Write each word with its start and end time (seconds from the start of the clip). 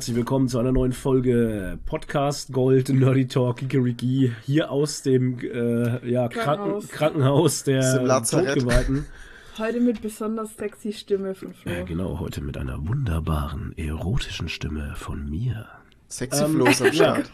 herzlich 0.00 0.16
willkommen 0.16 0.48
zu 0.48 0.58
einer 0.58 0.72
neuen 0.72 0.94
Folge 0.94 1.78
Podcast 1.84 2.54
Gold 2.54 2.88
Nerdy 2.88 3.28
Talk 3.28 3.58
Kikeriki 3.58 4.32
hier 4.46 4.70
aus 4.70 5.02
dem 5.02 5.38
äh, 5.40 6.10
ja, 6.10 6.26
Krankenhaus. 6.28 6.88
Krankenhaus 6.88 7.64
der 7.64 7.98
Todgeweihten. 8.06 9.04
Heute 9.58 9.78
mit 9.78 10.00
besonders 10.00 10.56
sexy 10.56 10.94
Stimme 10.94 11.34
von 11.34 11.52
Flo. 11.52 11.70
Ja, 11.70 11.84
genau, 11.84 12.18
heute 12.18 12.40
mit 12.40 12.56
einer 12.56 12.88
wunderbaren, 12.88 13.74
erotischen 13.76 14.48
Stimme 14.48 14.94
von 14.96 15.28
mir. 15.28 15.66
Sexy 16.08 16.44
ähm, 16.44 16.52
Flo 16.52 16.64
ist 16.68 16.80
am 16.80 16.92
Start. 16.94 17.30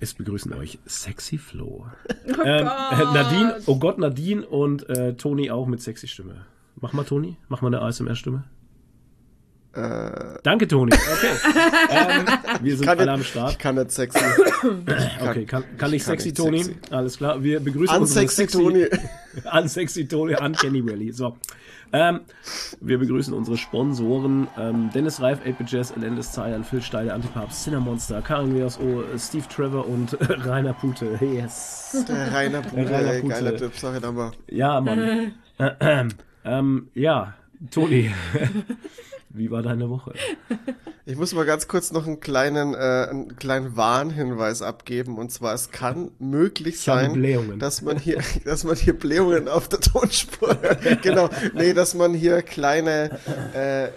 Es 0.00 0.12
begrüßen 0.12 0.52
euch 0.54 0.80
Sexy 0.86 1.38
Flo. 1.38 1.86
Oh 1.86 2.42
ähm, 2.44 2.66
äh, 2.66 3.04
Nadine, 3.14 3.60
oh 3.66 3.78
Gott, 3.78 3.98
Nadine 3.98 4.44
und 4.44 4.88
äh, 4.88 5.14
Toni 5.14 5.52
auch 5.52 5.68
mit 5.68 5.80
sexy 5.80 6.08
Stimme. 6.08 6.46
Mach 6.80 6.92
mal, 6.92 7.04
Toni, 7.04 7.36
mach 7.48 7.62
mal 7.62 7.68
eine 7.68 7.80
ASMR-Stimme. 7.80 8.42
Äh, 9.74 10.38
Danke, 10.42 10.68
Toni. 10.68 10.92
Okay. 11.14 11.30
ähm, 11.90 12.26
wir 12.60 12.76
sind 12.76 12.88
alle 12.88 13.10
am 13.10 13.22
Start. 13.22 13.52
Ich 13.52 13.58
kann 13.58 13.74
nicht 13.76 13.90
sexy. 13.90 14.18
okay, 15.20 15.44
kann, 15.44 15.64
kann 15.76 15.90
ich, 15.90 15.96
ich 15.96 16.04
sexy, 16.04 16.32
Toni? 16.32 16.64
Sexy. 16.64 16.80
Alles 16.90 17.16
klar. 17.16 17.42
Wir 17.42 17.60
begrüßen 17.60 17.96
uns. 17.96 18.10
Unsexy 18.10 18.46
Toni. 18.46 18.86
Unsexy 19.52 20.06
Toni, 20.06 20.34
an 20.34 20.52
Kenny 20.54 20.84
Valley. 20.84 21.12
So. 21.12 21.36
Ähm, 21.92 22.20
wir 22.80 22.98
begrüßen 22.98 23.32
unsere 23.32 23.56
Sponsoren 23.56 24.48
ähm, 24.58 24.90
Dennis 24.92 25.20
Reif, 25.20 25.38
8 25.46 25.70
Jazz, 25.70 25.92
Elendes 25.96 26.32
Zeilen, 26.32 26.64
Phil 26.64 26.82
Steide, 26.82 27.14
Antipapst, 27.14 27.62
Cinnamonster, 27.62 28.20
Karin 28.20 28.60
O, 28.62 29.04
Steve 29.16 29.44
Trevor 29.48 29.86
und 29.88 30.16
Rainer 30.44 30.72
Pute. 30.72 31.18
Yes. 31.20 32.04
Der 32.08 32.32
Rainer 32.32 32.62
Pute, 32.62 32.90
Rainer 32.90 33.20
Pute. 33.20 33.34
geiler 33.34 33.56
Typ, 33.56 33.76
sag 33.76 33.96
ich 33.96 34.10
mal. 34.10 34.32
Ja, 34.48 34.80
Mann. 34.80 35.34
äh, 35.58 36.04
ähm, 36.44 36.88
ja, 36.94 37.34
Toni. 37.70 38.12
Wie 39.34 39.50
war 39.50 39.62
deine 39.62 39.90
Woche? 39.90 40.14
Ich 41.06 41.16
muss 41.18 41.34
mal 41.34 41.44
ganz 41.44 41.68
kurz 41.68 41.92
noch 41.92 42.06
einen 42.06 42.18
kleinen, 42.20 42.72
äh, 42.72 42.78
einen 43.10 43.36
kleinen 43.36 43.76
Warnhinweis 43.76 44.62
abgeben. 44.62 45.18
Und 45.18 45.30
zwar, 45.30 45.52
es 45.52 45.70
kann 45.70 46.12
möglich 46.18 46.80
sein, 46.80 47.58
dass 47.58 47.82
man 47.82 47.98
hier, 47.98 48.22
dass 48.46 48.64
man 48.64 48.74
hier 48.74 48.98
Blähungen 48.98 49.46
auf 49.46 49.68
der 49.68 49.80
Tonspur, 49.80 50.56
genau, 51.02 51.28
nee, 51.52 51.74
dass 51.74 51.92
man 51.92 52.14
hier 52.14 52.40
kleine, 52.40 53.18
äh, 53.52 53.88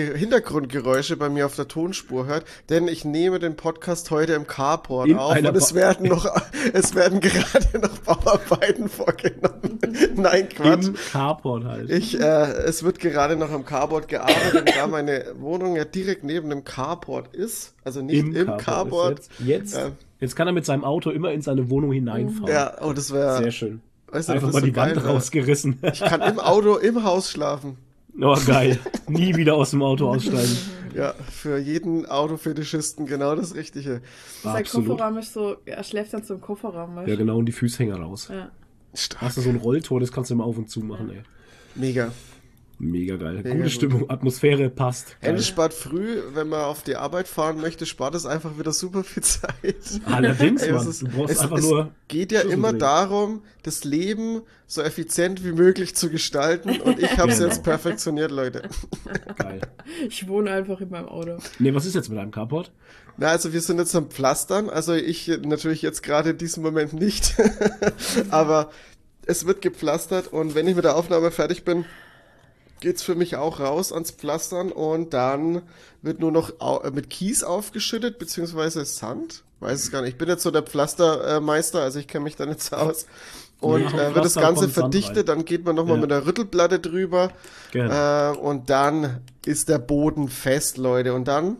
Hintergrundgeräusche 0.00 1.16
bei 1.16 1.28
mir 1.28 1.46
auf 1.46 1.56
der 1.56 1.68
Tonspur 1.68 2.26
hört, 2.26 2.44
denn 2.68 2.88
ich 2.88 3.04
nehme 3.04 3.38
den 3.38 3.56
Podcast 3.56 4.10
heute 4.10 4.34
im 4.34 4.46
Carport 4.46 5.08
In 5.08 5.18
auf 5.18 5.36
und 5.36 5.56
es 5.56 5.74
werden 5.74 6.08
noch, 6.08 6.26
es 6.72 6.94
werden 6.94 7.20
gerade 7.20 7.78
noch 7.78 7.98
Bauarbeiten 7.98 8.88
vorgenommen. 8.88 9.78
Nein, 10.16 10.48
Quatsch. 10.48 10.86
Im 10.86 10.94
Carport 10.94 11.64
halt. 11.64 11.90
Ich, 11.90 12.18
äh, 12.18 12.24
es 12.24 12.82
wird 12.82 12.98
gerade 12.98 13.36
noch 13.36 13.50
am 13.50 13.64
Carport 13.64 14.08
gearbeitet, 14.08 14.60
und 14.60 14.76
da 14.76 14.86
meine 14.86 15.34
Wohnung 15.38 15.76
ja 15.76 15.84
direkt 15.84 16.24
neben 16.24 16.50
dem 16.50 16.64
Carport 16.64 17.34
ist, 17.34 17.74
also 17.84 18.02
nicht 18.02 18.18
im, 18.18 18.34
im 18.34 18.46
Carport. 18.46 18.60
Carport 18.60 19.18
jetzt, 19.38 19.74
jetzt, 19.74 19.76
äh, 19.76 19.90
jetzt, 20.20 20.36
kann 20.36 20.46
er 20.46 20.52
mit 20.52 20.66
seinem 20.66 20.84
Auto 20.84 21.10
immer 21.10 21.32
in 21.32 21.42
seine 21.42 21.70
Wohnung 21.70 21.92
hineinfahren. 21.92 22.52
Ja, 22.52 22.82
oh, 22.82 22.92
das 22.92 23.12
wäre 23.12 23.38
sehr 23.38 23.52
schön. 23.52 23.80
Weißt 24.08 24.28
du, 24.28 24.34
Einfach 24.34 24.52
mal 24.52 24.60
so 24.60 24.66
die 24.66 24.76
Wand 24.76 25.04
rausgerissen. 25.04 25.78
Ich 25.92 26.00
kann 26.00 26.22
im 26.22 26.38
Auto, 26.38 26.76
im 26.76 27.02
Haus 27.02 27.30
schlafen. 27.30 27.78
Oh, 28.20 28.36
geil. 28.46 28.78
Nie 29.08 29.36
wieder 29.36 29.54
aus 29.54 29.70
dem 29.70 29.82
Auto 29.82 30.08
aussteigen. 30.08 30.56
Ja, 30.94 31.12
für 31.28 31.58
jeden 31.58 32.06
Autofetischisten 32.06 33.06
genau 33.06 33.34
das 33.34 33.56
Richtige. 33.56 34.00
Sein 34.44 34.64
Kofferraum 34.64 35.18
ist 35.18 35.32
so, 35.32 35.56
er 35.64 35.82
schläft 35.82 36.12
dann 36.12 36.22
zum 36.22 36.40
Kofferraum. 36.40 36.94
Weißt? 36.94 37.08
Ja, 37.08 37.16
genau, 37.16 37.36
und 37.38 37.46
die 37.46 37.52
Füße 37.52 37.80
hängen 37.80 38.00
raus. 38.00 38.28
Ja. 38.30 38.52
Stark. 38.94 39.22
Hast 39.22 39.36
du 39.36 39.40
so 39.40 39.50
ein 39.50 39.56
Rolltor, 39.56 39.98
das 39.98 40.12
kannst 40.12 40.30
du 40.30 40.34
immer 40.34 40.44
auf 40.44 40.56
und 40.56 40.70
zu 40.70 40.78
machen, 40.82 41.10
ey. 41.10 41.22
Mega. 41.74 42.12
Mega 42.78 43.16
geil. 43.16 43.34
Mega 43.36 43.50
Gute 43.50 43.62
gut. 43.62 43.72
Stimmung, 43.72 44.10
Atmosphäre 44.10 44.68
passt. 44.68 45.16
Ende 45.20 45.42
spart 45.42 45.72
früh, 45.72 46.20
wenn 46.32 46.48
man 46.48 46.62
auf 46.62 46.82
die 46.82 46.96
Arbeit 46.96 47.28
fahren 47.28 47.60
möchte, 47.60 47.86
spart 47.86 48.14
es 48.14 48.26
einfach 48.26 48.58
wieder 48.58 48.72
super 48.72 49.04
viel 49.04 49.22
Zeit. 49.22 49.76
Allerdings, 50.04 50.62
Ey, 50.62 50.72
Mann, 50.72 50.88
ist, 50.88 51.02
du 51.02 51.08
brauchst 51.08 51.34
es, 51.34 51.40
einfach 51.40 51.58
es 51.58 51.64
nur. 51.64 51.90
geht 52.08 52.32
ja 52.32 52.40
immer 52.40 52.72
darum, 52.72 53.42
das 53.62 53.84
Leben 53.84 54.42
so 54.66 54.82
effizient 54.82 55.44
wie 55.44 55.52
möglich 55.52 55.94
zu 55.94 56.10
gestalten 56.10 56.80
und 56.80 56.98
ich 56.98 57.16
habe 57.16 57.30
es 57.30 57.38
genau. 57.38 57.50
jetzt 57.50 57.62
perfektioniert, 57.62 58.30
Leute. 58.30 58.62
Geil. 59.36 59.60
Ich 60.08 60.26
wohne 60.26 60.50
einfach 60.50 60.80
in 60.80 60.90
meinem 60.90 61.08
Auto. 61.08 61.38
Nee, 61.58 61.74
was 61.74 61.86
ist 61.86 61.94
jetzt 61.94 62.08
mit 62.08 62.18
deinem 62.18 62.32
Carport? 62.32 62.72
Na, 63.16 63.28
also 63.28 63.52
wir 63.52 63.60
sind 63.60 63.78
jetzt 63.78 63.94
am 63.94 64.10
Pflastern, 64.10 64.68
also 64.68 64.94
ich 64.94 65.28
natürlich 65.28 65.82
jetzt 65.82 66.02
gerade 66.02 66.30
in 66.30 66.38
diesem 66.38 66.64
Moment 66.64 66.92
nicht, 66.92 67.36
aber 68.30 68.70
es 69.26 69.46
wird 69.46 69.62
gepflastert 69.62 70.26
und 70.32 70.56
wenn 70.56 70.66
ich 70.66 70.74
mit 70.74 70.84
der 70.84 70.96
Aufnahme 70.96 71.30
fertig 71.30 71.64
bin, 71.64 71.84
geht's 72.84 73.02
für 73.02 73.14
mich 73.14 73.36
auch 73.36 73.60
raus 73.60 73.92
ans 73.92 74.10
Pflastern 74.10 74.70
und 74.70 75.14
dann 75.14 75.62
wird 76.02 76.20
nur 76.20 76.30
noch 76.30 76.50
äh, 76.60 76.90
mit 76.90 77.08
Kies 77.08 77.42
aufgeschüttet, 77.42 78.18
beziehungsweise 78.18 78.84
Sand. 78.84 79.42
Weiß 79.60 79.84
es 79.84 79.90
gar 79.90 80.02
nicht. 80.02 80.10
Ich 80.10 80.18
bin 80.18 80.28
jetzt 80.28 80.42
so 80.42 80.50
der 80.50 80.62
Pflastermeister, 80.62 81.80
also 81.80 81.98
ich 81.98 82.06
kenne 82.06 82.24
mich 82.24 82.36
da 82.36 82.44
nicht 82.44 82.62
so 82.62 82.76
aus. 82.76 83.06
Und 83.58 83.90
ja, 83.90 84.10
äh, 84.10 84.14
wird 84.14 84.26
das 84.26 84.34
Ganze 84.34 84.68
verdichtet, 84.68 85.30
dann 85.30 85.46
geht 85.46 85.64
man 85.64 85.76
nochmal 85.76 85.96
ja. 85.96 86.02
mit 86.02 86.10
der 86.10 86.26
Rüttelplatte 86.26 86.78
drüber. 86.78 87.32
Genau. 87.72 88.32
Äh, 88.32 88.36
und 88.36 88.68
dann 88.68 89.22
ist 89.46 89.70
der 89.70 89.78
Boden 89.78 90.28
fest, 90.28 90.76
Leute. 90.76 91.14
Und 91.14 91.26
dann? 91.26 91.56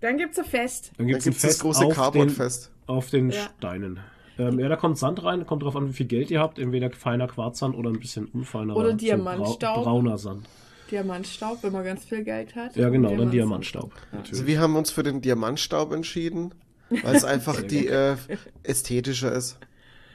Dann 0.00 0.16
gibt's 0.16 0.38
ein 0.38 0.46
Fest. 0.46 0.92
Dann 0.96 1.08
gibt's, 1.08 1.24
dann 1.24 1.32
gibt's 1.34 1.46
das 1.46 1.58
große 1.58 1.90
Cardboard-Fest. 1.90 2.70
Auf 2.86 3.10
den 3.10 3.30
ja. 3.30 3.50
Steinen. 3.58 4.00
Ähm, 4.38 4.58
ja, 4.58 4.68
da 4.68 4.76
kommt 4.76 4.98
Sand 4.98 5.24
rein, 5.24 5.46
kommt 5.46 5.62
drauf 5.62 5.76
an, 5.76 5.88
wie 5.88 5.92
viel 5.92 6.06
Geld 6.06 6.30
ihr 6.30 6.40
habt. 6.40 6.58
Entweder 6.58 6.90
feiner 6.90 7.26
Quarzsand 7.26 7.74
oder 7.74 7.90
ein 7.90 7.98
bisschen 7.98 8.26
unfeiner. 8.26 8.76
Oder 8.76 8.92
Diamantstaub. 8.92 9.76
So 9.76 9.82
brauner 9.82 10.18
Sand. 10.18 10.46
Diamantstaub, 10.90 11.62
wenn 11.62 11.72
man 11.72 11.84
ganz 11.84 12.04
viel 12.04 12.22
Geld 12.22 12.54
hat. 12.54 12.76
Ja, 12.76 12.88
genau, 12.90 13.16
dann 13.16 13.30
Diamantstaub. 13.30 13.92
Ja. 14.12 14.18
Also 14.18 14.46
wir 14.46 14.60
haben 14.60 14.76
uns 14.76 14.90
für 14.90 15.02
den 15.02 15.20
Diamantstaub 15.20 15.92
entschieden, 15.92 16.54
weil 16.90 17.16
es 17.16 17.24
einfach 17.24 17.60
die 17.66 17.88
äh, 17.88 18.16
ästhetischer 18.62 19.32
ist. 19.32 19.58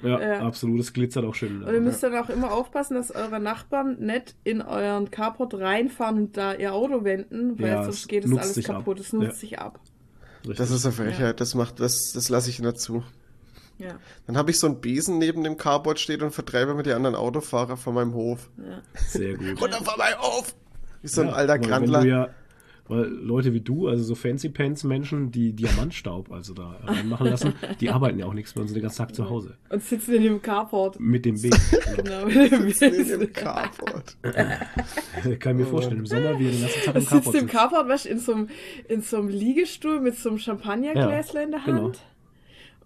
Ja, 0.03 0.19
ja, 0.19 0.39
absolut. 0.39 0.79
Es 0.79 0.93
glitzert 0.93 1.25
auch 1.25 1.35
schön. 1.35 1.63
Und 1.63 1.73
ihr 1.73 1.81
müsst 1.81 2.01
dann 2.01 2.15
auch 2.15 2.29
immer 2.29 2.51
aufpassen, 2.51 2.95
dass 2.95 3.11
eure 3.11 3.39
Nachbarn 3.39 3.99
nicht 3.99 4.35
in 4.43 4.61
euren 4.61 5.11
Carport 5.11 5.53
reinfahren 5.53 6.17
und 6.17 6.37
da 6.37 6.55
ihr 6.55 6.73
Auto 6.73 7.03
wenden, 7.03 7.59
weil 7.59 7.67
ja, 7.67 7.83
sonst 7.83 8.07
geht 8.07 8.25
es 8.25 8.35
alles 8.35 8.63
kaputt. 8.63 8.99
Es 8.99 9.13
nutzt 9.13 9.27
ja. 9.27 9.33
sich 9.33 9.59
ab. 9.59 9.79
Richtig. 10.39 10.57
Das 10.57 10.71
ist 10.71 10.85
eine 10.85 10.93
Frechheit. 10.93 11.39
Das 11.39 11.53
macht, 11.53 11.79
das, 11.79 12.13
das 12.13 12.29
lasse 12.29 12.49
ich 12.49 12.59
nicht 12.59 12.79
zu. 12.79 13.03
Ja. 13.81 13.99
Dann 14.27 14.37
habe 14.37 14.51
ich 14.51 14.59
so 14.59 14.67
einen 14.67 14.81
Besen 14.81 15.17
neben 15.17 15.43
dem 15.43 15.57
Carport 15.57 15.99
steht 15.99 16.21
und 16.21 16.31
vertreibe 16.31 16.73
mit 16.73 16.85
die 16.85 16.93
anderen 16.93 17.15
Autofahrer 17.15 17.77
von 17.77 17.93
meinem 17.93 18.13
Hof. 18.13 18.49
Ja. 18.57 18.81
Sehr 18.95 19.35
gut. 19.35 19.61
Runter 19.61 19.83
von 19.83 19.97
meinem 19.97 20.19
Hof! 20.19 20.55
Wie 21.01 21.07
so 21.07 21.21
ein 21.21 21.27
ja, 21.27 21.33
alter 21.33 21.59
Grandler. 21.59 22.05
Ja, 22.05 22.29
weil 22.91 23.05
Leute 23.05 23.53
wie 23.53 23.61
du, 23.61 23.87
also 23.87 24.03
so 24.03 24.15
Fancy 24.15 24.49
Pants 24.49 24.83
Menschen, 24.83 25.31
die 25.31 25.53
Diamantstaub 25.53 26.29
also 26.29 26.53
da 26.53 26.77
reinmachen 26.83 27.27
lassen, 27.27 27.53
die 27.79 27.89
arbeiten 27.91 28.19
ja 28.19 28.25
auch 28.25 28.33
nichts 28.33 28.53
mehr 28.53 28.63
und 28.63 28.67
sind 28.67 28.75
den 28.75 28.81
ganzen 28.81 28.97
Tag 28.97 29.15
zu 29.15 29.29
Hause. 29.29 29.55
Und 29.69 29.81
sitzen 29.81 30.15
in 30.15 30.23
dem 30.23 30.41
Carport. 30.41 30.99
Mit 30.99 31.23
dem 31.23 31.35
Besen. 31.41 31.57
genau, 31.95 32.25
mit 32.25 32.51
dem 32.51 32.65
Besen. 32.65 32.93
in 32.93 33.07
dem 33.07 33.31
Carport. 33.31 34.17
Kann 35.39 35.59
ich 35.59 35.65
mir 35.65 35.67
vorstellen, 35.67 35.99
im 35.99 36.05
Sommer 36.05 36.37
wie 36.37 36.51
den 36.51 36.59
ganzen 36.59 36.81
Tag 36.81 36.95
im 36.95 37.05
Carport. 37.05 37.23
Sitzt 37.23 37.41
im 37.41 37.47
Carport, 37.47 37.87
weißt, 37.87 38.05
in 38.07 38.19
so 38.19 38.33
einem, 38.33 38.49
in 38.89 39.01
so 39.01 39.17
einem 39.17 39.29
Liegestuhl 39.29 40.01
mit 40.01 40.17
so 40.17 40.27
einem 40.27 40.39
Champagnergläschen 40.39 41.35
ja, 41.35 41.41
in 41.43 41.51
der 41.51 41.61
genau. 41.61 41.83
Hand. 41.83 41.93
Genau 41.93 42.10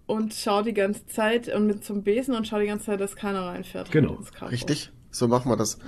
und 0.06 0.34
schau 0.34 0.62
die 0.62 0.72
ganze 0.72 1.06
Zeit 1.06 1.48
und 1.48 1.66
mit 1.66 1.84
zum 1.84 2.02
Besen 2.02 2.34
und 2.34 2.46
schau 2.46 2.58
die 2.58 2.66
ganze 2.66 2.86
Zeit, 2.86 3.00
dass 3.00 3.16
keiner 3.16 3.42
reinfährt. 3.42 3.90
Genau. 3.90 4.18
Richtig. 4.50 4.92
So 5.10 5.28
machen 5.28 5.50
wir 5.50 5.56
das. 5.56 5.78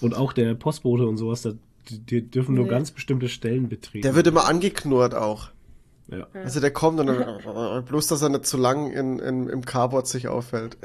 Und 0.00 0.16
auch 0.16 0.32
der 0.32 0.54
Postbote 0.54 1.06
und 1.06 1.16
sowas, 1.16 1.42
da, 1.42 1.52
die, 1.88 2.00
die 2.00 2.30
dürfen 2.30 2.54
nur 2.54 2.64
nee. 2.64 2.70
ganz 2.70 2.90
bestimmte 2.90 3.28
Stellen 3.28 3.68
betreten. 3.68 4.02
Der 4.02 4.14
wird 4.14 4.26
immer 4.26 4.46
angeknurrt 4.46 5.14
auch. 5.14 5.50
Ja. 6.06 6.26
Also 6.32 6.60
der 6.60 6.70
kommt 6.70 6.98
und 7.00 7.08
dann, 7.08 7.84
bloß, 7.84 8.06
dass 8.06 8.22
er 8.22 8.30
nicht 8.30 8.46
zu 8.46 8.56
lang 8.56 8.90
in, 8.90 9.18
in, 9.18 9.48
im 9.48 9.64
Carport 9.64 10.06
sich 10.06 10.28
auffällt. 10.28 10.78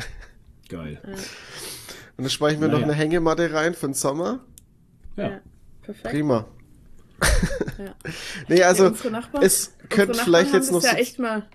Geil. 0.67 0.99
Ja. 1.03 1.13
Und 1.13 2.25
dann 2.25 2.29
speichern 2.29 2.61
wir 2.61 2.67
naja. 2.67 2.79
noch 2.79 2.85
eine 2.85 2.93
Hängematte 2.93 3.53
rein 3.53 3.73
für 3.73 3.87
den 3.87 3.93
Sommer. 3.93 4.43
Ja. 5.15 5.29
ja. 5.29 5.41
Perfekt. 5.81 6.09
Prima. 6.09 6.45
Ja. 7.77 7.95
nee, 8.49 8.63
also 8.63 8.93
es 9.41 9.73
könnte 9.89 10.19
vielleicht 10.19 10.53
jetzt 10.53 10.71
noch. 10.71 10.83
Ja 10.83 10.93
echt 10.93 11.19
mal 11.19 11.47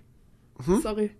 hm? 0.64 0.80
Sorry. 0.82 1.10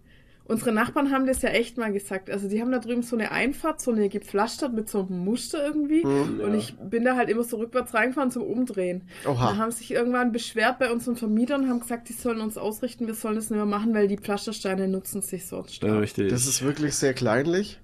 Unsere 0.48 0.72
Nachbarn 0.72 1.12
haben 1.12 1.26
das 1.26 1.42
ja 1.42 1.50
echt 1.50 1.76
mal 1.76 1.92
gesagt. 1.92 2.30
Also 2.30 2.48
die 2.48 2.62
haben 2.62 2.72
da 2.72 2.78
drüben 2.78 3.02
so 3.02 3.14
eine 3.14 3.30
Einfahrt, 3.30 3.82
so 3.82 3.92
eine 3.92 4.08
gepflastert 4.08 4.72
mit 4.72 4.88
so 4.88 5.00
einem 5.00 5.18
Muster 5.18 5.62
irgendwie. 5.62 6.02
Hm, 6.02 6.40
und 6.40 6.52
ja. 6.52 6.58
ich 6.58 6.74
bin 6.78 7.04
da 7.04 7.16
halt 7.16 7.28
immer 7.28 7.44
so 7.44 7.58
rückwärts 7.58 7.92
reingefahren 7.92 8.30
zum 8.30 8.44
Umdrehen. 8.44 9.02
Oha. 9.26 9.50
Da 9.50 9.56
haben 9.58 9.70
sich 9.70 9.90
irgendwann 9.90 10.32
beschwert 10.32 10.78
bei 10.78 10.90
unseren 10.90 11.16
Vermietern 11.16 11.64
und 11.64 11.68
haben 11.68 11.80
gesagt, 11.80 12.08
die 12.08 12.14
sollen 12.14 12.40
uns 12.40 12.56
ausrichten, 12.56 13.06
wir 13.06 13.12
sollen 13.12 13.36
das 13.36 13.50
nicht 13.50 13.58
mehr 13.58 13.66
machen, 13.66 13.92
weil 13.92 14.08
die 14.08 14.16
Pflastersteine 14.16 14.88
nutzen 14.88 15.20
sich 15.20 15.46
sonst. 15.46 15.82
Ja, 15.82 15.98
richtig. 15.98 16.30
Das 16.30 16.46
ist 16.46 16.64
wirklich 16.64 16.94
sehr 16.94 17.12
kleinlich. 17.12 17.78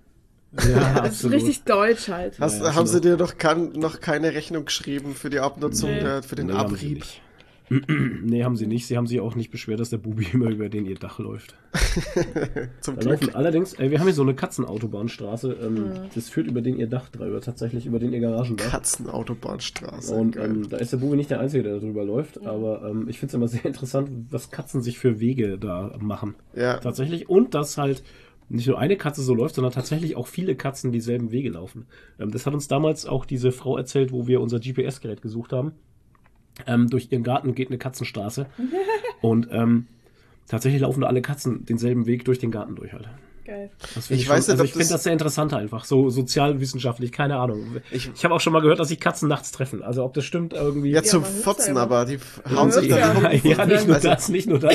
Ja, 0.69 1.01
das 1.03 1.23
ist 1.23 1.31
richtig 1.31 1.65
deutsch 1.65 2.09
halt. 2.09 2.39
Hast, 2.41 2.63
ja, 2.63 2.75
haben 2.75 2.87
sie 2.87 3.01
dir 3.01 3.17
doch 3.17 3.37
kann, 3.37 3.73
noch 3.73 4.01
keine 4.01 4.35
Rechnung 4.35 4.65
geschrieben 4.65 5.15
für 5.15 5.29
die 5.29 5.41
Abnutzung, 5.41 5.91
nee. 5.91 6.01
der, 6.01 6.23
für 6.23 6.37
den 6.37 6.47
nee, 6.47 6.53
Abrieb? 6.53 7.05
nee, 8.23 8.45
haben 8.45 8.57
sie 8.57 8.67
nicht. 8.67 8.87
Sie 8.87 8.97
haben 8.97 9.07
sich 9.07 9.21
auch 9.21 9.35
nicht 9.35 9.51
beschwert, 9.51 9.81
dass 9.81 9.91
der 9.91 9.99
Bubi 9.99 10.27
immer 10.33 10.51
über 10.51 10.69
den 10.69 10.85
ihr 10.85 10.97
Dach 10.97 11.19
läuft. 11.19 11.57
Zum 12.81 12.97
da 12.97 13.15
Glück. 13.15 13.35
allerdings, 13.35 13.75
ey, 13.75 13.91
wir 13.91 13.99
haben 13.99 14.07
hier 14.07 14.15
so 14.15 14.23
eine 14.23 14.35
Katzenautobahnsstraße. 14.35 15.57
Ähm, 15.63 15.75
mhm. 15.75 15.93
Das 16.15 16.29
führt 16.29 16.47
über 16.47 16.61
den 16.61 16.79
ihr 16.79 16.87
Dach 16.87 17.09
drüber, 17.09 17.41
tatsächlich 17.41 17.87
über 17.87 17.99
den 17.99 18.13
ihr 18.13 18.21
Garagendach. 18.21 18.71
Katzenautobahnsstraße. 18.71 20.15
Und 20.15 20.37
ähm, 20.37 20.69
da 20.69 20.77
ist 20.77 20.93
der 20.93 20.99
Bubi 20.99 21.17
nicht 21.17 21.31
der 21.31 21.41
Einzige, 21.41 21.63
der 21.63 21.81
darüber 21.81 22.05
läuft. 22.05 22.41
Mhm. 22.41 22.49
Aber 22.49 22.89
ähm, 22.89 23.09
ich 23.09 23.19
finde 23.19 23.31
es 23.31 23.35
immer 23.35 23.49
sehr 23.55 23.65
interessant, 23.65 24.11
was 24.31 24.51
Katzen 24.51 24.83
sich 24.83 24.99
für 24.99 25.21
Wege 25.21 25.59
da 25.59 25.97
machen. 25.99 26.35
Ja. 26.55 26.79
Tatsächlich. 26.79 27.29
Und 27.29 27.55
dass 27.55 27.79
halt 27.79 28.03
nicht 28.51 28.69
nur 28.69 28.79
eine 28.79 28.97
Katze 28.97 29.23
so 29.23 29.35
läuft, 29.35 29.55
sondern 29.55 29.73
tatsächlich 29.73 30.17
auch 30.17 30.27
viele 30.27 30.55
Katzen 30.55 30.93
dieselben 30.93 31.31
Wege 31.31 31.51
laufen. 31.51 31.87
Ähm, 32.19 32.31
das 32.31 32.45
hat 32.45 32.53
uns 32.53 32.69
damals 32.69 33.07
auch 33.07 33.25
diese 33.25 33.53
Frau 33.53 33.79
erzählt, 33.79 34.13
wo 34.13 34.27
wir 34.27 34.43
unser 34.43 34.61
GPS-Gerät 34.61 35.23
gesucht 35.23 35.55
haben. 35.55 35.73
Ähm, 36.67 36.89
durch 36.89 37.09
ihren 37.11 37.25
Garten 37.25 37.55
geht 37.55 37.69
eine 37.69 37.79
Katzenstraße. 37.79 38.47
und 39.21 39.49
ähm, 39.51 39.87
tatsächlich 40.49 40.83
laufen 40.83 41.01
da 41.01 41.07
alle 41.09 41.23
Katzen 41.23 41.65
denselben 41.67 42.07
Weg 42.07 42.25
durch 42.25 42.39
den 42.39 42.51
Garten 42.51 42.77
durch 42.77 42.93
halt. 42.93 43.09
Geil. 43.45 43.71
ich, 43.95 44.11
ich 44.11 44.29
weiß 44.29 44.49
nicht, 44.49 44.53
also 44.53 44.65
ich 44.65 44.73
finde 44.73 44.89
das 44.89 45.03
sehr 45.03 45.13
interessant 45.13 45.53
einfach, 45.53 45.85
so 45.85 46.09
sozialwissenschaftlich, 46.09 47.13
keine 47.13 47.37
Ahnung. 47.37 47.77
Ich, 47.91 48.11
ich 48.15 48.25
habe 48.25 48.35
auch 48.35 48.41
schon 48.41 48.55
mal 48.55 48.63
gehört, 48.63 48.81
dass 48.81 48.89
sich 48.89 48.99
Katzen 48.99 49.29
nachts 49.29 49.53
treffen. 49.53 49.83
Also 49.83 50.03
ob 50.03 50.15
das 50.15 50.25
stimmt 50.25 50.55
irgendwie. 50.55 50.93
Ja, 50.93 51.03
zum 51.03 51.23
Fotzen, 51.25 51.77
aber 51.77 52.07
die 52.07 52.19
hauen 52.57 52.71
sich 52.71 52.89
ja, 52.89 52.97
ja, 52.97 53.33
ja, 53.33 53.67
nicht 53.67 53.87
nur 53.87 53.97
also, 53.97 54.09
das, 54.09 54.31
nicht 54.31 54.49
nur 54.49 54.61
das. 54.61 54.75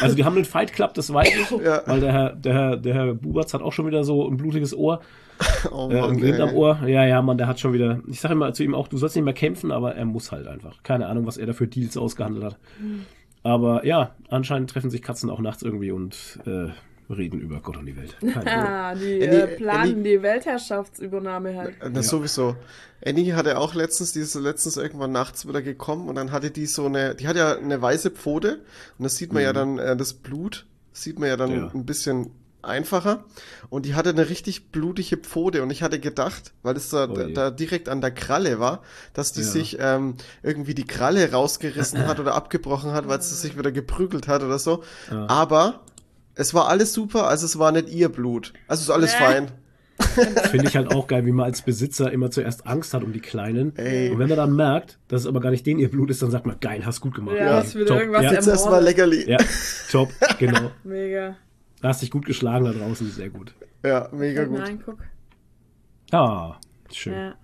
Also 0.00 0.16
die 0.16 0.24
haben 0.24 0.34
einen 0.34 0.44
Fight 0.44 0.72
Club, 0.72 0.94
das 0.94 1.12
weiß 1.12 1.28
ich, 1.28 1.50
ja. 1.64 1.82
weil 1.86 2.00
der 2.00 2.12
Herr, 2.12 2.34
der 2.34 2.54
Herr, 2.54 2.76
der 2.76 2.94
Herr 2.94 3.14
Bubatz 3.14 3.54
hat 3.54 3.62
auch 3.62 3.72
schon 3.72 3.86
wieder 3.86 4.02
so 4.02 4.28
ein 4.28 4.36
blutiges 4.36 4.74
Ohr. 4.74 5.00
Oh 5.70 5.88
äh, 5.90 6.00
Mann, 6.00 6.22
äh, 6.22 6.40
am 6.40 6.54
Ohr. 6.54 6.80
Ja, 6.86 7.04
ja, 7.04 7.20
Mann, 7.22 7.38
der 7.38 7.46
hat 7.46 7.60
schon 7.60 7.72
wieder. 7.72 8.00
Ich 8.06 8.20
sage 8.20 8.34
immer 8.34 8.52
zu 8.52 8.62
ihm 8.62 8.74
auch, 8.74 8.88
du 8.88 8.96
sollst 8.96 9.16
nicht 9.16 9.24
mehr 9.24 9.34
kämpfen, 9.34 9.72
aber 9.72 9.94
er 9.94 10.04
muss 10.04 10.32
halt 10.32 10.46
einfach. 10.46 10.82
Keine 10.82 11.06
Ahnung, 11.06 11.26
was 11.26 11.36
er 11.36 11.46
da 11.46 11.52
für 11.52 11.66
Deals 11.66 11.96
ausgehandelt 11.96 12.44
hat. 12.44 12.58
Mhm. 12.80 13.06
Aber 13.42 13.84
ja, 13.84 14.14
anscheinend 14.28 14.70
treffen 14.70 14.90
sich 14.90 15.02
Katzen 15.02 15.30
auch 15.30 15.40
nachts 15.40 15.62
irgendwie 15.62 15.90
und 15.90 16.40
äh, 16.46 16.68
reden 17.12 17.40
über 17.40 17.60
Gott 17.60 17.76
und 17.76 17.86
die 17.86 17.96
Welt. 17.96 18.16
Ah, 18.46 18.94
die 18.94 19.20
äh, 19.20 19.46
planen 19.56 19.92
Annie, 19.92 20.02
die 20.02 20.22
Weltherrschaftsübernahme 20.22 21.56
halt. 21.56 21.74
Das 21.80 22.06
ja. 22.06 22.10
sowieso. 22.10 22.56
Annie 23.04 23.34
hatte 23.34 23.58
auch 23.58 23.74
letztens, 23.74 24.12
die 24.12 24.20
ist 24.20 24.34
letztens 24.34 24.76
irgendwann 24.76 25.12
nachts 25.12 25.46
wieder 25.46 25.62
gekommen 25.62 26.08
und 26.08 26.16
dann 26.16 26.32
hatte 26.32 26.50
die 26.50 26.66
so 26.66 26.86
eine, 26.86 27.14
die 27.14 27.28
hat 27.28 27.36
ja 27.36 27.56
eine 27.56 27.80
weiße 27.80 28.10
Pfote 28.10 28.60
und 28.98 29.04
das 29.04 29.16
sieht 29.16 29.32
man 29.32 29.42
mhm. 29.42 29.46
ja 29.46 29.52
dann, 29.52 29.78
äh, 29.78 29.96
das 29.96 30.14
Blut 30.14 30.66
sieht 30.92 31.18
man 31.18 31.28
ja 31.28 31.36
dann 31.36 31.50
ja. 31.50 31.70
ein 31.72 31.86
bisschen 31.86 32.30
einfacher 32.68 33.24
und 33.70 33.86
die 33.86 33.94
hatte 33.94 34.10
eine 34.10 34.28
richtig 34.28 34.70
blutige 34.70 35.16
Pfote 35.16 35.62
und 35.62 35.70
ich 35.70 35.82
hatte 35.82 35.98
gedacht, 35.98 36.52
weil 36.62 36.76
es 36.76 36.90
da, 36.90 37.06
da 37.06 37.50
direkt 37.50 37.88
an 37.88 38.00
der 38.00 38.10
Kralle 38.10 38.60
war, 38.60 38.82
dass 39.14 39.32
die 39.32 39.40
ja. 39.40 39.46
sich 39.46 39.78
ähm, 39.80 40.14
irgendwie 40.42 40.74
die 40.74 40.86
Kralle 40.86 41.32
rausgerissen 41.32 42.06
hat 42.06 42.20
oder 42.20 42.34
abgebrochen 42.34 42.92
hat, 42.92 43.08
weil 43.08 43.20
sie 43.22 43.34
sich 43.34 43.58
wieder 43.58 43.72
geprügelt 43.72 44.28
hat 44.28 44.42
oder 44.42 44.58
so. 44.58 44.82
Ja. 45.10 45.26
Aber 45.28 45.80
es 46.34 46.54
war 46.54 46.68
alles 46.68 46.92
super, 46.92 47.26
also 47.26 47.46
es 47.46 47.58
war 47.58 47.72
nicht 47.72 47.88
ihr 47.88 48.08
Blut. 48.08 48.52
Also 48.68 48.82
ist 48.82 48.90
alles 48.90 49.14
äh. 49.14 49.18
fein. 49.18 49.52
Finde 50.50 50.68
ich 50.68 50.76
halt 50.76 50.94
auch 50.94 51.08
geil, 51.08 51.26
wie 51.26 51.32
man 51.32 51.46
als 51.46 51.62
Besitzer 51.62 52.12
immer 52.12 52.30
zuerst 52.30 52.66
Angst 52.66 52.94
hat 52.94 53.02
um 53.02 53.12
die 53.12 53.20
Kleinen. 53.20 53.76
Ey. 53.76 54.10
Und 54.10 54.18
wenn 54.20 54.28
man 54.28 54.36
dann 54.36 54.54
merkt, 54.54 54.98
dass 55.08 55.22
es 55.22 55.26
aber 55.26 55.40
gar 55.40 55.50
nicht 55.50 55.66
den 55.66 55.78
ihr 55.78 55.90
Blut 55.90 56.10
ist, 56.10 56.22
dann 56.22 56.30
sagt 56.30 56.46
man, 56.46 56.60
geil, 56.60 56.86
hast 56.86 57.00
gut 57.00 57.14
gemacht. 57.14 57.36
Ja, 57.36 57.44
ja 57.44 57.52
hast 57.54 57.74
wieder 57.74 57.86
top. 57.86 57.98
irgendwas 57.98 58.22
ja. 58.22 58.32
Jetzt 58.32 58.46
erstmal 58.46 58.82
Leckerli. 58.82 59.28
Ja, 59.28 59.38
top, 59.90 60.10
genau. 60.38 60.70
Mega. 60.84 61.36
Da 61.80 61.88
hast 61.88 62.02
dich 62.02 62.10
gut 62.10 62.26
geschlagen 62.26 62.64
da 62.64 62.72
draußen, 62.72 63.08
sehr 63.10 63.30
gut. 63.30 63.54
Ja, 63.84 64.08
mega 64.12 64.44
gut. 64.44 64.58
Nein, 64.58 64.82
guck. 64.84 64.98
Ah, 66.10 66.56
schön. 66.92 67.12
Ja. 67.12 67.34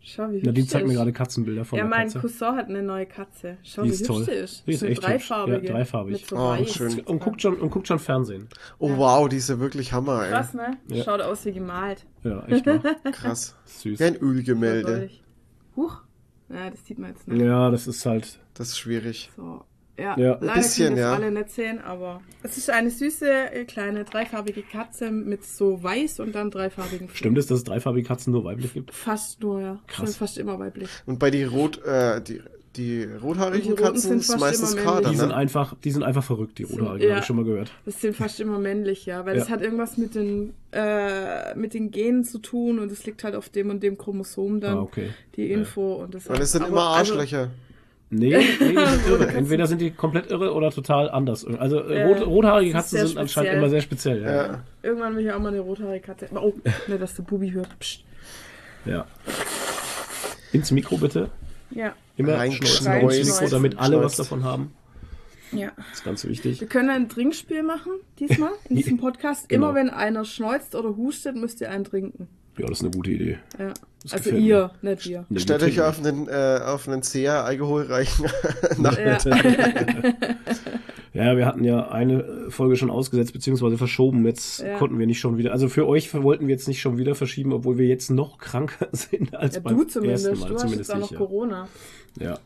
Schau, 0.00 0.30
wie 0.30 0.36
hübsch 0.36 0.46
Nadine 0.46 0.66
zeigt 0.66 0.86
mir 0.86 0.94
gerade 0.94 1.12
Katzenbilder 1.12 1.64
von 1.66 1.78
Ja, 1.78 1.84
mein 1.84 2.06
Katze. 2.06 2.20
Cousin 2.20 2.56
hat 2.56 2.68
eine 2.68 2.82
neue 2.82 3.04
Katze. 3.04 3.58
Schau, 3.62 3.82
die 3.82 3.90
wie 3.90 3.94
hübsch 3.94 4.06
toll. 4.06 4.24
sie 4.24 4.30
ist. 4.32 4.66
Die 4.66 4.72
ist 4.72 4.82
echt 4.82 5.02
dreifarbige. 5.02 5.66
Ja, 5.66 5.72
dreifarbig. 5.72 6.26
So 6.26 6.36
oh, 6.36 6.56
schön. 6.64 7.00
Und 7.00 7.20
guckt, 7.20 7.42
schon, 7.42 7.56
und 7.56 7.70
guckt 7.70 7.88
schon 7.88 7.98
Fernsehen. 7.98 8.48
Oh, 8.78 8.96
wow, 8.96 9.28
die 9.28 9.36
ist 9.36 9.50
ja 9.50 9.58
wirklich 9.58 9.92
Hammer, 9.92 10.24
ey. 10.24 10.30
Krass, 10.30 10.54
ne? 10.54 10.78
Ja. 10.88 11.04
Schaut 11.04 11.20
aus 11.20 11.44
wie 11.44 11.52
gemalt. 11.52 12.06
Ja, 12.24 12.42
echt 12.46 12.64
mal. 12.64 12.80
Krass. 13.12 13.54
Süß. 13.66 14.00
Wie 14.00 14.04
ein 14.04 14.16
Ölgemälde. 14.16 15.10
Huch. 15.76 16.00
Ja, 16.48 16.70
das 16.70 16.86
sieht 16.86 16.98
man 16.98 17.10
jetzt 17.10 17.28
nicht. 17.28 17.42
Ja, 17.42 17.70
das 17.70 17.86
ist 17.86 18.06
halt... 18.06 18.40
Das 18.54 18.68
ist 18.68 18.78
schwierig. 18.78 19.30
So. 19.36 19.62
Ja, 19.98 20.16
ja. 20.16 20.38
leider 20.40 20.54
bisschen, 20.54 20.88
können 20.88 20.98
ja. 20.98 21.12
alle 21.12 21.30
nicht 21.32 21.50
sehen, 21.50 21.80
aber 21.80 22.20
es 22.42 22.56
ist 22.56 22.70
eine 22.70 22.90
süße, 22.90 23.52
äh, 23.52 23.64
kleine, 23.64 24.04
dreifarbige 24.04 24.62
Katze 24.62 25.10
mit 25.10 25.44
so 25.44 25.82
weiß 25.82 26.20
und 26.20 26.34
dann 26.34 26.50
dreifarbigen 26.50 27.08
Flecken. 27.08 27.16
Stimmt 27.16 27.38
es, 27.38 27.46
dass 27.46 27.58
es 27.58 27.64
dreifarbige 27.64 28.06
Katzen 28.06 28.32
nur 28.32 28.44
weiblich 28.44 28.72
gibt? 28.74 28.94
Fast 28.94 29.40
nur, 29.42 29.60
ja. 29.60 29.80
Krass. 29.88 30.10
Sind 30.10 30.18
fast 30.18 30.38
immer 30.38 30.58
weiblich. 30.60 30.88
Und 31.06 31.18
bei 31.18 31.32
die 31.32 31.42
rot, 31.42 31.82
äh, 31.84 32.22
die, 32.22 32.40
die 32.76 33.04
rothaarigen 33.04 33.74
die 33.74 33.82
Katzen 33.82 34.20
sind 34.20 34.40
meistens 34.40 34.76
Kader, 34.76 35.08
Die 35.08 35.16
ne? 35.16 35.20
sind 35.20 35.32
einfach, 35.32 35.74
die 35.82 35.90
sind 35.90 36.04
einfach 36.04 36.22
verrückt, 36.22 36.58
die 36.58 36.62
rothaarigen, 36.62 37.08
ja, 37.08 37.14
habe 37.14 37.20
ich 37.20 37.26
schon 37.26 37.36
mal 37.36 37.44
gehört. 37.44 37.72
Das 37.84 38.00
sind 38.00 38.14
fast 38.14 38.38
immer 38.38 38.60
männlich, 38.60 39.04
ja, 39.04 39.26
weil 39.26 39.34
ja. 39.34 39.40
das 39.40 39.50
hat 39.50 39.62
irgendwas 39.62 39.96
mit 39.96 40.14
den, 40.14 40.54
äh, 40.70 41.56
mit 41.56 41.74
den 41.74 41.90
Genen 41.90 42.24
zu 42.24 42.38
tun 42.38 42.78
und 42.78 42.92
es 42.92 43.04
liegt 43.04 43.24
halt 43.24 43.34
auf 43.34 43.48
dem 43.48 43.70
und 43.70 43.82
dem 43.82 43.98
Chromosom 43.98 44.60
dann, 44.60 44.78
ah, 44.78 44.82
okay. 44.82 45.10
die 45.34 45.50
Info 45.50 45.96
ja. 45.96 46.04
und 46.04 46.14
das. 46.14 46.28
Und 46.28 46.38
es 46.38 46.52
sind 46.52 46.68
immer 46.68 46.88
also 46.90 47.14
Arschlöcher. 47.14 47.40
Also, 47.40 47.67
Nee, 48.10 48.36
nee, 48.38 48.42
die 48.58 48.86
sind 48.86 49.06
irre. 49.08 49.28
Entweder 49.28 49.66
sind 49.66 49.80
die 49.80 49.90
komplett 49.90 50.30
irre 50.30 50.54
oder 50.54 50.70
total 50.70 51.10
anders. 51.10 51.44
Also 51.44 51.80
äh, 51.80 52.04
rot, 52.04 52.26
rothaarige 52.26 52.72
Katzen 52.72 52.98
sind 52.98 53.08
speziell. 53.08 53.22
anscheinend 53.22 53.52
immer 53.54 53.68
sehr 53.68 53.82
speziell. 53.82 54.22
Ja. 54.22 54.46
ja. 54.46 54.64
Irgendwann 54.82 55.16
will 55.16 55.26
ich 55.26 55.32
auch 55.32 55.38
mal 55.38 55.48
eine 55.48 55.60
rothaarige 55.60 56.06
Katze. 56.06 56.28
Oh, 56.34 56.54
ne, 56.86 56.98
dass 56.98 57.14
der 57.16 57.24
Bubi 57.24 57.50
hört. 57.50 57.78
Psst. 57.78 58.04
Ja. 58.86 59.06
Ins 60.52 60.70
Mikro 60.70 60.96
bitte. 60.96 61.30
Ja. 61.70 61.94
Immer 62.16 62.50
schneuzen 62.50 63.10
ins 63.10 63.40
Mikro, 63.40 63.50
damit 63.50 63.78
alle 63.78 64.02
was 64.02 64.16
davon 64.16 64.42
haben. 64.42 64.72
Ja. 65.52 65.72
Das 65.76 65.98
ist 65.98 66.04
ganz 66.04 66.24
wichtig. 66.26 66.60
Wir 66.60 66.68
können 66.68 66.90
ein 66.90 67.08
Trinkspiel 67.08 67.62
machen 67.62 67.92
diesmal 68.18 68.52
in 68.68 68.76
diesem 68.76 68.98
Podcast. 68.98 69.50
Immer 69.50 69.68
genau. 69.68 69.78
wenn 69.78 69.90
einer 69.90 70.24
schneuzt 70.24 70.74
oder 70.74 70.96
hustet, 70.96 71.36
müsst 71.36 71.60
ihr 71.60 71.70
einen 71.70 71.84
trinken. 71.84 72.28
Ja, 72.58 72.66
das 72.66 72.78
ist 72.78 72.84
eine 72.84 72.90
gute 72.90 73.10
Idee. 73.10 73.38
Ja. 73.58 73.72
Also 74.10 74.30
ihr, 74.30 74.70
mir. 74.80 74.90
nicht 74.90 75.08
wir. 75.08 75.24
Nee, 75.28 75.40
Stellt 75.40 75.62
euch 75.62 75.80
auf 75.80 75.98
einen, 75.98 76.28
äh, 76.28 76.60
auf 76.64 76.88
einen 76.88 77.02
sehr 77.02 77.44
alkoholreichen 77.44 78.26
Nachmittag. 78.78 79.44
Ja. 81.12 81.24
ja. 81.24 81.36
wir 81.36 81.46
hatten 81.46 81.64
ja 81.64 81.88
eine 81.88 82.48
Folge 82.48 82.76
schon 82.76 82.90
ausgesetzt, 82.90 83.32
beziehungsweise 83.32 83.76
verschoben. 83.76 84.24
Jetzt 84.24 84.60
ja. 84.60 84.78
konnten 84.78 84.98
wir 84.98 85.06
nicht 85.06 85.18
schon 85.18 85.36
wieder. 85.36 85.50
Also 85.50 85.68
für 85.68 85.86
euch 85.88 86.14
wollten 86.14 86.46
wir 86.46 86.54
jetzt 86.54 86.68
nicht 86.68 86.80
schon 86.80 86.96
wieder 86.96 87.16
verschieben, 87.16 87.52
obwohl 87.52 87.76
wir 87.76 87.86
jetzt 87.86 88.10
noch 88.10 88.38
kranker 88.38 88.88
sind 88.92 89.34
als 89.34 89.56
ja, 89.56 89.60
beim 89.62 89.76
du 89.76 89.84
zumindest. 89.84 90.26
ersten 90.26 90.40
Mal. 90.40 90.48
Du 90.48 90.56
zumindest 90.56 90.90
hast 90.92 91.00
jetzt 91.00 91.04
auch 91.04 91.10
noch 91.10 91.18
Corona. 91.18 91.68
Ja. 92.20 92.38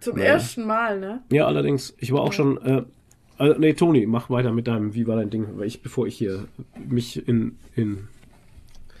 Zum 0.00 0.16
naja. 0.16 0.32
ersten 0.32 0.66
Mal, 0.66 0.98
ne? 0.98 1.22
Ja, 1.30 1.46
allerdings. 1.46 1.94
Ich 1.98 2.10
war 2.12 2.22
auch 2.22 2.32
schon. 2.32 2.60
Äh, 2.62 2.82
also, 3.36 3.58
nee, 3.58 3.72
Toni, 3.74 4.06
mach 4.06 4.30
weiter 4.30 4.52
mit 4.52 4.66
deinem, 4.68 4.94
wie 4.94 5.06
war 5.06 5.16
dein 5.16 5.28
Ding? 5.28 5.46
Weil 5.56 5.66
ich, 5.66 5.82
bevor 5.82 6.06
ich 6.06 6.16
hier 6.16 6.44
mich 6.88 7.26
in, 7.26 7.58
in 7.74 8.08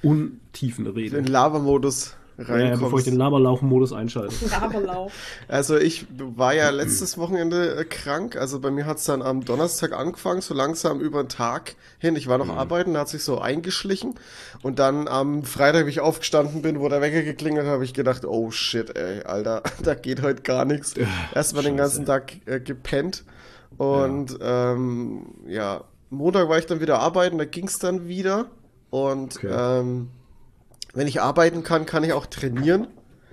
Untiefen 0.04 0.86
rede. 0.86 1.16
Den 1.16 1.26
Lava-Modus 1.26 2.14
reinkommst. 2.38 2.80
Ja, 2.80 2.84
bevor 2.84 2.98
ich 2.98 3.04
den 3.04 3.16
Laberlauch-Modus 3.16 3.92
einschalte. 3.92 4.34
Laberlauch. 4.50 5.10
Also 5.48 5.76
ich 5.76 6.06
war 6.18 6.54
ja 6.54 6.70
letztes 6.70 7.16
Wochenende 7.18 7.76
äh, 7.76 7.84
krank. 7.84 8.36
Also 8.36 8.60
bei 8.60 8.70
mir 8.70 8.86
hat 8.86 8.98
es 8.98 9.04
dann 9.04 9.22
am 9.22 9.44
Donnerstag 9.44 9.92
angefangen, 9.92 10.40
so 10.40 10.54
langsam 10.54 11.00
über 11.00 11.22
den 11.22 11.28
Tag 11.28 11.76
hin. 11.98 12.16
Ich 12.16 12.26
war 12.26 12.38
noch 12.38 12.46
mhm. 12.46 12.58
arbeiten, 12.58 12.94
da 12.94 13.00
hat 13.00 13.08
sich 13.08 13.22
so 13.22 13.38
eingeschlichen. 13.38 14.14
Und 14.62 14.78
dann 14.78 15.08
am 15.08 15.44
Freitag, 15.44 15.86
wie 15.86 15.90
ich 15.90 16.00
aufgestanden 16.00 16.62
bin, 16.62 16.80
wo 16.80 16.88
der 16.88 17.00
Wecker 17.00 17.22
geklingelt 17.22 17.66
hat, 17.66 17.72
habe 17.72 17.84
ich 17.84 17.94
gedacht, 17.94 18.24
oh 18.24 18.50
shit, 18.50 18.96
ey, 18.96 19.22
Alter, 19.22 19.62
da 19.82 19.94
geht 19.94 20.22
heute 20.22 20.42
gar 20.42 20.64
nichts. 20.64 20.94
Erstmal 21.34 21.64
den 21.64 21.76
ganzen 21.76 22.04
Tag 22.04 22.32
äh, 22.46 22.60
gepennt. 22.60 23.24
Und 23.76 24.38
ja. 24.38 24.72
Ähm, 24.72 25.26
ja, 25.46 25.84
Montag 26.10 26.48
war 26.48 26.58
ich 26.58 26.66
dann 26.66 26.80
wieder 26.80 27.00
arbeiten, 27.00 27.38
da 27.38 27.44
ging 27.44 27.66
es 27.66 27.78
dann 27.78 28.06
wieder. 28.06 28.46
Und 28.94 29.38
okay. 29.38 29.48
ähm, 29.50 30.08
wenn 30.94 31.08
ich 31.08 31.20
arbeiten 31.20 31.64
kann, 31.64 31.84
kann 31.84 32.04
ich 32.04 32.12
auch 32.12 32.26
trainieren. 32.26 32.86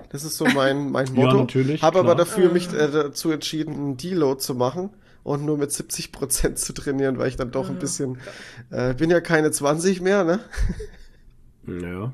Das 0.10 0.24
ist 0.24 0.36
so 0.36 0.46
mein, 0.46 0.90
mein 0.90 1.06
Motto. 1.14 1.36
Ja, 1.36 1.42
natürlich. 1.42 1.84
Habe 1.84 2.00
aber 2.00 2.16
dafür 2.16 2.50
mich 2.50 2.74
äh, 2.74 2.90
dazu 2.92 3.30
entschieden, 3.30 3.76
einen 3.76 3.96
Deload 3.96 4.40
zu 4.40 4.56
machen 4.56 4.90
und 5.22 5.46
nur 5.46 5.60
mit 5.60 5.72
70 5.72 6.12
Prozent 6.12 6.58
zu 6.58 6.74
trainieren, 6.74 7.20
weil 7.20 7.28
ich 7.28 7.36
dann 7.36 7.52
doch 7.52 7.70
ein 7.70 7.78
bisschen, 7.78 8.18
äh, 8.72 8.96
bin 8.96 9.12
ja 9.12 9.22
keine 9.22 9.52
20 9.52 10.02
mehr, 10.02 10.24
ne? 10.24 10.40
Ja. 11.68 12.12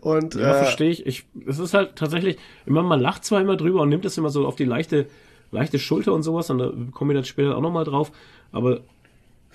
Und, 0.00 0.34
ja, 0.34 0.56
äh, 0.56 0.64
verstehe 0.64 0.90
ich. 0.90 1.06
ich. 1.06 1.24
Es 1.46 1.60
ist 1.60 1.72
halt 1.72 1.94
tatsächlich, 1.94 2.36
immer 2.66 2.82
man 2.82 2.98
lacht 2.98 3.24
zwar 3.24 3.40
immer 3.40 3.56
drüber 3.56 3.82
und 3.82 3.90
nimmt 3.90 4.04
es 4.04 4.18
immer 4.18 4.30
so 4.30 4.44
auf 4.44 4.56
die 4.56 4.64
leichte, 4.64 5.06
leichte 5.52 5.78
Schulter 5.78 6.12
und 6.12 6.24
sowas, 6.24 6.50
und 6.50 6.58
da 6.58 6.72
komme 6.90 7.12
ich 7.12 7.16
dann 7.16 7.24
später 7.24 7.56
auch 7.56 7.62
nochmal 7.62 7.84
drauf, 7.84 8.10
aber 8.50 8.80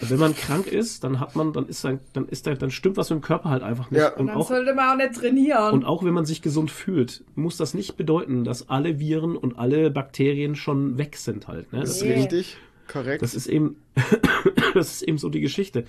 wenn 0.10 0.20
man 0.20 0.36
krank 0.36 0.67
ist, 0.67 1.03
dann 1.03 1.20
hat 1.20 1.36
man, 1.36 1.53
dann 1.53 1.67
ist 1.67 1.84
dann, 1.84 2.00
dann 2.13 2.27
ist 2.27 2.48
da, 2.48 2.53
dann 2.53 2.72
stimmt 2.72 2.98
was 2.98 3.10
mit 3.10 3.20
dem 3.20 3.22
Körper 3.22 3.50
halt 3.50 3.63
einfach 3.63 3.91
nicht. 3.91 4.00
Ja. 4.00 4.10
Und, 4.10 4.22
und 4.22 4.27
dann 4.27 4.38
auch, 4.38 4.48
sollte 4.48 4.74
man 4.74 4.89
auch 4.89 4.98
nicht 4.98 5.20
trainieren. 5.20 5.74
Und 5.74 5.86
auch 5.86 6.03
wenn 6.03 6.13
man 6.13 6.25
sich 6.25 6.41
gesund 6.41 6.72
fühlt, 6.72 7.24
muss 7.36 7.58
das 7.58 7.74
nicht 7.74 7.98
bedeuten, 7.98 8.43
dass 8.43 8.70
alle 8.70 9.00
Viren 9.00 9.36
und 9.36 9.58
alle 9.58 9.91
Bakterien 9.91 10.55
schon 10.55 10.98
weg 10.98 11.17
sind 11.17 11.48
halt. 11.48 11.72
Ne? 11.72 11.81
Das, 11.81 12.00
das 12.00 12.01
ist 12.01 12.17
richtig, 12.17 12.58
korrekt. 12.88 13.22
Das 13.22 13.36
ist 13.36 13.48
eben, 13.48 13.77
das 14.74 14.93
ist 14.93 15.01
eben 15.03 15.17
so 15.17 15.29
die 15.29 15.41
Geschichte. 15.41 15.86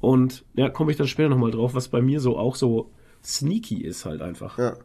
Und 0.00 0.44
ja, 0.54 0.68
komme 0.68 0.92
ich 0.92 0.96
dann 0.96 1.08
später 1.08 1.28
nochmal 1.28 1.50
drauf, 1.50 1.74
was 1.74 1.88
bei 1.88 2.00
mir 2.00 2.20
so 2.20 2.38
auch 2.38 2.54
so 2.54 2.90
sneaky 3.28 3.82
ist 3.84 4.06
halt 4.06 4.22
einfach. 4.22 4.58
Ja. 4.58 4.76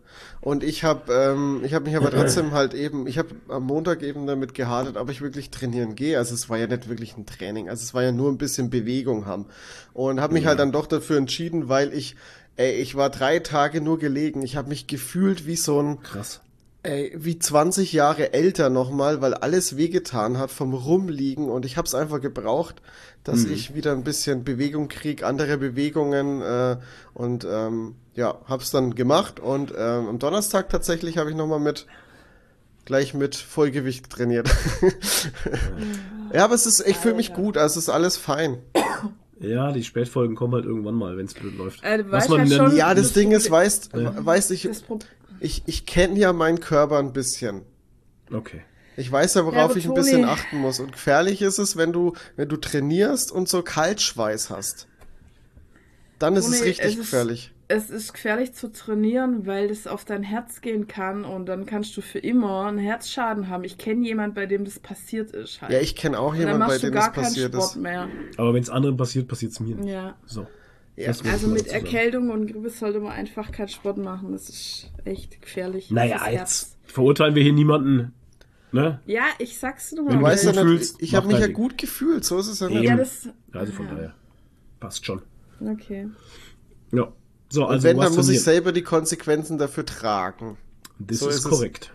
Und 0.42 0.64
ich 0.64 0.84
habe 0.84 1.12
ähm, 1.14 1.62
ich 1.64 1.74
habe 1.74 1.86
mich 1.86 1.96
aber 1.96 2.12
trotzdem 2.12 2.52
halt 2.52 2.74
eben, 2.74 3.08
ich 3.08 3.18
habe 3.18 3.30
am 3.48 3.64
Montag 3.64 4.04
eben 4.04 4.28
damit 4.28 4.54
gehadert, 4.54 4.98
ob 4.98 5.10
ich 5.10 5.22
wirklich 5.22 5.50
trainieren 5.50 5.96
gehe. 5.96 6.18
Also 6.18 6.34
es 6.34 6.50
war 6.50 6.58
ja 6.58 6.68
nicht 6.68 6.90
wirklich 6.90 7.16
ein 7.18 7.26
Training, 7.26 7.70
also 7.70 7.82
es 7.82 7.94
war 7.94 8.04
ja 8.04 8.12
nur 8.12 8.30
ein 8.30 8.38
bisschen 8.38 8.70
Bewegung 8.70 9.26
haben. 9.26 9.46
Und 9.94 10.20
habe 10.20 10.34
mich 10.34 10.44
ja. 10.44 10.50
halt 10.50 10.60
dann 10.60 10.74
doch 10.74 10.88
dafür 10.88 11.18
entschieden, 11.18 11.70
weil 11.70 11.94
ich 11.94 12.18
ey, 12.58 12.74
ich 12.74 12.96
war 12.96 13.10
drei 13.10 13.40
Tage 13.40 13.82
nur 13.82 13.98
gelegen. 13.98 14.42
Ich 14.44 14.58
habe 14.58 14.70
mich 14.70 14.88
gefühlt 14.88 15.48
wie 15.48 15.56
so 15.56 15.82
ein 15.82 16.02
krass 16.02 16.42
ey, 16.84 17.14
wie 17.16 17.40
20 17.40 17.94
Jahre 17.94 18.34
älter 18.34 18.70
nochmal, 18.70 19.22
weil 19.22 19.34
alles 19.34 19.78
wehgetan 19.78 20.38
hat 20.38 20.52
vom 20.52 20.74
Rumliegen 20.74 21.50
und 21.50 21.66
ich 21.66 21.78
habe 21.78 21.88
es 21.88 21.96
einfach 21.96 22.22
gebraucht, 22.22 22.82
dass 23.24 23.46
mhm. 23.46 23.54
ich 23.54 23.74
wieder 23.74 23.94
ein 23.94 24.04
bisschen 24.04 24.44
Bewegung 24.44 24.90
krieg, 24.90 25.24
andere 25.24 25.58
Bewegungen 25.58 26.42
äh, 26.42 26.78
und 27.14 27.48
ähm, 27.50 27.96
ja, 28.16 28.38
hab's 28.46 28.72
dann 28.72 28.96
gemacht 28.96 29.40
und 29.40 29.72
ähm, 29.72 30.08
am 30.08 30.20
Donnerstag 30.20 30.70
tatsächlich 30.70 31.18
habe 31.18 31.32
ich 31.32 31.36
nochmal 31.36 31.60
mit 31.60 31.88
gleich 32.86 33.14
mit 33.14 33.36
Vollgewicht 33.36 34.10
trainiert. 34.10 34.50
ja, 36.34 36.44
aber 36.44 36.56
es 36.56 36.66
ist, 36.66 36.86
ich 36.86 36.98
fühle 36.98 37.16
mich 37.16 37.34
gut, 37.34 37.58
also 37.58 37.80
es 37.80 37.88
ist 37.88 37.90
alles 37.90 38.18
fein. 38.18 38.58
Ja, 39.40 39.72
die 39.72 39.84
Spätfolgen 39.84 40.36
kommen 40.36 40.54
halt 40.54 40.66
irgendwann 40.66 40.96
mal, 40.96 41.18
wenn 41.18 41.26
es 41.26 41.34
blöd 41.34 41.58
läuft. 41.58 41.84
Äh, 41.84 42.04
Was 42.10 42.30
man 42.30 42.46
ja, 42.48 42.58
schon, 42.58 42.76
ja, 42.76 42.94
das 42.94 43.14
Ding 43.14 43.32
ist, 43.32 43.50
weißt, 43.50 43.92
ja. 43.96 44.26
weißt 44.26 44.52
ich, 44.52 44.70
ich, 45.44 45.64
ich 45.66 45.86
kenne 45.86 46.18
ja 46.18 46.34
meinen 46.34 46.60
Körper 46.60 47.00
ein 47.00 47.14
bisschen. 47.14 47.64
Okay. 48.32 48.62
Ich 48.96 49.12
weiß 49.12 49.34
ja, 49.34 49.46
worauf 49.46 49.72
ja, 49.72 49.78
ich 49.78 49.88
ein 49.88 49.94
bisschen 49.94 50.24
achten 50.24 50.58
muss. 50.58 50.80
Und 50.80 50.94
gefährlich 50.94 51.42
ist 51.42 51.58
es, 51.58 51.76
wenn 51.76 51.92
du, 51.92 52.14
wenn 52.36 52.48
du 52.48 52.58
trainierst 52.58 53.32
und 53.32 53.50
so 53.50 53.62
Kaltschweiß 53.62 54.50
hast. 54.50 54.88
Dann 56.20 56.36
ist 56.36 56.46
Toni, 56.46 56.58
es 56.58 56.64
richtig 56.64 56.86
es 56.86 56.98
gefährlich. 56.98 57.52
Ist, 57.68 57.90
es 57.90 57.90
ist 57.90 58.14
gefährlich 58.14 58.54
zu 58.54 58.72
trainieren, 58.72 59.46
weil 59.46 59.68
das 59.68 59.88
auf 59.88 60.06
dein 60.06 60.24
Herz 60.24 60.62
gehen 60.62 60.88
kann 60.88 61.26
und 61.26 61.48
dann 61.48 61.66
kannst 61.66 61.98
du 61.98 62.02
für 62.02 62.20
immer 62.20 62.66
einen 62.66 62.78
Herzschaden 62.78 63.50
haben. 63.50 63.64
Ich 63.64 63.78
kenne 63.78 64.06
jemanden, 64.06 64.36
bei 64.36 64.46
dem 64.46 64.64
das 64.64 64.80
passiert 64.80 65.32
ist. 65.32 65.62
Halt. 65.62 65.74
Ja, 65.74 65.80
ich 65.80 65.96
kenne 65.96 66.20
auch 66.20 66.36
jemanden, 66.36 66.68
bei 66.68 66.78
dem 66.78 66.94
das 66.94 67.12
passiert 67.12 67.54
ist. 67.56 67.76
Mehr. 67.76 68.08
Aber 68.38 68.54
wenn 68.54 68.64
es 68.64 68.70
anderen 68.70 68.96
passiert, 68.96 69.28
passiert 69.28 69.52
es 69.52 69.60
mir. 69.60 69.76
Ja. 69.86 70.16
So. 70.26 70.48
Ja. 70.96 71.08
Also 71.08 71.48
mit 71.48 71.68
Erkältung 71.68 72.30
und 72.30 72.48
Grippe 72.48 72.70
sollte 72.70 73.00
man 73.00 73.14
einfach 73.14 73.52
keinen 73.52 73.70
Sport 73.70 73.98
machen. 73.98 74.32
Das 74.32 74.48
ist 74.50 74.92
echt 75.06 75.42
gefährlich. 75.42 75.90
Naja, 75.90 76.30
jetzt 76.30 76.78
verurteilen 76.86 77.36
wir 77.36 77.44
hier 77.44 77.54
niemanden. 77.54 78.14
Ne? 78.72 79.00
Ja, 79.06 79.26
ich 79.38 79.58
sag's 79.58 79.92
nur 79.92 80.06
mal. 80.06 80.18
Du 80.18 80.22
weißt 80.22 80.46
ja, 80.46 80.54
fühlst, 80.54 81.02
ich 81.02 81.14
habe 81.16 81.28
mich 81.28 81.40
ja 81.40 81.48
gut 81.48 81.78
gefühlt, 81.78 82.26
so 82.26 82.40
ist 82.40 82.48
es 82.48 82.60
ja 82.60 82.70
nicht. 82.70 82.84
Ja, 82.84 82.96
das, 82.96 83.30
also 83.52 83.72
von 83.72 83.86
ja. 83.86 83.94
daher. 83.94 84.16
Passt 84.80 85.06
schon. 85.06 85.22
Okay. 85.60 86.10
Ja. 86.92 87.12
So, 87.50 87.66
also 87.66 87.76
und 87.76 87.84
wenn, 87.84 87.98
dann 87.98 88.16
muss 88.16 88.30
ich 88.30 88.42
selber 88.42 88.72
die 88.72 88.82
Konsequenzen 88.82 89.60
dafür 89.60 89.86
tragen. 89.86 90.58
Das 90.98 91.20
so 91.20 91.30
ist, 91.30 91.38
ist 91.38 91.44
korrekt. 91.44 91.92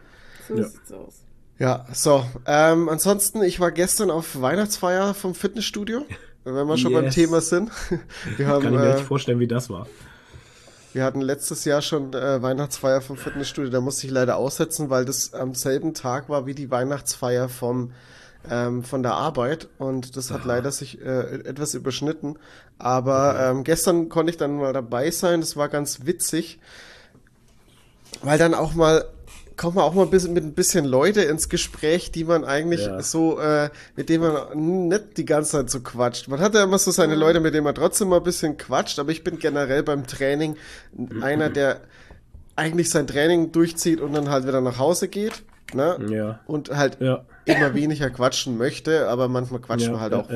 So 0.46 0.56
ja. 0.56 0.64
sieht's 0.64 0.92
aus. 0.92 1.24
Ja, 1.58 1.86
so. 1.92 2.24
Ähm, 2.46 2.88
ansonsten, 2.88 3.42
ich 3.42 3.58
war 3.58 3.72
gestern 3.72 4.12
auf 4.12 4.40
Weihnachtsfeier 4.40 5.14
vom 5.14 5.34
Fitnessstudio. 5.34 6.06
wenn 6.54 6.66
wir 6.66 6.76
schon 6.76 6.92
yes. 6.92 7.00
beim 7.00 7.10
Thema 7.10 7.40
sind. 7.40 7.70
Wir 8.36 8.46
haben, 8.46 8.62
Kann 8.62 8.74
ich 8.74 8.80
mir 8.80 8.90
äh, 8.90 8.94
nicht 8.94 9.06
vorstellen, 9.06 9.40
wie 9.40 9.46
das 9.46 9.70
war. 9.70 9.86
Wir 10.92 11.04
hatten 11.04 11.20
letztes 11.20 11.64
Jahr 11.64 11.82
schon 11.82 12.14
äh, 12.14 12.42
Weihnachtsfeier 12.42 13.00
vom 13.00 13.16
Fitnessstudio, 13.16 13.70
da 13.70 13.80
musste 13.80 14.06
ich 14.06 14.12
leider 14.12 14.36
aussetzen, 14.36 14.90
weil 14.90 15.04
das 15.04 15.34
am 15.34 15.54
selben 15.54 15.94
Tag 15.94 16.28
war 16.28 16.46
wie 16.46 16.54
die 16.54 16.70
Weihnachtsfeier 16.70 17.48
vom 17.48 17.92
ähm, 18.50 18.82
von 18.82 19.02
der 19.02 19.14
Arbeit 19.14 19.68
und 19.78 20.16
das 20.16 20.30
hat 20.30 20.40
Aha. 20.40 20.48
leider 20.48 20.70
sich 20.70 21.00
äh, 21.00 21.40
etwas 21.44 21.74
überschnitten. 21.74 22.38
Aber 22.78 23.30
okay. 23.30 23.50
ähm, 23.50 23.64
gestern 23.64 24.08
konnte 24.08 24.30
ich 24.30 24.36
dann 24.36 24.56
mal 24.56 24.72
dabei 24.72 25.10
sein, 25.10 25.40
das 25.40 25.56
war 25.56 25.68
ganz 25.68 26.06
witzig, 26.06 26.58
weil 28.22 28.38
dann 28.38 28.54
auch 28.54 28.74
mal 28.74 29.04
kommt 29.58 29.74
man 29.74 29.84
auch 29.84 29.92
mal 29.92 30.04
ein 30.04 30.10
bisschen 30.10 30.32
mit 30.32 30.44
ein 30.44 30.54
bisschen 30.54 30.86
Leute 30.86 31.20
ins 31.22 31.50
Gespräch, 31.50 32.10
die 32.10 32.24
man 32.24 32.44
eigentlich 32.44 32.86
ja. 32.86 33.02
so, 33.02 33.38
äh, 33.38 33.68
mit 33.96 34.08
denen 34.08 34.22
man 34.22 34.88
nicht 34.88 35.18
die 35.18 35.26
ganze 35.26 35.50
Zeit 35.50 35.70
so 35.70 35.80
quatscht. 35.80 36.28
Man 36.28 36.40
hat 36.40 36.54
ja 36.54 36.62
immer 36.64 36.78
so 36.78 36.90
seine 36.90 37.14
mhm. 37.14 37.20
Leute, 37.20 37.40
mit 37.40 37.52
denen 37.52 37.64
man 37.64 37.74
trotzdem 37.74 38.08
mal 38.08 38.18
ein 38.18 38.22
bisschen 38.22 38.56
quatscht, 38.56 38.98
aber 38.98 39.10
ich 39.10 39.24
bin 39.24 39.38
generell 39.38 39.82
beim 39.82 40.06
Training 40.06 40.56
einer, 41.20 41.50
der 41.50 41.82
eigentlich 42.56 42.88
sein 42.88 43.06
Training 43.06 43.52
durchzieht 43.52 44.00
und 44.00 44.14
dann 44.14 44.30
halt 44.30 44.46
wieder 44.46 44.60
nach 44.60 44.78
Hause 44.78 45.08
geht. 45.08 45.42
Ne? 45.74 45.98
Ja. 46.08 46.40
Und 46.46 46.70
halt 46.70 46.98
ja. 47.00 47.26
immer 47.44 47.74
weniger 47.74 48.08
quatschen 48.08 48.56
möchte, 48.56 49.08
aber 49.08 49.28
manchmal 49.28 49.60
quatscht 49.60 49.86
ja, 49.86 49.92
man 49.92 50.00
halt 50.00 50.14
auch. 50.14 50.28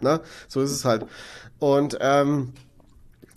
Ne? 0.00 0.20
So 0.46 0.60
ist 0.60 0.72
es 0.72 0.84
halt. 0.84 1.06
Und 1.58 1.96
ähm, 2.00 2.52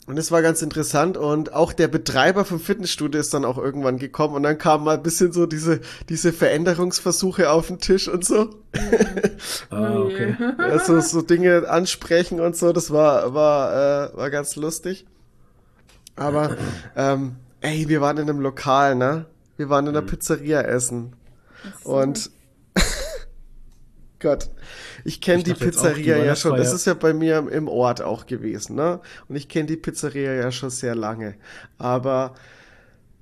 und 0.07 0.17
es 0.17 0.31
war 0.31 0.41
ganz 0.41 0.61
interessant 0.61 1.17
und 1.17 1.51
auch 1.51 1.73
der 1.73 1.89
Betreiber 1.89 2.45
vom 2.45 2.61
Fitnessstudio 2.61 3.19
ist 3.19 3.33
dann 3.33 3.43
auch 3.43 3.57
irgendwann 3.57 3.99
gekommen 3.99 4.35
und 4.35 4.43
dann 4.43 4.57
kamen 4.57 4.85
mal 4.85 4.95
ein 4.95 5.03
bisschen 5.03 5.33
so 5.33 5.45
diese, 5.45 5.81
diese 6.07 6.31
Veränderungsversuche 6.31 7.49
auf 7.49 7.67
den 7.67 7.79
Tisch 7.79 8.07
und 8.07 8.23
so. 8.23 8.55
ah, 9.69 9.99
okay. 9.99 10.37
ja, 10.57 11.01
so, 11.01 11.21
Dinge 11.21 11.69
ansprechen 11.69 12.39
und 12.39 12.55
so, 12.55 12.71
das 12.71 12.89
war, 12.91 13.33
war, 13.33 14.13
äh, 14.13 14.17
war 14.17 14.29
ganz 14.29 14.55
lustig. 14.55 15.05
Aber, 16.15 16.55
ähm, 16.95 17.35
ey, 17.59 17.89
wir 17.89 17.99
waren 17.99 18.17
in 18.17 18.29
einem 18.29 18.39
Lokal, 18.39 18.95
ne? 18.95 19.25
Wir 19.57 19.69
waren 19.69 19.87
in 19.87 19.89
einer 19.89 20.03
mhm. 20.03 20.07
Pizzeria 20.07 20.61
essen. 20.61 21.17
So. 21.83 21.97
Und 21.97 22.31
Gott. 24.19 24.49
Ich 25.03 25.21
kenne 25.21 25.43
die 25.43 25.53
Pizzeria 25.53 26.17
die 26.17 26.25
ja 26.25 26.35
schon. 26.35 26.57
Das 26.57 26.73
ist 26.73 26.85
ja 26.85 26.93
bei 26.95 27.13
mir 27.13 27.47
im 27.51 27.67
Ort 27.67 28.01
auch 28.01 28.25
gewesen, 28.25 28.75
ne? 28.75 28.99
Und 29.27 29.35
ich 29.35 29.47
kenne 29.47 29.67
die 29.67 29.77
Pizzeria 29.77 30.33
ja 30.33 30.51
schon 30.51 30.69
sehr 30.69 30.95
lange. 30.95 31.35
Aber 31.77 32.33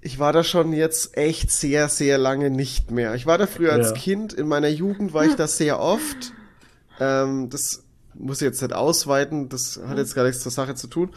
ich 0.01 0.19
war 0.19 0.31
da 0.31 0.43
schon 0.43 0.71
jetzt 0.71 1.17
echt 1.17 1.51
sehr, 1.51 1.89
sehr 1.89 2.17
lange 2.17 2.49
nicht 2.49 2.91
mehr. 2.91 3.15
Ich 3.15 3.25
war 3.25 3.37
da 3.37 3.47
früher 3.47 3.73
als 3.73 3.89
ja. 3.89 3.95
Kind. 3.95 4.33
In 4.33 4.47
meiner 4.47 4.69
Jugend 4.69 5.13
war 5.13 5.25
ich 5.25 5.35
da 5.35 5.47
sehr 5.47 5.79
oft. 5.79 6.33
Ähm, 6.99 7.49
das 7.49 7.83
muss 8.13 8.41
ich 8.41 8.45
jetzt 8.45 8.61
nicht 8.61 8.73
ausweiten. 8.73 9.49
Das 9.49 9.79
hat 9.85 9.97
jetzt 9.97 10.15
gar 10.15 10.23
nichts 10.23 10.41
zur 10.41 10.51
Sache 10.51 10.75
zu 10.75 10.87
tun. 10.87 11.09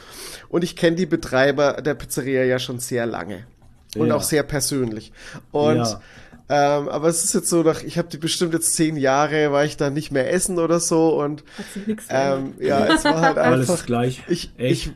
Und 0.48 0.64
ich 0.64 0.74
kenne 0.74 0.96
die 0.96 1.06
Betreiber 1.06 1.74
der 1.74 1.94
Pizzeria 1.94 2.42
ja 2.42 2.58
schon 2.58 2.80
sehr 2.80 3.06
lange. 3.06 3.46
Und 3.96 4.08
ja. 4.08 4.16
auch 4.16 4.22
sehr 4.22 4.42
persönlich. 4.42 5.12
Und 5.52 5.76
ja 5.76 6.00
ähm, 6.48 6.88
aber 6.88 7.08
es 7.08 7.24
ist 7.24 7.34
jetzt 7.34 7.48
so, 7.48 7.62
nach, 7.62 7.82
ich 7.82 7.98
habe 7.98 8.08
die 8.08 8.18
bestimmt 8.18 8.54
jetzt 8.54 8.74
zehn 8.74 8.96
Jahre, 8.96 9.52
war 9.52 9.64
ich 9.64 9.76
da 9.76 9.90
nicht 9.90 10.10
mehr 10.10 10.32
essen 10.32 10.58
oder 10.58 10.80
so 10.80 11.20
und 11.20 11.44
ähm, 12.08 12.54
ja, 12.58 12.86
es 12.86 13.04
war 13.04 13.20
halt 13.20 13.38
einfach 13.38 13.68
Alles 13.68 13.86
gleich. 13.86 14.22
Ich, 14.28 14.52
ich, 14.56 14.92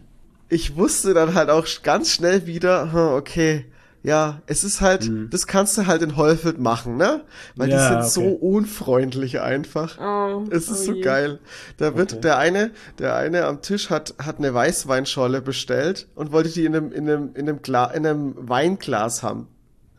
ich 0.49 0.77
wusste 0.77 1.15
dann 1.15 1.35
halt 1.35 1.51
auch 1.51 1.67
ganz 1.83 2.11
schnell 2.11 2.47
wieder, 2.47 2.93
hm, 2.93 3.15
okay, 3.15 3.67
ja, 4.05 4.43
es 4.47 4.65
ist 4.65 4.81
halt, 4.81 5.09
mhm. 5.09 5.31
das 5.31 5.47
kannst 5.47 5.79
du 5.79 5.87
halt 5.87 6.03
in 6.03 6.17
Holfeld 6.17 6.59
machen, 6.59 6.97
ne? 6.97 7.23
Weil 7.55 7.71
ja, 7.71 7.77
die 7.77 8.05
sind 8.05 8.23
okay. 8.23 8.31
so 8.31 8.37
unfreundlich 8.37 9.41
einfach. 9.41 9.99
Oh, 10.01 10.45
es 10.51 10.69
ist 10.69 10.83
oh 10.83 10.87
so 10.87 10.93
je. 10.95 11.03
geil. 11.03 11.39
Da 11.77 11.97
wird 11.97 12.15
okay. 12.15 12.21
der 12.23 12.39
eine, 12.39 12.71
der 12.99 13.15
eine 13.15 13.45
am 13.45 13.63
Tisch 13.63 13.91
hat, 13.91 14.15
hat 14.19 14.39
eine 14.39 14.53
Weißweinscholle 14.53 15.41
bestellt 15.41 16.09
und 16.17 16.33
wollte 16.33 16.51
die 16.51 16.65
in 16.65 16.75
einem, 16.75 16.93
in 16.93 17.09
einem, 17.09 17.31
in 17.35 17.49
einem, 17.49 17.63
Gla 17.63 17.87
in 17.87 18.05
einem 18.05 18.35
Weinglas 18.37 19.23
haben. 19.23 19.47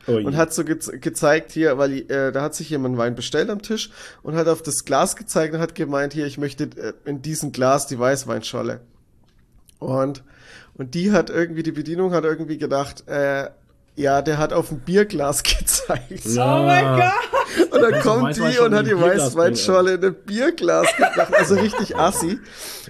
Oh 0.07 0.17
und 0.17 0.35
hat 0.35 0.53
so 0.53 0.65
ge 0.65 0.77
gezeigt 0.99 1.51
hier, 1.51 1.77
weil 1.77 2.09
äh, 2.11 2.31
da 2.31 2.41
hat 2.41 2.55
sich 2.55 2.69
jemand 2.69 2.97
Wein 2.97 3.15
bestellt 3.15 3.49
am 3.49 3.61
Tisch 3.61 3.89
und 4.21 4.35
hat 4.35 4.47
auf 4.47 4.61
das 4.61 4.83
Glas 4.83 5.15
gezeigt 5.15 5.53
und 5.53 5.61
hat 5.61 5.75
gemeint, 5.75 6.13
hier, 6.13 6.25
ich 6.25 6.37
möchte 6.37 6.65
äh, 6.65 6.93
in 7.05 7.21
diesem 7.21 7.51
Glas 7.51 7.87
die 7.87 7.97
Weißweinscholle. 7.97 8.81
Und, 9.79 10.23
und 10.75 10.93
die 10.93 11.11
hat 11.11 11.29
irgendwie, 11.29 11.63
die 11.63 11.71
Bedienung 11.71 12.13
hat 12.13 12.23
irgendwie 12.25 12.57
gedacht, 12.57 13.07
äh, 13.07 13.49
ja, 13.95 14.23
der 14.23 14.39
hat 14.39 14.53
auf 14.53 14.71
ein 14.71 14.79
Bierglas 14.79 15.43
gezeigt. 15.43 16.25
Ja. 16.25 16.59
Oh 16.59 16.65
mein 16.65 16.99
Gott! 16.99 17.71
Und 17.71 17.81
dann 17.81 18.01
kommt 18.01 18.37
die 18.37 18.59
und 18.59 18.73
hat 18.73 18.87
die 18.87 18.99
Weißweinschorle 18.99 19.95
in 19.95 20.05
ein 20.05 20.15
Bierglas 20.25 20.87
gebracht, 20.95 21.33
also 21.37 21.55
richtig 21.55 21.95
assi. 21.95 22.39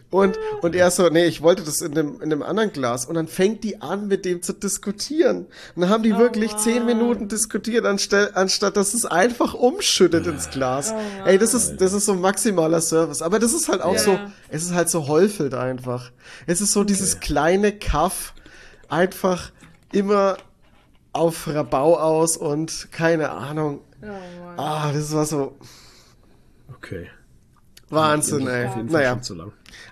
Und, 0.10 0.38
und 0.62 0.76
er 0.76 0.92
so, 0.92 1.10
nee, 1.10 1.26
ich 1.26 1.42
wollte 1.42 1.64
das 1.64 1.82
in 1.82 1.98
einem, 1.98 2.16
in 2.22 2.32
einem 2.32 2.44
anderen 2.44 2.72
Glas. 2.72 3.06
Und 3.06 3.16
dann 3.16 3.28
fängt 3.28 3.64
die 3.64 3.82
an, 3.82 4.08
mit 4.08 4.26
dem 4.26 4.42
zu 4.42 4.54
diskutieren. 4.54 5.48
Und 5.76 5.82
dann 5.82 5.90
haben 5.90 6.04
die 6.04 6.14
oh 6.14 6.20
wirklich 6.20 6.56
zehn 6.58 6.86
Minuten 6.86 7.28
diskutiert, 7.28 7.86
anstatt, 7.86 8.38
anstatt 8.38 8.78
dass 8.78 8.94
es 8.94 9.06
einfach 9.06 9.54
umschüttet 9.54 10.28
ins 10.28 10.52
Glas. 10.52 10.94
Oh 10.96 11.28
Ey, 11.28 11.38
das 11.38 11.54
ist, 11.54 11.78
das 11.82 11.94
ist 11.94 12.06
so 12.06 12.14
maximaler 12.14 12.80
Service. 12.80 13.22
Aber 13.22 13.40
das 13.40 13.54
ist 13.54 13.68
halt 13.68 13.82
auch 13.82 13.94
yeah. 13.94 14.04
so, 14.04 14.20
es 14.50 14.64
ist 14.64 14.74
halt 14.74 14.90
so 14.90 15.08
Häufelt 15.08 15.54
einfach. 15.54 16.12
Es 16.46 16.62
ist 16.62 16.72
so 16.72 16.82
okay. 16.82 16.88
dieses 16.88 17.20
kleine 17.20 17.74
Kaff, 17.74 18.34
einfach 18.88 19.52
immer 19.92 20.38
auf 21.14 21.48
Rabau 21.48 21.98
aus 21.98 22.38
und 22.38 22.90
keine 22.92 23.32
Ahnung. 23.32 23.82
Oh 24.02 24.08
ah, 24.58 24.92
das 24.92 25.14
war 25.14 25.26
so. 25.26 25.56
Okay. 26.76 27.10
Wahnsinn, 27.90 28.48
ey. 28.48 28.70
Naja. 28.84 29.20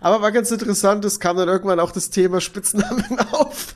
Aber 0.01 0.21
war 0.21 0.31
ganz 0.31 0.51
interessant, 0.51 1.05
es 1.05 1.19
kam 1.19 1.37
dann 1.37 1.47
irgendwann 1.47 1.79
auch 1.79 1.91
das 1.91 2.09
Thema 2.09 2.41
Spitznamen 2.41 3.19
auf. 3.31 3.75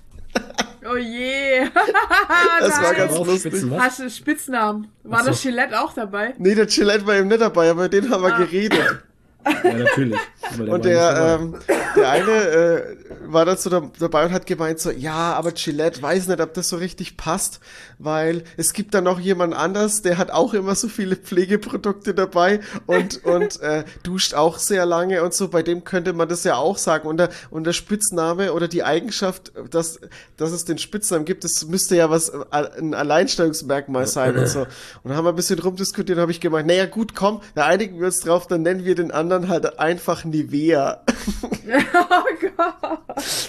Oh 0.88 0.98
je. 0.98 1.62
das 2.60 2.82
war 2.82 2.94
ganz 2.94 3.18
lustig. 3.18 3.54
Hast 3.78 4.00
du 4.00 4.10
Spitznamen? 4.10 4.88
War 5.04 5.22
so. 5.22 5.28
das 5.28 5.42
Gillette 5.42 5.80
auch 5.80 5.94
dabei? 5.94 6.36
Nee, 6.38 6.56
der 6.56 6.68
Gillette 6.68 7.08
war 7.08 7.16
eben 7.16 7.28
nicht 7.28 7.42
dabei, 7.42 7.70
aber 7.70 7.90
den 7.90 8.10
haben 8.10 8.24
wir 8.24 8.34
ah. 8.34 8.38
geredet. 8.38 9.04
Ja, 9.46 9.74
natürlich. 9.74 10.20
Der 10.58 10.70
und 10.70 10.86
der, 10.86 11.40
ähm, 11.40 11.56
der 11.96 12.10
eine 12.10 12.32
äh, 12.32 12.96
war 13.28 13.46
dazu 13.46 13.70
da, 13.70 13.92
dabei 14.00 14.26
und 14.26 14.32
hat 14.32 14.46
gemeint 14.46 14.80
so, 14.80 14.92
ja, 14.92 15.34
aber 15.34 15.52
Gillette 15.52 16.02
weiß 16.02 16.28
nicht, 16.28 16.40
ob 16.42 16.54
das 16.54 16.70
so 16.70 16.78
richtig 16.78 17.18
passt, 17.18 17.60
weil 17.98 18.44
es 18.58 18.74
gibt 18.74 18.94
da 18.94 19.02
noch 19.02 19.20
jemand 19.20 19.54
anders, 19.54 20.02
der 20.02 20.18
hat 20.18 20.32
auch 20.32 20.54
immer 20.54 20.76
so 20.76 20.88
viele 20.88 21.16
Pflegeprodukte 21.16 22.14
dabei 22.14 22.60
und, 22.86 23.24
und 23.26 23.62
äh, 23.62 23.84
duscht 24.04 24.34
auch 24.34 24.58
sehr 24.58 24.86
lange 24.86 25.24
und 25.24 25.34
so, 25.34 25.48
bei 25.48 25.64
dem 25.64 25.84
könnte 25.84 26.14
man 26.14 26.28
das 26.28 26.44
ja 26.44 26.56
auch 26.56 26.78
sagen. 26.78 27.08
Und 27.08 27.18
der, 27.18 27.30
und 27.50 27.66
der 27.66 27.74
Spitzname 27.74 28.54
oder 28.54 28.68
die 28.68 28.84
Eigenschaft, 28.84 29.52
dass, 29.72 30.00
dass 30.38 30.52
es 30.52 30.66
den 30.66 30.78
Spitznamen 30.78 31.26
gibt, 31.26 31.44
das 31.44 31.66
müsste 31.66 31.96
ja 31.96 32.10
was, 32.10 32.30
äh, 32.30 32.44
ein 32.52 32.94
Alleinstellungsmerkmal 32.94 34.08
sein 34.08 34.38
und 34.38 34.48
so. 34.48 34.62
Und 34.62 34.70
dann 35.06 35.16
haben 35.16 35.26
wir 35.26 35.34
ein 35.34 35.36
bisschen 35.36 35.60
rumdiskutiert 35.60 36.18
und 36.18 36.22
habe 36.22 36.32
ich 36.32 36.42
gemeint, 36.42 36.68
naja 36.68 36.86
gut, 36.86 37.16
komm, 37.16 37.42
da 37.54 37.66
einigen 37.66 38.00
wir 38.00 38.08
uns 38.08 38.20
drauf, 38.22 38.48
dann 38.48 38.62
nennen 38.62 38.86
wir 38.86 38.96
den 38.96 39.12
anderen 39.12 39.35
halt 39.48 39.80
einfach 39.80 40.26
Nivea. 40.26 41.04
oh 41.08 42.48
Gott. 42.58 43.00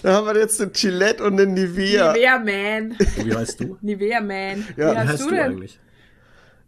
Da 0.03 0.13
haben 0.13 0.27
wir 0.27 0.37
jetzt 0.37 0.61
den 0.61 0.73
Gillette 0.73 1.25
und 1.25 1.37
den 1.37 1.55
Nivea. 1.55 2.13
Nivea 2.13 2.39
Man. 2.39 2.97
Wie 2.99 3.35
heißt 3.35 3.61
du? 3.61 3.79
Nivea 3.81 4.21
Man. 4.21 4.67
Ja. 4.77 4.93
Wie, 4.93 4.97
heißt, 4.99 5.09
heißt 5.09 5.23
du, 5.23 5.31
denn? 5.31 5.41
eigentlich? 5.41 5.79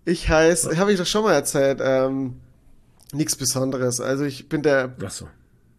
Ich 0.04 0.28
heiße, 0.28 0.78
habe 0.78 0.92
ich 0.92 0.98
doch 0.98 1.06
schon 1.06 1.24
mal 1.24 1.34
erzählt, 1.34 1.80
ähm, 1.82 2.40
nichts 3.12 3.36
Besonderes. 3.36 4.00
Also 4.00 4.24
ich 4.24 4.48
bin 4.48 4.62
der, 4.62 4.94
so. 5.08 5.28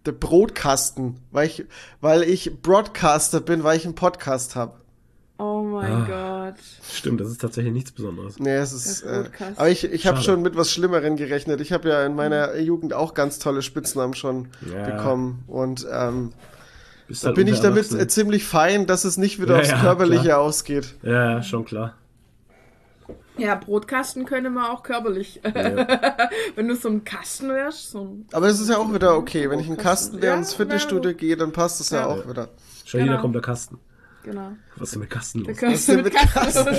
der 0.05 0.11
Brotkasten, 0.11 1.19
weil 1.31 1.47
ich, 1.47 1.65
weil 2.01 2.23
ich 2.23 2.61
Broadcaster 2.61 3.41
bin, 3.41 3.63
weil 3.63 3.77
ich 3.77 3.85
einen 3.85 3.95
Podcast 3.95 4.55
habe. 4.55 4.79
Oh 5.39 5.63
mein 5.63 5.89
ah, 5.89 6.49
Gott. 6.49 6.59
Stimmt, 6.83 7.21
das 7.21 7.29
ist 7.29 7.39
tatsächlich 7.39 7.71
nichts 7.71 7.93
Besonderes. 7.93 8.39
Nee, 8.39 8.55
es 8.55 8.73
ist. 8.73 9.03
Äh, 9.03 9.23
aber 9.55 9.69
ich, 9.69 9.85
ich 9.85 10.05
habe 10.05 10.21
schon 10.21 10.41
mit 10.41 10.57
was 10.57 10.69
Schlimmerem 10.69 11.15
gerechnet. 11.15 11.61
Ich 11.61 11.71
habe 11.71 11.87
ja 11.87 12.05
in 12.05 12.13
meiner 12.13 12.55
mhm. 12.55 12.59
Jugend 12.59 12.93
auch 12.93 13.13
ganz 13.13 13.39
tolle 13.39 13.61
Spitznamen 13.61 14.15
schon 14.15 14.49
ja. 14.69 14.83
bekommen. 14.83 15.45
Und 15.47 15.87
ähm, 15.89 16.33
da 17.07 17.27
halt 17.27 17.35
bin 17.35 17.47
ich 17.47 17.61
damit 17.61 17.89
äh, 17.93 18.05
ziemlich 18.09 18.43
fein, 18.43 18.85
dass 18.85 19.05
es 19.05 19.15
nicht 19.15 19.41
wieder 19.41 19.55
ja, 19.55 19.61
aufs 19.61 19.81
Körperliche 19.81 20.23
klar. 20.25 20.39
ausgeht. 20.39 20.95
Ja, 21.03 21.41
schon 21.41 21.63
klar. 21.63 21.95
Ja, 23.37 23.55
Brotkasten 23.55 24.25
könnte 24.25 24.49
man 24.49 24.65
auch 24.69 24.83
körperlich. 24.83 25.39
Ja. 25.45 25.53
wenn 26.55 26.67
du 26.67 26.75
so 26.75 26.89
ein 26.89 27.05
Kasten 27.05 27.47
wärst. 27.47 27.91
So 27.91 28.01
ein 28.01 28.25
Aber 28.33 28.47
es 28.47 28.59
ist 28.59 28.69
ja 28.69 28.77
auch 28.77 28.93
wieder 28.93 29.15
okay. 29.15 29.49
Wenn 29.49 29.61
ich 29.61 29.69
ein 29.69 29.77
Kasten 29.77 30.21
wäre 30.21 30.33
und 30.33 30.39
ins 30.39 30.53
Fitnessstudio 30.53 31.13
gehe, 31.13 31.37
dann 31.37 31.53
passt 31.53 31.79
das 31.79 31.91
ja, 31.91 32.07
auch 32.07 32.27
wieder. 32.27 32.49
Schon 32.83 32.99
genau. 32.99 33.13
jeder 33.13 33.21
kommt 33.21 33.35
der 33.35 33.41
Kasten. 33.41 33.79
Genau. 34.23 34.51
Was 34.75 34.89
ist 34.89 34.93
denn 34.93 35.01
mit 35.01 35.09
Kasten 35.09 35.39
los? 35.39 35.61
Was 35.61 35.73
ist 35.73 35.87
denn 35.87 36.03
mit 36.03 36.13
Kasten 36.13 36.65
los? 36.65 36.77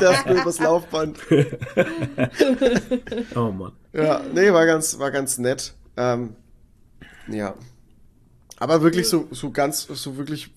das 0.00 0.26
nur 0.26 0.42
übers 0.42 0.58
Laufband. 0.58 1.18
oh 3.34 3.50
Mann. 3.50 3.72
Ja, 3.92 4.20
nee, 4.34 4.52
war 4.52 4.66
ganz, 4.66 4.98
war 4.98 5.10
ganz 5.10 5.38
nett. 5.38 5.74
Ähm, 5.96 6.36
ja. 7.28 7.54
Aber 8.58 8.82
wirklich 8.82 9.08
so, 9.08 9.28
so 9.30 9.50
ganz, 9.50 9.82
so 9.82 10.16
wirklich 10.16 10.50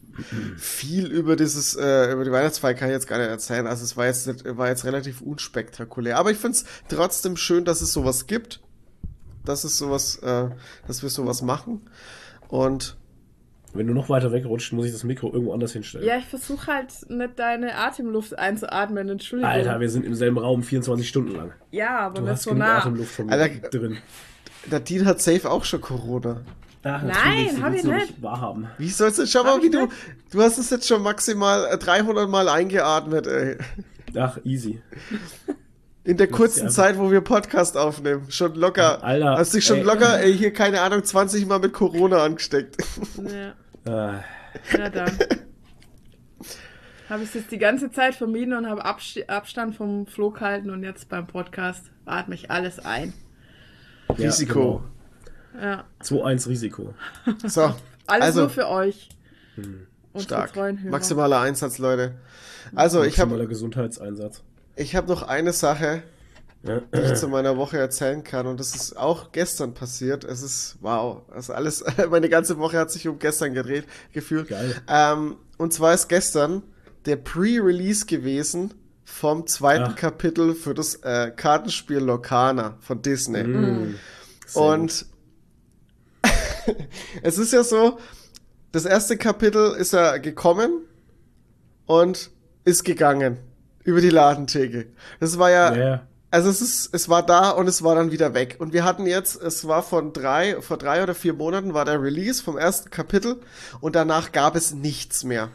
viel 0.57 1.07
über 1.07 1.35
dieses, 1.35 1.75
äh, 1.75 2.11
über 2.11 2.25
die 2.25 2.31
Weihnachtsfeier 2.31 2.73
kann 2.73 2.89
ich 2.89 2.93
jetzt 2.93 3.07
gar 3.07 3.17
nicht 3.17 3.29
erzählen. 3.29 3.67
Also 3.67 3.83
es 3.83 3.95
war 3.95 4.07
jetzt, 4.07 4.45
war 4.57 4.67
jetzt 4.67 4.85
relativ 4.85 5.21
unspektakulär. 5.21 6.17
Aber 6.17 6.31
ich 6.31 6.37
finde 6.37 6.57
es 6.57 6.65
trotzdem 6.89 7.37
schön, 7.37 7.65
dass 7.65 7.81
es 7.81 7.93
sowas 7.93 8.27
gibt. 8.27 8.59
Dass 9.45 9.63
es 9.63 9.77
sowas, 9.77 10.17
äh, 10.17 10.49
dass 10.87 11.01
wir 11.01 11.09
sowas 11.09 11.41
machen. 11.41 11.89
Und 12.47 12.97
wenn 13.73 13.87
du 13.87 13.93
noch 13.93 14.09
weiter 14.09 14.31
wegrutscht, 14.31 14.73
muss 14.73 14.85
ich 14.85 14.91
das 14.91 15.03
Mikro 15.03 15.31
irgendwo 15.31 15.53
anders 15.53 15.73
hinstellen. 15.73 16.05
Ja, 16.05 16.17
ich 16.17 16.25
versuche 16.25 16.67
halt 16.67 16.89
nicht 17.09 17.39
deine 17.39 17.75
Atemluft 17.75 18.37
einzuatmen, 18.37 19.07
Entschuldigung. 19.09 19.51
Alter, 19.51 19.79
wir 19.79 19.89
sind 19.89 20.05
im 20.05 20.15
selben 20.15 20.37
Raum 20.37 20.63
24 20.63 21.07
Stunden 21.07 21.35
lang. 21.35 21.53
Ja, 21.71 21.99
aber 21.99 22.15
du 22.15 22.21
nicht 22.21 22.31
hast 22.31 22.43
so 22.43 22.53
nah. 22.53 22.79
Atemluft 22.79 23.15
von 23.15 23.27
mir 23.27 23.33
Alter, 23.33 23.69
drin. 23.69 23.97
Der 24.69 24.79
Dean 24.79 25.05
hat 25.05 25.21
safe 25.21 25.49
auch 25.49 25.63
schon 25.63 25.81
Corona. 25.81 26.41
Ach, 26.83 27.03
Nein, 27.03 27.63
hab 27.63 27.73
ich 27.73 27.83
nicht. 27.83 28.21
Wahrhaben. 28.21 28.67
Wie 28.77 28.89
sollst 28.89 29.19
du, 29.19 29.27
schau 29.27 29.43
mal, 29.43 29.61
wie 29.61 29.69
du, 29.69 29.87
du 30.31 30.41
hast 30.41 30.57
es 30.57 30.69
jetzt 30.71 30.87
schon 30.87 31.03
maximal 31.03 31.77
300 31.77 32.27
Mal 32.27 32.49
eingeatmet, 32.49 33.27
ey. 33.27 33.57
Ach, 34.17 34.39
easy. 34.43 34.81
In 36.03 36.17
der 36.17 36.27
kurzen 36.27 36.69
Zeit, 36.69 36.97
wo 36.97 37.11
wir 37.11 37.21
Podcast 37.21 37.77
aufnehmen, 37.77 38.25
schon 38.29 38.55
locker. 38.55 39.03
Alter. 39.03 39.37
Hast 39.37 39.53
dich 39.53 39.63
schon 39.63 39.77
ey. 39.77 39.83
locker, 39.83 40.19
ey, 40.19 40.35
hier, 40.35 40.51
keine 40.51 40.81
Ahnung, 40.81 41.03
20 41.03 41.45
Mal 41.45 41.59
mit 41.59 41.73
Corona 41.73 42.23
angesteckt. 42.23 42.77
Ja. 43.17 43.53
Ah. 43.85 44.23
Na 44.77 44.89
dann. 44.89 45.17
Habe 47.09 47.23
ich 47.23 47.29
es 47.29 47.33
jetzt 47.35 47.51
die 47.51 47.57
ganze 47.57 47.91
Zeit 47.91 48.15
vermieden 48.15 48.53
und 48.53 48.67
habe 48.67 48.85
Abst 48.85 49.29
Abstand 49.29 49.75
vom 49.75 50.07
Flo 50.07 50.31
gehalten 50.31 50.69
und 50.69 50.83
jetzt 50.83 51.09
beim 51.09 51.27
Podcast 51.27 51.91
atme 52.05 52.35
ich 52.35 52.49
alles 52.49 52.79
ein. 52.79 53.13
Ja, 54.17 54.27
Risiko. 54.27 54.83
Genau. 55.53 55.65
Ja. 55.65 55.83
2-1 56.01 56.47
Risiko. 56.47 56.93
So. 57.45 57.75
alles 58.07 58.25
also, 58.25 58.39
nur 58.41 58.49
für 58.49 58.67
euch. 58.69 59.09
Hm. 59.55 59.87
Stark. 60.17 60.55
Maximaler 60.83 61.41
Einsatz, 61.41 61.77
Leute. 61.77 62.15
Also, 62.75 63.03
ich 63.03 63.19
habe. 63.19 63.31
Maximaler 63.31 63.47
Gesundheitseinsatz. 63.47 64.43
Ich 64.75 64.95
habe 64.95 65.07
noch 65.07 65.23
eine 65.23 65.53
Sache, 65.53 66.03
die 66.63 66.99
ich 66.99 67.13
zu 67.15 67.27
meiner 67.29 67.57
Woche 67.57 67.77
erzählen 67.77 68.23
kann. 68.23 68.47
Und 68.47 68.59
das 68.59 68.75
ist 68.75 68.97
auch 68.97 69.31
gestern 69.31 69.73
passiert. 69.73 70.23
Es 70.23 70.41
ist, 70.41 70.77
wow, 70.81 71.23
also 71.31 71.53
alles, 71.53 71.83
meine 72.09 72.29
ganze 72.29 72.57
Woche 72.57 72.77
hat 72.77 72.91
sich 72.91 73.07
um 73.07 73.19
gestern 73.19 73.53
gedreht, 73.53 73.85
gefühlt. 74.13 74.49
Geil. 74.49 74.75
Ähm, 74.87 75.37
und 75.57 75.73
zwar 75.73 75.93
ist 75.93 76.07
gestern 76.07 76.63
der 77.05 77.15
Pre-Release 77.15 78.05
gewesen 78.05 78.73
vom 79.03 79.47
zweiten 79.47 79.91
Ach. 79.91 79.95
Kapitel 79.95 80.53
für 80.53 80.73
das 80.73 80.95
äh, 80.95 81.31
Kartenspiel 81.35 81.97
Locana 81.97 82.77
von 82.79 83.01
Disney. 83.01 83.43
Mm. 83.43 83.95
Und 84.53 85.05
es 87.23 87.37
ist 87.37 87.53
ja 87.53 87.63
so, 87.63 87.99
das 88.71 88.85
erste 88.85 89.17
Kapitel 89.17 89.73
ist 89.75 89.93
ja 89.93 90.17
gekommen 90.17 90.85
und 91.85 92.29
ist 92.63 92.83
gegangen 92.83 93.37
über 93.83 94.01
die 94.01 94.09
Ladentheke. 94.09 94.87
Das 95.19 95.39
war 95.39 95.49
ja 95.49 95.73
yeah. 95.73 96.07
Also 96.31 96.49
es 96.49 96.61
ist, 96.61 96.89
es 96.93 97.09
war 97.09 97.25
da 97.25 97.49
und 97.49 97.67
es 97.67 97.83
war 97.83 97.93
dann 97.93 98.11
wieder 98.11 98.33
weg. 98.33 98.55
Und 98.59 98.71
wir 98.71 98.85
hatten 98.85 99.05
jetzt, 99.05 99.41
es 99.41 99.67
war 99.67 99.83
von 99.83 100.13
drei, 100.13 100.61
vor 100.61 100.77
drei 100.77 101.03
oder 101.03 101.13
vier 101.13 101.33
Monaten 101.33 101.73
war 101.73 101.83
der 101.83 102.01
Release 102.01 102.41
vom 102.41 102.57
ersten 102.57 102.89
Kapitel 102.89 103.41
und 103.81 103.97
danach 103.97 104.31
gab 104.31 104.55
es 104.55 104.73
nichts 104.73 105.25
mehr. 105.25 105.49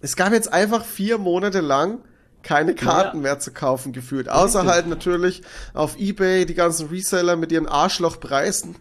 Es 0.00 0.14
gab 0.14 0.32
jetzt 0.32 0.52
einfach 0.52 0.84
vier 0.84 1.18
Monate 1.18 1.60
lang 1.60 1.98
keine 2.44 2.76
Karten 2.76 3.16
ja. 3.18 3.22
mehr 3.24 3.38
zu 3.40 3.50
kaufen 3.50 3.92
gefühlt. 3.92 4.28
Außer 4.28 4.60
Richtig. 4.60 4.74
halt 4.74 4.86
natürlich 4.86 5.42
auf 5.74 5.98
Ebay 5.98 6.46
die 6.46 6.54
ganzen 6.54 6.88
Reseller 6.88 7.34
mit 7.34 7.50
ihren 7.50 7.66
Arschlochpreisen. 7.66 8.76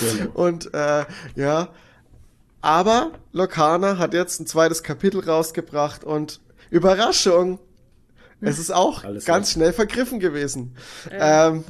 Genau. 0.00 0.30
und 0.34 0.74
äh, 0.74 1.04
ja. 1.36 1.68
Aber 2.60 3.12
Lokana 3.32 3.98
hat 3.98 4.14
jetzt 4.14 4.40
ein 4.40 4.48
zweites 4.48 4.82
Kapitel 4.82 5.20
rausgebracht 5.20 6.02
und 6.02 6.40
Überraschung, 6.70 7.60
es 8.40 8.58
ist 8.58 8.70
auch 8.70 9.04
Alles 9.04 9.24
ganz 9.24 9.52
schnell 9.52 9.72
vergriffen 9.72 10.20
gewesen. 10.20 10.76
Ja. 11.10 11.48
Ähm, 11.48 11.64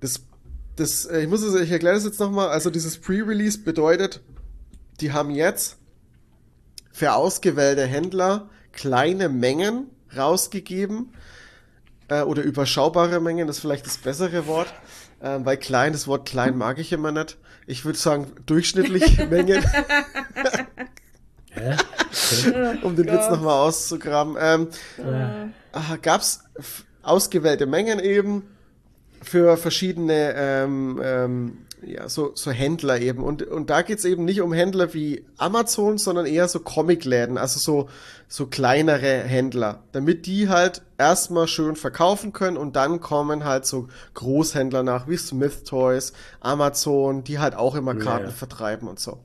das, 0.00 0.20
das, 0.76 1.04
äh, 1.06 1.22
ich 1.22 1.28
muss 1.28 1.42
es, 1.42 1.60
ich 1.60 1.70
erkläre 1.70 1.94
das 1.96 2.04
jetzt 2.04 2.20
nochmal. 2.20 2.48
Also 2.48 2.70
dieses 2.70 2.98
Pre-Release 2.98 3.58
bedeutet, 3.58 4.20
die 5.00 5.12
haben 5.12 5.30
jetzt 5.30 5.76
für 6.92 7.14
ausgewählte 7.14 7.86
Händler 7.86 8.48
kleine 8.72 9.28
Mengen 9.28 9.90
rausgegeben 10.16 11.12
äh, 12.08 12.22
oder 12.22 12.42
überschaubare 12.42 13.20
Mengen, 13.20 13.46
das 13.46 13.56
ist 13.56 13.62
vielleicht 13.62 13.86
das 13.86 13.98
bessere 13.98 14.46
Wort, 14.46 14.72
äh, 15.20 15.38
weil 15.42 15.56
klein, 15.56 15.92
das 15.92 16.06
Wort 16.06 16.28
klein 16.28 16.56
mag 16.56 16.78
ich 16.78 16.92
immer 16.92 17.12
nicht. 17.12 17.38
Ich 17.66 17.84
würde 17.84 17.98
sagen 17.98 18.32
durchschnittliche 18.46 19.26
Mengen. 19.30 19.62
Um 22.82 22.96
den 22.96 23.08
oh 23.08 23.12
Witz 23.12 23.30
nochmal 23.30 23.66
auszugraben. 23.66 24.36
Ähm, 24.40 24.68
ja. 24.98 25.96
Gab 26.02 26.20
es 26.20 26.44
ausgewählte 27.02 27.66
Mengen 27.66 28.00
eben 28.00 28.44
für 29.22 29.56
verschiedene 29.56 30.34
ähm, 30.36 31.00
ähm, 31.02 31.58
ja, 31.82 32.08
so, 32.08 32.32
so 32.34 32.50
Händler 32.50 33.00
eben. 33.00 33.22
Und, 33.22 33.42
und 33.42 33.70
da 33.70 33.82
geht's 33.82 34.04
eben 34.04 34.24
nicht 34.24 34.40
um 34.40 34.52
Händler 34.52 34.94
wie 34.94 35.24
Amazon, 35.36 35.98
sondern 35.98 36.26
eher 36.26 36.48
so 36.48 36.60
Comicläden, 36.60 37.38
also 37.38 37.58
so, 37.60 37.88
so 38.26 38.46
kleinere 38.46 39.22
Händler, 39.22 39.82
damit 39.92 40.26
die 40.26 40.48
halt 40.48 40.82
erstmal 40.98 41.46
schön 41.46 41.76
verkaufen 41.76 42.32
können 42.32 42.56
und 42.56 42.76
dann 42.76 43.00
kommen 43.00 43.44
halt 43.44 43.66
so 43.66 43.88
Großhändler 44.14 44.82
nach 44.82 45.08
wie 45.08 45.16
Smith 45.16 45.64
Toys, 45.64 46.12
Amazon, 46.40 47.24
die 47.24 47.38
halt 47.38 47.54
auch 47.54 47.74
immer 47.74 47.94
Karten 47.94 48.24
ja, 48.24 48.30
ja. 48.30 48.36
vertreiben 48.36 48.88
und 48.88 48.98
so. 48.98 49.18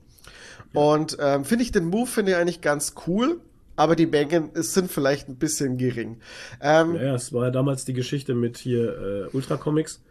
Und 0.74 1.18
ähm, 1.20 1.46
finde 1.46 1.64
ich 1.64 1.72
den 1.72 1.86
Move 1.86 2.08
finde 2.08 2.32
ich 2.32 2.38
eigentlich 2.38 2.62
ganz 2.62 2.96
cool, 3.08 3.40
aber 3.76 3.96
die 3.96 4.06
Mengen 4.06 4.50
sind 4.54 4.92
vielleicht 4.92 5.30
ein 5.30 5.36
bisschen 5.36 5.78
gering. 5.78 6.18
Ähm, 6.62 6.96
ja, 6.96 7.16
es 7.16 7.34
war 7.34 7.46
ja 7.46 7.52
damals 7.52 7.86
die 7.86 7.94
Geschichte 7.94 8.34
mit 8.34 8.58
hier 8.58 9.30
äh, 9.32 9.36
Ultra 9.36 9.58
Comics. 9.58 10.02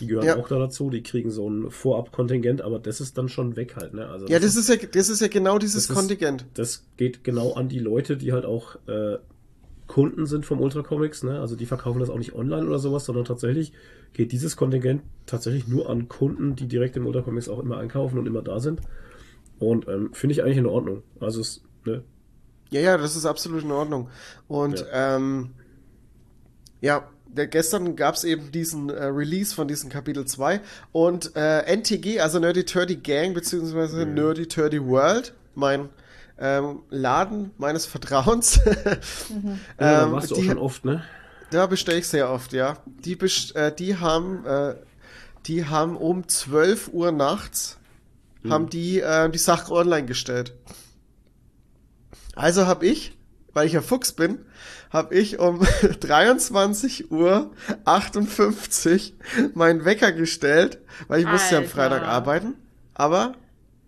Die 0.00 0.06
gehören 0.06 0.26
ja. 0.26 0.36
auch 0.36 0.48
da 0.48 0.58
dazu, 0.58 0.88
die 0.88 1.02
kriegen 1.02 1.30
so 1.30 1.48
ein 1.48 1.70
Vorab-Kontingent, 1.70 2.62
aber 2.62 2.78
das 2.78 3.00
ist 3.02 3.18
dann 3.18 3.28
schon 3.28 3.56
weg 3.56 3.76
halt, 3.76 3.92
ne? 3.92 4.08
Also 4.08 4.26
ja, 4.26 4.38
das, 4.38 4.56
ist, 4.56 4.68
ist, 4.68 4.82
ja, 4.82 4.88
das 4.90 5.10
ist 5.10 5.20
ja 5.20 5.28
genau 5.28 5.58
dieses 5.58 5.86
das 5.88 5.94
Kontingent. 5.94 6.46
das 6.54 6.84
geht 6.96 7.24
genau 7.24 7.52
an 7.52 7.68
die 7.68 7.78
Leute, 7.78 8.16
die 8.16 8.32
halt 8.32 8.46
auch 8.46 8.76
äh, 8.86 9.18
Kunden 9.86 10.24
sind 10.24 10.46
vom 10.46 10.60
Ultra 10.60 10.82
Comics, 10.82 11.22
ne? 11.22 11.40
Also 11.40 11.56
die 11.56 11.66
verkaufen 11.66 12.00
das 12.00 12.08
auch 12.08 12.16
nicht 12.16 12.34
online 12.34 12.66
oder 12.66 12.78
sowas, 12.78 13.04
sondern 13.04 13.26
tatsächlich 13.26 13.72
geht 14.14 14.32
dieses 14.32 14.56
Kontingent 14.56 15.02
tatsächlich 15.26 15.68
nur 15.68 15.90
an 15.90 16.08
Kunden, 16.08 16.56
die 16.56 16.66
direkt 16.66 16.96
im 16.96 17.06
Ultra 17.06 17.20
Comics 17.20 17.48
auch 17.48 17.58
immer 17.58 17.76
einkaufen 17.76 18.18
und 18.18 18.26
immer 18.26 18.42
da 18.42 18.60
sind. 18.60 18.80
Und 19.62 19.88
ähm, 19.88 20.10
finde 20.12 20.32
ich 20.32 20.42
eigentlich 20.42 20.58
in 20.58 20.66
Ordnung. 20.66 21.02
Also 21.20 21.40
es, 21.40 21.62
ne? 21.84 22.02
Ja, 22.70 22.80
ja, 22.80 22.96
das 22.96 23.16
ist 23.16 23.26
absolut 23.26 23.64
in 23.64 23.70
Ordnung. 23.70 24.08
Und 24.48 24.80
ja, 24.80 25.16
ähm, 25.16 25.50
ja 26.80 27.08
der, 27.26 27.46
gestern 27.46 27.96
gab 27.96 28.14
es 28.14 28.24
eben 28.24 28.52
diesen 28.52 28.90
äh, 28.90 29.04
Release 29.04 29.54
von 29.54 29.68
diesem 29.68 29.90
Kapitel 29.90 30.24
2 30.24 30.60
und 30.92 31.34
äh, 31.36 31.60
NTG, 31.62 32.20
also 32.20 32.38
Nerdy 32.38 32.64
Turdy 32.64 32.96
Gang, 32.96 33.34
beziehungsweise 33.34 34.04
mhm. 34.04 34.14
Nerdy 34.14 34.46
Turdy 34.46 34.84
World, 34.84 35.34
mein 35.54 35.88
ähm, 36.38 36.82
Laden 36.90 37.52
meines 37.58 37.86
Vertrauens. 37.86 38.60
mhm. 39.28 39.48
ja, 39.48 39.56
da 39.78 40.04
ähm, 40.04 40.12
warst 40.12 40.30
du 40.30 40.36
auch 40.36 40.42
schon 40.42 40.58
oft, 40.58 40.84
ne? 40.84 41.04
Da 41.50 41.66
bestelle 41.66 41.98
ich 41.98 42.08
sehr 42.08 42.30
oft, 42.30 42.52
ja. 42.52 42.78
Die, 42.86 43.18
äh, 43.54 43.74
die 43.74 43.96
haben 43.96 44.44
äh, 44.46 44.74
die 45.46 45.64
haben 45.66 45.96
um 45.96 46.28
12 46.28 46.90
Uhr 46.92 47.12
nachts 47.12 47.78
mhm. 48.42 48.52
haben 48.52 48.68
die 48.68 49.00
äh, 49.00 49.28
die 49.30 49.38
Sache 49.38 49.72
online 49.72 50.06
gestellt. 50.06 50.54
Also 52.34 52.66
habe 52.66 52.86
ich, 52.86 53.16
weil 53.52 53.66
ich 53.66 53.74
ja 53.74 53.82
Fuchs 53.82 54.12
bin, 54.12 54.38
habe 54.90 55.14
ich 55.14 55.38
um 55.38 55.60
23 56.00 57.10
Uhr 57.10 57.50
58 57.84 59.14
meinen 59.54 59.84
Wecker 59.84 60.12
gestellt, 60.12 60.78
weil 61.08 61.20
ich 61.20 61.26
Alter. 61.26 61.38
musste 61.38 61.54
ja 61.54 61.60
am 61.60 61.66
Freitag 61.66 62.02
arbeiten. 62.02 62.54
Aber 62.94 63.34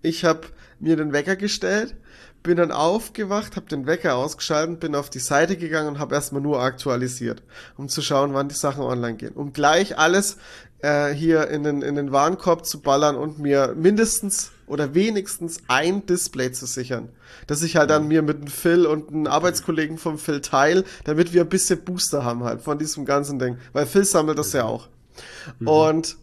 ich 0.02 0.24
habe 0.24 0.42
mir 0.80 0.96
den 0.96 1.12
Wecker 1.12 1.36
gestellt, 1.36 1.94
bin 2.42 2.58
dann 2.58 2.72
aufgewacht, 2.72 3.56
habe 3.56 3.66
den 3.66 3.86
Wecker 3.86 4.16
ausgeschaltet, 4.16 4.80
bin 4.80 4.94
auf 4.94 5.08
die 5.08 5.18
Seite 5.18 5.56
gegangen 5.56 5.88
und 5.88 5.98
habe 5.98 6.14
erstmal 6.14 6.42
nur 6.42 6.60
aktualisiert, 6.60 7.42
um 7.76 7.88
zu 7.88 8.02
schauen, 8.02 8.34
wann 8.34 8.48
die 8.48 8.54
Sachen 8.54 8.82
online 8.82 9.16
gehen. 9.16 9.32
Um 9.34 9.52
gleich 9.52 9.98
alles 9.98 10.36
äh, 10.84 11.14
hier 11.14 11.48
in 11.48 11.62
den, 11.62 11.80
in 11.80 11.94
den 11.94 12.12
Warenkorb 12.12 12.66
zu 12.66 12.80
ballern 12.80 13.16
und 13.16 13.38
mir 13.38 13.74
mindestens 13.74 14.52
oder 14.66 14.94
wenigstens 14.94 15.58
ein 15.66 16.04
Display 16.04 16.52
zu 16.52 16.66
sichern. 16.66 17.08
Dass 17.46 17.62
ich 17.62 17.76
halt 17.76 17.88
dann 17.88 18.06
mir 18.06 18.20
mit 18.20 18.36
einem 18.36 18.48
Phil 18.48 18.84
und 18.84 19.08
einem 19.08 19.26
Arbeitskollegen 19.26 19.96
vom 19.96 20.18
Phil 20.18 20.42
teile, 20.42 20.84
damit 21.04 21.32
wir 21.32 21.42
ein 21.42 21.48
bisschen 21.48 21.82
Booster 21.84 22.22
haben 22.24 22.44
halt 22.44 22.60
von 22.60 22.78
diesem 22.78 23.06
ganzen 23.06 23.38
Ding. 23.38 23.56
Weil 23.72 23.86
Phil 23.86 24.04
sammelt 24.04 24.38
das 24.38 24.52
ja 24.52 24.64
auch. 24.64 24.88
Mhm. 25.58 25.68
Und 25.68 26.16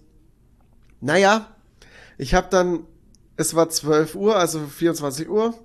naja, 0.99 1.47
ich 2.19 2.35
habe 2.35 2.47
dann, 2.51 2.85
es 3.37 3.55
war 3.55 3.67
12 3.67 4.13
Uhr, 4.13 4.35
also 4.35 4.59
24 4.67 5.27
Uhr. 5.27 5.55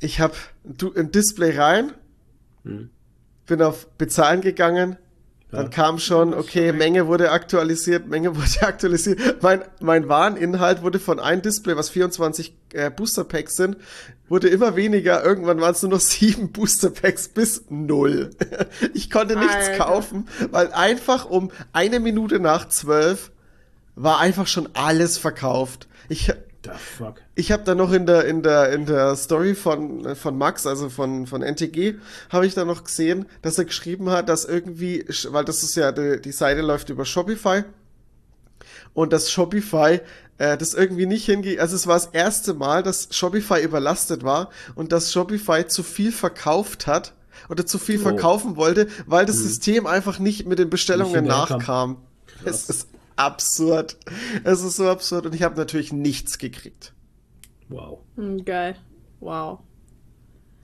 Ich 0.00 0.18
habe 0.20 0.34
ein 0.96 1.10
Display 1.10 1.58
rein, 1.58 1.92
mhm. 2.64 2.88
bin 3.46 3.60
auf 3.60 3.86
Bezahlen 3.98 4.40
gegangen, 4.40 4.96
dann 5.52 5.68
kam 5.68 5.98
schon, 5.98 6.32
okay, 6.32 6.72
Menge 6.72 7.06
wurde 7.06 7.30
aktualisiert, 7.30 8.08
Menge 8.08 8.34
wurde 8.36 8.66
aktualisiert. 8.66 9.42
Mein, 9.42 9.62
mein 9.80 10.08
Wareninhalt 10.08 10.82
wurde 10.82 10.98
von 10.98 11.20
einem 11.20 11.42
Display, 11.42 11.76
was 11.76 11.90
24 11.90 12.54
äh, 12.72 12.90
Booster 12.90 13.24
Packs 13.24 13.56
sind, 13.56 13.76
wurde 14.30 14.48
immer 14.48 14.76
weniger. 14.76 15.22
Irgendwann 15.22 15.60
waren 15.60 15.72
es 15.72 15.82
nur 15.82 15.90
noch 15.92 16.00
sieben 16.00 16.52
Booster 16.52 16.88
Packs 16.90 17.28
bis 17.28 17.64
null. 17.68 18.30
Ich 18.94 19.10
konnte 19.10 19.36
nichts 19.36 19.54
Alter. 19.54 19.84
kaufen, 19.84 20.28
weil 20.50 20.72
einfach 20.72 21.26
um 21.26 21.50
eine 21.72 22.00
Minute 22.00 22.40
nach 22.40 22.68
zwölf 22.68 23.30
war 23.94 24.18
einfach 24.18 24.46
schon 24.46 24.70
alles 24.72 25.18
verkauft. 25.18 25.86
Ich, 26.08 26.32
The 26.64 26.70
fuck? 26.78 27.16
Ich 27.34 27.50
habe 27.50 27.64
da 27.64 27.74
noch 27.74 27.92
in 27.92 28.06
der 28.06 28.24
in 28.26 28.42
der 28.42 28.72
in 28.72 28.86
der 28.86 29.16
Story 29.16 29.54
von 29.54 30.14
von 30.14 30.38
Max, 30.38 30.66
also 30.66 30.88
von 30.88 31.26
von 31.26 31.42
NTG, 31.42 31.96
habe 32.30 32.46
ich 32.46 32.54
da 32.54 32.64
noch 32.64 32.84
gesehen, 32.84 33.26
dass 33.42 33.58
er 33.58 33.64
geschrieben 33.64 34.10
hat, 34.10 34.28
dass 34.28 34.44
irgendwie, 34.44 35.04
weil 35.30 35.44
das 35.44 35.62
ist 35.62 35.74
ja 35.74 35.92
die, 35.92 36.20
die 36.20 36.32
Seite 36.32 36.60
läuft 36.60 36.90
über 36.90 37.04
Shopify 37.04 37.64
und 38.94 39.12
das 39.12 39.30
Shopify 39.30 40.00
äh, 40.38 40.56
das 40.56 40.74
irgendwie 40.74 41.06
nicht 41.06 41.26
hingeht. 41.26 41.60
Also 41.60 41.76
es 41.76 41.86
war 41.86 41.94
das 41.94 42.06
erste 42.06 42.54
Mal, 42.54 42.82
dass 42.82 43.08
Shopify 43.10 43.62
überlastet 43.62 44.24
war 44.24 44.50
und 44.74 44.92
dass 44.92 45.12
Shopify 45.12 45.66
zu 45.66 45.82
viel 45.82 46.12
verkauft 46.12 46.86
hat 46.86 47.14
oder 47.48 47.66
zu 47.66 47.78
viel 47.78 47.98
oh. 47.98 48.02
verkaufen 48.02 48.56
wollte, 48.56 48.88
weil 49.06 49.26
das 49.26 49.36
hm. 49.36 49.42
System 49.44 49.86
einfach 49.86 50.18
nicht 50.18 50.46
mit 50.46 50.58
den 50.58 50.70
Bestellungen 50.70 51.24
nachkam. 51.24 51.98
Es 52.44 52.68
ist 52.68 52.88
absurd. 53.26 53.96
Es 54.44 54.62
ist 54.62 54.76
so 54.76 54.88
absurd 54.88 55.26
und 55.26 55.34
ich 55.34 55.42
habe 55.42 55.56
natürlich 55.56 55.92
nichts 55.92 56.38
gekriegt. 56.38 56.92
Wow. 57.68 58.00
Hm, 58.16 58.44
geil. 58.44 58.76
Wow. 59.20 59.60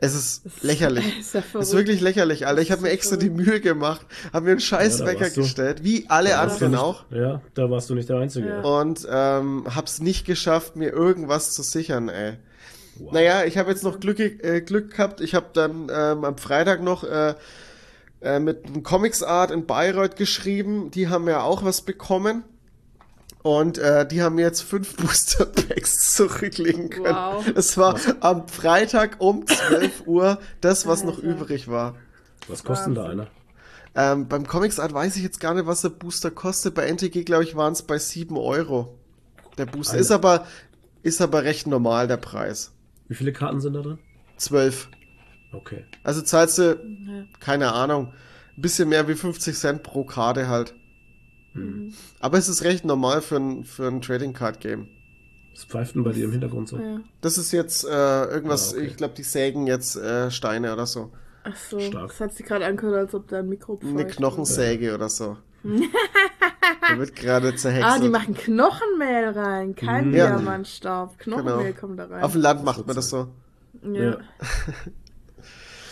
Es 0.00 0.14
ist 0.14 0.46
das 0.46 0.62
lächerlich. 0.62 1.18
Ist 1.18 1.34
ja 1.34 1.42
es 1.54 1.68
ist 1.68 1.74
wirklich 1.74 2.00
lächerlich, 2.00 2.46
Alter. 2.46 2.62
Ich 2.62 2.70
habe 2.70 2.82
mir 2.82 2.90
extra 2.90 3.16
verrückt. 3.16 3.38
die 3.38 3.44
Mühe 3.44 3.60
gemacht, 3.60 4.06
habe 4.32 4.46
mir 4.46 4.52
einen 4.52 4.60
scheiß 4.60 5.00
ja, 5.00 5.06
Wecker 5.06 5.30
gestellt, 5.30 5.82
wie 5.82 6.06
alle 6.08 6.38
anderen 6.38 6.72
nicht, 6.72 6.80
auch. 6.80 7.04
Ja, 7.10 7.40
da 7.54 7.70
warst 7.70 7.90
du 7.90 7.94
nicht 7.94 8.08
der 8.08 8.18
Einzige. 8.18 8.48
Ja. 8.48 8.60
Und 8.60 9.06
ähm, 9.10 9.66
hab's 9.74 10.00
nicht 10.00 10.24
geschafft, 10.24 10.76
mir 10.76 10.90
irgendwas 10.90 11.52
zu 11.52 11.62
sichern, 11.62 12.08
ey. 12.08 12.36
Wow. 12.96 13.12
Naja, 13.12 13.44
ich 13.44 13.58
habe 13.58 13.70
jetzt 13.70 13.84
noch 13.84 14.00
Glück, 14.00 14.18
äh, 14.18 14.60
Glück 14.60 14.92
gehabt. 14.92 15.20
Ich 15.20 15.34
habe 15.34 15.46
dann 15.52 15.88
ähm, 15.92 16.24
am 16.24 16.36
Freitag 16.36 16.82
noch 16.82 17.04
äh, 17.04 17.34
äh, 18.20 18.40
mit 18.40 18.66
einem 18.66 18.83
Comics 18.83 19.22
Art 19.22 19.50
in 19.50 19.66
Bayreuth 19.66 20.16
geschrieben. 20.16 20.90
Die 20.90 21.09
haben 21.09 21.28
ja 21.28 21.42
auch 21.42 21.64
was 21.64 21.83
bekommen. 21.83 22.44
Und 23.42 23.78
äh, 23.78 24.07
die 24.07 24.22
haben 24.22 24.35
mir 24.35 24.42
jetzt 24.42 24.62
fünf 24.62 24.96
Booster 24.98 25.46
Packs 25.46 26.14
zurücklegen 26.14 26.90
können. 26.90 27.14
Wow. 27.14 27.46
Es 27.54 27.78
war 27.78 27.98
am 28.20 28.48
Freitag 28.48 29.16
um 29.20 29.46
12 29.46 30.07
Uhr 30.07 30.38
das, 30.61 30.87
was 30.87 31.04
noch 31.04 31.18
übrig 31.18 31.68
war. 31.68 31.94
Was 32.48 32.64
kostet 32.64 32.96
da 32.96 33.04
einer? 33.04 33.28
Ähm, 33.94 34.28
beim 34.28 34.46
Comics 34.46 34.78
Art 34.78 34.92
weiß 34.92 35.16
ich 35.16 35.22
jetzt 35.22 35.40
gar 35.40 35.54
nicht, 35.54 35.66
was 35.66 35.83
der 35.83 35.88
Booster 35.88 36.31
kostet. 36.31 36.74
Bei 36.74 36.87
NTG, 36.87 37.24
glaube 37.24 37.44
ich, 37.44 37.57
waren 37.57 37.72
es 37.72 37.83
bei 37.83 37.98
7 37.98 38.37
Euro. 38.37 38.98
Der 39.57 39.66
Booster 39.66 39.94
Alter. 39.94 40.02
ist 40.02 40.11
aber, 40.11 40.46
ist 41.02 41.20
aber 41.20 41.44
recht 41.44 41.66
normal, 41.66 42.07
der 42.07 42.16
Preis. 42.16 42.72
Wie 43.09 43.14
viele 43.14 43.33
Karten 43.33 43.61
sind 43.61 43.74
da 43.74 43.81
drin? 43.83 43.98
12. 44.37 44.88
Okay. 45.52 45.84
Also 46.02 46.22
zahlst 46.22 46.58
du, 46.58 47.26
keine 47.40 47.72
Ahnung, 47.72 48.12
ein 48.56 48.61
bisschen 48.61 48.88
mehr 48.88 49.08
wie 49.08 49.14
50 49.14 49.56
Cent 49.56 49.82
pro 49.82 50.04
Karte 50.04 50.48
halt. 50.48 50.74
Mhm. 51.54 51.94
Aber 52.20 52.38
es 52.38 52.48
ist 52.48 52.62
recht 52.64 52.84
normal 52.84 53.22
für 53.22 53.37
ein, 53.37 53.64
für 53.64 53.87
ein 53.88 54.00
Trading 54.00 54.32
Card 54.32 54.61
Game. 54.61 54.88
Was 55.54 55.64
pfeift 55.64 55.94
denn 55.94 56.04
bei 56.04 56.12
dir 56.12 56.26
im 56.26 56.32
Hintergrund 56.32 56.68
so? 56.68 56.78
Ja. 56.78 57.00
Das 57.20 57.38
ist 57.38 57.50
jetzt 57.52 57.84
äh, 57.84 58.24
irgendwas, 58.26 58.74
ah, 58.74 58.76
okay. 58.76 58.87
ich 58.87 58.96
glaube, 58.96 59.14
die 59.14 59.22
sägen 59.22 59.66
jetzt 59.66 59.96
äh, 59.96 60.30
Steine 60.30 60.72
oder 60.72 60.87
so. 60.87 61.11
Ach 61.44 61.56
so, 61.56 61.80
Stark. 61.80 62.11
das 62.11 62.20
hat 62.20 62.34
sich 62.34 62.46
gerade 62.46 62.66
angehört, 62.66 62.96
als 62.96 63.14
ob 63.14 63.28
dein 63.28 63.48
Mikro 63.48 63.76
pfeift. 63.76 63.92
Eine 63.92 64.06
Knochensäge 64.06 64.87
ja. 64.87 64.94
oder 64.94 65.08
so. 65.08 65.37
Der 65.64 66.98
wird 66.98 67.16
gerade 67.16 67.54
zerhext. 67.56 67.88
Ah, 67.88 67.98
die 67.98 68.08
machen 68.08 68.34
Knochenmehl 68.34 69.30
rein, 69.30 69.74
kein 69.74 70.12
ja. 70.12 70.37
Diamantstaub. 70.37 71.18
Knochenmehl 71.18 71.72
genau. 71.72 71.80
kommt 71.80 71.98
da 71.98 72.04
rein. 72.06 72.22
Auf 72.22 72.32
dem 72.32 72.42
Land 72.42 72.64
macht 72.64 72.87
man 72.87 72.94
das 72.94 73.08
so. 73.08 73.28
Ja. 73.82 74.18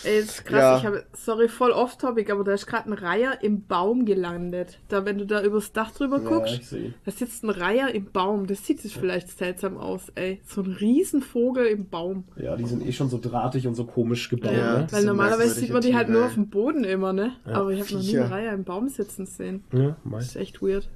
Ey, 0.06 0.20
ist 0.20 0.44
krass, 0.44 0.60
ja. 0.60 0.78
ich 0.78 0.86
habe, 0.86 1.04
sorry, 1.14 1.48
voll 1.48 1.72
off-topic, 1.72 2.30
aber 2.30 2.44
da 2.44 2.52
ist 2.52 2.66
gerade 2.66 2.88
ein 2.88 2.92
Reiher 2.92 3.42
im 3.42 3.66
Baum 3.66 4.04
gelandet. 4.04 4.78
Da, 4.88 5.04
wenn 5.04 5.18
du 5.18 5.26
da 5.26 5.42
übers 5.42 5.72
Dach 5.72 5.90
drüber 5.90 6.20
guckst, 6.20 6.72
ja, 6.72 6.78
da 7.04 7.10
sitzt 7.10 7.42
ein 7.42 7.50
Reiher 7.50 7.92
im 7.92 8.12
Baum. 8.12 8.46
Das 8.46 8.64
sieht 8.64 8.80
sich 8.80 8.94
vielleicht 8.94 9.36
seltsam 9.36 9.76
aus, 9.76 10.12
ey. 10.14 10.40
So 10.46 10.62
ein 10.62 10.70
Riesenvogel 10.70 11.66
im 11.66 11.88
Baum. 11.88 12.24
Ja, 12.36 12.56
die 12.56 12.66
sind 12.66 12.86
eh 12.86 12.92
schon 12.92 13.08
so 13.08 13.18
drahtig 13.18 13.66
und 13.66 13.74
so 13.74 13.84
komisch 13.84 14.28
gebaut, 14.28 14.52
ja, 14.52 14.78
ne? 14.78 14.86
Weil 14.90 15.04
normalerweise 15.04 15.54
sieht 15.54 15.72
man 15.72 15.82
die 15.82 15.96
halt 15.96 16.08
nur 16.08 16.26
auf 16.26 16.34
dem 16.34 16.50
Boden 16.50 16.84
immer, 16.84 17.12
ne? 17.12 17.32
Aber 17.44 17.70
ich 17.70 17.80
habe 17.80 17.94
noch 17.94 18.02
nie 18.02 18.18
einen 18.18 18.32
Reiher 18.32 18.52
im 18.52 18.62
Baum 18.64 18.88
sitzen 18.88 19.26
sehen. 19.26 19.64
Ja, 19.72 19.96
mein. 20.04 20.20
Das 20.20 20.28
ist 20.28 20.36
echt 20.36 20.62
weird. 20.62 20.88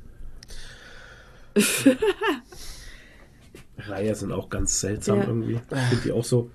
Reiher 3.79 4.15
sind 4.15 4.31
auch 4.31 4.51
ganz 4.51 4.81
seltsam 4.81 5.21
irgendwie. 5.21 5.55
Ich 5.55 5.79
finde 5.89 6.05
die 6.05 6.13
auch 6.13 6.25
so 6.25 6.51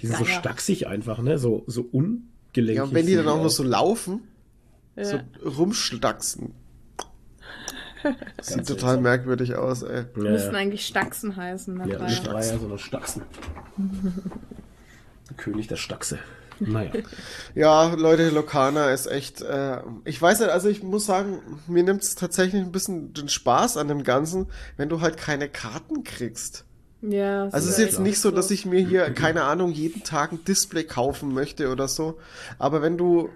die 0.00 0.06
sind 0.06 0.18
ja, 0.18 0.24
so 0.24 0.30
ja. 0.30 0.38
stacksig 0.38 0.86
einfach, 0.86 1.20
ne? 1.20 1.38
So, 1.38 1.64
so 1.66 1.82
ungelenkig. 1.82 2.76
Ja, 2.76 2.84
und 2.84 2.94
wenn 2.94 3.06
die 3.06 3.14
dann 3.14 3.28
auch 3.28 3.42
noch 3.42 3.50
so 3.50 3.62
laufen, 3.62 4.22
ja. 4.96 5.04
so 5.04 5.20
rumstaxen. 5.44 6.54
Sieht 8.40 8.58
total 8.58 8.66
seltsam. 8.66 9.02
merkwürdig 9.02 9.56
aus, 9.56 9.82
ey. 9.82 10.04
Die 10.16 10.24
ja, 10.24 10.30
müssen 10.30 10.54
eigentlich 10.54 10.86
Staxen 10.86 11.36
heißen. 11.36 11.74
Ne? 11.74 11.88
Ja, 11.90 12.02
nicht 12.04 12.26
Dreier, 12.26 12.58
sondern 12.58 12.78
Staxen. 12.78 13.22
König 15.36 15.66
der 15.66 15.76
Staxe. 15.76 16.18
Naja. 16.60 16.92
ja, 17.54 17.94
Leute, 17.94 18.30
Lokana 18.30 18.90
ist 18.90 19.06
echt. 19.06 19.42
Äh, 19.42 19.80
ich 20.04 20.20
weiß 20.20 20.40
nicht, 20.40 20.50
also 20.50 20.68
ich 20.68 20.82
muss 20.82 21.06
sagen, 21.06 21.40
mir 21.66 21.82
nimmt 21.82 22.02
es 22.02 22.14
tatsächlich 22.14 22.62
ein 22.62 22.72
bisschen 22.72 23.12
den 23.14 23.28
Spaß 23.28 23.76
an 23.76 23.88
dem 23.88 24.02
Ganzen, 24.02 24.46
wenn 24.76 24.88
du 24.88 25.00
halt 25.00 25.16
keine 25.16 25.48
Karten 25.48 26.04
kriegst. 26.04 26.64
Ja. 27.00 27.44
Also 27.44 27.68
es 27.68 27.78
ist 27.78 27.78
jetzt 27.78 28.00
nicht 28.00 28.18
so, 28.18 28.30
dass 28.30 28.50
ich 28.50 28.66
mir 28.66 28.84
hier, 28.84 29.10
keine 29.10 29.44
Ahnung, 29.44 29.72
jeden 29.72 30.02
Tag 30.02 30.32
ein 30.32 30.44
Display 30.44 30.84
kaufen 30.84 31.32
möchte 31.32 31.70
oder 31.70 31.88
so. 31.88 32.18
Aber 32.58 32.82
wenn 32.82 32.98
du, 32.98 33.28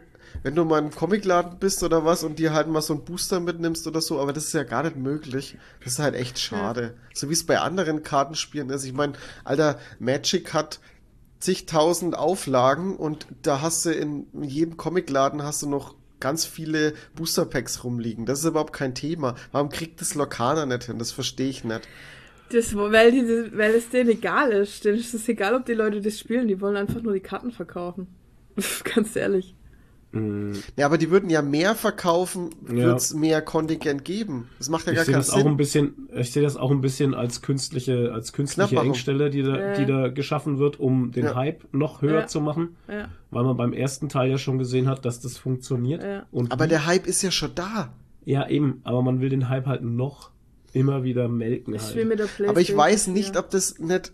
wenn 0.43 0.55
du 0.55 0.65
mal 0.65 0.81
im 0.81 0.91
Comicladen 0.91 1.59
bist 1.59 1.83
oder 1.83 2.05
was 2.05 2.25
und 2.25 2.39
dir 2.39 2.53
halt 2.53 2.67
mal 2.69 2.83
so 2.83 2.95
einen 2.95 3.05
Booster 3.05 3.39
mitnimmst 3.39 3.87
oder 3.87 4.01
so, 4.01 4.21
aber 4.21 4.33
das 4.33 4.47
ist 4.47 4.55
ja 4.55 4.65
gar 4.65 4.83
nicht 4.83 4.97
möglich. 4.97 5.57
Das 5.85 5.95
ist 5.95 5.99
halt 6.01 6.15
echt 6.15 6.39
schade. 6.39 6.83
Ja. 6.83 7.11
So 7.15 7.29
wie 7.29 7.35
es 7.35 7.47
bei 7.47 7.61
anderen 7.61 8.03
Kartenspielen 8.03 8.71
ist. 8.71 8.85
Ich 8.85 8.93
meine, 8.93 9.13
alter, 9.45 9.79
Magic 9.99 10.53
hat 10.53 10.81
zigtausend 11.39 12.17
Auflagen 12.17 12.97
und 12.97 13.27
da 13.43 13.61
hast 13.61 13.85
du 13.85 13.91
in 13.91 14.27
jedem 14.43 14.77
Comicladen 14.77 15.43
hast 15.43 15.63
du 15.63 15.69
noch 15.69 15.95
ganz 16.21 16.45
viele 16.45 16.95
Booster 17.17 17.45
Packs 17.45 17.83
rumliegen. 17.83 18.27
Das 18.27 18.39
ist 18.39 18.45
überhaupt 18.45 18.73
kein 18.73 18.95
Thema. 18.95 19.35
Warum 19.51 19.69
kriegt 19.69 20.01
das 20.01 20.15
Lokana 20.15 20.67
nicht 20.67 20.85
hin? 20.85 20.99
Das 20.99 21.11
verstehe 21.11 21.49
ich 21.49 21.65
nicht. 21.65 21.83
Das, 22.53 22.77
weil, 22.77 23.13
die, 23.13 23.57
weil 23.57 23.75
es 23.75 23.89
denen 23.89 24.11
egal 24.11 24.53
ist. 24.53 24.85
Denen 24.85 24.99
ist 24.99 25.15
es 25.15 25.29
egal, 25.29 25.55
ob 25.55 25.65
die 25.65 25.75
Leute 25.75 26.01
das 26.01 26.19
spielen. 26.19 26.49
Die 26.49 26.61
wollen 26.61 26.77
einfach 26.77 27.03
nur 27.03 27.13
die 27.13 27.21
Karten 27.21 27.51
verkaufen. 27.51 28.09
Ganz 28.95 29.17
ehrlich. 29.17 29.55
Mm. 30.13 30.53
Ja, 30.77 30.87
aber 30.87 30.99
die 30.99 31.11
würden 31.11 31.31
ja 31.31 31.41
mehr 31.41 31.75
verkaufen, 31.75 32.51
würde 32.61 32.97
es 32.97 33.13
ja. 33.13 33.19
mehr 33.19 33.43
Kontingent 33.43 34.05
geben. 34.05 34.49
Das 34.59 34.69
macht 34.69 34.87
ja 34.87 34.93
ich 34.93 34.97
gar 34.97 35.05
keinen 35.07 35.15
das 35.15 35.29
Sinn. 35.29 35.43
Auch 35.43 35.47
ein 35.47 35.57
bisschen, 35.57 36.09
ich 36.15 36.33
sehe 36.33 36.43
das 36.43 36.59
auch 36.59 36.71
ein 36.71 36.83
bisschen 36.83 37.15
als 37.15 37.41
künstliche, 37.41 38.13
als 38.13 38.35
künstliche 38.35 38.77
Engstelle, 38.77 39.31
die 39.31 39.43
da, 39.43 39.59
ja. 39.59 39.75
die 39.75 39.87
da 39.87 40.09
geschaffen 40.09 40.59
wird, 40.59 40.79
um 40.79 41.13
den 41.13 41.25
ja. 41.25 41.35
Hype 41.35 41.65
noch 41.73 42.03
höher 42.03 42.27
zu 42.27 42.43
machen. 42.43 42.77
Weil 43.31 43.45
man 43.45 43.57
beim 43.57 43.73
ersten 43.73 44.11
Teil 44.11 44.31
ja 44.31 44.39
schon 44.39 44.59
gesehen 44.59 44.87
hat, 44.87 45.07
dass 45.07 45.21
das 45.21 45.39
funktioniert. 45.39 46.05
aber 46.31 46.67
der 46.67 46.85
Hype 46.85 47.07
ist 47.07 47.23
ja 47.23 47.31
schon 47.31 47.55
da. 47.55 47.95
Ja, 48.25 48.49
eben, 48.49 48.81
aber 48.85 49.03
man 49.03 49.21
will 49.21 49.31
den 49.31 49.49
Hype 49.49 49.67
halt 49.67 49.83
noch 49.83 50.31
immer 50.73 51.05
wieder 51.05 51.29
melken. 51.29 51.79
Halt. 51.79 52.49
aber 52.49 52.61
ich 52.61 52.77
weiß 52.77 53.09
nicht, 53.09 53.37
ob 53.37 53.51
das 53.51 53.79
nicht 53.79 54.13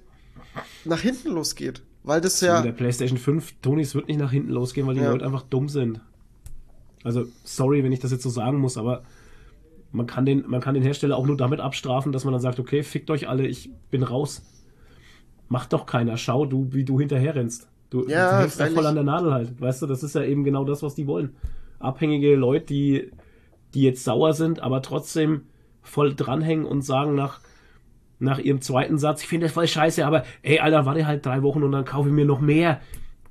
nach 0.84 1.00
hinten 1.00 1.30
losgeht. 1.30 1.82
Weil 2.02 2.20
das 2.20 2.40
ja. 2.40 2.62
Der 2.62 2.72
PlayStation 2.72 3.18
5, 3.18 3.56
Tonys 3.60 3.94
wird 3.94 4.08
nicht 4.08 4.18
nach 4.18 4.32
hinten 4.32 4.50
losgehen, 4.50 4.86
weil 4.86 4.94
die 4.94 5.02
ja. 5.02 5.10
Leute 5.10 5.24
einfach 5.24 5.42
dumm 5.42 5.68
sind. 5.68 6.00
Also, 7.04 7.26
sorry, 7.44 7.84
wenn 7.84 7.92
ich 7.92 8.00
das 8.00 8.10
jetzt 8.10 8.22
so 8.22 8.30
sagen 8.30 8.58
muss, 8.58 8.76
aber 8.76 9.02
man 9.92 10.06
kann, 10.06 10.26
den, 10.26 10.44
man 10.48 10.60
kann 10.60 10.74
den 10.74 10.82
Hersteller 10.82 11.16
auch 11.16 11.26
nur 11.26 11.36
damit 11.36 11.60
abstrafen, 11.60 12.12
dass 12.12 12.24
man 12.24 12.32
dann 12.32 12.40
sagt, 12.40 12.58
okay, 12.58 12.82
fickt 12.82 13.10
euch 13.10 13.28
alle, 13.28 13.46
ich 13.46 13.70
bin 13.90 14.02
raus. 14.02 14.42
Macht 15.48 15.72
doch 15.72 15.86
keiner, 15.86 16.16
schau 16.16 16.44
du, 16.44 16.68
wie 16.72 16.84
du 16.84 16.98
hinterher 16.98 17.34
rennst. 17.34 17.68
Du, 17.90 18.06
ja, 18.06 18.32
du 18.32 18.42
hängst 18.42 18.60
da 18.60 18.66
voll 18.66 18.86
an 18.86 18.96
der 18.96 19.04
Nadel 19.04 19.32
halt. 19.32 19.60
Weißt 19.60 19.80
du, 19.80 19.86
das 19.86 20.02
ist 20.02 20.14
ja 20.14 20.22
eben 20.22 20.44
genau 20.44 20.64
das, 20.64 20.82
was 20.82 20.94
die 20.94 21.06
wollen. 21.06 21.36
Abhängige 21.78 22.34
Leute, 22.36 22.66
die, 22.66 23.10
die 23.72 23.82
jetzt 23.82 24.04
sauer 24.04 24.34
sind, 24.34 24.60
aber 24.60 24.82
trotzdem 24.82 25.42
voll 25.88 26.14
dranhängen 26.14 26.64
und 26.64 26.82
sagen 26.82 27.14
nach, 27.14 27.40
nach 28.18 28.38
ihrem 28.38 28.60
zweiten 28.60 28.98
Satz, 28.98 29.22
ich 29.22 29.28
finde 29.28 29.46
das 29.46 29.54
voll 29.54 29.66
scheiße, 29.66 30.04
aber 30.06 30.24
ey, 30.42 30.60
Alter, 30.60 30.86
warte 30.86 31.06
halt 31.06 31.24
drei 31.24 31.42
Wochen 31.42 31.62
und 31.62 31.72
dann 31.72 31.84
kaufe 31.84 32.08
ich 32.08 32.14
mir 32.14 32.24
noch 32.24 32.40
mehr. 32.40 32.80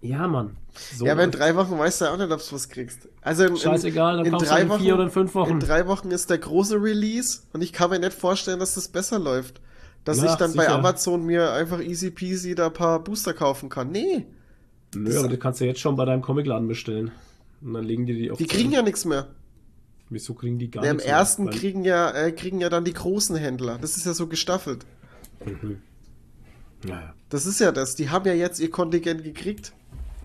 Ja, 0.02 0.28
Mann. 0.28 0.58
So 0.93 1.06
ja, 1.06 1.13
aber 1.13 1.24
in 1.24 1.32
drei 1.32 1.56
Wochen 1.56 1.78
weißt 1.78 2.02
du 2.02 2.06
ja 2.06 2.13
auch 2.13 2.17
nicht, 2.17 2.32
ob 2.32 2.39
du 2.39 2.56
was 2.56 2.70
kriegst. 2.70 3.10
Also 3.22 3.46
in, 3.46 3.58
Scheißegal, 3.58 4.17
dann 4.17 4.26
in 4.26 4.32
kaufst 4.32 4.52
drei 4.52 4.63
du 4.63 4.74
in 4.74 4.80
vier 4.80 4.93
oder 4.93 5.04
in 5.04 5.10
fünf 5.10 5.34
Wochen. 5.34 5.52
In 5.52 5.60
drei 5.60 5.88
Wochen 5.88 6.12
ist 6.12 6.30
der 6.30 6.38
große 6.38 6.76
Release 6.82 7.39
und 7.54 7.62
ich 7.62 7.74
kann 7.74 7.89
mir 7.89 8.00
nicht 8.00 8.13
vorstellen, 8.13 8.60
dass 8.60 8.76
das 8.76 8.88
besser 8.88 9.20
läuft. 9.20 9.60
Dass 10.04 10.20
ja, 10.20 10.32
ich 10.32 10.36
dann 10.36 10.52
sicher. 10.52 10.65
bei 10.65 10.70
Amazon 10.70 11.26
mir 11.26 11.52
einfach 11.52 11.82
easy 11.82 12.12
peasy 12.12 12.56
da 12.56 12.67
ein 12.67 12.74
paar 12.74 13.04
Booster 13.04 13.34
kaufen 13.34 13.70
kann. 13.70 13.91
Nee. 13.91 14.26
Nö, 14.96 15.20
aber 15.20 15.28
du 15.28 15.38
kannst 15.38 15.60
ja 15.60 15.67
jetzt 15.67 15.82
schon 15.82 15.96
bei 15.96 16.06
deinem 16.06 16.22
Comicladen 16.22 16.67
bestellen. 16.67 17.12
Und 17.62 17.74
dann 17.74 17.84
legen 17.84 18.06
die 18.06 18.13
die 18.13 18.32
auf. 18.32 18.38
Die 18.38 18.48
kriegen 18.48 18.72
ja 18.72 18.82
nichts 18.82 19.04
mehr. 19.04 19.28
Wieso 20.10 20.34
kriegen 20.34 20.58
die 20.58 20.72
gar 20.72 20.84
ja, 20.84 20.93
nichts 20.93 21.06
mehr? 21.06 21.13
Im 21.13 21.20
ersten 21.20 21.50
kriegen 21.50 21.84
ja, 21.84 22.12
äh, 22.12 22.32
kriegen 22.32 22.62
ja 22.62 22.70
dann 22.70 22.86
die 22.86 22.93
großen 22.93 23.36
Händler. 23.36 23.78
Das 23.80 23.98
ist 23.98 24.06
ja 24.06 24.13
so 24.13 24.28
gestaffelt. 24.28 24.86
Mhm. 25.46 25.82
Ja. 26.88 27.13
Das 27.30 27.46
ist 27.46 27.60
ja 27.60 27.72
das. 27.72 27.96
Die 27.96 28.10
haben 28.10 28.26
ja 28.26 28.34
jetzt 28.34 28.60
ihr 28.60 28.72
Kontingent 28.72 29.24
gekriegt. 29.24 29.74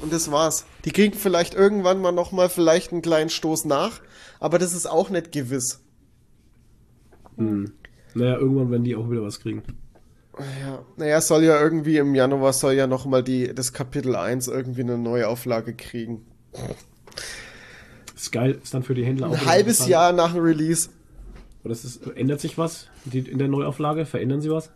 Und 0.02 0.12
das 0.12 0.30
war's. 0.30 0.66
Die 0.84 0.90
kriegen 0.90 1.14
vielleicht 1.14 1.54
irgendwann 1.54 2.00
mal 2.00 2.12
nochmal 2.12 2.48
vielleicht 2.48 2.92
einen 2.92 3.02
kleinen 3.02 3.30
Stoß 3.30 3.66
nach, 3.66 4.00
aber 4.40 4.58
das 4.58 4.72
ist 4.74 4.86
auch 4.86 5.10
nicht 5.10 5.30
gewiss. 5.30 5.80
Hm. 7.36 7.72
Naja, 8.14 8.36
irgendwann 8.36 8.70
werden 8.70 8.84
die 8.84 8.96
auch 8.96 9.08
wieder 9.10 9.22
was 9.22 9.38
kriegen. 9.38 9.62
Ja, 10.38 10.84
naja, 10.96 11.20
soll 11.20 11.44
ja 11.44 11.60
irgendwie 11.60 11.98
im 11.98 12.14
Januar 12.14 12.52
soll 12.52 12.72
ja 12.72 12.86
nochmal 12.86 13.22
die, 13.22 13.54
das 13.54 13.72
Kapitel 13.72 14.16
1 14.16 14.48
irgendwie 14.48 14.80
eine 14.80 14.98
neue 14.98 15.28
Auflage 15.28 15.74
kriegen. 15.74 16.26
Ist 18.22 18.30
geil, 18.30 18.60
ist 18.62 18.72
dann 18.72 18.84
für 18.84 18.94
die 18.94 19.04
Händler 19.04 19.30
auch. 19.30 19.32
Ein 19.32 19.46
halbes 19.46 19.88
Jahr 19.88 20.12
nach 20.12 20.32
dem 20.32 20.44
Release. 20.44 20.90
Oder 21.64 21.72
ist, 21.72 22.06
ändert 22.14 22.40
sich 22.40 22.56
was 22.56 22.86
in 23.12 23.36
der 23.36 23.48
Neuauflage? 23.48 24.06
Verändern 24.06 24.40
sie 24.40 24.48
was? 24.48 24.70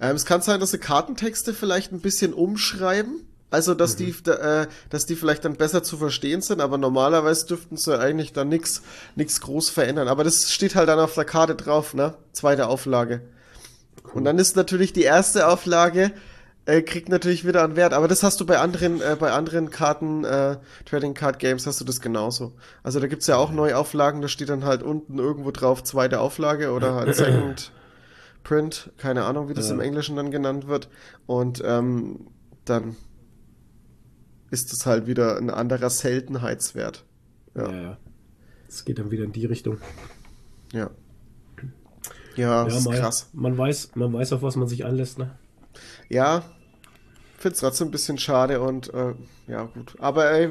Ähm, 0.00 0.14
es 0.14 0.24
kann 0.24 0.40
sein, 0.40 0.60
dass 0.60 0.70
sie 0.70 0.78
Kartentexte 0.78 1.52
vielleicht 1.52 1.90
ein 1.90 1.98
bisschen 1.98 2.32
umschreiben. 2.32 3.24
Also, 3.50 3.74
dass 3.74 3.98
mhm. 3.98 4.14
die, 4.24 4.30
äh, 4.30 4.68
dass 4.88 5.06
die 5.06 5.16
vielleicht 5.16 5.44
dann 5.46 5.56
besser 5.56 5.82
zu 5.82 5.96
verstehen 5.96 6.40
sind, 6.40 6.60
aber 6.60 6.78
normalerweise 6.78 7.44
dürften 7.44 7.76
sie 7.76 7.98
eigentlich 7.98 8.32
dann 8.32 8.48
nichts 8.48 8.82
nix 9.16 9.40
groß 9.40 9.70
verändern. 9.70 10.06
Aber 10.06 10.22
das 10.22 10.52
steht 10.52 10.76
halt 10.76 10.88
dann 10.88 11.00
auf 11.00 11.14
der 11.14 11.24
Karte 11.24 11.56
drauf, 11.56 11.92
ne? 11.92 12.14
Zweite 12.32 12.68
Auflage. 12.68 13.22
Cool. 14.04 14.12
Und 14.12 14.24
dann 14.26 14.38
ist 14.38 14.54
natürlich 14.54 14.92
die 14.92 15.02
erste 15.02 15.48
Auflage, 15.48 16.12
äh, 16.68 16.82
kriegt 16.82 17.08
natürlich 17.08 17.46
wieder 17.46 17.62
an 17.62 17.76
Wert. 17.76 17.94
Aber 17.94 18.08
das 18.08 18.22
hast 18.22 18.40
du 18.40 18.46
bei 18.46 18.58
anderen, 18.58 19.00
äh, 19.00 19.16
bei 19.18 19.32
anderen 19.32 19.70
Karten, 19.70 20.24
äh, 20.24 20.58
Trading 20.84 21.14
Card 21.14 21.38
Games 21.38 21.66
hast 21.66 21.80
du 21.80 21.84
das 21.84 22.02
genauso. 22.02 22.52
Also 22.82 23.00
da 23.00 23.06
gibt's 23.06 23.26
ja 23.26 23.36
auch 23.36 23.50
Neuauflagen, 23.50 24.20
da 24.20 24.28
steht 24.28 24.50
dann 24.50 24.66
halt 24.66 24.82
unten 24.82 25.18
irgendwo 25.18 25.50
drauf 25.50 25.82
zweite 25.82 26.20
Auflage 26.20 26.72
oder 26.72 26.94
halt 26.94 27.14
Second 27.16 27.72
Print, 28.44 28.92
keine 28.98 29.24
Ahnung, 29.24 29.48
wie 29.48 29.54
das 29.54 29.68
ja. 29.68 29.74
im 29.74 29.80
Englischen 29.80 30.14
dann 30.16 30.30
genannt 30.30 30.68
wird. 30.68 30.90
Und 31.26 31.62
ähm, 31.64 32.26
dann 32.66 32.96
ist 34.50 34.70
es 34.74 34.84
halt 34.84 35.06
wieder 35.06 35.38
ein 35.38 35.48
anderer 35.48 35.88
Seltenheitswert. 35.88 37.06
Ja, 37.54 37.72
ja. 37.72 37.98
Es 38.68 38.84
geht 38.84 38.98
dann 38.98 39.10
wieder 39.10 39.24
in 39.24 39.32
die 39.32 39.46
Richtung. 39.46 39.78
Ja. 40.74 40.90
Ja, 42.36 42.66
ja 42.66 42.76
ist 42.76 42.84
mal, 42.84 42.98
krass. 42.98 43.30
Man 43.32 43.56
weiß, 43.56 43.92
man 43.94 44.12
weiß, 44.12 44.34
auf 44.34 44.42
was 44.42 44.56
man 44.56 44.68
sich 44.68 44.84
anlässt, 44.84 45.18
ne? 45.18 45.30
Ja, 46.10 46.44
finde 47.38 47.54
es 47.54 47.60
trotzdem 47.60 47.88
ein 47.88 47.90
bisschen 47.90 48.18
schade 48.18 48.60
und 48.60 48.92
äh, 48.92 49.14
ja, 49.46 49.64
gut. 49.64 49.94
Aber 49.98 50.30
ey, 50.30 50.50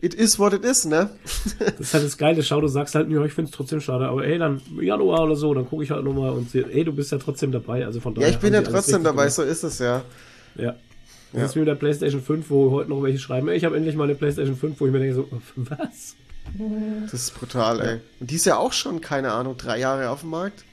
it 0.00 0.14
is 0.14 0.38
what 0.38 0.52
it 0.52 0.64
is, 0.64 0.84
ne? 0.84 1.10
das 1.58 1.80
ist 1.80 1.94
halt 1.94 2.04
das 2.04 2.16
Geile. 2.16 2.42
Schau, 2.42 2.60
du 2.60 2.68
sagst 2.68 2.94
halt 2.94 3.08
mir, 3.08 3.22
ich 3.24 3.32
finde 3.32 3.50
es 3.50 3.56
trotzdem 3.56 3.80
schade. 3.80 4.08
Aber 4.08 4.24
ey, 4.24 4.38
dann 4.38 4.60
Januar 4.80 5.24
oder 5.24 5.36
so, 5.36 5.52
dann 5.52 5.68
gucke 5.68 5.84
ich 5.84 5.90
halt 5.90 6.04
nochmal 6.04 6.30
und 6.30 6.50
sehe, 6.50 6.66
ey, 6.70 6.84
du 6.84 6.92
bist 6.92 7.12
ja 7.12 7.18
trotzdem 7.18 7.52
dabei. 7.52 7.84
Also 7.84 8.00
von 8.00 8.14
daher. 8.14 8.28
Ja, 8.28 8.34
ich 8.34 8.40
bin 8.40 8.54
ja 8.54 8.62
trotzdem 8.62 9.04
dabei, 9.04 9.24
gemacht. 9.24 9.34
so 9.34 9.42
ist 9.42 9.62
es 9.62 9.78
ja. 9.78 10.02
Ja. 10.56 10.74
Das 11.32 11.40
ja. 11.40 11.46
ist 11.46 11.54
wie 11.54 11.60
mit 11.60 11.68
der 11.68 11.74
PlayStation 11.76 12.22
5, 12.22 12.50
wo 12.50 12.70
heute 12.70 12.90
noch 12.90 13.02
welche 13.02 13.18
schreiben, 13.18 13.48
ey, 13.48 13.56
ich 13.56 13.64
habe 13.64 13.76
endlich 13.76 13.96
mal 13.96 14.04
eine 14.04 14.14
PlayStation 14.14 14.56
5, 14.56 14.80
wo 14.80 14.86
ich 14.86 14.92
mir 14.92 14.98
denke, 14.98 15.14
so, 15.14 15.28
was? 15.56 16.16
Das 17.10 17.14
ist 17.14 17.38
brutal, 17.38 17.80
ey. 17.80 18.00
Und 18.20 18.30
die 18.30 18.34
ist 18.34 18.44
ja 18.44 18.56
auch 18.56 18.72
schon, 18.72 19.00
keine 19.00 19.32
Ahnung, 19.32 19.56
drei 19.56 19.78
Jahre 19.78 20.10
auf 20.10 20.20
dem 20.20 20.30
Markt. 20.30 20.64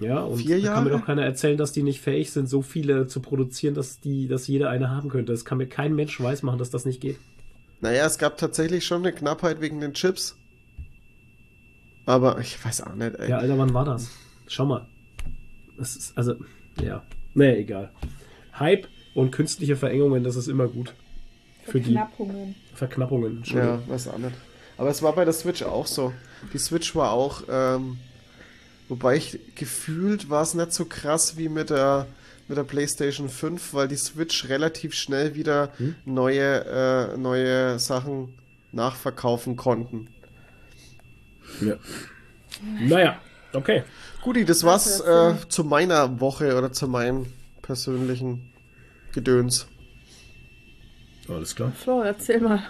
Ja, 0.00 0.20
und 0.20 0.38
Vier 0.38 0.58
Jahre? 0.58 0.74
kann 0.76 0.84
mir 0.84 0.90
doch 0.90 1.04
keiner 1.04 1.24
erzählen, 1.24 1.58
dass 1.58 1.72
die 1.72 1.82
nicht 1.82 2.00
fähig 2.00 2.32
sind, 2.32 2.48
so 2.48 2.62
viele 2.62 3.06
zu 3.06 3.20
produzieren, 3.20 3.74
dass 3.74 4.00
die, 4.00 4.28
dass 4.28 4.46
jeder 4.46 4.70
eine 4.70 4.90
haben 4.90 5.10
könnte. 5.10 5.32
Das 5.32 5.44
kann 5.44 5.58
mir 5.58 5.66
kein 5.68 5.94
Mensch 5.94 6.20
weismachen, 6.20 6.58
dass 6.58 6.70
das 6.70 6.86
nicht 6.86 7.00
geht. 7.00 7.18
Naja, 7.82 8.06
es 8.06 8.18
gab 8.18 8.38
tatsächlich 8.38 8.84
schon 8.84 9.02
eine 9.02 9.12
Knappheit 9.12 9.60
wegen 9.60 9.80
den 9.80 9.92
Chips. 9.92 10.36
Aber 12.06 12.38
ich 12.40 12.62
weiß 12.64 12.82
auch 12.82 12.94
nicht, 12.94 13.14
ey. 13.16 13.30
Ja, 13.30 13.38
Alter, 13.38 13.58
wann 13.58 13.74
war 13.74 13.84
das? 13.84 14.10
Schau 14.48 14.64
mal. 14.64 14.86
Das 15.78 15.96
ist, 15.96 16.16
also, 16.16 16.34
ja. 16.80 17.02
Naja, 17.34 17.56
egal. 17.56 17.90
Hype 18.58 18.88
und 19.14 19.30
künstliche 19.30 19.76
Verengungen, 19.76 20.24
das 20.24 20.36
ist 20.36 20.48
immer 20.48 20.66
gut. 20.66 20.94
Für 21.64 21.72
Verknappungen. 21.80 22.54
die 22.72 22.76
Verknappungen. 22.76 23.42
Ja, 23.44 23.80
weiß 23.86 24.08
auch 24.08 24.18
nicht. 24.18 24.34
Aber 24.76 24.88
es 24.88 25.02
war 25.02 25.14
bei 25.14 25.24
der 25.24 25.34
Switch 25.34 25.62
auch 25.62 25.86
so. 25.86 26.12
Die 26.52 26.58
Switch 26.58 26.96
war 26.96 27.12
auch 27.12 27.42
ähm, 27.50 27.98
Wobei 28.90 29.14
ich 29.14 29.38
gefühlt 29.54 30.30
war 30.30 30.42
es 30.42 30.54
nicht 30.54 30.72
so 30.72 30.84
krass 30.84 31.36
wie 31.36 31.48
mit 31.48 31.70
der, 31.70 32.08
mit 32.48 32.58
der 32.58 32.64
PlayStation 32.64 33.28
5, 33.28 33.72
weil 33.72 33.86
die 33.86 33.94
Switch 33.94 34.48
relativ 34.48 34.94
schnell 34.94 35.36
wieder 35.36 35.70
hm? 35.76 35.94
neue, 36.04 36.64
äh, 36.64 37.16
neue 37.16 37.78
Sachen 37.78 38.34
nachverkaufen 38.72 39.54
konnten. 39.54 40.08
Ja. 41.60 41.76
Naja, 42.80 43.20
okay. 43.52 43.84
Guti, 44.22 44.44
das 44.44 44.64
war's 44.64 45.00
äh, 45.00 45.34
zu 45.48 45.62
meiner 45.62 46.20
Woche 46.20 46.58
oder 46.58 46.72
zu 46.72 46.88
meinem 46.88 47.26
persönlichen 47.62 48.52
Gedöns. 49.12 49.68
Alles 51.28 51.54
klar. 51.54 51.72
So, 51.84 52.02
erzähl 52.02 52.40
mal. 52.40 52.64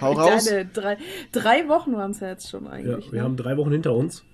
Hau 0.00 0.12
raus. 0.12 0.44
Deine 0.48 0.66
drei, 0.66 0.96
drei 1.32 1.68
Wochen 1.68 1.92
waren 1.94 2.12
es 2.12 2.20
ja 2.20 2.28
jetzt 2.28 2.48
schon 2.48 2.68
eigentlich. 2.68 3.06
Ja, 3.06 3.12
wir 3.12 3.18
ne? 3.18 3.24
haben 3.24 3.36
drei 3.36 3.56
Wochen 3.56 3.72
hinter 3.72 3.96
uns. 3.96 4.24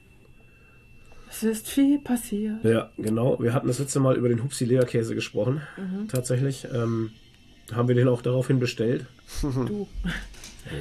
Es 1.29 1.43
ist 1.43 1.69
viel 1.69 1.99
passiert. 1.99 2.65
Ja, 2.65 2.91
genau. 2.97 3.39
Wir 3.41 3.53
hatten 3.53 3.67
das 3.67 3.79
letzte 3.79 4.01
Mal 4.01 4.17
über 4.17 4.29
den 4.29 4.43
Hupsi 4.43 4.65
Leerkäse 4.65 5.15
gesprochen. 5.15 5.61
Mhm. 5.77 6.09
Tatsächlich. 6.09 6.67
Ähm, 6.73 7.11
haben 7.75 7.89
wir 7.89 7.95
den 7.95 8.09
auch 8.09 8.23
daraufhin 8.23 8.61
bestellt. 8.61 9.07
Du. 9.43 9.89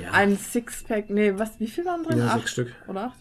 Ja. 0.01 0.13
Ein 0.13 0.36
Sixpack, 0.36 1.12
nee, 1.12 1.34
was, 1.36 1.60
wie 1.60 1.67
viel 1.67 1.86
waren 1.86 2.03
drin? 2.03 2.17
Ja, 2.17 2.29
acht, 2.29 2.39
sechs 2.39 2.51
Stück. 2.53 2.73
Oder? 2.88 3.13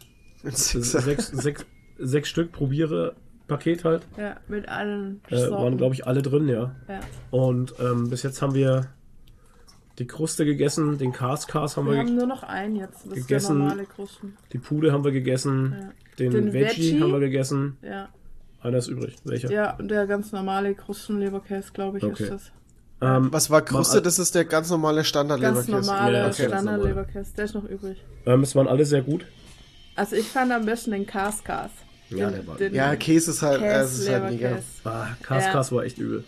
Sechs, 0.45 1.29
sechs, 1.29 1.67
sechs 1.99 2.29
Stück 2.31 2.53
probiere 2.53 3.15
Paket 3.49 3.85
halt. 3.85 4.07
Ja, 4.17 4.37
mit 4.49 4.67
allen 4.69 5.21
äh, 5.29 5.51
Waren, 5.51 5.77
glaube 5.77 5.95
ich, 5.95 6.07
alle 6.07 6.23
drin, 6.23 6.49
ja. 6.49 6.75
ja. 6.89 7.01
Und 7.31 7.75
ähm, 7.81 8.09
bis 8.09 8.23
jetzt 8.23 8.41
haben 8.41 8.55
wir 8.55 8.87
die 9.99 10.07
Kruste 10.07 10.45
gegessen, 10.45 10.99
den 10.99 11.13
Cars 11.13 11.47
haben 11.53 11.87
wir, 11.87 11.93
wir 11.93 12.01
haben 12.01 12.17
nur 12.17 12.27
noch 12.27 12.43
einen 12.43 12.77
jetzt. 12.77 13.07
Das 13.07 13.15
gegessen. 13.15 13.59
normale 13.59 13.85
Krusten. 13.85 14.37
Die 14.53 14.59
Pude 14.59 14.93
haben 14.93 15.05
wir 15.05 15.13
gegessen. 15.13 15.77
Ja. 15.79 15.89
Den, 16.19 16.31
den 16.31 16.53
Veggie, 16.53 16.93
Veggie, 16.93 17.01
haben 17.01 17.13
wir 17.13 17.21
gegessen. 17.21 17.77
Ja. 17.83 18.09
Einer 18.61 18.79
ist 18.79 18.89
übrig. 18.89 19.17
Welcher? 19.25 19.51
Ja, 19.51 19.77
der 19.81 20.07
ganz 20.07 20.33
normale 20.33 20.75
Krustenleberkäse, 20.75 21.73
glaube 21.73 21.99
ich, 21.99 22.05
okay. 22.05 22.23
ist 22.25 22.33
das. 22.33 22.53
Ähm, 23.01 23.33
Was 23.33 23.51
war 23.51 23.63
Kruste? 23.63 24.01
Das 24.01 24.19
ist 24.19 24.35
der 24.35 24.45
ganz 24.45 24.71
normale 24.71 25.05
Standard-Leberkäse. 25.05 25.73
Ganz 25.73 25.87
normale 25.87 26.19
ja, 26.19 26.27
okay. 26.29 26.47
Standard-Leberkäse. 26.47 27.35
Der 27.37 27.45
ist 27.45 27.55
noch 27.55 27.65
übrig. 27.65 28.03
Ähm, 28.27 28.43
es 28.43 28.57
waren 28.57 28.69
alle 28.69 28.87
sehr 28.87 29.03
gut. 29.03 29.27
Also 29.97 30.17
ich 30.17 30.27
fand 30.27 30.51
am 30.53 30.65
besten 30.65 30.93
den 30.93 31.07
Kaskas. 31.07 31.71
Ja, 32.11 32.31
der 32.31 32.47
war. 32.47 32.61
Ja, 32.61 32.97
Käse 32.97 33.31
ist 33.33 33.43
halt, 33.43 33.61
Käse, 33.61 33.73
äh, 33.73 33.85
ist 33.85 34.11
halt 34.11 34.33
mega. 34.33 34.59
Ah, 34.85 35.09
Kaskas 35.23 35.71
ja. 35.71 35.77
war 35.77 35.85
echt 35.85 35.99
übel. 35.99 36.25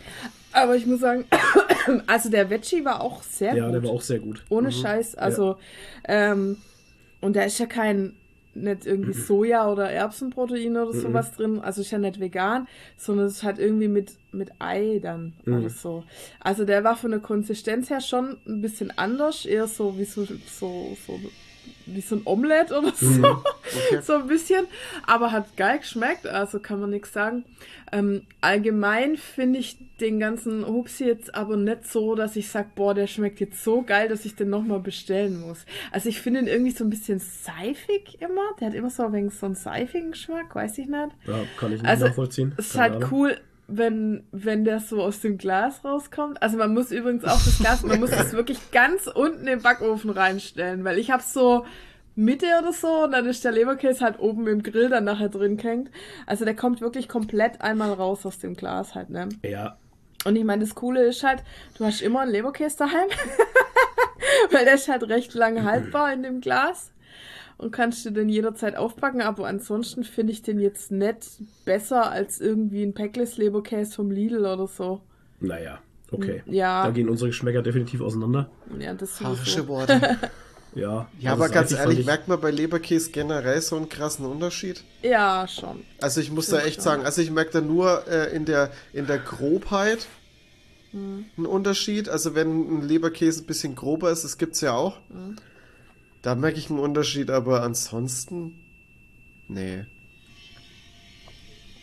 Aber 0.57 0.75
ich 0.75 0.87
muss 0.87 1.01
sagen, 1.01 1.27
also 2.07 2.31
der 2.31 2.49
Veggie 2.49 2.83
war 2.85 3.03
auch 3.03 3.23
sehr 3.23 3.55
ja, 3.55 3.67
gut. 3.67 3.75
Ja, 3.75 3.81
der 3.81 3.83
war 3.85 3.91
auch 3.91 4.01
sehr 4.01 4.19
gut. 4.19 4.43
Ohne 4.49 4.69
mhm. 4.69 4.73
Scheiß. 4.73 5.15
Also, 5.15 5.59
ja. 6.09 6.33
ähm, 6.33 6.57
und 7.21 7.37
da 7.37 7.43
ist 7.43 7.59
ja 7.59 7.67
kein, 7.67 8.15
nicht 8.55 8.87
irgendwie 8.87 9.13
Soja 9.13 9.71
oder 9.71 9.91
Erbsenprotein 9.91 10.79
oder 10.79 10.95
sowas 10.95 11.33
drin. 11.33 11.61
Also 11.61 11.83
ist 11.83 11.91
ja 11.91 11.99
nicht 11.99 12.21
vegan, 12.21 12.67
sondern 12.97 13.27
es 13.27 13.35
ist 13.35 13.43
halt 13.43 13.59
irgendwie 13.59 13.89
mit, 13.89 14.13
mit 14.33 14.51
Ei 14.59 14.99
dann 15.03 15.35
mhm. 15.45 15.59
oder 15.59 15.69
so. 15.69 16.05
Also 16.41 16.65
der 16.65 16.85
war 16.85 16.97
von 16.97 17.11
der 17.11 17.21
Konsistenz 17.21 17.91
her 17.91 18.01
schon 18.01 18.39
ein 18.47 18.63
bisschen 18.63 18.97
anders, 18.97 19.45
eher 19.45 19.67
so 19.67 19.99
wie 19.99 20.05
so, 20.05 20.25
so, 20.25 20.97
so 21.07 21.21
wie 21.87 22.01
so 22.01 22.17
ein 22.17 22.23
Omelett 22.25 22.73
oder 22.73 22.93
so. 22.95 23.07
Mhm. 23.07 23.25
Okay. 23.67 24.01
so 24.01 24.15
ein 24.15 24.29
bisschen. 24.29 24.67
Aber 25.09 25.33
hat 25.33 25.57
geil 25.57 25.79
geschmeckt, 25.79 26.27
also 26.27 26.61
kann 26.61 26.81
man 26.81 26.91
nichts 26.91 27.13
sagen. 27.13 27.45
Ähm, 27.91 28.23
allgemein 28.41 29.17
finde 29.17 29.59
ich 29.59 29.77
den 30.01 30.21
ganzen 30.21 30.65
Hupsi 30.67 31.05
jetzt 31.05 31.35
aber 31.35 31.57
nicht 31.57 31.85
so, 31.87 32.15
dass 32.15 32.37
ich 32.37 32.49
sage, 32.49 32.69
boah, 32.77 32.95
der 32.95 33.09
schmeckt 33.09 33.41
jetzt 33.41 33.63
so 33.63 33.83
geil, 33.83 34.09
dass 34.09 34.25
ich 34.25 34.37
den 34.37 34.51
nochmal 34.51 34.79
bestellen 34.81 35.41
muss. 35.41 35.67
Also 35.91 36.09
ich 36.09 36.21
finde 36.21 36.41
ihn 36.41 36.47
irgendwie 36.47 36.71
so 36.71 36.85
ein 36.85 36.91
bisschen 36.91 37.19
seifig 37.19 38.21
immer. 38.21 38.55
Der 38.61 38.69
hat 38.69 38.75
immer 38.75 38.91
so 38.91 39.05
ein 39.05 39.13
wenig 39.13 39.35
so 39.35 39.47
einen 39.47 39.57
seifigen 39.57 40.13
Geschmack, 40.13 40.55
weiß 40.55 40.79
ich 40.79 40.87
nicht. 40.87 41.09
Ja, 41.27 41.41
kann 41.59 41.73
ich 41.73 41.83
nicht 41.83 41.91
also, 41.91 42.07
nachvollziehen. 42.07 42.55
Es 42.57 42.69
ist 42.69 42.79
halt 42.79 42.95
Ahnung. 42.95 43.09
cool 43.13 43.37
wenn, 43.69 44.25
wenn 44.31 44.65
der 44.65 44.81
so 44.81 45.03
aus 45.03 45.21
dem 45.21 45.39
Glas 45.39 45.85
rauskommt. 45.85 46.41
Also 46.43 46.57
man 46.57 46.73
muss 46.73 46.91
übrigens 46.93 47.25
auch 47.25 47.43
das 47.43 47.59
Glas, 47.59 47.83
man 47.83 48.01
muss 48.01 48.13
es 48.13 48.33
wirklich 48.35 48.71
ganz 48.71 49.07
unten 49.07 49.47
im 49.47 49.61
Backofen 49.61 50.11
reinstellen, 50.11 50.85
weil 50.85 50.99
ich 50.99 51.11
habe 51.11 51.23
so 51.23 51.67
Mitte 52.15 52.47
oder 52.61 52.73
so 52.73 53.05
und 53.05 53.13
dann 53.13 53.27
ist 53.27 53.45
der 53.45 53.53
Leberkäse 53.53 54.05
halt 54.05 54.19
oben 54.21 54.47
im 54.47 54.63
Grill 54.63 54.89
dann 54.89 55.05
nachher 55.05 55.29
drin 55.29 55.59
hängt. 55.59 55.91
Also 56.27 56.45
der 56.45 56.55
kommt 56.55 56.81
wirklich 56.81 57.09
komplett 57.09 57.61
einmal 57.61 57.93
raus 57.93 58.25
aus 58.25 58.39
dem 58.39 58.55
Glas 58.55 58.95
halt, 58.95 59.11
ne? 59.11 59.29
Ja. 59.43 59.77
Und 60.25 60.37
ich 60.37 60.45
meine, 60.45 60.65
das 60.65 60.75
Coole 60.75 61.05
ist 61.05 61.23
halt, 61.23 61.43
du 61.77 61.85
hast 61.85 62.01
immer 62.01 62.21
einen 62.21 62.33
Leberkäse 62.33 62.79
daheim, 62.79 63.09
weil 64.51 64.65
der 64.65 64.75
ist 64.75 64.89
halt 64.89 65.03
recht 65.09 65.35
lang 65.35 65.65
haltbar 65.71 66.13
in 66.13 66.23
dem 66.23 66.41
Glas 66.41 66.91
und 67.59 67.71
kannst 67.71 68.05
du 68.05 68.11
den 68.11 68.29
jederzeit 68.29 68.77
aufpacken, 68.77 69.23
aber 69.23 69.47
ansonsten 69.47 70.05
finde 70.05 70.33
ich 70.33 70.43
den 70.43 70.61
jetzt 70.61 70.91
nicht 70.91 71.41
besser 71.65 72.11
als 72.11 72.41
irgendwie 72.41 72.83
ein 72.83 72.93
Packless 72.93 73.39
Leberkäse 73.39 73.95
vom 73.95 74.11
Lidl 74.11 74.41
oder 74.41 74.67
so. 74.67 75.01
Naja, 75.41 75.79
okay. 76.11 76.43
Ja. 76.47 76.85
Da 76.85 76.91
gehen 76.91 77.09
unsere 77.09 77.31
Geschmäcker 77.31 77.63
definitiv 77.63 78.01
auseinander. 78.01 78.51
Ja, 78.79 78.95
das 78.95 79.21
Harsche 79.21 79.63
so. 79.63 79.69
Worte. 79.69 80.19
ja. 80.75 81.09
Ja, 81.19 81.33
aber 81.33 81.49
ganz 81.49 81.73
ehrlich, 81.73 82.05
merkt 82.05 82.29
man 82.29 82.41
bei 82.41 82.51
Leberkäse 82.51 83.11
generell 83.11 83.61
so 83.63 83.77
einen 83.77 83.89
krassen 83.89 84.27
Unterschied? 84.27 84.85
Ja, 85.03 85.47
schon. 85.49 85.83
Also 86.01 86.21
ich 86.21 86.31
muss 86.31 86.49
da 86.49 86.61
echt 86.61 86.77
schon. 86.77 86.85
sagen, 86.85 87.05
also 87.05 87.23
ich 87.23 87.31
merke 87.31 87.53
da 87.53 87.61
nur 87.63 88.07
äh, 88.07 88.37
in, 88.37 88.45
der, 88.45 88.71
in 88.93 89.07
der 89.07 89.19
Grobheit 89.19 90.07
hm. 90.91 91.25
einen 91.39 91.47
Unterschied. 91.47 92.11
Also 92.11 92.35
wenn 92.35 92.81
ein 92.81 92.83
Leberkäse 92.83 93.43
ein 93.43 93.47
bisschen 93.47 93.75
grober 93.75 94.11
ist, 94.11 94.25
das 94.25 94.37
gibt 94.37 94.55
es 94.57 94.61
ja 94.61 94.75
auch. 94.75 94.99
Hm. 95.09 95.37
Da 96.27 96.35
merke 96.35 96.59
ich 96.59 96.71
einen 96.71 96.81
Unterschied, 96.81 97.31
aber 97.31 97.63
ansonsten. 97.63 98.55
Nee. 99.47 99.85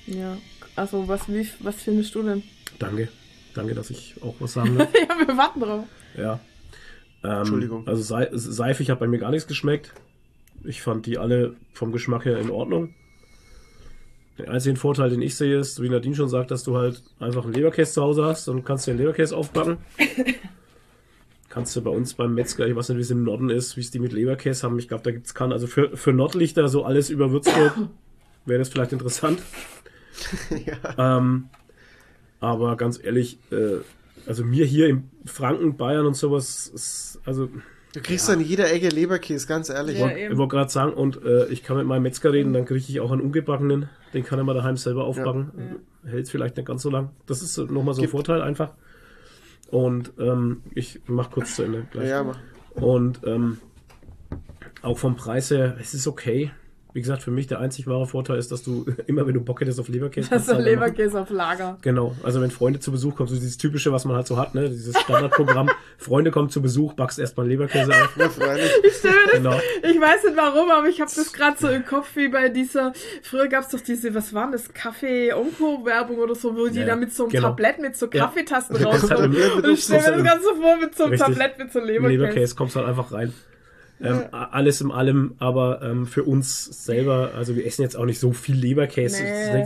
Ja, 0.06 0.38
also 0.75 1.08
was, 1.08 1.29
wie, 1.29 1.47
was 1.62 1.75
findest 1.75 2.13
du 2.13 2.23
denn? 2.23 2.43
Danke. 2.77 3.08
Danke, 3.53 3.73
dass 3.73 3.89
ich 3.89 4.15
auch 4.21 4.36
was 4.39 4.51
sagen 4.51 4.77
darf. 4.77 4.89
ja, 4.93 5.27
wir 5.27 5.38
warten 5.38 5.62
drauf. 5.62 5.86
Ja. 6.17 6.41
Ähm, 7.23 7.32
Entschuldigung. 7.32 7.88
Also 7.88 8.03
seifig 8.34 8.89
hat 8.89 8.99
bei 8.99 9.08
mir 9.08 9.19
gar 9.19 9.32
nichts 9.32 9.47
geschmeckt. 9.47 9.93
Ich 10.65 10.82
fand 10.82 11.06
die 11.06 11.17
alle 11.17 11.56
vom 11.71 11.93
Geschmack 11.93 12.25
her 12.25 12.38
in 12.38 12.49
Ordnung. 12.49 12.93
Der 14.38 14.51
einzige 14.51 14.75
Vorteil, 14.75 15.10
den 15.10 15.21
ich 15.21 15.38
sehe, 15.38 15.58
ist, 15.58 15.82
wie 15.82 15.88
Nadine 15.88 16.15
schon 16.15 16.27
sagt, 16.27 16.51
dass 16.51 16.65
du 16.65 16.75
halt 16.75 17.01
einfach 17.17 17.45
einen 17.45 17.53
Leberkäse 17.53 17.93
zu 17.93 18.01
Hause 18.01 18.25
hast 18.25 18.49
und 18.49 18.65
kannst 18.65 18.88
dir 18.88 18.91
einen 18.91 18.99
Leberkäse 18.99 19.38
aufbacken. 19.38 19.77
kannst 21.53 21.75
du 21.75 21.83
bei 21.83 21.91
uns 21.91 22.15
beim 22.15 22.33
Metzger, 22.33 22.65
ich 22.65 22.75
weiß 22.75 22.89
nicht, 22.89 22.97
wie 22.97 23.03
es 23.03 23.11
im 23.11 23.23
Norden 23.23 23.51
ist, 23.51 23.77
wie 23.77 23.81
es 23.81 23.91
die 23.91 23.99
mit 23.99 24.11
Leberkäse 24.11 24.63
haben. 24.63 24.79
Ich 24.79 24.87
glaube, 24.87 25.03
da 25.03 25.11
gibt 25.11 25.27
es 25.27 25.35
kann. 25.35 25.51
Also 25.51 25.67
für, 25.67 25.95
für 25.95 26.11
Nordlichter 26.11 26.67
so 26.67 26.83
alles 26.83 27.11
über 27.11 27.31
Würzburg 27.31 27.73
wäre 28.45 28.57
das 28.57 28.69
vielleicht 28.69 28.91
interessant. 28.91 29.39
ja. 30.65 31.17
ähm, 31.17 31.49
aber 32.39 32.75
ganz 32.75 32.99
ehrlich, 33.03 33.37
äh, 33.51 33.77
also 34.25 34.43
mir 34.43 34.65
hier 34.65 34.87
in 34.87 35.11
Franken, 35.25 35.77
Bayern 35.77 36.07
und 36.07 36.15
sowas, 36.15 36.71
ist, 36.73 37.19
also. 37.23 37.49
Du 37.93 38.01
kriegst 38.01 38.29
ja. 38.29 38.33
an 38.33 38.41
jeder 38.41 38.71
Ecke 38.73 38.89
Leberkäse, 38.89 39.45
ganz 39.45 39.69
ehrlich. 39.69 39.99
Ja, 39.99 40.07
ich 40.07 40.35
wollte 40.35 40.55
gerade 40.55 40.71
sagen, 40.71 40.93
und 40.93 41.23
äh, 41.23 41.45
ich 41.49 41.61
kann 41.61 41.77
mit 41.77 41.85
meinem 41.85 42.01
Metzger 42.01 42.33
reden, 42.33 42.53
dann 42.53 42.65
kriege 42.65 42.79
ich 42.79 42.99
auch 42.99 43.11
einen 43.11 43.21
ungebackenen. 43.21 43.89
Den 44.15 44.23
kann 44.23 44.39
er 44.39 44.43
mal 44.43 44.55
daheim 44.55 44.77
selber 44.77 45.05
aufbacken. 45.05 45.51
Ja. 46.03 46.11
Hält 46.13 46.29
vielleicht 46.29 46.57
nicht 46.57 46.65
ganz 46.65 46.81
so 46.81 46.89
lang. 46.89 47.11
Das 47.27 47.43
ist 47.43 47.55
nochmal 47.59 47.93
so 47.93 48.01
ein 48.01 48.09
Vorteil 48.09 48.41
einfach. 48.41 48.71
Und 49.73 50.13
ähm, 50.19 50.62
ich 50.75 51.01
mach 51.07 51.31
kurz 51.31 51.55
zu 51.55 51.63
Ende 51.63 51.88
gleich. 51.89 52.07
Ja, 52.07 52.23
mach. 52.23 52.38
Und 52.75 53.21
ähm, 53.25 53.57
auch 54.83 54.99
vom 54.99 55.15
Preis 55.15 55.49
her, 55.49 55.77
es 55.79 55.95
ist 55.95 56.05
okay. 56.05 56.51
Wie 56.93 57.01
gesagt, 57.01 57.23
für 57.23 57.32
mich 57.32 57.47
der 57.47 57.60
einzig 57.60 57.88
wahre 57.88 58.06
Vorteil 58.06 58.38
ist, 58.38 58.51
dass 58.51 58.62
du 58.62 58.86
immer, 59.08 59.25
wenn 59.25 59.34
du 59.34 59.41
Bock 59.41 59.62
hättest 59.62 59.79
auf 59.79 59.88
Leberkäse 59.88 60.29
hast. 60.29 60.47
du 60.47 60.58
Leberkäse 60.58 61.19
auf 61.19 61.32
Lager. 61.32 61.77
Genau. 61.82 62.15
Also 62.21 62.39
wenn 62.39 62.51
Freunde 62.51 62.79
zu 62.79 62.91
Besuch 62.91 63.15
kommen, 63.15 63.27
so 63.27 63.36
dieses 63.36 63.58
typische, 63.58 63.91
was 63.91 64.06
man 64.06 64.15
halt 64.15 64.27
so 64.27 64.38
hat, 64.38 64.53
ne? 64.53 64.69
Dieses 64.69 64.99
Standardprogramm. 64.99 65.69
Freunde 65.97 66.29
kommen 66.29 66.49
zu 66.49 66.62
Besuch, 66.62 66.93
backst 66.93 67.17
erstmal 67.17 67.47
Leberkäse 67.47 67.91
auf. 67.91 68.17
Ja, 68.17 68.56
ich, 68.84 69.01
genau. 69.32 69.60
ich 69.82 69.99
weiß 69.99 70.23
nicht 70.23 70.38
warum, 70.38 70.69
aber 70.69 70.88
ich 70.88 71.01
habe 71.01 71.12
das 71.13 71.34
gerade 71.34 71.58
so 71.60 71.67
im 71.67 71.86
Kopf 71.86 72.15
wie 72.15 72.27
bei 72.27 72.49
dieser, 72.49 72.93
früher 73.23 73.47
gab 73.47 73.63
es 73.63 73.69
doch 73.69 73.82
diese, 73.82 74.13
was 74.13 74.34
waren 74.34 74.51
das, 74.51 74.71
Kaffee-Onko-Werbung 74.73 76.17
oder 76.17 76.36
so, 76.36 76.56
wo 76.56 76.67
die 76.67 76.79
ja, 76.79 76.86
da 76.86 76.95
mit 76.95 77.13
so 77.13 77.23
einem 77.23 77.32
genau. 77.32 77.49
Tablett 77.49 77.79
mit 77.79 77.97
so 77.97 78.08
Kaffeetasten 78.08 78.75
ja. 78.79 78.88
rauskommen. 78.88 79.36
und 79.36 79.67
ich 79.67 79.84
stelle 79.84 80.17
mir 80.17 80.23
das 80.23 80.34
Ganze 80.34 80.56
vor 80.62 80.77
mit 80.77 80.95
so 80.95 81.06
einem. 81.06 81.17
Tablett 81.17 81.58
mit 81.58 81.71
so 81.71 81.79
Leberkäse. 81.79 82.10
Leberkäse 82.10 82.56
kommst 82.56 82.75
halt 82.75 82.88
einfach 82.88 83.12
rein. 83.12 83.34
Ähm, 84.03 84.25
ja. 84.31 84.49
Alles 84.51 84.81
in 84.81 84.91
allem, 84.91 85.35
aber 85.39 85.81
ähm, 85.81 86.05
für 86.05 86.23
uns 86.23 86.65
selber, 86.85 87.31
also 87.35 87.55
wir 87.55 87.65
essen 87.65 87.81
jetzt 87.81 87.95
auch 87.95 88.05
nicht 88.05 88.19
so 88.19 88.33
viel 88.33 88.55
Leberkäse. 88.55 89.23
Nee. 89.23 89.65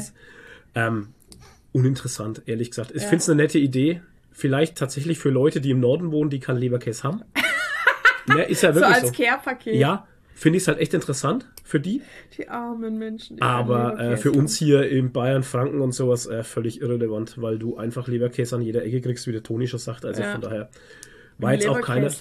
Ähm, 0.76 1.08
uninteressant, 1.72 2.44
ehrlich 2.46 2.70
gesagt. 2.70 2.92
Ich 2.92 3.04
ja. 3.04 3.10
finde 3.10 3.22
es 3.22 3.30
eine 3.30 3.42
nette 3.42 3.60
Idee. 3.60 4.02
Vielleicht 4.32 4.78
tatsächlich 4.78 5.18
für 5.18 5.30
Leute, 5.30 5.62
die 5.62 5.72
im 5.72 5.80
Norden 5.80 6.12
wohnen, 6.12 6.30
die 6.30 6.40
keinen 6.40 6.58
Leberkäse 6.58 7.04
haben. 7.04 7.24
ja, 8.28 8.42
ist 8.44 8.62
ja 8.62 8.76
wirklich 8.76 8.96
so. 8.96 9.06
als 9.08 9.18
so. 9.18 9.24
Care-Paket. 9.24 9.76
Ja, 9.76 10.08
finde 10.36 10.58
ich 10.58 10.64
es 10.64 10.68
halt 10.68 10.78
echt 10.78 10.94
interessant 10.94 11.48
für 11.64 11.80
die. 11.80 12.02
Die 12.38 12.48
armen 12.48 13.00
Menschen. 13.00 13.38
Die 13.38 13.42
aber 13.42 14.00
äh, 14.00 14.18
für 14.18 14.32
uns 14.32 14.56
hier 14.56 14.88
in 14.88 15.12
Bayern, 15.12 15.42
Franken 15.42 15.82
und 15.82 15.94
sowas 15.94 16.28
äh, 16.28 16.44
völlig 16.44 16.82
irrelevant, 16.82 17.42
weil 17.42 17.58
du 17.58 17.78
einfach 17.78 18.08
Leberkäse 18.08 18.56
an 18.56 18.62
jeder 18.62 18.86
Ecke 18.86 19.02
kriegst, 19.02 19.26
wie 19.26 19.32
der 19.32 19.42
Toni 19.42 19.68
schon 19.68 19.80
sagt. 19.80 20.06
Also 20.06 20.22
ja. 20.22 20.34
von 20.34 20.42
daher 20.42 20.70
war 21.40 21.54
jetzt, 21.54 21.68
auch 21.68 21.82
keiner, 21.82 22.12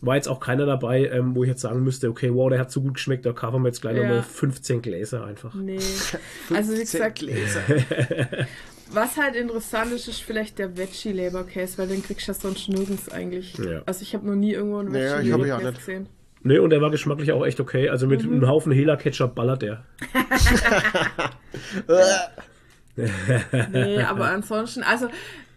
war 0.00 0.16
jetzt 0.16 0.28
auch 0.28 0.40
keiner 0.40 0.66
dabei, 0.66 1.06
ähm, 1.06 1.34
wo 1.34 1.42
ich 1.42 1.48
jetzt 1.48 1.60
sagen 1.60 1.82
müsste, 1.82 2.08
okay, 2.08 2.32
wow, 2.32 2.48
der 2.48 2.60
hat 2.60 2.70
so 2.70 2.80
gut 2.80 2.94
geschmeckt, 2.94 3.26
da 3.26 3.32
kaufen 3.32 3.62
wir 3.62 3.68
jetzt 3.68 3.82
gleich 3.82 3.96
ja. 3.96 4.02
nochmal 4.02 4.22
15 4.22 4.82
Gläser 4.82 5.24
einfach. 5.24 5.54
Nee. 5.54 5.78
also 6.54 6.74
wie 6.74 6.80
gesagt, 6.80 7.18
Gläser. 7.18 7.62
was 8.92 9.16
halt 9.16 9.36
interessant 9.36 9.92
ist, 9.92 10.08
ist 10.08 10.22
vielleicht 10.22 10.58
der 10.58 10.76
Veggie 10.76 11.12
Leberkäse, 11.12 11.78
weil 11.78 11.88
den 11.88 12.02
kriegst 12.02 12.28
du 12.28 12.32
ja 12.32 12.38
sonst 12.38 12.68
nirgends 12.68 13.08
eigentlich. 13.08 13.58
Ja. 13.58 13.82
Also 13.86 14.02
ich 14.02 14.14
habe 14.14 14.26
noch 14.26 14.36
nie 14.36 14.52
irgendwo 14.52 14.78
einen 14.78 14.92
Veggie 14.92 15.28
ja, 15.28 15.36
Leberkäse 15.36 15.64
ja 15.64 15.70
gesehen. 15.70 16.08
Nee, 16.42 16.58
und 16.58 16.70
der 16.70 16.80
war 16.80 16.90
geschmacklich 16.90 17.32
auch 17.32 17.44
echt 17.44 17.60
okay. 17.60 17.90
Also 17.90 18.06
mit 18.06 18.24
mhm. 18.24 18.34
einem 18.34 18.48
Haufen 18.48 18.72
Hela-Ketchup 18.72 19.34
ballert 19.34 19.62
der. 19.62 19.84
nee, 23.72 24.02
aber 24.02 24.30
ansonsten, 24.30 24.82
also 24.82 25.08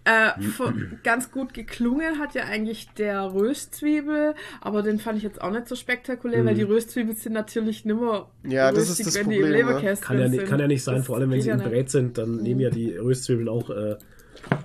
äh, 0.06 0.42
von, 0.42 1.00
ganz 1.04 1.32
gut 1.32 1.54
geklungen 1.54 2.20
hat 2.20 2.36
ja 2.36 2.44
eigentlich 2.44 2.90
der 2.98 3.34
Röstzwiebel, 3.34 4.36
aber 4.62 4.82
den 4.82 5.00
fand 5.00 5.18
ich 5.18 5.24
jetzt 5.24 5.42
auch 5.42 5.52
nicht 5.52 5.68
so 5.68 5.76
spektakulär, 5.76 6.44
mhm. 6.44 6.48
weil 6.48 6.56
die 6.56 6.64
Röstzwiebeln 6.64 7.16
sind 7.16 7.34
natürlich 7.34 7.86
nimmer 7.86 8.30
ja, 8.44 8.70
röstig, 8.70 8.80
das 8.80 9.00
ist 9.00 9.08
das 9.08 9.16
wenn 9.16 9.24
Problem, 9.24 9.42
die 9.44 9.48
im 9.48 9.68
Leberkäse 9.68 10.02
kann 10.02 10.20
ja, 10.20 10.30
sind. 10.30 10.46
Kann 10.46 10.60
ja 10.60 10.68
nicht 10.68 10.84
sein, 10.84 10.98
das 10.98 11.06
vor 11.06 11.18
allem 11.18 11.32
wenn 11.32 11.42
sie 11.42 11.50
ja 11.50 11.56
im 11.56 11.62
Brät 11.62 11.90
sind, 11.90 12.18
dann 12.18 12.38
mhm. 12.38 12.44
nehmen 12.44 12.60
ja 12.60 12.70
die 12.70 12.96
Röstzwiebeln 12.96 13.48
auch 13.48 13.70
äh, 13.70 13.96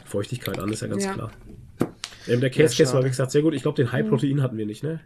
Feuchtigkeit 0.04 0.58
an, 0.58 0.70
ist 0.72 0.82
ja 0.82 0.88
ganz 0.88 1.04
ja. 1.04 1.12
klar. 1.12 1.30
Ähm, 2.26 2.40
der 2.40 2.50
Käse 2.50 2.82
ja, 2.82 2.92
war, 2.92 3.04
wie 3.04 3.08
gesagt, 3.08 3.30
sehr 3.30 3.42
gut. 3.42 3.54
Ich 3.54 3.62
glaube, 3.62 3.76
den 3.76 3.92
High-Protein 3.92 4.36
mhm. 4.36 4.42
hatten 4.42 4.58
wir 4.58 4.66
nicht, 4.66 4.82
ne? 4.82 5.00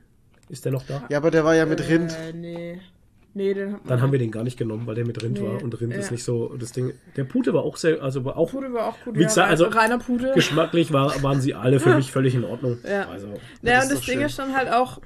Ist 0.48 0.64
der 0.64 0.72
noch 0.72 0.84
da? 0.84 1.04
Ja, 1.08 1.18
aber 1.18 1.30
der 1.30 1.44
war 1.44 1.54
ja 1.54 1.66
mit 1.66 1.88
Rind. 1.88 2.12
Äh, 2.12 2.32
nee. 2.32 2.80
Nee, 3.34 3.54
den 3.54 3.76
Dann 3.86 4.02
haben 4.02 4.12
wir 4.12 4.18
den 4.18 4.30
gar 4.30 4.44
nicht 4.44 4.58
genommen, 4.58 4.86
weil 4.86 4.94
der 4.94 5.06
mit 5.06 5.22
Rind 5.22 5.40
nee, 5.40 5.46
war 5.46 5.62
und 5.62 5.80
Rind 5.80 5.92
ja. 5.92 5.98
ist 5.98 6.10
nicht 6.10 6.22
so 6.22 6.54
das 6.58 6.72
Ding. 6.72 6.92
Der 7.16 7.24
Pute 7.24 7.54
war 7.54 7.62
auch 7.62 7.78
sehr, 7.78 8.02
also 8.02 8.24
war 8.24 8.36
auch. 8.36 8.50
Pute 8.50 8.72
war 8.74 8.88
auch 8.88 9.00
gut. 9.04 9.16
Wie 9.16 9.22
gesagt, 9.22 9.48
also 9.48 9.64
reiner 9.66 9.98
Pute. 9.98 10.32
Geschmacklich 10.34 10.92
war, 10.92 11.22
waren 11.22 11.40
sie 11.40 11.54
alle 11.54 11.80
für 11.80 11.94
mich 11.96 12.12
völlig 12.12 12.34
in 12.34 12.44
Ordnung. 12.44 12.78
Ja. 12.84 13.08
Also, 13.08 13.28
naja, 13.62 13.82
und 13.82 13.90
das 13.90 14.00
Ding 14.02 14.18
schön. 14.18 14.26
ist 14.26 14.38
dann 14.38 14.54
halt 14.54 14.70
auch, 14.70 15.00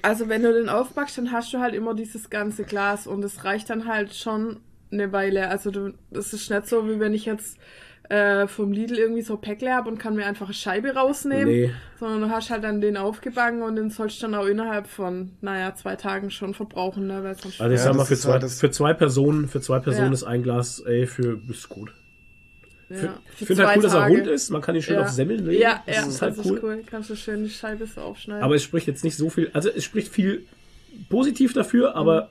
also 0.00 0.28
wenn 0.30 0.42
du 0.42 0.52
den 0.52 0.70
aufbackst, 0.70 1.18
dann 1.18 1.30
hast 1.30 1.52
du 1.52 1.58
halt 1.58 1.74
immer 1.74 1.94
dieses 1.94 2.30
ganze 2.30 2.64
Glas 2.64 3.06
und 3.06 3.22
es 3.22 3.44
reicht 3.44 3.68
dann 3.68 3.86
halt 3.86 4.14
schon 4.14 4.60
eine 4.90 5.12
Weile. 5.12 5.48
Also 5.48 5.70
du, 5.70 5.92
das 6.10 6.32
ist 6.32 6.50
nicht 6.50 6.66
so, 6.66 6.88
wie 6.88 7.00
wenn 7.00 7.12
ich 7.12 7.26
jetzt 7.26 7.58
äh, 8.08 8.46
vom 8.46 8.72
Lidl 8.72 8.96
irgendwie 8.96 9.22
so 9.22 9.36
Päckle 9.36 9.74
habe 9.74 9.88
und 9.88 9.98
kann 9.98 10.16
mir 10.16 10.26
einfach 10.26 10.46
eine 10.46 10.54
Scheibe 10.54 10.94
rausnehmen. 10.94 11.46
Nee. 11.48 11.70
Sondern 11.98 12.20
du 12.20 12.30
hast 12.30 12.50
halt 12.50 12.64
dann 12.64 12.80
den 12.80 12.96
aufgebacken 12.96 13.62
und 13.62 13.76
den 13.76 13.90
sollst 13.90 14.22
du 14.22 14.26
dann 14.26 14.34
auch 14.34 14.46
innerhalb 14.46 14.86
von, 14.86 15.32
naja, 15.40 15.74
zwei 15.74 15.96
Tagen 15.96 16.30
schon 16.30 16.54
verbrauchen. 16.54 17.06
Ne? 17.06 17.22
Weil 17.22 17.36
sonst 17.36 17.60
also 17.60 17.74
ich 17.74 17.80
sag 17.80 17.94
mal, 17.94 18.04
für 18.04 18.16
zwei, 18.16 18.32
halt 18.32 18.50
für 18.50 18.70
zwei 18.70 18.94
Personen, 18.94 19.48
für 19.48 19.60
zwei 19.60 19.78
Personen 19.80 20.08
ja. 20.08 20.12
ist 20.12 20.24
ein 20.24 20.42
Glas, 20.42 20.80
ey, 20.80 21.06
für, 21.06 21.40
ist 21.48 21.68
gut. 21.68 21.92
Ja, 22.88 23.18
ich 23.40 23.46
finde 23.46 23.66
halt 23.66 23.78
cool, 23.78 23.82
Tage. 23.82 23.94
dass 23.94 23.94
er 23.94 24.08
rund 24.08 24.26
ist. 24.28 24.50
Man 24.50 24.62
kann 24.62 24.76
ihn 24.76 24.82
schön 24.82 24.94
ja. 24.94 25.02
auf 25.02 25.08
Semmeln 25.08 25.44
legen. 25.44 25.60
Ja, 25.60 25.82
das 25.86 25.96
ja, 25.96 26.06
ist 26.06 26.22
halt 26.22 26.38
das 26.38 26.46
cool. 26.46 26.56
Ist 26.58 26.62
cool. 26.62 26.82
Kannst 26.88 27.10
du 27.10 27.16
schön 27.16 27.42
die 27.42 27.50
Scheibe 27.50 27.86
so 27.86 28.00
aufschneiden. 28.00 28.44
Aber 28.44 28.54
es 28.54 28.62
spricht 28.62 28.86
jetzt 28.86 29.02
nicht 29.02 29.16
so 29.16 29.28
viel, 29.28 29.50
also 29.52 29.68
es 29.68 29.82
spricht 29.82 30.12
viel 30.12 30.46
positiv 31.08 31.52
dafür, 31.52 31.96
aber 31.96 32.30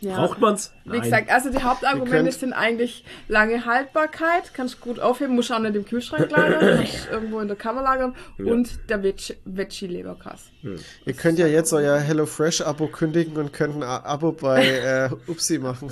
ja. 0.00 0.16
Braucht 0.16 0.40
man's? 0.40 0.72
Nein. 0.90 0.98
Wie 0.98 1.04
gesagt, 1.04 1.30
also 1.30 1.50
die 1.50 1.62
Hauptargumente 1.62 2.32
sind 2.32 2.52
eigentlich 2.52 3.04
lange 3.28 3.64
Haltbarkeit, 3.64 4.52
kannst 4.54 4.80
gut 4.80 4.98
aufheben, 4.98 5.34
musst 5.34 5.52
auch 5.52 5.60
nicht 5.60 5.76
im 5.76 5.84
Kühlschrank 5.84 6.30
lagern, 6.30 6.80
musst 6.80 7.08
irgendwo 7.10 7.40
in 7.40 7.48
der 7.48 7.56
Kammer 7.56 7.82
lagern 7.82 8.14
ja. 8.38 8.52
und 8.52 8.78
der 8.88 9.02
Veggie-Leberkass. 9.02 10.50
Hm. 10.62 10.76
Ihr 11.06 11.14
könnt 11.14 11.38
ja 11.38 11.46
jetzt 11.46 11.72
euer 11.72 11.98
HelloFresh-Abo 11.98 12.88
kündigen 12.88 13.36
und 13.36 13.52
könnt 13.52 13.76
ein 13.76 13.82
Abo 13.82 14.32
bei 14.32 14.64
äh, 14.64 15.30
Upsi 15.30 15.58
machen. 15.58 15.90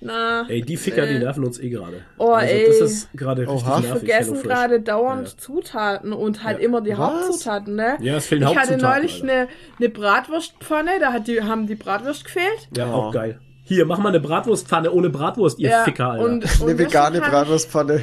Na, 0.00 0.48
ey, 0.48 0.62
die 0.62 0.76
Ficker, 0.76 1.02
äh, 1.02 1.14
die 1.14 1.18
nerven 1.18 1.44
uns 1.44 1.58
eh 1.58 1.70
gerade. 1.70 2.04
Oh, 2.18 2.30
also, 2.30 2.54
ey. 2.54 2.66
Das 2.66 2.90
ist 2.90 3.12
gerade 3.14 3.42
richtig 3.42 3.62
Oha. 3.64 3.80
nervig. 3.80 3.98
vergessen 3.98 4.42
gerade 4.42 4.80
dauernd 4.80 5.28
ja. 5.28 5.36
Zutaten 5.36 6.12
und 6.12 6.44
halt 6.44 6.58
ja. 6.58 6.64
immer 6.64 6.80
die 6.80 6.92
Was? 6.92 6.98
Hauptzutaten, 6.98 7.74
ne? 7.74 7.96
Ja, 8.00 8.16
es 8.16 8.26
fehlen 8.26 8.48
Ich 8.48 8.56
hatte 8.56 8.76
neulich 8.76 9.22
eine, 9.22 9.48
eine 9.78 9.88
Bratwurstpfanne, 9.88 11.00
da 11.00 11.12
hat 11.12 11.26
die, 11.26 11.42
haben 11.42 11.66
die 11.66 11.74
Bratwurst 11.74 12.24
gefehlt. 12.24 12.68
Ja, 12.76 12.92
auch 12.92 13.12
geil. 13.12 13.40
Hier, 13.68 13.84
mach 13.84 13.98
mal 13.98 14.08
eine 14.08 14.20
Bratwurstpfanne 14.20 14.90
ohne 14.90 15.10
Bratwurst, 15.10 15.58
ihr 15.58 15.68
ja, 15.68 15.84
Ficker, 15.84 16.12
Alter. 16.12 16.24
Und, 16.24 16.44
und 16.44 16.62
eine 16.62 16.78
vegane 16.78 17.20
Bratwurstpfanne. 17.20 18.02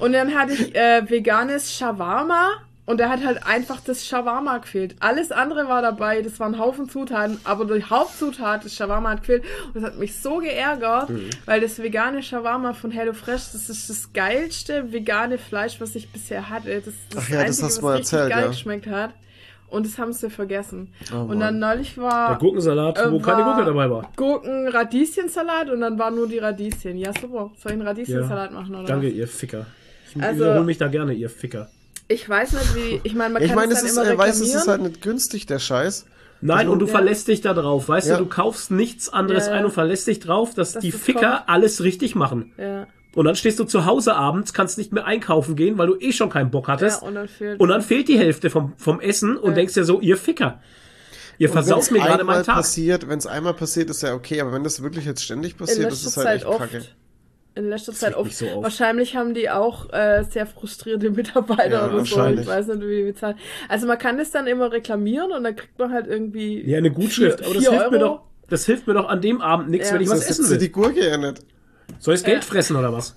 Und 0.00 0.12
dann 0.12 0.34
hatte 0.34 0.52
ich 0.52 0.74
äh, 0.74 1.08
veganes 1.08 1.72
Shawarma 1.72 2.50
und 2.84 3.00
er 3.00 3.08
hat 3.08 3.24
halt 3.24 3.46
einfach 3.46 3.80
das 3.80 4.06
Shawarma 4.06 4.58
gefehlt. 4.58 4.96
Alles 5.00 5.30
andere 5.30 5.68
war 5.68 5.82
dabei, 5.82 6.20
das 6.20 6.40
waren 6.40 6.58
Haufen 6.58 6.88
Zutaten, 6.88 7.38
aber 7.44 7.64
die 7.66 7.84
Hauptzutat, 7.84 8.64
das 8.64 8.74
Shawarma 8.74 9.10
hat 9.10 9.20
gefehlt. 9.20 9.44
Und 9.66 9.76
das 9.76 9.84
hat 9.84 9.98
mich 9.98 10.18
so 10.18 10.38
geärgert, 10.38 11.10
mhm. 11.10 11.30
weil 11.46 11.60
das 11.60 11.78
vegane 11.82 12.22
Shawarma 12.22 12.74
von 12.74 12.90
HelloFresh, 12.90 13.52
das 13.52 13.70
ist 13.70 13.88
das 13.88 14.12
geilste 14.12 14.92
vegane 14.92 15.38
Fleisch, 15.38 15.80
was 15.80 15.94
ich 15.94 16.10
bisher 16.10 16.50
hatte. 16.50 16.82
Das, 16.82 16.94
das 17.10 17.24
Ach 17.24 17.28
ja, 17.30 17.40
Einzige, 17.40 17.46
das 17.46 17.62
hast 17.62 17.78
du 17.78 17.82
mal 17.82 17.96
erzählt, 17.98 18.30
geil 18.30 18.42
ja. 18.42 18.48
geschmeckt 18.48 18.86
hat. 18.86 19.10
Und 19.70 19.84
das 19.84 19.98
haben 19.98 20.12
sie 20.12 20.30
vergessen. 20.30 20.92
Oh, 21.12 21.30
und 21.30 21.40
dann 21.40 21.58
neulich 21.58 21.98
war. 21.98 22.30
Der 22.30 22.38
Gurkensalat, 22.38 22.98
äh, 22.98 23.12
wo 23.12 23.18
keine 23.18 23.44
Gurke 23.44 23.64
dabei 23.66 23.90
war. 23.90 24.10
Gurken-Radieschensalat 24.16 25.70
und 25.70 25.80
dann 25.80 25.98
waren 25.98 26.14
nur 26.14 26.26
die 26.26 26.38
Radieschen. 26.38 26.96
Ja, 26.96 27.12
super. 27.12 27.50
Soll 27.58 27.72
ich 27.72 27.72
einen 27.72 27.82
Radieschensalat 27.82 28.50
ja. 28.50 28.58
machen, 28.58 28.74
oder? 28.74 28.84
Danke, 28.84 29.08
was? 29.08 29.14
ihr 29.14 29.28
Ficker. 29.28 29.66
Ich 30.14 30.22
also, 30.22 30.40
wiederhole 30.40 30.64
mich 30.64 30.78
da 30.78 30.88
gerne, 30.88 31.12
ihr 31.12 31.28
Ficker. 31.28 31.68
Ich 32.08 32.26
weiß 32.26 32.52
nicht, 32.52 32.76
wie. 32.76 33.00
Ich 33.04 33.14
meine, 33.14 33.34
man 33.34 33.42
kann 33.42 33.50
ich 33.50 33.54
mein, 33.54 33.70
es, 33.70 33.82
es 33.82 33.90
ist, 33.90 33.98
immer 33.98 34.16
weiß, 34.16 34.40
es 34.40 34.54
ist 34.54 34.68
halt 34.68 34.80
nicht 34.80 35.02
günstig, 35.02 35.44
der 35.44 35.58
Scheiß. 35.58 36.06
Nein, 36.40 36.58
also, 36.60 36.72
und 36.72 36.78
du 36.78 36.86
ja. 36.86 36.92
verlässt 36.92 37.28
dich 37.28 37.42
da 37.42 37.52
drauf. 37.52 37.88
Weißt 37.88 38.08
ja. 38.08 38.16
du, 38.16 38.24
du 38.24 38.30
kaufst 38.30 38.70
nichts 38.70 39.10
anderes 39.10 39.48
ja, 39.48 39.52
ein 39.52 39.64
und 39.66 39.72
verlässt 39.72 40.06
dich 40.06 40.20
drauf, 40.20 40.54
dass 40.54 40.72
das 40.72 40.82
die 40.82 40.92
Ficker 40.92 41.36
kommt. 41.36 41.48
alles 41.48 41.82
richtig 41.82 42.14
machen. 42.14 42.52
Ja. 42.56 42.86
Und 43.14 43.24
dann 43.24 43.34
stehst 43.34 43.58
du 43.58 43.64
zu 43.64 43.86
Hause 43.86 44.14
abends, 44.14 44.52
kannst 44.52 44.78
nicht 44.78 44.92
mehr 44.92 45.06
einkaufen 45.06 45.56
gehen, 45.56 45.78
weil 45.78 45.88
du 45.88 45.96
eh 45.98 46.12
schon 46.12 46.30
keinen 46.30 46.50
Bock 46.50 46.68
hattest. 46.68 47.02
Ja, 47.02 47.08
und, 47.08 47.14
dann 47.14 47.28
fehlt, 47.28 47.58
und 47.58 47.68
dann 47.68 47.82
fehlt 47.82 48.08
die 48.08 48.18
Hälfte 48.18 48.50
vom, 48.50 48.74
vom 48.76 49.00
Essen 49.00 49.36
und 49.36 49.56
denkst 49.56 49.74
dir 49.74 49.84
so, 49.84 50.00
ihr 50.00 50.16
Ficker. 50.16 50.60
Ihr 51.38 51.48
versaut 51.48 51.90
mir 51.90 52.00
gerade 52.00 52.24
meinen 52.24 52.44
Tag. 52.44 52.64
Wenn 52.64 53.18
es 53.18 53.26
einmal 53.26 53.54
passiert, 53.54 53.90
ist 53.90 54.02
ja 54.02 54.14
okay, 54.14 54.40
aber 54.40 54.52
wenn 54.52 54.64
das 54.64 54.82
wirklich 54.82 55.04
jetzt 55.04 55.24
ständig 55.24 55.56
passiert, 55.56 55.92
ist 55.92 56.04
es 56.04 56.16
halt 56.16 56.36
echt 56.36 56.46
oft. 56.46 56.58
kacke 56.58 56.82
in 57.58 57.68
letzter 57.68 57.92
Zeit 57.92 58.14
oft. 58.14 58.32
So 58.32 58.46
wahrscheinlich 58.62 59.16
haben 59.16 59.34
die 59.34 59.50
auch 59.50 59.92
äh, 59.92 60.24
sehr 60.30 60.46
frustrierte 60.46 61.10
Mitarbeiter 61.10 61.70
ja, 61.70 61.86
oder 61.88 62.04
so. 62.04 62.24
Ich 62.26 62.46
weiß 62.46 62.68
nicht, 62.68 62.80
wie 62.82 62.96
die 62.96 63.02
bezahlen. 63.02 63.36
Also 63.68 63.86
man 63.86 63.98
kann 63.98 64.16
das 64.16 64.30
dann 64.30 64.46
immer 64.46 64.70
reklamieren 64.70 65.32
und 65.32 65.44
dann 65.44 65.56
kriegt 65.56 65.78
man 65.78 65.92
halt 65.92 66.06
irgendwie. 66.06 66.62
Ja, 66.68 66.78
eine 66.78 66.90
Gutschrift. 66.90 67.44
aber 67.44 67.54
das 67.54 67.68
hilft 67.68 67.82
Euro. 67.82 67.90
mir 67.90 67.98
doch. 67.98 68.20
Das 68.48 68.64
hilft 68.64 68.86
mir 68.86 68.94
doch 68.94 69.08
an 69.08 69.20
dem 69.20 69.42
Abend 69.42 69.68
nichts, 69.68 69.88
ja. 69.88 69.94
wenn 69.94 70.02
ich 70.02 70.08
was 70.08 70.24
essen 70.24 70.48
will. 70.48 70.56
die 70.56 70.72
Gurke 70.72 71.06
ja 71.06 71.18
nicht. 71.18 71.42
Soll 71.98 72.14
ich 72.14 72.24
Geld 72.24 72.44
fressen 72.44 72.76
oder 72.76 72.92
was? 72.92 73.16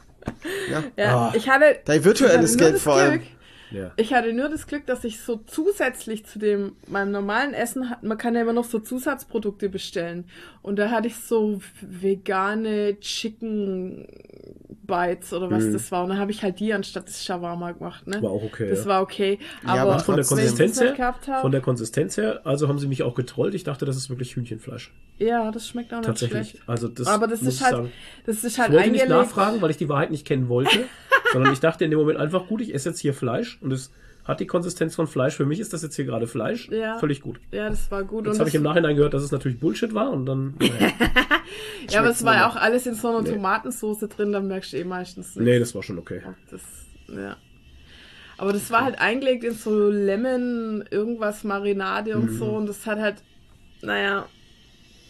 Ja. 0.69 0.83
ja 0.97 1.29
oh. 1.29 1.37
Ich 1.37 1.49
hatte. 1.49 1.79
Dein 1.85 2.03
virtuelles 2.03 2.57
Geld 2.57 2.79
vor 2.79 2.95
allem. 2.95 3.19
Glück, 3.19 3.23
ja. 3.71 3.91
Ich 3.95 4.13
hatte 4.13 4.33
nur 4.33 4.49
das 4.49 4.67
Glück, 4.67 4.85
dass 4.85 5.03
ich 5.03 5.21
so 5.21 5.37
zusätzlich 5.45 6.25
zu 6.25 6.39
dem 6.39 6.73
meinem 6.87 7.11
normalen 7.11 7.53
Essen, 7.53 7.93
man 8.01 8.17
kann 8.17 8.35
ja 8.35 8.41
immer 8.41 8.53
noch 8.53 8.65
so 8.65 8.79
Zusatzprodukte 8.79 9.69
bestellen. 9.69 10.25
Und 10.61 10.77
da 10.77 10.89
hatte 10.89 11.07
ich 11.07 11.15
so 11.15 11.61
vegane 11.81 12.99
Chicken 12.99 14.07
Bites 14.91 15.31
oder 15.31 15.49
was 15.49 15.63
mhm. 15.63 15.73
das 15.73 15.91
war. 15.91 16.03
Und 16.03 16.09
dann 16.09 16.19
habe 16.19 16.31
ich 16.31 16.43
halt 16.43 16.59
die 16.59 16.73
anstatt 16.73 17.07
des 17.07 17.23
Shawarma 17.23 17.71
gemacht. 17.71 18.05
Ne? 18.07 18.21
War 18.21 18.31
auch 18.31 18.43
okay. 18.43 18.69
Das 18.69 18.81
ja. 18.81 18.85
war 18.87 19.01
okay. 19.01 19.39
Aber, 19.63 19.75
ja, 19.75 19.81
aber 19.83 19.99
von 19.99 20.15
der 20.17 20.25
Konsistenz 20.25 20.81
her, 20.81 21.15
von 21.41 21.51
der 21.51 21.61
Konsistenz 21.61 22.17
her, 22.17 22.41
also 22.43 22.67
haben 22.67 22.77
sie 22.77 22.87
mich 22.87 23.01
auch 23.03 23.15
getrollt. 23.15 23.55
Ich 23.55 23.63
dachte, 23.63 23.85
das 23.85 23.95
ist 23.95 24.09
wirklich 24.09 24.35
Hühnchenfleisch. 24.35 24.91
Ja, 25.17 25.49
das 25.51 25.67
schmeckt 25.67 25.93
auch 25.93 25.99
nicht 25.99 26.07
Tatsächlich. 26.07 26.49
schlecht. 26.49 26.69
Also 26.69 26.89
das 26.89 27.07
aber 27.07 27.27
das 27.27 27.41
ist 27.41 27.63
halt, 27.63 27.75
sagen. 27.75 27.91
das 28.25 28.43
ist 28.43 28.59
halt 28.59 28.69
ich 28.69 28.73
wollte 28.73 28.85
eingelegt. 28.85 29.09
nicht 29.09 29.17
nachfragen, 29.17 29.61
weil 29.61 29.71
ich 29.71 29.77
die 29.77 29.87
Wahrheit 29.87 30.11
nicht 30.11 30.27
kennen 30.27 30.49
wollte, 30.49 30.85
sondern 31.33 31.53
ich 31.53 31.61
dachte 31.61 31.85
in 31.85 31.91
dem 31.91 31.99
Moment 31.99 32.19
einfach 32.19 32.47
gut, 32.47 32.59
ich 32.59 32.75
esse 32.75 32.89
jetzt 32.89 32.99
hier 32.99 33.13
Fleisch 33.13 33.57
und 33.61 33.71
es 33.71 33.91
hat 34.23 34.39
die 34.39 34.47
Konsistenz 34.47 34.95
von 34.95 35.07
Fleisch. 35.07 35.35
Für 35.35 35.45
mich 35.45 35.59
ist 35.59 35.73
das 35.73 35.81
jetzt 35.81 35.95
hier 35.95 36.05
gerade 36.05 36.27
Fleisch. 36.27 36.69
Ja. 36.69 36.97
Völlig 36.99 37.21
gut. 37.21 37.39
Ja, 37.51 37.69
das 37.69 37.89
war 37.91 38.03
gut. 38.03 38.27
Jetzt 38.27 38.39
habe 38.39 38.49
ich 38.49 38.55
im 38.55 38.63
Nachhinein 38.63 38.95
gehört, 38.95 39.13
dass 39.13 39.23
es 39.23 39.31
natürlich 39.31 39.59
Bullshit 39.59 39.93
war 39.93 40.11
und 40.11 40.25
dann. 40.25 40.55
Naja. 41.89 41.95
ja, 41.95 41.99
aber 41.99 42.09
es 42.09 42.23
war 42.23 42.35
ja 42.35 42.49
auch 42.49 42.55
alles 42.55 42.85
in 42.85 42.95
so 42.95 43.09
einer 43.09 43.23
nee. 43.23 43.31
Tomatensoße 43.33 44.07
drin, 44.07 44.31
dann 44.31 44.47
merkst 44.47 44.71
du 44.71 44.77
eh 44.77 44.83
meistens 44.83 45.35
nicht. 45.35 45.43
Nee, 45.43 45.59
das 45.59 45.75
war 45.75 45.83
schon 45.83 45.97
okay. 45.97 46.21
Das, 46.49 46.61
ja. 47.07 47.35
Aber 48.37 48.53
das 48.53 48.71
war 48.71 48.85
halt 48.85 48.99
eingelegt 48.99 49.43
in 49.43 49.53
so 49.53 49.89
Lemon, 49.89 50.85
irgendwas 50.89 51.43
Marinade 51.43 52.15
und 52.15 52.31
mhm. 52.31 52.37
so 52.37 52.45
und 52.45 52.67
das 52.67 52.85
hat 52.85 52.99
halt, 52.99 53.23
naja, 53.81 54.27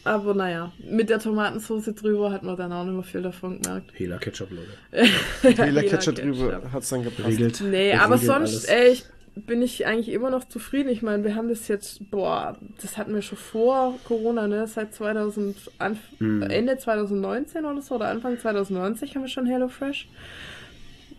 aber 0.04 0.34
naja, 0.34 0.72
mit 0.89 1.10
der 1.10 1.20
Tomatensauce 1.20 1.93
drüber 1.95 2.32
hat 2.32 2.43
man 2.43 2.58
dann 2.58 2.72
auch 2.72 2.84
nicht 2.84 2.93
mehr 2.93 3.04
viel 3.04 3.22
davon 3.22 3.62
gemerkt. 3.62 3.91
Hela 3.93 4.18
Ketchup, 4.18 4.49
Leute. 4.52 5.08
Hela 5.64 5.84
Ketchup 5.84 6.16
drüber 6.16 6.62
hat 6.72 6.84
es 6.84 6.89
dann 6.89 7.04
gepasst. 7.04 7.28
Regelt. 7.28 7.62
Nee, 7.62 7.93
aber 7.93 8.18
sonst, 8.18 8.66
ey, 8.66 8.93
ich 8.93 9.06
bin 9.36 9.62
ich 9.62 9.86
eigentlich 9.86 10.10
immer 10.10 10.30
noch 10.30 10.45
zufrieden. 10.45 10.89
Ich 10.89 11.02
meine, 11.02 11.24
wir 11.24 11.36
haben 11.36 11.49
das 11.49 11.68
jetzt, 11.68 12.10
boah, 12.12 12.58
das 12.82 12.97
hatten 12.97 13.14
wir 13.14 13.22
schon 13.22 13.38
vor 13.38 13.97
Corona, 14.06 14.47
ne? 14.47 14.68
Seit 14.68 14.93
2000, 14.93 15.56
Anf 15.78 15.99
mm. 16.20 16.43
Ende 16.43 16.78
2019 16.78 17.66
oder 17.66 17.82
so, 17.82 17.95
oder 17.95 18.08
Anfang 18.10 18.38
2090 18.38 19.16
haben 19.16 19.22
wir 19.22 19.30
schon 19.30 19.45
HelloFresh. 19.45 20.10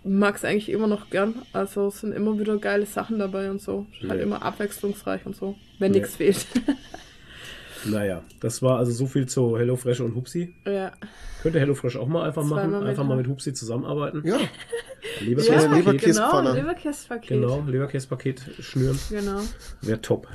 Mag 0.04 0.36
es 0.36 0.44
eigentlich 0.44 0.68
immer 0.68 0.88
noch 0.88 1.10
gern. 1.10 1.42
Also 1.52 1.86
es 1.86 2.00
sind 2.00 2.12
immer 2.12 2.38
wieder 2.38 2.58
geile 2.58 2.86
Sachen 2.86 3.18
dabei 3.18 3.50
und 3.50 3.62
so. 3.62 3.86
Halt 3.92 4.02
nee. 4.02 4.08
Halt 4.10 4.22
immer 4.22 4.42
abwechslungsreich 4.42 5.24
und 5.24 5.36
so, 5.36 5.56
wenn 5.78 5.92
nee. 5.92 6.00
nichts 6.00 6.16
fehlt. 6.16 6.46
Naja, 7.84 8.22
das 8.40 8.62
war 8.62 8.78
also 8.78 8.92
so 8.92 9.06
viel 9.06 9.26
zu 9.26 9.56
HelloFresh 9.56 10.00
und 10.00 10.14
Hupsi. 10.14 10.54
Ja. 10.66 10.92
Könnte 11.42 11.60
HelloFresh 11.60 11.96
auch 11.96 12.06
mal 12.06 12.26
einfach 12.26 12.44
machen, 12.44 12.70
mal 12.70 12.86
einfach 12.86 13.04
mal 13.04 13.16
mit 13.16 13.26
Hupsi 13.26 13.52
zusammenarbeiten. 13.54 14.22
Ja. 14.24 14.38
Leberkäsepaket. 15.20 16.16
Ja. 16.16 16.30
Genau, 16.30 16.52
Leberkäsepaket. 16.52 17.28
Genau, 17.28 17.64
Leberkäsepaket 17.66 18.50
schnüren. 18.60 18.98
Genau. 19.10 19.40
Wäre 19.80 20.00
top. 20.00 20.28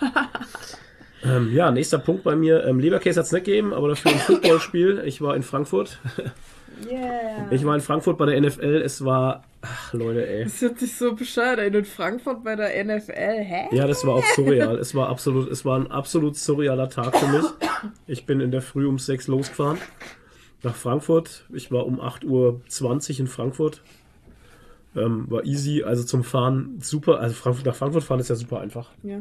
ähm, 1.24 1.52
ja, 1.52 1.70
nächster 1.70 1.98
Punkt 1.98 2.24
bei 2.24 2.36
mir. 2.36 2.64
Ähm, 2.64 2.80
Leberkäse 2.80 3.20
hat 3.20 3.26
es 3.26 3.32
nicht 3.32 3.44
gegeben, 3.44 3.74
aber 3.74 3.88
dafür 3.88 4.12
ein 4.12 4.18
Footballspiel. 4.26 5.02
Ich 5.04 5.20
war 5.20 5.36
in 5.36 5.42
Frankfurt. 5.42 5.98
Yeah. 6.84 7.50
Ich 7.50 7.64
war 7.64 7.74
in 7.74 7.80
Frankfurt 7.80 8.18
bei 8.18 8.26
der 8.26 8.40
NFL. 8.40 8.82
Es 8.84 9.04
war. 9.04 9.42
Ach, 9.62 9.92
Leute, 9.92 10.26
ey. 10.26 10.44
Das 10.44 10.60
hört 10.60 10.78
sich 10.78 10.96
so 10.96 11.14
bescheuert 11.14 11.58
an. 11.58 11.72
In 11.72 11.84
Frankfurt 11.84 12.44
bei 12.44 12.54
der 12.54 12.84
NFL, 12.84 13.12
hä? 13.42 13.68
Ja, 13.72 13.86
das 13.86 14.04
war 14.06 14.14
auch 14.14 14.24
surreal. 14.34 14.78
es 14.78 14.94
war 14.94 15.08
absolut, 15.08 15.50
es 15.50 15.64
war 15.64 15.78
ein 15.78 15.90
absolut 15.90 16.36
surrealer 16.36 16.88
Tag 16.88 17.16
für 17.16 17.28
mich. 17.28 17.44
Ich 18.06 18.26
bin 18.26 18.40
in 18.40 18.50
der 18.50 18.62
Früh 18.62 18.86
um 18.86 18.98
sechs 18.98 19.26
losgefahren. 19.26 19.78
Nach 20.62 20.74
Frankfurt. 20.74 21.44
Ich 21.52 21.70
war 21.70 21.86
um 21.86 22.00
8.20 22.00 22.26
Uhr 22.26 23.20
in 23.20 23.26
Frankfurt. 23.26 23.82
Ähm, 24.96 25.30
war 25.30 25.44
easy, 25.44 25.82
also 25.82 26.04
zum 26.04 26.24
Fahren 26.24 26.78
super. 26.80 27.20
Also 27.20 27.34
Frankfurt, 27.34 27.66
nach 27.66 27.74
Frankfurt 27.74 28.04
fahren 28.04 28.20
ist 28.20 28.28
ja 28.28 28.34
super 28.34 28.60
einfach. 28.60 28.90
Ja. 29.02 29.20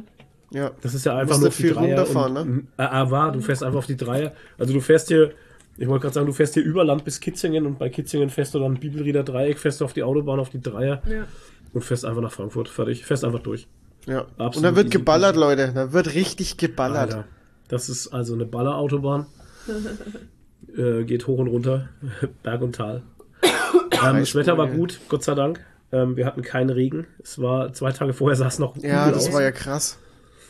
Ja. 0.52 0.72
Das 0.82 0.94
ist 0.94 1.06
ja 1.06 1.18
einfach 1.18 1.40
nur 1.40 1.52
viel 1.52 1.74
Dreier. 1.74 1.98
Runterfahren, 1.98 2.38
und, 2.38 2.56
ne? 2.56 2.64
Äh, 2.78 2.84
äh, 2.84 3.12
war, 3.12 3.32
du 3.32 3.42
fährst 3.42 3.64
einfach 3.64 3.80
auf 3.80 3.88
die 3.88 3.98
Dreier. 3.98 4.34
Also 4.58 4.74
du 4.74 4.80
fährst 4.80 5.10
hier 5.10 5.34
ich 5.78 5.88
wollte 5.88 6.04
gerade 6.04 6.14
sagen, 6.14 6.28
du 6.28 6.34
fährst 6.34 6.54
hier 6.54 6.64
über 6.64 6.84
Land 6.84 7.04
bis 7.04 7.20
Kitzingen 7.20 7.66
und 7.66 7.80
bei 7.80 7.90
Kitzingen 7.90 8.30
fährst 8.30 8.54
du 8.54 8.60
dann 8.60 8.76
Bibelrieder 8.76 9.24
Dreieck, 9.24 9.60
fährst 9.60 9.82
du 9.82 9.86
auf 9.86 9.94
die 9.94 10.04
Autobahn, 10.04 10.40
auf 10.40 10.50
die 10.50 10.62
Dreier 10.62 11.02
ja. 11.10 11.26
und 11.74 11.84
fährst 11.84 12.06
einfach 12.06 12.22
nach 12.22 12.32
Frankfurt. 12.32 12.70
Fertig. 12.70 13.06
Fährst 13.06 13.26
einfach 13.26 13.42
durch. 13.42 13.68
Ja. 14.06 14.26
Absolut 14.38 14.56
und 14.56 14.64
da 14.64 14.76
wird 14.76 14.92
geballert, 14.92 15.36
Leute. 15.36 15.72
Da 15.74 15.92
wird 15.92 16.14
richtig 16.14 16.58
geballert. 16.58 17.14
Alter. 17.14 17.26
Das 17.68 17.90
ist 17.90 18.08
also 18.10 18.34
eine 18.36 18.46
Ballerautobahn. 18.46 19.26
äh, 20.78 21.04
geht 21.04 21.28
hoch 21.28 21.40
und 21.40 21.48
runter. 21.48 21.90
Berg 22.44 22.62
und 22.62 22.76
Tal. 22.76 23.02
ähm, 23.44 24.20
das 24.20 24.36
Wetter 24.36 24.58
war 24.58 24.68
gut, 24.68 25.00
Gott 25.10 25.24
sei 25.24 25.36
Dank. 25.36 25.66
Ähm, 25.92 26.16
wir 26.16 26.26
hatten 26.26 26.42
keinen 26.42 26.70
Regen. 26.70 27.08
Es 27.22 27.42
war 27.42 27.74
zwei 27.74 27.92
Tage 27.92 28.14
vorher 28.14 28.36
sah 28.38 28.48
es 28.48 28.60
noch 28.60 28.78
Ja, 28.78 29.12
das 29.12 29.28
aus. 29.28 29.34
war 29.34 29.42
ja 29.42 29.52
krass. 29.52 29.98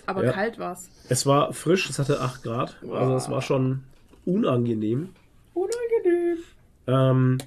Aber 0.05 0.23
ja. 0.23 0.31
kalt 0.31 0.59
war 0.59 0.73
es. 0.73 0.89
Es 1.09 1.25
war 1.25 1.51
frisch, 1.53 1.89
es 1.89 1.97
hatte 1.97 2.21
8 2.21 2.43
Grad. 2.43 2.77
Also 2.91 3.15
es 3.15 3.29
war 3.29 3.41
schon 3.41 3.83
unangenehm. 4.25 5.09
Unangenehm. 5.53 6.37
Ähm, 6.87 7.37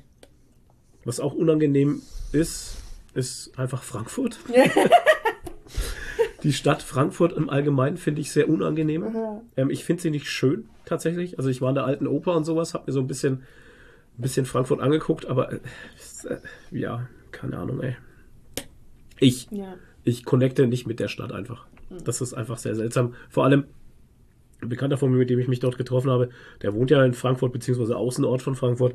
Was 1.05 1.21
auch 1.21 1.35
unangenehm 1.35 2.03
ist, 2.33 2.79
ist 3.15 3.59
einfach 3.59 3.83
Frankfurt. 3.83 4.39
die 6.43 6.53
Stadt 6.53 6.83
Frankfurt 6.83 7.33
im 7.33 7.51
Allgemeinen 7.51 7.97
finde 7.97 8.21
ich 8.21 8.31
sehr 8.31 8.49
unangenehm. 8.49 9.43
Ähm, 9.57 9.71
ich 9.71 9.85
finde 9.85 10.03
sie 10.03 10.11
nicht 10.11 10.29
schön, 10.29 10.69
tatsächlich. 10.85 11.39
Also 11.39 11.51
ich 11.51 11.61
war 11.61 11.71
in 11.71 11.75
der 11.75 11.85
alten 11.85 12.07
Oper 12.07 12.37
und 12.37 12.45
sowas, 12.45 12.75
habe 12.75 12.85
mir 12.87 12.93
so 12.93 13.01
ein 13.01 13.07
bisschen, 13.07 13.43
ein 14.19 14.23
bisschen 14.23 14.47
Frankfurt 14.47 14.81
angeguckt, 14.81 15.27
aber 15.27 15.53
äh, 15.53 15.59
ja, 16.71 17.09
keine 17.33 17.59
Ahnung, 17.59 17.81
ey. 17.83 17.97
Ich, 19.21 19.49
ja. 19.51 19.75
ich 20.05 20.25
connecte 20.25 20.67
nicht 20.67 20.87
mit 20.87 21.01
der 21.01 21.09
Stadt 21.09 21.33
einfach. 21.33 21.67
Mhm. 21.91 22.05
Das 22.05 22.21
ist 22.21 22.35
einfach 22.35 22.59
sehr 22.59 22.75
seltsam. 22.75 23.15
Vor 23.29 23.45
allem, 23.45 23.65
ein 24.61 24.69
Bekannter 24.69 24.97
von 24.97 25.11
mir, 25.11 25.19
mit 25.19 25.31
dem 25.31 25.39
ich 25.39 25.49
mich 25.49 25.61
dort 25.61 25.79
getroffen 25.79 26.11
habe, 26.11 26.31
der 26.63 26.75
wohnt 26.75 26.91
ja 26.91 27.05
in 27.05 27.15
Frankfurt, 27.15 27.53
beziehungsweise 27.53 27.97
Außenort 27.97 28.43
von 28.43 28.55
Frankfurt. 28.55 28.95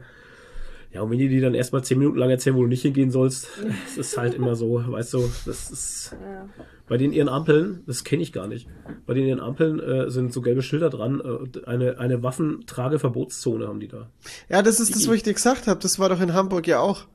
Ja, 0.94 1.02
und 1.02 1.10
wenn 1.10 1.18
die 1.18 1.28
dir 1.28 1.42
dann 1.42 1.56
erstmal 1.56 1.84
zehn 1.84 1.98
Minuten 1.98 2.20
lang 2.20 2.30
erzählen, 2.30 2.56
wo 2.56 2.62
du 2.62 2.68
nicht 2.68 2.84
hingehen 2.84 3.10
sollst, 3.10 3.48
das 3.86 3.98
ist 3.98 4.18
halt 4.18 4.36
immer 4.36 4.56
so, 4.56 4.84
weißt 4.86 5.14
du, 5.16 5.30
das 5.46 5.72
ist. 5.72 6.16
Ja. 6.22 6.48
Bei 6.88 6.98
den 6.98 7.14
ihren 7.14 7.30
Ampeln, 7.30 7.82
das 7.88 8.04
kenne 8.04 8.22
ich 8.22 8.34
gar 8.34 8.46
nicht, 8.46 8.68
bei 9.08 9.14
den 9.14 9.26
ihren 9.26 9.40
Ampeln 9.40 9.80
äh, 9.80 10.12
sind 10.12 10.34
so 10.34 10.42
gelbe 10.42 10.62
Schilder 10.62 10.90
dran, 10.90 11.22
äh, 11.22 11.66
eine, 11.66 11.98
eine 11.98 12.22
Waffentrageverbotszone 12.22 13.68
haben 13.68 13.80
die 13.80 13.88
da. 13.88 14.10
Ja, 14.50 14.62
das 14.62 14.80
ist 14.80 14.90
Digi. 14.90 15.00
das, 15.00 15.08
wo 15.08 15.14
ich 15.14 15.24
dir 15.24 15.34
gesagt 15.34 15.66
habe, 15.66 15.80
das 15.80 15.98
war 15.98 16.10
doch 16.10 16.22
in 16.22 16.34
Hamburg 16.34 16.68
ja 16.68 16.80
auch. 16.80 17.06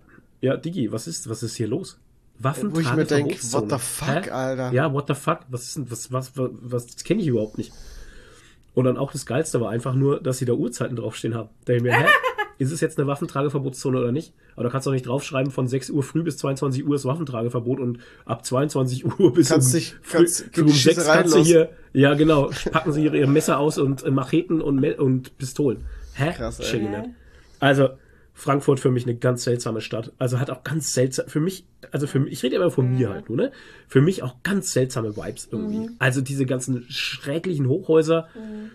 Ja, 0.40 0.56
Digi, 0.56 0.90
was 0.90 1.06
ist, 1.06 1.28
was 1.28 1.42
ist 1.42 1.56
hier 1.56 1.68
los? 1.68 2.00
Waffen 2.38 2.74
Wo 2.74 2.80
ich 2.80 2.92
mir 2.94 3.04
denke, 3.04 3.36
what 3.52 3.70
the 3.70 3.78
fuck, 3.78 4.26
Hä? 4.26 4.30
Alter. 4.30 4.72
Ja, 4.72 4.92
what 4.92 5.06
the 5.08 5.14
fuck? 5.14 5.40
Was 5.50 5.64
ist 5.64 5.76
denn, 5.76 5.90
was, 5.90 6.12
was, 6.12 6.36
was, 6.36 6.50
was, 6.62 6.86
das 6.86 7.04
kenne 7.04 7.20
ich 7.20 7.28
überhaupt 7.28 7.58
nicht. 7.58 7.72
Und 8.78 8.84
dann 8.84 8.96
auch 8.96 9.10
das 9.10 9.26
Geilste 9.26 9.60
war 9.60 9.70
einfach 9.70 9.96
nur, 9.96 10.20
dass 10.20 10.38
sie 10.38 10.44
da 10.44 10.52
Uhrzeiten 10.52 10.94
draufstehen 10.94 11.34
haben. 11.34 11.48
Da 11.64 11.72
ich 11.72 11.82
mir, 11.82 11.98
hä? 11.98 12.06
Ist 12.58 12.70
es 12.70 12.80
jetzt 12.80 12.96
eine 12.96 13.08
Waffentrageverbotszone 13.08 13.98
oder 13.98 14.12
nicht? 14.12 14.32
Aber 14.54 14.62
da 14.62 14.70
kannst 14.70 14.86
du 14.86 14.90
auch 14.90 14.94
nicht 14.94 15.04
draufschreiben, 15.04 15.50
von 15.50 15.66
6 15.66 15.90
Uhr 15.90 16.04
früh 16.04 16.22
bis 16.22 16.36
22 16.36 16.86
Uhr 16.86 16.94
ist 16.94 17.04
Waffentrageverbot 17.04 17.80
und 17.80 17.98
ab 18.24 18.44
22 18.44 19.04
Uhr 19.04 19.34
bis 19.34 19.48
kannst 19.48 19.74
um, 19.74 19.80
dich, 19.80 19.96
kannst, 20.08 20.44
früh, 20.52 20.62
um 20.62 20.68
6 20.68 21.06
kannst 21.06 21.34
du 21.34 21.42
hier, 21.42 21.70
ja 21.92 22.14
genau, 22.14 22.52
packen 22.70 22.92
sie 22.92 23.02
ihre 23.02 23.26
Messer 23.26 23.58
aus 23.58 23.78
und 23.78 24.04
äh, 24.04 24.12
Macheten 24.12 24.60
und, 24.60 24.84
und 25.00 25.36
Pistolen. 25.38 25.84
Hä? 26.14 26.32
Krass, 26.36 26.60
ey. 26.60 26.88
Also, 27.58 27.88
Frankfurt 28.38 28.78
für 28.78 28.92
mich 28.92 29.02
eine 29.02 29.16
ganz 29.16 29.42
seltsame 29.42 29.80
Stadt. 29.80 30.12
Also 30.18 30.38
hat 30.38 30.48
auch 30.48 30.62
ganz 30.62 30.94
seltsam, 30.94 31.26
für 31.26 31.40
mich, 31.40 31.64
also 31.90 32.06
für 32.06 32.20
mich, 32.20 32.34
ich 32.34 32.42
rede 32.44 32.54
immer 32.54 32.70
von 32.70 32.88
mir 32.88 33.10
halt 33.10 33.28
nur, 33.28 33.36
ne? 33.36 33.52
Für 33.88 34.00
mich 34.00 34.22
auch 34.22 34.36
ganz 34.44 34.72
seltsame 34.72 35.16
Vibes 35.16 35.48
irgendwie. 35.50 35.88
Mhm. 35.88 35.96
Also 35.98 36.20
diese 36.20 36.46
ganzen 36.46 36.86
schräglichen 36.88 37.66
Hochhäuser 37.68 38.28
mhm. 38.36 38.70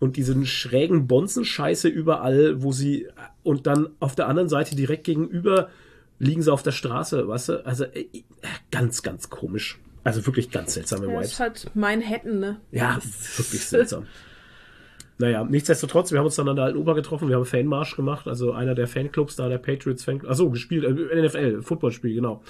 und 0.00 0.16
diesen 0.16 0.46
schrägen 0.46 1.08
Bonzenscheiße 1.08 1.88
überall, 1.88 2.62
wo 2.62 2.72
sie, 2.72 3.06
und 3.42 3.66
dann 3.66 3.90
auf 4.00 4.14
der 4.14 4.28
anderen 4.28 4.48
Seite 4.48 4.76
direkt 4.76 5.04
gegenüber 5.04 5.68
liegen 6.18 6.40
sie 6.40 6.50
auf 6.50 6.62
der 6.62 6.72
Straße, 6.72 7.28
weißt 7.28 7.48
du? 7.50 7.66
Also 7.66 7.84
äh, 7.84 8.06
ganz, 8.70 9.02
ganz 9.02 9.28
komisch. 9.28 9.78
Also 10.04 10.24
wirklich 10.24 10.50
ganz 10.50 10.72
seltsame 10.72 11.06
ja, 11.06 11.12
Vibes. 11.12 11.22
Das 11.22 11.32
ist 11.32 11.40
halt 11.40 11.76
Manhattan, 11.76 12.38
ne? 12.38 12.60
Ja, 12.70 12.98
wirklich 13.36 13.62
seltsam. 13.62 14.06
Naja, 15.18 15.44
nichtsdestotrotz, 15.44 16.10
wir 16.10 16.18
haben 16.18 16.26
uns 16.26 16.36
dann 16.36 16.48
an 16.48 16.56
der 16.56 16.64
alten 16.64 16.78
Oper 16.78 16.94
getroffen, 16.94 17.28
wir 17.28 17.36
haben 17.36 17.44
Fanmarsch 17.44 17.96
gemacht, 17.96 18.26
also 18.26 18.52
einer 18.52 18.74
der 18.74 18.86
Fanclubs 18.86 19.36
da, 19.36 19.48
der 19.48 19.58
Patriots 19.58 20.04
Fanclub, 20.04 20.30
achso, 20.30 20.50
gespielt, 20.50 20.84
äh, 20.84 21.22
NFL, 21.22 21.62
Footballspiel, 21.62 22.14
genau. 22.14 22.42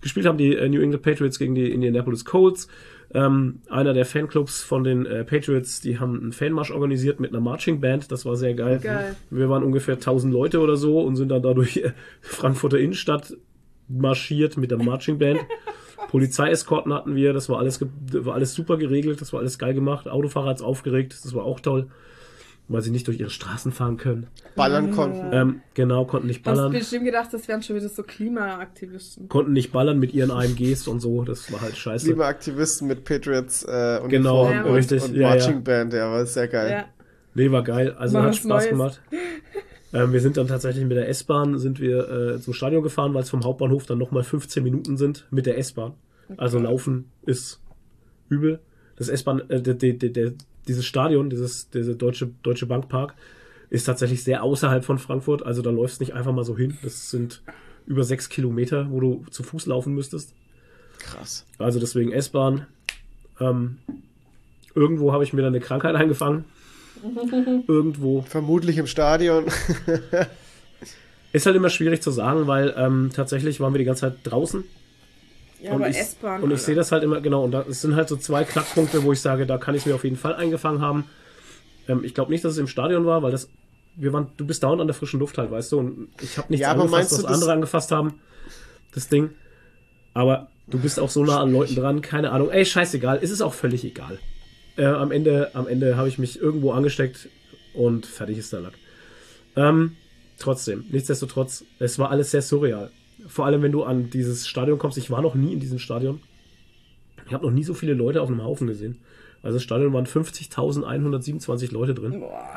Gespielt 0.00 0.26
haben 0.26 0.38
die 0.38 0.54
äh, 0.54 0.68
New 0.68 0.80
England 0.80 1.02
Patriots 1.02 1.38
gegen 1.38 1.54
die 1.54 1.70
Indianapolis 1.70 2.24
Colts. 2.24 2.68
Ähm, 3.14 3.60
einer 3.68 3.94
der 3.94 4.04
Fanclubs 4.04 4.62
von 4.62 4.82
den 4.82 5.06
äh, 5.06 5.24
Patriots, 5.24 5.80
die 5.80 5.98
haben 5.98 6.20
einen 6.20 6.32
Fanmarsch 6.32 6.70
organisiert 6.70 7.20
mit 7.20 7.30
einer 7.30 7.40
Marching 7.40 7.80
Band, 7.80 8.10
das 8.10 8.24
war 8.26 8.36
sehr 8.36 8.54
geil. 8.54 8.80
geil. 8.82 9.14
Wir 9.30 9.48
waren 9.48 9.62
ungefähr 9.62 9.94
1000 9.94 10.32
Leute 10.32 10.60
oder 10.60 10.76
so 10.76 11.00
und 11.00 11.16
sind 11.16 11.28
dann 11.28 11.42
dadurch 11.42 11.78
äh, 11.78 11.92
Frankfurter 12.20 12.78
Innenstadt 12.78 13.36
marschiert 13.88 14.56
mit 14.56 14.70
der 14.70 14.78
Marching 14.78 15.18
Band. 15.18 15.40
Polizeieskorten 16.08 16.92
hatten 16.92 17.14
wir, 17.14 17.32
das 17.32 17.48
war 17.48 17.58
alles, 17.58 17.80
war 17.80 18.34
alles 18.34 18.54
super 18.54 18.76
geregelt, 18.76 19.20
das 19.20 19.32
war 19.32 19.40
alles 19.40 19.58
geil 19.58 19.74
gemacht. 19.74 20.08
Autofahrer 20.08 20.50
hat's 20.50 20.62
aufgeregt, 20.62 21.16
das 21.22 21.34
war 21.34 21.44
auch 21.44 21.60
toll 21.60 21.88
weil 22.68 22.82
sie 22.82 22.90
nicht 22.90 23.06
durch 23.06 23.20
ihre 23.20 23.30
Straßen 23.30 23.72
fahren 23.72 23.96
können. 23.96 24.26
Ballern 24.56 24.90
konnten. 24.90 25.32
Ähm, 25.32 25.60
genau, 25.74 26.04
konnten 26.04 26.26
nicht 26.26 26.42
ballern. 26.42 26.72
Ich 26.72 26.80
bestimmt 26.80 27.04
gedacht, 27.04 27.32
das 27.32 27.46
wären 27.46 27.62
schon 27.62 27.76
wieder 27.76 27.88
so 27.88 28.02
Klimaaktivisten. 28.02 29.28
Konnten 29.28 29.52
nicht 29.52 29.72
ballern 29.72 29.98
mit 29.98 30.12
ihren 30.12 30.30
AMGs 30.30 30.88
und 30.88 31.00
so, 31.00 31.22
das 31.22 31.52
war 31.52 31.60
halt 31.60 31.76
scheiße. 31.76 32.06
Klimaaktivisten 32.06 32.88
mit 32.88 33.04
Patriots 33.04 33.64
äh, 33.64 34.00
und 34.02 34.08
genau, 34.08 34.50
ja, 34.50 34.62
richtig. 34.62 35.02
und 35.04 35.14
ja, 35.14 35.28
Marching 35.28 35.54
ja. 35.54 35.60
Band, 35.60 35.92
ja, 35.92 36.10
war 36.10 36.26
sehr 36.26 36.48
geil. 36.48 36.70
Ja. 36.70 36.84
Nee, 37.34 37.50
war 37.52 37.62
geil, 37.62 37.94
also 37.96 38.14
war 38.14 38.24
hat 38.24 38.36
Spaß 38.36 38.48
Neues. 38.48 38.68
gemacht. 38.68 39.02
ähm, 39.96 40.12
wir 40.12 40.20
sind 40.20 40.36
dann 40.36 40.46
tatsächlich 40.46 40.84
mit 40.84 40.96
der 40.96 41.08
S-Bahn 41.08 41.58
sind 41.58 41.80
wir 41.80 42.08
äh, 42.08 42.40
zum 42.40 42.52
Stadion 42.52 42.82
gefahren, 42.82 43.14
weil 43.14 43.22
es 43.22 43.30
vom 43.30 43.44
Hauptbahnhof 43.44 43.86
dann 43.86 43.98
nochmal 43.98 44.24
15 44.24 44.62
Minuten 44.62 44.96
sind 44.96 45.26
mit 45.30 45.46
der 45.46 45.56
S-Bahn. 45.58 45.94
Okay. 46.28 46.34
Also 46.36 46.58
laufen 46.58 47.10
ist 47.24 47.60
übel. 48.28 48.60
Das 48.96 49.08
S-Bahn, 49.08 49.48
äh, 49.48 49.62
der, 49.62 49.74
der, 49.74 49.94
der, 49.94 50.32
dieses 50.68 50.84
Stadion, 50.84 51.30
dieses, 51.30 51.70
dieser 51.70 51.94
Deutsche, 51.94 52.30
Deutsche 52.42 52.66
Bankpark, 52.66 53.14
ist 53.70 53.84
tatsächlich 53.84 54.22
sehr 54.22 54.42
außerhalb 54.42 54.84
von 54.84 54.98
Frankfurt. 54.98 55.44
Also 55.44 55.62
da 55.62 55.70
läufst 55.70 56.00
du 56.00 56.04
nicht 56.04 56.14
einfach 56.14 56.32
mal 56.32 56.44
so 56.44 56.56
hin. 56.56 56.76
Das 56.82 57.10
sind 57.10 57.42
über 57.86 58.04
sechs 58.04 58.28
Kilometer, 58.28 58.90
wo 58.90 59.00
du 59.00 59.24
zu 59.30 59.42
Fuß 59.42 59.66
laufen 59.66 59.94
müsstest. 59.94 60.34
Krass. 60.98 61.46
Also 61.58 61.80
deswegen 61.80 62.12
S-Bahn. 62.12 62.66
Ähm, 63.40 63.78
irgendwo 64.74 65.12
habe 65.12 65.24
ich 65.24 65.32
mir 65.32 65.42
dann 65.42 65.54
eine 65.54 65.60
Krankheit 65.60 65.94
eingefangen. 65.94 66.44
irgendwo. 67.68 68.22
Vermutlich 68.22 68.78
im 68.78 68.86
Stadion. 68.86 69.46
ist 71.32 71.46
halt 71.46 71.56
immer 71.56 71.70
schwierig 71.70 72.02
zu 72.02 72.10
sagen, 72.10 72.46
weil 72.46 72.74
ähm, 72.76 73.10
tatsächlich 73.14 73.60
waren 73.60 73.74
wir 73.74 73.78
die 73.78 73.84
ganze 73.84 74.02
Zeit 74.02 74.18
draußen 74.24 74.64
ja, 75.60 75.72
und 75.72 75.82
aber 75.82 75.88
S-Bahn. 75.88 76.42
Und 76.42 76.52
ich 76.52 76.60
sehe 76.60 76.74
das 76.74 76.92
halt 76.92 77.02
immer, 77.02 77.20
genau, 77.20 77.44
und 77.44 77.52
das 77.52 77.80
sind 77.80 77.96
halt 77.96 78.08
so 78.08 78.16
zwei 78.16 78.44
Knackpunkte, 78.44 79.02
wo 79.04 79.12
ich 79.12 79.20
sage, 79.20 79.46
da 79.46 79.58
kann 79.58 79.74
ich 79.74 79.82
es 79.82 79.86
mir 79.86 79.94
auf 79.94 80.04
jeden 80.04 80.16
Fall 80.16 80.34
eingefangen 80.34 80.80
haben. 80.80 81.04
Ähm, 81.88 82.04
ich 82.04 82.14
glaube 82.14 82.30
nicht, 82.30 82.44
dass 82.44 82.52
es 82.52 82.58
im 82.58 82.68
Stadion 82.68 83.06
war, 83.06 83.22
weil 83.22 83.32
das, 83.32 83.48
wir 83.96 84.12
waren, 84.12 84.28
du 84.36 84.46
bist 84.46 84.62
dauernd 84.62 84.80
an 84.80 84.86
der 84.86 84.94
frischen 84.94 85.20
Luft 85.20 85.38
halt, 85.38 85.50
weißt 85.50 85.72
du, 85.72 85.78
und 85.78 86.08
ich 86.20 86.36
habe 86.38 86.48
nichts 86.50 86.62
ja, 86.62 86.72
angefasst, 86.72 87.12
was 87.12 87.24
andere 87.24 87.52
angefasst 87.52 87.90
haben, 87.90 88.20
das 88.94 89.08
Ding. 89.08 89.30
Aber 90.14 90.48
du 90.66 90.78
bist 90.78 91.00
auch 91.00 91.10
so 91.10 91.24
nah 91.24 91.40
an 91.40 91.52
Leuten 91.52 91.74
dran, 91.74 92.00
keine 92.02 92.32
Ahnung. 92.32 92.50
Ey, 92.50 92.64
scheißegal, 92.64 93.18
ist 93.18 93.30
es 93.30 93.40
auch 93.40 93.54
völlig 93.54 93.84
egal. 93.84 94.18
Äh, 94.76 94.84
am 94.84 95.10
Ende, 95.10 95.54
am 95.54 95.66
Ende 95.66 95.96
habe 95.96 96.08
ich 96.08 96.18
mich 96.18 96.40
irgendwo 96.40 96.72
angesteckt 96.72 97.28
und 97.74 98.06
fertig 98.06 98.38
ist 98.38 98.52
der 98.52 98.60
Lack. 98.60 98.74
Ähm, 99.56 99.96
trotzdem, 100.38 100.84
nichtsdestotrotz, 100.90 101.64
es 101.78 101.98
war 101.98 102.10
alles 102.10 102.30
sehr 102.30 102.42
surreal 102.42 102.90
vor 103.26 103.46
allem 103.46 103.62
wenn 103.62 103.72
du 103.72 103.84
an 103.84 104.10
dieses 104.10 104.46
Stadion 104.46 104.78
kommst. 104.78 104.98
Ich 104.98 105.10
war 105.10 105.22
noch 105.22 105.34
nie 105.34 105.52
in 105.52 105.60
diesem 105.60 105.78
Stadion. 105.78 106.20
Ich 107.26 107.32
habe 107.32 107.44
noch 107.44 107.52
nie 107.52 107.64
so 107.64 107.74
viele 107.74 107.94
Leute 107.94 108.22
auf 108.22 108.28
einem 108.28 108.42
Haufen 108.42 108.66
gesehen. 108.66 109.00
Also 109.42 109.56
das 109.56 109.62
Stadion 109.62 109.92
waren 109.92 110.06
50.127 110.06 111.72
Leute 111.72 111.94
drin. 111.94 112.20
Boah. 112.20 112.56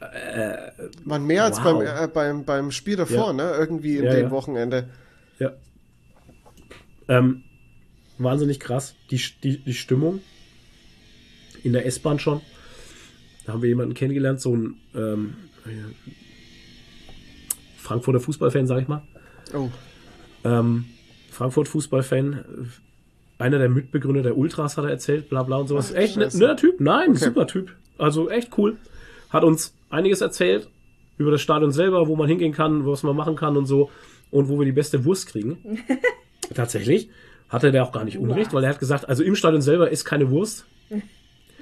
Äh, 0.00 0.70
waren 1.04 1.24
mehr 1.24 1.42
wow. 1.42 1.48
als 1.48 1.62
beim, 1.62 1.80
äh, 1.80 2.08
beim, 2.08 2.44
beim 2.44 2.70
Spiel 2.70 2.96
davor, 2.96 3.28
ja. 3.28 3.32
ne? 3.32 3.52
Irgendwie 3.58 3.96
in 3.96 4.04
ja, 4.04 4.12
dem 4.12 4.26
ja. 4.26 4.30
Wochenende. 4.30 4.88
Ja. 5.38 5.52
Ähm, 7.08 7.42
wahnsinnig 8.18 8.60
krass. 8.60 8.94
Die, 9.10 9.20
die, 9.42 9.58
die 9.58 9.74
Stimmung 9.74 10.20
in 11.64 11.72
der 11.72 11.86
S-Bahn 11.86 12.18
schon. 12.18 12.40
Da 13.46 13.52
haben 13.52 13.62
wir 13.62 13.68
jemanden 13.68 13.94
kennengelernt, 13.94 14.40
so 14.40 14.54
ein 14.54 14.76
ähm, 14.94 15.34
Frankfurter 17.76 18.20
Fußballfan, 18.20 18.66
sag 18.66 18.82
ich 18.82 18.88
mal. 18.88 19.02
Oh. 19.54 19.70
Ähm, 20.44 20.84
Frankfurt 21.30 21.68
Fußballfan, 21.68 22.44
einer 23.38 23.58
der 23.58 23.68
Mitbegründer 23.68 24.22
der 24.22 24.36
Ultras 24.36 24.76
hat 24.76 24.84
er 24.84 24.90
erzählt, 24.90 25.28
bla 25.28 25.42
bla 25.42 25.56
und 25.56 25.68
sowas. 25.68 25.92
Ach, 25.92 25.98
echt 25.98 26.18
ein 26.18 26.28
netter 26.28 26.56
Typ? 26.56 26.80
Nein, 26.80 27.10
okay. 27.10 27.24
super 27.26 27.46
Typ. 27.46 27.74
Also 27.96 28.28
echt 28.28 28.56
cool. 28.58 28.76
Hat 29.30 29.44
uns 29.44 29.74
einiges 29.90 30.20
erzählt 30.20 30.68
über 31.16 31.30
das 31.30 31.40
Stadion 31.40 31.72
selber, 31.72 32.08
wo 32.08 32.16
man 32.16 32.28
hingehen 32.28 32.52
kann, 32.52 32.86
was 32.86 33.02
man 33.02 33.16
machen 33.16 33.36
kann 33.36 33.56
und 33.56 33.66
so 33.66 33.90
und 34.30 34.48
wo 34.48 34.58
wir 34.58 34.66
die 34.66 34.72
beste 34.72 35.04
Wurst 35.04 35.28
kriegen. 35.28 35.58
Tatsächlich 36.54 37.08
hatte 37.48 37.72
der 37.72 37.82
auch 37.82 37.92
gar 37.92 38.04
nicht 38.04 38.18
Unrecht, 38.18 38.52
weil 38.52 38.64
er 38.64 38.70
hat 38.70 38.80
gesagt, 38.80 39.08
also 39.08 39.22
im 39.22 39.34
Stadion 39.34 39.62
selber 39.62 39.90
ist 39.90 40.04
keine 40.04 40.30
Wurst. 40.30 40.66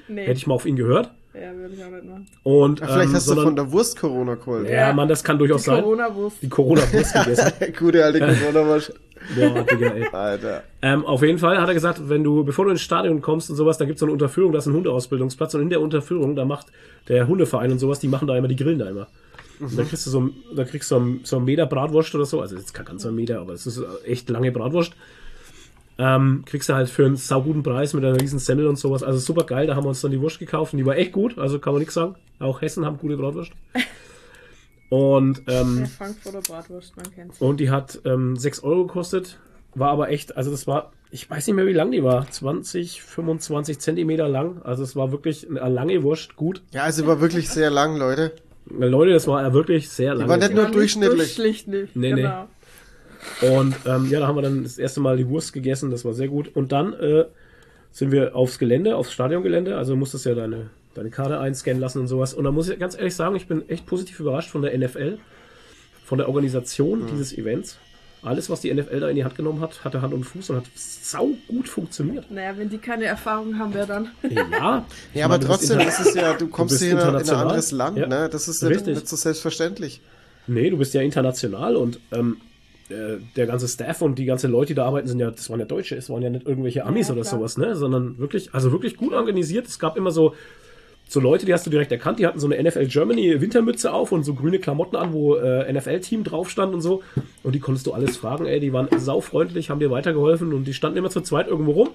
Nee. 0.08 0.22
Hätte 0.22 0.38
ich 0.38 0.46
mal 0.46 0.54
auf 0.54 0.66
ihn 0.66 0.76
gehört. 0.76 1.10
Ja, 1.34 1.54
würde 1.54 1.74
ich 1.74 1.84
auch 1.84 1.90
nicht 1.90 2.04
machen. 2.04 2.26
Und, 2.44 2.80
ja, 2.80 2.86
vielleicht 2.86 3.08
ähm, 3.08 3.14
hast 3.14 3.26
sondern, 3.26 3.44
du 3.44 3.48
von 3.48 3.56
der 3.56 3.72
Wurst 3.72 3.98
Corona 3.98 4.34
geholt. 4.36 4.68
Ja, 4.68 4.92
Mann, 4.92 5.08
das 5.08 5.22
kann 5.22 5.38
durchaus 5.38 5.62
die 5.62 5.70
sein. 5.70 5.82
Corona-Wurst. 5.82 6.42
Die 6.42 6.48
Corona-Wurst 6.48 7.12
gegessen. 7.24 7.52
Gute 7.78 8.04
alte 8.04 8.20
Corona-Wurst. 8.20 8.94
Boah, 9.34 9.64
Digga, 9.64 9.88
ey. 9.88 10.06
Alter. 10.12 10.62
Ähm, 10.82 11.04
auf 11.04 11.22
jeden 11.22 11.38
Fall 11.38 11.60
hat 11.60 11.68
er 11.68 11.74
gesagt, 11.74 12.08
wenn 12.08 12.22
du, 12.22 12.44
bevor 12.44 12.64
du 12.64 12.70
ins 12.70 12.80
Stadion 12.80 13.20
kommst 13.20 13.50
und 13.50 13.56
sowas, 13.56 13.76
da 13.76 13.84
gibt 13.84 13.96
es 13.96 14.00
so 14.00 14.06
eine 14.06 14.12
Unterführung, 14.12 14.52
das 14.52 14.66
ist 14.66 14.72
ein 14.72 14.76
Hundeausbildungsplatz 14.76 15.54
und 15.54 15.62
in 15.62 15.70
der 15.70 15.80
Unterführung, 15.80 16.36
da 16.36 16.44
macht 16.44 16.66
der 17.08 17.26
Hundeverein 17.26 17.72
und 17.72 17.78
sowas, 17.78 17.98
die 17.98 18.08
machen 18.08 18.28
da 18.28 18.36
immer, 18.36 18.48
die 18.48 18.56
grillen 18.56 18.78
da 18.78 18.88
immer. 18.88 19.08
Mhm. 19.58 19.66
Und 19.66 19.78
da 19.78 19.84
kriegst 19.84 20.06
du 20.06 20.10
so, 20.10 20.30
da 20.54 20.64
kriegst 20.64 20.90
du 20.90 21.18
so, 21.22 21.36
ein 21.36 21.44
Meter 21.44 21.66
Bratwurst 21.66 22.14
oder 22.14 22.24
so, 22.24 22.40
also 22.40 22.56
jetzt 22.56 22.72
kein 22.72 22.86
ganzer 22.86 23.10
Meter, 23.10 23.40
aber 23.40 23.54
es 23.54 23.66
ist 23.66 23.82
echt 24.04 24.28
lange 24.30 24.52
Bratwurst. 24.52 24.92
Ähm, 25.98 26.42
kriegst 26.44 26.68
du 26.68 26.74
halt 26.74 26.90
für 26.90 27.06
einen 27.06 27.16
sauguten 27.16 27.62
Preis 27.62 27.94
mit 27.94 28.04
einer 28.04 28.20
riesen 28.20 28.38
Semmel 28.38 28.66
und 28.66 28.76
sowas. 28.76 29.02
Also 29.02 29.18
super 29.18 29.44
geil, 29.44 29.66
da 29.66 29.76
haben 29.76 29.84
wir 29.84 29.88
uns 29.88 30.02
dann 30.02 30.10
die 30.10 30.20
Wurst 30.20 30.38
gekauft 30.38 30.74
und 30.74 30.78
die 30.78 30.86
war 30.86 30.96
echt 30.96 31.12
gut, 31.12 31.38
also 31.38 31.58
kann 31.58 31.72
man 31.72 31.80
nichts 31.80 31.94
sagen. 31.94 32.16
Auch 32.38 32.60
Hessen 32.60 32.84
haben 32.84 32.98
gute 32.98 33.16
Bratwurst. 33.16 33.52
Und, 34.88 35.42
ähm, 35.48 35.80
ja, 35.80 35.86
Frankfurter 35.86 36.40
Bratwurst, 36.42 36.96
man 36.96 37.10
kennt's. 37.12 37.40
Und 37.40 37.58
die 37.58 37.70
hat 37.70 38.00
ähm, 38.04 38.36
6 38.36 38.62
Euro 38.62 38.86
gekostet. 38.86 39.38
War 39.74 39.90
aber 39.90 40.10
echt, 40.10 40.36
also 40.36 40.50
das 40.50 40.66
war, 40.66 40.92
ich 41.10 41.28
weiß 41.28 41.46
nicht 41.46 41.56
mehr, 41.56 41.66
wie 41.66 41.72
lang 41.72 41.90
die 41.90 42.02
war. 42.02 42.30
20, 42.30 43.02
25 43.02 43.78
Zentimeter 43.78 44.28
lang. 44.28 44.62
Also 44.62 44.84
es 44.84 44.96
war 44.96 45.12
wirklich 45.12 45.48
eine 45.48 45.68
lange 45.68 46.02
Wurst, 46.02 46.36
gut. 46.36 46.62
Ja, 46.70 46.84
also 46.84 47.06
war 47.06 47.20
wirklich 47.20 47.48
sehr 47.50 47.70
lang, 47.70 47.96
Leute. 47.96 48.32
Leute, 48.68 49.12
das 49.12 49.26
war 49.26 49.52
wirklich 49.52 49.88
sehr 49.88 50.14
lang. 50.14 50.26
Die 50.26 50.30
war 50.30 50.36
nicht 50.38 50.54
nur 50.54 50.66
durchschnittlich. 50.66 51.34
Schlicht 51.34 51.68
nicht. 51.68 51.94
Nee, 51.94 52.10
genau. 52.10 52.42
nee. 52.42 52.48
Und 53.42 53.74
ähm, 53.86 54.08
ja, 54.10 54.20
da 54.20 54.26
haben 54.26 54.36
wir 54.36 54.42
dann 54.42 54.62
das 54.62 54.78
erste 54.78 55.00
Mal 55.00 55.16
die 55.16 55.28
Wurst 55.28 55.52
gegessen, 55.52 55.90
das 55.90 56.04
war 56.04 56.14
sehr 56.14 56.28
gut. 56.28 56.54
Und 56.54 56.72
dann 56.72 56.94
äh, 56.94 57.24
sind 57.92 58.12
wir 58.12 58.34
aufs 58.34 58.58
Gelände, 58.58 58.96
aufs 58.96 59.12
Stadiongelände. 59.12 59.76
Also 59.76 59.96
musstest 59.96 60.26
ja 60.26 60.34
deine, 60.34 60.70
deine 60.94 61.10
Karte 61.10 61.38
einscannen 61.38 61.80
lassen 61.80 62.00
und 62.00 62.08
sowas. 62.08 62.34
Und 62.34 62.44
da 62.44 62.50
muss 62.50 62.68
ich 62.68 62.78
ganz 62.78 62.96
ehrlich 62.96 63.14
sagen, 63.14 63.36
ich 63.36 63.46
bin 63.46 63.68
echt 63.68 63.86
positiv 63.86 64.20
überrascht 64.20 64.50
von 64.50 64.62
der 64.62 64.76
NFL, 64.76 65.18
von 66.04 66.18
der 66.18 66.28
Organisation 66.28 67.02
mhm. 67.02 67.06
dieses 67.08 67.36
Events. 67.36 67.78
Alles, 68.22 68.50
was 68.50 68.60
die 68.60 68.74
NFL 68.74 69.00
da 69.00 69.08
in 69.08 69.16
die 69.16 69.24
Hand 69.24 69.36
genommen 69.36 69.60
hat, 69.60 69.84
hatte 69.84 70.02
Hand 70.02 70.12
und 70.12 70.24
Fuß 70.24 70.50
und 70.50 70.56
hat 70.56 70.64
sau 70.74 71.30
gut 71.46 71.68
funktionioniert. 71.68 72.28
Naja, 72.30 72.54
wenn 72.56 72.68
die 72.68 72.78
keine 72.78 73.04
Erfahrung 73.04 73.58
haben, 73.58 73.72
wer 73.72 73.86
dann? 73.86 74.08
Ja, 74.28 74.84
ja 75.14 75.24
aber 75.26 75.38
trotzdem 75.38 75.78
ist 75.80 76.00
es 76.00 76.14
ja, 76.14 76.32
du 76.34 76.48
kommst 76.48 76.80
du 76.80 76.86
hier 76.86 76.94
in, 76.94 76.98
in 76.98 77.14
ein 77.14 77.30
anderes 77.30 77.70
Land, 77.70 77.98
ja. 77.98 78.08
ne? 78.08 78.28
Das 78.28 78.48
ist 78.48 78.62
ja 78.62 78.70
nicht 78.70 79.06
so 79.06 79.16
selbstverständlich. 79.16 80.00
Nee, 80.48 80.70
du 80.70 80.78
bist 80.78 80.92
ja 80.94 81.02
international 81.02 81.76
und 81.76 82.00
ähm, 82.10 82.38
äh, 82.90 83.18
der 83.36 83.46
ganze 83.46 83.68
Staff 83.68 84.02
und 84.02 84.18
die 84.18 84.24
ganzen 84.24 84.50
Leute, 84.50 84.68
die 84.68 84.74
da 84.74 84.86
arbeiten, 84.86 85.08
sind 85.08 85.20
ja, 85.20 85.30
das 85.30 85.50
waren 85.50 85.60
ja 85.60 85.66
Deutsche, 85.66 85.96
es 85.96 86.10
waren 86.10 86.22
ja 86.22 86.30
nicht 86.30 86.46
irgendwelche 86.46 86.84
Amis 86.84 87.08
ja, 87.08 87.14
oder 87.14 87.22
klar. 87.22 87.38
sowas, 87.38 87.58
ne? 87.58 87.76
Sondern 87.76 88.18
wirklich, 88.18 88.54
also 88.54 88.72
wirklich 88.72 88.96
gut 88.96 89.12
organisiert. 89.12 89.66
Es 89.66 89.78
gab 89.78 89.96
immer 89.96 90.10
so 90.10 90.34
so 91.08 91.20
Leute, 91.20 91.46
die 91.46 91.54
hast 91.54 91.64
du 91.64 91.70
direkt 91.70 91.92
erkannt, 91.92 92.18
die 92.18 92.26
hatten 92.26 92.40
so 92.40 92.50
eine 92.50 92.60
NFL 92.60 92.86
Germany 92.86 93.40
Wintermütze 93.40 93.92
auf 93.92 94.10
und 94.10 94.24
so 94.24 94.34
grüne 94.34 94.58
Klamotten 94.58 94.96
an, 94.96 95.12
wo 95.12 95.36
äh, 95.36 95.72
NFL-Team 95.72 96.24
drauf 96.24 96.50
stand 96.50 96.74
und 96.74 96.80
so. 96.80 97.02
Und 97.44 97.54
die 97.54 97.60
konntest 97.60 97.86
du 97.86 97.92
alles 97.92 98.16
fragen, 98.16 98.46
ey, 98.46 98.58
die 98.58 98.72
waren 98.72 98.88
saufreundlich, 98.98 99.70
haben 99.70 99.78
dir 99.78 99.90
weitergeholfen 99.90 100.52
und 100.52 100.64
die 100.64 100.74
standen 100.74 100.98
immer 100.98 101.10
zu 101.10 101.20
zweit 101.20 101.46
irgendwo 101.46 101.72
rum. 101.72 101.90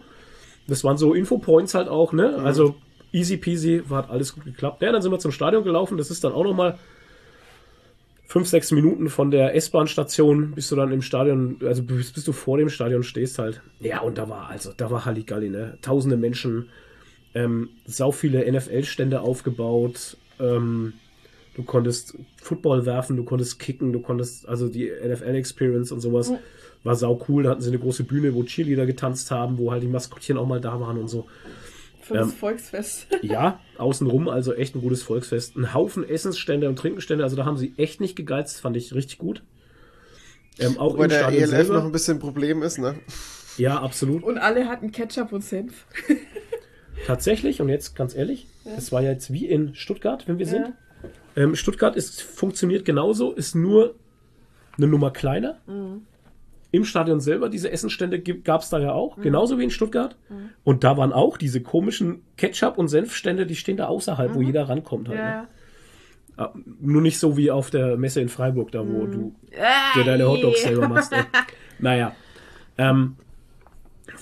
Das 0.67 0.83
waren 0.85 0.97
so 0.97 1.13
Infopoints 1.13 1.73
halt 1.73 1.89
auch, 1.89 2.13
ne? 2.13 2.37
Mhm. 2.39 2.45
Also 2.45 2.75
easy 3.11 3.35
peasy, 3.35 3.83
hat 3.89 4.09
alles 4.09 4.33
gut 4.33 4.45
geklappt. 4.45 4.81
Ja, 4.81 4.93
dann 4.93 5.01
sind 5.01 5.11
wir 5.11 5.19
zum 5.19 5.33
Stadion 5.33 5.65
gelaufen, 5.65 5.97
das 5.97 6.09
ist 6.09 6.23
dann 6.23 6.31
auch 6.31 6.45
nochmal 6.45 6.77
fünf, 8.31 8.47
sechs 8.47 8.71
Minuten 8.71 9.09
von 9.09 9.29
der 9.29 9.55
S-Bahn-Station, 9.55 10.51
bis 10.51 10.69
du 10.69 10.77
dann 10.77 10.93
im 10.93 11.01
Stadion, 11.01 11.57
also 11.65 11.83
bis, 11.83 12.13
bis, 12.13 12.23
du 12.23 12.31
vor 12.31 12.57
dem 12.57 12.69
Stadion 12.69 13.03
stehst 13.03 13.37
halt. 13.39 13.61
Ja, 13.81 13.99
und 13.99 14.17
da 14.17 14.29
war, 14.29 14.49
also, 14.49 14.71
da 14.75 14.89
war 14.89 15.03
Halligalli, 15.03 15.49
ne? 15.49 15.77
Tausende 15.81 16.15
Menschen, 16.15 16.69
ähm, 17.33 17.67
sau 17.85 18.13
viele 18.13 18.49
NFL-Stände 18.49 19.19
aufgebaut. 19.19 20.15
Ähm, 20.39 20.93
du 21.55 21.63
konntest 21.63 22.17
Football 22.41 22.85
werfen, 22.85 23.17
du 23.17 23.25
konntest 23.25 23.59
kicken, 23.59 23.91
du 23.91 23.99
konntest, 23.99 24.47
also 24.47 24.69
die 24.69 24.89
NFL-Experience 24.89 25.91
und 25.91 25.99
sowas 25.99 26.31
war 26.85 26.95
sau 26.95 27.21
cool. 27.27 27.43
Da 27.43 27.49
hatten 27.49 27.61
sie 27.61 27.69
eine 27.69 27.79
große 27.79 28.05
Bühne, 28.05 28.33
wo 28.33 28.43
Cheerleader 28.43 28.85
getanzt 28.85 29.29
haben, 29.29 29.57
wo 29.57 29.73
halt 29.73 29.83
die 29.83 29.87
Maskottchen 29.87 30.37
auch 30.37 30.47
mal 30.47 30.61
da 30.61 30.79
waren 30.79 30.97
und 30.97 31.09
so. 31.09 31.27
Das 32.13 32.29
ähm, 32.29 32.33
Volksfest. 32.33 33.07
ja, 33.21 33.59
außenrum, 33.77 34.27
also 34.27 34.53
echt 34.53 34.75
ein 34.75 34.81
gutes 34.81 35.03
Volksfest. 35.03 35.55
Ein 35.55 35.73
Haufen 35.73 36.07
Essensstände 36.07 36.69
und 36.69 36.77
Trinkenstände, 36.77 37.23
also 37.23 37.35
da 37.35 37.45
haben 37.45 37.57
sie 37.57 37.73
echt 37.77 38.01
nicht 38.01 38.15
gegeizt, 38.15 38.61
fand 38.61 38.77
ich 38.77 38.93
richtig 38.93 39.17
gut. 39.17 39.43
Ähm, 40.59 40.77
auch 40.77 40.93
Wobei 40.93 41.07
der 41.07 41.27
ELF 41.27 41.49
selber. 41.49 41.73
noch 41.75 41.85
ein 41.85 41.91
bisschen 41.91 42.17
ein 42.17 42.19
Problem 42.19 42.61
ist, 42.61 42.77
ne? 42.77 42.95
Ja, 43.57 43.81
absolut. 43.81 44.23
Und 44.23 44.37
alle 44.37 44.67
hatten 44.67 44.91
Ketchup 44.91 45.31
und 45.31 45.43
Senf. 45.43 45.85
Tatsächlich, 47.07 47.61
und 47.61 47.69
jetzt 47.69 47.95
ganz 47.95 48.15
ehrlich, 48.15 48.47
es 48.77 48.87
ja. 48.87 48.91
war 48.93 49.01
ja 49.01 49.11
jetzt 49.11 49.33
wie 49.33 49.47
in 49.47 49.75
Stuttgart, 49.75 50.27
wenn 50.27 50.37
wir 50.37 50.45
ja. 50.45 50.51
sind. 50.51 50.73
Ähm, 51.35 51.55
Stuttgart 51.55 51.95
ist, 51.95 52.21
funktioniert 52.21 52.85
genauso, 52.85 53.31
ist 53.31 53.55
nur 53.55 53.95
eine 54.77 54.87
Nummer 54.87 55.11
kleiner. 55.11 55.59
Mhm. 55.65 56.05
Im 56.71 56.85
Stadion 56.85 57.19
selber, 57.19 57.49
diese 57.49 57.69
Essenstände 57.69 58.21
gab 58.21 58.61
es 58.61 58.69
da 58.69 58.79
ja 58.79 58.93
auch, 58.93 59.17
mhm. 59.17 59.23
genauso 59.23 59.59
wie 59.59 59.65
in 59.65 59.71
Stuttgart. 59.71 60.15
Mhm. 60.29 60.49
Und 60.63 60.83
da 60.83 60.95
waren 60.95 61.11
auch 61.11 61.37
diese 61.37 61.61
komischen 61.61 62.21
Ketchup- 62.37 62.77
und 62.77 62.87
Senfstände, 62.87 63.45
die 63.45 63.55
stehen 63.55 63.77
da 63.77 63.87
außerhalb, 63.87 64.33
wo 64.33 64.39
mhm. 64.39 64.45
jeder 64.45 64.69
rankommt 64.69 65.09
halt. 65.09 65.19
Ja. 65.19 65.41
Ne? 65.41 65.47
Ah, 66.37 66.53
nur 66.79 67.01
nicht 67.01 67.19
so 67.19 67.35
wie 67.35 67.51
auf 67.51 67.71
der 67.71 67.97
Messe 67.97 68.21
in 68.21 68.29
Freiburg, 68.29 68.71
da 68.71 68.79
wo 68.87 69.05
mhm. 69.05 69.11
du 69.11 69.35
dir 69.95 70.05
deine 70.05 70.29
Hotdogs 70.29 70.61
selber 70.61 70.87
machst. 70.87 71.11
Ey. 71.11 71.23
naja. 71.79 72.15
Ähm, 72.77 73.17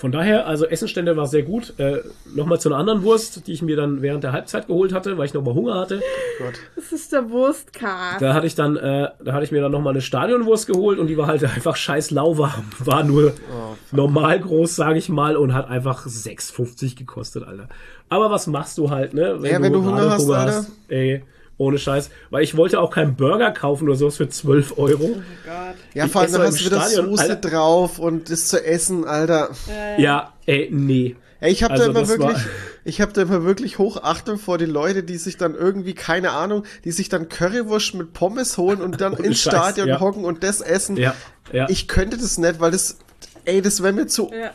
von 0.00 0.12
daher, 0.12 0.46
also 0.46 0.64
Essenstände 0.64 1.14
war 1.18 1.26
sehr 1.26 1.42
gut. 1.42 1.74
Äh, 1.76 1.98
nochmal 2.34 2.58
zu 2.58 2.70
einer 2.70 2.78
anderen 2.78 3.02
Wurst, 3.02 3.46
die 3.46 3.52
ich 3.52 3.60
mir 3.60 3.76
dann 3.76 4.00
während 4.00 4.24
der 4.24 4.32
Halbzeit 4.32 4.66
geholt 4.66 4.94
hatte, 4.94 5.18
weil 5.18 5.26
ich 5.26 5.34
nochmal 5.34 5.52
Hunger 5.52 5.74
hatte. 5.74 6.00
Gott. 6.38 6.54
Das 6.74 6.90
ist 6.90 7.12
der 7.12 7.28
Wurstcast. 7.28 8.22
Da 8.22 8.32
hatte 8.32 8.46
ich 8.46 8.54
dann, 8.54 8.78
äh, 8.78 9.10
da 9.22 9.34
hatte 9.34 9.44
ich 9.44 9.52
mir 9.52 9.60
dann 9.60 9.72
nochmal 9.72 9.92
eine 9.92 10.00
Stadionwurst 10.00 10.66
geholt 10.66 10.98
und 10.98 11.08
die 11.08 11.18
war 11.18 11.26
halt 11.26 11.44
einfach 11.54 11.76
scheiß 11.76 12.12
lauwarm. 12.12 12.64
War 12.78 13.04
nur 13.04 13.34
oh, 13.52 13.76
normal 13.94 14.40
groß, 14.40 14.74
sage 14.74 14.98
ich 14.98 15.10
mal, 15.10 15.36
und 15.36 15.52
hat 15.52 15.68
einfach 15.68 16.06
6,50 16.06 16.96
gekostet, 16.96 17.46
Alter. 17.46 17.68
Aber 18.08 18.30
was 18.30 18.46
machst 18.46 18.78
du 18.78 18.88
halt, 18.88 19.12
ne? 19.12 19.36
Wenn, 19.40 19.50
ja, 19.52 19.58
du, 19.58 19.64
wenn 19.64 19.72
du 19.74 19.84
Hunger 19.84 20.10
hast, 20.12 20.22
Hunger 20.22 20.38
hast, 20.38 20.72
ey. 20.88 21.24
Ohne 21.60 21.76
Scheiß. 21.76 22.08
Weil 22.30 22.42
ich 22.42 22.56
wollte 22.56 22.80
auch 22.80 22.90
keinen 22.90 23.16
Burger 23.16 23.50
kaufen 23.50 23.86
oder 23.86 23.94
sowas 23.94 24.16
für 24.16 24.30
12 24.30 24.78
Euro. 24.78 25.04
Oh 25.04 25.22
Gott. 25.44 25.74
Ja, 25.92 26.08
vor 26.08 26.22
allem 26.22 26.32
hast 26.38 26.60
du 26.60 26.64
wieder 26.64 26.80
Soße 26.80 27.22
Alter. 27.22 27.36
drauf 27.36 27.98
und 27.98 28.30
das 28.30 28.48
zu 28.48 28.64
essen, 28.64 29.04
Alter. 29.04 29.50
Ja, 29.68 29.98
ja 29.98 30.32
ey, 30.46 30.70
nee. 30.72 31.16
Ey, 31.40 31.52
ich 31.52 31.62
habe 31.62 31.74
also, 31.74 31.92
da 31.92 32.00
immer 32.00 32.08
wirklich, 32.08 32.38
ich 32.84 33.02
habe 33.02 33.12
da 33.12 33.22
immer 33.22 33.44
wirklich 33.44 33.78
Hochachtung 33.78 34.38
vor 34.38 34.56
die 34.56 34.64
Leute, 34.64 35.02
die 35.02 35.18
sich 35.18 35.36
dann 35.36 35.54
irgendwie, 35.54 35.92
keine 35.92 36.30
Ahnung, 36.30 36.64
die 36.84 36.92
sich 36.92 37.10
dann 37.10 37.28
Currywurst 37.28 37.94
mit 37.94 38.14
Pommes 38.14 38.56
holen 38.56 38.80
und 38.80 39.02
dann 39.02 39.12
ins 39.18 39.42
Scheiß, 39.42 39.52
Stadion 39.52 39.88
ja. 39.88 40.00
hocken 40.00 40.24
und 40.24 40.42
das 40.42 40.62
essen. 40.62 40.96
Ja, 40.96 41.14
ja. 41.52 41.68
Ich 41.68 41.88
könnte 41.88 42.16
das 42.16 42.38
nicht, 42.38 42.60
weil 42.60 42.70
das, 42.70 42.96
ey, 43.44 43.60
das 43.60 43.82
wäre 43.82 43.92
mir 43.92 44.06
zu, 44.06 44.30
ja. 44.32 44.52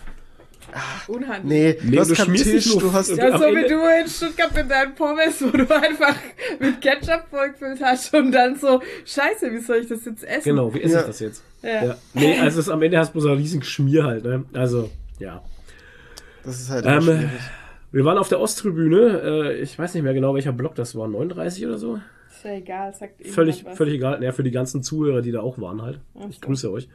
Unhandlich. 1.07 1.43
Nee, 1.45 1.77
nee, 1.83 1.95
du 1.95 2.01
hast 2.01 2.15
keinen 2.15 2.35
Tisch, 2.35 2.77
du 2.77 2.91
hast... 2.91 3.15
Ja, 3.15 3.37
so 3.37 3.45
wie 3.45 3.67
du 3.67 4.01
in 4.01 4.07
Stuttgart 4.07 4.53
mit 4.53 4.69
deinen 4.69 4.93
Pommes, 4.95 5.41
wo 5.41 5.49
du 5.49 5.63
einfach 5.73 6.15
mit 6.59 6.81
Ketchup 6.81 7.25
vollgefüllt 7.29 7.81
hast 7.81 8.13
und 8.13 8.31
dann 8.31 8.57
so, 8.57 8.81
scheiße, 9.05 9.51
wie 9.51 9.59
soll 9.59 9.77
ich 9.77 9.87
das 9.87 10.03
jetzt 10.05 10.23
essen? 10.23 10.49
Genau, 10.49 10.73
wie 10.73 10.81
esse 10.81 10.95
ja. 10.95 10.99
ich 11.01 11.05
das 11.07 11.19
jetzt? 11.19 11.43
Ja. 11.61 11.85
ja. 11.85 11.97
Nee, 12.13 12.39
also 12.39 12.59
es, 12.59 12.69
am 12.69 12.81
Ende 12.81 12.97
hast 12.97 13.15
du 13.15 13.19
so 13.21 13.29
einen 13.29 13.37
riesigen 13.37 13.63
Schmier 13.63 14.03
halt, 14.03 14.23
ne? 14.25 14.43
Also, 14.53 14.89
ja. 15.19 15.41
Das 16.43 16.59
ist 16.59 16.69
halt 16.69 16.85
ähm, 16.85 17.29
Wir 17.91 18.05
waren 18.05 18.17
auf 18.17 18.27
der 18.27 18.39
Osttribüne, 18.39 19.21
äh, 19.23 19.61
ich 19.61 19.79
weiß 19.79 19.93
nicht 19.93 20.03
mehr 20.03 20.13
genau, 20.13 20.35
welcher 20.35 20.51
Block 20.51 20.75
das 20.75 20.95
war, 20.95 21.07
39 21.07 21.65
oder 21.65 21.77
so? 21.77 21.99
Ist 22.29 22.43
ja 22.43 22.51
egal, 22.51 22.93
sagt 22.93 23.25
Völlig, 23.27 23.63
völlig 23.73 23.95
egal, 23.95 24.21
ja, 24.21 24.33
für 24.33 24.43
die 24.43 24.51
ganzen 24.51 24.83
Zuhörer, 24.83 25.21
die 25.21 25.31
da 25.31 25.39
auch 25.39 25.57
waren 25.59 25.81
halt. 25.81 25.99
Okay. 26.13 26.27
Ich 26.31 26.41
grüße 26.41 26.69
euch. 26.69 26.89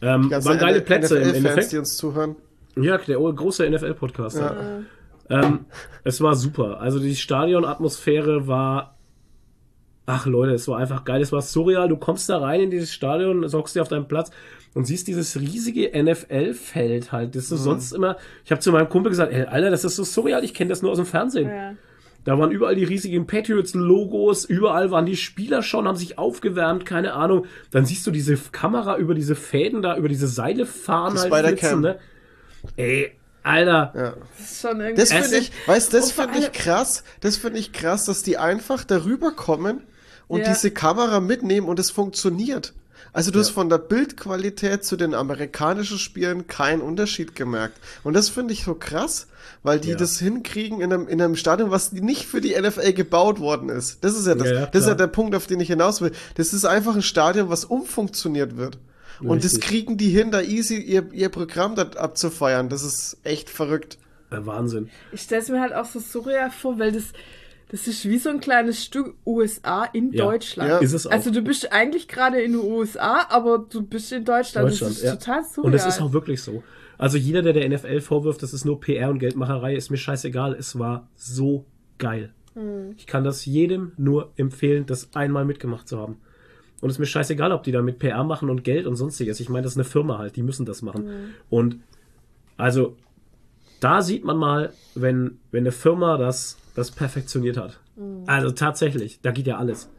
Ähm, 0.00 0.30
waren 0.30 0.58
geile 0.58 0.80
Plätze 0.80 1.18
im 1.18 1.34
Endeffekt. 1.34 1.72
die 1.72 1.78
uns 1.78 1.96
zuhören. 1.96 2.36
Ja, 2.76 2.98
der 2.98 3.18
große 3.18 3.68
NFL-Podcast. 3.68 4.38
Ja. 4.38 4.56
Ähm, 5.30 5.66
es 6.04 6.20
war 6.20 6.34
super. 6.34 6.80
Also 6.80 6.98
die 6.98 7.16
Stadionatmosphäre 7.16 8.46
war. 8.46 8.96
Ach 10.06 10.24
Leute, 10.24 10.54
es 10.54 10.66
war 10.68 10.78
einfach 10.78 11.04
geil. 11.04 11.20
Es 11.20 11.32
war 11.32 11.42
surreal. 11.42 11.88
Du 11.88 11.96
kommst 11.96 12.30
da 12.30 12.38
rein 12.38 12.60
in 12.60 12.70
dieses 12.70 12.92
Stadion, 12.92 13.46
sorgst 13.46 13.76
dir 13.76 13.82
auf 13.82 13.88
deinen 13.88 14.08
Platz 14.08 14.30
und 14.74 14.86
siehst 14.86 15.06
dieses 15.06 15.38
riesige 15.38 15.90
NFL-Feld 16.02 17.12
halt. 17.12 17.34
Das 17.34 17.44
ist 17.44 17.60
mhm. 17.60 17.64
sonst 17.64 17.92
immer. 17.92 18.16
Ich 18.44 18.50
habe 18.50 18.60
zu 18.60 18.72
meinem 18.72 18.88
Kumpel 18.88 19.10
gesagt, 19.10 19.32
ey, 19.32 19.44
Alter, 19.44 19.70
das 19.70 19.84
ist 19.84 19.96
so 19.96 20.04
surreal. 20.04 20.44
Ich 20.44 20.54
kenne 20.54 20.70
das 20.70 20.80
nur 20.80 20.92
aus 20.92 20.98
dem 20.98 21.06
Fernsehen. 21.06 21.50
Ja. 21.50 21.74
Da 22.24 22.38
waren 22.38 22.50
überall 22.50 22.74
die 22.74 22.84
riesigen 22.84 23.26
Patriots-Logos, 23.26 24.44
überall 24.44 24.90
waren 24.90 25.06
die 25.06 25.16
Spieler 25.16 25.62
schon, 25.62 25.88
haben 25.88 25.96
sich 25.96 26.18
aufgewärmt, 26.18 26.84
keine 26.84 27.14
Ahnung. 27.14 27.46
Dann 27.70 27.86
siehst 27.86 28.06
du 28.06 28.10
diese 28.10 28.36
Kamera 28.36 28.98
über 28.98 29.14
diese 29.14 29.34
Fäden 29.34 29.80
da, 29.80 29.96
über 29.96 30.08
diese 30.08 30.26
Seile 30.26 30.66
fahren 30.66 31.14
das 31.14 31.30
halt 31.30 31.58
flitzen, 31.58 31.80
ne? 31.80 31.98
Ey, 32.76 33.12
Alter. 33.42 33.92
Ja. 33.94 34.14
Das 34.38 34.50
ist 34.50 34.60
schon 34.60 34.80
irgendwie. 34.80 35.00
Das 35.00 35.12
finde 35.12 35.38
ich, 35.38 35.52
weißt 35.66 35.94
das 35.94 36.12
finde 36.12 36.38
ich 36.38 36.52
krass. 36.52 37.02
Das 37.20 37.36
finde 37.36 37.58
ich 37.58 37.72
krass, 37.72 38.04
dass 38.04 38.22
die 38.22 38.38
einfach 38.38 38.84
darüber 38.84 39.32
kommen 39.32 39.82
und 40.26 40.40
ja. 40.40 40.48
diese 40.48 40.70
Kamera 40.70 41.20
mitnehmen 41.20 41.68
und 41.68 41.78
es 41.78 41.90
funktioniert. 41.90 42.74
Also 43.12 43.30
du 43.30 43.38
ja. 43.38 43.44
hast 43.44 43.50
von 43.50 43.68
der 43.68 43.78
Bildqualität 43.78 44.84
zu 44.84 44.96
den 44.96 45.14
amerikanischen 45.14 45.98
Spielen 45.98 46.46
keinen 46.46 46.82
Unterschied 46.82 47.34
gemerkt. 47.34 47.78
Und 48.04 48.14
das 48.14 48.28
finde 48.28 48.52
ich 48.52 48.64
so 48.64 48.74
krass, 48.74 49.28
weil 49.62 49.80
die 49.80 49.90
ja. 49.90 49.96
das 49.96 50.18
hinkriegen 50.18 50.80
in 50.80 50.92
einem, 50.92 51.08
in 51.08 51.20
einem 51.20 51.36
Stadion, 51.36 51.70
was 51.70 51.92
nicht 51.92 52.26
für 52.26 52.40
die 52.40 52.54
NFL 52.60 52.92
gebaut 52.92 53.40
worden 53.40 53.70
ist. 53.70 54.04
Das 54.04 54.14
ist 54.14 54.26
ja 54.26 54.34
das, 54.34 54.48
ja, 54.48 54.66
das 54.66 54.82
ist 54.82 54.88
ja 54.88 54.94
der 54.94 55.06
Punkt, 55.06 55.34
auf 55.34 55.46
den 55.46 55.58
ich 55.60 55.68
hinaus 55.68 56.00
will. 56.00 56.12
Das 56.34 56.52
ist 56.52 56.64
einfach 56.64 56.94
ein 56.94 57.02
Stadion, 57.02 57.48
was 57.48 57.64
umfunktioniert 57.64 58.56
wird. 58.56 58.78
Und 59.20 59.44
das 59.44 59.60
kriegen 59.60 59.96
die 59.96 60.10
hin, 60.10 60.30
da 60.30 60.40
easy 60.40 60.76
ihr, 60.76 61.12
ihr 61.12 61.28
Programm 61.28 61.74
da 61.74 61.82
abzufeiern. 61.82 62.68
Das 62.68 62.82
ist 62.82 63.18
echt 63.24 63.50
verrückt. 63.50 63.98
Der 64.30 64.46
Wahnsinn. 64.46 64.90
Ich 65.12 65.22
stelle 65.22 65.42
es 65.42 65.48
mir 65.48 65.60
halt 65.60 65.72
auch 65.72 65.86
so 65.86 66.00
surreal 66.00 66.50
vor, 66.50 66.78
weil 66.78 66.92
das, 66.92 67.12
das 67.70 67.88
ist 67.88 68.06
wie 68.08 68.18
so 68.18 68.30
ein 68.30 68.40
kleines 68.40 68.84
Stück 68.84 69.14
USA 69.26 69.84
in 69.84 70.12
ja. 70.12 70.24
Deutschland. 70.24 70.70
Ja. 70.70 70.78
Ist 70.78 70.92
es 70.92 71.06
auch. 71.06 71.10
Also 71.10 71.30
du 71.30 71.42
bist 71.42 71.72
eigentlich 71.72 72.08
gerade 72.08 72.40
in 72.40 72.52
den 72.52 72.60
USA, 72.60 73.26
aber 73.30 73.58
du 73.58 73.82
bist 73.82 74.12
in 74.12 74.24
Deutschland. 74.24 74.68
Deutschland 74.68 74.92
das 74.92 74.98
ist 74.98 75.04
ja. 75.04 75.16
total 75.16 75.44
surreal. 75.44 75.66
Und 75.66 75.74
es 75.74 75.86
ist 75.86 76.00
auch 76.00 76.12
wirklich 76.12 76.42
so. 76.42 76.62
Also 76.98 77.16
jeder, 77.16 77.42
der 77.42 77.52
der 77.52 77.68
NFL 77.68 78.00
vorwirft, 78.00 78.42
das 78.42 78.52
ist 78.52 78.64
nur 78.64 78.80
PR 78.80 79.08
und 79.08 79.20
Geldmacherei, 79.20 79.74
ist 79.74 79.90
mir 79.90 79.96
scheißegal. 79.96 80.54
Es 80.54 80.78
war 80.78 81.08
so 81.14 81.64
geil. 81.96 82.32
Mhm. 82.54 82.94
Ich 82.96 83.06
kann 83.06 83.24
das 83.24 83.46
jedem 83.46 83.92
nur 83.96 84.32
empfehlen, 84.36 84.84
das 84.86 85.14
einmal 85.14 85.44
mitgemacht 85.44 85.88
zu 85.88 85.98
haben. 85.98 86.18
Und 86.80 86.90
es 86.90 86.96
ist 86.96 87.00
mir 87.00 87.06
scheißegal, 87.06 87.52
ob 87.52 87.64
die 87.64 87.72
da 87.72 87.82
mit 87.82 87.98
PR 87.98 88.22
machen 88.24 88.50
und 88.50 88.62
Geld 88.62 88.86
und 88.86 88.96
sonstiges. 88.96 89.40
Ich 89.40 89.48
meine, 89.48 89.64
das 89.64 89.72
ist 89.72 89.78
eine 89.78 89.84
Firma 89.84 90.18
halt, 90.18 90.36
die 90.36 90.42
müssen 90.42 90.64
das 90.64 90.82
machen. 90.82 91.06
Mhm. 91.06 91.34
Und 91.50 91.76
also, 92.56 92.96
da 93.80 94.02
sieht 94.02 94.24
man 94.24 94.36
mal, 94.36 94.72
wenn, 94.94 95.38
wenn 95.50 95.62
eine 95.62 95.72
Firma 95.72 96.16
das, 96.16 96.56
das 96.74 96.90
perfektioniert 96.90 97.56
hat. 97.56 97.80
Mhm. 97.96 98.24
Also 98.26 98.50
tatsächlich, 98.50 99.20
da 99.22 99.32
geht 99.32 99.46
ja 99.46 99.58
alles. 99.58 99.90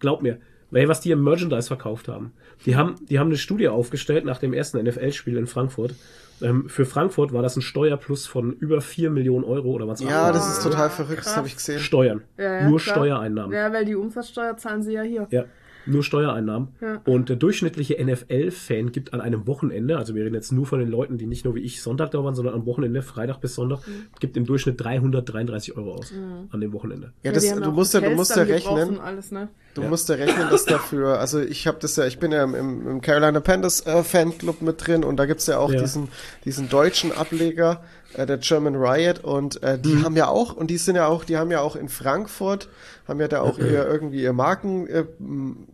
Glaub 0.00 0.22
mir, 0.22 0.38
weil 0.70 0.88
was 0.88 1.00
die 1.00 1.12
im 1.12 1.22
Merchandise 1.22 1.68
verkauft 1.68 2.08
haben. 2.08 2.32
Die 2.64 2.74
haben, 2.74 2.96
die 3.08 3.18
haben 3.18 3.28
eine 3.28 3.36
Studie 3.36 3.68
aufgestellt 3.68 4.24
nach 4.24 4.38
dem 4.38 4.52
ersten 4.52 4.82
NFL-Spiel 4.82 5.36
in 5.36 5.46
Frankfurt. 5.46 5.94
Ähm, 6.42 6.68
für 6.68 6.84
Frankfurt 6.84 7.32
war 7.32 7.42
das 7.42 7.56
ein 7.56 7.62
Steuerplus 7.62 8.26
von 8.26 8.52
über 8.52 8.80
4 8.80 9.10
Millionen 9.10 9.44
Euro 9.44 9.70
oder 9.70 9.86
was 9.86 10.00
Ja, 10.00 10.32
das 10.32 10.58
ist 10.58 10.62
total 10.62 10.90
verrückt, 10.90 11.24
das 11.24 11.36
habe 11.36 11.46
ich 11.46 11.54
gesehen. 11.56 11.78
Steuern. 11.78 12.22
Ja, 12.36 12.60
ja, 12.60 12.68
Nur 12.68 12.78
klar. 12.78 12.96
Steuereinnahmen. 12.96 13.56
Ja, 13.56 13.72
weil 13.72 13.84
die 13.84 13.94
Umsatzsteuer 13.94 14.56
zahlen 14.56 14.82
sie 14.82 14.92
ja 14.92 15.02
hier. 15.02 15.28
Ja 15.30 15.44
nur 15.86 16.02
Steuereinnahmen. 16.02 16.68
Ja. 16.80 17.00
Und 17.04 17.28
der 17.28 17.36
durchschnittliche 17.36 18.02
NFL-Fan 18.04 18.92
gibt 18.92 19.14
an 19.14 19.20
einem 19.20 19.46
Wochenende, 19.46 19.96
also 19.98 20.14
wir 20.14 20.24
reden 20.24 20.34
jetzt 20.34 20.52
nur 20.52 20.66
von 20.66 20.78
den 20.78 20.88
Leuten, 20.88 21.18
die 21.18 21.26
nicht 21.26 21.44
nur 21.44 21.54
wie 21.54 21.60
ich 21.60 21.82
Sonntag 21.82 22.10
da 22.10 22.22
waren, 22.22 22.34
sondern 22.34 22.54
am 22.54 22.66
Wochenende, 22.66 23.02
Freitag 23.02 23.40
bis 23.40 23.54
Sonntag, 23.54 23.86
mhm. 23.86 24.06
gibt 24.20 24.36
im 24.36 24.46
Durchschnitt 24.46 24.80
333 24.80 25.76
Euro 25.76 25.94
aus 25.94 26.12
mhm. 26.12 26.48
an 26.50 26.60
dem 26.60 26.72
Wochenende. 26.72 27.12
Ja, 27.22 27.32
das, 27.32 27.44
ja 27.44 27.58
du, 27.58 27.70
musst 27.70 27.94
ja, 27.94 28.00
du 28.00 28.10
musst 28.10 28.36
ja 28.36 28.42
rechnen. 28.42 29.00
Alles, 29.00 29.30
ne? 29.30 29.48
Du 29.74 29.82
ja. 29.82 29.88
musst 29.88 30.08
ja 30.08 30.14
rechnen, 30.14 30.48
dass 30.50 30.64
dafür, 30.64 31.20
also 31.20 31.40
ich 31.40 31.66
habe 31.66 31.78
das 31.80 31.96
ja, 31.96 32.06
ich 32.06 32.18
bin 32.18 32.32
ja 32.32 32.44
im, 32.44 32.54
im 32.54 33.00
Carolina 33.00 33.40
Panthers 33.40 33.86
äh, 33.86 34.02
Fanclub 34.02 34.62
mit 34.62 34.86
drin 34.86 35.04
und 35.04 35.18
da 35.18 35.26
gibt's 35.26 35.46
ja 35.46 35.58
auch 35.58 35.70
diesen, 35.70 36.08
diesen 36.44 36.68
deutschen 36.68 37.12
Ableger, 37.12 37.82
äh, 38.14 38.26
der 38.26 38.38
German 38.38 38.76
Riot 38.76 39.24
und 39.24 39.62
äh, 39.62 39.78
die 39.78 39.94
mhm. 39.94 40.04
haben 40.04 40.16
ja 40.16 40.28
auch, 40.28 40.54
und 40.54 40.68
die 40.68 40.78
sind 40.78 40.96
ja 40.96 41.06
auch, 41.06 41.24
die 41.24 41.36
haben 41.36 41.50
ja 41.50 41.60
auch 41.60 41.76
in 41.76 41.88
Frankfurt 41.88 42.68
haben 43.06 43.20
ja 43.20 43.28
da 43.28 43.40
auch 43.40 43.58
ihr 43.58 43.86
irgendwie 43.86 44.22
ihr 44.22 44.32
Marken, 44.32 44.86
äh, 44.88 45.04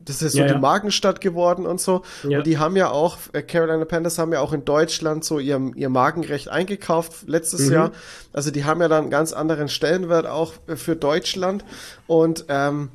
das 0.05 0.23
ist 0.23 0.33
so 0.33 0.39
ja, 0.39 0.47
die 0.47 0.53
ja. 0.53 0.59
Markenstadt 0.59 1.21
geworden 1.21 1.67
und 1.67 1.81
so. 1.81 2.03
Ja. 2.25 2.39
Und 2.39 2.47
die 2.47 2.59
haben 2.59 2.77
ja 2.77 2.91
auch, 2.91 3.17
äh, 3.33 3.43
Carolina 3.43 3.85
Panthers 3.85 4.19
haben 4.19 4.33
ja 4.33 4.41
auch 4.41 4.53
in 4.53 4.65
Deutschland 4.65 5.25
so 5.25 5.39
ihr, 5.39 5.73
ihr 5.75 5.89
Markenrecht 5.89 6.49
eingekauft 6.49 7.27
letztes 7.27 7.67
mhm. 7.67 7.73
Jahr. 7.73 7.93
Also 8.33 8.51
die 8.51 8.65
haben 8.65 8.81
ja 8.81 8.89
dann 8.89 9.03
einen 9.03 9.11
ganz 9.11 9.33
anderen 9.33 9.69
Stellenwert 9.69 10.27
auch 10.27 10.55
für 10.77 10.95
Deutschland. 10.95 11.65
Und, 12.07 12.45
ähm, 12.49 12.91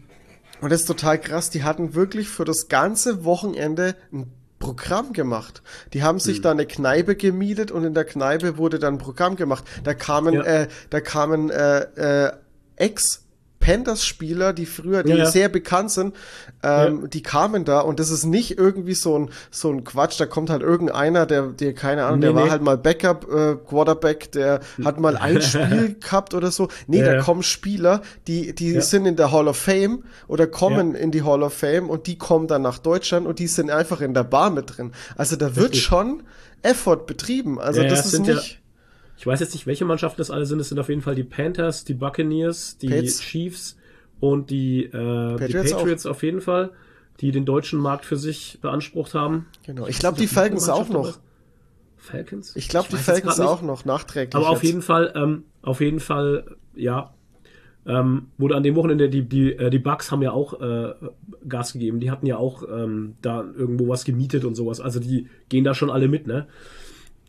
und 0.62 0.72
das 0.72 0.82
ist 0.82 0.88
total 0.88 1.20
krass. 1.20 1.50
Die 1.50 1.64
hatten 1.64 1.96
wirklich 1.96 2.30
für 2.30 2.46
das 2.46 2.68
ganze 2.68 3.26
Wochenende 3.26 3.96
ein 4.12 4.32
Programm 4.60 5.14
gemacht. 5.14 5.62
Die 5.94 6.04
haben 6.04 6.20
sich 6.20 6.38
hm. 6.38 6.44
da 6.44 6.52
eine 6.52 6.66
Kneipe 6.66 7.16
gemietet 7.16 7.72
und 7.72 7.84
in 7.84 7.94
der 7.94 8.06
Kneipe 8.06 8.58
wurde 8.58 8.80
dann 8.80 8.96
ein 8.96 9.00
Programm 9.00 9.36
gemacht. 9.36 9.64
Da 9.84 9.94
kamen, 9.94 10.34
ja. 10.34 10.44
äh, 10.44 10.68
da 10.90 11.02
kamen 11.02 11.50
äh, 11.50 12.26
äh, 12.26 12.32
Ex 12.76 13.27
Panthers-Spieler, 13.60 14.54
die 14.54 14.66
früher, 14.66 15.04
die 15.04 15.12
ja, 15.12 15.18
ja. 15.18 15.26
sehr 15.26 15.50
bekannt 15.50 15.92
sind, 15.92 16.16
ähm, 16.64 17.02
ja. 17.02 17.08
die 17.08 17.22
kamen 17.22 17.66
da 17.66 17.82
und 17.82 18.00
das 18.00 18.10
ist 18.10 18.26
nicht 18.26 18.58
irgendwie 18.58 18.94
so 18.94 19.18
ein, 19.18 19.30
so 19.52 19.72
ein 19.72 19.84
Quatsch, 19.84 20.20
da 20.20 20.26
kommt 20.26 20.50
halt 20.50 20.62
irgendeiner, 20.62 21.26
der, 21.26 21.48
der 21.48 21.74
keine 21.74 22.06
Ahnung, 22.06 22.20
nee, 22.20 22.26
der 22.28 22.34
nee. 22.36 22.42
war 22.42 22.50
halt 22.50 22.62
mal 22.62 22.78
Backup, 22.78 23.28
äh, 23.32 23.56
Quarterback, 23.56 24.32
der 24.32 24.62
hat 24.84 25.00
mal 25.00 25.18
ein 25.18 25.42
Spiel 25.48 25.96
gehabt 26.00 26.34
oder 26.34 26.52
so. 26.52 26.68
Nee, 26.88 27.04
da 27.04 27.22
kommen 27.22 27.44
Spieler, 27.44 28.02
die, 28.28 28.54
die 28.54 28.80
sind 28.82 29.06
in 29.06 29.16
der 29.16 29.32
Hall 29.32 29.48
of 29.48 29.58
Fame 29.58 30.04
oder 30.28 30.48
kommen 30.48 30.96
in 30.96 31.12
die 31.12 31.24
Hall 31.24 31.44
of 31.44 31.54
Fame 31.54 31.90
und 31.90 32.08
die 32.08 32.18
kommen 32.18 32.48
dann 32.48 32.62
nach 32.62 32.78
Deutschland 32.78 33.28
und 33.28 33.40
die 33.40 33.48
sind 33.48 33.72
einfach 33.72 34.02
in 34.02 34.14
der 34.14 34.24
Bar 34.24 34.50
mit 34.50 34.78
drin. 34.78 34.92
Also 35.16 35.36
da 35.36 35.56
wird 35.56 35.72
Richtig. 35.72 35.84
schon 35.84 36.24
Effort 36.62 37.06
betrieben. 37.06 37.60
Also 37.60 37.84
das 37.84 38.06
ist 38.06 38.20
nicht 38.20 38.60
ich 39.18 39.26
weiß 39.26 39.40
jetzt 39.40 39.54
nicht, 39.54 39.66
welche 39.66 39.84
Mannschaften 39.84 40.18
das 40.18 40.30
alle 40.30 40.46
sind. 40.46 40.60
Es 40.60 40.70
sind 40.70 40.80
auf 40.80 40.90
jeden 40.90 41.02
Fall 41.02 41.16
die 41.16 41.24
Panthers, 41.24 41.84
die 41.84 41.96
Buccaneers, 41.96 42.78
die 42.78 42.90
Pates. 42.90 43.20
Chiefs 43.20 43.78
und 44.20 44.50
die, 44.52 44.86
äh, 44.86 44.92
Patriots, 44.92 45.70
die 45.70 45.74
Patriots 45.74 46.06
auf 46.06 46.24
jeden 46.24 46.42
Fall, 46.42 46.72
die 47.20 47.32
den 47.32 47.46
deutschen 47.46 47.80
Markt 47.80 48.06
für 48.06 48.16
sich 48.16 48.60
beansprucht 48.62 49.16
haben. 49.16 49.48
Genau. 49.66 49.88
Ich 49.88 50.00
glaube, 50.00 50.18
die 50.20 50.28
Falcons 50.28 50.70
auch 50.70 50.90
noch. 50.90 51.18
Falcons? 51.96 52.56
Ich 52.56 52.70
glaube, 52.70 52.88
die 52.92 52.98
Falcons 52.98 53.40
auch 53.40 53.62
noch 53.62 53.86
nachträglich. 53.86 54.36
Aber 54.36 54.50
auf 54.50 54.64
jetzt. 54.64 54.72
jeden 54.72 54.82
Fall, 54.84 55.12
ähm, 55.16 55.44
auf 55.62 55.82
jeden 55.82 56.00
Fall, 56.00 56.56
ja, 56.76 57.14
ähm, 57.88 58.28
wurde 58.38 58.56
an 58.56 58.64
dem 58.64 58.76
Wochenende 58.76 59.10
die 59.10 59.24
die 59.24 59.54
äh, 59.54 59.70
die 59.70 59.80
Bugs 59.80 60.12
haben 60.12 60.22
ja 60.22 60.32
auch 60.32 60.62
äh, 60.62 60.94
Gas 61.48 61.74
gegeben. 61.74 62.00
Die 62.00 62.12
hatten 62.12 62.26
ja 62.26 62.38
auch 62.38 62.64
ähm, 62.70 63.16
da 63.22 63.42
irgendwo 63.42 63.88
was 63.88 64.04
gemietet 64.04 64.46
und 64.46 64.56
sowas. 64.56 64.82
Also 64.82 65.00
die 65.00 65.28
gehen 65.50 65.64
da 65.64 65.74
schon 65.74 65.90
alle 65.90 66.08
mit, 66.08 66.28
ne? 66.28 66.48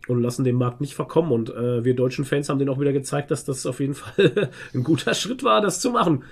Und 0.09 0.23
lassen 0.23 0.45
den 0.45 0.57
Markt 0.57 0.81
nicht 0.81 0.95
verkommen. 0.95 1.33
Und 1.33 1.51
äh, 1.51 1.85
wir 1.85 1.95
deutschen 1.95 2.25
Fans 2.25 2.49
haben 2.49 2.59
denen 2.59 2.71
auch 2.71 2.81
wieder 2.81 2.93
gezeigt, 2.93 3.31
dass 3.31 3.45
das 3.45 3.67
auf 3.67 3.81
jeden 3.81 3.95
Fall 3.95 4.51
ein 4.75 4.83
guter 4.83 5.15
Schritt 5.15 5.43
war, 5.43 5.61
das 5.61 5.81
zu 5.81 5.91
machen. 5.91 6.25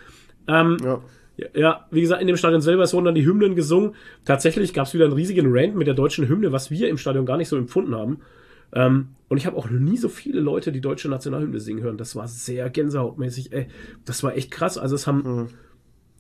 Ähm, 0.49 0.77
ja. 0.83 1.01
Ja, 1.55 1.87
wie 1.91 2.01
gesagt, 2.01 2.23
in 2.23 2.29
dem 2.29 2.39
Stadion 2.39 2.63
selber 2.63 2.91
wurden 2.91 3.05
dann 3.05 3.15
die 3.15 3.27
Hymnen 3.27 3.57
gesungen. 3.57 3.95
Tatsächlich 4.25 4.73
gab 4.73 4.87
es 4.87 4.95
wieder 4.95 5.05
einen 5.05 5.13
riesigen 5.13 5.49
Rant 5.51 5.77
mit 5.77 5.87
der 5.87 5.93
deutschen 5.93 6.27
Hymne, 6.27 6.51
was 6.51 6.71
wir 6.71 6.89
im 6.89 6.97
Stadion 6.97 7.27
gar 7.27 7.37
nicht 7.37 7.49
so 7.49 7.59
empfunden 7.59 7.95
haben. 7.95 8.21
Ähm, 8.73 9.09
und 9.29 9.37
ich 9.37 9.45
habe 9.45 9.57
auch 9.59 9.69
nie 9.69 9.99
so 9.99 10.09
viele 10.09 10.41
Leute 10.41 10.73
die 10.73 10.81
deutsche 10.81 11.11
Nationalhymne 11.11 11.61
singen 11.61 11.83
hören. 11.83 11.99
Das 11.99 12.17
war 12.17 12.27
sehr 12.27 12.71
gänsehautmäßig. 12.71 13.53
Ey, 13.53 13.67
das 14.07 14.23
war 14.23 14.35
echt 14.35 14.51
krass. 14.51 14.79
Also 14.79 14.95
es 14.95 15.07
haben 15.07 15.19
mhm 15.19 15.49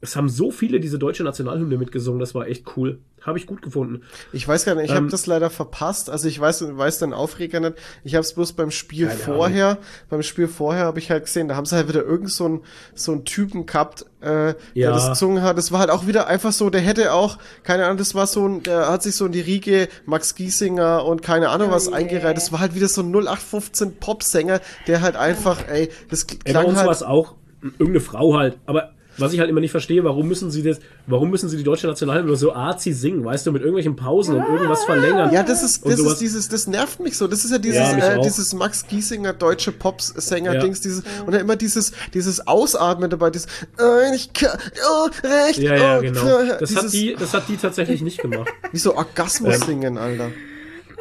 es 0.07 0.17
haben 0.17 0.29
so 0.29 0.51
viele 0.51 0.81
diese 0.81 0.99
deutsche 0.99 1.25
Nationalhymne 1.25 1.77
mitgesungen, 1.77 2.21
das 2.21 2.35
war 2.35 2.47
echt 2.47 2.77
cool. 2.77 2.99
Habe 3.23 3.39
ich 3.39 3.47
gut 3.47 3.61
gefunden. 3.61 4.03
Ich 4.33 4.47
weiß 4.47 4.65
gar 4.65 4.77
nicht, 4.77 4.85
ich 4.85 4.91
ähm, 4.93 4.99
habe 4.99 5.07
das 5.09 5.27
leider 5.27 5.51
verpasst. 5.51 6.11
Also 6.11 6.29
ich 6.29 6.39
weiß, 6.39 6.65
weiß 6.77 7.01
den 7.01 7.13
Aufreger 7.13 7.59
nicht. 7.59 7.75
Ich 8.05 8.15
habe 8.15 8.23
es 8.23 8.35
bloß 8.35 8.53
beim 8.53 8.71
Spiel 8.71 9.11
vorher, 9.11 9.71
Ahnung. 9.71 9.83
beim 10.09 10.23
Spiel 10.23 10.47
vorher 10.47 10.85
habe 10.85 11.01
ich 11.01 11.11
halt 11.11 11.25
gesehen, 11.25 11.49
da 11.49 11.57
haben 11.57 11.67
sie 11.67 11.75
halt 11.75 11.89
wieder 11.89 12.05
irgend 12.05 12.31
so 12.31 12.45
einen 12.45 12.61
so 12.95 13.11
einen 13.11 13.25
Typen 13.25 13.67
gehabt, 13.67 14.07
äh, 14.21 14.49
ja. 14.49 14.55
der 14.75 14.91
das 14.93 15.09
gesungen 15.09 15.43
hat. 15.43 15.59
Das 15.59 15.73
war 15.73 15.81
halt 15.81 15.91
auch 15.91 16.07
wieder 16.07 16.29
einfach 16.29 16.53
so, 16.53 16.71
der 16.71 16.83
hätte 16.83 17.13
auch, 17.13 17.39
keine 17.65 17.87
Ahnung, 17.87 17.99
das 17.99 18.15
war 18.15 18.29
so 18.29 18.47
ein, 18.47 18.63
der 18.63 18.89
hat 18.89 19.03
sich 19.03 19.17
so 19.17 19.27
in 19.27 19.33
die 19.33 19.41
Riege 19.41 19.89
Max 20.05 20.37
Giesinger 20.37 21.05
und 21.05 21.23
keine 21.23 21.49
Ahnung 21.49 21.73
was 21.73 21.89
oh, 21.89 21.91
yeah. 21.91 21.99
eingereiht. 21.99 22.37
Das 22.37 22.53
war 22.53 22.61
halt 22.61 22.77
wieder 22.77 22.87
so 22.87 23.03
ein 23.03 23.13
0815 23.13 23.97
Popsänger, 23.97 24.61
der 24.87 25.01
halt 25.01 25.17
einfach, 25.17 25.67
ey, 25.67 25.91
das 26.11 26.29
klang 26.29 26.41
ey, 26.45 26.53
bei 26.53 26.65
uns 26.65 26.77
halt. 26.77 26.87
war 26.87 26.95
es 26.95 27.03
auch 27.03 27.35
irgendeine 27.63 28.01
Frau 28.01 28.37
halt, 28.37 28.59
aber 28.67 28.93
was 29.19 29.33
ich 29.33 29.41
halt 29.41 29.51
immer 29.51 29.61
nicht 29.61 29.71
verstehe, 29.71 30.05
warum 30.05 30.29
müssen 30.29 30.51
sie 30.51 30.63
das, 30.63 30.81
warum 31.07 31.31
müssen 31.31 31.49
sie 31.49 31.57
die 31.57 31.65
deutsche 31.65 31.87
Nationalhymne 31.87 32.37
so 32.37 32.53
arzi 32.53 32.93
singen, 32.93 33.25
weißt 33.25 33.47
du, 33.47 33.53
mit 33.53 33.63
irgendwelchen 33.63 33.97
Pausen 33.97 34.37
und 34.37 34.43
irgendwas 34.43 34.85
verlängern. 34.85 35.33
Ja, 35.33 35.43
das 35.43 35.63
ist, 35.63 35.85
das 35.87 35.99
ist 35.99 36.19
dieses, 36.19 36.49
das 36.49 36.67
nervt 36.67 37.01
mich 37.01 37.17
so. 37.17 37.27
Das 37.27 37.45
ist 37.45 37.51
ja 37.51 37.59
dieses, 37.59 37.81
ja, 37.81 38.15
äh, 38.15 38.21
dieses 38.21 38.55
Max 38.55 38.87
Giesinger 38.87 39.33
deutsche 39.33 39.73
Popsänger-Dings, 39.73 40.79
ja. 40.79 40.83
dieses, 40.83 41.05
und 41.25 41.33
dann 41.33 41.41
immer 41.41 41.57
dieses, 41.57 41.93
dieses 42.15 42.47
Ausatmen 42.47 43.11
dabei, 43.11 43.31
dieses, 43.31 43.47
äh, 43.79 44.15
ich 44.15 44.33
kann, 44.33 44.59
oh, 44.91 45.09
recht, 45.27 45.59
ja, 45.59 45.77
ja, 45.77 45.99
oh, 45.99 46.01
genau. 46.03 46.21
Das 46.59 46.69
dieses, 46.69 46.85
hat 46.85 46.93
die, 46.93 47.17
das 47.19 47.35
hat 47.35 47.49
die 47.49 47.57
tatsächlich 47.57 48.03
nicht 48.03 48.21
gemacht. 48.21 48.49
Wie 48.73 48.79
so 48.79 48.95
Orgasmus 48.95 49.61
singen, 49.61 49.99
Alter. 49.99 50.31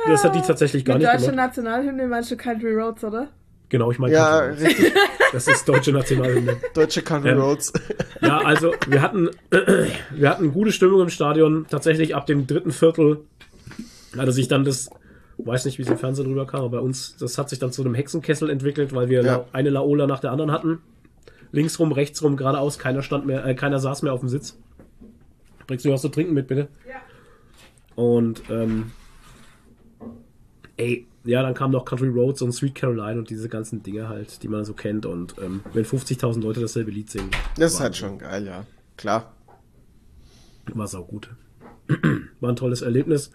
Das 0.08 0.24
hat 0.24 0.36
die 0.36 0.42
tatsächlich 0.42 0.86
gar 0.86 0.96
Mit 0.96 1.04
nicht 1.04 1.12
gemacht. 1.12 1.28
deutsche 1.28 1.36
Nationalhymne 1.36 2.08
meinst 2.08 2.30
du 2.30 2.38
Country 2.38 2.74
Roads, 2.74 3.04
oder? 3.04 3.30
Genau, 3.70 3.92
ich 3.92 4.00
meine. 4.00 4.14
Ja, 4.14 4.40
richtig. 4.40 4.94
Das 5.32 5.50
ist 5.50 5.68
deutsche 5.68 5.92
Nationalhymne. 5.92 6.56
Deutsche 6.74 7.02
Country 7.02 7.32
ähm, 7.32 7.42
Roads. 7.42 7.74
Ja, 8.22 8.38
also 8.38 8.74
wir 8.88 9.02
hatten, 9.02 9.28
äh, 9.50 9.88
wir 10.12 10.30
hatten 10.30 10.54
gute 10.54 10.72
Stimmung 10.72 11.02
im 11.02 11.10
Stadion. 11.10 11.66
Tatsächlich 11.70 12.16
ab 12.16 12.26
dem 12.26 12.48
dritten 12.48 12.72
Viertel 12.72 13.20
hatte 14.18 14.32
sich 14.32 14.48
dann 14.48 14.64
das, 14.64 14.90
weiß 15.38 15.66
nicht, 15.66 15.78
wie 15.78 15.82
es 15.82 15.90
im 15.90 15.98
Fernsehen 15.98 16.26
drüber 16.26 16.48
kam, 16.48 16.62
aber 16.62 16.78
bei 16.78 16.80
uns, 16.80 17.18
das 17.18 17.38
hat 17.38 17.50
sich 17.50 17.60
dann 17.60 17.74
zu 17.74 17.82
einem 17.82 17.96
Hexenkessel 17.96 18.50
entwickelt, 18.50 18.96
weil 18.96 19.10
wir 19.10 19.24
ja. 19.24 19.46
eine 19.52 19.72
Laola 19.72 20.08
nach 20.08 20.22
der 20.22 20.32
anderen 20.32 20.52
hatten. 20.52 20.80
Linksrum, 21.52 21.92
rechtsrum, 21.92 22.38
geradeaus, 22.38 22.80
keiner 22.80 23.02
stand 23.02 23.26
mehr, 23.26 23.46
äh, 23.46 23.56
keiner 23.56 23.80
saß 23.80 24.04
mehr 24.04 24.14
auf 24.14 24.22
dem 24.22 24.30
Sitz. 24.30 24.58
Bringst 25.68 25.84
du 25.84 25.92
was 25.92 26.02
zu 26.02 26.10
trinken 26.10 26.34
mit, 26.34 26.48
bitte? 26.48 26.70
Ja. 26.88 26.96
Und 28.02 28.44
ähm, 28.50 28.92
ey, 30.78 31.08
ja, 31.26 31.42
dann 31.42 31.54
kam 31.54 31.72
noch 31.72 31.86
Country 31.86 32.10
Roads 32.10 32.42
und 32.42 32.52
Sweet 32.52 32.76
Caroline 32.76 33.20
und 33.20 33.30
diese 33.30 33.50
ganzen 33.50 33.84
Dinge 33.84 34.08
halt, 34.08 34.44
die 34.44 34.48
man 34.48 34.64
so 34.64 34.74
kennt. 34.74 35.06
Und 35.06 35.36
ähm, 35.42 35.62
wenn 35.74 35.86
50.000 35.86 36.42
Leute 36.42 36.62
dasselbe 36.62 36.92
Lied 36.92 37.10
singen. 37.10 37.32
Das 37.58 37.74
ist 37.74 37.80
halt 37.80 37.96
schon 37.96 38.20
geil, 38.20 38.46
ja. 38.46 38.66
Klar. 38.98 39.34
War 40.74 40.88
sau 40.88 41.04
gut. 41.04 41.30
war 42.40 42.50
ein 42.50 42.56
tolles 42.56 42.82
Erlebnis. 42.82 43.32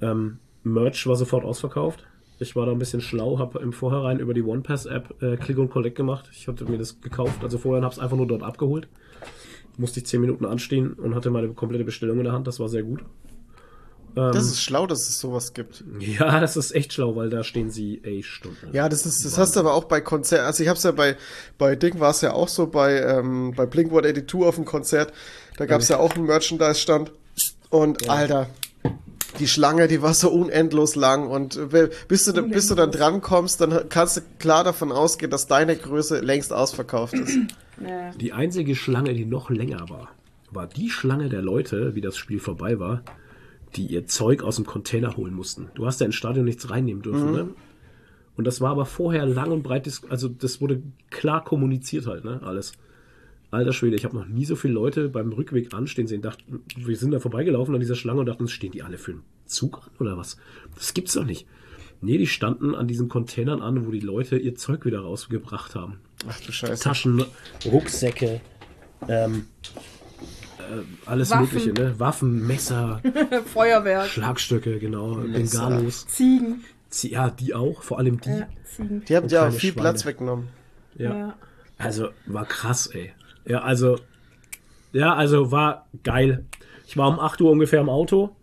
Ähm, 0.00 0.38
Merch 0.62 1.06
war 1.06 1.16
sofort 1.16 1.44
ausverkauft. 1.44 2.06
Ich 2.38 2.56
war 2.56 2.64
da 2.64 2.72
ein 2.72 2.78
bisschen 2.78 3.02
schlau, 3.02 3.38
habe 3.38 3.58
im 3.58 3.72
Vorhinein 3.72 4.18
über 4.18 4.32
die 4.32 4.42
OnePass-App 4.42 5.22
äh, 5.22 5.36
Click 5.36 5.58
und 5.58 5.70
Collect 5.70 5.96
gemacht. 5.96 6.30
Ich 6.32 6.48
hatte 6.48 6.64
mir 6.64 6.78
das 6.78 7.00
gekauft, 7.02 7.42
also 7.42 7.58
vorher 7.58 7.82
habe 7.82 7.92
es 7.92 7.98
einfach 7.98 8.16
nur 8.16 8.26
dort 8.26 8.42
abgeholt. 8.42 8.88
Musste 9.76 10.00
ich 10.00 10.06
10 10.06 10.22
Minuten 10.22 10.46
anstehen 10.46 10.94
und 10.94 11.14
hatte 11.14 11.30
meine 11.30 11.48
komplette 11.48 11.84
Bestellung 11.84 12.18
in 12.18 12.24
der 12.24 12.32
Hand. 12.32 12.46
Das 12.46 12.58
war 12.58 12.68
sehr 12.68 12.82
gut. 12.82 13.04
Ähm, 14.16 14.32
das 14.32 14.44
ist 14.44 14.62
schlau, 14.62 14.86
dass 14.86 15.08
es 15.08 15.20
sowas 15.20 15.54
gibt. 15.54 15.84
Ja, 15.98 16.40
das 16.40 16.56
ist 16.56 16.74
echt 16.74 16.92
schlau, 16.92 17.16
weil 17.16 17.30
da 17.30 17.44
stehen 17.44 17.70
sie 17.70 18.00
ey 18.02 18.22
Stunden. 18.22 18.70
Ja, 18.72 18.88
das 18.88 19.06
ist, 19.06 19.24
das 19.24 19.38
hast 19.38 19.56
du 19.56 19.60
aber 19.60 19.74
auch 19.74 19.84
bei 19.84 20.00
Konzerten. 20.00 20.46
Also 20.46 20.62
ich 20.62 20.68
hab's 20.68 20.82
ja 20.82 20.92
bei, 20.92 21.16
bei 21.58 21.76
Ding 21.76 22.00
war 22.00 22.10
es 22.10 22.20
ja 22.20 22.32
auch 22.32 22.48
so, 22.48 22.66
bei, 22.66 23.00
ähm, 23.00 23.52
bei 23.56 23.66
Blink-182 23.66 24.46
auf 24.46 24.54
dem 24.56 24.64
Konzert. 24.64 25.12
Da 25.56 25.66
gab's 25.66 25.88
ja, 25.88 25.96
ja 25.96 26.02
auch 26.02 26.14
einen 26.14 26.26
Merchandise-Stand. 26.26 27.12
Und 27.70 28.04
ja. 28.06 28.12
Alter, 28.12 28.46
die 29.38 29.46
Schlange, 29.46 29.86
die 29.86 30.02
war 30.02 30.14
so 30.14 30.30
unendlos 30.30 30.96
lang 30.96 31.28
und 31.28 31.60
bis 32.08 32.24
du, 32.24 32.42
bis 32.42 32.66
du 32.66 32.74
dann 32.74 32.90
dran 32.90 33.20
kommst, 33.20 33.60
dann 33.60 33.88
kannst 33.88 34.16
du 34.16 34.20
klar 34.38 34.64
davon 34.64 34.90
ausgehen, 34.90 35.30
dass 35.30 35.46
deine 35.46 35.76
Größe 35.76 36.20
längst 36.20 36.52
ausverkauft 36.52 37.14
ist. 37.14 37.38
Die 38.20 38.34
einzige 38.34 38.76
Schlange, 38.76 39.14
die 39.14 39.24
noch 39.24 39.48
länger 39.48 39.88
war, 39.88 40.10
war 40.50 40.66
die 40.66 40.90
Schlange 40.90 41.30
der 41.30 41.40
Leute, 41.40 41.94
wie 41.94 42.02
das 42.02 42.18
Spiel 42.18 42.38
vorbei 42.38 42.78
war, 42.78 43.02
die 43.76 43.86
ihr 43.86 44.06
Zeug 44.06 44.42
aus 44.42 44.56
dem 44.56 44.66
Container 44.66 45.16
holen 45.16 45.34
mussten. 45.34 45.68
Du 45.74 45.86
hast 45.86 46.00
ja 46.00 46.06
ins 46.06 46.16
Stadion 46.16 46.44
nichts 46.44 46.70
reinnehmen 46.70 47.02
dürfen, 47.02 47.26
mhm. 47.26 47.32
ne? 47.32 47.48
Und 48.36 48.46
das 48.46 48.60
war 48.60 48.70
aber 48.70 48.86
vorher 48.86 49.26
lang 49.26 49.50
und 49.50 49.62
breit, 49.62 49.90
also 50.08 50.28
das 50.28 50.60
wurde 50.60 50.82
klar 51.10 51.44
kommuniziert 51.44 52.06
halt, 52.06 52.24
ne? 52.24 52.40
Alles. 52.42 52.72
Alter 53.50 53.72
Schwede, 53.72 53.96
ich 53.96 54.04
habe 54.04 54.16
noch 54.16 54.26
nie 54.26 54.44
so 54.44 54.54
viele 54.54 54.74
Leute 54.74 55.08
beim 55.08 55.32
Rückweg 55.32 55.74
anstehen 55.74 56.06
sehen. 56.06 56.22
Dachten, 56.22 56.62
wir 56.76 56.96
sind 56.96 57.10
da 57.10 57.18
vorbeigelaufen 57.18 57.74
an 57.74 57.80
dieser 57.80 57.96
Schlange 57.96 58.20
und 58.20 58.26
dachten, 58.26 58.46
stehen 58.46 58.70
die 58.70 58.82
alle 58.82 58.96
für 58.96 59.12
einen 59.12 59.24
Zug 59.44 59.82
an 59.84 59.90
oder 59.98 60.16
was? 60.16 60.36
Das 60.76 60.94
gibt's 60.94 61.14
doch 61.14 61.24
nicht. 61.24 61.46
Nee, 62.00 62.16
die 62.16 62.26
standen 62.26 62.74
an 62.74 62.86
diesen 62.86 63.08
Containern 63.08 63.60
an, 63.60 63.86
wo 63.86 63.90
die 63.90 64.00
Leute 64.00 64.38
ihr 64.38 64.54
Zeug 64.54 64.84
wieder 64.84 65.00
rausgebracht 65.00 65.74
haben. 65.74 65.98
Ach 66.26 66.40
du 66.40 66.52
Scheiße. 66.52 66.82
Taschen, 66.82 67.24
Rucksäcke, 67.66 68.40
ähm, 69.08 69.46
äh, 69.74 69.80
alles 71.06 71.30
Waffen. 71.30 71.42
Mögliche, 71.42 71.72
ne? 71.72 71.98
Waffen, 71.98 72.46
Messer, 72.46 73.00
Feuerwerk, 73.52 74.08
Schlagstöcke, 74.08 74.78
genau, 74.78 75.14
Bengalos. 75.14 76.06
Ziegen. 76.06 76.64
Ja, 77.02 77.30
die 77.30 77.54
auch, 77.54 77.82
vor 77.82 77.98
allem 77.98 78.20
die. 78.20 78.30
Ja, 78.30 78.48
Ziegen. 78.64 79.04
Die 79.04 79.16
haben 79.16 79.28
ja 79.28 79.48
auch 79.48 79.52
viel 79.52 79.72
Schweine. 79.72 79.82
Platz 79.82 80.04
weggenommen. 80.04 80.48
Ja. 80.96 81.16
ja. 81.16 81.34
Also 81.78 82.10
war 82.26 82.44
krass, 82.44 82.88
ey. 82.88 83.12
Ja, 83.46 83.62
also, 83.62 83.98
ja, 84.92 85.14
also 85.14 85.50
war 85.50 85.86
geil. 86.02 86.44
Ich 86.86 86.96
war 86.96 87.08
um 87.08 87.20
8 87.20 87.40
Uhr 87.40 87.50
ungefähr 87.50 87.80
im 87.80 87.88
Auto. 87.88 88.36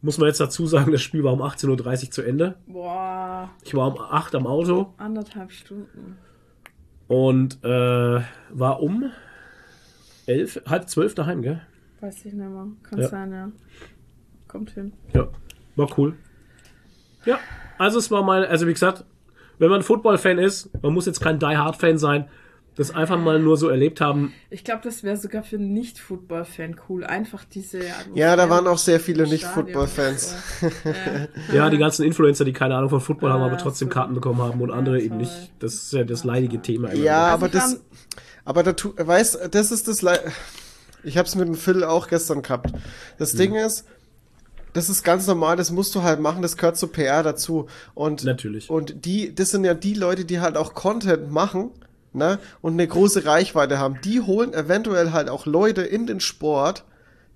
Muss 0.00 0.18
man 0.18 0.28
jetzt 0.28 0.40
dazu 0.40 0.66
sagen, 0.66 0.90
das 0.90 1.02
Spiel 1.02 1.22
war 1.22 1.32
um 1.32 1.42
18.30 1.42 2.04
Uhr 2.06 2.10
zu 2.10 2.22
Ende. 2.22 2.56
Boah. 2.66 3.50
Ich 3.64 3.74
war 3.74 3.86
um 3.86 4.00
8 4.00 4.34
am 4.34 4.46
Auto. 4.46 4.94
Anderthalb 4.96 5.52
Stunden. 5.52 6.18
Und 7.06 7.62
äh, 7.62 8.20
war 8.50 8.80
um 8.80 9.10
11, 10.26 10.62
halb 10.66 10.88
12 10.88 11.14
daheim, 11.14 11.42
gell? 11.42 11.60
Weiß 12.00 12.18
ich 12.18 12.32
nicht 12.32 12.36
mehr. 12.36 12.66
Kann 12.82 13.00
ja. 13.00 13.08
sein, 13.08 13.32
ja. 13.32 13.52
Kommt 14.48 14.70
hin. 14.70 14.92
Ja, 15.14 15.28
war 15.76 15.88
cool. 15.98 16.14
Ja, 17.24 17.38
also 17.78 17.98
es 17.98 18.10
war 18.10 18.22
mal, 18.22 18.44
also 18.46 18.66
wie 18.66 18.72
gesagt, 18.72 19.04
wenn 19.58 19.70
man 19.70 19.82
Football-Fan 19.82 20.38
ist, 20.38 20.70
man 20.82 20.92
muss 20.92 21.06
jetzt 21.06 21.20
kein 21.20 21.38
Die 21.38 21.46
Hard-Fan 21.46 21.98
sein, 21.98 22.28
das 22.74 22.90
einfach 22.90 23.18
mal 23.18 23.38
nur 23.38 23.56
so 23.56 23.68
erlebt 23.68 24.00
haben. 24.00 24.32
Ich 24.48 24.64
glaube, 24.64 24.80
das 24.82 25.02
wäre 25.02 25.16
sogar 25.16 25.42
für 25.42 25.56
einen 25.56 25.74
Nicht-Football-Fan 25.74 26.76
cool. 26.88 27.04
Einfach 27.04 27.44
diese. 27.44 27.80
Ja, 28.14 28.34
da 28.34 28.48
waren 28.48 28.66
auch 28.66 28.78
sehr 28.78 28.98
viele 28.98 29.26
Nicht-Football-Fans. 29.26 30.34
ja. 30.84 31.54
ja. 31.54 31.70
die 31.70 31.78
ganzen 31.78 32.04
Influencer, 32.04 32.44
die 32.46 32.54
keine 32.54 32.74
Ahnung 32.76 32.88
von 32.88 33.00
Football 33.00 33.28
ja, 33.28 33.34
haben, 33.34 33.42
aber 33.42 33.58
trotzdem. 33.58 33.90
Karten 33.90 34.14
bekommen 34.14 34.40
haben 34.40 34.60
und 34.60 34.70
andere 34.70 35.00
eben 35.00 35.18
nicht. 35.18 35.52
Das 35.58 35.74
ist 35.74 35.92
ja 35.92 36.04
das 36.04 36.24
leidige 36.24 36.62
Thema. 36.62 36.94
Ja, 36.94 37.26
also 37.26 37.34
aber 37.34 37.48
das. 37.48 37.84
Aber 38.44 38.62
da 38.62 38.72
tu, 38.72 38.92
weißt, 38.96 39.48
das 39.50 39.70
ist 39.70 39.88
das. 39.88 40.02
Le 40.02 40.20
ich 41.04 41.18
habe 41.18 41.26
es 41.26 41.34
mit 41.34 41.48
dem 41.48 41.56
Phil 41.56 41.82
auch 41.82 42.08
gestern 42.08 42.42
gehabt. 42.42 42.72
Das 43.18 43.32
hm. 43.32 43.38
Ding 43.38 43.54
ist, 43.56 43.86
das 44.72 44.88
ist 44.88 45.02
ganz 45.02 45.26
normal, 45.26 45.56
das 45.56 45.70
musst 45.70 45.94
du 45.94 46.02
halt 46.02 46.20
machen, 46.20 46.42
das 46.42 46.56
gehört 46.56 46.76
zu 46.76 46.88
PR 46.88 47.22
dazu. 47.22 47.66
Und, 47.94 48.24
Natürlich. 48.24 48.70
Und 48.70 49.04
die, 49.04 49.34
das 49.34 49.50
sind 49.50 49.64
ja 49.64 49.74
die 49.74 49.94
Leute, 49.94 50.24
die 50.24 50.40
halt 50.40 50.56
auch 50.56 50.74
Content 50.74 51.30
machen, 51.30 51.70
ne, 52.12 52.38
und 52.60 52.74
eine 52.74 52.86
große 52.86 53.24
Reichweite 53.24 53.78
haben. 53.78 53.98
Die 54.04 54.20
holen 54.20 54.54
eventuell 54.54 55.12
halt 55.12 55.28
auch 55.28 55.46
Leute 55.46 55.82
in 55.82 56.06
den 56.06 56.20
Sport, 56.20 56.84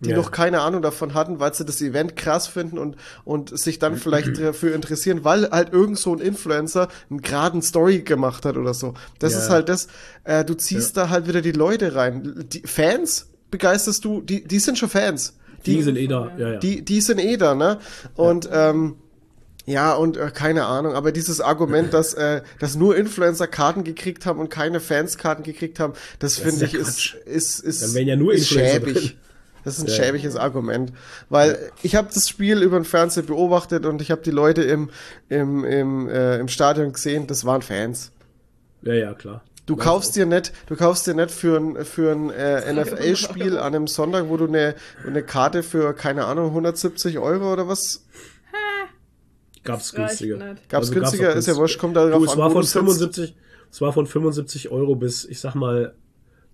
die 0.01 0.11
ja. 0.11 0.17
noch 0.17 0.31
keine 0.31 0.61
Ahnung 0.61 0.83
davon 0.83 1.15
hatten, 1.15 1.41
weil 1.41 1.55
sie 1.55 1.65
das 1.65 1.81
Event 1.81 2.17
krass 2.17 2.47
finden 2.47 2.79
und, 2.79 2.97
und 3.25 3.59
sich 3.59 3.79
dann 3.79 3.97
vielleicht 3.97 4.39
dafür 4.39 4.75
interessieren, 4.75 5.25
weil 5.25 5.51
halt 5.51 5.73
irgend 5.73 5.99
so 5.99 6.15
ein 6.15 6.21
Influencer 6.21 6.89
einen 7.09 7.23
geraden 7.23 7.63
Story 7.63 8.01
gemacht 8.01 8.45
hat 8.45 8.57
oder 8.57 8.75
so. 8.75 8.95
Das 9.19 9.33
ja. 9.33 9.39
ist 9.39 9.51
halt 9.51 9.69
das, 9.69 9.89
äh, 10.25 10.45
du 10.45 10.55
ziehst 10.55 10.97
ja. 10.97 11.05
da 11.05 11.11
halt 11.11 11.29
wieder 11.29 11.41
die 11.41 11.53
Leute 11.53 11.95
rein. 11.95 12.45
Die 12.53 12.63
Fans 12.67 13.29
begeisterst 13.51 14.05
du, 14.05 14.21
die, 14.21 14.45
die 14.45 14.59
sind 14.59 14.79
schon 14.79 14.91
Fans. 14.91 15.35
Die, 15.65 15.77
die 15.77 15.83
sind 15.83 15.97
eh 15.97 16.07
da, 16.07 16.31
ja, 16.37 16.53
ja. 16.53 16.59
Die, 16.59 16.85
die 16.85 17.01
sind 17.01 17.19
eh 17.19 17.37
da, 17.37 17.55
ne? 17.55 17.79
Und, 18.15 18.49
ähm, 18.53 18.97
ja, 19.65 19.95
und 19.95 20.17
äh, 20.17 20.31
keine 20.33 20.67
Ahnung, 20.67 20.95
aber 20.95 21.11
dieses 21.11 21.41
Argument, 21.41 21.93
dass, 21.93 22.15
äh, 22.15 22.43
dass 22.61 22.77
nur 22.77 22.97
Influencer 22.97 23.49
Karten 23.49 23.83
gekriegt 23.83 24.25
haben 24.25 24.39
und 24.39 24.49
keine 24.49 24.79
Fans 24.79 25.19
Karten 25.19 25.43
gekriegt 25.43 25.81
haben, 25.81 25.95
das, 26.21 26.37
das 26.37 26.39
finde 26.39 26.67
ich 26.67 26.75
ist, 26.75 27.17
ist, 27.25 27.61
ist, 27.61 27.83
Dann 27.83 27.95
wären 27.95 28.07
ja 28.07 28.17
nur 28.17 28.33
ist 28.33 28.49
schäbig. 28.49 28.95
Drin. 28.95 29.13
Das 29.67 29.79
ist 29.79 29.83
ein 29.83 29.89
ja. 29.89 29.95
schäbiges 29.95 30.37
Argument, 30.37 30.93
weil 31.29 31.73
ich 31.83 31.97
habe 31.97 32.07
das 32.15 32.29
Spiel 32.29 32.63
über 32.63 32.79
den 32.79 32.85
Fernseher 32.85 33.25
beobachtet 33.25 33.85
und 33.85 34.01
ich 34.01 34.13
habe 34.13 34.23
die 34.23 34.31
Leute 34.31 34.63
im, 34.63 34.91
im, 35.29 35.65
im, 35.65 36.09
äh, 36.09 36.39
im 36.39 36.47
Stadion 36.47 36.93
gesehen, 36.93 37.27
das 37.27 37.45
waren 37.45 37.63
Fans. 37.63 38.13
Ja, 38.83 38.95
ja, 38.95 39.13
klar. 39.13 39.43
Du 39.67 39.77
Weiß 39.77 39.83
kaufst 39.83 40.11
auch. 40.11 40.15
dir 40.15 40.27
nicht, 40.27 40.53
du 40.69 40.77
kaufst 40.77 41.09
dir 41.09 41.15
nicht 41.15 41.33
für 41.33 41.57
ein, 41.59 41.85
für 41.85 42.13
ein 42.13 42.31
äh, 42.31 42.73
NFL-Spiel 42.81 43.59
an 43.59 43.75
einem 43.75 43.89
Sonntag, 43.89 44.29
wo 44.29 44.37
du 44.37 44.47
eine, 44.47 44.77
eine 45.05 45.25
Karte 45.25 45.65
für, 45.65 45.95
keine 45.95 46.27
Ahnung, 46.27 46.51
170 46.51 47.19
Euro 47.19 47.53
oder 47.53 47.67
was 47.67 48.07
Gab's 49.65 49.93
günstiger. 49.93 50.39
Gab's 50.39 50.75
also 50.75 50.95
günstiger, 50.95 51.27
gab's 51.31 51.39
ist 51.41 51.49
ja 51.49 51.57
wurscht, 51.57 51.81
kommt 51.81 51.97
darauf 51.97 52.21
du, 52.21 52.25
es 52.25 52.31
an. 52.35 52.39
War 52.39 52.51
von 52.53 52.63
75, 52.63 53.35
es 53.73 53.81
war 53.81 53.93
von 53.93 54.07
75 54.07 54.71
Euro 54.71 54.95
bis, 54.95 55.25
ich 55.25 55.41
sag 55.41 55.57
mal, 55.57 55.97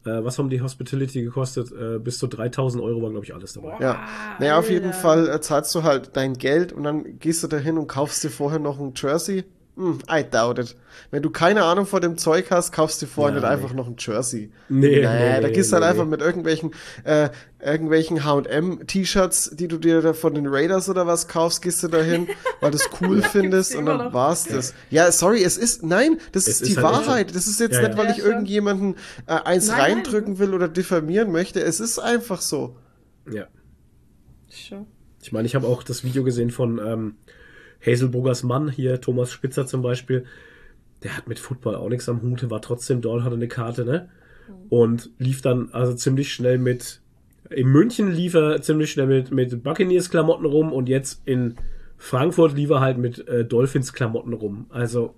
äh, 0.05 0.25
was 0.25 0.39
haben 0.39 0.51
die 0.51 0.61
Hospitality 0.61 1.23
gekostet? 1.23 1.73
Äh, 1.73 1.99
bis 1.99 2.19
zu 2.19 2.27
3000 2.27 2.83
Euro 2.83 3.03
war, 3.03 3.11
glaube 3.11 3.25
ich, 3.25 3.35
alles 3.35 3.53
dabei. 3.53 3.77
Ja, 3.81 4.07
naja, 4.39 4.59
auf 4.59 4.71
jeden 4.71 4.93
Fall 4.93 5.29
äh, 5.29 5.41
zahlst 5.41 5.75
du 5.75 5.83
halt 5.83 6.17
dein 6.17 6.35
Geld 6.35 6.73
und 6.73 6.85
dann 6.85 7.19
gehst 7.19 7.43
du 7.43 7.49
da 7.49 7.57
hin 7.57 7.79
und 7.79 7.87
kaufst 7.87 8.23
dir 8.25 8.31
vorher 8.31 8.59
noch 8.59 8.81
ein 8.81 8.93
Jersey 8.97 9.45
hm, 9.75 10.01
I 10.11 10.23
doubt 10.23 10.59
it. 10.59 10.77
Wenn 11.11 11.23
du 11.23 11.31
keine 11.31 11.65
Ahnung 11.65 11.87
von 11.87 12.03
dem 12.03 12.19
Zeug 12.19 12.51
hast, 12.51 12.73
kaufst 12.73 13.01
du 13.01 13.07
vorher 13.07 13.35
ja, 13.35 13.41
nicht 13.41 13.49
nee. 13.49 13.55
einfach 13.55 13.75
noch 13.75 13.87
ein 13.87 13.97
Jersey. 13.99 14.53
Nee, 14.69 15.01
nee, 15.01 15.01
nee 15.01 15.41
da 15.41 15.49
gehst 15.49 15.73
du 15.73 15.77
nee, 15.77 15.83
halt 15.83 15.93
einfach 15.93 16.07
mit 16.07 16.21
irgendwelchen 16.21 16.75
äh, 17.05 17.31
irgendwelchen 17.59 18.23
H&M-T-Shirts, 18.23 19.53
die 19.55 19.69
du 19.69 19.79
dir 19.79 20.03
da 20.03 20.13
von 20.13 20.35
den 20.35 20.47
Raiders 20.47 20.91
oder 20.91 21.07
was 21.07 21.27
kaufst, 21.27 21.63
gehst 21.63 21.83
du 21.83 21.89
dahin, 21.89 22.29
weil 22.61 22.71
du 22.71 22.77
es 22.77 22.91
cool 23.01 23.23
findest 23.23 23.75
und 23.75 23.87
dann 23.87 24.13
war's 24.13 24.45
das. 24.45 24.75
Ja, 24.91 25.11
sorry, 25.11 25.43
es 25.43 25.57
ist 25.57 25.83
nein, 25.83 26.19
das 26.33 26.49
es 26.49 26.61
ist 26.61 26.71
die 26.71 26.77
halt 26.77 26.85
Wahrheit. 26.85 27.31
So. 27.31 27.35
Das 27.35 27.47
ist 27.47 27.59
jetzt 27.59 27.77
ja, 27.77 27.89
nicht, 27.89 27.97
weil 27.97 28.07
ja, 28.07 28.13
ich 28.13 28.19
irgendjemanden 28.19 28.97
äh, 29.27 29.33
eins 29.33 29.69
nein, 29.69 29.81
reindrücken 29.81 30.35
nein. 30.35 30.39
will 30.39 30.55
oder 30.55 30.69
diffamieren 30.69 31.33
möchte. 31.33 31.63
Es 31.63 31.81
ist 31.81 31.99
einfach 31.99 32.43
so. 32.43 32.77
Ja. 33.31 33.47
Sure. 34.51 34.87
Ich 35.23 35.33
meine, 35.33 35.47
ich 35.47 35.55
habe 35.55 35.67
auch 35.67 35.83
das 35.83 36.05
Video 36.05 36.25
gesehen 36.25 36.51
von 36.51 36.79
ähm, 36.79 37.15
Hazelburgers 37.85 38.43
Mann, 38.43 38.69
hier 38.69 39.01
Thomas 39.01 39.33
Spitzer 39.33 39.67
zum 39.67 39.83
Beispiel, 39.83 40.25
der 41.03 41.17
hat 41.17 41.27
mit 41.27 41.39
Football 41.39 41.75
auch 41.75 41.89
nichts 41.89 42.09
am 42.09 42.23
Hut, 42.23 42.49
war 42.49 42.63
trotzdem 42.63 43.01
dort, 43.01 43.25
hatte 43.25 43.35
eine 43.35 43.49
Karte, 43.49 43.85
ne? 43.85 44.09
Und 44.69 45.11
lief 45.19 45.43
dann 45.43 45.71
also 45.73 45.95
ziemlich 45.95 46.33
schnell 46.33 46.59
mit, 46.59 47.01
in 47.51 47.69
München 47.69 48.13
lief 48.13 48.35
er 48.35 48.63
ziemlich 48.63 48.93
schnell 48.93 49.07
mit, 49.07 49.31
mit 49.31 49.63
Buccaneers-Klamotten 49.63 50.47
rum 50.47 50.73
und 50.73 50.89
jetzt 50.89 51.23
in 51.25 51.57
Frankfurt 51.97 52.55
lief 52.57 52.71
er 52.71 52.81
halt 52.81 52.99
mit 52.99 53.27
äh, 53.29 53.45
Dolphins-Klamotten 53.45 54.33
rum. 54.33 54.67
Also, 54.71 55.15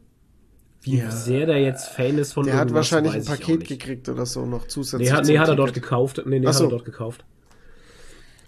wie 0.83 0.99
ja. 0.99 1.11
sehr 1.11 1.47
der 1.47 1.61
jetzt 1.61 1.89
Fan 1.89 2.19
ist 2.19 2.35
von 2.35 2.45
Der 2.45 2.57
hat 2.57 2.75
wahrscheinlich 2.75 3.15
ein 3.15 3.25
Paket 3.25 3.67
gekriegt 3.67 4.09
oder 4.09 4.27
so 4.27 4.45
noch 4.45 4.67
zusätzlich. 4.67 5.09
Nee, 5.09 5.17
hat, 5.17 5.25
nee, 5.27 5.39
hat 5.39 5.49
er 5.49 5.57
dort 5.57 5.73
gekauft. 5.73 6.23
Nee, 6.27 6.39
nee, 6.39 6.47
Ach 6.47 6.55
hat 6.55 6.61
er 6.61 6.69
dort 6.69 6.85
gekauft. 6.85 7.25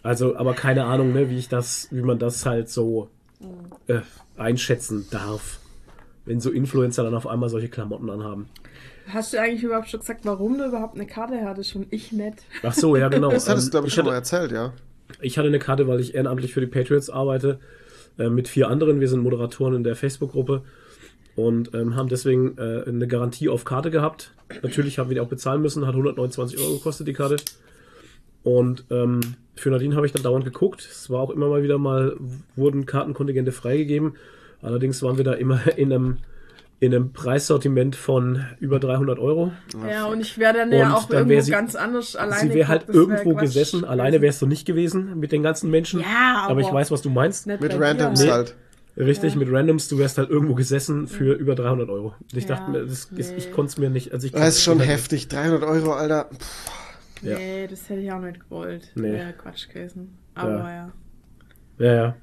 Also, 0.03 0.37
aber 0.37 0.55
keine 0.55 0.85
Ahnung, 0.85 1.13
ne, 1.13 1.31
wie 1.31 1.39
ich 1.39 1.49
das, 1.49 1.89
wie 1.91 2.03
man 2.03 2.19
das 2.19 2.45
halt 2.47 2.69
so 2.69 3.11
äh, 3.87 4.01
einschätzen 4.37 5.07
darf, 5.11 5.61
wenn 6.25 6.41
so 6.41 6.51
Influencer 6.51 7.05
dann 7.05 7.15
auf 7.15 7.27
einmal 7.27 7.49
solche 7.49 7.69
Klamotten 7.69 8.11
anhaben. 8.11 8.49
Hast 9.09 9.33
du 9.33 9.41
eigentlich 9.41 9.63
überhaupt 9.63 9.89
schon 9.89 10.01
gesagt, 10.01 10.25
warum 10.25 10.59
du 10.59 10.67
überhaupt 10.67 10.97
eine 10.97 11.07
Karte 11.07 11.45
hattest 11.45 11.77
und 11.77 11.93
ich 11.93 12.13
nicht? 12.13 12.43
Ach 12.63 12.75
so, 12.75 12.97
ja 12.97 13.09
genau. 13.09 13.31
Das 13.33 13.49
hattest 13.49 13.69
du, 13.69 13.71
glaube 13.71 13.87
ich, 13.87 13.93
ich, 13.93 13.95
schon 13.95 14.07
mal 14.07 14.15
erzählt, 14.15 14.51
ja. 14.51 14.73
Ich 15.21 15.39
hatte 15.39 15.49
eine 15.49 15.61
Karte, 15.61 15.87
weil 15.87 16.01
ich 16.01 16.15
ehrenamtlich 16.15 16.53
für 16.53 16.61
die 16.61 16.67
Patriots 16.67 17.09
arbeite, 17.09 17.61
äh, 18.19 18.29
mit 18.29 18.49
vier 18.49 18.69
anderen. 18.69 19.01
Wir 19.01 19.09
sind 19.09 19.23
Moderatoren 19.23 19.77
in 19.77 19.85
der 19.85 19.95
Facebook-Gruppe 19.95 20.65
und 21.37 21.75
ähm, 21.75 21.95
haben 21.95 22.09
deswegen 22.09 22.59
äh, 22.59 22.85
eine 22.89 23.07
Garantie 23.07 23.49
auf 23.49 23.65
Karte 23.65 23.91
gehabt. 23.91 24.33
Natürlich 24.63 24.99
haben 24.99 25.11
wir 25.11 25.15
die 25.15 25.21
auch 25.21 25.29
bezahlen 25.29 25.63
müssen, 25.63 25.87
hat 25.87 25.95
129 25.95 26.59
Euro 26.59 26.75
gekostet, 26.75 27.07
die 27.07 27.13
Karte. 27.13 27.37
Und 28.47 28.85
ähm, 28.93 29.35
für 29.57 29.71
Nadine 29.71 29.97
habe 29.97 30.07
ich 30.07 30.13
dann 30.13 30.23
dauernd 30.23 30.45
geguckt. 30.45 30.89
Es 30.89 31.11
war 31.11 31.21
auch 31.21 31.31
immer 31.31 31.49
mal 31.49 31.65
wieder 31.65 31.79
mal, 31.79 32.17
wurden 32.55 32.87
Kartenkontingente 32.87 33.51
freigegeben. 33.51 34.15
Allerdings 34.63 35.03
waren 35.03 35.17
wir 35.17 35.25
da 35.25 35.33
immer 35.33 35.61
in 35.77 35.93
einem, 35.93 36.19
in 36.79 36.95
einem 36.95 37.13
Preissortiment 37.13 37.97
von 37.97 38.47
über 38.61 38.79
300 38.79 39.19
Euro. 39.19 39.51
Ja, 39.91 40.07
und 40.07 40.21
ich 40.21 40.39
wäre 40.39 40.55
dann 40.55 40.71
ja 40.71 40.95
auch 40.95 41.09
dann 41.09 41.29
irgendwo 41.29 41.41
sie, 41.41 41.51
ganz 41.51 41.75
anders 41.75 42.15
alleine. 42.15 42.49
Sie 42.49 42.55
wäre 42.55 42.69
halt 42.69 42.89
irgendwo 42.89 43.35
wär 43.35 43.41
gesessen. 43.41 43.85
Alleine 43.85 44.21
wärst 44.21 44.41
du 44.43 44.47
nicht 44.47 44.65
gewesen 44.65 45.19
mit 45.19 45.33
den 45.33 45.43
ganzen 45.43 45.69
Menschen. 45.69 45.99
Ja, 45.99 46.43
aber, 46.45 46.53
aber 46.53 46.61
ich 46.61 46.73
weiß, 46.73 46.93
was 46.93 47.03
du 47.03 47.11
meinst. 47.11 47.49
Mit 47.49 47.61
Randoms 47.61 48.23
nee, 48.23 48.31
halt. 48.31 48.55
Richtig, 48.97 49.33
ja. 49.33 49.41
mit 49.41 49.51
Randoms, 49.51 49.89
du 49.89 49.99
wärst 49.99 50.19
halt 50.19 50.31
irgendwo 50.31 50.55
gesessen 50.55 51.09
für 51.09 51.33
über 51.33 51.57
300 51.57 51.89
Euro. 51.89 52.15
Ich 52.33 52.45
ja, 52.45 52.55
dachte 52.55 52.71
mir, 52.71 52.87
das, 52.87 53.11
nee. 53.11 53.25
ich 53.37 53.51
konnte 53.51 53.71
es 53.71 53.79
mir 53.79 53.91
nicht. 53.91 54.13
Also 54.13 54.29
ich 54.29 54.33
das 54.33 54.59
ist 54.59 54.63
schon 54.63 54.79
heftig, 54.79 55.27
300 55.27 55.65
Euro, 55.65 55.95
Alter. 55.95 56.29
Puh. 56.31 56.86
Nee, 57.23 57.63
ja. 57.63 57.67
das 57.67 57.89
hätte 57.89 58.01
ich 58.01 58.13
auch 58.13 58.21
nicht 58.21 58.41
gewollt. 58.41 58.93
Nee. 58.95 59.17
Ja, 59.17 59.33
Quatsch 59.33 59.69
gewesen. 59.69 60.17
Aber 60.35 60.59
ja. 60.59 60.71
ja. 60.71 60.93
Ja, 61.79 61.95
ja. 61.95 62.17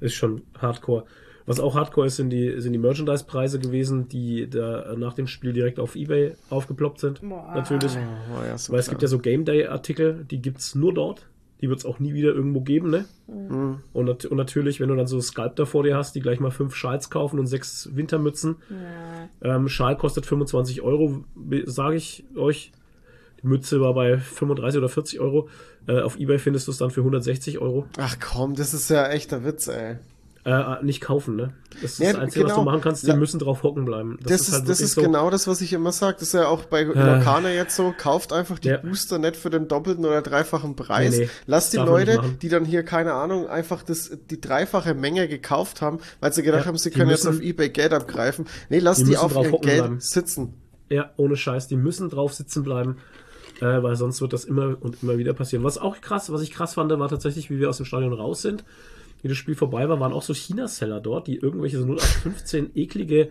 Ist 0.00 0.14
schon 0.14 0.42
hardcore. 0.58 1.04
Was 1.46 1.58
auch 1.58 1.74
hardcore 1.74 2.06
ist, 2.06 2.16
sind 2.16 2.30
die, 2.30 2.60
sind 2.60 2.72
die 2.72 2.78
Merchandise-Preise 2.78 3.58
gewesen, 3.58 4.08
die 4.08 4.48
da 4.48 4.94
nach 4.96 5.14
dem 5.14 5.26
Spiel 5.26 5.52
direkt 5.52 5.80
auf 5.80 5.96
Ebay 5.96 6.34
aufgeploppt 6.50 7.00
sind. 7.00 7.20
Boah. 7.20 7.52
Natürlich. 7.54 7.92
Oh, 7.96 8.44
ja, 8.44 8.56
Weil 8.68 8.78
es 8.78 8.88
gibt 8.88 9.02
ja 9.02 9.08
so 9.08 9.18
Game 9.18 9.44
Day-Artikel, 9.44 10.24
die 10.30 10.40
gibt's 10.40 10.74
nur 10.74 10.94
dort. 10.94 11.26
Die 11.60 11.68
wird's 11.68 11.84
auch 11.84 12.00
nie 12.00 12.12
wieder 12.12 12.34
irgendwo 12.34 12.60
geben, 12.60 12.90
ne? 12.90 13.04
Mhm. 13.28 13.78
Und, 13.92 14.24
und, 14.24 14.36
natürlich, 14.36 14.80
wenn 14.80 14.88
du 14.88 14.96
dann 14.96 15.06
so 15.06 15.20
Sculptor 15.20 15.64
vor 15.64 15.84
dir 15.84 15.96
hast, 15.96 16.14
die 16.16 16.20
gleich 16.20 16.40
mal 16.40 16.50
fünf 16.50 16.74
Schals 16.74 17.08
kaufen 17.08 17.38
und 17.38 17.46
sechs 17.46 17.88
Wintermützen. 17.94 18.56
Ja. 19.42 19.56
Ähm, 19.56 19.68
Schal 19.68 19.96
kostet 19.96 20.26
25 20.26 20.82
Euro, 20.82 21.24
sage 21.66 21.96
ich 21.96 22.24
euch. 22.36 22.72
Mütze 23.42 23.80
war 23.80 23.94
bei 23.94 24.18
35 24.18 24.78
oder 24.78 24.88
40 24.88 25.20
Euro. 25.20 25.48
Äh, 25.86 26.00
auf 26.00 26.18
Ebay 26.18 26.38
findest 26.38 26.68
du 26.68 26.72
es 26.72 26.78
dann 26.78 26.90
für 26.90 27.00
160 27.00 27.58
Euro. 27.58 27.86
Ach 27.98 28.16
komm, 28.20 28.54
das 28.54 28.72
ist 28.74 28.88
ja 28.88 29.08
echter 29.08 29.44
Witz, 29.44 29.68
ey. 29.68 29.96
Äh, 30.44 30.82
nicht 30.82 31.00
kaufen, 31.00 31.36
ne? 31.36 31.52
Das 31.82 31.92
ist 31.92 31.98
ja, 32.00 32.12
das 32.12 32.20
Einzige, 32.20 32.40
genau. 32.40 32.56
was 32.56 32.64
du 32.64 32.64
machen 32.64 32.80
kannst, 32.80 33.02
die 33.04 33.08
ja. 33.08 33.14
müssen 33.14 33.38
drauf 33.38 33.62
hocken 33.62 33.84
bleiben. 33.84 34.18
Das, 34.22 34.32
das 34.32 34.48
ist, 34.48 34.54
halt 34.54 34.68
das 34.68 34.80
ist 34.80 34.94
so. 34.94 35.02
genau 35.02 35.30
das, 35.30 35.46
was 35.46 35.60
ich 35.60 35.72
immer 35.72 35.92
sage. 35.92 36.16
Das 36.18 36.28
ist 36.28 36.34
ja 36.34 36.48
auch 36.48 36.64
bei 36.64 36.82
Lokana 36.82 37.50
äh. 37.50 37.54
jetzt 37.54 37.76
so. 37.76 37.94
Kauft 37.96 38.32
einfach 38.32 38.58
die 38.58 38.68
ja. 38.68 38.78
Booster 38.78 39.18
nicht 39.18 39.36
für 39.36 39.50
den 39.50 39.68
doppelten 39.68 40.04
oder 40.04 40.20
dreifachen 40.20 40.74
Preis. 40.74 41.12
Nee, 41.12 41.24
nee. 41.24 41.30
Lasst 41.46 41.72
die 41.72 41.76
Leute, 41.76 42.20
die 42.42 42.48
dann 42.48 42.64
hier, 42.64 42.82
keine 42.82 43.12
Ahnung, 43.12 43.46
einfach 43.46 43.84
das, 43.84 44.18
die 44.30 44.40
dreifache 44.40 44.94
Menge 44.94 45.28
gekauft 45.28 45.80
haben, 45.80 46.00
weil 46.18 46.32
sie 46.32 46.42
gedacht 46.42 46.66
haben, 46.66 46.76
sie 46.76 46.90
können 46.90 47.10
müssen, 47.10 47.28
jetzt 47.28 47.38
auf 47.38 47.40
Ebay 47.40 47.70
Geld 47.70 47.92
abgreifen. 47.92 48.46
Nee, 48.68 48.80
lasst 48.80 49.02
die, 49.02 49.10
die 49.10 49.18
auf 49.18 49.36
ihr 49.36 49.42
Geld 49.42 49.62
bleiben. 49.62 50.00
sitzen. 50.00 50.54
Ja, 50.88 51.10
ohne 51.16 51.36
Scheiß. 51.36 51.68
Die 51.68 51.76
müssen 51.76 52.10
drauf 52.10 52.34
sitzen 52.34 52.64
bleiben. 52.64 52.96
Äh, 53.62 53.82
weil 53.82 53.96
sonst 53.96 54.20
wird 54.20 54.32
das 54.32 54.44
immer 54.44 54.76
und 54.80 55.02
immer 55.02 55.18
wieder 55.18 55.32
passieren. 55.32 55.64
Was 55.64 55.78
auch 55.78 56.00
krass, 56.00 56.32
was 56.32 56.42
ich 56.42 56.50
krass 56.50 56.74
fand, 56.74 56.90
war 56.90 57.08
tatsächlich, 57.08 57.48
wie 57.48 57.60
wir 57.60 57.70
aus 57.70 57.76
dem 57.76 57.86
Stadion 57.86 58.12
raus 58.12 58.42
sind 58.42 58.64
wie 59.22 59.28
das 59.28 59.36
Spiel 59.36 59.54
vorbei 59.54 59.88
war, 59.88 60.00
waren 60.00 60.12
auch 60.12 60.22
so 60.22 60.34
China-Seller 60.34 61.00
dort, 61.00 61.28
die 61.28 61.36
irgendwelche 61.36 61.78
so 61.78 61.84
0815 61.84 62.72
eklige 62.74 63.30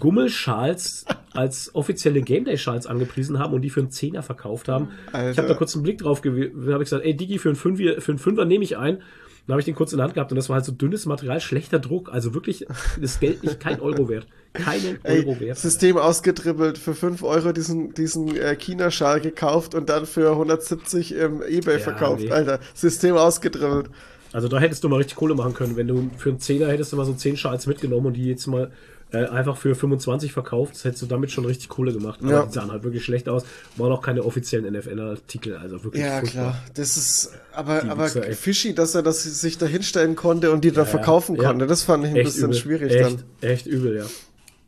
Gummelschals 0.00 1.06
als 1.32 1.72
offizielle 1.74 2.22
Game 2.22 2.44
Day-Schals 2.44 2.86
angepriesen 2.86 3.38
haben 3.38 3.54
und 3.54 3.62
die 3.62 3.70
für 3.70 3.80
einen 3.80 3.92
Zehner 3.92 4.22
verkauft 4.24 4.68
haben. 4.68 4.88
Alter. 5.12 5.30
Ich 5.30 5.38
habe 5.38 5.48
da 5.48 5.54
kurz 5.54 5.74
einen 5.74 5.84
Blick 5.84 5.98
drauf 5.98 6.22
gewählt, 6.22 6.54
habe 6.56 6.82
ich 6.82 6.90
gesagt, 6.90 7.04
ey 7.04 7.16
Digi, 7.16 7.38
für 7.38 7.50
einen 7.50 7.56
Fünfer, 7.56 8.00
für 8.00 8.12
einen 8.12 8.18
Fünfer 8.18 8.44
nehme 8.44 8.64
ich 8.64 8.76
ein. 8.76 8.98
Dann 9.46 9.54
habe 9.54 9.60
ich 9.60 9.64
den 9.64 9.76
kurz 9.76 9.92
in 9.92 9.98
der 9.98 10.04
Hand 10.04 10.14
gehabt 10.14 10.32
und 10.32 10.36
das 10.36 10.48
war 10.48 10.56
halt 10.56 10.64
so 10.64 10.72
dünnes 10.72 11.06
Material, 11.06 11.40
schlechter 11.40 11.78
Druck, 11.78 12.12
also 12.12 12.34
wirklich 12.34 12.66
das 13.00 13.20
Geld 13.20 13.44
nicht 13.44 13.60
kein 13.60 13.80
Euro 13.80 14.08
wert. 14.08 14.26
Keinen 14.52 14.98
Euro 15.04 15.32
Ey, 15.32 15.40
wert. 15.40 15.58
System 15.58 15.96
ausgedribbelt, 15.96 16.78
für 16.78 16.94
5 16.94 17.22
Euro 17.22 17.52
diesen, 17.52 17.94
diesen 17.94 18.36
äh, 18.36 18.56
China-Schal 18.56 19.20
gekauft 19.20 19.74
und 19.74 19.88
dann 19.88 20.06
für 20.06 20.30
170 20.32 21.14
im 21.14 21.42
Ebay 21.42 21.74
ja, 21.74 21.78
verkauft. 21.78 22.24
Nee. 22.24 22.32
Alter, 22.32 22.58
System 22.74 23.16
ausgedribbelt. 23.16 23.88
Also 24.32 24.48
da 24.48 24.58
hättest 24.58 24.82
du 24.82 24.88
mal 24.88 24.96
richtig 24.96 25.16
Kohle 25.16 25.34
machen 25.34 25.54
können. 25.54 25.76
Wenn 25.76 25.86
du 25.86 26.10
für 26.16 26.30
einen 26.30 26.40
Zehner 26.40 26.68
hättest 26.68 26.92
du 26.92 26.96
mal 26.96 27.06
so 27.06 27.14
10 27.14 27.36
Schals 27.36 27.66
mitgenommen 27.66 28.06
und 28.06 28.14
die 28.14 28.26
jetzt 28.26 28.46
mal 28.46 28.72
äh, 29.12 29.26
einfach 29.26 29.56
für 29.56 29.74
25 29.74 30.32
verkauft, 30.32 30.74
das 30.74 30.84
hättest 30.84 31.02
du 31.02 31.06
damit 31.06 31.30
schon 31.30 31.44
richtig 31.44 31.68
Kohle 31.68 31.92
gemacht. 31.92 32.20
Aber 32.22 32.30
ja. 32.30 32.46
die 32.46 32.52
sahen 32.52 32.72
halt 32.72 32.82
wirklich 32.82 33.04
schlecht 33.04 33.28
aus. 33.28 33.44
Waren 33.76 33.92
auch 33.92 34.02
keine 34.02 34.24
offiziellen 34.24 34.72
NFL-Artikel, 34.72 35.56
also 35.56 35.84
wirklich. 35.84 36.02
Ja, 36.02 36.18
furchtbar. 36.18 36.42
klar. 36.42 36.62
Das 36.74 36.96
ist, 36.96 37.30
aber, 37.52 37.84
aber 37.84 38.08
fishy, 38.08 38.74
dass 38.74 38.94
er 38.94 39.02
das 39.02 39.22
sich 39.22 39.58
da 39.58 39.66
hinstellen 39.66 40.16
konnte 40.16 40.50
und 40.50 40.64
die 40.64 40.72
da 40.72 40.82
ja, 40.82 40.86
verkaufen 40.86 41.36
ja. 41.36 41.44
konnte. 41.44 41.66
Das 41.66 41.82
fand 41.84 42.04
ich 42.04 42.10
ein 42.10 42.16
echt 42.16 42.26
bisschen 42.26 42.46
übel. 42.46 42.54
schwierig 42.58 42.92
echt, 42.92 43.04
dann. 43.04 43.22
Echt 43.48 43.66
übel, 43.66 43.96
ja. 43.96 44.04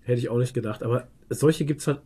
Hätte 0.05 0.21
ich 0.21 0.29
auch 0.29 0.39
nicht 0.39 0.55
gedacht. 0.55 0.83
Aber 0.85 1.09
solche 1.31 1.65
gibt's 1.65 1.87
halt, 1.87 1.99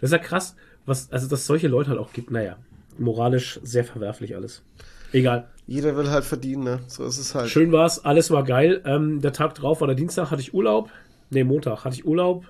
das 0.00 0.08
ist 0.08 0.12
ja 0.12 0.18
krass, 0.18 0.54
was, 0.84 1.10
also 1.10 1.26
dass 1.26 1.46
solche 1.46 1.68
Leute 1.68 1.90
halt 1.90 1.98
auch 1.98 2.12
gibt. 2.12 2.30
Naja, 2.30 2.58
moralisch 2.98 3.60
sehr 3.62 3.84
verwerflich 3.84 4.36
alles. 4.36 4.62
Egal. 5.12 5.48
Jeder 5.66 5.96
will 5.96 6.10
halt 6.10 6.24
verdienen, 6.24 6.64
ne? 6.64 6.80
So 6.86 7.04
ist 7.04 7.18
es 7.18 7.34
halt. 7.34 7.48
Schön 7.48 7.72
war's, 7.72 8.04
alles 8.04 8.30
war 8.30 8.44
geil. 8.44 8.82
Ähm, 8.84 9.20
der 9.20 9.32
Tag 9.32 9.54
drauf 9.54 9.80
war 9.80 9.86
der 9.86 9.96
Dienstag, 9.96 10.30
hatte 10.30 10.42
ich 10.42 10.54
Urlaub. 10.54 10.90
Ne, 11.32 11.44
Montag 11.44 11.84
hatte 11.84 11.96
ich 11.96 12.04
Urlaub. 12.04 12.44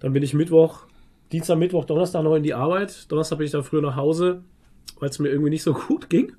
Dann 0.00 0.12
bin 0.12 0.22
ich 0.22 0.34
Mittwoch, 0.34 0.86
Dienstag, 1.32 1.58
Mittwoch, 1.58 1.84
Donnerstag 1.84 2.22
noch 2.22 2.34
in 2.34 2.42
die 2.42 2.54
Arbeit. 2.54 3.10
Donnerstag 3.10 3.38
bin 3.38 3.46
ich 3.46 3.52
dann 3.52 3.64
früher 3.64 3.82
nach 3.82 3.96
Hause, 3.96 4.42
weil 4.98 5.10
es 5.10 5.18
mir 5.18 5.28
irgendwie 5.28 5.50
nicht 5.50 5.62
so 5.62 5.74
gut 5.88 6.10
ging. 6.10 6.32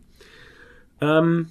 Ähm, 1.02 1.48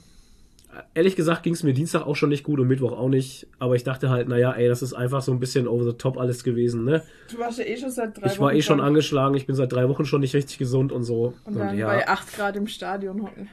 ehrlich 0.94 1.16
gesagt 1.16 1.42
ging 1.42 1.54
es 1.54 1.62
mir 1.62 1.72
Dienstag 1.72 2.06
auch 2.06 2.16
schon 2.16 2.28
nicht 2.28 2.44
gut 2.44 2.60
und 2.60 2.68
Mittwoch 2.68 2.92
auch 2.92 3.08
nicht. 3.08 3.46
Aber 3.58 3.76
ich 3.76 3.84
dachte 3.84 4.10
halt, 4.10 4.28
naja, 4.28 4.52
ey, 4.52 4.68
das 4.68 4.82
ist 4.82 4.94
einfach 4.94 5.22
so 5.22 5.32
ein 5.32 5.40
bisschen 5.40 5.66
over 5.66 5.84
the 5.84 5.92
top 5.92 6.18
alles 6.18 6.44
gewesen, 6.44 6.84
ne? 6.84 7.02
Du 7.30 7.38
warst 7.38 7.58
ja 7.58 7.64
eh 7.64 7.76
schon 7.76 7.90
seit 7.90 8.16
drei 8.16 8.26
ich 8.26 8.32
Wochen. 8.32 8.32
Ich 8.32 8.40
war 8.40 8.54
eh 8.54 8.62
schon 8.62 8.80
angeschlagen, 8.80 9.34
ich 9.36 9.46
bin 9.46 9.54
seit 9.56 9.72
drei 9.72 9.88
Wochen 9.88 10.04
schon 10.04 10.20
nicht 10.20 10.34
richtig 10.34 10.58
gesund 10.58 10.92
und 10.92 11.04
so. 11.04 11.34
Und 11.44 11.56
dann 11.56 11.70
und, 11.70 11.78
ja. 11.78 11.86
bei 11.86 12.06
8 12.06 12.36
Grad 12.36 12.56
im 12.56 12.66
Stadion 12.66 13.22
hocken. 13.22 13.48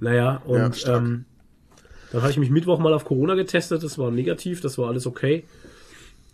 naja, 0.00 0.40
und 0.44 0.82
ja, 0.82 0.96
ähm, 0.96 1.24
dann 2.12 2.22
habe 2.22 2.30
ich 2.30 2.38
mich 2.38 2.50
Mittwoch 2.50 2.78
mal 2.78 2.92
auf 2.92 3.04
Corona 3.04 3.34
getestet, 3.34 3.82
das 3.82 3.98
war 3.98 4.10
negativ, 4.10 4.60
das 4.60 4.78
war 4.78 4.88
alles 4.88 5.06
okay. 5.06 5.44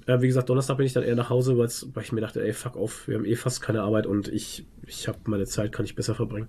Äh, 0.07 0.21
wie 0.21 0.27
gesagt, 0.27 0.49
Donnerstag 0.49 0.77
bin 0.77 0.87
ich 0.87 0.93
dann 0.93 1.03
eher 1.03 1.17
nach 1.17 1.31
Hause, 1.31 1.57
weil 1.57 1.69
ich 2.03 2.13
mir 2.13 2.21
dachte, 2.21 2.45
ey, 2.45 2.53
fuck 2.53 2.77
off, 2.77 3.09
wir 3.09 3.17
haben 3.17 3.25
eh 3.25 3.37
fast 3.37 3.61
keine 3.61 3.83
Arbeit 3.83 4.07
und 4.07 4.29
ich, 4.29 4.65
ich 4.87 5.09
habe 5.09 5.19
meine 5.25 5.47
Zeit, 5.47 5.73
kann 5.73 5.85
ich 5.85 5.95
besser 5.95 6.15
verbringen. 6.15 6.49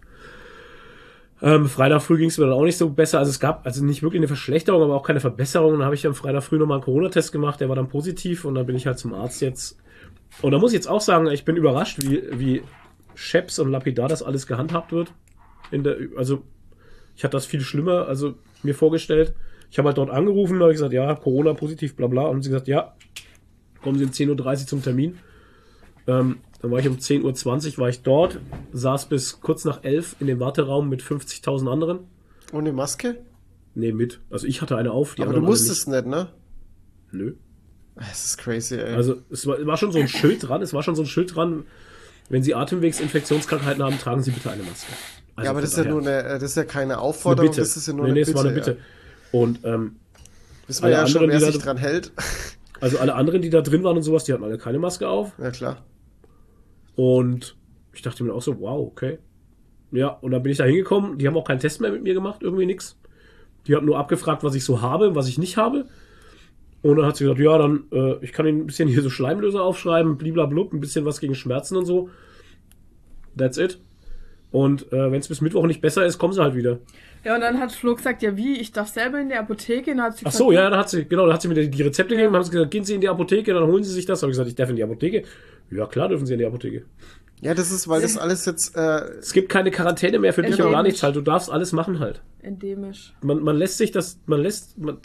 Ähm, 1.42 1.68
Freitag 1.68 2.02
früh 2.02 2.18
ging 2.18 2.30
es 2.30 2.38
mir 2.38 2.46
dann 2.46 2.54
auch 2.54 2.64
nicht 2.64 2.78
so 2.78 2.90
besser. 2.90 3.20
Also 3.20 3.30
es 3.30 3.40
gab 3.40 3.66
also 3.66 3.84
nicht 3.84 4.02
wirklich 4.02 4.20
eine 4.20 4.28
Verschlechterung, 4.28 4.82
aber 4.84 4.96
auch 4.96 5.04
keine 5.04 5.20
Verbesserung. 5.20 5.74
Dann 5.74 5.84
habe 5.84 5.96
ich 5.96 6.08
am 6.08 6.16
Freitag 6.16 6.44
früh 6.44 6.58
nochmal 6.58 6.78
einen 6.78 6.86
Corona-Test 6.86 7.32
gemacht, 7.32 7.60
der 7.60 7.70
war 7.70 7.76
dann 7.76 7.90
positiv 7.90 8.46
und 8.46 8.56
dann 8.56 8.66
bin 8.66 8.76
ich 8.76 8.88
halt 8.88 9.00
zum 9.00 9.14
Arzt 9.14 9.42
jetzt. 9.42 9.78
Und 10.42 10.52
da 10.52 10.60
muss 10.60 10.72
ich 10.72 10.76
jetzt 10.76 10.88
auch 10.88 11.02
sagen, 11.02 11.28
ich 11.28 11.46
bin 11.46 11.56
überrascht, 11.56 12.02
wie, 12.02 12.24
wie 12.32 12.64
Scheps 13.16 13.60
und 13.60 13.72
Lapidar 13.72 14.08
das 14.08 14.24
alles 14.24 14.48
gehandhabt 14.48 14.92
wird. 14.92 15.14
In 15.72 15.84
der, 15.84 15.98
also 16.16 16.44
ich 17.16 17.24
hatte 17.24 17.38
das 17.38 17.46
viel 17.46 17.62
schlimmer, 17.62 18.08
also 18.08 18.36
mir 18.66 18.76
vorgestellt. 18.76 19.34
Ich 19.72 19.78
habe 19.78 19.88
halt 19.88 19.98
dort 19.98 20.10
angerufen, 20.10 20.60
habe 20.62 20.72
gesagt, 20.72 20.94
ja, 20.94 21.16
Corona 21.16 21.54
positiv, 21.54 21.96
bla 21.96 22.08
bla. 22.08 22.24
Und 22.24 22.44
sie 22.44 22.50
gesagt, 22.50 22.68
ja, 22.68 22.96
kommen 23.82 23.98
Sie 23.98 24.06
um 24.06 24.12
10.30 24.12 24.62
Uhr 24.62 24.68
zum 24.68 24.84
Termin. 24.84 25.18
Ähm, 26.08 26.38
dann 26.62 26.72
war 26.72 26.80
ich 26.80 26.88
um 26.88 26.98
10.20 26.98 27.74
Uhr 27.74 27.78
war 27.80 27.90
ich 27.90 28.02
dort, 28.02 28.40
saß 28.74 29.08
bis 29.08 29.40
kurz 29.42 29.66
nach 29.66 29.84
11 29.84 30.18
in 30.20 30.28
dem 30.28 30.40
Warteraum 30.40 30.90
mit 30.90 31.02
50.000 31.02 31.72
anderen. 31.72 32.00
Ohne 32.52 32.74
Maske? 32.74 33.18
Nee, 33.76 33.92
mit. 33.92 34.22
Also 34.30 34.48
ich 34.48 34.62
hatte 34.62 34.78
eine 34.78 34.92
auf. 34.92 35.16
Aber 35.20 35.34
du 35.34 35.42
musstest 35.42 35.88
nicht. 35.88 36.06
nicht, 36.06 36.08
ne? 36.08 36.30
Nö. 37.12 37.34
Es 37.96 38.26
ist 38.26 38.38
crazy, 38.38 38.76
ey. 38.76 38.94
Also 38.94 39.18
es 39.30 39.48
war, 39.48 39.64
war 39.66 39.78
schon 39.78 39.92
so 39.92 40.00
ein 40.00 40.08
Schild 40.08 40.48
dran, 40.48 40.62
es 40.62 40.74
war 40.74 40.84
schon 40.84 40.96
so 40.96 41.04
ein 41.04 41.08
Schild 41.08 41.36
dran, 41.36 41.66
wenn 42.30 42.44
Sie 42.44 42.56
Atemwegsinfektionskrankheiten 42.56 43.84
haben, 43.84 43.98
tragen 44.00 44.22
Sie 44.22 44.32
bitte 44.32 44.50
eine 44.52 44.64
Maske. 44.64 44.92
Also 45.36 45.46
ja, 45.46 45.52
aber 45.52 45.62
das 45.62 45.72
ist 45.72 45.78
ja 45.78 45.86
nur 45.86 46.02
eine, 46.02 46.24
das 46.24 46.44
ist 46.44 46.58
ja 46.58 46.64
keine 46.64 47.00
Aufforderung, 47.00 47.52
eine 47.52 47.58
das 47.58 47.76
ist 47.76 47.88
ja 47.88 47.94
nur 47.94 48.06
nee, 48.06 48.12
eine 48.12 48.20
nee, 48.20 48.26
Bitte. 48.26 48.38
War 48.38 48.46
eine 48.46 48.54
Bitte. 48.54 48.72
Ja. 48.72 49.40
Und 49.40 49.60
ähm, 49.64 49.96
Wissen 50.68 50.84
wir 50.84 50.92
ja 50.92 51.04
anderen, 51.04 51.12
schon, 51.14 51.30
wer 51.30 51.40
sich 51.40 51.58
da, 51.58 51.66
dran 51.66 51.78
hält. 51.78 52.12
Also 52.82 53.00
alle 53.00 53.16
anderen, 53.16 53.42
die 53.42 53.50
da 53.50 53.62
drin 53.62 53.84
waren 53.84 53.98
und 53.98 54.04
sowas, 54.04 54.26
die 54.26 54.34
hatten 54.34 54.44
alle 54.44 54.58
keine 54.58 54.80
Maske 54.80 55.08
auf. 55.08 55.32
Ja, 55.40 55.52
klar. 55.52 55.84
Und 56.96 57.56
ich 57.94 58.02
dachte 58.02 58.24
mir 58.24 58.34
auch 58.34 58.42
so, 58.42 58.60
wow, 58.60 58.86
okay. 58.86 59.20
Ja, 59.92 60.10
und 60.10 60.32
dann 60.32 60.44
bin 60.44 60.52
ich 60.52 60.58
da 60.58 60.66
hingekommen. 60.66 61.18
Die 61.18 61.28
haben 61.28 61.38
auch 61.38 61.46
keinen 61.46 61.60
Test 61.60 61.82
mehr 61.82 61.92
mit 61.92 62.04
mir 62.04 62.14
gemacht, 62.14 62.42
irgendwie 62.42 62.66
nix. 62.66 62.98
Die 63.68 63.76
haben 63.76 63.86
nur 63.86 63.98
abgefragt, 63.98 64.44
was 64.44 64.56
ich 64.56 64.64
so 64.64 64.82
habe, 64.82 65.16
was 65.16 65.28
ich 65.28 65.38
nicht 65.38 65.58
habe. 65.58 65.86
Und 66.82 66.98
dann 66.98 67.06
hat 67.06 67.16
sie 67.16 67.24
gesagt, 67.24 67.40
ja, 67.40 67.58
dann, 67.58 67.86
äh, 67.92 68.24
ich 68.24 68.32
kann 68.32 68.46
Ihnen 68.46 68.62
ein 68.62 68.68
bisschen 68.68 68.88
hier 68.88 69.02
so 69.02 69.10
Schleimlöser 69.10 69.64
aufschreiben, 69.64 70.18
bliblablub, 70.18 70.74
ein 70.74 70.80
bisschen 70.80 71.06
was 71.06 71.20
gegen 71.20 71.34
Schmerzen 71.34 71.78
und 71.78 71.86
so. 71.86 72.10
That's 73.38 73.58
it. 73.58 73.80
Und 74.56 74.94
äh, 74.94 75.12
wenn 75.12 75.20
es 75.20 75.28
bis 75.28 75.42
Mittwoch 75.42 75.68
nicht 75.68 75.82
besser 75.82 76.06
ist, 76.06 76.18
kommen 76.18 76.32
sie 76.32 76.42
halt 76.42 76.56
wieder. 76.56 76.80
Ja, 77.26 77.36
und 77.36 77.42
dann 77.42 77.60
hat 77.60 77.74
Flo 77.74 77.94
gesagt, 77.94 78.22
ja 78.22 78.38
wie, 78.38 78.58
ich 78.58 78.72
darf 78.72 78.88
selber 78.88 79.20
in 79.20 79.28
die 79.28 79.36
Apotheke. 79.36 79.92
Und 79.92 80.02
hat 80.02 80.16
sie 80.16 80.26
Ach 80.26 80.32
so, 80.32 80.50
ja, 80.50 80.70
da 80.70 80.78
hat 80.78 80.90
sie, 80.90 81.04
genau, 81.04 81.28
da 81.28 81.34
hat 81.34 81.42
sie 81.42 81.50
mir 81.50 81.68
die 81.68 81.84
Rezepte 81.84 82.14
ja. 82.14 82.22
gegeben, 82.22 82.38
haben 82.38 82.44
sie 82.46 82.52
gesagt, 82.52 82.72
gehen 82.72 82.86
Sie 82.86 82.96
in 82.96 83.02
die 83.02 83.10
Apotheke, 83.10 83.54
dann 83.54 83.66
holen 83.66 83.84
Sie 83.84 83.92
sich 83.92 84.06
das. 84.06 84.22
Habe 84.22 84.32
ich 84.32 84.36
gesagt, 84.36 84.48
ich 84.48 84.56
darf 84.56 84.70
in 84.70 84.78
die 84.78 84.84
Apotheke. 84.86 85.24
Ja, 85.72 85.88
klar 85.88 86.08
dürfen 86.08 86.26
Sie 86.26 86.32
in 86.32 86.40
die 86.40 86.46
Apotheke. 86.46 86.86
Ja, 87.42 87.54
das 87.54 87.70
ist, 87.70 87.90
weil 87.90 88.02
das 88.02 88.18
alles 88.18 88.46
jetzt. 88.46 88.78
Äh, 88.78 89.02
es 89.20 89.34
gibt 89.34 89.50
keine 89.50 89.72
Quarantäne 89.72 90.20
mehr 90.20 90.32
für 90.32 90.42
dich 90.42 90.58
und 90.62 90.72
gar 90.72 90.84
nichts 90.84 91.04
halt. 91.04 91.18
Du 91.18 91.22
darfst 91.22 91.52
alles 91.52 91.74
machen 91.74 92.00
halt. 92.00 92.22
Endemisch. 92.42 93.14
Man, 93.22 93.44
man 93.44 93.58
lässt 93.58 93.78
sich 93.78 93.92
das, 93.92 94.22
man 94.26 94.42
lässt, 94.42 94.78
man, 94.78 95.00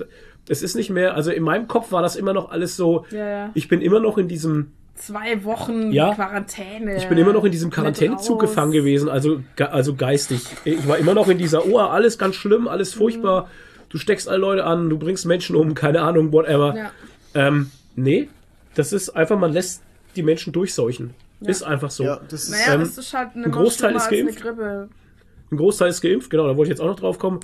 es 0.49 0.63
ist 0.63 0.77
nicht 0.77 0.91
mehr, 0.91 1.17
also 1.17 1.33
in 1.33 1.43
meinem 1.43 1.67
Kopf 1.67 1.91
war 1.91 2.03
das 2.03 2.15
immer 2.15 2.35
noch 2.35 2.53
alles 2.53 2.77
so. 2.77 3.05
Ja, 3.11 3.29
ja. 3.29 3.51
Ich 3.55 3.67
bin 3.67 3.83
immer 3.83 3.99
noch 3.99 4.17
in 4.17 4.29
diesem 4.29 4.71
zwei 5.01 5.45
Wochen 5.45 5.93
ja, 5.93 6.15
Quarantäne. 6.15 6.97
Ich 6.97 7.09
bin 7.09 7.19
immer 7.19 7.33
noch 7.33 7.45
in 7.45 7.53
diesem 7.53 7.71
Quarantänezug 7.71 8.41
gefangen 8.41 8.73
gewesen, 8.73 9.09
also, 9.09 9.43
also 9.59 9.95
geistig. 9.95 10.43
Ich 10.65 10.87
war 10.87 10.99
immer 10.99 11.15
noch 11.15 11.29
in 11.29 11.39
dieser, 11.39 11.67
oh, 11.67 11.79
alles 11.79 12.19
ganz 12.19 12.37
schlimm, 12.37 12.69
alles 12.69 12.95
furchtbar. 12.95 13.45
Mhm. 13.45 13.49
Du 13.89 13.99
steckst 13.99 14.29
alle 14.29 14.39
Leute 14.39 14.65
an, 14.65 14.89
du 14.89 14.99
bringst 14.99 15.27
Menschen 15.27 15.57
um, 15.57 15.75
keine 15.75 16.03
Ahnung, 16.03 16.33
whatever. 16.33 16.77
Ja. 16.77 16.91
Ähm, 17.35 17.71
nee, 17.97 18.29
das 18.75 18.93
ist 18.93 19.11
einfach, 19.11 19.39
man 19.39 19.53
lässt 19.53 19.83
die 20.17 20.23
Menschen 20.23 20.53
durchseuchen. 20.53 21.15
Ja. 21.41 21.51
Ist 21.51 21.63
einfach 21.63 21.91
so. 21.91 22.05
Ja, 22.05 22.21
das 22.29 22.45
ist, 22.45 22.51
naja, 22.51 22.75
ähm, 22.75 22.81
das 22.81 22.99
ist 22.99 23.15
halt 23.15 23.35
ein 23.35 23.51
Großteil 23.51 23.97
ist 23.97 24.11
geimpft. 24.11 24.45
Ein 24.45 25.57
Großteil 25.57 25.89
ist 25.89 26.01
geimpft, 26.01 26.31
genau, 26.31 26.47
da 26.47 26.57
wollte 26.57 26.71
ich 26.71 26.79
jetzt 26.79 26.81
auch 26.81 26.91
noch 26.91 27.01
drauf 27.01 27.19
kommen. 27.19 27.41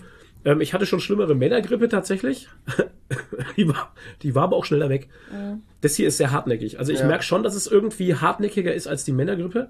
Ähm, 0.47 0.61
ich 0.61 0.73
hatte 0.73 0.87
schon 0.87 1.01
schlimmere 1.01 1.35
Männergrippe 1.35 1.89
tatsächlich. 1.89 2.49
die, 3.57 3.69
war, 3.69 3.93
die 4.23 4.35
war 4.35 4.45
aber 4.45 4.57
auch 4.57 4.65
schneller 4.65 4.89
weg. 4.89 5.09
Mhm. 5.31 5.63
Das 5.81 5.97
hier 5.97 6.07
ist 6.07 6.17
sehr 6.17 6.31
hartnäckig. 6.31 6.79
Also 6.79 6.93
ich 6.93 7.01
ja. 7.01 7.07
merke 7.07 7.25
schon, 7.25 7.43
dass 7.43 7.57
es 7.57 7.67
irgendwie 7.67 8.15
hartnäckiger 8.15 8.73
ist 8.73 8.87
als 8.87 9.05
die 9.05 9.13
Männergrippe. 9.13 9.69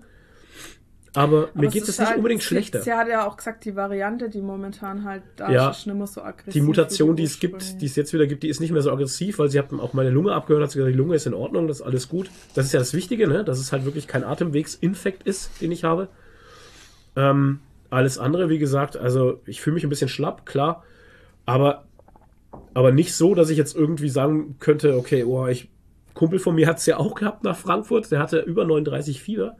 Aber, 1.14 1.48
mir 1.54 1.70
geht 1.70 1.84
es 1.84 1.98
nicht 1.98 2.06
halt, 2.06 2.18
unbedingt 2.18 2.42
schlechter. 2.42 2.82
Sie 2.82 2.92
hat 2.92 3.08
ja 3.08 3.26
auch 3.26 3.38
gesagt, 3.38 3.64
die 3.64 3.74
Variante, 3.74 4.28
die 4.28 4.42
momentan 4.42 5.04
halt 5.04 5.22
da 5.36 5.50
ja, 5.50 5.70
ist, 5.70 5.86
nicht 5.86 5.96
mehr 5.96 6.06
so 6.06 6.20
aggressiv. 6.20 6.52
Die 6.52 6.60
Mutation, 6.60 7.16
die 7.16 7.22
es 7.22 7.40
gibt, 7.40 7.80
die 7.80 7.86
es 7.86 7.96
jetzt 7.96 8.12
wieder 8.12 8.26
gibt, 8.26 8.42
die 8.42 8.50
ist 8.50 8.60
nicht 8.60 8.70
mehr 8.70 8.82
so 8.82 8.92
aggressiv, 8.92 9.38
weil 9.38 9.48
sie 9.48 9.58
hat 9.58 9.72
auch 9.72 9.94
meine 9.94 10.10
Lunge 10.10 10.34
abgehört, 10.34 10.64
hat 10.64 10.72
sie 10.72 10.78
gesagt, 10.78 10.92
die 10.92 10.98
Lunge 10.98 11.14
ist 11.14 11.24
in 11.24 11.32
Ordnung, 11.32 11.68
das 11.68 11.80
ist 11.80 11.86
alles 11.86 12.10
gut. 12.10 12.28
Das 12.54 12.66
ist 12.66 12.72
ja 12.72 12.80
das 12.80 12.92
Wichtige, 12.92 13.26
ne? 13.28 13.44
dass 13.44 13.58
es 13.58 13.72
halt 13.72 13.86
wirklich 13.86 14.06
kein 14.06 14.24
Atemwegsinfekt 14.24 15.22
ist, 15.22 15.62
den 15.62 15.72
ich 15.72 15.84
habe. 15.84 16.08
Ähm, 17.16 17.60
alles 17.90 18.18
andere, 18.18 18.48
wie 18.48 18.58
gesagt, 18.58 18.96
also 18.96 19.40
ich 19.46 19.60
fühle 19.60 19.74
mich 19.74 19.84
ein 19.84 19.90
bisschen 19.90 20.08
schlapp, 20.08 20.46
klar, 20.46 20.84
aber, 21.44 21.84
aber 22.74 22.92
nicht 22.92 23.14
so, 23.14 23.34
dass 23.34 23.50
ich 23.50 23.58
jetzt 23.58 23.76
irgendwie 23.76 24.08
sagen 24.08 24.56
könnte, 24.58 24.96
okay, 24.96 25.24
oh, 25.24 25.46
ich, 25.46 25.68
Kumpel 26.14 26.38
von 26.38 26.54
mir 26.54 26.66
hat 26.66 26.78
es 26.78 26.86
ja 26.86 26.96
auch 26.96 27.14
gehabt 27.14 27.44
nach 27.44 27.56
Frankfurt, 27.56 28.10
der 28.10 28.20
hatte 28.20 28.40
über 28.40 28.64
39 28.64 29.20
Fieber 29.20 29.56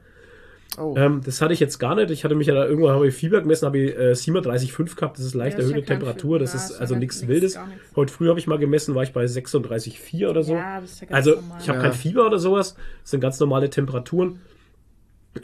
Oh. 0.77 0.93
Ähm, 0.95 1.21
das 1.25 1.41
hatte 1.41 1.53
ich 1.53 1.59
jetzt 1.59 1.79
gar 1.79 1.95
nicht. 1.95 2.11
Ich 2.11 2.23
hatte 2.23 2.35
mich 2.35 2.47
ja 2.47 2.53
da 2.53 2.65
irgendwo 2.65 2.89
habe 2.89 3.07
ich 3.07 3.15
Fieber 3.15 3.41
gemessen, 3.41 3.65
habe 3.65 3.79
ich 3.79 3.97
äh, 3.97 4.11
37,5 4.11 4.95
gehabt. 4.95 5.17
Das 5.17 5.25
ist 5.25 5.33
leicht 5.33 5.57
ja, 5.57 5.63
erhöhte 5.63 5.79
ist 5.79 5.89
ja 5.89 5.95
Temperatur. 5.95 6.37
Das 6.37 6.53
ist 6.53 6.71
also 6.73 6.95
nichts 6.95 7.27
Wildes. 7.27 7.57
Heute 7.95 8.13
früh 8.13 8.29
habe 8.29 8.39
ich 8.39 8.45
mal 8.45 8.59
gemessen, 8.59 8.93
war 8.93 9.01
ich 9.01 9.11
bei 9.11 9.25
36,4 9.25 10.29
oder 10.29 10.43
so. 10.43 10.53
Ja, 10.53 10.79
das 10.79 10.91
ist 10.91 11.01
ja 11.01 11.07
ganz 11.07 11.27
also 11.27 11.41
normal. 11.41 11.57
ich 11.61 11.69
habe 11.69 11.79
kein 11.79 11.93
Fieber 11.93 12.25
oder 12.27 12.37
sowas. 12.37 12.75
Das 13.01 13.11
sind 13.11 13.21
ganz 13.21 13.39
normale 13.39 13.69
Temperaturen. 13.71 14.39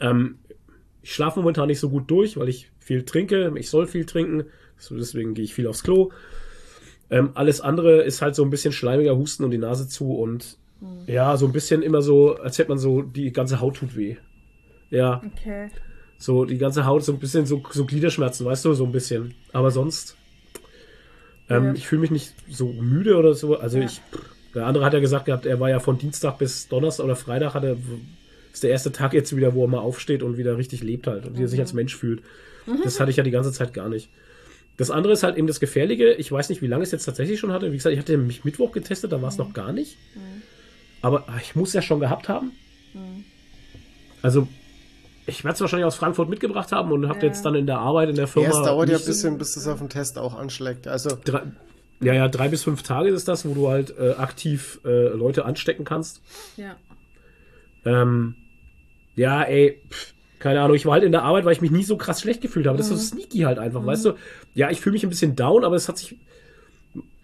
Ähm, 0.00 0.38
ich 1.04 1.12
schlafe 1.12 1.38
momentan 1.38 1.68
nicht 1.68 1.80
so 1.80 1.90
gut 1.90 2.10
durch, 2.10 2.38
weil 2.38 2.48
ich 2.48 2.70
viel 2.80 3.04
trinke. 3.04 3.52
Ich 3.56 3.68
soll 3.68 3.86
viel 3.86 4.06
trinken. 4.06 4.46
So, 4.78 4.96
deswegen 4.96 5.34
gehe 5.34 5.44
ich 5.44 5.52
viel 5.52 5.66
aufs 5.66 5.82
Klo. 5.82 6.10
Ähm, 7.10 7.32
alles 7.34 7.60
andere 7.60 8.02
ist 8.02 8.22
halt 8.22 8.34
so 8.34 8.42
ein 8.42 8.48
bisschen 8.48 8.72
schleimiger 8.72 9.14
Husten 9.14 9.44
und 9.44 9.50
die 9.50 9.58
Nase 9.58 9.86
zu 9.86 10.16
und 10.16 10.56
hm. 10.80 11.04
ja, 11.06 11.36
so 11.36 11.44
ein 11.44 11.52
bisschen 11.52 11.82
immer 11.82 12.00
so, 12.00 12.36
als 12.36 12.58
hätte 12.58 12.70
man 12.70 12.78
so, 12.78 13.02
die 13.02 13.32
ganze 13.32 13.60
Haut 13.60 13.76
tut 13.76 13.96
weh. 13.96 14.16
Ja. 14.88 15.22
Okay. 15.32 15.68
So, 16.16 16.46
die 16.46 16.56
ganze 16.56 16.86
Haut, 16.86 17.04
so 17.04 17.12
ein 17.12 17.18
bisschen 17.18 17.44
so, 17.44 17.62
so 17.70 17.84
Gliederschmerzen, 17.84 18.46
weißt 18.46 18.64
du, 18.64 18.72
so 18.72 18.86
ein 18.86 18.92
bisschen. 18.92 19.34
Aber 19.52 19.70
sonst, 19.70 20.16
ähm, 21.50 21.64
ja. 21.66 21.72
ich 21.74 21.86
fühle 21.86 22.00
mich 22.00 22.10
nicht 22.12 22.34
so 22.48 22.72
müde 22.72 23.18
oder 23.18 23.34
so. 23.34 23.58
Also 23.58 23.76
ja. 23.76 23.84
ich, 23.84 24.00
der 24.54 24.64
andere 24.64 24.86
hat 24.86 24.94
ja 24.94 25.00
gesagt 25.00 25.26
gehabt, 25.26 25.44
er 25.44 25.60
war 25.60 25.68
ja 25.68 25.80
von 25.80 25.98
Dienstag 25.98 26.38
bis 26.38 26.66
Donnerstag 26.68 27.04
oder 27.04 27.16
Freitag 27.16 27.52
hat 27.52 27.64
er, 27.64 27.76
ist 28.54 28.62
der 28.62 28.70
erste 28.70 28.92
Tag 28.92 29.12
jetzt 29.12 29.36
wieder, 29.36 29.54
wo 29.54 29.64
er 29.64 29.68
mal 29.68 29.80
aufsteht 29.80 30.22
und 30.22 30.38
wieder 30.38 30.56
richtig 30.56 30.82
lebt 30.82 31.06
halt 31.06 31.26
und 31.26 31.38
mhm. 31.38 31.46
sich 31.46 31.60
als 31.60 31.72
Mensch 31.72 31.94
fühlt. 31.94 32.22
Mhm. 32.66 32.80
Das 32.84 33.00
hatte 33.00 33.10
ich 33.10 33.16
ja 33.16 33.24
die 33.24 33.30
ganze 33.30 33.52
Zeit 33.52 33.74
gar 33.74 33.88
nicht. 33.88 34.08
Das 34.76 34.90
andere 34.90 35.12
ist 35.12 35.22
halt 35.22 35.36
eben 35.36 35.46
das 35.46 35.60
Gefährliche. 35.60 36.12
Ich 36.12 36.30
weiß 36.32 36.48
nicht, 36.48 36.62
wie 36.62 36.66
lange 36.66 36.82
es 36.82 36.90
jetzt 36.90 37.04
tatsächlich 37.04 37.38
schon 37.38 37.52
hatte. 37.52 37.72
Wie 37.72 37.76
gesagt, 37.76 37.92
ich 37.92 37.98
hatte 37.98 38.16
mich 38.16 38.44
Mittwoch 38.44 38.72
getestet, 38.72 39.12
da 39.12 39.20
war 39.20 39.28
es 39.28 39.38
mhm. 39.38 39.44
noch 39.44 39.52
gar 39.52 39.72
nicht. 39.72 39.96
Mhm. 40.14 40.42
Aber 41.02 41.26
ich 41.42 41.54
muss 41.54 41.72
ja 41.72 41.82
schon 41.82 42.00
gehabt 42.00 42.28
haben. 42.28 42.52
Mhm. 42.94 43.24
Also 44.22 44.48
ich 45.26 45.44
werde 45.44 45.54
es 45.54 45.60
wahrscheinlich 45.60 45.86
aus 45.86 45.96
Frankfurt 45.96 46.28
mitgebracht 46.28 46.70
haben 46.72 46.92
und 46.92 47.08
habe 47.08 47.20
ja. 47.20 47.26
jetzt 47.26 47.44
dann 47.44 47.54
in 47.54 47.66
der 47.66 47.78
Arbeit 47.78 48.08
in 48.08 48.16
der 48.16 48.26
Firma. 48.26 48.50
Ja, 48.50 48.60
es 48.60 48.66
dauert 48.66 48.88
ja 48.88 48.98
ein 48.98 49.04
bisschen, 49.04 49.36
bis 49.36 49.54
das 49.54 49.66
auf 49.66 49.78
den 49.78 49.88
Test 49.88 50.18
auch 50.18 50.34
anschlägt. 50.34 50.86
Also 50.86 51.18
drei, 51.24 51.42
ja, 52.00 52.14
ja, 52.14 52.28
drei 52.28 52.48
bis 52.48 52.62
fünf 52.62 52.82
Tage 52.82 53.10
ist 53.10 53.26
das, 53.28 53.46
wo 53.46 53.54
du 53.54 53.68
halt 53.68 53.96
äh, 53.98 54.12
aktiv 54.12 54.80
äh, 54.84 55.08
Leute 55.08 55.44
anstecken 55.44 55.84
kannst. 55.84 56.20
Ja. 56.56 56.76
Ähm, 57.84 58.34
ja, 59.16 59.42
ey, 59.42 59.80
pff, 59.90 60.14
keine 60.38 60.60
Ahnung, 60.60 60.76
ich 60.76 60.84
war 60.84 60.92
halt 60.92 61.04
in 61.04 61.12
der 61.12 61.22
Arbeit, 61.22 61.46
weil 61.46 61.52
ich 61.52 61.62
mich 61.62 61.70
nie 61.70 61.84
so 61.84 61.96
krass 61.96 62.20
schlecht 62.20 62.42
gefühlt 62.42 62.66
habe. 62.66 62.76
Das 62.76 62.90
ist 62.90 63.08
so 63.08 63.16
mhm. 63.16 63.20
sneaky 63.20 63.38
halt 63.40 63.58
einfach, 63.58 63.80
mhm. 63.80 63.86
weißt 63.86 64.04
du? 64.04 64.12
Ja, 64.54 64.70
ich 64.70 64.80
fühle 64.80 64.92
mich 64.92 65.02
ein 65.02 65.08
bisschen 65.08 65.36
down, 65.36 65.64
aber 65.64 65.76
es 65.76 65.88
hat 65.88 65.96
sich 65.96 66.16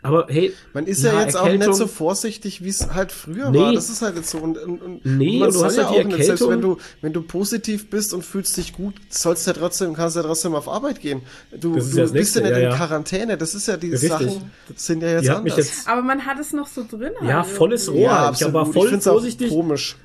aber 0.03 0.27
hey, 0.31 0.55
man 0.73 0.87
ist 0.87 1.03
ja, 1.03 1.21
jetzt 1.21 1.35
Erkältung. 1.35 1.63
auch 1.63 1.67
nicht 1.69 1.77
so 1.77 1.87
vorsichtig, 1.87 2.65
wie 2.65 2.71
es 2.71 2.95
halt 2.95 3.13
früher 3.13 3.51
nee. 3.51 3.59
war. 3.59 3.73
Das 3.75 3.91
ist 3.91 4.01
halt 4.01 4.17
jetzt 4.17 4.31
so. 4.31 4.39
Und, 4.39 4.57
und, 4.57 4.81
und 4.81 5.05
nee, 5.05 5.39
man 5.39 5.53
du 5.53 5.63
hast 5.63 5.77
ja 5.77 5.91
halt 5.91 6.07
auch 6.07 6.09
nicht, 6.09 6.25
selbst 6.25 6.49
wenn 6.49 6.63
du, 6.63 6.79
wenn 7.03 7.13
du 7.13 7.21
positiv 7.21 7.91
bist 7.91 8.15
und 8.15 8.25
fühlst 8.25 8.57
dich 8.57 8.73
gut, 8.73 8.95
sollst 9.11 9.47
ja 9.47 9.53
trotzdem, 9.53 9.93
kannst 9.93 10.17
ja 10.17 10.23
trotzdem 10.23 10.55
auf 10.55 10.69
Arbeit 10.69 11.01
gehen. 11.01 11.21
Du, 11.51 11.75
du 11.75 11.79
ja 11.79 12.07
bist 12.07 12.35
ja 12.35 12.43
nicht 12.43 12.57
in 12.57 12.71
Quarantäne. 12.71 13.37
Das 13.37 13.55
ist 13.55 13.69
ja 13.69 13.77
die 13.77 13.91
Richtig. 13.91 14.09
Sachen, 14.09 14.51
das 14.69 14.87
sind 14.87 15.03
ja 15.03 15.11
jetzt 15.11 15.25
die 15.25 15.31
anders. 15.31 15.57
Jetzt 15.59 15.87
Aber 15.89 16.03
man 16.03 16.25
hat 16.25 16.39
es 16.39 16.55
noch 16.55 16.67
so 16.67 16.83
drin. 16.89 17.13
Ja, 17.23 17.43
halt 17.43 17.47
volles 17.47 17.91
Rohr. 17.91 18.01
Ja, 18.01 18.33
ich 18.33 18.53
war 18.53 18.65
voll 18.65 18.95
ich 18.95 19.03
vorsichtig. 19.03 19.53
Auch 19.53 19.57
komisch 19.57 19.97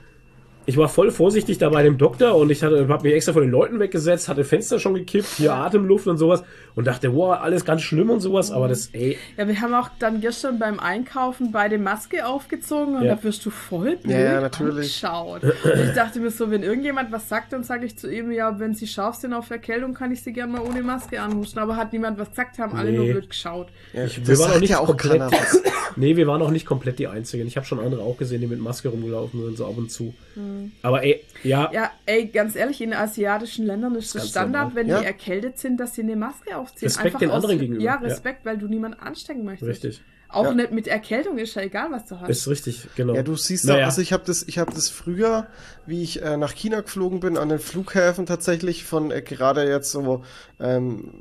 ich 0.66 0.78
war 0.78 0.90
voll 0.90 1.12
vorsichtig 1.12 1.58
da 1.58 1.70
bei 1.70 1.84
dem 1.84 1.98
Doktor 1.98 2.36
und 2.36 2.50
ich 2.50 2.64
hatte, 2.64 2.88
hab 2.88 3.04
mich 3.04 3.14
extra 3.14 3.34
von 3.34 3.44
den 3.44 3.52
Leuten 3.52 3.80
weggesetzt, 3.80 4.28
hatte 4.28 4.44
Fenster 4.44 4.80
schon 4.80 4.96
gekippt, 4.96 5.28
hier 5.38 5.54
Atemluft 5.54 6.08
und 6.08 6.18
sowas 6.18 6.44
und 6.74 6.88
dachte, 6.88 7.14
wow, 7.14 7.40
alles 7.40 7.66
ganz 7.66 7.82
schlimm 7.82 8.10
und 8.10 8.20
sowas, 8.20 8.52
aber 8.52 8.68
das, 8.68 8.88
ey. 8.94 9.18
Ja, 9.38 9.48
wir 9.48 9.62
haben 9.62 9.74
auch 9.74 9.90
dann 10.00 10.22
gestern 10.22 10.60
beim 10.60 10.80
Einkaufen 10.80 11.52
beide 11.52 11.78
Maske 11.78 12.26
aufgezogen 12.26 12.96
und 12.96 13.04
ja. 13.04 13.16
da 13.16 13.24
wirst 13.24 13.46
du 13.46 13.50
voll 13.50 13.96
blöd 13.98 14.12
ja, 14.12 14.20
ja, 14.20 14.42
natürlich. 14.42 15.04
angeschaut. 15.04 15.42
ich 15.44 15.94
dachte 15.94 16.20
mir 16.20 16.32
so, 16.32 16.50
wenn 16.50 16.64
irgendjemand 16.64 17.12
was 17.12 17.30
sagt, 17.30 17.54
dann 17.54 17.64
sage 17.64 17.86
ich 17.86 17.98
zu 17.98 18.12
ihm, 18.12 18.32
ja, 18.32 18.60
wenn 18.60 18.74
sie 18.74 18.88
scharf 18.88 19.16
sind 19.16 19.34
auf 19.34 19.52
Erkältung, 19.52 19.94
kann 19.94 20.12
ich 20.12 20.24
sie 20.24 20.34
gerne 20.34 20.54
mal 20.54 20.62
ohne 20.62 20.82
Maske 20.82 21.22
anhusten, 21.22 21.60
aber 21.62 21.76
hat 21.76 21.94
niemand 21.94 22.20
was 22.20 22.30
gesagt, 22.30 22.58
haben 22.60 22.76
alle 22.76 22.92
nur 22.92 23.06
blöd 23.06 23.30
geschaut. 23.30 23.68
Ja, 23.94 24.06
ich, 24.06 24.26
wir 24.26 24.40
waren 24.40 24.52
auch 24.54 24.60
nicht 24.60 24.72
ja 24.72 24.80
auch 24.80 24.88
komplett, 24.88 25.32
nee, 25.96 26.16
wir 26.16 26.28
waren 26.28 26.42
auch 26.42 26.52
nicht 26.52 26.66
komplett 26.66 27.00
die 27.00 27.08
Einzigen. 27.08 27.46
Ich 27.48 27.56
habe 27.56 27.66
schon 27.66 27.80
andere 27.80 28.02
auch 28.02 28.18
gesehen, 28.18 28.42
die 28.42 28.48
mit 28.48 28.60
Maske 28.60 28.90
rumgelaufen 28.90 29.44
sind, 29.44 29.58
so 29.58 29.66
ab 29.66 29.78
und 29.78 29.92
zu. 29.92 30.14
Mhm. 30.36 30.72
Aber 30.82 31.04
ey, 31.04 31.24
ja. 31.44 31.70
Ja, 31.72 31.92
ey, 32.06 32.28
ganz 32.28 32.56
ehrlich, 32.56 32.82
in 32.82 32.94
asiatischen 32.94 33.66
Ländern 33.66 33.96
ist 33.96 34.14
das 34.16 34.30
Standard, 34.30 34.70
normal. 34.70 34.76
wenn 34.76 34.88
ja. 34.88 35.00
die 35.00 35.06
erkältet 35.06 35.58
sind, 35.58 35.78
dass 35.78 35.96
sie 35.96 36.02
eine 36.02 36.16
Maske 36.16 36.58
aufziehen. 36.58 36.88
Respekt 36.88 37.06
Einfach 37.06 37.20
den 37.20 37.30
aus, 37.32 37.36
anderen 37.44 37.60
gegenüber. 37.60 37.84
Ja, 37.84 37.96
Respekt, 37.96 38.46
ja. 38.46 38.52
weil 38.52 38.58
du 38.58 38.68
niemanden 38.68 39.00
anstecken 39.00 39.44
möchtest. 39.46 39.70
Richtig. 39.70 40.02
Auch 40.28 40.46
ja. 40.46 40.54
nicht 40.54 40.72
mit 40.72 40.88
Erkältung 40.88 41.38
ist 41.38 41.56
ja 41.56 41.62
egal, 41.62 41.92
was 41.92 42.06
du 42.06 42.20
hast. 42.20 42.30
Ist 42.30 42.48
richtig, 42.48 42.88
genau. 42.96 43.14
Ja, 43.14 43.24
du 43.24 43.36
siehst 43.36 43.66
naja. 43.66 43.84
auch, 43.84 43.86
also 43.86 44.02
ich 44.02 44.12
habe 44.12 44.24
das, 44.26 44.44
ich 44.44 44.58
habe 44.58 44.74
das 44.74 44.90
früher, 44.90 45.48
wie 45.86 46.04
ich 46.04 46.22
äh, 46.22 46.36
nach 46.36 46.54
China 46.54 46.82
geflogen 46.82 47.20
bin, 47.20 47.38
an 47.38 47.50
den 47.50 47.60
Flughäfen 47.60 48.26
tatsächlich 48.26 48.84
von 48.84 49.12
äh, 49.12 49.22
gerade 49.22 49.70
jetzt 49.70 49.92
so 49.92 50.24
ähm, 50.60 51.12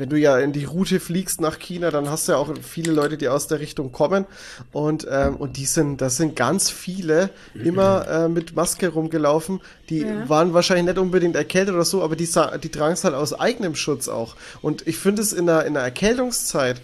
wenn 0.00 0.08
du 0.08 0.16
ja 0.16 0.38
in 0.38 0.52
die 0.52 0.64
Route 0.64 0.98
fliegst 0.98 1.40
nach 1.40 1.58
China, 1.58 1.90
dann 1.90 2.08
hast 2.08 2.26
du 2.26 2.32
ja 2.32 2.38
auch 2.38 2.52
viele 2.62 2.90
Leute, 2.90 3.18
die 3.18 3.28
aus 3.28 3.46
der 3.46 3.60
Richtung 3.60 3.92
kommen. 3.92 4.24
Und, 4.72 5.06
ähm, 5.10 5.36
und 5.36 5.58
die 5.58 5.66
sind, 5.66 6.00
das 6.00 6.16
sind 6.16 6.34
ganz 6.34 6.70
viele 6.70 7.30
immer 7.54 8.08
äh, 8.08 8.28
mit 8.28 8.56
Maske 8.56 8.88
rumgelaufen. 8.88 9.60
Die 9.90 10.00
ja. 10.00 10.28
waren 10.28 10.54
wahrscheinlich 10.54 10.86
nicht 10.86 10.98
unbedingt 10.98 11.36
erkältet 11.36 11.74
oder 11.74 11.84
so, 11.84 12.02
aber 12.02 12.16
die, 12.16 12.28
die 12.62 12.68
tragen 12.70 12.94
es 12.94 13.04
halt 13.04 13.14
aus 13.14 13.38
eigenem 13.38 13.74
Schutz 13.74 14.08
auch. 14.08 14.36
Und 14.62 14.88
ich 14.88 14.96
finde 14.96 15.22
es 15.22 15.32
in 15.32 15.46
der, 15.46 15.66
in 15.66 15.74
der 15.74 15.82
Erkältungszeit 15.82 16.80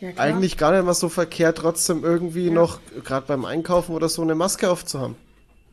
ja, 0.00 0.10
eigentlich 0.16 0.58
gar 0.58 0.72
nicht 0.72 0.84
mal 0.84 0.94
so 0.94 1.08
verkehrt, 1.08 1.58
trotzdem 1.58 2.04
irgendwie 2.04 2.48
ja. 2.48 2.52
noch, 2.52 2.80
gerade 3.02 3.26
beim 3.26 3.44
Einkaufen 3.44 3.94
oder 3.94 4.08
so, 4.08 4.20
eine 4.20 4.34
Maske 4.34 4.70
aufzuhaben. 4.70 5.16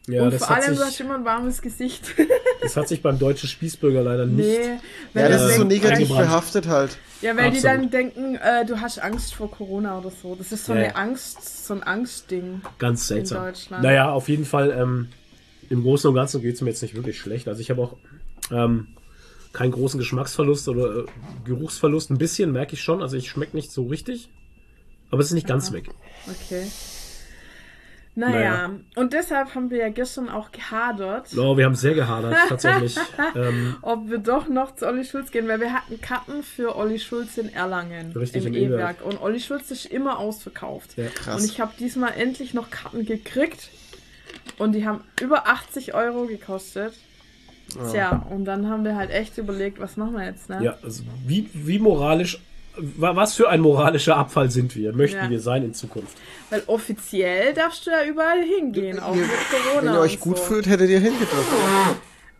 Ja, 0.10 0.24
und 0.24 0.34
vor 0.34 0.52
allem, 0.52 0.76
du 0.76 0.82
hast 0.82 1.00
immer 1.00 1.16
ein 1.16 1.26
warmes 1.26 1.62
Gesicht. 1.62 2.16
das 2.62 2.76
hat 2.76 2.88
sich 2.88 3.02
beim 3.02 3.20
deutschen 3.20 3.48
Spießbürger 3.48 4.02
leider 4.02 4.26
nicht. 4.26 4.48
Nee, 4.48 5.22
ja, 5.22 5.30
das 5.30 5.52
ist 5.52 5.58
so 5.58 5.64
negativ 5.64 6.10
behaftet 6.10 6.68
halt. 6.68 6.98
Ja, 7.22 7.36
weil 7.36 7.48
Absolut. 7.48 7.58
die 7.58 7.62
dann 7.62 7.90
denken, 7.92 8.36
äh, 8.36 8.66
du 8.66 8.80
hast 8.82 9.00
Angst 9.00 9.36
vor 9.36 9.52
Corona 9.52 10.00
oder 10.00 10.10
so. 10.10 10.36
Das 10.36 10.52
ist 10.52 10.66
so 10.66 10.74
ja. 10.74 10.80
eine 10.80 10.96
Angst, 10.96 11.68
so 11.68 11.74
ein 11.74 11.84
Angstding. 11.84 12.62
Ganz 12.78 13.08
seltsam. 13.08 13.40
In 13.40 13.44
Deutschland. 13.46 13.84
Naja, 13.84 14.12
auf 14.12 14.30
jeden 14.30 14.46
Fall, 14.46 14.72
ähm, 14.72 15.10
im 15.70 15.84
Großen 15.84 16.10
und 16.10 16.16
Ganzen 16.16 16.42
geht 16.42 16.56
es 16.56 16.62
mir 16.62 16.70
jetzt 16.70 16.82
nicht 16.82 16.96
wirklich 16.96 17.20
schlecht. 17.20 17.48
Also 17.48 17.62
ich 17.62 17.70
habe 17.70 17.82
auch 17.82 17.98
ähm, 18.52 18.88
keinen 19.54 19.72
großen 19.72 20.00
Geschmacksverlust 20.00 20.68
oder 20.70 21.00
äh, 21.00 21.06
Geruchsverlust. 21.46 22.10
Ein 22.10 22.18
bisschen 22.18 22.52
merke 22.52 22.74
ich 22.74 22.82
schon. 22.82 23.02
Also 23.02 23.18
ich 23.18 23.30
schmecke 23.30 23.56
nicht 23.56 23.72
so 23.72 23.86
richtig. 23.86 24.30
Aber 25.12 25.22
es 25.22 25.28
ist 25.28 25.34
nicht 25.34 25.48
ganz 25.48 25.68
Aha. 25.68 25.74
weg. 25.74 25.90
Okay. 26.28 26.68
Naja, 28.20 28.68
naja, 28.68 28.72
und 28.96 29.14
deshalb 29.14 29.56
haben 29.56 29.70
wir 29.70 29.78
ja 29.78 29.90
gestern 29.90 30.28
auch 30.28 30.52
gehadert. 30.52 31.28
Oh, 31.38 31.56
wir 31.56 31.64
haben 31.66 31.76
sehr 31.76 31.94
gehadert, 31.94 32.36
tatsächlich. 32.50 32.98
ähm, 33.34 33.78
Ob 33.82 34.10
wir 34.10 34.18
doch 34.18 34.50
noch 34.50 34.76
zu 34.76 34.88
Olli 34.88 35.06
Schulz 35.06 35.32
gehen, 35.32 35.48
weil 35.48 35.62
wir 35.62 35.72
hatten 35.74 36.02
Karten 36.02 36.44
für 36.44 36.76
Olli 36.76 37.00
Schulz 37.00 37.38
in 37.38 37.48
Erlangen. 37.54 38.12
Richtig, 38.12 38.46
im 38.46 38.54
E-Werk. 38.54 39.06
Und 39.06 39.22
Olli 39.22 39.40
Schulz 39.40 39.72
ist 39.72 39.86
immer 39.86 40.20
ausverkauft. 40.20 40.98
Ja, 40.98 41.08
krass. 41.08 41.42
Und 41.42 41.50
ich 41.50 41.62
habe 41.62 41.72
diesmal 41.80 42.14
endlich 42.18 42.54
noch 42.54 42.70
Karten 42.70 43.06
gekriegt. 43.06 43.70
Und 44.58 44.74
die 44.74 44.86
haben 44.86 45.02
über 45.22 45.48
80 45.48 45.94
Euro 45.94 46.26
gekostet. 46.26 46.94
Ja. 47.76 47.92
Tja, 47.92 48.28
und 48.30 48.46
dann 48.46 48.68
haben 48.68 48.84
wir 48.84 48.96
halt 48.96 49.12
echt 49.12 49.38
überlegt, 49.38 49.80
was 49.80 49.96
machen 49.96 50.16
wir 50.16 50.26
jetzt, 50.26 50.50
ne? 50.50 50.60
Ja, 50.62 50.78
also 50.84 51.04
wie, 51.26 51.50
wie 51.54 51.80
moralisch 51.80 52.40
was 52.78 53.36
für 53.36 53.50
ein 53.50 53.62
moralischer 53.62 54.16
Abfall 54.18 54.50
sind 54.50 54.76
wir, 54.76 54.94
möchten 54.94 55.18
ja. 55.18 55.30
wir 55.30 55.40
sein 55.40 55.64
in 55.64 55.74
Zukunft? 55.74 56.18
Weil 56.50 56.64
offiziell 56.68 57.54
darfst 57.54 57.86
du 57.86 57.92
ja 57.92 58.04
überall 58.06 58.42
hingehen, 58.42 59.00
auch 59.00 59.16
mit 59.16 59.28
Corona. 59.50 59.92
Wenn 59.92 59.94
ihr 59.98 60.00
euch 60.02 60.20
gut 60.20 60.38
so. 60.38 60.44
fühlt, 60.44 60.68
hättet 60.68 60.90
ihr 60.90 61.00
hingedürft. 61.00 61.48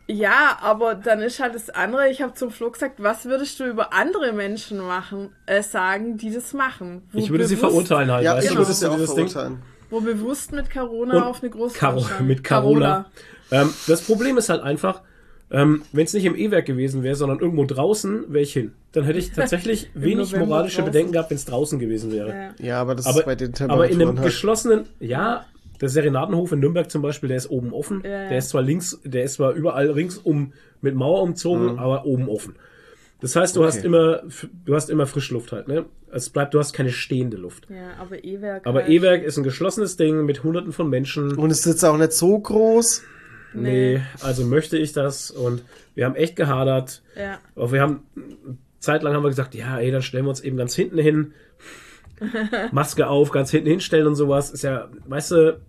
Ja, 0.08 0.58
aber 0.62 0.96
dann 0.96 1.22
ist 1.22 1.40
halt 1.40 1.54
das 1.54 1.70
andere, 1.70 2.10
ich 2.10 2.24
habe 2.24 2.34
zum 2.34 2.50
Flo 2.50 2.72
gesagt, 2.72 2.96
was 2.98 3.26
würdest 3.26 3.60
du 3.60 3.66
über 3.66 3.94
andere 3.94 4.34
Menschen 4.34 4.80
machen, 4.80 5.30
äh, 5.46 5.62
sagen, 5.62 6.18
die 6.18 6.34
das 6.34 6.54
machen? 6.54 7.04
ich 7.14 7.30
würde 7.30 7.46
sie 7.46 7.56
verurteilen 7.56 8.10
halt. 8.10 8.24
Ja, 8.24 8.40
ich 8.40 8.48
genau. 8.48 8.62
würde 8.62 8.74
sie 8.74 8.90
auch 8.90 8.98
verurteilen. 8.98 9.54
Ding? 9.54 9.64
Wo 9.92 10.02
bewusst 10.02 10.52
mit 10.52 10.72
Corona 10.72 11.16
Und 11.18 11.24
auf 11.24 11.44
eine 11.44 11.52
große 11.52 11.78
Caro 11.78 12.04
Mit 12.22 12.44
Carola. 12.44 13.06
Ähm, 13.52 13.72
das 13.86 14.02
Problem 14.02 14.38
ist 14.38 14.50
halt 14.50 14.64
einfach, 14.64 15.02
ähm, 15.52 15.82
Wenn 15.92 16.06
es 16.06 16.14
nicht 16.14 16.26
im 16.26 16.36
E-Werk 16.36 16.66
gewesen 16.66 17.02
wäre, 17.02 17.16
sondern 17.16 17.40
irgendwo 17.40 17.66
draußen, 17.66 18.32
wäre 18.32 18.44
ich 18.44 18.54
hin. 18.54 18.72
Dann 18.92 19.04
hätte 19.04 19.18
ich 19.18 19.32
tatsächlich 19.36 19.90
wenig 19.96 20.36
moralische 20.36 20.78
draußen. 20.78 20.86
Bedenken 20.86 21.12
gehabt, 21.14 21.32
wenn 21.32 21.38
es 21.38 21.46
draußen 21.46 21.80
gewesen 21.80 22.12
wäre. 22.12 22.54
Ja. 22.60 22.82
aber 22.82 22.96
das 22.96 23.08
aber, 23.08 23.20
ist 23.20 23.26
bei 23.26 23.36
den 23.36 23.54
Temperaturen 23.54 23.72
Aber 23.72 23.90
in 23.90 24.02
einem 24.02 24.18
halt. 24.18 24.28
geschlossenen, 24.28 24.86
ja, 25.00 25.46
der 25.82 25.90
Serenadenhof 25.90 26.52
in 26.52 26.60
Nürnberg 26.60 26.92
zum 26.92 27.02
Beispiel, 27.02 27.30
der 27.30 27.38
ist 27.38 27.50
oben 27.50 27.74
offen. 27.74 28.02
Ja, 28.04 28.10
ja. 28.10 28.30
Der 28.30 28.38
ist 28.38 28.50
zwar 28.50 28.62
links, 28.62 29.00
der 29.04 29.24
ist 29.24 29.36
zwar 29.36 29.54
überall 29.54 29.90
ringsum 29.90 30.54
mit 30.82 30.94
Mauer 30.94 31.24
umzogen, 31.24 31.74
mhm. 31.74 31.80
aber 31.80 32.06
oben 32.06 32.30
offen. 32.30 32.56
Das 33.22 33.36
heißt, 33.36 33.56
du 33.56 33.62
okay. 33.62 33.68
hast 33.68 33.84
immer, 33.84 34.22
du 34.66 34.76
hast 34.76 34.90
immer 34.90 35.06
Frischluft 35.06 35.52
halt, 35.52 35.68
ne? 35.68 35.86
Es 36.12 36.30
bleibt, 36.30 36.54
du 36.54 36.60
hast 36.60 36.74
keine 36.74 36.92
stehende 36.92 37.38
Luft. 37.38 37.68
Ja, 37.70 38.00
aber 38.00 38.24
E-Werk. 38.24 38.66
Aber 38.66 38.82
halt. 38.82 38.90
E-Werk 38.90 39.24
ist 39.24 39.38
ein 39.38 39.44
geschlossenes 39.44 39.98
Ding 39.98 40.26
mit 40.26 40.44
hunderten 40.44 40.72
von 40.72 40.90
Menschen. 40.90 41.36
Und 41.38 41.50
ist 41.50 41.66
jetzt 41.66 41.84
auch 41.84 41.98
nicht 41.98 42.14
so 42.14 42.40
groß. 42.40 43.04
Nee. 43.54 43.98
nee, 43.98 44.02
also 44.22 44.46
möchte 44.46 44.78
ich 44.78 44.94
das 44.94 45.32
und 45.32 45.64
wir 45.96 46.06
haben 46.06 46.16
echt 46.16 46.36
gehadert. 46.36 47.02
Ja. 47.16 47.40
Aber 47.56 47.72
wir 47.72 47.82
haben, 47.82 48.04
zeitlang 48.80 49.14
haben 49.14 49.24
wir 49.24 49.30
gesagt, 49.30 49.56
ja, 49.56 49.80
ey, 49.80 49.92
dann 49.92 50.02
stellen 50.02 50.26
wir 50.26 50.30
uns 50.30 50.42
eben 50.42 50.58
ganz 50.58 50.76
hinten 50.76 51.00
hin. 51.00 51.34
Maske 52.72 53.08
auf, 53.08 53.32
ganz 53.32 53.52
hinten 53.52 53.70
hinstellen 53.70 54.08
und 54.08 54.16
sowas. 54.16 54.52
Ist 54.52 54.64
ja, 54.64 54.90
weißt 55.08 55.32
du, 55.32 55.62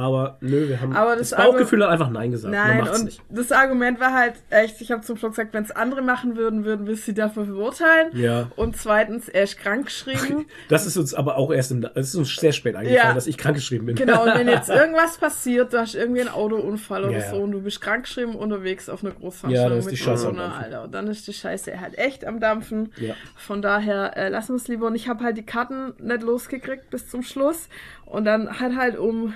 aber 0.00 0.38
nö, 0.40 0.68
wir 0.68 0.80
haben 0.80 0.94
aber 0.94 1.16
das, 1.16 1.30
das 1.30 1.38
Bauchgefühl 1.38 1.82
hat 1.82 1.90
einfach 1.90 2.10
Nein 2.10 2.30
gesagt. 2.30 2.52
Nein, 2.52 2.88
und 2.88 3.04
nicht. 3.04 3.22
das 3.28 3.52
Argument 3.52 4.00
war 4.00 4.12
halt 4.12 4.34
echt, 4.50 4.80
ich 4.80 4.90
habe 4.90 5.02
zum 5.02 5.16
Schluss 5.16 5.32
gesagt, 5.32 5.54
wenn 5.54 5.64
es 5.64 5.70
andere 5.70 6.02
machen 6.02 6.36
würden, 6.36 6.64
würden 6.64 6.86
wir 6.86 6.96
sie 6.96 7.14
dafür 7.14 7.44
verurteilen. 7.44 8.10
Ja. 8.14 8.50
Und 8.56 8.76
zweitens, 8.76 9.28
er 9.28 9.44
ist 9.44 9.58
krankgeschrieben. 9.58 10.46
Das 10.68 10.86
ist 10.86 10.96
uns 10.96 11.14
aber 11.14 11.36
auch 11.36 11.50
erst 11.52 11.72
im, 11.72 11.80
das 11.80 12.08
ist 12.08 12.14
uns 12.14 12.36
sehr 12.36 12.52
spät 12.52 12.76
eingefallen, 12.76 13.08
ja. 13.08 13.14
dass 13.14 13.26
ich 13.26 13.36
krankgeschrieben 13.36 13.86
bin. 13.86 13.96
Genau, 13.96 14.22
und 14.22 14.34
wenn 14.34 14.48
jetzt 14.48 14.68
irgendwas 14.68 15.18
passiert, 15.18 15.72
du 15.72 15.78
hast 15.78 15.94
irgendwie 15.94 16.20
einen 16.20 16.30
Autounfall 16.30 17.04
oder 17.04 17.18
ja, 17.18 17.30
so 17.30 17.36
und 17.36 17.52
du 17.52 17.60
bist 17.60 17.80
krankgeschrieben 17.80 18.34
unterwegs 18.34 18.88
auf 18.88 19.04
einer 19.04 19.12
Großveranstaltung 19.14 19.80
ja, 19.80 19.84
mit 19.84 20.04
Corona, 20.04 20.58
Alter. 20.58 20.84
Und 20.84 20.92
dann 20.92 21.06
ist 21.08 21.26
die 21.26 21.32
Scheiße 21.32 21.80
halt 21.80 21.98
echt 21.98 22.24
am 22.24 22.40
Dampfen. 22.40 22.92
Ja. 22.96 23.14
Von 23.36 23.62
daher 23.62 24.16
äh, 24.16 24.28
lassen 24.28 24.52
wir 24.52 24.56
es 24.56 24.68
lieber. 24.68 24.86
Und 24.86 24.94
ich 24.94 25.08
habe 25.08 25.24
halt 25.24 25.36
die 25.36 25.44
Karten 25.44 25.92
nicht 25.98 26.22
losgekriegt 26.22 26.90
bis 26.90 27.08
zum 27.08 27.22
Schluss. 27.22 27.68
Und 28.06 28.24
dann 28.24 28.60
hat 28.60 28.76
halt 28.76 28.96
um 28.98 29.34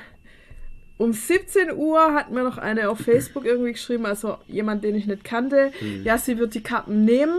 um 0.97 1.13
17 1.13 1.73
Uhr 1.75 2.15
hat 2.15 2.31
mir 2.31 2.45
noch 2.45 2.59
eine 2.59 2.89
auf 2.89 2.99
Facebook 2.99 3.45
irgendwie 3.45 3.73
geschrieben, 3.73 4.07
also 4.07 4.39
jemand, 4.47 4.85
den 4.85 4.95
ich 4.95 5.07
nicht 5.07 5.25
kannte. 5.25 5.73
Mhm. 5.81 6.05
Ja, 6.05 6.19
sie 6.19 6.39
wird 6.39 6.55
die 6.55 6.63
Karten 6.63 7.05
nehmen 7.05 7.39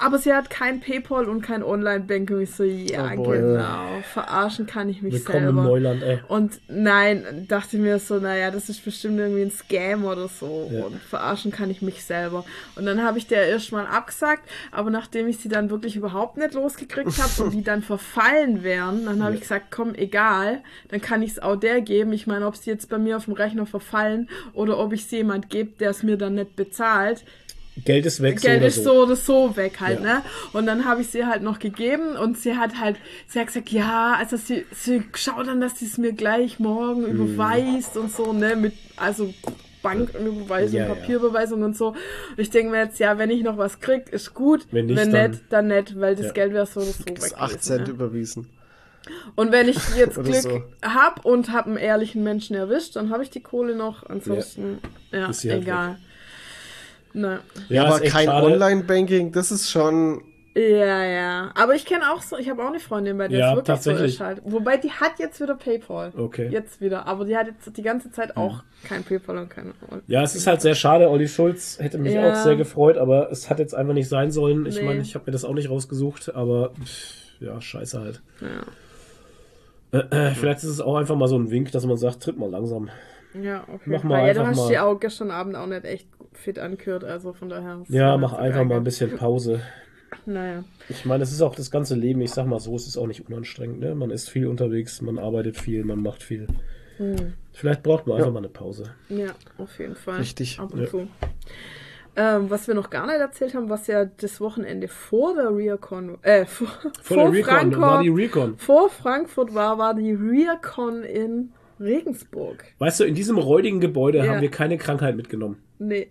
aber 0.00 0.18
sie 0.18 0.32
hat 0.32 0.48
kein 0.48 0.80
PayPal 0.80 1.28
und 1.28 1.42
kein 1.42 1.62
Online-Banking. 1.62 2.40
Ich 2.40 2.52
so, 2.52 2.64
ja, 2.64 3.12
oh 3.16 3.22
genau. 3.22 4.00
Verarschen 4.12 4.66
kann 4.66 4.88
ich 4.88 5.02
mich 5.02 5.14
Willkommen 5.14 5.44
selber. 5.44 5.60
Im 5.60 5.66
Neuland, 5.66 6.02
ey. 6.02 6.20
Und 6.26 6.60
nein, 6.68 7.46
dachte 7.48 7.76
mir 7.76 7.98
so, 7.98 8.18
naja, 8.18 8.50
das 8.50 8.68
ist 8.70 8.82
bestimmt 8.84 9.18
irgendwie 9.18 9.42
ein 9.42 9.50
Scam 9.50 10.04
oder 10.04 10.28
so. 10.28 10.70
Ja. 10.72 10.84
Und 10.84 11.00
verarschen 11.02 11.52
kann 11.52 11.70
ich 11.70 11.82
mich 11.82 12.02
selber. 12.02 12.44
Und 12.76 12.86
dann 12.86 13.02
habe 13.02 13.18
ich 13.18 13.26
der 13.26 13.46
erstmal 13.46 13.86
abgesagt, 13.86 14.48
aber 14.72 14.90
nachdem 14.90 15.28
ich 15.28 15.36
sie 15.36 15.48
dann 15.48 15.70
wirklich 15.70 15.96
überhaupt 15.96 16.38
nicht 16.38 16.54
losgekriegt 16.54 17.18
habe 17.18 17.44
und 17.44 17.52
die 17.52 17.62
dann 17.62 17.82
verfallen 17.82 18.62
wären, 18.62 19.04
dann 19.04 19.22
habe 19.22 19.32
ja. 19.32 19.34
ich 19.34 19.42
gesagt, 19.42 19.66
komm, 19.70 19.94
egal, 19.94 20.62
dann 20.88 21.02
kann 21.02 21.22
ich 21.22 21.32
es 21.32 21.38
auch 21.38 21.56
der 21.56 21.82
geben. 21.82 22.12
Ich 22.14 22.26
meine, 22.26 22.46
ob 22.46 22.56
sie 22.56 22.70
jetzt 22.70 22.88
bei 22.88 22.98
mir 22.98 23.18
auf 23.18 23.26
dem 23.26 23.34
Rechner 23.34 23.66
verfallen 23.66 24.30
oder 24.54 24.78
ob 24.78 24.94
ich 24.94 25.06
sie 25.06 25.16
jemand 25.16 25.50
gebe, 25.50 25.72
der 25.78 25.90
es 25.90 26.02
mir 26.02 26.16
dann 26.16 26.34
nicht 26.36 26.56
bezahlt, 26.56 27.22
Geld 27.84 28.06
ist 28.06 28.20
weg. 28.20 28.40
Geld 28.40 28.60
so 28.60 28.66
ist 28.66 28.84
so 28.84 29.02
oder 29.02 29.16
so 29.16 29.56
weg 29.56 29.80
halt, 29.80 30.00
ja. 30.00 30.16
ne? 30.16 30.22
Und 30.52 30.66
dann 30.66 30.84
habe 30.84 31.00
ich 31.00 31.08
sie 31.08 31.24
halt 31.24 31.42
noch 31.42 31.58
gegeben 31.58 32.16
und 32.16 32.36
sie 32.38 32.56
hat 32.56 32.78
halt, 32.78 32.96
sie 33.26 33.38
hat 33.38 33.46
gesagt, 33.46 33.70
ja, 33.70 34.14
also 34.18 34.36
sie, 34.36 34.66
sie 34.74 35.02
schaut 35.14 35.46
dann, 35.46 35.60
dass 35.60 35.78
sie 35.78 35.86
es 35.86 35.96
mir 35.96 36.12
gleich 36.12 36.58
morgen 36.58 37.02
mhm. 37.02 37.32
überweist 37.32 37.96
und 37.96 38.12
so, 38.12 38.32
ne? 38.32 38.56
Mit, 38.56 38.74
also 38.96 39.32
Banküberweisung, 39.82 40.80
ja, 40.80 40.86
Papierüberweisung 40.86 41.60
ja. 41.60 41.66
und 41.66 41.76
so. 41.76 41.88
Und 41.88 42.38
ich 42.38 42.50
denke 42.50 42.72
mir 42.72 42.84
jetzt, 42.84 42.98
ja, 42.98 43.18
wenn 43.18 43.30
ich 43.30 43.42
noch 43.42 43.56
was 43.56 43.80
krieg, 43.80 44.08
ist 44.10 44.34
gut. 44.34 44.66
Wenn, 44.70 44.86
nicht, 44.86 44.98
wenn 44.98 45.12
dann, 45.12 45.30
nicht, 45.30 45.42
dann 45.48 45.66
nicht, 45.68 45.98
weil 45.98 46.16
das 46.16 46.26
ja. 46.26 46.32
Geld 46.32 46.52
wäre 46.52 46.66
so 46.66 46.80
oder 46.80 46.90
so 46.90 47.06
weg. 47.06 47.32
8 47.36 47.62
Cent 47.62 47.86
ne? 47.86 47.94
überwiesen. 47.94 48.46
Und 49.34 49.52
wenn 49.52 49.68
ich 49.68 49.78
jetzt 49.96 50.14
Glück 50.22 50.34
so. 50.34 50.62
hab 50.82 51.24
und 51.24 51.50
hab 51.52 51.66
einen 51.66 51.78
ehrlichen 51.78 52.22
Menschen 52.22 52.54
erwischt, 52.56 52.96
dann 52.96 53.10
habe 53.10 53.22
ich 53.22 53.30
die 53.30 53.40
Kohle 53.40 53.74
noch. 53.74 54.04
Ansonsten, 54.04 54.78
ja, 55.12 55.28
halt 55.28 55.44
egal. 55.44 55.88
Halt 55.88 55.98
Ne. 57.12 57.40
Ja, 57.68 57.86
aber 57.86 58.00
kein 58.00 58.28
Online-Banking, 58.28 59.32
das 59.32 59.50
ist 59.50 59.70
schon. 59.70 60.22
Ja, 60.54 61.04
ja. 61.04 61.52
Aber 61.54 61.74
ich 61.74 61.84
kenne 61.84 62.12
auch 62.12 62.22
so, 62.22 62.36
ich 62.36 62.48
habe 62.48 62.62
auch 62.62 62.68
eine 62.68 62.80
Freundin, 62.80 63.16
bei 63.18 63.28
der 63.28 63.38
ja, 63.38 63.50
es 63.50 63.56
wirklich 63.56 63.66
tatsächlich. 63.66 64.16
so 64.16 64.24
ist 64.24 64.26
halt. 64.26 64.42
Wobei 64.44 64.76
die 64.76 64.90
hat 64.90 65.18
jetzt 65.18 65.40
wieder 65.40 65.54
PayPal. 65.54 66.12
Okay. 66.16 66.48
Jetzt 66.50 66.80
wieder. 66.80 67.06
Aber 67.06 67.24
die 67.24 67.36
hat 67.36 67.46
jetzt 67.46 67.76
die 67.76 67.82
ganze 67.82 68.10
Zeit 68.10 68.36
auch 68.36 68.58
hm. 68.58 68.88
kein 68.88 69.04
PayPal 69.04 69.38
und 69.38 69.48
kein. 69.48 69.72
Ja, 70.08 70.22
es 70.22 70.34
ist 70.34 70.46
halt 70.46 70.60
sehr 70.60 70.74
schade. 70.74 71.08
Olli 71.08 71.28
Schulz 71.28 71.78
hätte 71.78 71.98
mich 71.98 72.14
ja. 72.14 72.32
auch 72.32 72.36
sehr 72.36 72.56
gefreut, 72.56 72.98
aber 72.98 73.30
es 73.30 73.48
hat 73.48 73.60
jetzt 73.60 73.74
einfach 73.74 73.94
nicht 73.94 74.08
sein 74.08 74.32
sollen. 74.32 74.66
Ich 74.66 74.76
nee. 74.76 74.82
meine, 74.82 75.00
ich 75.00 75.14
habe 75.14 75.26
mir 75.26 75.32
das 75.32 75.44
auch 75.44 75.54
nicht 75.54 75.70
rausgesucht, 75.70 76.34
aber 76.34 76.72
pff, 76.82 77.40
ja, 77.40 77.60
scheiße 77.60 78.00
halt. 78.00 78.22
Ja. 78.40 78.64
Äh, 79.92 80.30
äh, 80.30 80.34
vielleicht 80.34 80.58
ist 80.58 80.70
es 80.70 80.80
auch 80.80 80.96
einfach 80.96 81.16
mal 81.16 81.28
so 81.28 81.36
ein 81.36 81.50
Wink, 81.50 81.72
dass 81.72 81.86
man 81.86 81.96
sagt, 81.96 82.22
tritt 82.22 82.38
mal 82.38 82.50
langsam. 82.50 82.90
Ja, 83.40 83.64
okay. 83.72 83.82
Mach 83.86 84.02
mal 84.02 84.26
ja, 84.26 84.34
du 84.34 84.46
hast 84.46 84.56
mal. 84.56 84.68
die 84.68 84.78
auch 84.78 84.98
gestern 84.98 85.30
Abend 85.30 85.56
auch 85.56 85.66
nicht 85.66 85.84
echt 85.84 86.08
fit 86.32 86.58
angehört, 86.58 87.04
also 87.04 87.32
von 87.32 87.48
daher. 87.48 87.82
Ja, 87.88 88.16
mach 88.16 88.32
einfach 88.32 88.64
mal 88.64 88.76
ein 88.76 88.84
bisschen 88.84 89.16
Pause. 89.16 89.60
Naja. 90.26 90.64
Ich 90.88 91.04
meine, 91.04 91.22
es 91.22 91.32
ist 91.32 91.40
auch 91.40 91.54
das 91.54 91.70
ganze 91.70 91.94
Leben, 91.94 92.20
ich 92.20 92.32
sag 92.32 92.46
mal 92.46 92.58
so, 92.58 92.74
es 92.74 92.86
ist 92.86 92.96
auch 92.96 93.06
nicht 93.06 93.28
unanstrengend, 93.28 93.80
ne? 93.80 93.94
Man 93.94 94.10
ist 94.10 94.28
viel 94.28 94.46
unterwegs, 94.46 95.00
man 95.02 95.18
arbeitet 95.18 95.56
viel, 95.56 95.84
man 95.84 96.02
macht 96.02 96.22
viel. 96.22 96.46
Hm. 96.96 97.34
Vielleicht 97.52 97.82
braucht 97.82 98.06
man 98.06 98.16
ja. 98.16 98.24
einfach 98.24 98.32
mal 98.32 98.40
eine 98.40 98.48
Pause. 98.48 98.94
Ja, 99.08 99.30
auf 99.58 99.78
jeden 99.78 99.96
Fall. 99.96 100.18
Richtig. 100.18 100.58
Ab 100.58 100.72
und 100.74 100.82
ja. 100.82 100.86
zu. 100.88 101.08
Ähm, 102.16 102.50
was 102.50 102.66
wir 102.66 102.74
noch 102.74 102.90
gar 102.90 103.06
nicht 103.06 103.20
erzählt 103.20 103.54
haben, 103.54 103.70
was 103.70 103.86
ja 103.86 104.04
das 104.04 104.40
Wochenende 104.40 104.88
vor 104.88 105.34
der 105.34 105.54
Rearcon, 105.54 106.18
äh, 106.22 106.44
vor, 106.44 106.66
vor, 106.82 106.92
vor 107.02 107.16
der 107.16 107.32
Recon, 107.32 107.80
war 107.80 108.02
die 108.02 108.08
Recon. 108.08 108.58
Vor 108.58 108.90
Frankfurt 108.90 109.54
war, 109.54 109.78
war 109.78 109.94
die 109.94 110.12
Rearcon 110.12 111.04
in 111.04 111.52
Regensburg. 111.78 112.64
Weißt 112.78 113.00
du, 113.00 113.04
in 113.04 113.14
diesem 113.14 113.38
räudigen 113.38 113.80
Gebäude 113.80 114.18
ja. 114.18 114.26
haben 114.26 114.40
wir 114.42 114.50
keine 114.50 114.76
Krankheit 114.76 115.16
mitgenommen. 115.16 115.62
Nee. 115.78 116.10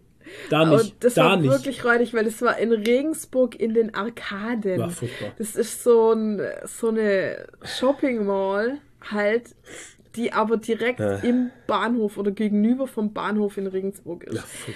Da 0.50 0.66
nicht. 0.66 0.84
Und 0.84 0.94
das 1.02 1.14
da 1.16 1.26
war 1.26 1.38
nicht. 1.38 1.50
wirklich 1.50 1.84
räudig, 1.86 2.14
weil 2.14 2.28
es 2.28 2.42
war 2.42 2.58
in 2.58 2.72
Regensburg 2.72 3.60
in 3.60 3.74
den 3.74 3.94
Arkaden. 3.94 4.80
War 4.80 4.90
furchtbar. 4.90 5.32
Das 5.38 5.56
ist 5.56 5.84
so, 5.84 6.14
ein, 6.14 6.42
so 6.66 6.90
eine 6.90 7.48
Shopping 7.64 8.26
Mall 8.26 8.78
halt, 9.02 9.56
die 10.16 10.34
aber 10.34 10.58
direkt 10.58 11.00
äh. 11.00 11.20
im 11.28 11.52
Bahnhof 11.68 12.18
oder 12.18 12.32
gegenüber 12.32 12.88
vom 12.88 13.14
Bahnhof 13.14 13.58
in 13.58 13.68
Regensburg 13.68 14.24
ist. 14.24 14.36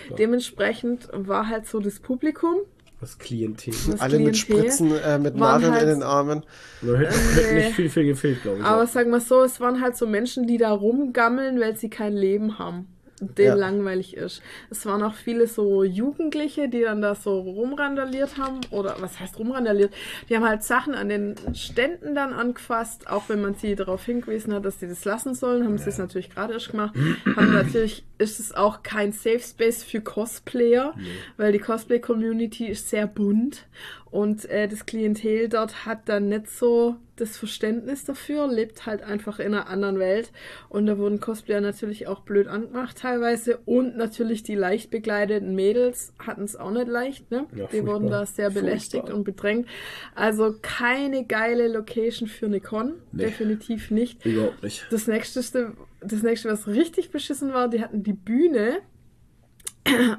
Ja, 0.10 0.16
Dementsprechend 0.16 1.10
war 1.12 1.48
halt 1.50 1.68
so 1.68 1.80
das 1.80 2.00
Publikum 2.00 2.58
das 3.04 3.18
Klientel. 3.18 3.74
Das 3.74 4.00
Alle 4.00 4.16
Klientel 4.16 4.26
mit 4.26 4.38
Spritzen, 4.38 4.96
äh, 4.96 5.20
mit 5.20 5.36
Nadeln 5.36 5.74
halt, 5.74 5.84
in 5.84 5.90
den 5.90 6.04
Armen. 6.04 6.46
Da 6.82 6.96
hätte, 6.96 7.12
hätte 7.12 7.56
nicht 7.56 7.72
viel, 7.76 7.90
viel 7.90 8.06
gefehlt, 8.06 8.42
glaube 8.44 8.60
ich. 8.60 8.64
Aber 8.64 8.84
ja. 8.84 8.88
sagen 8.88 9.12
wir 9.12 9.20
so, 9.20 9.44
es 9.44 9.60
waren 9.60 9.82
halt 9.82 9.98
so 9.98 10.08
Menschen, 10.08 10.48
die 10.48 10.58
da 10.58 10.72
rumgammeln, 10.72 11.60
weil 11.60 11.76
sie 11.76 11.90
kein 11.90 12.14
Leben 12.14 12.60
haben 12.60 12.88
denen 13.24 13.48
ja. 13.48 13.56
langweilig 13.56 14.16
ist. 14.16 14.42
Es 14.70 14.86
waren 14.86 15.04
auch 15.04 15.16
viele 15.16 15.48
so 15.48 15.84
Jugendliche, 15.84 16.70
die 16.70 16.82
dann 16.82 17.02
da 17.02 17.16
so 17.16 17.40
rumrandaliert 17.40 18.38
haben. 18.38 18.62
Oder 18.72 18.96
was 19.00 19.20
heißt 19.20 19.40
rumrandaliert? 19.40 19.94
Die 20.30 20.36
haben 20.36 20.48
halt 20.48 20.64
Sachen 20.64 20.96
an 20.96 21.10
den 21.10 21.36
Ständen 21.54 22.16
dann 22.16 22.34
angefasst, 22.34 23.10
auch 23.10 23.30
wenn 23.30 23.42
man 23.42 23.56
sie 23.56 23.76
darauf 23.76 24.06
hingewiesen 24.06 24.54
hat, 24.54 24.66
dass 24.66 24.80
sie 24.80 24.88
das 24.88 25.06
lassen 25.06 25.34
sollen, 25.34 25.64
haben 25.64 25.78
ja. 25.78 25.84
sie 25.84 25.90
es 25.90 25.98
natürlich 25.98 26.30
gerade 26.30 26.54
erst 26.54 26.72
gemacht. 26.72 26.96
haben 27.36 27.54
natürlich 27.54 28.04
ist 28.18 28.40
es 28.40 28.54
auch 28.54 28.84
kein 28.84 29.12
Safe 29.12 29.40
Space 29.40 29.84
für 29.84 30.02
Cosplayer, 30.02 30.94
nee. 30.98 31.04
weil 31.38 31.52
die 31.52 31.60
Cosplay-Community 31.60 32.68
ist 32.68 32.90
sehr 32.90 33.08
bunt 33.08 33.66
und 34.14 34.46
äh, 34.46 34.68
das 34.68 34.86
Klientel 34.86 35.50
dort 35.50 35.88
hat 35.88 36.08
dann 36.08 36.30
nicht 36.30 36.48
so 36.48 36.98
das 37.16 37.36
Verständnis 37.36 38.06
dafür, 38.06 38.48
lebt 38.48 38.86
halt 38.86 39.02
einfach 39.02 39.40
in 39.40 39.56
einer 39.56 39.68
anderen 39.70 39.98
Welt. 39.98 40.32
Und 40.70 40.86
da 40.86 41.00
wurden 41.00 41.20
Cosplayer 41.20 41.62
natürlich 41.62 42.06
auch 42.06 42.20
blöd 42.20 42.48
angemacht 42.48 43.00
teilweise. 43.00 43.58
Und 43.66 43.98
natürlich 43.98 44.44
die 44.44 44.54
leicht 44.54 44.92
begleiteten 44.92 45.56
Mädels 45.56 46.14
hatten 46.20 46.44
es 46.44 46.56
auch 46.56 46.70
nicht 46.70 46.90
leicht, 46.90 47.32
ne? 47.32 47.48
Ja, 47.56 47.66
die 47.66 47.88
wurden 47.88 48.08
da 48.08 48.28
sehr 48.28 48.52
belästigt 48.52 49.06
furchtbar. 49.06 49.16
und 49.16 49.24
bedrängt. 49.24 49.68
Also 50.14 50.54
keine 50.62 51.26
geile 51.26 51.68
Location 51.68 52.28
für 52.28 52.46
eine 52.46 52.60
Con. 52.62 52.94
Nee, 53.14 53.24
Definitiv 53.26 53.90
nicht. 53.90 54.24
Überhaupt 54.24 54.62
nicht. 54.62 54.86
Das 54.92 55.08
nächste, 55.08 55.74
das 56.02 56.22
nächste, 56.22 56.50
was 56.50 56.68
richtig 56.68 57.10
beschissen 57.10 57.52
war, 57.52 57.68
die 57.68 57.82
hatten 57.82 58.04
die 58.04 58.14
Bühne 58.14 58.78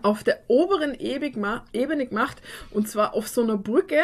auf 0.02 0.24
der 0.24 0.40
oberen 0.48 0.94
Ebene 0.94 2.06
gemacht 2.06 2.42
und 2.70 2.88
zwar 2.88 3.14
auf 3.14 3.28
so 3.28 3.42
einer 3.42 3.56
Brücke, 3.56 4.00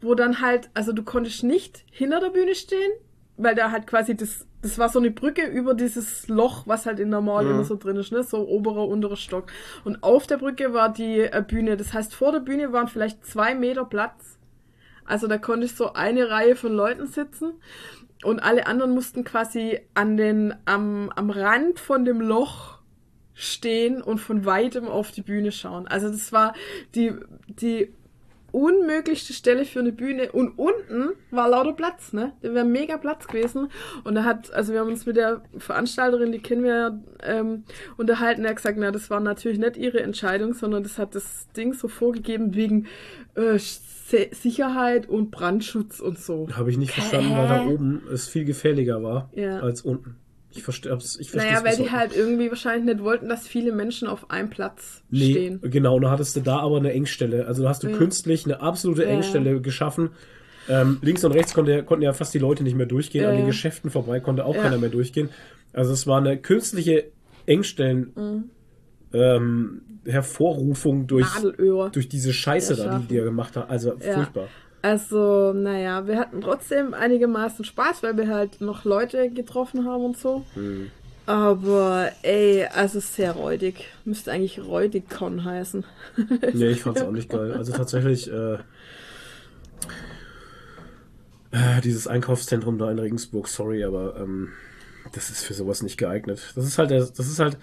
wo 0.00 0.14
dann 0.14 0.40
halt, 0.40 0.70
also 0.74 0.92
du 0.92 1.02
konntest 1.02 1.44
nicht 1.44 1.84
hinter 1.90 2.20
der 2.20 2.30
Bühne 2.30 2.54
stehen, 2.54 2.90
weil 3.36 3.54
da 3.54 3.70
halt 3.70 3.86
quasi 3.86 4.16
das, 4.16 4.46
das 4.62 4.78
war 4.78 4.88
so 4.88 4.98
eine 4.98 5.10
Brücke 5.10 5.46
über 5.46 5.74
dieses 5.74 6.28
Loch, 6.28 6.66
was 6.66 6.86
halt 6.86 7.00
in 7.00 7.10
der 7.10 7.20
Mall 7.20 7.44
mhm. 7.44 7.50
immer 7.52 7.64
so 7.64 7.76
drin 7.76 7.96
ist, 7.96 8.12
ne? 8.12 8.22
so 8.22 8.46
oberer, 8.48 8.86
unterer 8.88 9.16
Stock. 9.16 9.46
Und 9.84 10.02
auf 10.02 10.26
der 10.26 10.38
Brücke 10.38 10.74
war 10.74 10.92
die 10.92 11.20
äh, 11.20 11.44
Bühne, 11.46 11.76
das 11.76 11.92
heißt 11.92 12.14
vor 12.14 12.32
der 12.32 12.40
Bühne 12.40 12.72
waren 12.72 12.88
vielleicht 12.88 13.24
zwei 13.24 13.54
Meter 13.54 13.84
Platz. 13.84 14.38
Also 15.04 15.26
da 15.26 15.38
konnte 15.38 15.66
ich 15.66 15.74
so 15.74 15.92
eine 15.94 16.30
Reihe 16.30 16.54
von 16.54 16.72
Leuten 16.72 17.06
sitzen 17.06 17.54
und 18.22 18.40
alle 18.40 18.66
anderen 18.66 18.92
mussten 18.92 19.24
quasi 19.24 19.80
an 19.94 20.16
den, 20.16 20.54
am, 20.66 21.10
am 21.16 21.30
Rand 21.30 21.80
von 21.80 22.04
dem 22.04 22.20
Loch 22.20 22.79
stehen 23.40 24.02
und 24.02 24.18
von 24.18 24.44
weitem 24.44 24.86
auf 24.86 25.10
die 25.10 25.22
Bühne 25.22 25.50
schauen. 25.50 25.88
Also 25.88 26.10
das 26.10 26.30
war 26.32 26.54
die, 26.94 27.14
die 27.48 27.88
unmöglichste 28.52 29.32
Stelle 29.32 29.64
für 29.64 29.78
eine 29.78 29.92
Bühne 29.92 30.32
und 30.32 30.58
unten 30.58 31.10
war 31.30 31.48
lauter 31.48 31.72
Platz, 31.72 32.12
ne? 32.12 32.32
Da 32.42 32.52
wäre 32.52 32.64
mega 32.64 32.98
Platz 32.98 33.26
gewesen 33.28 33.68
und 34.04 34.14
da 34.14 34.24
hat, 34.24 34.52
also 34.52 34.72
wir 34.72 34.80
haben 34.80 34.88
uns 34.88 35.06
mit 35.06 35.16
der 35.16 35.42
Veranstalterin, 35.56 36.32
die 36.32 36.40
kennen 36.40 36.64
wir, 36.64 37.00
ähm, 37.22 37.64
unterhalten, 37.96 38.44
er 38.44 38.50
hat 38.50 38.56
gesagt, 38.56 38.76
na, 38.78 38.90
das 38.90 39.08
war 39.08 39.20
natürlich 39.20 39.58
nicht 39.58 39.76
ihre 39.76 40.02
Entscheidung, 40.02 40.52
sondern 40.52 40.82
das 40.82 40.98
hat 40.98 41.14
das 41.14 41.48
Ding 41.56 41.72
so 41.72 41.88
vorgegeben 41.88 42.54
wegen 42.54 42.88
äh, 43.36 43.58
Sicherheit 43.58 45.08
und 45.08 45.30
Brandschutz 45.30 46.00
und 46.00 46.18
so. 46.18 46.48
Habe 46.52 46.70
ich 46.70 46.78
nicht 46.78 46.92
verstanden, 46.92 47.30
weil 47.36 47.48
da 47.48 47.64
oben 47.66 48.02
es 48.12 48.28
viel 48.28 48.44
gefährlicher 48.44 49.02
war 49.02 49.30
ja. 49.34 49.60
als 49.60 49.82
unten. 49.82 50.16
Ich 50.52 50.62
verstehe 50.62 50.96
ich 51.18 51.34
Naja, 51.34 51.62
weil 51.64 51.76
die 51.76 51.90
halt 51.90 52.16
irgendwie 52.16 52.48
wahrscheinlich 52.48 52.94
nicht 52.94 53.04
wollten, 53.04 53.28
dass 53.28 53.46
viele 53.46 53.72
Menschen 53.72 54.08
auf 54.08 54.30
einem 54.30 54.50
Platz 54.50 55.02
nee, 55.10 55.30
stehen. 55.30 55.60
Genau, 55.62 56.00
da 56.00 56.10
hattest 56.10 56.34
du 56.34 56.40
da 56.40 56.58
aber 56.58 56.78
eine 56.78 56.92
Engstelle. 56.92 57.46
Also 57.46 57.62
da 57.62 57.68
hast 57.68 57.82
du 57.84 57.88
ja. 57.88 57.96
künstlich 57.96 58.44
eine 58.44 58.60
absolute 58.60 59.06
Engstelle 59.06 59.52
ja. 59.52 59.58
geschaffen. 59.58 60.10
Ähm, 60.68 60.98
links 61.02 61.24
und 61.24 61.32
rechts 61.32 61.54
konnte, 61.54 61.84
konnten 61.84 62.02
ja 62.02 62.12
fast 62.12 62.34
die 62.34 62.38
Leute 62.38 62.64
nicht 62.64 62.76
mehr 62.76 62.86
durchgehen. 62.86 63.22
Ja. 63.22 63.30
An 63.30 63.36
den 63.36 63.46
Geschäften 63.46 63.90
vorbei 63.90 64.20
konnte 64.20 64.44
auch 64.44 64.56
keiner 64.56 64.78
mehr 64.78 64.90
durchgehen. 64.90 65.28
Also 65.72 65.92
es 65.92 66.06
war 66.06 66.18
eine 66.18 66.36
künstliche 66.36 67.06
Engstellen. 67.46 68.12
Mhm. 68.16 68.50
Ähm, 69.12 69.82
Hervorrufung 70.06 71.06
durch, 71.06 71.26
durch 71.92 72.08
diese 72.08 72.32
Scheiße 72.32 72.76
da, 72.76 72.98
die, 72.98 73.06
die 73.06 73.16
er 73.18 73.24
gemacht 73.24 73.56
hat. 73.56 73.68
Also 73.68 73.96
furchtbar. 73.98 74.48
Also, 74.82 75.52
naja, 75.52 76.06
wir 76.06 76.18
hatten 76.18 76.40
trotzdem 76.40 76.94
einigermaßen 76.94 77.64
Spaß, 77.64 78.02
weil 78.02 78.16
wir 78.16 78.28
halt 78.28 78.60
noch 78.60 78.84
Leute 78.84 79.30
getroffen 79.30 79.86
haben 79.86 80.04
und 80.04 80.16
so. 80.18 80.44
Mhm. 80.54 80.90
Aber 81.26 82.10
ey, 82.22 82.66
also 82.66 82.98
sehr 82.98 83.32
räudig. 83.32 83.86
Müsste 84.04 84.32
eigentlich 84.32 84.58
Räudigcon 84.58 85.44
heißen. 85.44 85.84
nee, 86.54 86.70
ich 86.70 86.82
fand's 86.82 87.02
auch 87.02 87.12
nicht 87.12 87.28
geil. 87.28 87.52
Also 87.52 87.72
tatsächlich, 87.72 88.30
äh, 88.32 88.54
äh, 91.52 91.80
dieses 91.84 92.06
Einkaufszentrum 92.06 92.78
da 92.78 92.90
in 92.90 92.98
Regensburg, 92.98 93.48
sorry, 93.48 93.84
aber 93.84 94.16
ähm, 94.16 94.48
das 95.12 95.30
ist 95.30 95.44
für 95.44 95.54
sowas 95.54 95.82
nicht 95.82 95.98
geeignet. 95.98 96.52
Das 96.56 96.64
ist 96.64 96.78
halt, 96.78 96.90
das 96.90 97.18
ist 97.18 97.38
halt 97.38 97.58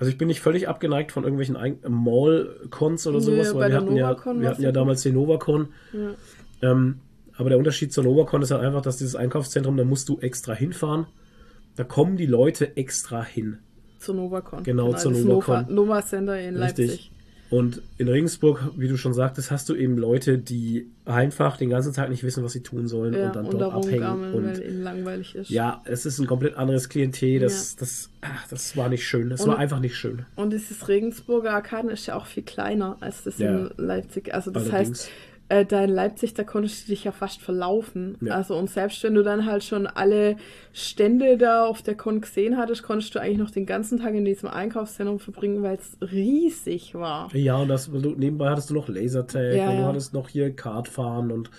also 0.00 0.10
ich 0.10 0.16
bin 0.16 0.28
nicht 0.28 0.40
völlig 0.40 0.66
abgeneigt 0.66 1.12
von 1.12 1.24
irgendwelchen 1.24 1.58
Mall-Cons 1.86 3.06
oder 3.06 3.20
sowas, 3.20 3.52
Nö, 3.52 3.60
weil 3.60 3.70
wir 3.70 3.76
hatten, 3.76 3.96
ja, 3.96 4.16
wir 4.40 4.48
hatten 4.48 4.62
ja 4.62 4.72
damals 4.72 5.02
den 5.02 5.12
Novacon. 5.12 5.68
Ja. 5.92 6.70
Ähm, 6.70 7.00
aber 7.36 7.50
der 7.50 7.58
Unterschied 7.58 7.92
zur 7.92 8.04
Novacon 8.04 8.40
ist 8.40 8.50
halt 8.50 8.62
einfach, 8.62 8.80
dass 8.80 8.96
dieses 8.96 9.14
Einkaufszentrum, 9.14 9.76
da 9.76 9.84
musst 9.84 10.08
du 10.08 10.18
extra 10.18 10.54
hinfahren. 10.54 11.06
Da 11.76 11.84
kommen 11.84 12.16
die 12.16 12.24
Leute 12.24 12.78
extra 12.78 13.22
hin. 13.22 13.58
Zur 13.98 14.14
Novacon. 14.14 14.62
Genau, 14.62 14.86
genau 14.86 14.98
zur 14.98 15.12
Novacon. 15.12 15.74
Nova, 15.74 16.02
Center 16.02 16.40
in 16.40 16.56
Richtig. 16.56 17.12
Und 17.50 17.82
in 17.98 18.08
Regensburg, 18.08 18.62
wie 18.76 18.86
du 18.86 18.96
schon 18.96 19.12
sagtest, 19.12 19.50
hast 19.50 19.68
du 19.68 19.74
eben 19.74 19.98
Leute, 19.98 20.38
die 20.38 20.86
einfach 21.04 21.56
den 21.56 21.68
ganzen 21.68 21.92
Tag 21.92 22.08
nicht 22.08 22.22
wissen, 22.22 22.44
was 22.44 22.52
sie 22.52 22.62
tun 22.62 22.86
sollen 22.86 23.12
ja, 23.12 23.26
und 23.26 23.36
dann 23.36 23.46
und 23.46 23.60
dort 23.60 23.74
abhängen. 23.74 24.32
Und 24.32 24.46
weil 24.46 24.62
ihnen 24.62 24.82
langweilig 24.84 25.34
ist. 25.34 25.50
Ja, 25.50 25.82
es 25.84 26.06
ist 26.06 26.20
ein 26.20 26.28
komplett 26.28 26.56
anderes 26.56 26.88
Klientel. 26.88 27.40
Das, 27.40 27.72
ja. 27.72 27.80
das, 27.80 28.10
ach, 28.20 28.46
das 28.48 28.76
war 28.76 28.88
nicht 28.88 29.04
schön. 29.04 29.30
Das 29.30 29.40
und, 29.40 29.48
war 29.48 29.58
einfach 29.58 29.80
nicht 29.80 29.96
schön. 29.96 30.24
Und 30.36 30.52
dieses 30.52 30.86
Regensburger 30.86 31.52
Arkaden 31.52 31.90
ist 31.90 32.06
ja 32.06 32.14
auch 32.14 32.26
viel 32.26 32.44
kleiner 32.44 32.96
als 33.00 33.24
das 33.24 33.38
ja. 33.38 33.50
in 33.50 33.70
Leipzig. 33.76 34.32
Also 34.32 34.52
das 34.52 34.70
Allerdings. 34.70 35.06
heißt, 35.06 35.10
äh, 35.50 35.66
da 35.66 35.82
in 35.82 35.90
Leipzig, 35.90 36.34
da 36.34 36.44
konntest 36.44 36.86
du 36.86 36.92
dich 36.92 37.04
ja 37.04 37.12
fast 37.12 37.42
verlaufen. 37.42 38.16
Ja. 38.20 38.34
Also 38.34 38.56
und 38.56 38.70
selbst 38.70 39.02
wenn 39.02 39.14
du 39.14 39.22
dann 39.22 39.46
halt 39.46 39.64
schon 39.64 39.86
alle 39.86 40.36
Stände 40.72 41.36
da 41.36 41.66
auf 41.66 41.82
der 41.82 41.96
Con 41.96 42.20
gesehen 42.20 42.56
hattest, 42.56 42.84
konntest 42.84 43.14
du 43.14 43.20
eigentlich 43.20 43.38
noch 43.38 43.50
den 43.50 43.66
ganzen 43.66 43.98
Tag 43.98 44.14
in 44.14 44.24
diesem 44.24 44.48
Einkaufszentrum 44.48 45.18
verbringen, 45.18 45.62
weil 45.62 45.76
es 45.76 45.96
riesig 46.12 46.94
war. 46.94 47.34
Ja, 47.34 47.56
und 47.56 47.68
das, 47.68 47.88
nebenbei 47.88 48.48
hattest 48.48 48.70
du 48.70 48.74
noch 48.74 48.88
Lasertag 48.88 49.54
ja, 49.54 49.70
und 49.70 49.78
du 49.78 49.84
hattest 49.84 50.14
noch 50.14 50.28
hier 50.28 50.54
Kartfahren 50.54 51.32
und 51.32 51.50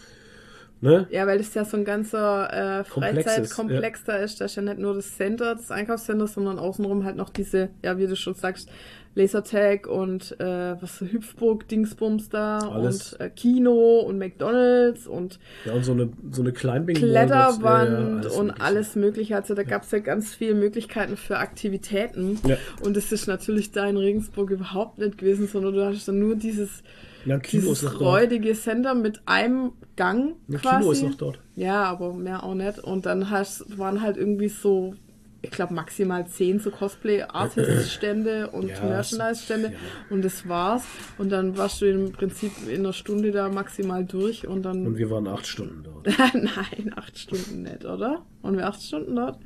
Ne? 0.83 1.05
Ja, 1.11 1.27
weil 1.27 1.37
das 1.37 1.53
ja 1.53 1.63
so 1.63 1.77
ein 1.77 1.85
ganzer 1.85 2.79
äh, 2.79 2.83
Freizeitkomplex 2.83 4.03
ja. 4.07 4.13
da 4.13 4.19
ist. 4.23 4.41
Da 4.41 4.45
ist 4.45 4.55
ja 4.55 4.63
nicht 4.63 4.79
nur 4.79 4.95
das 4.95 5.15
Center, 5.15 5.53
das 5.53 5.69
Einkaufscenter, 5.69 6.25
sondern 6.25 6.57
außenrum 6.57 7.05
halt 7.05 7.17
noch 7.17 7.29
diese, 7.29 7.69
ja, 7.83 7.99
wie 7.99 8.07
du 8.07 8.15
schon 8.15 8.33
sagst, 8.33 8.67
Lasertag 9.13 9.87
und 9.87 10.39
äh, 10.39 10.81
was 10.81 11.01
Hüpfburg, 11.01 11.67
Dingsbums 11.67 12.29
da 12.29 12.59
Alles. 12.59 13.13
und 13.13 13.21
äh, 13.21 13.29
Kino 13.29 13.99
und 13.99 14.17
McDonalds 14.17 15.05
und 15.05 15.39
ja 15.65 15.73
und 15.73 15.83
so 15.83 15.91
eine 15.91 16.09
so 16.31 16.41
eine 16.41 16.53
Kleinbing 16.53 16.95
Kletterwand 16.95 18.25
ja, 18.25 18.31
ja, 18.31 18.37
und 18.37 18.51
alles 18.51 18.95
mögliche. 18.95 19.35
Also 19.35 19.53
da 19.53 19.63
gab 19.63 19.83
es 19.83 19.91
ja 19.91 19.99
ganz 19.99 20.33
viele 20.33 20.53
Möglichkeiten 20.53 21.17
für 21.17 21.39
Aktivitäten 21.39 22.39
und 22.83 22.95
das 22.95 23.11
ist 23.11 23.27
natürlich 23.27 23.71
da 23.71 23.87
in 23.87 23.97
Regensburg 23.97 24.51
überhaupt 24.51 24.99
nicht 24.99 25.17
gewesen, 25.17 25.47
sondern 25.47 25.73
du 25.73 25.85
hattest 25.85 26.07
dann 26.07 26.19
nur 26.19 26.35
dieses 26.35 26.83
ja, 27.25 27.37
dieses 27.37 27.99
räudige 27.99 28.53
Center 28.53 28.95
mit 28.95 29.21
einem 29.25 29.73
Gang 29.95 30.35
ja, 30.47 30.59
quasi. 30.59 30.79
Kino 30.79 30.91
ist 30.91 31.03
noch 31.03 31.15
dort. 31.15 31.39
Ja, 31.55 31.83
aber 31.83 32.13
mehr 32.13 32.43
auch 32.43 32.55
nicht. 32.55 32.79
Und 32.79 33.05
dann 33.05 33.29
hast, 33.29 33.77
waren 33.77 34.01
halt 34.01 34.17
irgendwie 34.17 34.49
so 34.49 34.95
ich 35.43 35.51
glaube, 35.51 35.73
maximal 35.73 36.27
zehn 36.27 36.59
so 36.59 36.69
Cosplay-Artist-Stände 36.69 38.49
und 38.51 38.69
ja, 38.69 38.83
Merchandise-Stände 38.83 39.69
ja. 39.69 39.77
und 40.09 40.23
das 40.23 40.47
war's. 40.47 40.83
Und 41.17 41.31
dann 41.31 41.57
warst 41.57 41.81
du 41.81 41.85
im 41.85 42.11
Prinzip 42.11 42.51
in 42.67 42.81
einer 42.81 42.93
Stunde 42.93 43.31
da 43.31 43.49
maximal 43.49 44.05
durch 44.05 44.47
und 44.47 44.63
dann. 44.63 44.85
Und 44.85 44.97
wir 44.97 45.09
waren 45.09 45.27
acht 45.27 45.47
Stunden 45.47 45.83
dort. 45.83 46.07
Nein, 46.33 46.93
acht 46.95 47.17
Stunden 47.17 47.63
nicht, 47.63 47.85
oder? 47.85 48.23
Waren 48.41 48.57
wir 48.57 48.67
acht 48.67 48.81
Stunden 48.81 49.15
dort? 49.15 49.39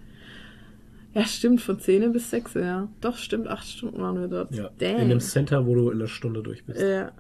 Ja, 1.13 1.23
stimmt, 1.23 1.61
von 1.61 1.80
10 1.80 2.11
bis 2.11 2.30
6, 2.30 2.55
ja. 2.55 2.89
Doch, 2.99 3.15
stimmt, 3.17 3.47
acht 3.47 3.65
Stunden 3.65 4.01
waren 4.01 4.19
wir 4.19 4.27
dort. 4.27 4.53
Ja, 4.53 4.69
Dang. 4.77 4.97
in 4.97 5.07
dem 5.07 5.22
Center, 5.22 5.65
wo 5.65 5.73
du 5.73 5.89
in 5.89 5.99
der 5.99 6.07
Stunde 6.07 6.43
durch 6.43 6.65
bist. 6.65 6.81
Ja. 6.81 7.13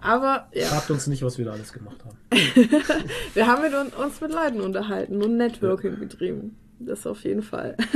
Aber, 0.00 0.48
ja. 0.52 0.66
Fragt 0.66 0.90
uns 0.90 1.06
nicht, 1.06 1.22
was 1.22 1.38
wir 1.38 1.46
da 1.46 1.52
alles 1.52 1.72
gemacht 1.72 2.04
haben. 2.04 2.18
wir 3.34 3.46
haben 3.46 3.62
mit 3.62 3.72
uns 3.96 4.20
mit 4.20 4.32
Leuten 4.32 4.60
unterhalten 4.60 5.22
und 5.22 5.38
Networking 5.38 5.92
ja. 5.92 5.98
betrieben. 5.98 6.56
Das 6.86 7.06
auf 7.06 7.24
jeden 7.24 7.42
Fall. 7.42 7.76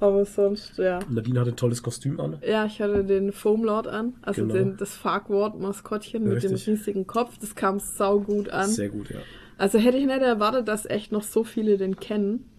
Aber 0.00 0.24
sonst, 0.24 0.78
ja. 0.78 0.98
Nadine 1.08 1.40
hatte 1.40 1.50
ein 1.50 1.56
tolles 1.56 1.82
Kostüm 1.82 2.18
an. 2.20 2.38
Ja, 2.46 2.64
ich 2.66 2.80
hatte 2.80 3.04
den 3.04 3.32
Foamlord 3.32 3.86
an, 3.86 4.14
also 4.22 4.42
genau. 4.42 4.54
den, 4.54 4.76
das 4.76 4.94
Farquaad-Maskottchen 4.94 6.24
mit 6.24 6.42
dem 6.42 6.54
riesigen 6.54 7.06
Kopf. 7.06 7.38
Das 7.38 7.54
kam 7.54 7.80
sau 7.80 8.20
gut 8.20 8.48
an. 8.48 8.68
Sehr 8.68 8.88
gut, 8.88 9.10
ja. 9.10 9.18
Also 9.56 9.78
hätte 9.78 9.98
ich 9.98 10.06
nicht 10.06 10.20
erwartet, 10.20 10.68
dass 10.68 10.84
echt 10.86 11.12
noch 11.12 11.22
so 11.22 11.44
viele 11.44 11.78
den 11.78 11.96
kennen. 11.96 12.50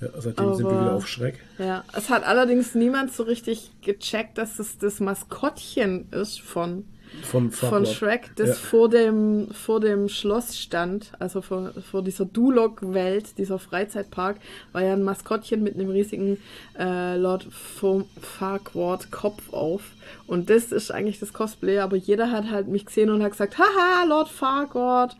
Ja, 0.00 0.08
seitdem 0.18 0.46
Aber, 0.46 0.54
sind 0.54 0.66
wir 0.66 0.80
wieder 0.80 0.94
auf 0.94 1.08
Schreck. 1.08 1.40
Ja, 1.58 1.84
es 1.96 2.10
hat 2.10 2.24
allerdings 2.24 2.74
niemand 2.74 3.12
so 3.12 3.22
richtig 3.24 3.72
gecheckt, 3.82 4.38
dass 4.38 4.58
es 4.58 4.78
das 4.78 5.00
Maskottchen 5.00 6.08
ist 6.12 6.40
von 6.40 6.84
von, 7.22 7.50
von 7.50 7.86
Shrek, 7.86 8.30
das 8.36 8.48
ja. 8.48 8.54
vor, 8.54 8.88
dem, 8.88 9.48
vor 9.52 9.80
dem 9.80 10.08
Schloss 10.08 10.58
stand, 10.58 11.12
also 11.18 11.42
vor, 11.42 11.72
vor 11.90 12.02
dieser 12.02 12.24
Duloc-Welt, 12.24 13.38
dieser 13.38 13.58
Freizeitpark, 13.58 14.36
war 14.72 14.82
ja 14.82 14.92
ein 14.92 15.02
Maskottchen 15.02 15.62
mit 15.62 15.74
einem 15.74 15.90
riesigen 15.90 16.38
äh, 16.78 17.16
Lord 17.16 17.46
Farquaad 17.50 19.10
Kopf 19.10 19.52
auf. 19.52 19.82
Und 20.26 20.50
das 20.50 20.72
ist 20.72 20.90
eigentlich 20.90 21.18
das 21.18 21.32
Cosplay, 21.32 21.78
aber 21.78 21.96
jeder 21.96 22.30
hat 22.30 22.50
halt 22.50 22.68
mich 22.68 22.86
gesehen 22.86 23.10
und 23.10 23.22
hat 23.22 23.32
gesagt, 23.32 23.58
haha, 23.58 24.04
Lord 24.06 24.28
Farquaad. 24.28 25.16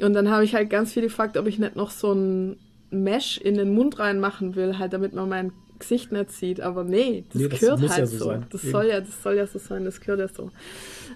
Und 0.00 0.14
dann 0.14 0.30
habe 0.30 0.44
ich 0.44 0.54
halt 0.54 0.70
ganz 0.70 0.92
viel 0.92 1.02
gefragt, 1.02 1.36
ob 1.36 1.46
ich 1.46 1.58
nicht 1.58 1.76
noch 1.76 1.90
so 1.90 2.12
ein 2.12 2.56
Mesh 2.90 3.38
in 3.38 3.56
den 3.56 3.74
Mund 3.74 3.98
reinmachen 3.98 4.56
will, 4.56 4.78
halt 4.78 4.92
damit 4.92 5.14
man 5.14 5.28
mein 5.28 5.52
Gesicht 5.78 6.12
nicht 6.12 6.30
sieht. 6.30 6.60
Aber 6.60 6.84
nee, 6.84 7.24
das, 7.32 7.42
nee, 7.42 7.48
das 7.48 7.60
gehört 7.60 7.80
halt 7.80 7.98
ja 7.98 8.06
so. 8.06 8.18
so. 8.18 8.34
Das 8.50 8.62
soll 8.62 8.86
ja, 8.86 9.00
das 9.00 9.22
soll 9.22 9.36
ja 9.36 9.46
so 9.46 9.58
sein, 9.58 9.84
das 9.84 10.00
gehört 10.00 10.20
ja 10.20 10.28
so. 10.28 10.50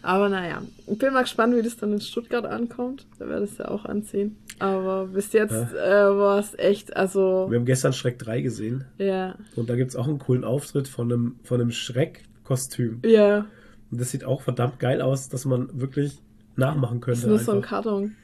Aber 0.04 0.28
naja, 0.28 0.62
ich 0.86 0.98
bin 0.98 1.14
mal 1.14 1.22
gespannt, 1.22 1.56
wie 1.56 1.62
das 1.62 1.78
dann 1.78 1.92
in 1.94 2.00
Stuttgart 2.00 2.44
ankommt. 2.44 3.06
Da 3.18 3.26
werde 3.26 3.46
ich 3.46 3.52
es 3.52 3.58
ja 3.58 3.68
auch 3.68 3.86
anziehen. 3.86 4.36
Aber 4.58 5.06
bis 5.06 5.32
jetzt 5.32 5.52
ja. 5.52 6.10
äh, 6.10 6.16
war 6.16 6.38
es 6.38 6.56
echt, 6.58 6.94
also. 6.94 7.46
Wir 7.48 7.58
haben 7.58 7.64
gestern 7.64 7.94
Schreck 7.94 8.18
3 8.18 8.42
gesehen. 8.42 8.84
Ja. 8.98 9.36
Und 9.56 9.70
da 9.70 9.76
gibt 9.76 9.90
es 9.90 9.96
auch 9.96 10.06
einen 10.06 10.18
coolen 10.18 10.44
Auftritt 10.44 10.88
von 10.88 11.10
einem, 11.10 11.36
von 11.42 11.60
einem 11.60 11.70
Schreck-Kostüm. 11.70 13.00
Ja. 13.02 13.46
Und 13.90 14.00
das 14.00 14.10
sieht 14.10 14.24
auch 14.24 14.42
verdammt 14.42 14.78
geil 14.78 15.00
aus, 15.00 15.30
dass 15.30 15.46
man 15.46 15.68
wirklich 15.80 16.20
nachmachen 16.56 17.00
könnte. 17.00 17.22
Das 17.26 17.40
ist 17.40 17.46
nur 17.46 17.54
einfach. 17.56 17.72
so 17.72 17.76
ein 17.76 17.82
Karton. 17.84 18.16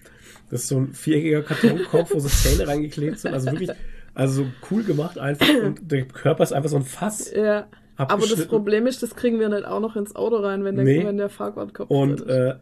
Das 0.50 0.62
ist 0.62 0.68
so 0.68 0.78
ein 0.80 0.92
viereckiger 0.92 1.42
Kartonkopf, 1.42 2.12
wo 2.12 2.18
so 2.18 2.28
Zähne 2.28 2.68
reingeklebt 2.68 3.20
sind. 3.20 3.32
Also 3.32 3.50
wirklich, 3.52 3.70
also 4.14 4.46
cool 4.70 4.82
gemacht 4.82 5.18
einfach. 5.18 5.48
Und 5.64 5.90
der 5.90 6.04
Körper 6.04 6.42
ist 6.42 6.52
einfach 6.52 6.68
so 6.68 6.76
ein 6.76 6.84
Fass. 6.84 7.32
Ja. 7.34 7.68
Aber 8.08 8.26
das 8.26 8.46
Problem 8.46 8.86
ist, 8.86 9.02
das 9.02 9.14
kriegen 9.14 9.38
wir 9.38 9.48
nicht 9.48 9.64
auch 9.64 9.80
noch 9.80 9.96
ins 9.96 10.14
Auto 10.16 10.36
rein, 10.36 10.64
wenn 10.64 10.76
der, 10.76 10.84
nee. 10.84 11.04
wenn 11.04 11.18
der 11.18 11.28
Fahrradkopf 11.28 11.90
und, 11.90 12.26
äh, 12.26 12.54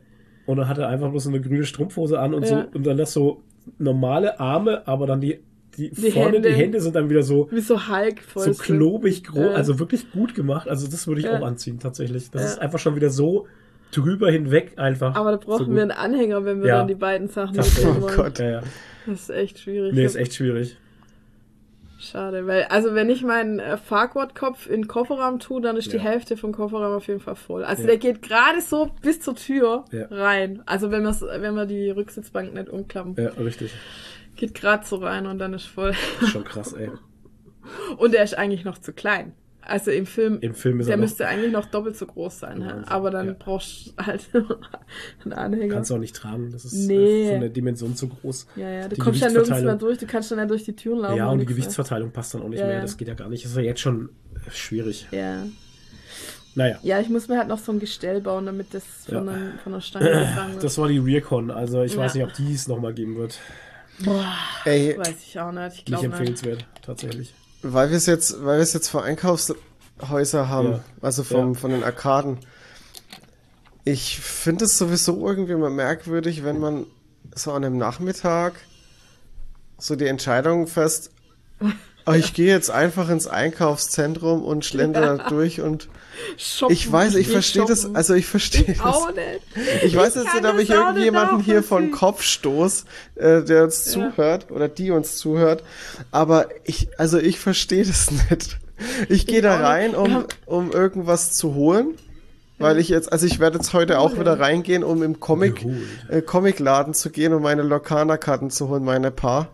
und 0.47 0.56
dann 0.56 0.69
hat 0.69 0.78
er 0.78 0.89
einfach 0.89 1.10
bloß 1.10 1.24
so 1.24 1.31
eine 1.31 1.40
grüne 1.40 1.65
Strumpfhose 1.65 2.19
an 2.19 2.35
und 2.35 2.43
ja. 2.43 2.48
so 2.48 2.77
und 2.77 2.86
dann 2.86 2.97
das 2.97 3.12
so 3.12 3.43
normale 3.78 4.40
Arme, 4.40 4.86
aber 4.86 5.06
dann 5.06 5.20
die 5.20 5.40
die, 5.77 5.90
die 5.90 6.10
vorne 6.10 6.36
Hände, 6.36 6.48
die 6.48 6.55
Hände 6.55 6.81
sind 6.81 6.97
dann 6.97 7.09
wieder 7.09 7.23
so 7.23 7.48
wie 7.52 7.60
so 7.60 7.89
Hulk 7.89 8.23
so 8.35 8.52
klobig 8.52 9.23
groß, 9.24 9.39
ja. 9.39 9.51
also 9.52 9.78
wirklich 9.78 10.10
gut 10.10 10.35
gemacht. 10.35 10.69
Also 10.69 10.89
das 10.89 11.06
würde 11.06 11.20
ich 11.20 11.27
ja. 11.27 11.39
auch 11.39 11.47
anziehen 11.47 11.78
tatsächlich. 11.78 12.31
Das 12.31 12.44
ist 12.44 12.59
einfach 12.59 12.81
schon 12.81 12.97
wieder 12.97 13.10
so 13.10 13.47
drüber 13.93 14.31
hinweg 14.31 14.73
einfach. 14.77 15.15
Aber 15.15 15.31
da 15.31 15.36
brauchen 15.36 15.66
so 15.66 15.74
wir 15.74 15.82
einen 15.82 15.93
Anhänger, 15.93 16.44
wenn 16.44 16.62
wir 16.62 16.69
dann 16.69 16.89
die 16.89 16.94
beiden 16.94 17.28
Sachen 17.28 17.56
mitnehmen 17.56 18.02
wollen. 18.02 18.15
Oh 18.19 18.23
Gott, 18.23 18.39
ja, 18.40 18.51
ja. 18.51 18.62
Das 19.06 19.20
ist 19.20 19.31
echt 19.31 19.60
schwierig. 19.60 19.94
Nee, 19.94 20.05
ist 20.05 20.16
echt 20.16 20.35
schwierig. 20.35 20.77
Schade, 22.00 22.46
weil, 22.46 22.64
also 22.64 22.94
wenn 22.94 23.10
ich 23.10 23.24
meinen 23.24 23.58
äh, 23.58 23.76
Farquaad-Kopf 23.76 24.66
in 24.66 24.82
den 24.82 24.88
Kofferraum 24.88 25.40
tue, 25.40 25.60
dann 25.60 25.76
ist 25.76 25.86
ja. 25.86 25.94
die 25.94 26.00
Hälfte 26.00 26.36
vom 26.36 26.52
Kofferraum 26.52 26.94
auf 26.94 27.08
jeden 27.08 27.18
Fall 27.18 27.34
voll. 27.34 27.64
Also 27.64 27.82
ja. 27.82 27.88
der 27.88 27.96
geht 27.98 28.22
gerade 28.22 28.60
so 28.60 28.90
bis 29.02 29.20
zur 29.20 29.34
Tür 29.34 29.84
ja. 29.90 30.06
rein. 30.08 30.62
Also 30.64 30.92
wenn, 30.92 31.04
wenn 31.04 31.54
wir 31.54 31.66
die 31.66 31.90
Rücksitzbank 31.90 32.54
nicht 32.54 32.68
umklappen. 32.68 33.16
Ja, 33.18 33.30
richtig. 33.30 33.72
Geht 34.36 34.54
gerade 34.54 34.86
so 34.86 34.96
rein 34.96 35.26
und 35.26 35.40
dann 35.40 35.54
ist 35.54 35.66
voll. 35.66 35.92
Ist 36.20 36.30
schon 36.30 36.44
krass, 36.44 36.72
ey. 36.72 36.88
und 37.96 38.14
er 38.14 38.22
ist 38.22 38.38
eigentlich 38.38 38.64
noch 38.64 38.78
zu 38.78 38.92
klein. 38.92 39.32
Also 39.69 39.90
im 39.90 40.07
Film, 40.07 40.39
Im 40.40 40.55
Film 40.55 40.81
ist 40.81 40.89
der 40.89 40.97
müsste 40.97 41.28
eigentlich 41.28 41.53
noch 41.53 41.66
doppelt 41.66 41.95
so 41.95 42.07
groß 42.07 42.40
sein, 42.40 42.62
ja, 42.62 42.82
aber 42.86 43.11
dann 43.11 43.27
ja. 43.27 43.36
brauchst 43.39 43.89
du 43.89 43.93
halt 44.03 44.27
einen 45.24 45.32
Anhänger. 45.35 45.74
Kannst 45.74 45.90
du 45.90 45.95
auch 45.95 45.99
nicht 45.99 46.16
tragen, 46.16 46.51
das 46.51 46.65
ist 46.65 46.73
nee. 46.73 47.31
von 47.31 47.40
der 47.40 47.51
Dimension 47.51 47.95
zu 47.95 48.09
groß. 48.09 48.47
Ja, 48.57 48.70
ja, 48.70 48.89
du 48.89 48.95
die 48.95 49.01
kommst 49.01 49.20
ja 49.20 49.28
nirgends 49.28 49.62
mehr 49.62 49.77
durch, 49.77 49.99
du 49.99 50.07
kannst 50.07 50.31
dann 50.31 50.39
ja 50.39 50.47
durch 50.47 50.65
die 50.65 50.74
Türen 50.74 51.01
laufen. 51.01 51.19
Ja, 51.19 51.28
und 51.28 51.40
die 51.40 51.45
Gewichtsverteilung 51.45 52.12
passt 52.12 52.32
dann 52.32 52.40
auch 52.40 52.49
nicht 52.49 52.61
ja, 52.61 52.66
mehr, 52.66 52.81
das 52.81 52.97
geht 52.97 53.09
ja 53.09 53.15
gar 53.15 53.28
nicht. 53.28 53.45
Das 53.45 53.51
ist 53.51 53.59
ja 53.59 53.62
jetzt 53.62 53.81
schon 53.81 54.09
schwierig. 54.51 55.07
Ja. 55.11 55.45
Naja. 56.55 56.78
Ja, 56.82 56.99
ich 57.01 57.11
muss 57.11 57.28
mir 57.28 57.36
halt 57.36 57.49
noch 57.49 57.59
so 57.59 57.70
ein 57.70 57.78
Gestell 57.78 58.23
bauen, 58.23 58.47
damit 58.47 58.73
das 58.73 58.85
von, 59.05 59.15
ja. 59.15 59.20
einer, 59.20 59.59
von 59.62 59.74
der 59.74 59.81
Stange 59.82 60.09
gefangen 60.09 60.53
wird. 60.55 60.65
Das 60.65 60.78
war 60.78 60.89
die 60.89 60.99
Rearcon, 60.99 61.51
also 61.51 61.82
ich 61.82 61.95
weiß 61.95 62.15
nicht, 62.15 62.24
ob 62.24 62.32
die 62.32 62.55
es 62.55 62.69
nochmal 62.69 62.95
geben 62.95 63.16
wird. 63.16 63.39
Boah, 64.03 64.32
Ey, 64.65 64.97
weiß 64.97 65.16
ich 65.27 65.39
auch 65.39 65.53
nicht. 65.53 65.82
Ich 65.85 65.93
nicht 65.93 66.05
empfehlenswert, 66.05 66.65
tatsächlich. 66.81 67.35
Weil 67.62 67.90
wir 67.90 67.97
es 67.97 68.06
jetzt, 68.06 68.44
weil 68.44 68.59
wir 68.59 68.62
es 68.62 68.72
jetzt 68.72 68.89
vor 68.89 69.02
Einkaufshäuser 69.02 70.48
haben, 70.48 70.72
ja. 70.72 70.85
also 71.02 71.24
vom, 71.24 71.55
ja. 71.55 71.59
von 71.59 71.70
den 71.70 71.82
Arkaden. 71.82 72.39
Ich 73.85 74.20
finde 74.20 74.66
es 74.66 74.78
sowieso 74.78 75.26
irgendwie 75.26 75.55
mal 75.55 75.70
merkwürdig, 75.70 76.44
wenn 76.44 76.59
man 76.60 76.86
so 77.35 77.52
an 77.52 77.64
einem 77.64 77.78
Nachmittag 77.78 78.55
so 79.78 79.97
die 79.97 80.06
Entscheidung 80.06 80.66
fest, 80.66 81.10
oh, 82.06 82.12
ich 82.12 82.35
gehe 82.35 82.52
jetzt 82.52 82.70
einfach 82.70 83.09
ins 83.09 83.26
Einkaufszentrum 83.26 84.44
und 84.44 84.64
schlender 84.64 85.16
ja. 85.16 85.28
durch 85.28 85.60
und 85.60 85.89
shoppen, 86.36 86.73
ich 86.73 86.90
weiß, 86.90 87.15
ich 87.16 87.28
verstehe 87.28 87.65
das, 87.66 87.95
also 87.95 88.15
ich 88.15 88.27
verstehe 88.27 88.74
das. 88.74 88.81
Auch 88.81 89.11
nicht. 89.12 89.85
Ich 89.85 89.97
weiß 89.97 90.15
jetzt 90.16 90.35
nicht, 90.35 90.45
ob 90.45 90.59
ich 90.59 90.70
irgendjemanden 90.70 91.40
hier 91.40 91.62
von 91.62 91.90
Kopf 91.90 92.23
stoß, 92.23 92.85
äh, 93.16 93.43
der 93.43 93.65
uns 93.65 93.86
ja. 93.86 93.93
zuhört 93.93 94.51
oder 94.51 94.69
die 94.69 94.90
uns 94.90 95.16
zuhört, 95.16 95.62
aber 96.11 96.49
ich, 96.65 96.89
also 96.99 97.19
ich 97.19 97.39
verstehe 97.39 97.85
das 97.85 98.11
nicht. 98.31 98.59
Ich 99.09 99.27
gehe 99.27 99.43
da 99.43 99.57
rein, 99.57 99.95
um, 99.95 100.24
um 100.47 100.70
irgendwas 100.70 101.32
zu 101.32 101.55
holen. 101.55 101.95
Weil 102.61 102.78
ich 102.78 102.89
jetzt, 102.89 103.12
also 103.12 103.24
ich 103.24 103.39
werde 103.39 103.59
jetzt 103.59 103.73
heute 103.73 104.01
auch 104.01 104.19
wieder 104.19 104.40
reingehen, 104.40 104.82
um 104.82 105.05
im 105.05 105.20
Comic, 105.20 105.65
äh, 106.09 106.23
Comicladen 106.23 106.93
zu 106.93 107.11
gehen, 107.11 107.32
um 107.32 107.40
meine 107.40 107.62
Lokana-Karten 107.62 108.51
zu 108.51 108.69
holen, 108.69 108.85
meine 108.85 109.12
Paar. 109.12 109.49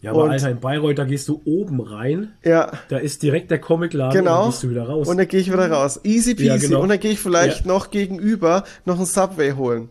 Ja, 0.00 0.12
aber 0.12 0.24
und, 0.24 0.30
Alter, 0.30 0.50
in 0.50 0.60
Bayreuth, 0.60 0.98
da 0.98 1.04
gehst 1.04 1.28
du 1.28 1.42
oben 1.44 1.80
rein. 1.80 2.32
Ja. 2.44 2.72
Da 2.88 2.98
ist 2.98 3.22
direkt 3.22 3.50
der 3.50 3.58
Comicladen 3.58 4.16
genau. 4.16 4.36
und 4.36 4.40
dann 4.44 4.50
gehst 4.50 4.62
du 4.62 4.70
wieder 4.70 4.84
raus. 4.84 5.08
Und 5.08 5.16
dann 5.16 5.26
gehe 5.26 5.40
ich 5.40 5.52
wieder 5.52 5.70
raus. 5.70 6.00
Easy 6.04 6.34
peasy. 6.34 6.48
Ja, 6.48 6.56
genau. 6.56 6.82
Und 6.82 6.90
dann 6.90 7.00
gehe 7.00 7.10
ich 7.10 7.18
vielleicht 7.18 7.62
ja. 7.62 7.66
noch 7.66 7.90
gegenüber 7.90 8.64
noch 8.84 9.00
ein 9.00 9.06
Subway 9.06 9.52
holen. 9.52 9.88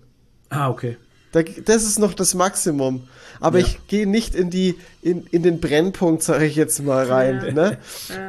Ah, 0.50 0.70
okay. 0.70 0.96
Da, 1.34 1.42
das 1.44 1.84
ist 1.84 2.00
noch 2.00 2.14
das 2.14 2.36
Maximum. 2.36 3.04
Aber 3.42 3.60
ja. 3.60 3.66
ich 3.66 3.86
gehe 3.88 4.08
nicht 4.08 4.34
in 4.34 4.50
die, 4.50 4.76
in, 5.02 5.28
in 5.32 5.44
den 5.44 5.60
Brennpunkt, 5.60 6.24
sage 6.24 6.46
ich 6.46 6.56
jetzt 6.56 6.82
mal, 6.84 7.06
rein. 7.06 7.44
Ja. 7.46 7.52
Ne? 7.52 7.78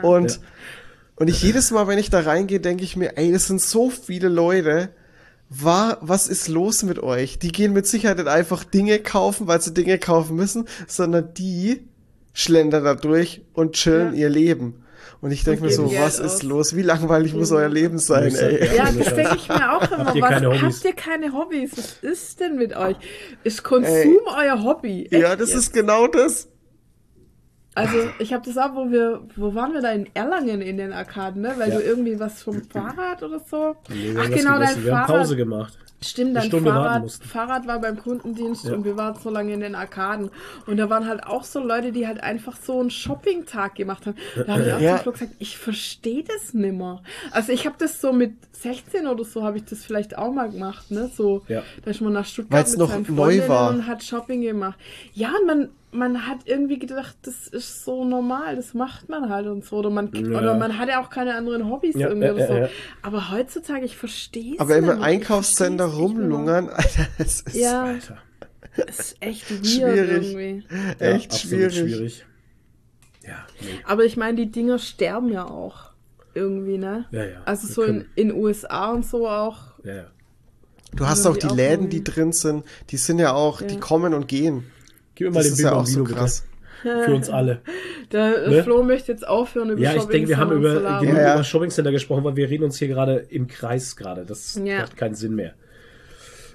Und, 0.03 0.41
und 1.15 1.29
ich 1.29 1.43
jedes 1.43 1.71
Mal, 1.71 1.87
wenn 1.87 1.99
ich 1.99 2.11
da 2.11 2.21
reingehe, 2.21 2.59
denke 2.59 2.83
ich 2.83 2.97
mir, 2.97 3.17
ey, 3.17 3.31
das 3.31 3.47
sind 3.47 3.61
so 3.61 3.89
viele 3.89 4.29
Leute 4.29 4.91
war, 5.51 5.99
was 6.01 6.29
ist 6.29 6.49
los 6.49 6.83
mit 6.83 7.03
euch? 7.03 7.39
Die 7.39 7.53
gehen 7.53 7.73
mit 7.73 7.87
Sicherheit 7.87 8.19
nicht 8.19 8.29
einfach 8.29 8.65
Dinge 8.65 8.99
kaufen, 8.99 9.47
weil 9.47 9.61
sie 9.61 9.73
Dinge 9.73 9.99
kaufen 9.99 10.37
müssen, 10.37 10.69
sondern 10.87 11.33
die 11.35 11.89
schlendern 12.33 12.85
da 12.85 12.95
durch 12.95 13.43
und 13.55 13.73
chillen 13.73 14.15
ja. 14.15 14.21
ihr 14.21 14.29
Leben. 14.29 14.85
Und 15.21 15.33
ich 15.33 15.43
denke 15.43 15.65
mir 15.65 15.71
so, 15.73 15.91
was 15.93 16.21
ist 16.21 16.45
los? 16.45 16.77
Wie 16.77 16.83
langweilig 16.83 17.35
muss 17.35 17.51
euer 17.51 17.69
Leben 17.69 17.99
sein, 17.99 18.33
ey? 18.35 18.77
Ja, 18.77 18.93
das 18.93 19.15
denke 19.15 19.37
ich 19.37 19.49
mir 19.49 19.77
auch 19.77 19.91
immer. 19.91 20.07
Habt 20.07 20.17
ihr, 20.17 20.23
was, 20.23 20.31
keine 20.31 20.49
Hobbys? 20.49 20.63
habt 20.63 20.85
ihr 20.85 20.93
keine 20.93 21.33
Hobbys? 21.33 21.71
Was 21.77 21.99
ist 22.03 22.41
denn 22.41 22.57
mit 22.57 22.77
euch? 22.77 22.97
Ist 23.43 23.65
Konsum 23.65 23.91
ey. 23.91 24.19
euer 24.45 24.63
Hobby? 24.63 25.09
Echt 25.11 25.23
ja, 25.23 25.35
das 25.35 25.51
jetzt? 25.51 25.59
ist 25.59 25.73
genau 25.73 26.07
das. 26.07 26.49
Also 27.79 28.11
ich 28.19 28.33
habe 28.33 28.45
das 28.45 28.59
auch, 28.59 28.75
wo 28.75 28.91
wir, 28.91 29.21
wo 29.37 29.55
waren 29.55 29.73
wir 29.73 29.81
da 29.81 29.93
in 29.93 30.09
Erlangen 30.15 30.61
in 30.61 30.77
den 30.77 30.93
Arkaden, 30.93 31.43
ne? 31.43 31.55
Weil 31.57 31.71
ja. 31.71 31.77
du 31.77 31.83
irgendwie 31.83 32.19
was 32.19 32.43
vom 32.43 32.63
Fahrrad 32.63 33.23
oder 33.23 33.41
so. 33.41 33.77
Nee, 33.89 34.15
Ach 34.19 34.29
genau, 34.29 34.59
dein 34.59 34.83
wir 34.83 34.93
Fahrrad. 34.93 35.09
Haben 35.09 35.19
Pause 35.19 35.37
gemacht. 35.37 35.79
Stimmt, 36.01 36.37
dein 36.37 36.49
Fahrrad, 36.49 37.11
Fahrrad 37.11 37.67
war 37.67 37.81
beim 37.81 37.99
Kundendienst 37.99 38.67
ja. 38.67 38.75
und 38.75 38.85
wir 38.85 38.97
waren 38.97 39.17
so 39.21 39.31
lange 39.31 39.53
in 39.53 39.61
den 39.61 39.75
Arkaden. 39.75 40.31
Und 40.67 40.77
da 40.77 40.89
waren 40.91 41.09
halt 41.09 41.25
auch 41.25 41.43
so 41.43 41.59
Leute, 41.59 41.91
die 41.91 42.07
halt 42.07 42.23
einfach 42.23 42.57
so 42.57 42.79
einen 42.79 42.91
Shopping-Tag 42.91 43.75
gemacht 43.75 44.07
haben. 44.07 44.17
Da 44.37 44.53
habe 44.53 44.63
ich 44.63 44.73
auch 44.73 44.81
ja. 44.81 44.99
gesagt, 44.99 45.35
ich 45.41 45.59
verstehe 45.59 46.23
das 46.23 46.55
nimmer. 46.55 47.03
Also 47.33 47.51
ich 47.51 47.67
habe 47.67 47.75
das 47.79 48.01
so 48.01 48.13
mit 48.13 48.35
16 48.53 49.09
oder 49.09 49.25
so, 49.25 49.43
habe 49.43 49.57
ich 49.57 49.65
das 49.65 49.85
vielleicht 49.85 50.17
auch 50.17 50.33
mal 50.33 50.51
gemacht, 50.51 50.89
ne? 50.93 51.11
So, 51.13 51.43
ja. 51.49 51.65
da 51.85 51.91
ist 51.91 52.01
man 52.01 52.13
nach 52.13 52.27
Stuttgart 52.27 52.61
Weil's 52.61 52.71
mit 52.73 52.79
noch 52.79 52.91
seinen 52.91 53.05
Freundinnen 53.05 53.69
und 53.69 53.87
hat 53.89 54.05
Shopping 54.05 54.43
gemacht. 54.43 54.79
Ja, 55.15 55.33
und 55.41 55.47
man, 55.47 55.69
man 55.91 56.27
hat 56.27 56.41
irgendwie 56.45 56.79
gedacht, 56.79 57.17
das 57.23 57.47
ist 57.49 57.85
so 57.85 58.05
normal, 58.05 58.57
das 58.57 58.75
macht 58.75 59.09
man 59.09 59.31
halt 59.31 59.47
und 59.47 59.65
so. 59.65 59.77
Oder 59.77 59.91
man, 59.91 60.13
ja. 60.13 60.39
oder 60.39 60.55
man 60.55 60.79
hat 60.79 60.89
ja 60.89 61.03
auch 61.03 61.11
keine 61.11 61.35
anderen 61.35 61.71
Hobbys 61.71 61.95
ja, 61.95 62.09
irgendwie 62.09 62.31
oder 62.31 62.47
so. 62.47 62.75
Aber 63.03 63.31
heutzutage, 63.31 63.85
ich 63.85 63.97
verstehe 63.97 64.55
es 64.55 64.61
Aber 64.61 64.77
immer 64.77 65.01
Einkaufscenter 65.01 65.87
rumlungern, 65.87 66.69
Alter, 66.71 67.07
das 67.17 67.41
ist, 67.41 67.57
ja, 67.57 67.85
Alter. 67.85 68.19
Das 68.77 68.99
ist 68.99 69.17
echt 69.21 69.51
weird 69.51 69.67
schwierig. 69.67 70.35
irgendwie. 70.35 70.65
Echt 70.99 71.35
schwierig. 71.35 71.75
schwierig. 71.75 72.27
Ja. 73.25 73.47
Nee. 73.61 73.67
Aber 73.85 74.05
ich 74.05 74.17
meine, 74.17 74.37
die 74.37 74.51
Dinger 74.51 74.79
sterben 74.79 75.31
ja 75.31 75.47
auch 75.47 75.91
irgendwie, 76.35 76.79
ne? 76.79 77.07
Ja, 77.11 77.25
ja. 77.25 77.43
Also 77.45 77.67
Wir 77.69 77.75
so 77.75 77.83
in, 77.83 78.05
in 78.15 78.33
USA 78.33 78.93
und 78.93 79.05
so 79.05 79.29
auch. 79.29 79.79
Ja, 79.85 79.95
ja. 79.95 80.07
Du 80.95 81.07
hast 81.07 81.27
auch 81.27 81.37
die 81.37 81.49
Läden, 81.49 81.91
die 81.91 82.03
drin 82.03 82.33
sind, 82.33 82.65
die 82.91 82.97
sind 82.97 83.19
ja 83.19 83.35
auch, 83.35 83.61
die 83.61 83.79
kommen 83.79 84.15
und 84.15 84.27
gehen. 84.27 84.65
Gib 85.19 85.27
mir 85.27 85.35
mal 85.35 85.41
das 85.41 85.49
den 85.49 85.57
Bild 85.57 85.75
ja 85.75 85.85
so 85.85 86.05
krass. 86.05 86.47
Für 86.83 87.13
uns 87.13 87.29
alle. 87.29 87.61
Der 88.13 88.49
ne? 88.49 88.63
Flo 88.63 88.85
möchte 88.85 89.11
jetzt 89.11 89.27
aufhören 89.27 89.71
über 89.71 89.81
Ja, 89.81 89.97
ich 89.97 90.05
denke, 90.05 90.29
wir 90.29 90.37
haben 90.37 90.53
über, 90.53 90.75
genug 91.01 91.17
ja, 91.17 91.23
ja. 91.23 91.35
über 91.35 91.43
Shopping 91.43 91.71
Center 91.71 91.91
gesprochen, 91.91 92.23
weil 92.23 92.37
wir 92.37 92.49
reden 92.49 92.63
uns 92.63 92.79
hier 92.79 92.87
gerade 92.87 93.17
im 93.17 93.49
Kreis 93.49 93.97
gerade. 93.97 94.25
Das 94.25 94.61
ja. 94.65 94.83
macht 94.83 94.97
keinen 94.97 95.17
Sinn 95.17 95.35
mehr. 95.35 95.55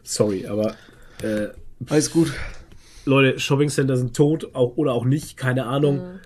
Sorry, 0.01 0.47
aber 0.47 0.75
äh, 1.21 1.49
alles 1.89 2.09
gut. 2.09 2.31
Leute, 3.03 3.37
Shopping 3.37 3.67
Center 3.67 3.97
sind 3.97 4.15
tot, 4.15 4.55
auch 4.55 4.77
oder 4.77 4.93
auch 4.93 5.03
nicht, 5.03 5.35
keine 5.35 5.65
Ahnung. 5.65 5.97
Mhm. 5.97 6.19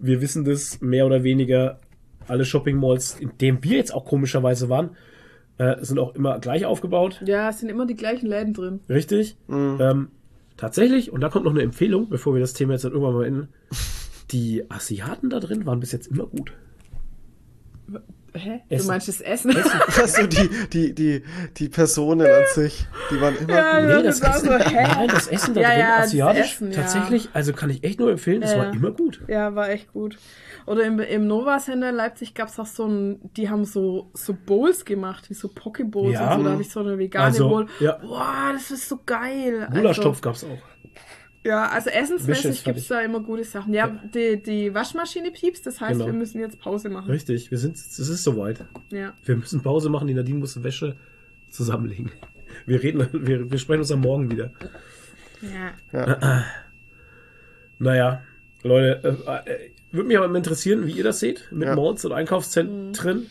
Wir 0.00 0.20
wissen 0.20 0.44
das 0.44 0.80
mehr 0.80 1.06
oder 1.06 1.22
weniger. 1.22 1.78
Alle 2.26 2.44
Shopping 2.44 2.76
Malls, 2.76 3.20
in 3.20 3.38
denen 3.38 3.62
wir 3.62 3.76
jetzt 3.76 3.94
auch 3.94 4.04
komischerweise 4.04 4.68
waren, 4.68 4.96
äh, 5.58 5.76
sind 5.80 6.00
auch 6.00 6.16
immer 6.16 6.40
gleich 6.40 6.66
aufgebaut. 6.66 7.22
Ja, 7.24 7.50
es 7.50 7.60
sind 7.60 7.68
immer 7.68 7.86
die 7.86 7.94
gleichen 7.94 8.26
Läden 8.26 8.52
drin. 8.52 8.80
Richtig. 8.88 9.36
Mhm. 9.46 9.78
Ähm, 9.80 10.08
Tatsächlich, 10.56 11.10
und 11.10 11.20
da 11.20 11.28
kommt 11.28 11.44
noch 11.44 11.52
eine 11.52 11.62
Empfehlung, 11.62 12.08
bevor 12.08 12.34
wir 12.34 12.40
das 12.40 12.52
Thema 12.52 12.72
jetzt 12.72 12.84
dann 12.84 12.92
irgendwann 12.92 13.14
mal 13.14 13.26
enden. 13.26 13.48
Die 14.30 14.70
Asiaten 14.70 15.30
da 15.30 15.40
drin 15.40 15.66
waren 15.66 15.80
bis 15.80 15.92
jetzt 15.92 16.06
immer 16.06 16.26
gut. 16.26 16.52
Hä? 18.36 18.62
Essen. 18.68 18.86
Du 18.86 18.92
meinst 18.92 19.06
das 19.06 19.20
Essen? 19.20 19.56
Essen. 19.56 19.80
Achso, 19.86 20.26
die, 20.26 20.48
die, 20.72 20.94
die, 20.94 21.22
die 21.56 21.68
Personen 21.68 22.26
an 22.26 22.42
sich, 22.52 22.84
die 23.10 23.20
waren 23.20 23.36
immer 23.36 23.54
ja, 23.54 23.80
gut. 23.80 23.96
Nee, 23.96 24.02
das, 24.02 24.20
das 24.20 24.36
Essen, 24.36 24.48
so, 24.48 24.58
nein, 24.58 25.08
das 25.08 25.26
Essen 25.28 25.54
da 25.54 25.60
ja, 25.60 25.68
drin, 25.68 25.78
ja, 25.78 25.96
asiatisch, 25.98 26.40
Essen, 26.40 26.72
tatsächlich, 26.72 27.28
also 27.32 27.52
kann 27.52 27.70
ich 27.70 27.84
echt 27.84 28.00
nur 28.00 28.10
empfehlen, 28.10 28.40
das 28.40 28.56
war 28.56 28.72
immer 28.72 28.90
gut. 28.90 29.20
Ja, 29.28 29.54
war 29.54 29.70
echt 29.70 29.92
gut. 29.92 30.18
Oder 30.66 30.84
im, 30.84 30.98
im 30.98 31.26
Nova 31.26 31.58
Center 31.58 31.90
in 31.90 31.94
Leipzig 31.94 32.34
gab 32.34 32.48
es 32.48 32.58
auch 32.58 32.66
so 32.66 32.86
ein, 32.86 33.20
die 33.36 33.50
haben 33.50 33.64
so, 33.64 34.10
so 34.14 34.34
Bowls 34.34 34.84
gemacht, 34.84 35.30
wie 35.30 35.34
so 35.34 35.48
Pokebowls 35.48 36.14
ja. 36.14 36.32
und 36.32 36.38
so. 36.38 36.44
Da 36.44 36.50
habe 36.52 36.62
ich 36.62 36.70
so 36.70 36.80
eine 36.80 36.98
vegane 36.98 37.26
also, 37.26 37.48
Bowl. 37.48 37.66
Ja. 37.80 37.98
Boah, 37.98 38.50
das 38.52 38.70
ist 38.70 38.88
so 38.88 38.98
geil. 39.04 39.68
Gulaschtopf 39.70 40.06
also, 40.06 40.20
gab 40.22 40.34
es 40.34 40.44
auch. 40.44 40.73
Ja, 41.44 41.68
also 41.68 41.90
essensmäßig 41.90 42.64
gibt 42.64 42.78
es 42.78 42.88
da 42.88 43.02
immer 43.02 43.20
gute 43.20 43.44
Sachen. 43.44 43.74
Ja, 43.74 43.86
ja, 43.88 44.02
Die, 44.14 44.42
die 44.42 44.74
Waschmaschine 44.74 45.30
piepst, 45.30 45.66
das 45.66 45.80
heißt, 45.80 45.92
genau. 45.92 46.06
wir 46.06 46.14
müssen 46.14 46.40
jetzt 46.40 46.58
Pause 46.58 46.88
machen. 46.88 47.10
Richtig, 47.10 47.50
wir 47.50 47.58
sind, 47.58 47.76
es 47.76 47.98
ist 47.98 48.24
soweit. 48.24 48.64
Ja. 48.90 49.12
Wir 49.24 49.36
müssen 49.36 49.62
Pause 49.62 49.90
machen, 49.90 50.08
die 50.08 50.14
Nadine 50.14 50.38
muss 50.38 50.62
Wäsche 50.62 50.96
zusammenlegen. 51.50 52.10
Wir 52.66 52.82
reden, 52.82 53.08
wir, 53.12 53.50
wir 53.50 53.58
sprechen 53.58 53.80
uns 53.80 53.92
am 53.92 54.00
Morgen 54.00 54.30
wieder. 54.30 54.52
Ja. 55.42 55.72
ja. 55.92 56.44
Naja, 57.80 58.22
Leute, 58.62 59.18
äh, 59.26 59.50
äh 59.50 59.70
würde 59.90 60.08
mich 60.08 60.16
aber 60.16 60.28
mal 60.28 60.38
interessieren, 60.38 60.86
wie 60.86 60.92
ihr 60.92 61.04
das 61.04 61.20
seht, 61.20 61.48
mit 61.52 61.68
ja. 61.68 61.76
Malls 61.76 62.04
und 62.04 62.12
Einkaufszentren. 62.12 63.18
Mhm. 63.18 63.26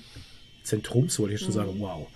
Zentrums 0.64 1.18
wollte 1.20 1.34
ich 1.34 1.40
schon 1.40 1.50
mhm. 1.50 1.54
sagen, 1.54 1.76
wow. 1.80 2.08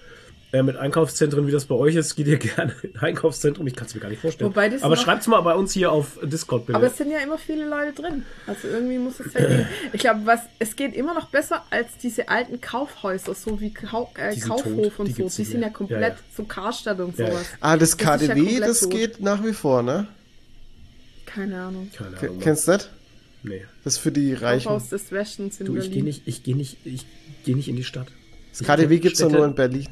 Äh, 0.54 0.64
mit 0.64 0.78
Einkaufszentren, 0.78 1.46
wie 1.46 1.52
das 1.52 1.66
bei 1.66 1.76
euch 1.76 1.96
ist, 1.96 2.16
geht 2.16 2.28
ihr 2.28 2.38
gerne 2.56 2.74
in 2.82 2.98
Einkaufszentrum. 2.98 3.68
Ich 3.68 3.76
kann 3.76 3.88
es 3.88 3.96
mir 3.96 4.00
gar 4.00 4.08
nicht 4.10 4.22
vorstellen. 4.22 4.50
Wobei 4.50 4.70
das 4.70 4.82
aber 4.82 4.96
schreibt 4.96 5.22
es 5.22 5.28
mal 5.28 5.42
bei 5.42 5.54
uns 5.54 5.74
hier 5.74 5.92
auf 5.92 6.18
Discord 6.24 6.68
bitte. 6.68 6.78
Aber 6.78 6.88
es 6.88 6.96
sind 6.96 7.12
ja 7.12 7.20
immer 7.20 7.38
viele 7.38 7.68
Leute 7.68 8.02
drin. 8.02 8.24
Also 8.46 8.70
irgendwie 8.70 8.98
muss 8.98 9.20
es 9.20 9.34
ja 9.34 9.46
gehen. 9.46 9.68
Ich 9.94 10.00
glaube, 10.00 10.22
was 10.24 10.40
es 10.60 10.78
geht 10.78 10.96
immer 10.96 11.14
noch 11.14 11.28
besser 11.28 11.64
als 11.70 11.98
diese 12.02 12.30
alten 12.30 12.62
Kaufhäuser, 12.62 13.34
so 13.34 13.60
wie 13.60 13.74
Kau 13.74 14.10
äh, 14.16 14.40
Kaufhof 14.40 14.96
tot. 14.96 15.00
und 15.00 15.08
Die 15.10 15.14
so. 15.14 15.30
Die 15.36 15.44
sind 15.44 15.62
ja 15.62 15.70
komplett 15.70 16.02
ja, 16.02 16.08
ja. 16.10 16.16
so 16.36 16.44
Karstadt 16.46 17.00
und 17.02 17.18
sowas. 17.18 17.46
Ah, 17.60 17.76
das, 17.76 17.98
das 17.98 17.98
KDW, 17.98 18.60
ja 18.60 18.60
das 18.62 18.82
tot. 18.82 18.92
geht 18.92 19.20
nach 19.20 19.44
wie 19.44 19.54
vor, 19.54 19.84
ne? 19.84 20.08
Keine 21.26 21.60
Ahnung. 21.62 21.92
Keine 21.94 22.18
Ahnung. 22.18 22.40
Kennst 22.40 22.68
du 22.70 22.72
das? 22.72 22.90
Nee. 23.44 23.66
Das 23.84 23.94
ist 23.96 24.00
für 24.00 24.14
die 24.14 24.34
Reichen. 24.34 24.70
Haus 24.70 24.90
des 24.90 25.12
Wäschens 25.12 25.60
in 25.60 25.66
du, 25.66 25.76
ich 25.76 25.92
gehe 25.92 26.04
nicht, 26.04 26.22
ich 26.26 26.44
gehe 26.44 26.56
nicht, 26.56 26.78
ich 26.86 27.06
gehe 27.44 27.56
nicht 27.56 27.68
in 27.68 27.76
die 27.76 27.84
Stadt. 27.84 28.08
Das 28.52 28.66
KDW 28.66 29.00
gibt 29.00 29.16
es 29.16 29.22
nur 29.22 29.46
in 29.46 29.54
Berlin. 29.54 29.88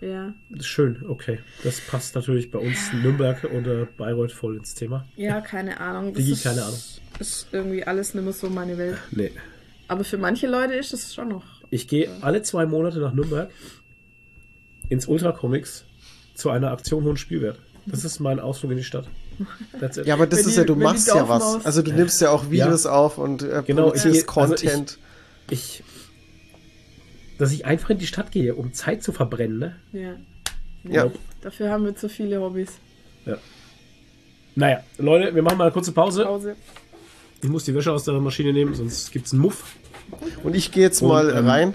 Ja. 0.00 0.34
Das 0.50 0.60
ist 0.60 0.66
schön, 0.66 1.04
okay. 1.08 1.38
Das 1.62 1.80
passt 1.80 2.14
natürlich 2.14 2.50
bei 2.50 2.58
uns. 2.58 2.92
Nürnberg 2.92 3.44
oder 3.44 3.86
Bayreuth 3.86 4.32
voll 4.32 4.56
ins 4.56 4.74
Thema. 4.74 5.06
Ja, 5.16 5.40
keine 5.40 5.80
Ahnung. 5.80 6.14
Das 6.14 6.24
ist, 6.24 6.44
keine 6.44 6.62
Ahnung. 6.62 6.78
ist 7.18 7.48
irgendwie 7.52 7.84
alles 7.84 8.14
nicht 8.14 8.24
mehr 8.24 8.32
so 8.32 8.50
meine 8.50 8.76
Welt. 8.76 8.98
Nee. 9.10 9.32
Aber 9.88 10.04
für 10.04 10.18
manche 10.18 10.46
Leute 10.46 10.74
ist 10.74 10.92
es 10.92 11.14
schon 11.14 11.28
noch. 11.28 11.44
Ich 11.70 11.88
gehe 11.88 12.10
alle 12.20 12.42
zwei 12.42 12.66
Monate 12.66 12.98
nach 12.98 13.12
Nürnberg 13.12 13.50
ins 14.88 15.06
Ultra 15.06 15.32
Comics 15.32 15.84
zu 16.34 16.50
einer 16.50 16.70
Aktion 16.70 17.04
hohen 17.04 17.16
Spielwert. 17.16 17.58
Das 17.86 18.04
ist 18.04 18.20
mein 18.20 18.40
Ausflug 18.40 18.72
in 18.72 18.78
die 18.78 18.84
Stadt. 18.84 19.06
Ja, 20.04 20.14
aber 20.14 20.26
das 20.26 20.40
wenn 20.40 20.46
ist 20.46 20.54
die, 20.54 20.60
ja, 20.60 20.64
du 20.64 20.76
machst 20.76 21.08
ja 21.08 21.28
was. 21.28 21.64
Also 21.66 21.82
du 21.82 21.92
nimmst 21.92 22.20
ja 22.20 22.30
auch 22.30 22.50
Videos 22.50 22.84
ja. 22.84 22.92
auf 22.92 23.18
und 23.18 23.42
äh, 23.42 23.62
genau, 23.66 23.88
produzierst 23.88 24.26
Content. 24.26 24.70
Also 24.70 24.98
ich, 25.50 25.80
ich, 25.80 25.84
dass 27.38 27.52
ich 27.52 27.66
einfach 27.66 27.90
in 27.90 27.98
die 27.98 28.06
Stadt 28.06 28.30
gehe, 28.30 28.54
um 28.54 28.72
Zeit 28.72 29.02
zu 29.02 29.12
verbrennen, 29.12 29.58
ne? 29.58 29.76
Ja. 29.92 30.14
Ja. 30.84 31.10
Dafür 31.40 31.70
haben 31.70 31.84
wir 31.84 31.96
zu 31.96 32.08
viele 32.08 32.40
Hobbys. 32.40 32.78
Ja. 33.26 33.38
Naja, 34.54 34.82
Leute, 34.98 35.34
wir 35.34 35.42
machen 35.42 35.58
mal 35.58 35.64
eine 35.64 35.72
kurze 35.72 35.92
Pause. 35.92 36.24
Pause. 36.24 36.56
Ich 37.42 37.48
muss 37.48 37.64
die 37.64 37.74
Wäsche 37.74 37.92
aus 37.92 38.04
der 38.04 38.14
Maschine 38.14 38.52
nehmen, 38.52 38.74
sonst 38.74 39.10
gibt 39.10 39.26
es 39.26 39.32
einen 39.32 39.42
Muff. 39.42 39.76
Und 40.42 40.54
ich 40.54 40.70
gehe 40.72 40.82
jetzt 40.82 41.02
und, 41.02 41.08
mal 41.08 41.30
ähm, 41.30 41.46
rein. 41.46 41.74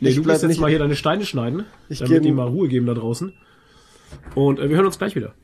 Nee, 0.00 0.10
ich 0.10 0.16
du 0.16 0.22
musst 0.22 0.42
jetzt 0.42 0.60
mal 0.60 0.68
hier 0.68 0.78
deine 0.78 0.96
Steine 0.96 1.24
schneiden, 1.24 1.64
ich 1.88 2.00
damit 2.00 2.24
die 2.24 2.32
mal 2.32 2.48
Ruhe 2.48 2.68
geben 2.68 2.86
da 2.86 2.94
draußen. 2.94 3.32
Und 4.34 4.58
äh, 4.58 4.68
wir 4.68 4.76
hören 4.76 4.86
uns 4.86 4.98
gleich 4.98 5.16
wieder. 5.16 5.34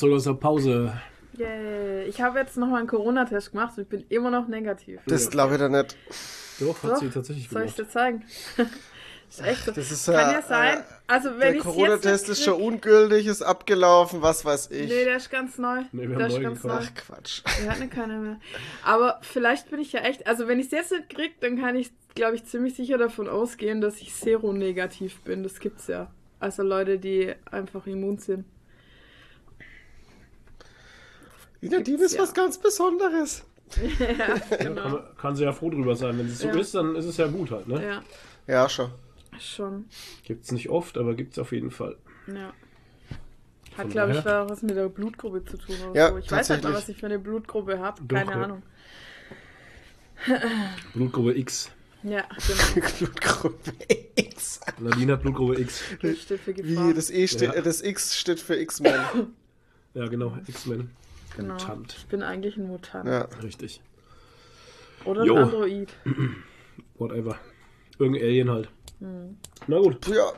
Zurück 0.00 0.16
aus 0.16 0.24
der 0.24 0.34
Pause. 0.34 0.92
Yeah. 1.38 2.02
Ich 2.06 2.20
habe 2.20 2.38
jetzt 2.38 2.56
nochmal 2.56 2.80
einen 2.80 2.88
Corona-Test 2.88 3.52
gemacht 3.52 3.74
und 3.76 3.84
ich 3.84 3.88
bin 3.88 4.04
immer 4.08 4.30
noch 4.30 4.48
negativ. 4.48 5.00
Das 5.06 5.30
glaube 5.30 5.54
ich 5.54 5.60
da 5.60 5.68
nicht. 5.68 5.96
Doch, 6.58 6.82
hat 6.82 6.92
Doch. 6.92 6.96
sie 6.96 7.08
tatsächlich 7.08 7.48
Soll 7.48 7.64
ich 7.64 7.74
dir 7.74 7.88
zeigen? 7.88 8.24
ist 9.30 9.42
echt 9.42 9.64
so. 9.64 9.72
Das 9.72 9.90
ist, 9.90 10.06
Kann 10.06 10.30
äh, 10.30 10.32
ja 10.34 10.42
sein. 10.42 10.84
Also, 11.06 11.30
wenn 11.38 11.54
der 11.54 11.62
Corona-Test 11.62 12.28
ist 12.30 12.42
schon 12.42 12.60
ungültig, 12.60 13.26
ist 13.26 13.42
abgelaufen, 13.42 14.20
was 14.22 14.44
weiß 14.44 14.70
ich. 14.70 14.88
Nee, 14.88 15.04
der 15.04 15.16
ist 15.16 15.30
ganz 15.30 15.56
neu. 15.56 15.82
Nee, 15.92 16.08
wir 16.08 16.16
der 16.16 16.26
haben 16.26 16.34
ist 16.34 16.42
ganz 16.42 16.64
neu. 16.64 16.78
Ach, 16.78 16.94
Quatsch. 16.94 17.42
Wir 17.62 17.70
hatten 17.70 17.88
keine 17.88 18.18
mehr. 18.18 18.40
Aber 18.84 19.18
vielleicht 19.22 19.70
bin 19.70 19.80
ich 19.80 19.92
ja 19.92 20.00
echt, 20.00 20.26
also 20.26 20.48
wenn 20.48 20.58
ich 20.58 20.66
es 20.66 20.72
jetzt 20.72 20.92
nicht 20.92 21.08
kriege, 21.08 21.34
dann 21.40 21.58
kann 21.58 21.76
ich, 21.76 21.90
glaube 22.14 22.34
ich, 22.34 22.44
ziemlich 22.44 22.74
sicher 22.74 22.98
davon 22.98 23.28
ausgehen, 23.28 23.80
dass 23.80 24.00
ich 24.00 24.14
seronegativ 24.14 25.20
bin. 25.20 25.42
Das 25.42 25.60
gibt's 25.60 25.86
ja. 25.86 26.10
Also 26.38 26.62
Leute, 26.62 26.98
die 26.98 27.34
einfach 27.50 27.86
immun 27.86 28.18
sind. 28.18 28.44
Nadine 31.60 32.04
ist 32.04 32.14
ja. 32.14 32.22
was 32.22 32.34
ganz 32.34 32.58
Besonderes. 32.58 33.44
ja, 33.98 34.56
genau. 34.56 34.82
kann, 34.82 35.02
kann, 35.16 35.36
sie 35.36 35.44
ja 35.44 35.52
froh 35.52 35.70
drüber 35.70 35.94
sein. 35.94 36.18
Wenn 36.18 36.26
es 36.26 36.38
so 36.38 36.48
ja. 36.48 36.56
ist, 36.56 36.74
dann 36.74 36.96
ist 36.96 37.04
es 37.04 37.16
ja 37.16 37.26
gut 37.26 37.50
halt, 37.50 37.68
ne? 37.68 37.84
Ja. 37.84 38.02
Ja, 38.46 38.68
schon. 38.68 38.90
Schon. 39.38 39.84
Gibt 40.24 40.44
es 40.44 40.52
nicht 40.52 40.68
oft, 40.70 40.98
aber 40.98 41.14
gibt 41.14 41.32
es 41.32 41.38
auf 41.38 41.52
jeden 41.52 41.70
Fall. 41.70 41.96
Ja. 42.26 42.52
Hat, 43.78 43.90
glaube 43.90 44.12
ich, 44.12 44.24
was 44.24 44.62
mit 44.62 44.76
der 44.76 44.88
Blutgruppe 44.88 45.44
zu 45.44 45.56
tun. 45.56 45.76
Oder 45.90 46.00
ja, 46.00 46.10
so. 46.10 46.18
Ich 46.18 46.30
weiß 46.30 46.50
halt 46.50 46.64
mal, 46.64 46.74
was 46.74 46.88
ich 46.88 46.96
für 46.96 47.06
eine 47.06 47.18
Blutgruppe 47.18 47.78
habe. 47.78 48.02
Keine 48.06 48.32
Ahnung. 48.32 48.62
Blutgruppe 50.94 51.38
X. 51.38 51.70
Ja, 52.02 52.24
genau. 52.74 52.90
Blutgruppe 52.98 53.72
X. 54.16 54.60
Nadine 54.78 55.12
hat 55.12 55.22
Blutgruppe 55.22 55.60
X. 55.60 55.82
Das 56.02 56.18
steht 56.18 56.40
für 56.40 56.54
Gefahr. 56.54 56.88
Wie, 56.88 56.94
das, 56.94 57.10
e 57.10 57.26
steht, 57.26 57.54
Ja. 57.54 57.60
das 57.60 57.82
X 57.82 58.18
steht 58.18 58.40
für 58.40 58.56
X-Men. 58.56 59.00
Ja, 59.94 60.08
genau, 60.08 60.36
X-Men. 60.46 60.90
Genau. 61.36 61.54
Mutant. 61.54 61.94
Ich 61.98 62.06
bin 62.06 62.22
eigentlich 62.22 62.56
ein 62.56 62.66
Mutant. 62.66 63.06
Ja. 63.08 63.28
Richtig. 63.42 63.80
Oder 65.04 65.22
ein 65.22 65.26
Jo. 65.26 65.36
Android. 65.36 65.88
Whatever. 66.98 67.36
Irgendein 67.98 68.24
Alien 68.24 68.50
halt. 68.50 68.68
Na 69.00 69.78
gut. 69.78 70.06
ja. 70.08 70.32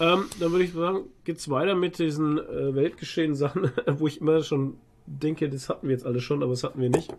Ähm, 0.00 0.26
dann 0.40 0.50
würde 0.50 0.64
ich 0.64 0.72
sagen, 0.72 1.04
geht's 1.24 1.48
weiter 1.48 1.74
mit 1.74 1.98
diesen 1.98 2.38
äh, 2.38 2.74
Weltgeschehen-Sachen, 2.74 3.70
wo 3.86 4.06
ich 4.06 4.20
immer 4.20 4.42
schon 4.42 4.78
denke, 5.06 5.48
das 5.48 5.68
hatten 5.68 5.88
wir 5.88 5.94
jetzt 5.94 6.04
alle 6.04 6.20
schon, 6.20 6.42
aber 6.42 6.52
das 6.52 6.64
hatten 6.64 6.80
wir 6.80 6.90
nicht. 6.90 7.14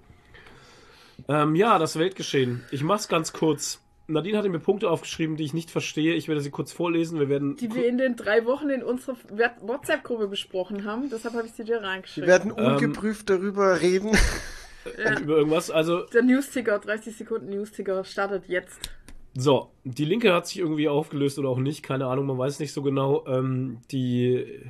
Ähm, 1.28 1.56
ja, 1.56 1.80
das 1.80 1.98
Weltgeschehen. 1.98 2.64
Ich 2.72 2.84
mach's 2.84 3.08
ganz 3.08 3.34
kurz. 3.34 3.82
Nadine 4.10 4.38
hatte 4.38 4.50
mir 4.50 4.60
Punkte 4.60 4.90
aufgeschrieben, 4.90 5.36
die 5.38 5.44
ich 5.44 5.54
nicht 5.54 5.72
verstehe. 5.72 6.16
Ich 6.16 6.28
werde 6.28 6.42
sie 6.42 6.50
kurz 6.50 6.72
vorlesen. 6.72 7.20
Wir 7.20 7.30
werden 7.30 7.56
Die 7.58 7.74
wir 7.74 7.88
in 7.88 7.98
den 7.98 8.16
drei 8.16 8.46
Wochen 8.46 8.70
in 8.70 8.84
unserer 8.84 9.16
WhatsApp-Gruppe 9.62 10.28
besprochen 10.28 10.84
haben. 10.86 11.10
Deshalb 11.10 11.36
habe 11.36 11.46
ich 11.48 11.54
sie 11.54 11.64
dir 11.64 11.82
Wir 11.82 11.88
reingeschrieben. 11.88 12.28
werden 12.28 12.54
Ähm, 12.58 12.66
ungeprüft 12.66 13.30
darüber 13.30 13.80
reden. 13.82 14.12
über 15.22 15.38
irgendwas. 15.38 15.70
Also, 15.72 16.02
Der 16.14 16.24
News-Ticker, 16.24 16.80
30 16.80 17.16
Sekunden 17.16 17.50
News-Ticker, 17.50 18.04
startet 18.04 18.48
jetzt. 18.48 18.80
so, 19.36 19.72
die 19.84 20.06
Linke 20.06 20.34
hat 20.34 20.48
sich 20.48 20.60
irgendwie 20.60 20.90
aufgelöst 20.90 21.38
oder 21.40 21.50
auch 21.50 21.60
nicht. 21.60 21.84
Keine 21.84 22.08
Ahnung, 22.08 22.26
man 22.26 22.38
weiß 22.38 22.60
nicht 22.60 22.74
so 22.74 22.82
genau. 22.82 23.26
Ähm, 23.28 23.80
die, 23.92 24.62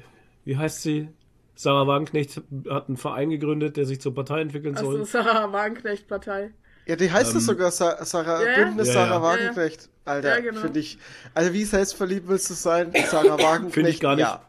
wie 0.45 0.57
heißt 0.57 0.81
sie? 0.81 1.09
Sarah 1.55 1.87
Wagenknecht 1.87 2.41
hat 2.69 2.87
einen 2.87 2.95
Verein 2.95 3.29
gegründet, 3.29 3.75
der 3.75 3.85
sich 3.85 3.99
zur 3.99 4.13
Partei 4.15 4.39
entwickeln 4.41 4.77
Also 4.77 4.91
soll. 4.91 5.05
Sarah 5.05 5.51
Wagenknecht-Partei. 5.51 6.51
Ja, 6.89 6.95
die 6.95 7.11
heißt 7.11 7.29
es 7.29 7.35
Ähm, 7.35 7.39
sogar 7.41 7.69
Sa 7.71 8.03
Sarah, 8.03 8.43
ja. 8.43 8.55
Bündnis 8.55 8.87
Ja, 8.87 8.93
Sarah 8.95 9.15
ja. 9.15 9.21
Wagenknecht. 9.21 9.89
Alter, 10.05 10.35
Ja, 10.37 10.41
genau. 10.41 10.61
finde 10.61 10.79
ich. 10.79 10.97
Also 11.35 11.53
wie 11.53 11.63
selbstverliebt 11.63 12.27
willst 12.27 12.49
du 12.49 12.55
sein? 12.55 12.91
Sarah 13.11 13.37
Wagenknecht. 13.41 13.73
Finde 13.75 13.89
ich 13.91 13.99
gar 13.99 14.15
nicht. 14.15 14.23
Ja. 14.25 14.41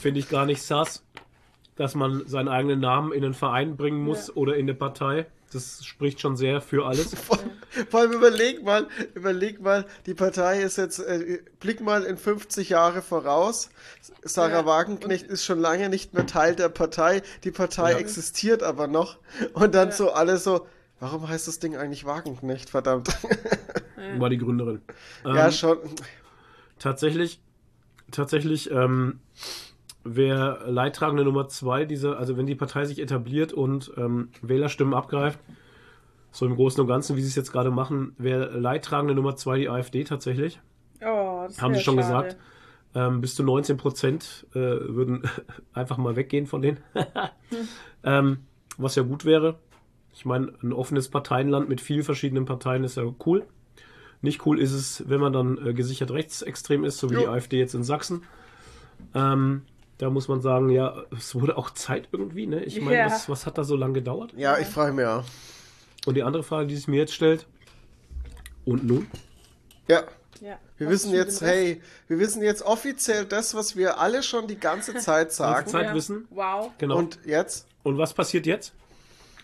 Finde 0.00 0.20
ich 0.20 0.28
gar 0.30 0.46
nicht 0.46 0.62
sass, 0.62 1.02
dass 1.76 1.94
man 1.94 2.26
seinen 2.26 2.48
eigenen 2.48 2.80
Namen 2.80 3.12
in 3.12 3.22
einen 3.24 3.34
Verein 3.34 3.76
bringen 3.76 4.02
muss 4.02 4.28
Ja. 4.28 4.34
oder 4.36 4.54
in 4.56 4.62
eine 4.62 4.74
Partei. 4.74 5.26
Das 5.52 5.84
spricht 5.84 6.20
schon 6.20 6.36
sehr 6.36 6.60
für 6.62 6.86
alles. 6.86 7.14
Vor, 7.26 7.38
vor 7.90 8.00
allem 8.00 8.12
überleg 8.12 8.64
mal, 8.64 8.86
überleg 9.14 9.60
mal, 9.60 9.84
die 10.06 10.14
Partei 10.14 10.62
ist 10.62 10.78
jetzt, 10.78 10.98
äh, 10.98 11.40
blick 11.60 11.80
mal 11.82 12.04
in 12.04 12.16
50 12.16 12.70
Jahre 12.70 13.02
voraus. 13.02 13.68
Sarah 14.24 14.50
Ja, 14.60 14.66
Wagenknecht 14.66 15.26
ist 15.26 15.44
schon 15.44 15.60
lange 15.60 15.88
nicht 15.90 16.14
mehr 16.14 16.26
Teil 16.26 16.56
der 16.56 16.68
Partei. 16.70 17.22
Die 17.44 17.50
Partei 17.52 17.92
Ja. 17.92 17.98
existiert 17.98 18.62
aber 18.62 18.86
noch. 18.88 19.18
Und 19.52 19.74
dann 19.74 19.88
Ja. 19.90 19.94
so 19.94 20.10
alle 20.12 20.38
so, 20.38 20.66
warum 21.00 21.28
heißt 21.28 21.48
das 21.48 21.58
Ding 21.58 21.76
eigentlich 21.76 22.04
Wagenknecht, 22.04 22.70
verdammt? 22.70 23.08
War 24.18 24.30
die 24.30 24.38
Gründerin. 24.38 24.82
ja, 25.24 25.46
Ähm, 25.46 25.52
schon. 25.52 25.78
Tatsächlich, 26.78 27.40
tatsächlich 28.10 28.70
ähm, 28.70 29.20
wäre 30.04 30.70
Leidtragende 30.70 31.24
Nummer 31.24 31.48
zwei 31.48 31.84
dieser, 31.84 32.18
also 32.18 32.36
wenn 32.36 32.46
die 32.46 32.54
Partei 32.54 32.84
sich 32.84 33.00
etabliert 33.00 33.52
und 33.52 33.92
ähm, 33.96 34.28
Wählerstimmen 34.42 34.94
abgreift, 34.94 35.38
so 36.30 36.46
im 36.46 36.54
Großen 36.54 36.80
und 36.80 36.86
Ganzen, 36.86 37.16
wie 37.16 37.22
sie 37.22 37.28
es 37.28 37.34
jetzt 37.34 37.52
gerade 37.52 37.70
machen, 37.70 38.14
wäre 38.18 38.58
Leidtragende 38.58 39.14
Nummer 39.14 39.36
zwei 39.36 39.58
die 39.58 39.68
AfD 39.68 40.04
tatsächlich. 40.04 40.60
Oh, 41.00 41.44
das 41.46 41.60
Haben 41.60 41.74
sie 41.74 41.80
schon 41.80 41.94
schade. 42.00 42.28
gesagt. 42.28 42.36
Ähm, 42.94 43.20
bis 43.20 43.34
zu 43.34 43.42
19 43.42 43.76
Prozent 43.76 44.46
äh, 44.52 44.58
würden 44.58 45.22
einfach 45.72 45.96
mal 45.98 46.16
weggehen 46.16 46.46
von 46.46 46.62
denen. 46.62 46.78
ähm, 48.04 48.38
was 48.78 48.94
ja 48.94 49.02
gut 49.02 49.24
wäre. 49.24 49.58
Ich 50.16 50.24
meine, 50.24 50.50
ein 50.62 50.72
offenes 50.72 51.08
Parteienland 51.10 51.68
mit 51.68 51.82
vielen 51.82 52.02
verschiedenen 52.02 52.46
Parteien 52.46 52.84
ist 52.84 52.96
ja 52.96 53.02
cool. 53.26 53.44
Nicht 54.22 54.46
cool 54.46 54.58
ist 54.58 54.72
es, 54.72 55.04
wenn 55.10 55.20
man 55.20 55.34
dann 55.34 55.58
äh, 55.64 55.74
gesichert 55.74 56.10
rechtsextrem 56.10 56.84
ist, 56.84 56.96
so 56.96 57.10
wie 57.10 57.16
die 57.16 57.22
Jo. 57.24 57.30
AfD 57.32 57.58
jetzt 57.58 57.74
in 57.74 57.84
Sachsen. 57.84 58.22
Ähm, 59.14 59.62
da 59.98 60.08
muss 60.08 60.26
man 60.28 60.40
sagen, 60.40 60.70
ja, 60.70 61.02
es 61.14 61.34
wurde 61.34 61.58
auch 61.58 61.68
Zeit 61.70 62.08
irgendwie. 62.12 62.46
Ne? 62.46 62.64
Ich 62.64 62.80
meine, 62.80 62.96
Ja. 62.96 63.06
was, 63.06 63.28
was 63.28 63.44
hat 63.44 63.58
da 63.58 63.64
so 63.64 63.76
lange 63.76 63.92
gedauert? 63.92 64.32
Ja, 64.34 64.56
ich 64.58 64.68
frage 64.68 64.94
mich 64.94 65.04
auch. 65.04 65.24
Und 66.06 66.14
die 66.16 66.22
andere 66.22 66.42
Frage, 66.42 66.66
die 66.66 66.76
sich 66.76 66.88
mir 66.88 66.96
jetzt 66.96 67.12
stellt, 67.12 67.46
und 68.64 68.84
nun? 68.84 69.06
Ja. 69.86 70.04
Ja. 70.40 70.58
Wir 70.78 70.86
Was 70.86 70.92
wissen 70.94 71.12
jetzt, 71.14 71.40
hey, 71.42 71.80
wir 72.08 72.18
wissen 72.18 72.42
jetzt 72.42 72.62
offiziell 72.62 73.26
das, 73.26 73.54
was 73.54 73.76
wir 73.76 74.00
alle 74.00 74.22
schon 74.22 74.46
die 74.48 74.58
ganze 74.58 74.94
Zeit 74.96 75.32
sagen. 75.32 75.68
Zeit 75.68 75.86
Ja. 75.86 75.94
wissen. 75.94 76.26
Wow. 76.30 76.70
Genau. 76.78 76.96
Und, 76.96 77.16
Und 77.18 77.26
jetzt? 77.26 77.66
was 77.84 78.12
passiert 78.14 78.46
jetzt? 78.46 78.72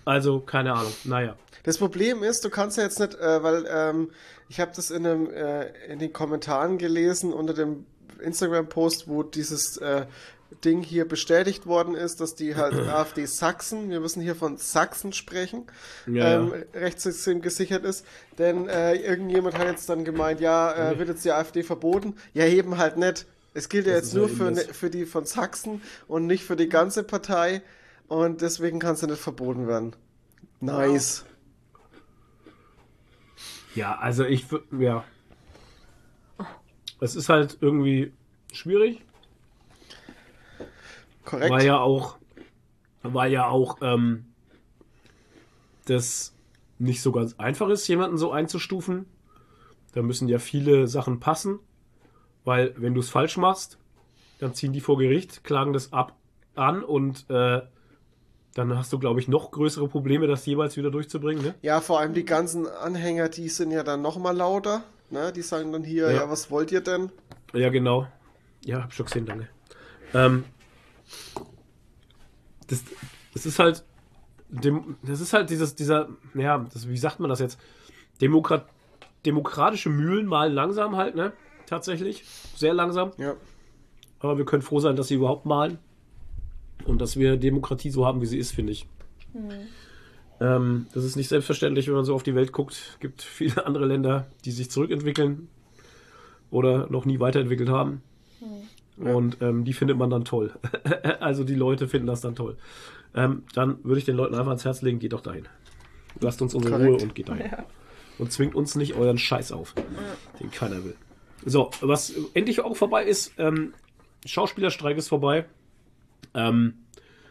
Also, 0.05 0.41
keine 0.41 0.73
Ahnung. 0.75 0.93
Naja. 1.05 1.37
Das 1.65 1.79
Problem 1.79 2.23
ist, 2.23 2.45
du 2.45 2.51
kannst 2.51 2.77
ja 2.77 2.85
jetzt 2.85 2.99
nicht, 2.99 3.15
äh, 3.15 3.43
weil 3.43 3.67
ähm, 3.69 4.11
ich 4.49 4.61
habe 4.61 4.73
das 4.75 4.91
in, 4.91 5.07
einem, 5.07 5.31
äh, 5.31 5.67
in 5.87 5.99
den 5.99 6.13
Kommentaren 6.13 6.79
gelesen 6.79 7.33
unter 7.33 7.55
dem 7.55 7.87
Instagram-Post, 8.21 9.09
wo 9.09 9.23
dieses 9.23 9.77
äh, 9.77 10.07
Ding 10.65 10.83
hier 10.83 11.07
bestätigt 11.07 11.67
worden 11.67 11.95
ist, 11.95 12.21
dass 12.21 12.35
die 12.35 12.57
halt 12.57 12.75
AfD 12.89 13.27
Sachsen, 13.27 13.91
wir 13.91 14.01
müssen 14.01 14.23
hier 14.23 14.35
von 14.35 14.57
Sachsen 14.57 15.13
sprechen, 15.13 15.67
Ja, 16.07 16.37
ähm, 16.37 16.53
ja. 16.75 16.81
Rechtssystem 16.81 17.43
gesichert 17.43 17.85
ist. 17.85 18.05
Denn 18.39 18.69
äh, 18.69 18.95
irgendjemand 18.95 19.59
hat 19.59 19.67
jetzt 19.67 19.89
dann 19.89 20.05
gemeint, 20.05 20.41
ja, 20.41 20.91
äh, 20.91 20.99
wird 20.99 21.09
jetzt 21.09 21.25
die 21.25 21.33
AfD 21.33 21.63
verboten? 21.63 22.17
Ja, 22.35 22.45
eben 22.47 22.79
halt 22.79 22.97
nicht. 22.97 23.27
Es 23.55 23.69
gilt 23.69 23.87
ja 23.87 23.95
Das 23.95 24.05
jetzt 24.05 24.15
nur 24.15 24.29
für, 24.29 24.51
ne, 24.51 24.61
für 24.61 24.91
die 24.91 25.05
von 25.05 25.27
Sachsen 25.27 25.83
und 26.09 26.27
nicht 26.27 26.45
für 26.45 26.57
die 26.57 26.69
ganze 26.69 27.03
Partei. 27.03 27.63
Und 28.09 28.41
deswegen 28.41 28.79
kann 28.79 28.97
sie 28.97 29.07
nicht 29.07 29.21
verboten 29.21 29.67
werden. 29.67 29.97
Nice. 30.61 31.25
Ja, 33.75 33.99
also 33.99 34.25
ich 34.25 34.47
ja. 34.79 35.05
Es 37.01 37.17
ist 37.17 37.29
halt 37.29 37.59
irgendwie 37.61 38.13
schwierig, 38.53 39.03
Korrekt. 41.25 41.51
weil 41.51 41.65
ja 41.65 41.81
auch, 41.81 42.17
weil 43.03 43.33
ja 43.33 43.49
auch 43.49 43.79
ähm, 43.81 44.27
das 45.87 46.33
nicht 46.79 47.03
so 47.03 47.11
ganz 47.11 47.35
einfach 47.39 47.69
ist, 47.71 47.89
jemanden 47.89 48.19
so 48.19 48.31
einzustufen. 48.31 49.07
Da 49.95 50.03
müssen 50.03 50.29
ja 50.29 50.39
viele 50.39 50.87
Sachen 50.87 51.19
passen, 51.19 51.59
weil 52.45 52.75
wenn 52.77 52.95
du 52.95 53.01
es 53.01 53.11
falsch 53.11 53.37
machst, 53.37 53.79
dann 54.39 54.55
ziehen 54.55 54.73
die 54.73 54.81
vor 54.81 54.99
Gericht, 54.99 55.45
klagen 55.45 55.73
das 55.73 55.93
ab 55.93 56.17
an 56.55 56.85
und 56.85 57.29
äh, 57.31 57.63
dann 58.55 58.77
hast 58.77 58.93
du, 58.93 58.99
glaube 58.99 59.21
ich, 59.21 59.29
noch 59.29 59.51
größere 59.51 59.89
Probleme, 59.89 60.27
das 60.27 60.45
jeweils 60.45 60.77
wieder 60.77 60.91
durchzubringen. 60.91 61.43
Ne? 61.43 61.55
Ja, 61.63 61.81
vor 61.81 62.01
allem 62.01 62.13
die 62.13 62.25
ganzen 62.25 62.67
Anhänger, 62.67 63.29
die 63.29 63.49
sind 63.49 63.71
ja 63.71 63.83
dann 63.83 64.03
noch 64.03 64.19
mal 64.19 64.37
lauter. 64.37 64.83
Ne? 65.11 65.33
Die 65.33 65.43
sagen 65.43 65.73
dann 65.73 65.85
hier, 65.85 66.11
ja. 66.11 66.23
Ja. 66.23 66.31
was 66.31 66.51
wollt 66.51 66.71
ihr 66.73 66.83
denn? 66.83 67.11
Ja, 67.55 67.71
genau. 67.71 68.07
Ja, 68.65 68.83
hab 68.83 68.93
schon 68.93 69.07
gesehen, 69.07 69.27
danke. 69.27 69.49
Ähm, 70.15 70.45
das, 72.69 72.85
das 73.33 73.47
ist 73.47 73.59
halt, 73.59 73.85
dem, 74.49 74.97
das 75.03 75.21
ist 75.21 75.33
halt 75.33 75.51
dieses, 75.51 75.75
dieser, 75.75 76.09
ja, 76.35 76.67
das, 76.73 76.89
wie 76.89 76.99
sagt 76.99 77.21
man 77.21 77.31
das 77.31 77.41
jetzt? 77.41 77.59
Demokrat, 78.21 78.67
demokratische 79.25 79.89
Mühlen 79.89 80.27
malen 80.27 80.53
langsam 80.53 80.97
halt, 80.97 81.15
ne? 81.15 81.33
Tatsächlich. 81.67 82.25
Sehr 82.55 82.75
langsam. 82.75 83.13
Ja. 83.17 83.35
Aber 84.21 84.37
wir 84.37 84.45
können 84.45 84.63
froh 84.63 84.79
sein, 84.79 84.95
dass 84.95 85.09
sie 85.09 85.15
überhaupt 85.15 85.47
malen. 85.47 85.79
Und 86.87 87.01
dass 87.01 87.17
wir 87.17 87.37
Demokratie 87.37 87.91
so 87.91 88.07
haben, 88.07 88.21
wie 88.21 88.27
sie 88.27 88.39
ist, 88.39 88.53
finde 88.53 88.73
ich. 88.73 88.87
Ähm, 90.41 90.87
das 90.93 91.05
ist 91.05 91.17
nicht 91.17 91.29
selbstverständlich, 91.29 91.87
wenn 91.87 91.95
man 91.95 92.05
so 92.05 92.15
auf 92.15 92.23
die 92.23 92.35
Welt 92.35 92.53
guckt. 92.53 92.73
Es 92.73 93.01
gibt 93.01 93.23
viele 93.23 93.67
andere 93.67 93.87
Länder, 93.87 94.27
die 94.45 94.51
sich 94.51 94.71
zurückentwickeln 94.71 95.49
oder 96.51 96.89
noch 96.91 97.05
nie 97.05 97.21
weiterentwickelt 97.21 97.69
haben. 97.69 98.03
Und 98.97 99.39
ähm, 99.41 99.65
die 99.65 99.73
findet 99.73 99.97
man 99.97 100.11
dann 100.11 100.25
toll. 100.25 100.53
also 101.21 101.45
die 101.45 101.55
Leute 101.55 101.89
finden 101.89 102.07
das 102.07 102.21
dann 102.21 102.35
toll. 102.35 102.57
Ähm, 103.15 103.45
dann 103.55 103.83
würde 103.85 103.99
ich 103.99 104.05
den 104.05 104.17
Leuten 104.17 104.35
einfach 104.35 104.49
ans 104.49 104.65
Herz 104.65 104.83
legen, 104.83 104.99
geht 104.99 105.13
doch 105.13 105.21
dahin. 105.21 105.49
Lasst 106.21 106.43
uns 106.43 106.55
unsere 106.55 106.75
Korrekt. 106.75 106.91
Ruhe 106.91 107.03
und 107.03 107.15
geht 107.15 107.29
dahin. 107.29 107.51
Und 108.19 108.33
zwingt 108.33 108.55
uns 108.55 108.75
nicht 108.75 108.95
euren 108.95 109.19
Scheiß 109.19 109.53
auf, 109.53 109.75
den 110.41 110.51
keiner 110.51 110.85
will. 110.85 110.95
So, 111.45 111.71
was 111.81 112.13
endlich 112.35 112.61
auch 112.61 112.77
vorbei 112.77 113.05
ist, 113.05 113.33
ähm, 113.39 113.75
Schauspielerstreik 114.25 114.97
ist 114.97 115.09
vorbei. 115.09 115.47
Ähm, 116.35 116.75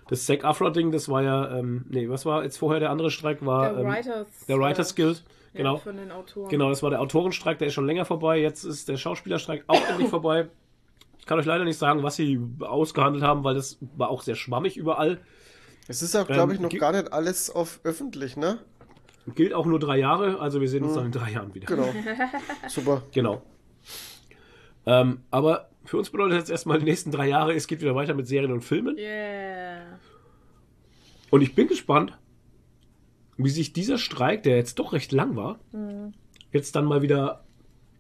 das 0.09 0.25
Zac 0.25 0.43
Afra-Ding, 0.43 0.91
das 0.91 1.07
war 1.09 1.23
ja, 1.23 1.57
ähm, 1.57 1.85
nee, 1.89 2.09
was 2.09 2.25
war 2.25 2.43
jetzt 2.43 2.57
vorher 2.57 2.79
der 2.79 2.89
andere 2.89 3.11
Streik? 3.11 3.45
War 3.45 3.73
Der 3.73 3.81
ähm, 3.83 3.87
Writers, 3.87 4.27
der 4.47 4.57
Writers 4.59 4.95
Guild. 4.95 5.23
Ja, 5.53 5.57
Genau. 5.57 5.77
von 5.77 5.97
den 5.97 6.11
Autoren. 6.11 6.47
Genau, 6.49 6.69
das 6.69 6.81
war 6.81 6.89
der 6.91 7.01
Autorenstreik, 7.01 7.57
der 7.59 7.67
ist 7.67 7.73
schon 7.73 7.85
länger 7.85 8.05
vorbei. 8.05 8.39
Jetzt 8.39 8.63
ist 8.63 8.87
der 8.87 8.95
Schauspielerstreik 8.97 9.65
auch 9.67 9.81
endlich 9.89 10.07
vorbei. 10.09 10.47
Ich 11.19 11.25
kann 11.25 11.37
euch 11.39 11.45
leider 11.45 11.65
nicht 11.65 11.77
sagen, 11.77 12.03
was 12.03 12.15
sie 12.15 12.39
ausgehandelt 12.61 13.23
haben, 13.23 13.43
weil 13.43 13.53
das 13.55 13.77
war 13.97 14.09
auch 14.09 14.21
sehr 14.21 14.35
schwammig 14.35 14.77
überall. 14.77 15.19
Es 15.89 16.01
ist 16.01 16.15
auch, 16.15 16.25
glaube 16.25 16.53
ich, 16.53 16.59
Ähm, 16.59 16.63
noch 16.63 16.69
gi- 16.69 16.77
gar 16.77 16.93
nicht 16.93 17.11
alles 17.11 17.49
auf 17.49 17.79
öffentlich, 17.83 18.37
ne? 18.37 18.59
Gilt 19.35 19.53
auch 19.53 19.65
nur 19.65 19.77
drei 19.77 19.97
Jahre, 19.97 20.39
also 20.39 20.61
wir 20.61 20.69
sehen 20.69 20.83
uns 20.83 20.93
dann 20.95 21.05
in 21.07 21.11
drei 21.11 21.31
Jahren 21.31 21.53
wieder. 21.53 21.67
Genau. 21.67 21.89
Super. 22.69 23.03
Genau. 23.11 23.41
Ähm, 24.85 25.21
aber 25.31 25.69
für 25.91 25.97
uns 25.97 26.09
bedeutet 26.09 26.37
jetzt 26.37 26.49
erstmal 26.49 26.79
die 26.79 26.85
nächsten 26.85 27.11
drei 27.11 27.27
Jahre, 27.27 27.53
es 27.53 27.67
geht 27.67 27.81
wieder 27.81 27.95
weiter 27.95 28.13
mit 28.13 28.25
Serien 28.25 28.53
und 28.53 28.61
Filmen. 28.61 28.97
Yeah. 28.97 29.99
Und 31.29 31.41
ich 31.41 31.53
bin 31.53 31.67
gespannt, 31.67 32.17
wie 33.35 33.49
sich 33.49 33.73
dieser 33.73 33.97
Streik, 33.97 34.43
der 34.43 34.55
jetzt 34.55 34.79
doch 34.79 34.93
recht 34.93 35.11
lang 35.11 35.35
war, 35.35 35.59
jetzt 36.53 36.77
dann 36.77 36.85
mal 36.85 37.01
wieder 37.01 37.43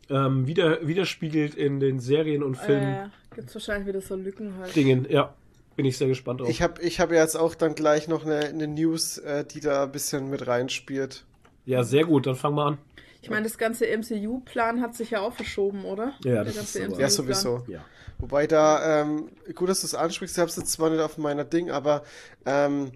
ähm, 0.09 0.47
wieder, 0.47 0.87
widerspiegelt 0.87 1.53
in 1.53 1.81
den 1.81 1.99
Serien 1.99 2.43
und 2.43 2.55
Filmen. 2.55 2.93
Äh, 2.93 3.09
Gibt 3.35 3.49
es 3.49 3.55
wahrscheinlich 3.55 3.89
wieder 3.89 3.99
so 3.99 4.15
Lücken 4.15 4.57
halt. 4.57 4.73
Dingen, 4.73 5.05
ja. 5.09 5.33
Bin 5.75 5.85
ich 5.85 5.97
sehr 5.97 6.07
gespannt 6.07 6.39
drauf. 6.39 6.49
Ich 6.49 6.61
habe 6.61 6.81
ich 6.81 7.01
hab 7.01 7.11
jetzt 7.11 7.35
auch 7.35 7.55
dann 7.55 7.75
gleich 7.75 8.07
noch 8.07 8.23
eine, 8.25 8.39
eine 8.39 8.69
News, 8.69 9.17
äh, 9.17 9.43
die 9.43 9.59
da 9.59 9.83
ein 9.83 9.91
bisschen 9.91 10.29
mit 10.29 10.47
reinspielt. 10.47 11.25
Ja, 11.65 11.83
sehr 11.83 12.05
gut, 12.05 12.25
dann 12.25 12.35
fangen 12.35 12.55
wir 12.55 12.67
an. 12.67 12.77
Ich 13.21 13.29
meine, 13.29 13.43
das 13.43 13.57
ganze 13.57 13.85
MCU-Plan 13.85 14.81
hat 14.81 14.95
sich 14.95 15.11
ja 15.11 15.21
auch 15.21 15.33
verschoben, 15.33 15.85
oder? 15.85 16.13
Ja, 16.23 16.43
das 16.43 16.55
ist 16.57 16.73
so. 16.73 16.99
Ja, 16.99 17.09
sowieso. 17.09 17.63
Ja. 17.67 17.85
Wobei 18.17 18.47
da, 18.47 19.01
ähm, 19.01 19.29
gut, 19.55 19.69
dass 19.69 19.81
du 19.81 19.87
es 19.87 19.95
ansprichst, 19.95 20.37
ich 20.37 20.39
habe 20.39 20.49
es 20.49 20.55
jetzt 20.55 20.71
zwar 20.71 20.89
nicht 20.89 21.01
auf 21.01 21.17
meiner 21.17 21.43
Ding, 21.43 21.71
aber 21.71 22.03
ähm, 22.45 22.91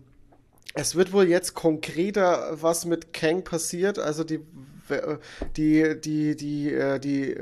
es 0.74 0.96
wird 0.96 1.14
wohl 1.14 1.28
jetzt 1.28 1.54
konkreter, 1.54 2.62
was 2.62 2.86
mit 2.86 3.14
Kang 3.14 3.44
passiert. 3.44 3.98
Also 3.98 4.24
die, 4.24 4.40
die, 5.56 6.00
die, 6.00 6.36
die, 6.36 6.74
äh, 6.74 7.00
die, 7.00 7.38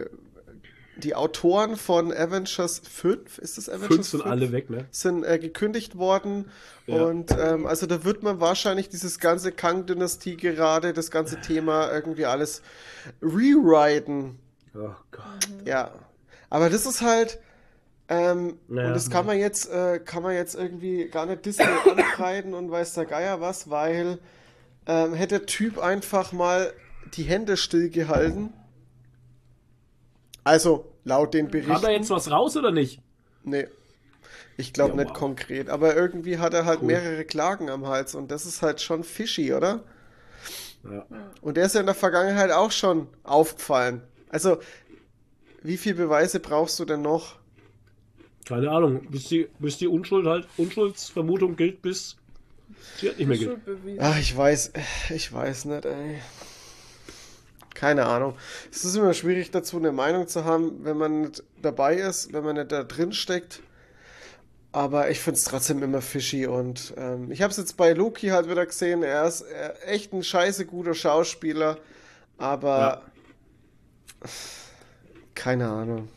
die 0.98 1.16
Autoren 1.16 1.76
von 1.76 2.12
Avengers 2.12 2.80
5, 2.80 3.40
ist 3.40 3.58
das 3.58 3.70
Avengers 3.70 3.88
5? 3.88 4.08
sind 4.08 4.22
5? 4.22 4.32
alle 4.32 4.52
weg, 4.52 4.70
ne? 4.70 4.86
Sind 4.92 5.24
äh, 5.24 5.40
gekündigt 5.40 5.98
worden. 5.98 6.50
Ja. 6.86 7.04
Und 7.04 7.32
ähm, 7.32 7.66
also 7.66 7.86
da 7.86 8.04
wird 8.04 8.24
man 8.24 8.40
wahrscheinlich 8.40 8.90
dieses 8.90 9.20
ganze 9.20 9.52
Kang-Dynastie 9.52 10.38
gerade, 10.38 10.94
das 10.94 11.12
ganze 11.12 11.42
Thema 11.42 11.92
irgendwie 11.92 12.26
alles 12.26 12.62
rewriten. 13.22 14.40
Oh 14.76 14.90
Gott. 15.12 15.50
Ja. 15.66 15.92
Aber 16.50 16.70
das 16.70 16.86
ist 16.86 17.02
halt, 17.02 17.40
ähm, 18.10 18.60
naja, 18.68 18.90
und 18.90 18.94
das 18.94 19.10
kann 19.10 19.26
man 19.26 19.40
jetzt, 19.40 19.70
äh, 19.72 20.00
kann 20.00 20.24
man 20.24 20.36
jetzt 20.36 20.56
irgendwie 20.56 21.08
gar 21.08 21.26
nicht 21.26 21.46
Disney 21.46 21.66
ankreiden 21.90 22.54
und 22.54 22.70
weiß 22.70 22.94
der 22.94 23.06
Geier 23.06 23.42
was, 23.42 23.70
weil 23.70 24.20
ähm, 24.86 25.14
hätte 25.14 25.40
der 25.40 25.46
Typ 25.48 25.80
einfach 25.80 26.32
mal 26.32 26.74
die 27.16 27.24
Hände 27.24 27.58
stillgehalten. 27.58 28.54
Also, 30.44 30.94
laut 31.04 31.34
den 31.34 31.48
Berichten. 31.50 31.74
Hat 31.74 31.84
er 31.84 31.92
jetzt 31.92 32.10
was 32.10 32.30
raus 32.30 32.58
oder 32.58 32.72
nicht? 32.72 33.00
Nee. 33.44 33.68
Ich 34.58 34.74
glaube 34.74 34.92
ja, 34.92 34.98
nicht 34.98 35.10
wow. 35.10 35.18
konkret. 35.18 35.70
Aber 35.70 35.96
irgendwie 35.96 36.38
hat 36.38 36.54
er 36.54 36.66
halt 36.66 36.82
cool. 36.82 36.88
mehrere 36.88 37.26
Klagen 37.26 37.70
am 37.70 37.88
Hals 37.88 38.16
und 38.16 38.30
das 38.32 38.46
ist 38.46 38.62
halt 38.62 38.82
schon 38.82 39.04
fishy, 39.04 39.54
oder? 39.54 39.84
Ja. 40.84 41.06
Und 41.42 41.58
der 41.58 41.66
ist 41.66 41.76
ja 41.76 41.80
in 41.80 41.86
der 41.86 41.96
Vergangenheit 41.96 42.52
auch 42.52 42.72
schon 42.72 43.08
aufgefallen. 43.24 44.02
Also, 44.30 44.58
wie 45.62 45.78
viele 45.78 45.96
Beweise 45.96 46.40
brauchst 46.40 46.80
du 46.80 46.86
denn 46.86 47.02
noch? 47.02 47.38
Keine 48.46 48.70
Ahnung, 48.70 49.08
bis 49.10 49.30
die, 49.30 49.48
bis 49.60 49.78
die 49.78 49.88
Unschuld 49.88 50.28
halt, 50.28 50.48
Unschuldsvermutung 50.58 51.56
gilt, 51.56 51.82
bis 51.82 52.18
sie 52.98 53.08
halt 53.08 53.20
nicht 53.20 53.28
mehr 53.28 53.38
gilt. 53.38 53.60
Ach, 54.00 54.20
ich 54.20 54.36
weiß, 54.36 54.74
ich 55.10 55.32
weiß 55.32 55.66
nicht, 55.66 55.86
ey. 55.86 56.20
Keine 57.74 58.06
Ahnung. 58.06 58.36
Es 58.72 58.86
ist 58.86 58.96
immer 58.96 59.14
schwierig 59.14 59.52
dazu 59.52 59.78
eine 59.78 59.92
Meinung 59.92 60.28
zu 60.28 60.46
haben, 60.46 60.84
wenn 60.84 60.98
man 60.98 61.22
nicht 61.22 61.44
dabei 61.62 61.96
ist, 61.96 62.34
wenn 62.34 62.44
man 62.44 62.56
nicht 62.56 62.72
da 62.72 62.84
drin 62.84 63.14
steckt. 63.14 63.62
Aber 64.72 65.10
ich 65.12 65.20
finde 65.20 65.38
es 65.38 65.44
trotzdem 65.44 65.84
immer 65.84 66.02
fishy 66.02 66.48
und 66.48 66.96
ähm, 66.98 67.32
ich 67.32 67.44
habe 67.44 67.52
es 67.52 67.58
jetzt 67.58 67.78
bei 67.78 67.94
Loki 67.94 68.30
halt 68.30 68.50
wieder 68.50 68.66
gesehen. 68.66 69.04
Er 69.04 69.28
ist 69.28 69.46
echt 69.86 70.14
ein 70.14 70.24
scheiße 70.24 70.66
guter 70.66 70.96
Schauspieler, 70.96 71.78
aber 72.40 73.04
ja. 74.24 74.30
keine 75.36 75.70
Ahnung. 75.70 76.10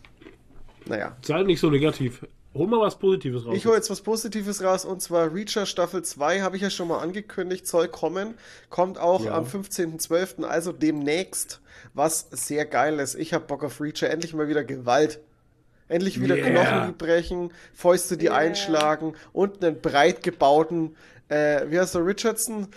Naja. 0.87 1.17
Sei 1.21 1.43
nicht 1.43 1.61
so 1.61 1.69
negativ. 1.69 2.25
Hol 2.57 2.67
mal 2.67 2.81
was 2.81 2.99
Positives 2.99 3.47
raus. 3.47 3.55
Ich 3.57 3.67
hole 3.67 3.77
jetzt 3.77 3.91
was 3.91 4.01
Positives 4.01 4.63
raus 4.63 4.85
und 4.85 5.03
zwar 5.03 5.33
Reacher 5.35 5.67
Staffel 5.67 6.03
2 6.03 6.41
habe 6.41 6.57
ich 6.57 6.63
ja 6.63 6.71
schon 6.71 6.89
mal 6.89 6.99
angekündigt, 6.99 7.67
soll 7.67 7.89
kommen. 7.89 8.35
Kommt 8.71 8.99
auch 8.99 9.25
ja. 9.25 9.35
am 9.35 9.45
15.12., 9.45 10.45
also 10.45 10.73
demnächst, 10.73 11.61
was 11.95 12.29
sehr 12.31 12.65
geil 12.65 12.99
ist. 12.99 13.15
Ich 13.15 13.35
habe 13.35 13.45
Bock 13.45 13.65
auf 13.65 13.81
Reacher, 13.81 14.11
endlich 14.11 14.35
mal 14.35 14.49
wieder 14.49 14.65
Gewalt. 14.65 15.21
Endlich 15.89 16.21
wieder 16.21 16.37
yeah. 16.37 16.51
Knochen 16.51 16.97
brechen, 16.97 17.53
Fäuste, 17.73 18.17
die 18.17 18.27
yeah. 18.27 18.37
einschlagen 18.37 19.15
und 19.33 19.63
einen 19.63 19.81
breit 19.81 20.23
gebauten, 20.23 20.97
äh, 21.29 21.67
wie 21.69 21.79
heißt 21.79 21.95
der, 21.95 22.05
Richardson? 22.05 22.69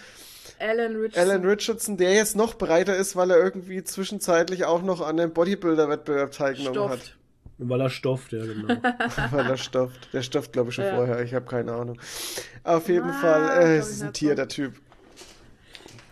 Alan 0.60 0.96
Richardson. 0.96 1.32
Alan 1.32 1.46
Richardson, 1.46 1.98
der 1.98 2.14
jetzt 2.14 2.36
noch 2.36 2.56
breiter 2.56 2.96
ist, 2.96 3.16
weil 3.16 3.32
er 3.32 3.38
irgendwie 3.38 3.84
zwischenzeitlich 3.84 4.66
auch 4.66 4.82
noch 4.82 5.02
an 5.02 5.20
einem 5.20 5.32
Bodybuilder-Wettbewerb 5.32 6.32
teilgenommen 6.32 6.74
Stofft. 6.76 6.92
hat. 6.92 7.19
Weil 7.62 7.82
er 7.82 7.90
stofft, 7.90 8.32
ja, 8.32 8.46
genau. 8.46 8.70
Weil 9.32 9.50
er 9.50 9.58
stofft. 9.58 10.14
Der 10.14 10.22
stofft, 10.22 10.54
glaube 10.54 10.70
ich, 10.70 10.76
schon 10.76 10.86
ja. 10.86 10.96
vorher. 10.96 11.22
Ich 11.22 11.34
habe 11.34 11.46
keine 11.46 11.74
Ahnung. 11.74 12.00
Auf 12.64 12.88
jeden 12.88 13.10
ah, 13.10 13.14
Fall 13.14 13.64
äh, 13.64 13.80
ist 13.80 14.02
ein 14.02 14.14
Tier, 14.14 14.34
der 14.34 14.48
Typ. 14.48 14.76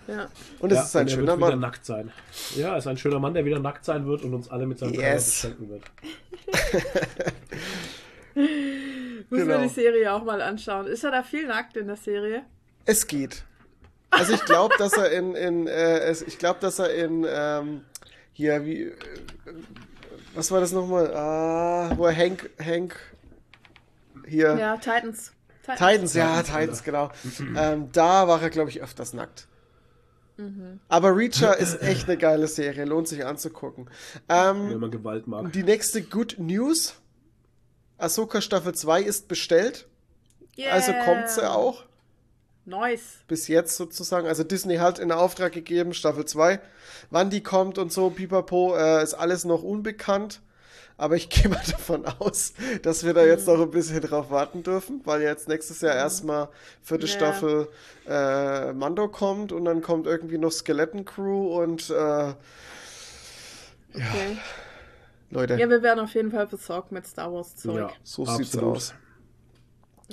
Ja. 0.08 0.28
Und 0.60 0.72
es 0.72 0.78
ja, 0.78 0.84
ist 0.84 0.96
ein 0.96 1.10
schöner 1.10 1.28
wird 1.28 1.40
Mann. 1.40 1.50
Wieder 1.50 1.60
nackt 1.60 1.86
sein. 1.86 2.12
Ja, 2.56 2.76
es 2.76 2.84
ist 2.84 2.88
ein 2.88 2.98
schöner 2.98 3.20
Mann, 3.20 3.34
der 3.34 3.46
wieder 3.46 3.60
nackt 3.60 3.86
sein 3.86 4.06
wird 4.06 4.24
und 4.24 4.34
uns 4.34 4.50
alle 4.50 4.66
mit 4.66 4.80
seinem 4.80 4.94
yes. 4.94 5.42
beschenken 5.42 5.70
wird. 5.70 5.84
Müssen 9.30 9.48
genau. 9.48 9.48
wir 9.48 9.68
die 9.68 9.74
Serie 9.74 10.14
auch 10.14 10.24
mal 10.24 10.42
anschauen. 10.42 10.88
Ist 10.88 11.04
er 11.04 11.12
da 11.12 11.24
viel 11.24 11.48
nackt 11.48 11.78
in 11.78 11.88
der 11.88 11.96
Serie? 11.96 12.44
Es 12.86 13.08
geht. 13.08 13.44
Also 14.10 14.34
ich 14.34 14.46
glaube, 14.46 14.76
dass 14.78 14.94
er 14.94 15.12
in, 15.12 15.34
in 15.36 15.68
äh, 15.68 16.12
ich 16.12 16.38
glaube, 16.38 16.60
dass 16.62 16.80
er 16.80 16.94
in 16.94 17.26
ähm, 17.28 17.82
hier 18.34 18.66
wie 18.66 18.84
äh, 18.84 18.96
was 20.38 20.52
war 20.52 20.60
das 20.60 20.72
nochmal? 20.72 21.14
Ah, 21.16 21.92
wo 21.98 22.06
er 22.06 22.16
Hank, 22.16 22.50
Hank 22.64 22.96
hier. 24.28 24.56
Ja, 24.58 24.78
Titans. 24.78 25.34
Titans, 25.64 25.80
Titans 25.80 26.14
ja, 26.14 26.44
Titans, 26.44 26.84
genau. 26.84 27.12
ähm, 27.58 27.90
da 27.92 28.28
war 28.28 28.42
er, 28.42 28.50
glaube 28.50 28.70
ich, 28.70 28.82
öfters 28.82 29.14
nackt. 29.14 29.48
Mhm. 30.38 30.80
Aber 30.88 31.16
Reacher 31.16 31.58
ist 31.58 31.82
echt 31.82 32.08
eine 32.08 32.18
geile 32.18 32.48
Serie, 32.48 32.86
lohnt 32.86 33.08
sich 33.08 33.26
anzugucken. 33.26 33.90
Ähm, 34.30 34.70
Wenn 34.70 34.80
man 34.80 34.92
Gewalt 34.92 35.28
mag. 35.28 35.52
Die 35.52 35.64
nächste 35.64 36.02
Good 36.04 36.36
News: 36.38 36.96
Ahsoka 37.98 38.40
Staffel 38.40 38.74
2 38.74 39.02
ist 39.02 39.28
bestellt. 39.28 39.88
Yeah. 40.58 40.72
Also 40.74 40.94
kommt 41.06 41.30
sie 41.30 41.50
auch. 41.50 41.87
Nice. 42.68 43.20
Bis 43.30 43.48
jetzt 43.48 43.78
sozusagen. 43.78 44.28
Also 44.28 44.44
Disney 44.44 44.76
hat 44.76 45.00
in 45.00 45.14
Auftrag 45.14 45.54
gegeben, 45.54 45.94
Staffel 45.94 46.26
2. 46.26 46.60
Wann 47.10 47.30
die 47.30 47.42
kommt 47.42 47.78
und 47.78 47.94
so, 47.94 48.10
pipapo, 48.10 48.76
äh, 48.76 49.02
ist 49.02 49.14
alles 49.14 49.46
noch 49.46 49.64
unbekannt. 49.64 50.42
Aber 50.98 51.16
ich 51.16 51.30
gehe 51.30 51.50
mal 51.50 51.64
davon 51.66 52.06
aus, 52.20 52.54
dass 52.82 53.06
wir 53.06 53.14
da 53.14 53.24
jetzt 53.24 53.48
mhm. 53.48 53.54
noch 53.54 53.62
ein 53.62 53.72
bisschen 53.72 54.02
drauf 54.02 54.32
warten 54.32 54.64
dürfen, 54.64 55.00
weil 55.06 55.22
jetzt 55.22 55.48
nächstes 55.48 55.80
Jahr 55.80 55.94
mhm. 55.94 56.00
erstmal 56.00 56.50
vierte 56.84 57.08
ja. 57.08 57.14
Staffel 57.14 57.70
äh, 58.06 58.74
Mando 58.74 59.08
kommt 59.08 59.54
und 59.54 59.64
dann 59.64 59.82
kommt 59.82 60.06
irgendwie 60.06 60.38
noch 60.38 60.52
Skeleton 60.52 61.06
Crew 61.06 61.62
und 61.62 61.90
äh, 61.90 61.94
ja. 61.94 62.36
Okay. 63.94 64.38
Leute. 65.30 65.56
Ja, 65.56 65.70
wir 65.70 65.82
werden 65.82 66.00
auf 66.02 66.14
jeden 66.16 66.32
Fall 66.32 66.48
besorgt 66.48 66.92
mit 66.92 67.08
Star 67.08 67.32
Wars 67.32 67.56
Zeug. 67.56 67.76
Ja, 67.78 67.92
so 68.04 68.24
absolut. 68.24 68.46
sieht's 68.46 68.58
aus. 68.58 68.94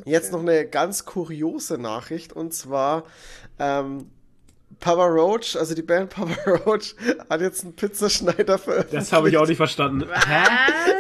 Okay. 0.00 0.10
Jetzt 0.10 0.32
noch 0.32 0.40
eine 0.40 0.66
ganz 0.66 1.04
kuriose 1.04 1.78
Nachricht 1.78 2.32
und 2.32 2.52
zwar 2.52 3.04
ähm, 3.58 4.10
Papa 4.80 5.06
Roach, 5.06 5.56
also 5.56 5.74
die 5.74 5.82
Band 5.82 6.10
Papa 6.14 6.50
Roach, 6.50 6.96
hat 7.30 7.40
jetzt 7.40 7.64
einen 7.64 7.74
Pizzaschneider 7.74 8.58
veröffentlicht. 8.58 9.02
Das 9.02 9.12
habe 9.12 9.28
ich 9.28 9.36
auch 9.36 9.46
nicht 9.46 9.56
verstanden. 9.56 10.08
Hä? 10.12 10.46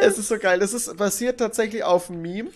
Es 0.00 0.18
ist 0.18 0.28
so 0.28 0.38
geil. 0.38 0.58
Das 0.60 0.72
ist 0.72 0.96
basiert 0.96 1.38
tatsächlich 1.38 1.82
auf 1.82 2.10
einem 2.10 2.22
Meme. 2.22 2.50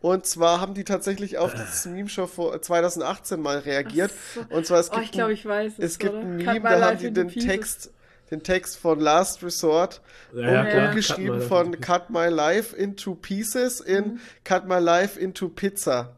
Und 0.00 0.26
zwar 0.26 0.60
haben 0.60 0.74
die 0.74 0.84
tatsächlich 0.84 1.38
auf 1.38 1.52
das 1.54 1.86
Meme 1.86 2.08
schon 2.08 2.28
vor 2.28 2.60
2018 2.60 3.40
mal 3.40 3.58
reagiert. 3.58 4.12
So. 4.34 4.44
Und 4.50 4.66
zwar 4.66 4.78
es 4.78 4.90
gibt, 4.90 5.00
oh, 5.00 5.04
ich 5.04 5.10
glaube, 5.10 5.32
ich 5.32 5.44
weiß 5.44 5.72
es, 5.78 5.92
es 5.92 5.98
gibt 5.98 6.14
oder? 6.14 6.22
ein 6.22 6.36
Meme, 6.36 6.60
da 6.60 6.80
haben 6.86 6.98
die 6.98 7.10
den 7.10 7.28
Text 7.28 7.90
den 8.30 8.42
Text 8.42 8.78
von 8.78 9.00
Last 9.00 9.42
Resort 9.42 10.00
ja, 10.34 10.62
um, 10.62 10.88
umgeschrieben 10.88 11.40
Cut 11.40 11.48
von 11.48 11.80
Cut 11.80 12.10
My 12.10 12.26
Life 12.26 12.74
into 12.76 13.14
Pieces 13.14 13.80
in 13.80 14.04
mhm. 14.04 14.20
Cut 14.44 14.66
My 14.66 14.78
Life 14.78 15.18
into 15.18 15.48
Pizza. 15.48 16.16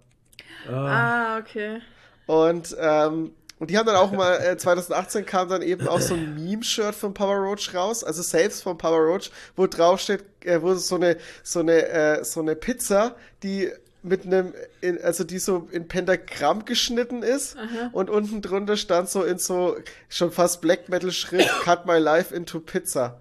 Oh. 0.68 0.72
Ah, 0.72 1.38
okay. 1.38 1.80
Und, 2.26 2.76
ähm, 2.78 3.32
und 3.58 3.70
die 3.70 3.78
haben 3.78 3.86
dann 3.86 3.96
auch 3.96 4.12
mal, 4.12 4.36
äh, 4.36 4.56
2018 4.56 5.26
kam 5.26 5.48
dann 5.48 5.62
eben 5.62 5.88
auch 5.88 6.00
so 6.00 6.14
ein 6.14 6.34
Meme-Shirt 6.34 6.94
von 6.94 7.14
Papa 7.14 7.34
Roach 7.34 7.74
raus, 7.74 8.04
also 8.04 8.22
selbst 8.22 8.62
von 8.62 8.78
Papa 8.78 8.96
Roach, 8.96 9.30
wo 9.56 9.66
drauf 9.66 10.00
steht, 10.00 10.24
äh, 10.44 10.60
wo 10.62 10.74
so 10.74 10.96
eine, 10.96 11.16
so 11.42 11.60
eine, 11.60 11.88
äh, 11.88 12.24
so 12.24 12.40
eine 12.40 12.54
Pizza, 12.54 13.16
die 13.42 13.70
mit 14.02 14.24
einem, 14.24 14.54
in, 14.80 15.00
also 15.02 15.24
die 15.24 15.38
so 15.38 15.68
in 15.72 15.88
Pentagramm 15.88 16.64
geschnitten 16.64 17.22
ist 17.22 17.56
Aha. 17.56 17.90
und 17.92 18.10
unten 18.10 18.42
drunter 18.42 18.76
stand 18.76 19.08
so 19.08 19.24
in 19.24 19.38
so 19.38 19.76
schon 20.08 20.30
fast 20.30 20.60
Black 20.60 20.88
Metal 20.88 21.10
Schrift 21.10 21.48
Cut 21.64 21.86
My 21.86 21.98
Life 21.98 22.34
into 22.34 22.60
Pizza. 22.60 23.20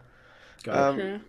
Geil. 0.63 0.75
Ähm, 0.75 0.95
okay. 0.95 1.19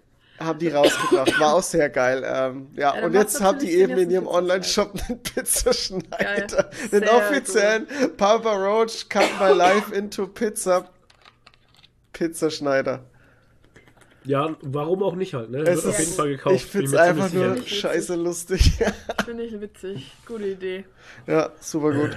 Haben 0.41 0.59
die 0.61 0.69
rausgebracht. 0.69 1.41
War 1.41 1.55
auch 1.55 1.63
sehr 1.63 1.91
geil. 1.91 2.23
Ähm, 2.25 2.69
ja, 2.77 2.95
ja 2.95 3.05
und 3.05 3.13
jetzt 3.13 3.41
haben 3.41 3.59
die 3.59 3.73
eben 3.73 3.99
in 3.99 4.11
ihrem 4.11 4.29
Online-Shop 4.29 4.95
einen 5.09 5.21
Pizzaschneider. 5.23 6.71
Den 6.93 7.09
offiziellen 7.09 7.89
gut. 7.89 8.17
Papa 8.17 8.53
Roach 8.53 9.09
Cut 9.09 9.29
My 9.41 9.53
Life 9.53 9.93
into 9.93 10.29
Pizza 10.29 10.89
Pizzaschneider. 12.13 13.05
Ja, 14.25 14.57
warum 14.61 15.03
auch 15.03 15.15
nicht 15.15 15.35
halt, 15.35 15.51
ne? 15.51 15.59
Es 15.61 15.67
Wird 15.67 15.79
ist, 15.79 15.87
auf 15.87 15.99
jeden 15.99 16.13
Fall 16.13 16.29
gekauft. 16.29 16.57
Ich 16.57 16.67
find's 16.67 16.95
einfach 16.95 17.33
nur 17.33 17.55
find 17.55 17.69
scheiße 17.69 18.15
lustig. 18.17 18.73
Finde 19.25 19.45
ich 19.45 19.61
witzig. 19.61 20.13
Gute 20.27 20.47
Idee. 20.49 20.85
Ja, 21.27 21.51
super 21.61 21.93
gut. 21.93 22.17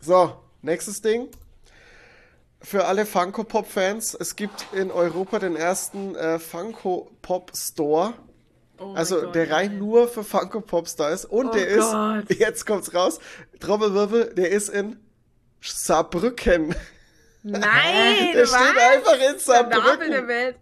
So, 0.00 0.36
nächstes 0.62 1.00
Ding. 1.02 1.28
für 2.60 2.84
alle 2.84 3.06
Funko 3.06 3.44
Pop 3.44 3.66
Fans, 3.66 4.14
es 4.14 4.36
gibt 4.36 4.66
in 4.72 4.90
Europa 4.90 5.38
den 5.38 5.56
ersten 5.56 6.14
äh, 6.14 6.38
Funko 6.38 7.10
Pop 7.22 7.52
Store. 7.56 8.14
Oh 8.78 8.94
also 8.94 9.20
Gott, 9.20 9.34
der 9.34 9.50
rein 9.50 9.78
nur 9.78 10.08
für 10.08 10.24
Funko 10.24 10.60
Pops 10.60 10.96
da 10.96 11.10
ist 11.10 11.24
und 11.24 11.48
oh 11.48 11.52
der 11.52 11.76
Gott. 11.76 12.30
ist, 12.30 12.38
jetzt 12.40 12.66
kommt's 12.66 12.94
raus, 12.94 13.20
Trommelwirbel, 13.60 14.34
der 14.34 14.50
ist 14.50 14.68
in 14.68 14.96
Saarbrücken. 15.60 16.74
Nein, 17.44 17.62
der 18.34 18.46
steht 18.46 18.78
einfach 18.78 19.30
in 19.32 19.38
Saarbrücken. 19.38 20.10
Der 20.10 20.26
Welt. 20.26 20.56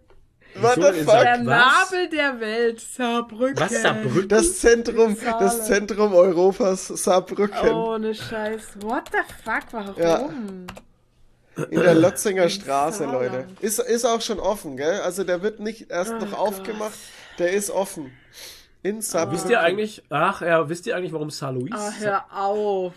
What 0.55 0.75
the 0.75 1.03
fuck? 1.03 1.21
Der 1.21 1.37
Nabel 1.37 2.09
der 2.09 2.39
Welt, 2.39 2.79
Saarbrücken. 2.81 3.59
Was, 3.59 3.81
Saarbrücken? 3.81 4.27
Das 4.27 4.59
Zentrum, 4.59 5.17
das 5.39 5.67
Zentrum 5.67 6.13
Europas, 6.13 6.87
Saarbrücken. 6.87 7.69
Ohne 7.69 8.13
Scheiß. 8.13 8.81
What 8.81 9.09
the 9.11 9.19
fuck, 9.43 9.63
warum? 9.71 10.67
Ja. 11.57 11.65
In 11.69 11.81
der 11.81 11.95
Lotzinger 11.95 12.49
Straße, 12.49 13.05
Leute. 13.05 13.47
Ist, 13.59 13.79
ist 13.79 14.05
auch 14.05 14.21
schon 14.21 14.39
offen, 14.39 14.77
gell? 14.77 15.01
Also 15.01 15.23
der 15.23 15.41
wird 15.41 15.59
nicht 15.59 15.91
erst 15.91 16.13
oh 16.13 16.19
noch 16.19 16.31
Gott. 16.31 16.39
aufgemacht, 16.39 16.97
der 17.39 17.51
ist 17.51 17.69
offen. 17.69 18.11
In 18.83 19.01
Saarbrücken. 19.01 19.43
Wisst 19.43 19.49
ihr 19.51 19.59
eigentlich, 19.59 20.03
ach 20.09 20.41
ja, 20.41 20.67
wisst 20.67 20.87
ihr 20.87 20.95
eigentlich, 20.95 21.13
warum 21.13 21.29
Saar 21.29 21.51
Louis? 21.53 21.71
Oh, 21.75 21.91
hör 21.99 22.25
auf. 22.31 22.93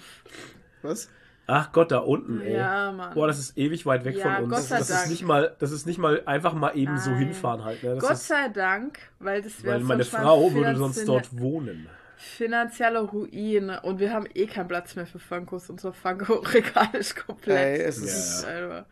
Was? 0.83 1.09
Ach 1.47 1.73
Gott, 1.73 1.91
da 1.91 1.99
unten, 1.99 2.41
ey. 2.41 2.57
Ja, 2.57 2.91
Mann. 2.93 3.13
Boah, 3.13 3.27
das 3.27 3.39
ist 3.39 3.59
ewig 3.59 3.85
weit 3.85 4.05
weg 4.05 4.17
ja, 4.17 4.37
von 4.37 4.45
uns. 4.45 4.55
Gott 4.55 4.63
sei 4.63 4.79
das, 4.79 4.89
Dank. 4.89 5.05
ist 5.05 5.11
nicht 5.11 5.25
mal, 5.25 5.55
das 5.59 5.73
ist 5.73 5.87
nicht 5.87 5.99
mal 5.99 6.23
einfach 6.25 6.55
mal 6.55 6.77
eben 6.77 6.95
Nein. 6.95 7.03
so 7.03 7.11
hinfahren 7.11 7.65
halt. 7.65 7.83
Ne? 7.83 7.99
Gott 7.99 8.13
ist, 8.13 8.29
sei 8.29 8.49
Dank, 8.49 8.99
weil 9.19 9.43
das 9.43 9.63
wäre 9.63 9.75
Weil 9.75 9.85
meine 9.85 10.05
Frau 10.05 10.53
würde 10.53 10.77
sonst 10.77 11.07
dort 11.07 11.39
wohnen. 11.39 11.89
Finanzieller 12.17 13.01
Ruin 13.01 13.71
und 13.83 13.99
wir 13.99 14.13
haben 14.13 14.27
eh 14.33 14.47
keinen 14.47 14.69
Platz 14.69 14.97
mehr 14.97 15.07
für 15.07 15.19
Funkos. 15.19 15.69
Unser 15.69 15.93
Funko-Regal 15.93 16.89
ist 16.99 17.17
komplett. 17.17 17.59
Ey, 17.59 17.83
es 17.83 17.99
ist. 17.99 18.45
Ja. 18.45 18.87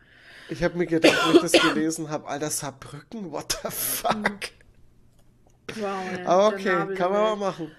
Ich 0.49 0.63
habe 0.63 0.77
mir 0.77 0.85
gedacht, 0.85 1.17
wo 1.25 1.35
ich 1.35 1.41
das 1.41 1.53
gelesen 1.53 2.09
habe, 2.09 2.27
Alter, 2.27 2.49
Saarbrücken, 2.49 3.31
what 3.31 3.57
the 3.63 3.69
fuck? 3.71 4.51
Wow, 5.75 5.85
ja, 6.17 6.25
Aber 6.27 6.47
okay, 6.49 6.93
kann 6.95 7.11
man 7.11 7.21
mal 7.21 7.35
machen. 7.37 7.71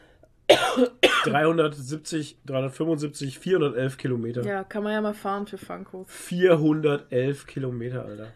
370, 1.25 2.39
375, 2.45 3.39
411 3.39 3.97
Kilometer. 3.97 4.45
Ja, 4.45 4.65
kann 4.65 4.83
man 4.83 4.93
ja 4.93 5.01
mal 5.01 5.15
fahren 5.15 5.47
für 5.47 5.59
Funkos. 5.59 6.07
411 6.09 7.47
Kilometer, 7.47 8.05
Alter. 8.05 8.29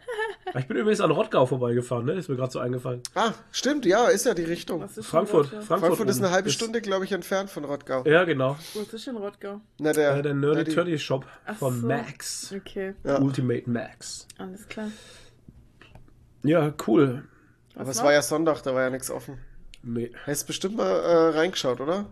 ich 0.58 0.66
bin 0.66 0.76
übrigens 0.76 1.00
an 1.00 1.10
Rottgau 1.10 1.44
vorbeigefahren, 1.44 2.06
ne? 2.06 2.12
Ist 2.14 2.28
mir 2.28 2.36
gerade 2.36 2.50
so 2.50 2.58
eingefallen. 2.58 3.02
Ah, 3.14 3.32
stimmt, 3.52 3.84
ja, 3.84 4.06
ist 4.06 4.24
ja 4.24 4.34
die 4.34 4.44
Richtung. 4.44 4.88
Frankfurt, 4.88 5.48
Frankfurt. 5.48 5.80
Frankfurt 5.80 6.08
ist 6.08 6.22
eine 6.22 6.30
halbe 6.30 6.50
Stunde, 6.50 6.80
glaube 6.80 7.04
ich, 7.04 7.12
entfernt 7.12 7.50
von 7.50 7.64
Rottgau. 7.64 8.04
Ja, 8.04 8.24
genau. 8.24 8.56
Wo 8.74 8.80
ist 8.80 9.06
in 9.06 9.16
Rottgau? 9.16 9.60
Na, 9.78 9.92
der, 9.92 10.16
äh, 10.16 10.22
der 10.22 10.34
Nerdy 10.34 10.72
Turdy 10.72 10.98
Shop 10.98 11.26
von 11.58 11.80
so. 11.80 11.86
Max. 11.86 12.54
Okay. 12.56 12.94
Ja. 13.04 13.20
Ultimate 13.20 13.68
Max. 13.68 14.26
Alles 14.38 14.66
klar. 14.66 14.90
Ja, 16.42 16.72
cool. 16.86 17.24
Was 17.74 17.80
Aber 17.82 17.90
es 17.90 18.02
war 18.02 18.12
ja 18.12 18.22
Sonntag, 18.22 18.62
da 18.62 18.74
war 18.74 18.82
ja 18.82 18.90
nichts 18.90 19.10
offen. 19.10 19.38
Nee. 19.82 20.10
Hast 20.26 20.46
bestimmt 20.46 20.76
mal 20.76 20.90
äh, 20.90 21.36
reingeschaut, 21.36 21.80
oder? 21.80 22.06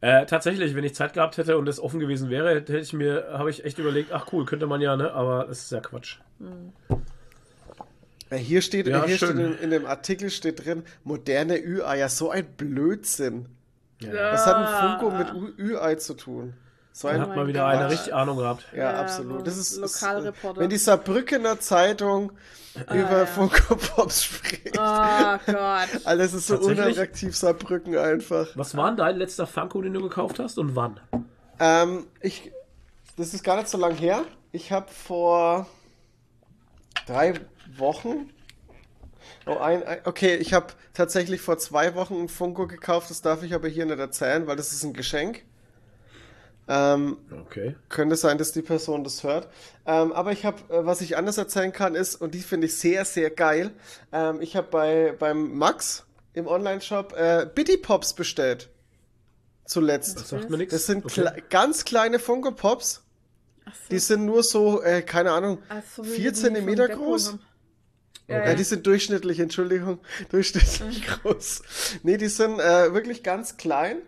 Äh, 0.00 0.26
tatsächlich, 0.26 0.74
wenn 0.74 0.82
ich 0.82 0.94
Zeit 0.94 1.14
gehabt 1.14 1.36
hätte 1.36 1.56
und 1.56 1.68
es 1.68 1.78
offen 1.78 2.00
gewesen 2.00 2.28
wäre, 2.28 2.54
hätte 2.54 2.76
ich 2.76 2.92
mir, 2.92 3.28
habe 3.32 3.50
ich 3.50 3.64
echt 3.64 3.78
überlegt, 3.78 4.10
ach 4.12 4.32
cool, 4.32 4.44
könnte 4.44 4.66
man 4.66 4.80
ja, 4.80 4.96
ne? 4.96 5.12
Aber 5.12 5.48
es 5.48 5.62
ist 5.62 5.72
ja 5.72 5.80
Quatsch. 5.80 6.18
Mhm. 6.40 6.72
Ja, 8.30 8.36
hier 8.36 8.62
steht, 8.62 8.88
ja, 8.88 9.04
hier 9.04 9.16
steht 9.16 9.30
in, 9.30 9.58
in, 9.58 9.70
dem 9.70 9.86
Artikel 9.86 10.30
steht 10.30 10.64
drin, 10.64 10.84
moderne 11.04 11.58
Ü-Eier, 11.58 12.08
so 12.08 12.30
ein 12.30 12.46
Blödsinn. 12.56 13.46
Ja. 14.00 14.32
Was 14.32 14.46
hat 14.46 14.56
ein 14.56 14.98
Funko 14.98 15.16
mit 15.16 15.58
Ü-Ei 15.58 15.94
zu 15.96 16.14
tun? 16.14 16.54
So 16.92 17.08
ein, 17.08 17.20
hat 17.20 17.34
mal 17.34 17.46
wieder 17.46 17.66
eine 17.66 17.88
richtig 17.88 18.14
Ahnung 18.14 18.36
gehabt. 18.36 18.66
Ja, 18.72 18.92
ja 18.92 19.00
absolut. 19.00 19.46
Das 19.46 19.56
ist, 19.56 19.78
Lokalreporter. 19.78 20.60
Wenn 20.60 20.70
die 20.70 20.76
Saarbrückener 20.76 21.58
Zeitung 21.58 22.32
ah, 22.86 22.94
über 22.94 23.18
ja. 23.20 23.26
Funko 23.26 23.76
Pops 23.76 24.24
spricht. 24.24 24.78
Oh 24.78 25.38
Gott. 25.46 25.88
Alles 26.04 26.34
ist 26.34 26.48
so 26.48 26.58
unattraktiv, 26.58 27.34
Saarbrücken 27.34 27.96
einfach. 27.96 28.48
Was 28.56 28.76
war 28.76 28.88
denn 28.88 28.98
dein 28.98 29.16
letzter 29.16 29.46
Funko, 29.46 29.80
den 29.80 29.94
du 29.94 30.02
gekauft 30.02 30.38
hast 30.38 30.58
und 30.58 30.76
wann? 30.76 31.00
Ähm, 31.58 32.06
ich, 32.20 32.52
das 33.16 33.32
ist 33.32 33.42
gar 33.42 33.56
nicht 33.56 33.68
so 33.68 33.78
lang 33.78 33.94
her. 33.94 34.24
Ich 34.52 34.70
habe 34.70 34.90
vor 34.90 35.66
drei 37.06 37.34
Wochen 37.78 38.30
Oh, 39.46 39.56
ein, 39.56 39.82
ein, 39.82 39.98
okay, 40.04 40.36
ich 40.36 40.52
habe 40.52 40.68
tatsächlich 40.94 41.40
vor 41.40 41.58
zwei 41.58 41.94
Wochen 41.94 42.14
ein 42.14 42.28
Funko 42.28 42.66
gekauft, 42.66 43.10
das 43.10 43.22
darf 43.22 43.42
ich 43.42 43.54
aber 43.54 43.68
hier 43.68 43.86
nicht 43.86 43.98
erzählen, 43.98 44.46
weil 44.46 44.56
das 44.56 44.72
ist 44.72 44.84
ein 44.84 44.92
Geschenk. 44.92 45.42
Ähm, 46.68 47.18
okay. 47.44 47.76
Könnte 47.88 48.16
sein, 48.16 48.38
dass 48.38 48.52
die 48.52 48.62
Person 48.62 49.04
das 49.04 49.24
hört. 49.24 49.48
Ähm, 49.84 50.12
aber 50.12 50.32
ich 50.32 50.44
habe, 50.44 50.58
äh, 50.72 50.86
was 50.86 51.00
ich 51.00 51.16
anders 51.16 51.38
erzählen 51.38 51.72
kann, 51.72 51.94
ist, 51.94 52.14
und 52.16 52.34
die 52.34 52.40
finde 52.40 52.66
ich 52.66 52.78
sehr, 52.78 53.04
sehr 53.04 53.30
geil, 53.30 53.72
ähm, 54.12 54.40
ich 54.40 54.56
habe 54.56 54.68
bei, 54.70 55.14
beim 55.18 55.56
Max 55.56 56.04
im 56.34 56.46
Online-Shop 56.46 57.14
äh, 57.14 57.46
Bitty 57.52 57.78
Pops 57.78 58.14
bestellt. 58.14 58.70
Zuletzt. 59.64 60.20
Das 60.20 60.28
sagt 60.30 60.50
mir 60.50 60.56
nichts. 60.56 60.72
Das 60.72 60.86
sind 60.86 61.04
okay. 61.04 61.22
kle 61.22 61.42
ganz 61.50 61.84
kleine 61.84 62.18
Funko 62.18 62.52
Pops. 62.52 63.02
So. 63.64 63.72
Die 63.90 63.98
sind 63.98 64.24
nur 64.24 64.42
so, 64.42 64.82
äh, 64.82 65.02
keine 65.02 65.32
Ahnung, 65.32 65.58
so, 65.94 66.02
4 66.02 66.34
cm 66.34 66.74
groß. 66.76 67.38
Ja, 68.28 68.46
ja. 68.46 68.54
die 68.54 68.64
sind 68.64 68.86
durchschnittlich, 68.86 69.40
Entschuldigung, 69.40 69.98
durchschnittlich 70.30 71.06
groß. 71.22 71.62
Nee, 72.02 72.16
die 72.16 72.28
sind 72.28 72.58
äh, 72.58 72.92
wirklich 72.92 73.22
ganz 73.22 73.56
klein, 73.56 73.98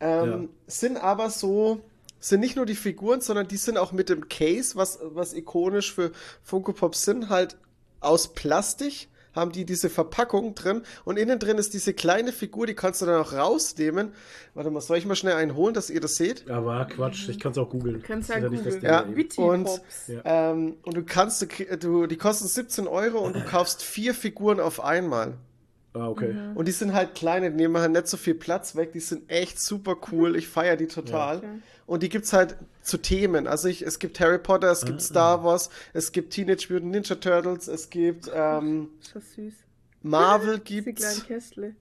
ähm, 0.00 0.50
sind 0.66 0.96
aber 0.96 1.30
so, 1.30 1.80
sind 2.20 2.40
nicht 2.40 2.56
nur 2.56 2.66
die 2.66 2.74
Figuren, 2.76 3.20
sondern 3.20 3.48
die 3.48 3.56
sind 3.56 3.78
auch 3.78 3.92
mit 3.92 4.08
dem 4.08 4.28
Case, 4.28 4.76
was, 4.76 4.98
was 5.02 5.34
ikonisch 5.34 5.92
für 5.92 6.12
Funko 6.42 6.72
Pop 6.72 6.94
sind, 6.94 7.28
halt 7.28 7.56
aus 8.00 8.32
Plastik 8.34 9.08
haben 9.34 9.52
die 9.52 9.64
diese 9.64 9.90
Verpackung 9.90 10.54
drin 10.54 10.82
und 11.04 11.18
innen 11.18 11.38
drin 11.38 11.58
ist 11.58 11.74
diese 11.74 11.94
kleine 11.94 12.32
Figur, 12.32 12.66
die 12.66 12.74
kannst 12.74 13.00
du 13.00 13.06
dann 13.06 13.20
auch 13.20 13.32
rausnehmen. 13.32 14.12
Warte 14.54 14.70
mal, 14.70 14.80
soll 14.80 14.98
ich 14.98 15.06
mal 15.06 15.14
schnell 15.14 15.34
einen 15.34 15.54
holen, 15.54 15.74
dass 15.74 15.90
ihr 15.90 16.00
das 16.00 16.16
seht? 16.16 16.46
Ja, 16.48 16.64
war 16.64 16.86
Quatsch, 16.88 17.28
ich 17.28 17.38
kann 17.38 17.52
es 17.52 17.58
auch 17.58 17.70
googeln. 17.70 18.02
Kannst 18.02 18.30
ja 18.30 18.40
googeln. 18.40 18.82
Ja, 18.82 19.04
und, 19.36 19.68
ja. 20.08 20.20
Ähm, 20.24 20.76
und 20.82 20.96
du 20.96 21.04
kannst, 21.04 21.46
du, 21.80 22.06
die 22.06 22.16
kosten 22.16 22.48
17 22.48 22.86
Euro 22.86 23.18
und 23.18 23.36
du 23.36 23.44
kaufst 23.44 23.82
vier 23.82 24.14
Figuren 24.14 24.60
auf 24.60 24.82
einmal. 24.82 25.34
Ah, 25.92 26.08
okay. 26.08 26.32
Mhm. 26.32 26.56
Und 26.56 26.68
die 26.68 26.72
sind 26.72 26.92
halt 26.92 27.14
kleine, 27.14 27.50
die 27.50 27.56
nehmen 27.56 27.76
halt 27.78 27.92
nicht 27.92 28.06
so 28.06 28.16
viel 28.16 28.34
Platz 28.34 28.76
weg, 28.76 28.92
die 28.92 29.00
sind 29.00 29.28
echt 29.28 29.60
super 29.60 29.96
cool, 30.12 30.36
ich 30.36 30.46
feiere 30.48 30.76
die 30.76 30.86
total. 30.86 31.36
Ja. 31.36 31.38
Okay. 31.38 31.62
Und 31.86 32.02
die 32.04 32.08
gibt's 32.08 32.32
halt 32.32 32.56
zu 32.82 32.98
Themen. 32.98 33.48
Also 33.48 33.66
ich, 33.66 33.82
es 33.82 33.98
gibt 33.98 34.20
Harry 34.20 34.38
Potter, 34.38 34.70
es 34.70 34.84
gibt 34.84 34.98
ah, 34.98 35.04
Star 35.04 35.44
Wars, 35.44 35.70
es 35.92 36.12
gibt 36.12 36.32
Teenage 36.32 36.72
Mutant 36.72 36.92
Ninja 36.92 37.16
Turtles, 37.16 37.66
es 37.66 37.90
gibt 37.90 38.30
ähm, 38.32 38.90
das 39.12 39.34
süß. 39.34 39.54
Marvel 40.02 40.58
gibt's. 40.64 41.26
Kästle. 41.26 41.74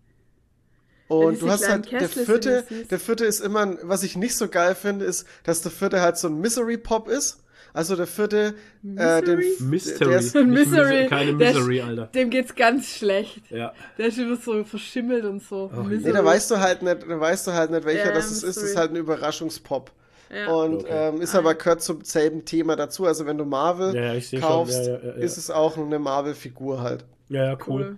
Und 1.08 1.36
ja, 1.36 1.40
du 1.40 1.52
hast 1.52 1.68
halt, 1.68 1.92
der 1.92 2.08
vierte, 2.08 2.66
der 2.90 3.00
vierte 3.00 3.26
ist 3.26 3.40
immer, 3.40 3.78
was 3.82 4.04
ich 4.04 4.16
nicht 4.16 4.36
so 4.36 4.48
geil 4.48 4.76
finde, 4.76 5.06
ist, 5.06 5.28
dass 5.44 5.62
der 5.62 5.72
vierte 5.72 6.02
halt 6.02 6.18
so 6.18 6.28
ein 6.28 6.40
Misery 6.40 6.78
Pop 6.78 7.08
ist. 7.08 7.44
Also 7.74 7.96
der 7.96 8.08
vierte, 8.08 8.56
äh, 8.96 9.22
den, 9.22 9.42
Mystery. 9.60 10.10
Der 10.10 10.20
ist, 10.20 10.36
Misery. 10.36 11.08
Keine 11.08 11.34
Misery, 11.34 11.76
der, 11.78 11.86
Alter. 11.86 12.06
Dem 12.08 12.30
geht's 12.30 12.56
ganz 12.56 12.88
schlecht. 12.88 13.42
Ja. 13.50 13.74
Der 13.98 14.08
ist 14.08 14.18
immer 14.18 14.36
so 14.36 14.64
verschimmelt 14.64 15.26
und 15.26 15.44
so. 15.44 15.72
Oh, 15.76 15.82
nee, 15.82 16.12
da 16.12 16.24
weißt 16.24 16.52
du 16.52 16.60
halt 16.60 16.82
nicht, 16.82 17.04
da 17.08 17.20
weißt 17.20 17.48
du 17.48 17.54
halt 17.54 17.72
nicht, 17.72 17.86
welcher 17.86 18.08
ja, 18.08 18.14
das 18.14 18.32
ist. 18.32 18.44
Das 18.44 18.58
ist 18.58 18.76
halt 18.76 18.92
ein 18.92 18.98
Überraschungspop. 18.98 19.92
Ja. 20.32 20.52
Und 20.52 20.84
okay. 20.84 21.10
ähm, 21.10 21.22
ist 21.22 21.36
aber 21.36 21.56
gehört 21.56 21.82
zum 21.82 22.04
selben 22.04 22.46
Thema 22.46 22.76
dazu. 22.76 23.06
Also 23.06 23.26
wenn 23.26 23.38
du 23.38 23.46
Marvel 23.46 23.96
ja, 23.96 24.40
kaufst, 24.40 24.86
ja, 24.86 24.96
ist 24.96 25.38
es 25.38 25.50
auch 25.50 25.78
eine 25.78 26.00
Marvel-Figur 26.00 26.82
halt. 26.82 27.06
Ja, 27.30 27.46
ja, 27.46 27.58
cool. 27.68 27.82
cool. 27.82 27.98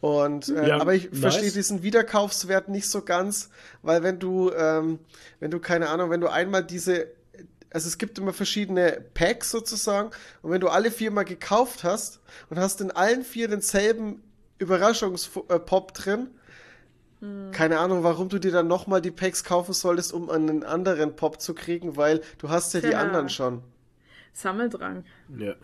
Und 0.00 0.50
äh, 0.50 0.70
aber 0.70 0.92
ich 0.92 1.10
nice. 1.10 1.20
verstehe 1.20 1.50
diesen 1.50 1.82
Wiederkaufswert 1.82 2.68
nicht 2.68 2.88
so 2.90 3.00
ganz, 3.00 3.48
weil 3.80 4.02
wenn 4.02 4.18
du, 4.18 4.50
ähm, 4.52 4.98
wenn 5.40 5.50
du 5.50 5.60
keine 5.60 5.88
Ahnung, 5.88 6.10
wenn 6.10 6.20
du 6.20 6.28
einmal 6.28 6.62
diese 6.62 7.06
also 7.74 7.88
es 7.88 7.98
gibt 7.98 8.18
immer 8.18 8.32
verschiedene 8.32 9.04
Packs 9.14 9.50
sozusagen. 9.50 10.10
Und 10.42 10.52
wenn 10.52 10.60
du 10.60 10.68
alle 10.68 10.92
vier 10.92 11.10
mal 11.10 11.24
gekauft 11.24 11.82
hast 11.82 12.20
und 12.48 12.58
hast 12.58 12.80
in 12.80 12.92
allen 12.92 13.22
vier 13.24 13.48
denselben 13.48 14.22
Überraschungspop 14.58 15.92
drin, 15.92 16.28
hm. 17.18 17.50
keine 17.50 17.80
Ahnung, 17.80 18.04
warum 18.04 18.28
du 18.28 18.38
dir 18.38 18.52
dann 18.52 18.68
nochmal 18.68 19.02
die 19.02 19.10
Packs 19.10 19.42
kaufen 19.42 19.72
solltest, 19.72 20.12
um 20.12 20.30
einen 20.30 20.62
anderen 20.62 21.16
Pop 21.16 21.40
zu 21.40 21.52
kriegen, 21.52 21.96
weil 21.96 22.20
du 22.38 22.48
hast 22.48 22.72
ja 22.74 22.80
Tja. 22.80 22.90
die 22.90 22.94
anderen 22.94 23.28
schon. 23.28 23.64
Sammeldrang. 24.32 25.04
Ja. 25.36 25.56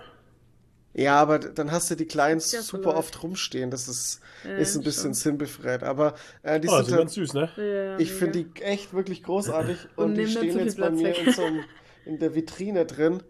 Ja, 0.92 1.20
aber 1.20 1.38
dann 1.38 1.70
hast 1.70 1.88
du 1.92 1.94
die 1.94 2.06
kleinen 2.06 2.40
ja, 2.40 2.62
super 2.62 2.96
oft 2.96 3.22
rumstehen. 3.22 3.70
Das 3.70 3.86
ist, 3.86 4.20
ja, 4.42 4.56
ist 4.56 4.74
ein 4.74 4.82
bisschen 4.82 5.14
schon. 5.14 5.14
sinnbefreit. 5.14 5.84
Aber 5.84 6.14
äh, 6.42 6.58
die 6.58 6.66
oh, 6.66 6.82
sind, 6.82 6.96
ganz 6.96 7.14
süß, 7.14 7.34
ne? 7.34 7.48
Ja, 7.56 7.98
ich 8.00 8.10
finde 8.10 8.42
die 8.42 8.60
echt 8.62 8.92
wirklich 8.92 9.22
großartig. 9.22 9.76
und, 9.94 10.04
und 10.04 10.14
die 10.16 10.26
stehen 10.26 10.58
jetzt 10.58 10.78
bei 10.78 10.90
mir 10.90 11.16
in 11.16 11.32
so 11.32 11.44
einem 11.44 11.60
in 12.04 12.18
der 12.18 12.34
Vitrine 12.34 12.86
drin. 12.86 13.22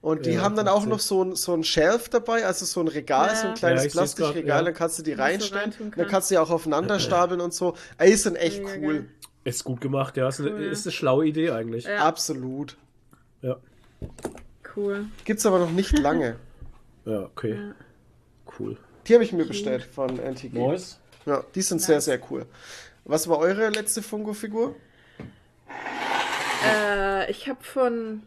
Und 0.00 0.26
die 0.26 0.32
ja, 0.32 0.42
haben 0.42 0.54
dann 0.54 0.68
auch 0.68 0.86
noch 0.86 1.00
so 1.00 1.24
ein, 1.24 1.34
so 1.34 1.52
ein 1.54 1.64
Shelf 1.64 2.08
dabei, 2.08 2.46
also 2.46 2.64
so 2.64 2.80
ein 2.80 2.86
Regal, 2.86 3.28
ja. 3.28 3.34
so 3.34 3.48
ein 3.48 3.54
kleines 3.54 3.84
ja, 3.84 3.90
Plastikregal, 3.90 4.64
dann 4.64 4.74
kannst 4.74 4.98
du 4.98 5.02
die 5.02 5.12
reinstellen, 5.12 5.72
kann. 5.72 5.92
dann 5.96 6.06
kannst 6.06 6.30
du 6.30 6.34
die 6.34 6.38
auch 6.38 6.50
aufeinander 6.50 7.00
stapeln 7.00 7.40
und 7.40 7.52
so. 7.52 7.74
Ey, 7.98 8.12
ist 8.12 8.24
dann 8.24 8.36
echt 8.36 8.62
Mega 8.62 8.86
cool. 8.86 8.94
Geil. 8.94 9.08
Ist 9.42 9.64
gut 9.64 9.80
gemacht, 9.80 10.16
ja. 10.16 10.28
Ist, 10.28 10.40
cool. 10.40 10.54
eine, 10.54 10.66
ist 10.66 10.86
eine 10.86 10.92
schlaue 10.92 11.26
Idee 11.26 11.50
eigentlich. 11.50 11.88
Absolut. 11.88 12.76
Ja. 13.42 13.56
cool. 14.76 15.06
Gibt's 15.24 15.46
aber 15.46 15.58
noch 15.58 15.70
nicht 15.70 15.98
lange. 15.98 16.36
ja, 17.04 17.22
okay. 17.22 17.54
Ja. 17.54 17.74
Cool. 18.58 18.76
Die 19.06 19.14
habe 19.14 19.24
ich 19.24 19.32
mir 19.32 19.46
bestellt 19.46 19.82
von 19.82 20.18
NTG. 20.18 20.52
Nice. 20.52 21.00
Ja, 21.26 21.42
die 21.54 21.62
sind 21.62 21.78
nice. 21.78 21.86
sehr, 21.86 22.00
sehr 22.00 22.20
cool. 22.30 22.46
Was 23.04 23.28
war 23.28 23.38
eure 23.38 23.70
letzte 23.70 24.02
Funko-Figur? 24.02 24.76
Äh, 26.64 27.30
ich 27.30 27.48
habe 27.48 27.62
von 27.62 28.22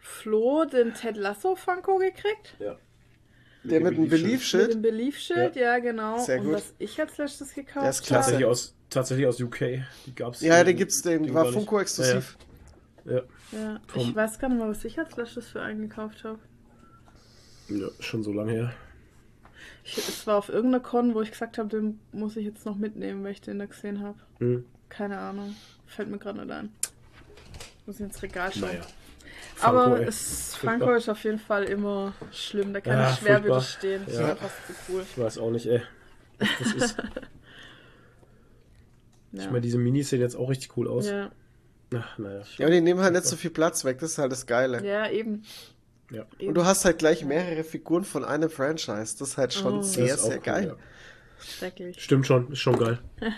Flo 0.00 0.64
den 0.64 0.94
Ted 0.94 1.16
Lasso 1.16 1.56
Funko 1.56 1.98
gekriegt. 1.98 2.56
Ja. 2.58 2.76
Der 3.64 3.80
mit 3.80 3.96
dem 3.96 4.08
Belief-Schild? 4.08 4.68
Mit 4.68 4.74
dem 4.74 4.82
Belief-Schild, 4.82 5.56
ja. 5.56 5.62
ja. 5.62 5.78
genau. 5.78 6.18
Sehr 6.18 6.38
gut. 6.38 6.46
Und 6.46 6.52
was 6.54 6.74
ich 6.78 7.00
als 7.00 7.18
letztes 7.18 7.54
gekauft 7.54 7.76
habe. 7.76 7.84
Der 7.84 7.90
ist 7.90 8.02
klasse. 8.02 8.30
Tatsächlich 8.30 8.46
aus, 8.46 8.74
tatsächlich 8.90 9.26
aus 9.26 9.40
UK. 9.40 9.58
Die 10.06 10.14
gab's. 10.14 10.40
Ja, 10.40 10.62
den 10.62 10.76
gibt's, 10.76 11.02
den, 11.02 11.24
den 11.24 11.34
war 11.34 11.46
Funko 11.46 11.80
exklusiv. 11.80 12.36
Ja, 13.04 13.12
ja. 13.12 13.22
ja. 13.52 13.80
ich 13.94 14.14
weiß 14.14 14.38
gar 14.38 14.48
nicht 14.48 14.58
mal, 14.58 14.68
was 14.68 14.84
ich 14.84 14.98
als 14.98 15.16
letztes 15.16 15.48
für 15.48 15.62
einen 15.62 15.82
gekauft 15.82 16.24
habe. 16.24 16.38
Ja, 17.68 17.88
schon 17.98 18.22
so 18.22 18.32
lange 18.32 18.52
her. 18.52 18.72
Ich, 19.84 19.98
es 19.98 20.26
war 20.26 20.36
auf 20.36 20.48
irgendeiner 20.48 20.82
Con, 20.82 21.14
wo 21.14 21.22
ich 21.22 21.30
gesagt 21.30 21.58
habe, 21.58 21.68
den 21.68 22.00
muss 22.12 22.36
ich 22.36 22.44
jetzt 22.44 22.66
noch 22.66 22.76
mitnehmen, 22.76 23.24
weil 23.24 23.32
ich 23.32 23.40
den 23.40 23.58
da 23.58 23.66
gesehen 23.66 24.00
habe. 24.02 24.18
Mhm. 24.38 24.64
Keine 24.88 25.18
Ahnung. 25.18 25.54
Fällt 25.86 26.08
mir 26.10 26.18
gerade 26.18 26.40
nicht 26.40 26.50
ein. 26.50 26.72
Muss 27.86 27.96
ich 27.96 28.02
ins 28.02 28.22
Regal 28.22 28.52
schauen. 28.52 28.62
Naja. 28.62 28.86
Franco, 29.56 29.78
Aber 29.78 30.06
es, 30.06 30.54
Franco 30.54 30.94
ist 30.94 31.08
auf 31.08 31.24
jeden 31.24 31.38
Fall 31.38 31.64
immer 31.64 32.12
schlimm. 32.30 32.74
Da 32.74 32.80
kann 32.80 32.98
ja, 32.98 33.10
ich 33.10 33.18
schwer 33.18 33.38
furchtbar. 33.38 33.56
widerstehen. 33.56 34.02
Das 34.04 34.16
ja. 34.16 34.36
fast 34.36 34.54
zu 34.66 34.74
cool. 34.88 35.04
Ich 35.10 35.18
weiß 35.18 35.38
auch 35.38 35.50
nicht, 35.50 35.66
ey. 35.66 35.82
Das 36.38 36.74
ist. 36.74 36.96
ja. 39.32 39.42
Ich 39.42 39.46
meine, 39.46 39.62
diese 39.62 39.78
Minis 39.78 40.10
sehen 40.10 40.20
jetzt 40.20 40.36
auch 40.36 40.50
richtig 40.50 40.76
cool 40.76 40.88
aus. 40.88 41.06
Ja. 41.06 41.30
Ach, 41.94 42.18
naja. 42.18 42.42
Ja, 42.58 42.66
und 42.66 42.72
die 42.72 42.82
nehmen 42.82 43.00
halt 43.00 43.14
nicht 43.14 43.24
so 43.24 43.36
viel 43.36 43.50
Platz 43.50 43.84
weg. 43.84 43.98
Das 44.00 44.12
ist 44.12 44.18
halt 44.18 44.32
das 44.32 44.46
Geile. 44.46 44.84
Ja, 44.84 45.08
eben. 45.08 45.44
Ja. 46.10 46.26
Und 46.40 46.54
du 46.54 46.64
hast 46.64 46.84
halt 46.84 46.98
gleich 46.98 47.24
mehrere 47.24 47.64
Figuren 47.64 48.04
von 48.04 48.24
einem 48.24 48.50
Franchise. 48.50 49.16
Das 49.18 49.30
ist 49.30 49.38
halt 49.38 49.54
schon 49.54 49.78
oh. 49.78 49.82
sehr, 49.82 50.18
sehr 50.18 50.38
geil. 50.38 50.72
Cool, 50.72 50.78
ja. 50.78 51.44
Schrecklich. 51.44 52.02
Stimmt 52.02 52.26
schon, 52.26 52.52
ist 52.52 52.58
schon 52.58 52.78
geil. 52.78 52.98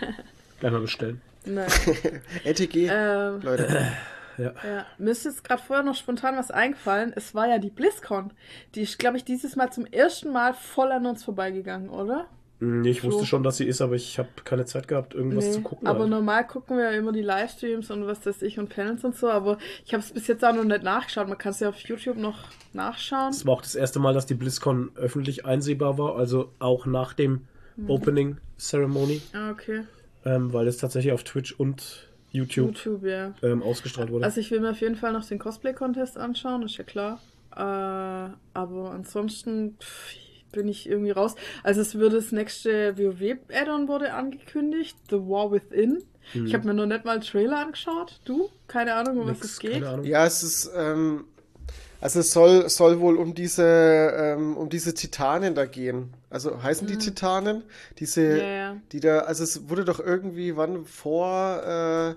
Gleich 0.59 0.71
mal 0.71 0.81
bestellen. 0.81 1.21
Nein. 1.45 1.69
LTG, 2.43 2.89
ähm, 2.91 3.41
Leute. 3.41 3.93
Ja. 4.39 4.53
ja. 4.63 4.85
Mir 4.97 5.11
ist 5.11 5.25
jetzt 5.25 5.43
gerade 5.43 5.61
vorher 5.61 5.83
noch 5.83 5.95
spontan 5.95 6.37
was 6.37 6.49
eingefallen. 6.51 7.13
Es 7.15 7.35
war 7.35 7.47
ja 7.47 7.59
die 7.59 7.69
BlizzCon. 7.69 8.31
Die 8.75 8.81
ist, 8.81 8.97
glaube 8.97 9.17
ich, 9.17 9.25
dieses 9.25 9.55
Mal 9.55 9.71
zum 9.71 9.85
ersten 9.85 10.31
Mal 10.31 10.53
voll 10.53 10.91
an 10.91 11.05
uns 11.05 11.23
vorbeigegangen, 11.23 11.89
oder? 11.89 12.27
Hm, 12.59 12.81
nee, 12.81 12.89
ich 12.89 13.03
wusste 13.03 13.21
so. 13.21 13.25
schon, 13.25 13.43
dass 13.43 13.57
sie 13.57 13.65
ist, 13.65 13.81
aber 13.81 13.95
ich 13.95 14.19
habe 14.19 14.27
keine 14.43 14.65
Zeit 14.65 14.87
gehabt, 14.87 15.13
irgendwas 15.13 15.45
nee, 15.45 15.51
zu 15.53 15.61
gucken. 15.61 15.87
Aber 15.87 16.01
halt. 16.01 16.09
normal 16.09 16.45
gucken 16.45 16.77
wir 16.77 16.91
ja 16.91 16.97
immer 16.97 17.13
die 17.13 17.21
Livestreams 17.21 17.89
und 17.89 18.05
was 18.05 18.25
weiß 18.25 18.41
ich 18.41 18.59
und 18.59 18.69
Panels 18.69 19.03
und 19.05 19.15
so, 19.15 19.29
aber 19.29 19.57
ich 19.85 19.93
habe 19.93 20.03
es 20.03 20.11
bis 20.11 20.27
jetzt 20.27 20.43
auch 20.43 20.53
noch 20.53 20.65
nicht 20.65 20.83
nachgeschaut. 20.83 21.29
Man 21.29 21.37
kann 21.37 21.51
es 21.51 21.61
ja 21.61 21.69
auf 21.69 21.79
YouTube 21.79 22.17
noch 22.17 22.49
nachschauen. 22.73 23.29
Es 23.29 23.45
war 23.45 23.53
auch 23.53 23.61
das 23.61 23.75
erste 23.75 23.99
Mal, 23.99 24.13
dass 24.13 24.25
die 24.25 24.33
BlizzCon 24.33 24.91
öffentlich 24.95 25.45
einsehbar 25.45 25.97
war, 25.97 26.17
also 26.17 26.51
auch 26.59 26.85
nach 26.85 27.13
dem 27.13 27.47
mhm. 27.77 27.89
Opening 27.89 28.37
Ceremony. 28.57 29.21
Ah, 29.33 29.51
okay. 29.51 29.83
Ähm, 30.25 30.51
weil 30.51 30.67
es 30.67 30.77
tatsächlich 30.77 31.13
auf 31.13 31.23
Twitch 31.23 31.53
und 31.53 32.08
YouTube, 32.31 32.67
YouTube 32.67 33.03
ja. 33.03 33.33
ähm, 33.41 33.63
ausgestrahlt 33.63 34.11
wurde. 34.11 34.25
Also 34.25 34.39
ich 34.39 34.51
will 34.51 34.59
mir 34.59 34.71
auf 34.71 34.81
jeden 34.81 34.95
Fall 34.95 35.13
noch 35.13 35.25
den 35.25 35.39
Cosplay-Contest 35.39 36.17
anschauen, 36.17 36.63
ist 36.63 36.77
ja 36.77 36.83
klar. 36.83 37.19
Äh, 37.55 37.59
aber 38.53 38.91
ansonsten 38.91 39.77
pff, 39.79 40.15
bin 40.51 40.67
ich 40.67 40.89
irgendwie 40.89 41.11
raus. 41.11 41.35
Also 41.63 41.81
es 41.81 41.95
würde 41.95 42.17
das 42.17 42.31
nächste 42.31 42.97
WoW-Add-on 42.97 43.87
wurde 43.87 44.13
angekündigt, 44.13 44.97
The 45.09 45.17
War 45.17 45.51
Within. 45.51 46.03
Hm. 46.31 46.45
Ich 46.45 46.53
habe 46.53 46.67
mir 46.67 46.73
noch 46.73 46.85
nicht 46.85 47.05
mal 47.05 47.13
einen 47.13 47.21
Trailer 47.21 47.59
angeschaut. 47.59 48.19
Du? 48.25 48.49
Keine 48.67 48.93
Ahnung, 48.93 49.17
um 49.19 49.27
Nix, 49.27 49.39
was 49.39 49.51
es 49.51 49.59
geht. 49.59 49.83
Ja, 50.03 50.25
es 50.25 50.43
ist, 50.43 50.71
ähm, 50.75 51.25
also 52.01 52.19
es 52.19 52.31
soll, 52.31 52.69
soll 52.69 52.99
wohl 52.99 53.17
um 53.17 53.33
diese, 53.33 53.63
ähm, 53.63 54.55
um 54.57 54.69
diese 54.69 54.93
Titanen 54.93 55.55
da 55.55 55.65
gehen. 55.65 56.13
Also 56.29 56.61
heißen 56.61 56.87
die 56.87 56.95
mhm. 56.95 56.99
Titanen? 56.99 57.63
Diese, 57.97 58.21
yeah. 58.21 58.77
die 58.91 58.99
da, 58.99 59.19
also 59.19 59.43
es 59.43 59.69
wurde 59.69 59.85
doch 59.85 59.99
irgendwie, 59.99 60.55
wann 60.55 60.85
vor, 60.85 61.61
äh, 61.63 62.15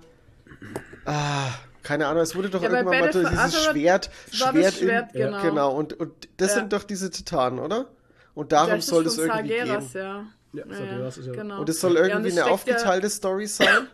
ah, 1.05 1.49
keine 1.81 2.07
Ahnung, 2.07 2.23
es 2.23 2.35
wurde 2.35 2.49
doch 2.49 2.61
ja, 2.61 2.69
irgendwann 2.69 2.99
mal 2.99 3.11
dieses 3.11 3.37
Azeroth 3.37 3.71
Schwert, 3.71 4.09
Schwert, 4.31 4.73
Schwert 4.73 5.13
in, 5.13 5.21
genau. 5.21 5.41
genau. 5.41 5.75
Und, 5.75 5.93
und 5.99 6.29
das 6.37 6.49
ja. 6.49 6.55
sind 6.55 6.73
doch 6.73 6.83
diese 6.83 7.11
Titanen, 7.11 7.59
oder? 7.59 7.87
Und 8.35 8.51
darum 8.51 8.81
soll 8.81 9.05
es 9.05 9.17
irgendwie 9.17 9.57
Sargeras, 9.57 9.91
gehen. 9.91 10.01
Ja. 10.01 10.25
Ja, 10.53 10.65
ja, 10.67 11.07
ist 11.07 11.17
ja. 11.17 11.33
Genau. 11.33 11.59
Und 11.61 11.69
es 11.69 11.81
soll 11.81 11.97
irgendwie 11.97 12.31
eine 12.31 12.45
aufgeteilte 12.45 13.09
Story 13.09 13.47
sein. 13.47 13.87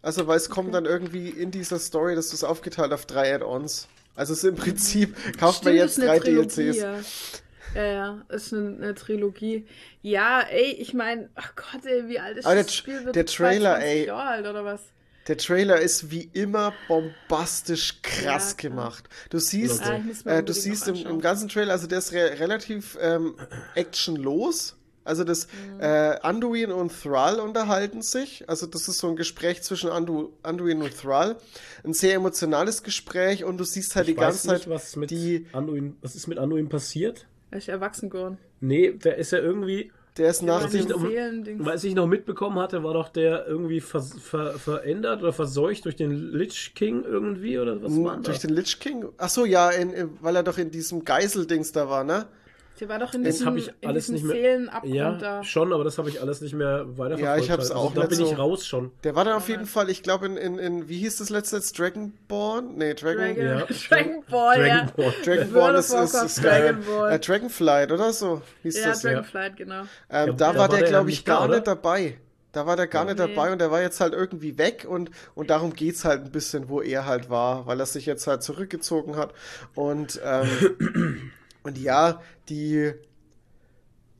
Also, 0.00 0.26
weil 0.26 0.36
es 0.36 0.48
kommt 0.48 0.74
dann 0.74 0.84
irgendwie 0.84 1.28
in 1.28 1.50
dieser 1.50 1.78
Story, 1.78 2.14
dass 2.14 2.28
du 2.28 2.36
es 2.36 2.44
aufgeteilt 2.44 2.92
auf 2.92 3.04
drei 3.06 3.34
Add-ons. 3.34 3.88
Also 4.14 4.32
es 4.32 4.44
ist 4.44 4.48
im 4.50 4.56
Prinzip, 4.56 5.16
kauft 5.38 5.58
Stimmt, 5.58 5.64
man 5.64 5.74
jetzt 5.76 5.98
drei 5.98 6.18
Trilogie, 6.18 6.48
DLCs. 6.48 6.76
Ja. 6.76 7.00
Ja, 7.74 7.84
ja, 7.84 8.22
ist 8.28 8.52
eine, 8.52 8.76
eine 8.76 8.94
Trilogie. 8.94 9.66
Ja, 10.00 10.42
ey, 10.42 10.76
ich 10.78 10.94
meine, 10.94 11.28
ach 11.34 11.54
Gott, 11.56 11.84
ey, 11.84 12.08
wie 12.08 12.20
alt 12.20 12.38
ist 12.38 12.46
Aber 12.46 12.54
das 12.54 12.72
Spiel? 12.72 13.10
Der 13.10 13.26
Trailer, 13.26 13.82
ey. 13.82 14.06
Jahre 14.06 14.28
alt 14.28 14.46
oder 14.46 14.64
was? 14.64 14.80
Der 15.26 15.38
Trailer 15.38 15.80
ist 15.80 16.10
wie 16.10 16.28
immer 16.34 16.74
bombastisch 16.86 18.02
krass 18.02 18.56
ja, 18.58 18.68
gemacht. 18.68 19.08
Du 19.30 19.38
siehst, 19.38 19.82
ah, 19.82 20.00
äh, 20.26 20.42
du 20.42 20.52
siehst 20.52 20.86
im, 20.86 20.96
im, 20.96 21.20
ganzen 21.20 21.48
Trailer, 21.48 21.72
also 21.72 21.86
der 21.86 21.98
ist 21.98 22.12
re 22.12 22.38
relativ 22.38 22.98
ähm, 23.00 23.34
actionlos. 23.74 24.76
Also 25.04 25.24
das 25.24 25.46
mhm. 25.46 25.80
äh, 25.80 26.18
Anduin 26.22 26.72
und 26.72 26.90
Thrall 26.90 27.38
unterhalten 27.38 28.02
sich. 28.02 28.48
Also 28.48 28.66
das 28.66 28.88
ist 28.88 28.98
so 28.98 29.08
ein 29.08 29.16
Gespräch 29.16 29.62
zwischen 29.62 29.90
Andu 29.90 30.32
Anduin 30.42 30.82
und 30.82 30.96
Thrall. 30.96 31.36
Ein 31.84 31.92
sehr 31.92 32.14
emotionales 32.14 32.82
Gespräch 32.82 33.44
und 33.44 33.58
du 33.58 33.64
siehst 33.64 33.96
halt 33.96 34.08
ich 34.08 34.14
die 34.14 34.20
ganze 34.20 34.48
nicht, 34.50 34.62
Zeit 34.62 34.70
was 34.70 34.96
mit 34.96 35.10
die 35.10 35.46
Anduin, 35.52 35.96
was 36.00 36.14
ist 36.14 36.26
mit 36.26 36.38
Anduin 36.38 36.68
passiert? 36.68 37.26
Er 37.50 37.58
ist 37.58 37.68
erwachsen 37.68 38.10
geworden. 38.10 38.38
Nee, 38.60 38.92
der 38.92 39.16
ist 39.18 39.30
ja 39.30 39.38
irgendwie 39.38 39.92
der 40.16 40.30
ist 40.30 40.42
nach 40.42 40.70
dem 40.70 41.64
Was 41.64 41.82
ich 41.82 41.94
noch 41.94 42.06
mitbekommen 42.06 42.58
hatte, 42.60 42.84
war 42.84 42.94
doch 42.94 43.08
der 43.08 43.48
irgendwie 43.48 43.80
ver, 43.80 44.00
ver, 44.00 44.52
verändert 44.58 45.22
oder 45.22 45.32
verseucht 45.32 45.86
durch 45.86 45.96
den 45.96 46.32
Lich 46.32 46.72
King 46.76 47.02
irgendwie 47.02 47.58
oder 47.58 47.82
was 47.82 47.92
war 47.96 48.16
Durch 48.18 48.38
den 48.38 48.50
Lich 48.50 48.78
King? 48.78 49.06
Achso, 49.18 49.44
ja, 49.44 49.70
in, 49.70 49.90
in, 49.90 50.10
weil 50.20 50.36
er 50.36 50.44
doch 50.44 50.56
in 50.56 50.70
diesem 50.70 51.04
Geiseldings 51.04 51.72
da 51.72 51.88
war, 51.88 52.04
ne? 52.04 52.26
Der 52.80 52.88
war 52.88 52.98
doch 52.98 53.14
in 53.14 53.22
diesem, 53.22 53.46
hab 53.46 53.56
ich 53.56 53.72
alles 53.86 54.08
nicht 54.08 54.24
mehr, 54.24 54.68
ja, 54.82 55.12
da. 55.12 55.44
schon, 55.44 55.72
aber 55.72 55.84
das 55.84 55.96
habe 55.96 56.08
ich 56.08 56.20
alles 56.20 56.40
nicht 56.40 56.54
mehr 56.54 56.84
weiterverfolgt. 56.98 57.20
Ja, 57.20 57.36
ich 57.36 57.50
habe 57.50 57.62
es 57.62 57.70
auch 57.70 57.90
also, 57.90 58.00
Da 58.00 58.06
bin 58.08 58.18
so. 58.18 58.32
ich 58.32 58.36
raus 58.36 58.66
schon. 58.66 58.90
Der 59.04 59.14
war 59.14 59.24
dann 59.24 59.34
auf 59.34 59.48
jeden 59.48 59.66
Fall, 59.66 59.90
ich 59.90 60.02
glaube 60.02 60.26
in, 60.26 60.36
in, 60.36 60.58
in, 60.58 60.88
wie 60.88 60.98
hieß 60.98 61.18
das 61.18 61.30
letzte 61.30 61.56
jetzt? 61.56 61.78
Dragonborn? 61.78 62.74
Nee, 62.76 62.94
Dragon... 62.94 63.36
Dragon, 63.36 63.44
ja. 63.44 63.66
Dragonborn, 63.88 64.66
ja. 64.66 64.86
Dragonborn 65.24 65.74
ist, 65.76 65.92
ist, 65.92 66.14
ist 66.14 66.44
Dragonborn. 66.44 67.12
Äh, 67.12 67.18
Dragonflight, 67.20 67.92
oder 67.92 68.12
so 68.12 68.42
hieß 68.62 68.78
ja, 68.78 68.88
das. 68.88 69.02
Dragonflight, 69.02 69.52
ja, 69.52 69.64
genau. 69.64 69.80
Ähm, 69.80 69.86
ja, 70.10 70.26
da, 70.26 70.52
da, 70.52 70.58
war 70.58 70.68
der, 70.68 70.80
der 70.80 70.88
glaube 70.88 71.10
ich, 71.10 71.24
gar 71.24 71.46
da, 71.46 71.54
nicht 71.54 71.66
dabei. 71.68 72.18
Da 72.50 72.66
war 72.66 72.76
der 72.76 72.86
gar 72.86 73.04
nicht 73.04 73.18
dabei 73.18 73.52
und 73.52 73.60
der 73.60 73.70
war 73.70 73.82
jetzt 73.82 74.00
halt 74.00 74.14
irgendwie 74.14 74.58
weg 74.58 74.86
und, 74.88 75.10
und 75.34 75.50
darum 75.50 75.72
geht's 75.72 76.04
halt 76.04 76.24
ein 76.24 76.30
bisschen, 76.30 76.68
wo 76.68 76.80
er 76.80 77.04
halt 77.04 77.28
war, 77.28 77.66
weil 77.66 77.80
er 77.80 77.86
sich 77.86 78.06
jetzt 78.06 78.26
halt 78.26 78.42
zurückgezogen 78.44 79.16
hat. 79.16 79.32
Und, 79.74 80.20
ähm, 80.24 81.32
und 81.64 81.78
ja, 81.78 82.20
die, 82.48 82.92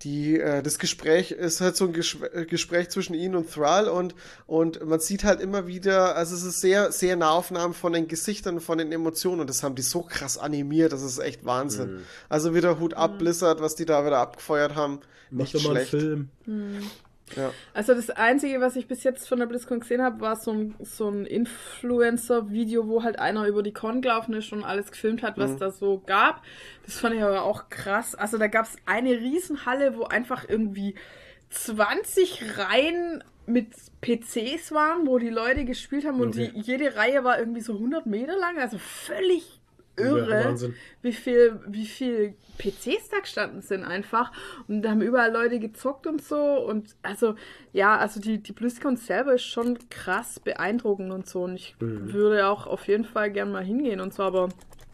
die, 0.03 0.41
äh, 0.41 0.63
das 0.63 0.79
Gespräch 0.79 1.31
ist 1.31 1.61
halt 1.61 1.77
so 1.77 1.85
ein 1.85 1.93
Ges 1.93 2.17
äh, 2.33 2.47
Gespräch 2.47 2.89
zwischen 2.89 3.15
ihnen 3.15 3.37
und 3.37 3.53
Thrall 3.53 3.89
und, 3.89 4.15
und 4.47 4.85
man 4.85 4.99
sieht 4.99 5.25
halt 5.25 5.41
immer 5.41 5.67
wieder, 5.67 6.17
also 6.17 6.35
es 6.35 6.43
ist 6.43 6.61
sehr, 6.61 6.91
sehr 6.91 7.17
Nahaufnahmen 7.17 7.75
von 7.75 7.93
den 7.93 8.09
Gesichtern, 8.09 8.61
von 8.61 8.79
den 8.79 8.93
Emotionen 8.93 9.41
und 9.41 9.51
das 9.51 9.63
haben 9.63 9.75
die 9.75 9.83
so 9.83 10.03
krass 10.03 10.37
animiert, 10.37 10.93
das 10.93 11.03
ist 11.03 11.19
echt 11.19 11.45
Wahnsinn. 11.45 11.97
Mhm. 11.97 12.03
Also 12.29 12.55
wieder 12.55 12.81
Hut 12.81 12.95
ab, 12.95 13.13
mhm. 13.13 13.19
Blizzard, 13.19 13.61
was 13.61 13.77
die 13.77 13.87
da 13.87 14.05
wieder 14.05 14.19
abgefeuert 14.19 14.75
haben. 14.75 15.01
Mach 15.31 15.49
doch 15.49 15.63
mal 15.65 15.77
einen 15.77 15.87
Film. 15.87 16.29
Mhm. 16.47 16.91
Ja. 17.37 17.53
Also 17.73 17.95
das 17.95 18.11
Einzige, 18.11 18.61
was 18.61 18.77
ich 18.77 18.87
bis 18.87 19.03
jetzt 19.03 19.29
von 19.29 19.39
der 19.39 19.47
BlizzCon 19.47 19.81
gesehen 19.81 20.03
habe, 20.03 20.21
war 20.21 20.37
so 20.37 20.53
ein, 20.53 20.75
so 20.81 21.09
ein 21.09 21.27
Influencer-Video, 21.27 22.87
wo 22.87 23.03
halt 23.03 23.19
einer 23.19 23.47
über 23.47 23.63
die 23.63 23.73
Con 23.73 24.03
gelaufen 24.03 24.35
ist 24.35 24.53
und 24.53 24.63
alles 24.63 24.91
gefilmt 24.91 25.23
hat, 25.23 25.39
was 25.39 25.53
mhm. 25.53 25.59
da 25.59 25.71
so 25.71 26.03
gab. 26.07 26.43
Das 26.85 26.99
fand 26.99 27.15
ich 27.15 27.23
aber 27.23 27.43
auch 27.43 27.71
krass. 27.71 28.15
Also 28.15 28.39
da 28.39 28.47
gab 28.47 28.67
es 28.67 28.77
eine 28.87 29.11
Riesenhalle, 29.11 29.97
wo 29.97 30.05
einfach 30.05 30.49
irgendwie 30.49 30.95
20 31.51 32.59
Reihen 32.59 33.25
mit 33.47 33.69
PCs 34.01 34.73
waren, 34.73 35.07
wo 35.07 35.19
die 35.19 35.29
Leute 35.29 35.65
gespielt 35.65 36.07
haben 36.07 36.21
und 36.21 36.35
okay. 36.35 36.51
die, 36.55 36.61
jede 36.61 36.97
Reihe 36.97 37.25
war 37.25 37.39
irgendwie 37.39 37.61
so 37.61 37.75
100 37.75 38.07
Meter 38.07 38.37
lang, 38.39 38.59
also 38.59 38.79
völlig 38.79 39.61
irre, 39.97 40.57
ja, 40.57 40.69
wie 41.03 41.13
viel, 41.13 41.61
wie 41.67 41.87
viel 41.87 42.35
PCs 42.59 43.09
da 43.11 43.21
gestanden 43.21 43.63
sind 43.63 43.85
einfach. 43.85 44.33
Und 44.69 44.83
da 44.83 44.91
haben 44.91 45.03
überall 45.03 45.33
Leute 45.33 45.59
gezockt 45.59 46.07
und 46.07 46.23
so. 46.23 46.37
Und 46.37 46.95
also, 47.03 47.35
ja, 47.73 47.97
also 47.97 48.21
die, 48.21 48.39
die 48.39 48.53
BlizzCon 48.53 48.97
selber 48.97 49.35
ist 49.35 49.45
schon 49.45 49.79
krass 49.91 50.41
beeindruckend 50.41 51.13
und 51.13 51.29
so. 51.29 51.45
Und 51.45 51.57
ich 51.57 51.77
mhm. 51.81 52.13
würde 52.13 52.47
auch 52.49 52.67
auf 52.67 52.87
jeden 52.89 53.05
Fall 53.05 53.31
gern 53.31 53.53
mal 53.53 53.65
hingehen 53.65 54.01
und 54.01 54.15
so, 54.15 54.23
aber. 54.23 54.49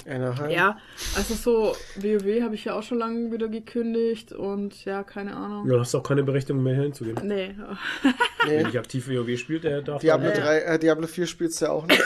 Anaheim. 0.09 0.51
Ja, 0.51 0.79
also 1.15 1.35
so 1.35 1.77
WoW 1.97 2.43
habe 2.43 2.55
ich 2.55 2.65
ja 2.65 2.75
auch 2.75 2.83
schon 2.83 2.99
lange 2.99 3.31
wieder 3.31 3.49
gekündigt 3.49 4.33
und 4.33 4.87
ja, 4.87 5.03
keine 5.03 5.37
Ahnung. 5.37 5.71
Ja, 5.71 5.79
hast 5.79 5.95
auch 5.95 6.03
keine 6.03 6.23
Berechtigung 6.23 6.63
mehr 6.63 6.75
hinzugehen. 6.75 7.19
Nee. 7.23 7.55
nee. 8.03 8.13
Wer 8.47 8.65
nicht 8.65 8.79
aktiv 8.79 9.07
WoW 9.09 9.39
spielt, 9.39 9.65
der 9.65 9.83
darf. 9.83 10.01
Diablo, 10.01 10.31
3, 10.31 10.59
äh, 10.61 10.79
Diablo 10.79 11.07
4 11.07 11.27
spielst 11.27 11.61
du 11.61 11.67
ja 11.67 11.73
auch 11.73 11.87
nicht. 11.87 12.03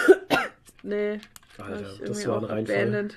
nee. 0.83 1.21
Alter, 1.59 2.05
das 2.05 2.27
war 2.27 2.39
ein 2.39 2.45
Reinfall. 2.45 3.09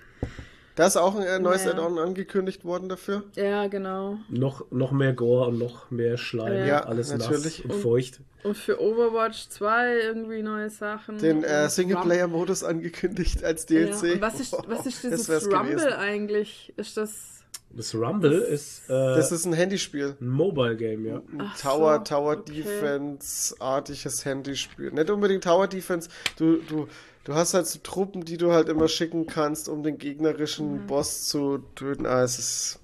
Da 0.77 0.85
ist 0.85 0.95
auch 0.95 1.15
ein 1.15 1.41
neues 1.41 1.65
ja. 1.65 1.71
Add-on 1.71 1.97
angekündigt 1.97 2.63
worden 2.63 2.87
dafür. 2.87 3.23
Ja, 3.35 3.65
genau. 3.65 4.19
Noch, 4.29 4.69
noch 4.69 4.91
mehr 4.91 5.13
Gore 5.13 5.47
und 5.47 5.57
noch 5.57 5.89
mehr 5.89 6.17
Schleim. 6.17 6.67
Ja, 6.67 6.81
alles 6.81 7.11
natürlich. 7.11 7.43
nass 7.43 7.59
und, 7.65 7.71
und 7.71 7.81
feucht. 7.81 8.19
Und 8.43 8.55
für 8.55 8.79
Overwatch 8.79 9.49
2 9.49 10.01
irgendwie 10.01 10.43
neue 10.43 10.69
Sachen. 10.69 11.17
Den 11.17 11.43
äh, 11.43 11.67
Singleplayer-Modus 11.67 12.63
angekündigt 12.63 13.43
als 13.43 13.65
DLC. 13.65 14.03
Ja. 14.03 14.13
Und 14.13 14.21
was 14.21 14.39
ist, 14.39 14.55
was 14.67 14.85
ist 14.85 15.03
dieses 15.03 15.47
Rumble 15.47 15.77
gewesen. 15.77 15.93
eigentlich? 15.93 16.71
Ist 16.77 16.95
das 16.95 17.37
das 17.71 17.93
Rumble 17.93 18.39
das 18.39 18.49
ist. 18.49 18.89
Äh, 18.89 18.93
das 18.93 19.31
ist 19.31 19.45
ein 19.45 19.53
Handyspiel. 19.53 20.15
Ein 20.19 20.29
Mobile 20.29 20.75
Game, 20.75 21.05
ja. 21.05 21.17
Ein 21.17 21.51
Tower, 21.61 21.97
so, 21.97 22.03
Tower 22.03 22.37
okay. 22.37 22.53
Defense-artiges 22.53 24.25
Handyspiel. 24.25 24.91
Nicht 24.91 25.09
unbedingt 25.09 25.43
Tower 25.43 25.67
Defense. 25.67 26.09
Du, 26.37 26.57
du, 26.57 26.87
du 27.27 27.35
hast 27.35 27.53
halt 27.53 27.67
so 27.67 27.79
Truppen, 27.83 28.23
die 28.23 28.37
du 28.37 28.53
halt 28.53 28.69
immer 28.69 28.87
schicken 28.87 29.27
kannst, 29.27 29.67
um 29.67 29.83
den 29.83 29.97
gegnerischen 29.97 30.83
mhm. 30.83 30.87
Boss 30.87 31.25
zu 31.25 31.59
töten. 31.75 32.05
Ah, 32.05 32.23
es 32.23 32.39
ist. 32.39 32.79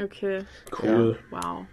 Okay. 0.00 0.44
Cool. 0.80 1.18
Ja. 1.32 1.42
Wow. 1.42 1.66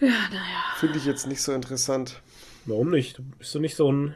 Ja, 0.00 0.08
naja. 0.30 0.62
Finde 0.76 0.98
ich 0.98 1.04
jetzt 1.04 1.26
nicht 1.26 1.42
so 1.42 1.52
interessant. 1.52 2.22
Warum 2.64 2.90
nicht? 2.90 3.20
Bist 3.38 3.54
du 3.54 3.58
nicht 3.58 3.74
so 3.74 3.90
ein. 3.90 4.14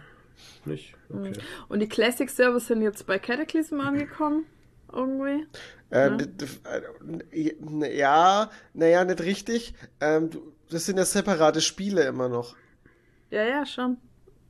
Nicht? 0.64 0.94
Okay. 1.08 1.32
Und 1.68 1.80
die 1.80 1.88
Classic 1.88 2.30
Servers 2.30 2.68
sind 2.68 2.82
jetzt 2.82 3.06
bei 3.06 3.18
Cataclysm 3.18 3.80
angekommen? 3.80 4.46
Irgendwie? 4.92 5.46
Äh, 5.90 6.10
äh, 7.32 7.96
ja, 7.96 8.50
naja, 8.72 9.04
nicht 9.04 9.20
richtig. 9.20 9.74
Ähm, 10.00 10.30
das 10.70 10.86
sind 10.86 10.96
ja 10.96 11.04
separate 11.04 11.60
Spiele 11.60 12.04
immer 12.04 12.28
noch. 12.28 12.56
Ja, 13.30 13.44
ja, 13.44 13.66
schon. 13.66 13.98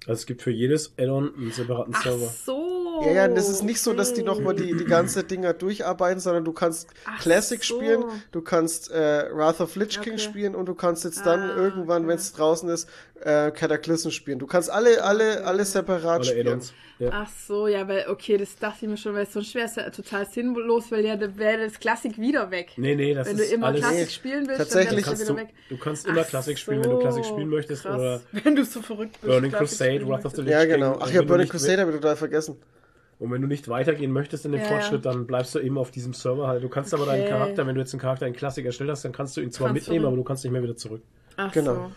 Also 0.07 0.21
es 0.21 0.27
gibt 0.27 0.43
für 0.43 0.51
jedes 0.51 0.93
Addon 0.99 1.35
einen 1.37 1.53
separaten 1.53 1.95
Ach 1.97 2.03
Server. 2.03 2.33
so. 2.45 3.03
Ja, 3.05 3.13
ja, 3.13 3.29
das 3.29 3.49
ist 3.49 3.63
nicht 3.63 3.81
so, 3.81 3.93
dass 3.93 4.15
die 4.15 4.23
nochmal 4.23 4.55
die, 4.55 4.75
die 4.75 4.85
ganze 4.85 5.23
Dinger 5.23 5.53
durcharbeiten, 5.53 6.21
sondern 6.21 6.45
du 6.45 6.53
kannst 6.53 6.89
Ach 7.05 7.21
Classic 7.21 7.63
so. 7.63 7.77
spielen, 7.77 8.05
du 8.33 8.41
kannst 8.41 8.91
äh, 8.91 9.29
Wrath 9.35 9.61
of 9.61 9.77
Lich 9.77 10.01
King 10.01 10.15
okay. 10.15 10.23
spielen 10.23 10.55
und 10.55 10.67
du 10.67 10.75
kannst 10.75 11.05
jetzt 11.05 11.27
dann 11.27 11.41
ah, 11.41 11.57
irgendwann, 11.57 12.03
okay. 12.03 12.09
wenn 12.13 12.17
es 12.17 12.33
draußen 12.33 12.69
ist, 12.71 12.89
äh, 13.23 13.51
Cataclysm 13.51 14.11
spielen. 14.11 14.39
Du 14.39 14.47
kannst 14.47 14.71
alle, 14.71 15.03
alle, 15.03 15.45
alle 15.45 15.65
separat 15.65 16.05
alle 16.05 16.25
spielen. 16.25 16.61
Ja. 16.99 17.11
Ach 17.13 17.29
so, 17.29 17.69
ja, 17.69 17.87
weil, 17.89 18.07
okay, 18.09 18.39
das 18.39 18.57
dachte 18.57 18.87
ich 18.87 18.89
mir 18.89 18.97
schon, 18.97 19.15
weil 19.15 19.27
sonst 19.27 19.55
wäre 19.55 19.67
es 19.67 19.77
ja 19.77 19.91
total 19.91 20.27
sinnlos, 20.27 20.91
weil 20.91 21.05
ja, 21.05 21.17
da 21.17 21.37
wäre 21.37 21.65
das 21.65 21.79
Klassik 21.79 22.19
wieder 22.19 22.51
weg. 22.51 22.73
Nee, 22.77 22.95
nee, 22.95 23.13
das 23.13 23.27
wenn 23.27 23.35
ist 23.37 23.43
Wenn 23.43 23.49
du 23.49 23.55
immer 23.55 23.67
alles 23.67 23.81
Klassik 23.81 24.11
spielen 24.11 24.47
willst, 24.47 24.59
Tatsächlich. 24.59 25.05
dann 25.05 25.15
kannst 25.15 25.29
du, 25.29 25.37
weg. 25.37 25.49
du 25.69 25.77
kannst 25.77 26.07
immer 26.07 26.23
Ach 26.23 26.29
Klassik 26.29 26.59
spielen, 26.59 26.83
so, 26.83 26.89
wenn 26.89 26.97
du 26.97 27.03
Klassik 27.03 27.25
spielen 27.27 27.49
möchtest. 27.49 27.83
Krass. 27.83 27.99
Oder 27.99 28.21
wenn 28.33 28.57
du 28.57 28.65
so 28.65 28.81
verrückt 28.81 29.13
bist. 29.21 29.25
Burning 29.25 29.53
Crusade, 29.53 30.09
Wrath 30.09 30.25
of 30.25 30.35
the 30.37 30.43
Lich 30.43 30.53
Ja, 30.53 30.65
genau. 30.65 30.99
Ach 31.01 31.11
ja, 31.11 31.23
Burning 31.23 31.49
Crusade 31.49 31.83
habe 31.83 31.91
ich 31.91 31.97
total 31.99 32.17
vergessen. 32.17 32.57
Und 33.19 33.31
wenn 33.31 33.41
du 33.41 33.47
nicht 33.47 33.69
weitergehen 33.69 34.11
möchtest 34.11 34.45
in 34.45 34.53
den 34.53 34.61
ja, 34.61 34.67
Fortschritt, 34.67 35.05
dann 35.07 35.27
bleibst 35.27 35.55
du 35.55 35.59
eben 35.59 35.79
auf 35.79 35.91
diesem 35.91 36.13
Server 36.13 36.49
halt. 36.49 36.63
Du 36.63 36.69
kannst 36.69 36.93
okay. 36.93 37.03
aber 37.03 37.13
deinen 37.13 37.29
Charakter, 37.29 37.67
wenn 37.67 37.75
du 37.75 37.81
jetzt 37.81 37.95
einen 37.95 38.01
Charakter 38.01 38.27
in 38.27 38.35
Klassik 38.35 38.67
erstellt 38.67 38.91
hast, 38.91 39.05
dann 39.05 39.13
kannst 39.13 39.37
du 39.37 39.41
ihn 39.41 39.51
zwar 39.51 39.69
kannst 39.69 39.89
mitnehmen, 39.89 40.05
aber 40.07 40.17
du 40.17 40.25
kannst 40.25 40.45
nicht 40.45 40.53
mehr 40.53 40.63
wieder 40.63 40.77
zurück. 40.77 41.03
Ach 41.37 41.53
genau. 41.53 41.75
So. 41.75 41.91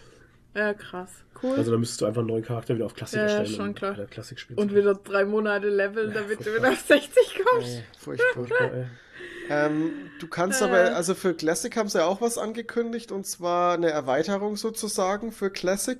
Ja, 0.55 0.73
krass. 0.73 1.09
Cool. 1.41 1.55
Also 1.57 1.71
dann 1.71 1.79
müsstest 1.79 2.01
du 2.01 2.05
einfach 2.05 2.19
einen 2.19 2.29
neuen 2.29 2.43
Charakter 2.43 2.75
wieder 2.75 2.85
auf 2.85 2.95
Klassik 2.95 3.17
ja, 3.17 3.23
erstellen. 3.23 3.49
Ja, 3.51 3.55
schon 3.55 3.75
klar. 3.75 3.95
Klassik 4.05 4.39
spielen 4.39 4.59
und 4.59 4.75
wieder 4.75 4.95
drei 4.95 5.25
Monate 5.25 5.69
leveln, 5.69 6.09
ja, 6.09 6.15
damit 6.15 6.37
furchtbar. 6.37 6.53
du 6.53 6.59
wieder 6.59 6.69
auf 6.71 6.79
60 6.79 7.41
kommst. 7.45 7.67
Ey, 7.67 7.83
furchtbar. 7.97 8.71
ähm, 9.49 9.91
du 10.19 10.27
kannst 10.27 10.61
äh. 10.61 10.65
aber, 10.65 10.95
also 10.95 11.15
für 11.15 11.33
Classic 11.33 11.75
haben 11.77 11.87
sie 11.87 11.99
ja 11.99 12.05
auch 12.05 12.21
was 12.21 12.37
angekündigt 12.37 13.11
und 13.11 13.25
zwar 13.25 13.75
eine 13.75 13.91
Erweiterung 13.91 14.57
sozusagen 14.57 15.31
für 15.31 15.49
Classic. 15.49 15.99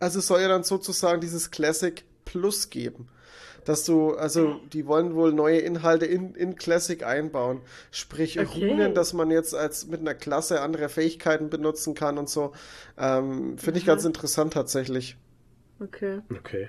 Also 0.00 0.18
es 0.18 0.26
soll 0.26 0.40
ja 0.40 0.48
dann 0.48 0.64
sozusagen 0.64 1.20
dieses 1.20 1.50
Classic 1.50 2.02
Plus 2.24 2.70
geben 2.70 3.08
dass 3.64 3.84
du, 3.84 4.14
also 4.14 4.60
die 4.72 4.86
wollen 4.86 5.14
wohl 5.14 5.32
neue 5.32 5.58
Inhalte 5.58 6.06
in, 6.06 6.34
in 6.34 6.56
Classic 6.56 7.02
einbauen. 7.02 7.60
Sprich 7.90 8.38
okay. 8.38 8.70
Runen, 8.70 8.94
dass 8.94 9.12
man 9.12 9.30
jetzt 9.30 9.54
als 9.54 9.86
mit 9.86 10.00
einer 10.00 10.14
Klasse 10.14 10.60
andere 10.60 10.88
Fähigkeiten 10.88 11.50
benutzen 11.50 11.94
kann 11.94 12.18
und 12.18 12.28
so. 12.28 12.52
Ähm, 12.98 13.58
Finde 13.58 13.78
ich 13.78 13.86
ganz 13.86 14.04
interessant 14.04 14.52
tatsächlich. 14.52 15.16
Okay. 15.80 16.20
Okay. 16.30 16.68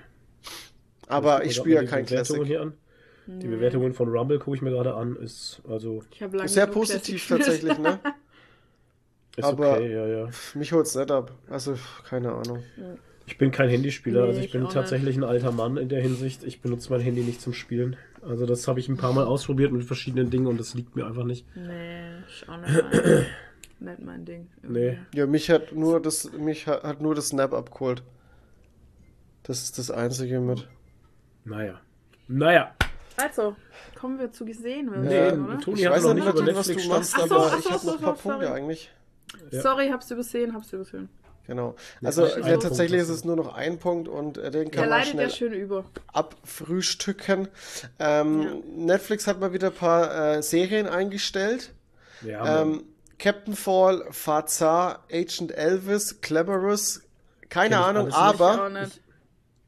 Aber 1.08 1.44
ich 1.44 1.54
spiele 1.54 1.76
ja 1.76 1.84
kein 1.84 2.06
Classic. 2.06 2.44
Hier 2.44 2.62
an. 2.62 2.74
Die 3.26 3.48
Bewertungen 3.48 3.92
von 3.92 4.08
Rumble 4.08 4.38
gucke 4.38 4.56
ich 4.56 4.62
mir 4.62 4.70
gerade 4.70 4.94
an, 4.94 5.16
ist 5.16 5.60
also 5.68 6.04
sehr 6.44 6.68
positiv 6.68 7.26
tatsächlich, 7.26 7.76
ne? 7.76 7.98
Ist 9.36 9.44
Aber 9.44 9.72
okay, 9.72 9.92
ja, 9.92 10.06
ja. 10.06 10.30
mich 10.54 10.72
holt's 10.72 10.94
nicht 10.94 11.10
ab. 11.10 11.30
Also, 11.50 11.76
keine 12.08 12.32
Ahnung. 12.32 12.62
Ja. 12.78 12.94
Ich 13.26 13.38
bin 13.38 13.50
kein 13.50 13.68
Handyspieler, 13.68 14.22
nee, 14.22 14.28
also 14.28 14.38
ich, 14.40 14.46
ich 14.46 14.52
bin 14.52 14.68
tatsächlich 14.68 15.16
nicht. 15.16 15.24
ein 15.24 15.28
alter 15.28 15.50
Mann 15.50 15.76
in 15.76 15.88
der 15.88 16.00
Hinsicht. 16.00 16.44
Ich 16.44 16.60
benutze 16.60 16.90
mein 16.92 17.00
Handy 17.00 17.22
nicht 17.22 17.40
zum 17.40 17.52
Spielen. 17.52 17.96
Also 18.22 18.46
das 18.46 18.66
habe 18.68 18.78
ich 18.78 18.88
ein 18.88 18.96
paar 18.96 19.12
Mal 19.12 19.24
ausprobiert 19.24 19.72
mit 19.72 19.84
verschiedenen 19.84 20.30
Dingen 20.30 20.46
und 20.46 20.58
das 20.58 20.74
liegt 20.74 20.94
mir 20.94 21.06
einfach 21.06 21.24
nicht. 21.24 21.44
Nee, 21.56 22.20
ist 22.26 22.48
auch 22.48 22.56
nicht 22.58 22.84
mein, 22.92 23.26
nicht 23.90 24.02
mein 24.02 24.24
Ding. 24.24 24.48
Irgendwie. 24.62 24.80
Nee. 24.80 24.98
Ja, 25.14 25.26
mich 25.26 25.50
hat 25.50 25.72
nur 25.72 26.00
das, 26.00 26.32
mich 26.32 26.66
hat, 26.68 26.84
hat 26.84 27.00
nur 27.00 27.14
das 27.14 27.28
Snap 27.28 27.52
abgeholt. 27.52 28.04
Das 29.42 29.62
ist 29.62 29.78
das 29.78 29.90
Einzige 29.90 30.40
mit. 30.40 30.68
Naja. 31.44 31.80
Naja. 32.28 32.74
Also, 33.16 33.56
kommen 33.98 34.18
wir 34.18 34.30
zu 34.30 34.44
gesehen. 34.44 34.90
Nee, 35.02 35.32
oder? 35.32 35.58
Toni 35.60 35.80
ich 35.80 35.90
weiß 35.90 36.04
noch 36.04 36.14
nicht, 36.14 36.28
über 36.28 36.42
Netflix 36.42 36.68
was 36.68 36.84
du 36.84 36.88
machst, 36.88 37.18
aber 37.18 37.48
so, 37.50 37.58
ich 37.58 37.70
habe 37.70 37.86
noch 37.86 37.94
ein 37.94 38.00
paar 38.02 38.14
Punkte 38.14 38.52
eigentlich. 38.52 38.92
Ja. 39.50 39.62
Sorry, 39.62 39.88
hab's 39.88 40.10
übersehen, 40.10 40.52
hab's 40.54 40.72
übersehen. 40.72 41.08
Genau. 41.46 41.76
Also 42.02 42.26
ja, 42.26 42.38
ja, 42.38 42.56
tatsächlich 42.56 43.00
ist 43.00 43.08
es 43.08 43.24
nur 43.24 43.36
noch 43.36 43.54
ein 43.54 43.78
Punkt 43.78 44.08
und 44.08 44.36
äh, 44.38 44.50
den 44.50 44.70
kann 44.70 44.88
man 44.88 45.04
schnell 45.04 45.30
schön 45.30 45.52
über. 45.52 45.84
abfrühstücken. 46.12 47.48
Ähm, 47.98 48.42
ja. 48.42 48.54
Netflix 48.76 49.26
hat 49.26 49.40
mal 49.40 49.52
wieder 49.52 49.68
ein 49.68 49.74
paar 49.74 50.36
äh, 50.36 50.42
Serien 50.42 50.88
eingestellt. 50.88 51.72
Ja, 52.22 52.62
ähm, 52.62 52.84
Captain 53.18 53.54
Fall, 53.54 54.04
Fazar, 54.10 55.04
Agent 55.10 55.52
Elvis, 55.52 56.20
Cleverus, 56.20 57.02
keine 57.48 57.78
Ahnung, 57.78 58.12
aber 58.12 58.88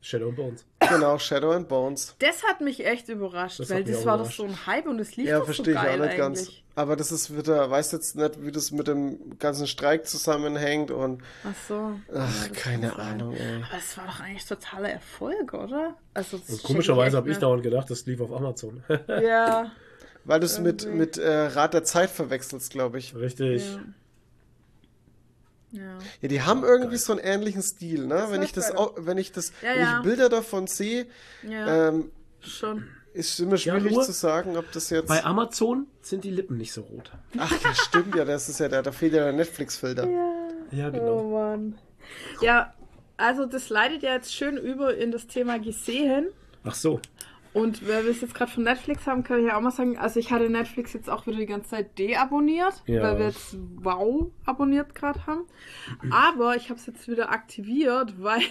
Shadow 0.00 0.28
and 0.28 0.36
Bones. 0.36 0.64
Genau, 0.80 1.18
Shadow 1.18 1.52
and 1.52 1.68
Bones. 1.68 2.14
Das 2.18 2.42
hat 2.44 2.60
mich 2.60 2.86
echt 2.86 3.08
überrascht, 3.08 3.60
das 3.60 3.70
weil 3.70 3.84
das 3.84 4.06
war 4.06 4.18
doch 4.18 4.30
so 4.30 4.44
ein 4.44 4.66
Hype 4.66 4.86
und 4.86 4.98
es 5.00 5.16
lief 5.16 5.28
ja, 5.28 5.38
doch 5.40 5.52
so 5.52 5.62
geil 5.62 5.74
ich 5.74 5.78
auch 5.78 5.84
nicht 5.84 6.00
eigentlich. 6.02 6.16
ganz. 6.16 6.52
Aber 6.78 6.94
das 6.94 7.10
ist 7.10 7.36
wieder, 7.36 7.68
weiß 7.68 7.90
jetzt 7.90 8.14
nicht, 8.14 8.40
wie 8.44 8.52
das 8.52 8.70
mit 8.70 8.86
dem 8.86 9.36
ganzen 9.40 9.66
Streik 9.66 10.06
zusammenhängt 10.06 10.92
und. 10.92 11.24
Ach 11.42 11.52
so. 11.66 11.98
Ach, 12.14 12.46
ja, 12.46 12.52
keine 12.52 12.96
Ahnung, 12.96 13.34
ey. 13.34 13.64
Aber 13.64 13.78
es 13.78 13.98
war 13.98 14.06
doch 14.06 14.20
eigentlich 14.20 14.46
totaler 14.46 14.90
Erfolg, 14.90 15.54
oder? 15.54 15.96
Also, 16.14 16.38
komischerweise 16.62 17.16
habe 17.16 17.32
ich 17.32 17.38
dauernd 17.38 17.64
gedacht, 17.64 17.90
das 17.90 18.06
lief 18.06 18.20
auf 18.20 18.32
Amazon. 18.32 18.84
ja. 19.08 19.72
Weil 20.24 20.38
du 20.38 20.46
es 20.46 20.60
mit, 20.60 20.86
mit 20.86 21.18
äh, 21.18 21.46
Rat 21.46 21.74
der 21.74 21.82
Zeit 21.82 22.10
verwechselst, 22.10 22.70
glaube 22.70 22.98
ich. 22.98 23.16
Richtig. 23.16 23.66
Ja. 25.72 25.80
Ja. 25.80 25.98
ja, 26.20 26.28
die 26.28 26.42
haben 26.42 26.62
irgendwie 26.62 26.96
so 26.96 27.12
einen 27.12 27.20
ähnlichen 27.20 27.62
Stil, 27.62 28.06
ne? 28.06 28.28
wenn 28.30 28.40
ich, 28.42 28.52
das, 28.52 28.70
auch, 28.70 28.94
wenn 28.96 29.18
ich 29.18 29.32
das, 29.32 29.52
ja, 29.62 29.70
wenn 29.70 29.80
ja. 29.80 29.96
ich 29.98 30.04
Bilder 30.04 30.28
davon 30.28 30.68
sehe, 30.68 31.06
ähm, 31.42 32.12
schon. 32.40 32.84
Ist 33.14 33.40
immer 33.40 33.56
schwierig 33.56 33.92
ja, 33.92 34.02
zu 34.02 34.12
sagen, 34.12 34.56
ob 34.56 34.70
das 34.72 34.90
jetzt. 34.90 35.08
Bei 35.08 35.24
Amazon 35.24 35.86
sind 36.02 36.24
die 36.24 36.30
Lippen 36.30 36.56
nicht 36.56 36.72
so 36.72 36.82
rot. 36.82 37.10
Ach, 37.36 37.52
das 37.62 37.78
stimmt 37.78 38.14
ja, 38.14 38.24
das 38.24 38.48
ist 38.48 38.60
ja 38.60 38.68
der, 38.68 38.82
da 38.82 38.92
fehlt 38.92 39.14
ja 39.14 39.24
der 39.24 39.32
Netflix-Filter. 39.32 40.06
Ja. 40.06 40.32
ja, 40.72 40.90
genau. 40.90 41.20
Oh 41.20 41.30
Mann. 41.30 41.78
Ja, 42.40 42.74
also 43.16 43.46
das 43.46 43.68
leitet 43.70 44.02
ja 44.02 44.14
jetzt 44.14 44.32
schön 44.32 44.56
über 44.56 44.96
in 44.96 45.10
das 45.10 45.26
Thema 45.26 45.58
gesehen. 45.58 46.28
Ach 46.64 46.74
so. 46.74 47.00
Und 47.52 47.86
weil 47.88 48.04
wir 48.04 48.10
es 48.10 48.20
jetzt 48.20 48.34
gerade 48.34 48.50
von 48.50 48.62
Netflix 48.62 49.06
haben, 49.06 49.24
kann 49.24 49.40
ich 49.40 49.46
ja 49.46 49.56
auch 49.56 49.60
mal 49.60 49.70
sagen, 49.70 49.96
also 49.98 50.20
ich 50.20 50.30
hatte 50.30 50.48
Netflix 50.50 50.92
jetzt 50.92 51.08
auch 51.08 51.26
wieder 51.26 51.38
die 51.38 51.46
ganze 51.46 51.70
Zeit 51.70 51.98
deabonniert, 51.98 52.82
ja. 52.86 53.02
weil 53.02 53.18
wir 53.18 53.26
jetzt 53.26 53.56
Wow 53.76 54.30
abonniert 54.44 54.94
gerade 54.94 55.26
haben. 55.26 55.44
Aber 56.10 56.56
ich 56.56 56.70
habe 56.70 56.78
es 56.78 56.86
jetzt 56.86 57.08
wieder 57.08 57.30
aktiviert, 57.30 58.14
weil 58.22 58.42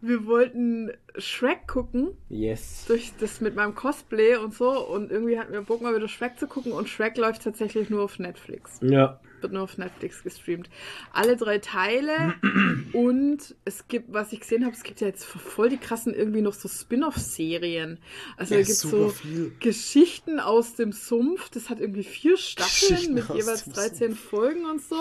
wir 0.00 0.26
wollten 0.26 0.92
Shrek 1.16 1.66
gucken. 1.66 2.08
Yes. 2.28 2.84
Durch 2.86 3.12
das 3.18 3.40
mit 3.40 3.54
meinem 3.54 3.74
Cosplay 3.74 4.36
und 4.36 4.54
so. 4.54 4.86
Und 4.86 5.10
irgendwie 5.10 5.38
hatten 5.38 5.52
wir 5.52 5.62
Bock 5.62 5.80
mal 5.80 5.94
wieder 5.94 6.08
Shrek 6.08 6.38
zu 6.38 6.46
gucken. 6.46 6.72
Und 6.72 6.88
Shrek 6.88 7.16
läuft 7.16 7.42
tatsächlich 7.42 7.90
nur 7.90 8.02
auf 8.02 8.18
Netflix. 8.18 8.80
Ja 8.82 9.20
wird 9.42 9.52
nur 9.52 9.62
auf 9.62 9.78
Netflix 9.78 10.22
gestreamt. 10.22 10.68
Alle 11.12 11.36
drei 11.36 11.58
Teile 11.58 12.34
und 12.92 13.54
es 13.64 13.88
gibt, 13.88 14.12
was 14.12 14.32
ich 14.32 14.40
gesehen 14.40 14.64
habe, 14.64 14.74
es 14.74 14.82
gibt 14.82 15.00
ja 15.00 15.06
jetzt 15.06 15.24
voll 15.24 15.68
die 15.68 15.78
krassen 15.78 16.14
irgendwie 16.14 16.42
noch 16.42 16.54
so 16.54 16.68
Spin-off-Serien. 16.68 17.98
Also 18.36 18.54
ja, 18.54 18.60
da 18.60 18.66
gibt 18.66 18.76
es 18.76 18.80
so 18.80 19.08
viel. 19.10 19.52
Geschichten 19.60 20.40
aus 20.40 20.74
dem 20.74 20.92
Sumpf. 20.92 21.50
Das 21.50 21.70
hat 21.70 21.80
irgendwie 21.80 22.04
vier 22.04 22.36
Staffeln 22.36 23.14
mit 23.14 23.28
jeweils 23.28 23.64
13 23.64 24.08
Sumpf. 24.08 24.20
Folgen 24.20 24.64
und 24.66 24.82
so. 24.82 24.96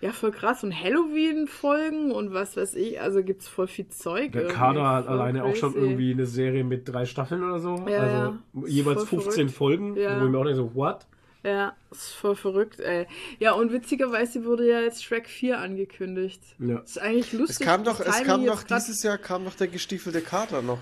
Ja, 0.00 0.12
voll 0.12 0.30
krass. 0.30 0.62
Und 0.62 0.74
Halloween-Folgen 0.78 2.12
und 2.12 2.32
was 2.32 2.56
weiß 2.56 2.74
ich. 2.74 3.00
Also 3.00 3.22
gibt 3.22 3.42
es 3.42 3.48
voll 3.48 3.66
viel 3.66 3.88
Zeug. 3.88 4.32
Der 4.32 4.48
Kader 4.48 4.88
hat 4.88 5.08
alleine 5.08 5.40
crazy. 5.40 5.52
auch 5.52 5.56
schon 5.56 5.74
irgendwie 5.74 6.12
eine 6.12 6.26
Serie 6.26 6.64
mit 6.64 6.88
drei 6.88 7.06
Staffeln 7.06 7.42
oder 7.42 7.58
so. 7.58 7.84
Ja, 7.88 8.00
also 8.00 8.16
ja. 8.16 8.66
jeweils 8.66 9.04
15 9.04 9.48
verrückt. 9.48 9.50
Folgen. 9.52 9.96
Ja. 9.96 10.20
Wo 10.20 10.26
ich 10.26 10.30
mir 10.30 10.38
auch 10.38 10.44
nicht 10.44 10.56
so, 10.56 10.74
what? 10.74 11.06
Ja, 11.46 11.76
ist 11.92 12.10
voll 12.10 12.34
verrückt, 12.34 12.80
ey. 12.80 13.06
Ja, 13.38 13.52
und 13.52 13.70
witzigerweise 13.72 14.44
wurde 14.44 14.68
ja 14.68 14.80
jetzt 14.80 15.04
Shrek 15.04 15.28
4 15.28 15.60
angekündigt. 15.60 16.42
Ja. 16.58 16.80
ist 16.80 16.98
eigentlich 16.98 17.32
lustig. 17.32 17.60
Es 17.60 17.66
kam 17.66 17.84
doch, 17.84 18.00
es 18.00 18.22
kam 18.24 18.44
doch 18.44 18.64
dieses 18.64 19.04
Jahr 19.04 19.16
kam 19.16 19.44
doch 19.44 19.54
der 19.54 19.68
gestiefelte 19.68 20.22
Kater 20.22 20.60
noch. 20.60 20.80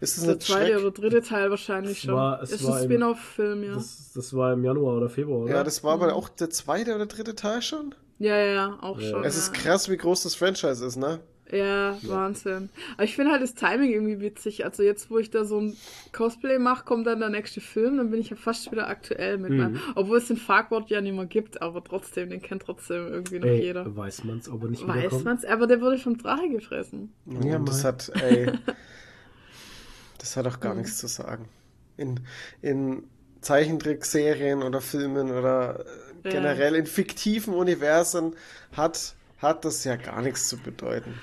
Ist 0.00 0.16
das 0.16 0.24
der 0.24 0.40
zweite 0.40 0.66
Schreck? 0.72 0.78
oder 0.78 0.90
dritte 0.90 1.22
Teil 1.22 1.50
wahrscheinlich 1.50 2.00
schon. 2.00 2.14
War, 2.14 2.42
es 2.42 2.50
ist 2.50 2.64
war 2.64 2.78
ein 2.78 2.84
Spin-off-Film, 2.84 3.62
ja. 3.62 3.74
Das, 3.74 4.12
das, 4.14 4.34
war 4.34 4.52
im 4.52 4.64
Januar 4.64 4.96
oder 4.96 5.08
Februar, 5.08 5.40
oder? 5.42 5.54
Ja, 5.54 5.64
das 5.64 5.84
war 5.84 5.94
aber 5.94 6.14
auch 6.14 6.28
der 6.28 6.50
zweite 6.50 6.96
oder 6.96 7.06
dritte 7.06 7.36
Teil 7.36 7.62
schon? 7.62 7.94
Ja, 8.18 8.36
ja, 8.36 8.52
ja, 8.52 8.78
auch 8.80 9.00
ja. 9.00 9.10
schon. 9.10 9.24
Es 9.24 9.36
ja. 9.36 9.42
ist 9.42 9.54
krass, 9.54 9.88
wie 9.88 9.96
groß 9.96 10.24
das 10.24 10.34
Franchise 10.34 10.84
ist, 10.84 10.96
ne? 10.96 11.20
Ja, 11.50 11.58
ja, 11.58 11.98
Wahnsinn. 12.02 12.68
Aber 12.94 13.04
ich 13.04 13.14
finde 13.16 13.32
halt 13.32 13.42
das 13.42 13.54
Timing 13.54 13.90
irgendwie 13.90 14.20
witzig. 14.20 14.64
Also 14.64 14.82
jetzt, 14.82 15.10
wo 15.10 15.18
ich 15.18 15.30
da 15.30 15.44
so 15.44 15.60
ein 15.60 15.76
Cosplay 16.12 16.58
mache, 16.58 16.84
kommt 16.84 17.06
dann 17.06 17.20
der 17.20 17.30
nächste 17.30 17.60
Film, 17.60 17.96
dann 17.96 18.10
bin 18.10 18.20
ich 18.20 18.30
ja 18.30 18.36
fast 18.36 18.70
wieder 18.70 18.88
aktuell 18.88 19.38
mit 19.38 19.50
mhm. 19.50 19.56
meinem. 19.56 19.80
Obwohl 19.94 20.18
es 20.18 20.28
den 20.28 20.36
Farquaad 20.36 20.90
ja 20.90 21.00
nicht 21.00 21.14
mehr 21.14 21.26
gibt, 21.26 21.62
aber 21.62 21.82
trotzdem, 21.82 22.30
den 22.30 22.42
kennt 22.42 22.62
trotzdem 22.62 23.06
irgendwie 23.08 23.38
noch 23.38 23.46
ey, 23.46 23.62
jeder. 23.62 23.96
Weiß 23.96 24.24
man's, 24.24 24.48
aber 24.48 24.68
nicht 24.68 24.86
Weiß 24.86 25.24
man's, 25.24 25.44
aber 25.44 25.66
der 25.66 25.80
wurde 25.80 25.98
vom 25.98 26.18
Drache 26.18 26.48
gefressen. 26.48 27.12
Ja, 27.42 27.58
das 27.58 27.84
hat, 27.84 28.10
ey, 28.22 28.52
das 30.18 30.36
hat 30.36 30.46
auch 30.46 30.60
gar 30.60 30.74
mhm. 30.74 30.80
nichts 30.80 30.98
zu 30.98 31.06
sagen. 31.06 31.48
In, 31.96 32.20
in 32.62 33.04
Zeichentrickserien 33.40 34.62
oder 34.62 34.80
Filmen 34.80 35.30
oder 35.30 35.84
ja. 36.24 36.30
generell 36.30 36.74
in 36.74 36.86
fiktiven 36.86 37.54
Universen 37.54 38.34
hat, 38.72 39.14
hat 39.38 39.64
das 39.64 39.84
ja 39.84 39.96
gar 39.96 40.22
nichts 40.22 40.48
zu 40.48 40.58
bedeuten. 40.58 41.14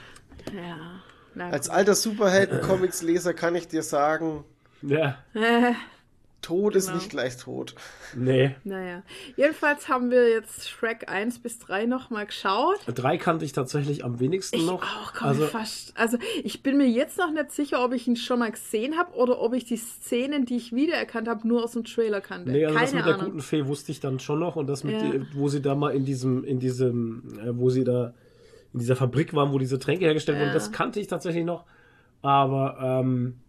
Ja. 0.53 1.47
Als 1.51 1.69
alter 1.69 1.95
Superhelden-Comics-Leser 1.95 3.33
kann 3.33 3.55
ich 3.55 3.67
dir 3.67 3.83
sagen, 3.83 4.45
ja. 4.81 5.17
Tod 6.45 6.73
genau. 6.73 6.85
ist 6.85 6.93
nicht 6.93 7.09
gleich 7.09 7.37
tot. 7.37 7.73
Nee. 8.15 8.55
Naja. 8.63 9.01
Jedenfalls 9.35 9.89
haben 9.89 10.11
wir 10.11 10.29
jetzt 10.29 10.69
Shrek 10.69 11.09
1 11.09 11.39
bis 11.39 11.57
3 11.57 11.87
nochmal 11.87 12.27
geschaut. 12.27 12.77
3 12.85 13.17
kannte 13.17 13.45
ich 13.45 13.51
tatsächlich 13.51 14.05
am 14.05 14.19
wenigsten 14.19 14.57
ich 14.57 14.65
noch. 14.65 14.83
Auch, 14.83 15.13
komm, 15.13 15.29
also, 15.29 15.47
fast. 15.47 15.97
Also 15.97 16.19
ich 16.43 16.61
bin 16.61 16.77
mir 16.77 16.87
jetzt 16.87 17.17
noch 17.17 17.31
nicht 17.31 17.51
sicher, 17.51 17.83
ob 17.83 17.93
ich 17.93 18.07
ihn 18.07 18.15
schon 18.15 18.37
mal 18.37 18.51
gesehen 18.51 18.95
habe 18.95 19.15
oder 19.15 19.41
ob 19.41 19.55
ich 19.55 19.65
die 19.65 19.77
Szenen, 19.77 20.45
die 20.45 20.57
ich 20.57 20.71
wiedererkannt 20.71 21.27
habe, 21.27 21.47
nur 21.47 21.63
aus 21.63 21.71
dem 21.71 21.83
Trailer 21.83 22.21
kannte. 22.21 22.51
Nee, 22.51 22.65
also 22.65 22.77
Keine 22.77 22.85
das 22.85 22.93
mit 22.93 23.03
Ahnung. 23.05 23.17
der 23.17 23.25
guten 23.25 23.41
Fee 23.41 23.65
wusste 23.65 23.91
ich 23.91 23.99
dann 23.99 24.19
schon 24.19 24.39
noch 24.39 24.55
und 24.55 24.67
das 24.67 24.83
mit, 24.83 25.01
ja. 25.01 25.09
die, 25.09 25.25
wo 25.33 25.49
sie 25.49 25.63
da 25.63 25.73
mal 25.73 25.95
in 25.95 26.05
diesem, 26.05 26.43
in 26.43 26.59
diesem, 26.59 27.23
äh, 27.39 27.57
wo 27.57 27.71
sie 27.71 27.83
da 27.83 28.13
in 28.75 28.79
dieser 28.79 28.97
Fabrik 28.97 29.33
waren, 29.33 29.53
wo 29.53 29.57
diese 29.57 29.79
Tränke 29.79 30.03
hergestellt 30.03 30.37
ja. 30.37 30.43
wurden, 30.43 30.53
das 30.53 30.73
kannte 30.73 30.99
ich 30.99 31.07
tatsächlich 31.07 31.45
noch. 31.45 31.63
Aber 32.21 32.77
ähm, 32.81 33.39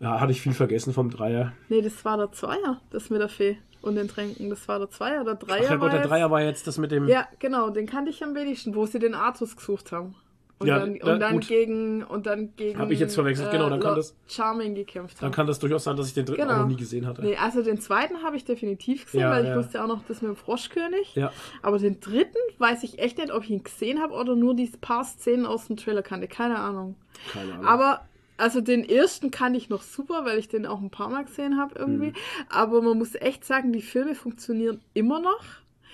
ja, 0.00 0.18
hatte 0.18 0.32
ich 0.32 0.40
viel 0.40 0.52
vergessen 0.52 0.92
vom 0.92 1.10
Dreier. 1.10 1.52
Nee, 1.68 1.80
das 1.80 2.04
war 2.04 2.16
der 2.16 2.32
Zweier, 2.32 2.80
das 2.90 3.08
mit 3.08 3.20
der 3.20 3.28
Fee 3.28 3.58
und 3.82 3.94
den 3.94 4.08
Tränken. 4.08 4.50
Das 4.50 4.66
war 4.66 4.80
der 4.80 4.90
Zweier. 4.90 5.22
Der 5.22 5.36
Dreier 5.36 5.62
Ach 5.64 5.70
ja 5.70 5.76
Gott, 5.76 5.92
der 5.92 6.02
Dreier 6.02 6.28
war 6.28 6.42
jetzt 6.42 6.66
das 6.66 6.76
mit 6.76 6.90
dem. 6.90 7.06
Ja, 7.06 7.28
genau, 7.38 7.70
den 7.70 7.86
kannte 7.86 8.10
ich 8.10 8.24
am 8.24 8.34
wenigsten, 8.34 8.74
wo 8.74 8.84
sie 8.84 8.98
den 8.98 9.14
Artus 9.14 9.56
gesucht 9.56 9.92
haben. 9.92 10.16
Und 10.60 10.66
ja, 10.66 10.78
dann, 10.78 11.00
und 11.00 11.20
dann 11.20 11.40
gegen 11.40 12.04
und 12.04 12.26
dann 12.26 12.54
gegen 12.54 12.78
habe 12.78 12.92
ich 12.92 13.00
jetzt 13.00 13.14
verwechselt 13.14 13.48
äh, 13.48 13.52
genau 13.52 13.70
dann 13.70 13.80
kann 13.80 13.96
das 13.96 14.14
Charming 14.28 14.74
gekämpft 14.74 15.16
haben. 15.16 15.22
dann 15.22 15.32
kann 15.32 15.46
das 15.46 15.58
durchaus 15.58 15.84
sein 15.84 15.96
dass 15.96 16.06
ich 16.06 16.12
den 16.12 16.26
dritten 16.26 16.42
genau. 16.42 16.52
auch 16.52 16.58
noch 16.58 16.66
nie 16.66 16.76
gesehen 16.76 17.06
hatte 17.06 17.22
nee 17.22 17.34
also 17.34 17.62
den 17.62 17.80
zweiten 17.80 18.22
habe 18.22 18.36
ich 18.36 18.44
definitiv 18.44 19.06
gesehen 19.06 19.20
ja, 19.20 19.30
weil 19.30 19.46
ich 19.46 19.54
wusste 19.54 19.82
auch 19.82 19.86
noch 19.86 20.02
das 20.06 20.20
mit 20.20 20.28
dem 20.28 20.36
Froschkönig 20.36 21.14
ja. 21.14 21.32
aber 21.62 21.78
den 21.78 21.98
dritten 22.00 22.36
weiß 22.58 22.82
ich 22.82 22.98
echt 22.98 23.16
nicht 23.16 23.32
ob 23.32 23.44
ich 23.44 23.50
ihn 23.50 23.64
gesehen 23.64 24.02
habe 24.02 24.12
oder 24.12 24.36
nur 24.36 24.54
die 24.54 24.70
paar 24.82 25.02
Szenen 25.02 25.46
aus 25.46 25.68
dem 25.68 25.78
Trailer 25.78 26.02
kannte 26.02 26.28
keine 26.28 26.58
Ahnung 26.58 26.94
keine 27.32 27.54
Ahnung 27.54 27.64
aber 27.64 28.02
also 28.36 28.60
den 28.60 28.88
ersten 28.88 29.30
kann 29.30 29.54
ich 29.54 29.68
noch 29.68 29.82
super, 29.82 30.24
weil 30.24 30.38
ich 30.38 30.48
den 30.48 30.64
auch 30.64 30.80
ein 30.80 30.90
paar 30.90 31.10
Mal 31.10 31.26
gesehen 31.26 31.58
habe 31.58 31.78
irgendwie. 31.78 32.08
Mhm. 32.08 32.14
Aber 32.48 32.80
man 32.80 32.96
muss 32.96 33.14
echt 33.14 33.44
sagen, 33.44 33.70
die 33.70 33.82
Filme 33.82 34.14
funktionieren 34.14 34.80
immer 34.94 35.20
noch. 35.20 35.44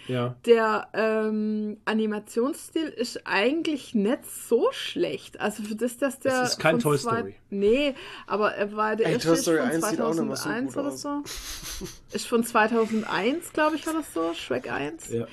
Ja. 0.08 0.36
Der 0.46 0.88
ähm, 0.92 1.78
Animationsstil 1.84 2.88
ist 2.88 3.26
eigentlich 3.26 3.94
nicht 3.94 4.24
so 4.48 4.68
schlecht. 4.72 5.40
Also 5.40 5.62
für 5.62 5.74
das, 5.74 5.98
dass 5.98 6.18
der. 6.20 6.40
Das 6.40 6.52
ist 6.52 6.58
kein 6.58 6.78
Toy 6.78 6.98
Story. 6.98 7.34
Nee, 7.50 7.94
aber 8.26 8.54
er 8.54 8.74
war 8.76 8.96
der 8.96 9.06
Ey, 9.06 9.12
erste 9.14 9.28
Toy 9.28 9.36
Story 9.36 9.58
von 9.58 9.80
2001 9.80 10.72
so 10.72 10.80
oder 10.80 10.88
aus. 10.88 11.02
so. 11.02 11.22
ist 12.12 12.26
von 12.26 12.44
2001, 12.44 13.52
glaube 13.52 13.76
ich, 13.76 13.86
oder 13.86 14.02
so. 14.02 14.32
Shrek 14.34 14.70
1. 14.70 15.10
Ja. 15.10 15.26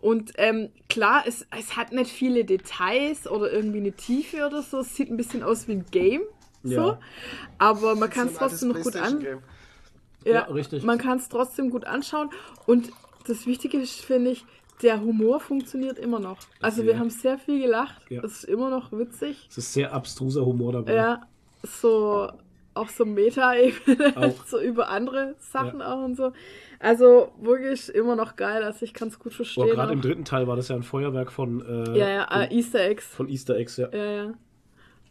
Und 0.00 0.32
ähm, 0.36 0.70
klar, 0.88 1.24
es, 1.26 1.46
es 1.58 1.76
hat 1.76 1.92
nicht 1.92 2.10
viele 2.10 2.44
Details 2.44 3.26
oder 3.26 3.52
irgendwie 3.52 3.78
eine 3.78 3.92
Tiefe 3.92 4.46
oder 4.46 4.62
so. 4.62 4.80
Es 4.80 4.96
sieht 4.96 5.10
ein 5.10 5.16
bisschen 5.16 5.42
aus 5.42 5.68
wie 5.68 5.72
ein 5.72 5.86
Game. 5.90 6.22
So. 6.62 6.74
Ja. 6.74 7.00
Aber 7.58 7.96
man 7.96 8.08
kann 8.10 8.28
es 8.28 8.34
trotzdem 8.34 8.70
noch 8.70 8.80
gut 8.80 8.96
an. 8.96 9.20
Ja, 10.24 10.32
ja, 10.32 10.42
richtig. 10.44 10.82
Man 10.84 10.98
kann 10.98 11.18
es 11.18 11.28
trotzdem 11.28 11.70
gut 11.70 11.84
anschauen. 11.84 12.30
Und 12.66 12.90
das 13.26 13.46
Wichtige 13.46 13.78
ist, 13.78 14.00
finde 14.00 14.30
ich, 14.32 14.44
der 14.82 15.00
Humor 15.00 15.40
funktioniert 15.40 15.98
immer 15.98 16.20
noch. 16.20 16.38
Also 16.60 16.84
wir 16.84 16.98
haben 16.98 17.10
sehr 17.10 17.38
viel 17.38 17.60
gelacht. 17.60 18.02
Ja. 18.08 18.22
Es 18.24 18.38
ist 18.38 18.44
immer 18.44 18.70
noch 18.70 18.92
witzig. 18.92 19.46
Es 19.50 19.58
ist 19.58 19.72
sehr 19.72 19.92
abstruser 19.92 20.44
Humor 20.44 20.72
dabei. 20.72 20.94
Ja, 20.94 21.22
so 21.62 22.30
auch 22.72 22.88
so 22.88 23.04
Meta-Ebene, 23.04 24.34
so 24.46 24.60
über 24.60 24.88
andere 24.88 25.34
Sachen 25.38 25.80
ja. 25.80 25.92
auch 25.92 26.04
und 26.04 26.16
so. 26.16 26.32
Also 26.78 27.32
wirklich 27.40 27.92
immer 27.94 28.16
noch 28.16 28.36
geil, 28.36 28.62
also 28.62 28.84
ich 28.84 28.94
kann 28.94 29.08
es 29.08 29.18
gut 29.18 29.34
verstehen. 29.34 29.66
Gerade 29.66 29.92
im 29.92 30.00
dritten 30.00 30.24
Teil 30.24 30.46
war 30.46 30.56
das 30.56 30.68
ja 30.68 30.76
ein 30.76 30.82
Feuerwerk 30.82 31.30
von, 31.32 31.60
äh, 31.60 31.98
ja, 31.98 32.08
ja, 32.08 32.28
von, 32.30 32.50
Easter 32.50 32.80
Eggs. 32.80 33.06
Von 33.06 33.28
Easter 33.28 33.56
Eggs, 33.56 33.76
ja. 33.76 33.88
Ja, 33.92 34.04
ja. 34.04 34.34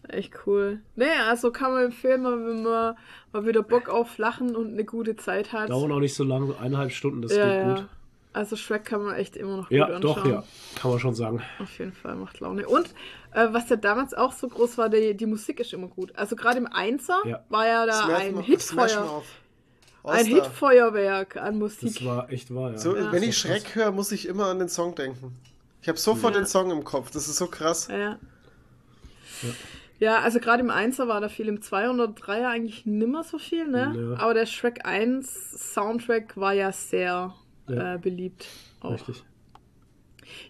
Echt 0.07 0.33
cool. 0.47 0.79
Naja, 0.95 1.27
also 1.27 1.51
kann 1.51 1.71
man 1.71 1.85
empfehlen, 1.85 2.23
wenn 2.23 2.63
man 2.63 2.95
mal 3.33 3.45
wieder 3.45 3.61
Bock 3.61 3.89
auf 3.89 4.17
Lachen 4.17 4.55
und 4.55 4.71
eine 4.73 4.85
gute 4.85 5.17
Zeit 5.17 5.51
hat. 5.53 5.69
Dauern 5.69 5.91
auch 5.91 5.99
nicht 5.99 6.15
so 6.15 6.23
lange, 6.23 6.47
so 6.47 6.55
eineinhalb 6.55 6.91
Stunden, 6.91 7.21
das 7.21 7.35
ja, 7.35 7.45
geht 7.45 7.75
gut. 7.75 7.87
Also 8.31 8.55
Shrek 8.55 8.85
kann 8.85 9.03
man 9.03 9.15
echt 9.15 9.35
immer 9.35 9.57
noch 9.57 9.71
ja, 9.71 9.85
gut 9.85 9.95
anschauen. 9.95 10.15
Ja, 10.17 10.23
doch, 10.23 10.25
ja. 10.25 10.43
Kann 10.79 10.91
man 10.91 10.99
schon 10.99 11.15
sagen. 11.15 11.41
Auf 11.59 11.79
jeden 11.79 11.93
Fall, 11.93 12.15
macht 12.15 12.39
Laune. 12.39 12.67
Und 12.67 12.87
äh, 13.31 13.47
was 13.51 13.69
ja 13.69 13.75
damals 13.75 14.13
auch 14.13 14.33
so 14.33 14.47
groß 14.47 14.77
war, 14.77 14.89
die, 14.89 15.15
die 15.15 15.25
Musik 15.25 15.59
ist 15.59 15.73
immer 15.73 15.87
gut. 15.87 16.15
Also 16.15 16.35
gerade 16.35 16.59
im 16.59 16.67
Einser 16.67 17.19
ja. 17.25 17.43
war 17.49 17.67
ja 17.67 17.85
da 17.87 18.03
Smash 18.03 18.21
ein 18.21 18.39
Hitfeuer. 18.41 19.23
Ein 20.03 20.25
Hitfeuerwerk 20.25 21.37
an 21.37 21.57
Musik. 21.57 21.95
Das 21.95 22.05
war 22.05 22.31
echt 22.31 22.53
wahr, 22.53 22.71
ja. 22.71 22.77
So, 22.77 22.95
ja. 22.95 23.11
Wenn 23.11 23.23
ich 23.23 23.37
Schreck 23.37 23.75
höre, 23.75 23.91
muss 23.91 24.11
ich 24.11 24.27
immer 24.27 24.45
an 24.45 24.59
den 24.59 24.69
Song 24.69 24.95
denken. 24.95 25.35
Ich 25.81 25.87
habe 25.87 25.97
sofort 25.97 26.35
den 26.35 26.45
Song 26.45 26.71
im 26.71 26.83
Kopf. 26.83 27.11
Das 27.11 27.27
ist 27.27 27.37
so 27.37 27.47
krass. 27.47 27.87
Ja. 27.87 28.17
Ja, 29.99 30.19
also 30.19 30.39
gerade 30.39 30.61
im 30.61 30.71
1er 30.71 31.07
war 31.07 31.19
da 31.19 31.27
viel, 31.27 31.47
im 31.47 31.59
203er 31.59 32.47
eigentlich 32.47 32.85
nimmer 32.85 33.23
so 33.23 33.37
viel, 33.37 33.67
ne? 33.67 33.93
Ja. 33.95 34.23
Aber 34.23 34.33
der 34.33 34.45
Shrek 34.45 34.85
1 34.85 35.73
Soundtrack 35.73 36.37
war 36.37 36.53
ja 36.53 36.71
sehr 36.71 37.35
ja. 37.69 37.95
Äh, 37.95 37.97
beliebt. 37.97 38.47
Auch. 38.81 38.93
Richtig. 38.93 39.23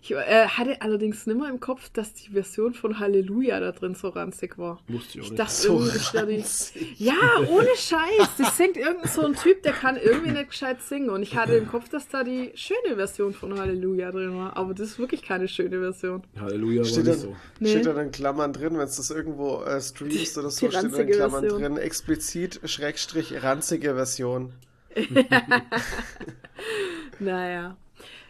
Ich 0.01 0.11
äh, 0.11 0.47
hatte 0.47 0.81
allerdings 0.81 1.25
nimmer 1.27 1.49
im 1.49 1.59
Kopf, 1.59 1.89
dass 1.89 2.13
die 2.13 2.31
Version 2.31 2.73
von 2.73 2.99
Halleluja 2.99 3.59
da 3.59 3.71
drin 3.71 3.95
so 3.95 4.09
ranzig 4.09 4.57
war. 4.57 4.81
Wusste 4.87 5.19
ich 5.19 5.21
auch 5.21 5.23
ich 5.25 5.31
nicht. 5.31 5.39
dachte 5.39 5.53
so 5.53 6.25
die. 6.25 7.03
Ja, 7.03 7.13
ohne 7.49 7.69
Scheiß. 7.75 8.29
Das 8.37 8.57
singt 8.57 8.77
irgend 8.77 9.07
so 9.07 9.25
ein 9.25 9.35
Typ, 9.35 9.63
der 9.63 9.73
kann 9.73 9.97
irgendwie 9.97 10.31
nicht 10.31 10.49
gescheit 10.49 10.81
singen. 10.81 11.09
Und 11.09 11.23
ich 11.23 11.35
hatte 11.35 11.53
im 11.55 11.67
Kopf, 11.67 11.89
dass 11.89 12.07
da 12.07 12.23
die 12.23 12.51
schöne 12.55 12.95
Version 12.95 13.33
von 13.33 13.57
Halleluja 13.59 14.11
drin 14.11 14.35
war. 14.35 14.57
Aber 14.57 14.73
das 14.73 14.89
ist 14.89 14.99
wirklich 14.99 15.21
keine 15.21 15.47
schöne 15.47 15.79
Version. 15.79 16.23
Halleluja 16.39 16.83
steht 16.83 17.05
war 17.05 17.13
nicht 17.13 17.21
so. 17.21 17.35
Nee. 17.59 17.69
Steht 17.69 17.85
da 17.85 18.01
in 18.01 18.11
Klammern 18.11 18.53
drin, 18.53 18.77
wenn 18.77 18.87
es 18.87 18.97
das 18.97 19.11
irgendwo 19.11 19.61
äh, 19.63 19.81
streamst 19.81 20.37
oder 20.37 20.49
so, 20.49 20.69
steht 20.69 20.93
da 20.93 20.97
in 20.97 21.09
Klammern 21.09 21.41
Version. 21.41 21.61
drin, 21.61 21.77
explizit 21.77 22.59
Schrägstrich 22.65 23.43
ranzige 23.43 23.95
Version. 23.95 24.53
naja. 27.19 27.77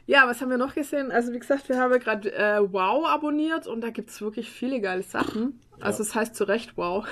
Ja, 0.10 0.28
was 0.28 0.41
haben 0.41 0.49
wir 0.49 0.57
noch 0.57 0.74
gesehen? 0.74 1.11
Also 1.11 1.32
wie 1.34 1.40
gesagt, 1.40 1.70
wir 1.70 1.78
haben 1.78 1.91
ja 1.91 1.99
gerade 1.99 2.34
äh, 2.34 2.60
Wow 2.61 3.06
abonniert 3.06 3.68
und 3.68 3.82
da 3.82 3.91
gibt 3.91 4.10
es 4.10 4.20
wirklich 4.22 4.49
viele 4.49 4.82
geile 4.82 5.03
Sachen. 5.03 5.60
Ja. 5.78 5.86
Also 5.86 6.02
es 6.02 6.10
das 6.10 6.16
heißt 6.16 6.36
zu 6.36 6.45
Recht 6.45 6.76
Wow. 6.78 7.06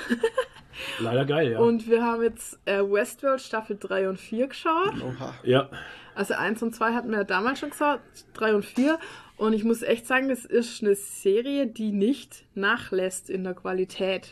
Leider 0.99 1.25
geil, 1.25 1.51
ja. 1.51 1.59
Und 1.59 1.87
wir 1.87 2.03
haben 2.03 2.23
jetzt 2.23 2.57
äh, 2.65 2.81
Westworld 2.81 3.41
Staffel 3.41 3.77
3 3.79 4.09
und 4.09 4.19
4 4.19 4.47
geschaut. 4.47 4.93
Oha. 5.03 5.35
Ja. 5.43 5.69
Also 6.15 6.33
1 6.33 6.63
und 6.63 6.75
2 6.75 6.93
hatten 6.93 7.11
wir 7.11 7.19
ja 7.19 7.23
damals 7.23 7.59
schon 7.59 7.69
geschaut, 7.69 7.99
3 8.33 8.55
und 8.55 8.65
4. 8.65 8.97
Und 9.37 9.53
ich 9.53 9.63
muss 9.63 9.83
echt 9.83 10.07
sagen, 10.07 10.29
das 10.29 10.45
ist 10.45 10.81
eine 10.81 10.95
Serie, 10.95 11.67
die 11.67 11.91
nicht 11.91 12.45
nachlässt 12.55 13.29
in 13.29 13.43
der 13.43 13.53
Qualität. 13.53 14.29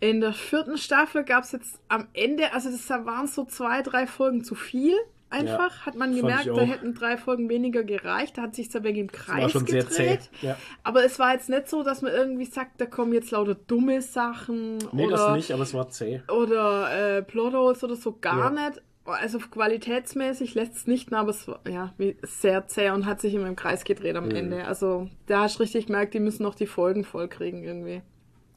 In 0.00 0.20
der 0.20 0.34
vierten 0.34 0.76
Staffel 0.76 1.24
gab 1.24 1.44
es 1.44 1.52
jetzt 1.52 1.80
am 1.88 2.08
Ende, 2.12 2.52
also 2.52 2.70
das 2.70 2.90
waren 2.90 3.26
so 3.26 3.46
zwei, 3.46 3.80
drei 3.80 4.06
Folgen 4.06 4.44
zu 4.44 4.54
viel 4.54 4.94
einfach, 5.30 5.80
ja, 5.80 5.86
hat 5.86 5.96
man 5.96 6.14
gemerkt, 6.14 6.46
da 6.46 6.60
hätten 6.62 6.94
drei 6.94 7.16
Folgen 7.16 7.48
weniger 7.48 7.84
gereicht. 7.84 8.38
Da 8.38 8.42
hat 8.42 8.54
sich 8.54 8.70
zwar 8.70 8.84
im 8.84 9.10
Kreis 9.10 9.52
gedreht. 9.52 10.30
Ja. 10.42 10.56
Aber 10.82 11.04
es 11.04 11.18
war 11.18 11.32
jetzt 11.32 11.48
nicht 11.48 11.68
so, 11.68 11.82
dass 11.82 12.02
man 12.02 12.12
irgendwie 12.12 12.44
sagt, 12.44 12.80
da 12.80 12.86
kommen 12.86 13.12
jetzt 13.12 13.30
lauter 13.30 13.54
dumme 13.54 14.02
Sachen. 14.02 14.78
Nee, 14.92 15.06
oder, 15.06 15.16
das 15.16 15.36
nicht, 15.36 15.52
aber 15.52 15.62
es 15.62 15.74
war 15.74 15.88
zäh. 15.90 16.22
Oder 16.28 17.18
äh, 17.18 17.22
Plotholes 17.22 17.82
oder 17.82 17.96
so, 17.96 18.16
gar 18.20 18.54
ja. 18.54 18.68
nicht. 18.68 18.82
Also 19.04 19.38
qualitätsmäßig 19.38 20.54
lässt 20.54 20.74
es 20.74 20.86
nicht, 20.88 21.12
aber 21.12 21.30
es 21.30 21.46
war 21.46 21.60
ja 21.68 21.94
sehr 22.22 22.66
zäh 22.66 22.90
und 22.90 23.06
hat 23.06 23.20
sich 23.20 23.34
immer 23.34 23.46
im 23.46 23.54
Kreis 23.54 23.84
gedreht 23.84 24.16
am 24.16 24.26
mhm. 24.26 24.34
Ende. 24.34 24.64
Also 24.64 25.08
da 25.26 25.42
hast 25.42 25.58
du 25.58 25.62
richtig 25.62 25.86
gemerkt, 25.86 26.14
die 26.14 26.20
müssen 26.20 26.42
noch 26.42 26.56
die 26.56 26.66
Folgen 26.66 27.04
vollkriegen 27.04 27.62
irgendwie. 27.62 28.02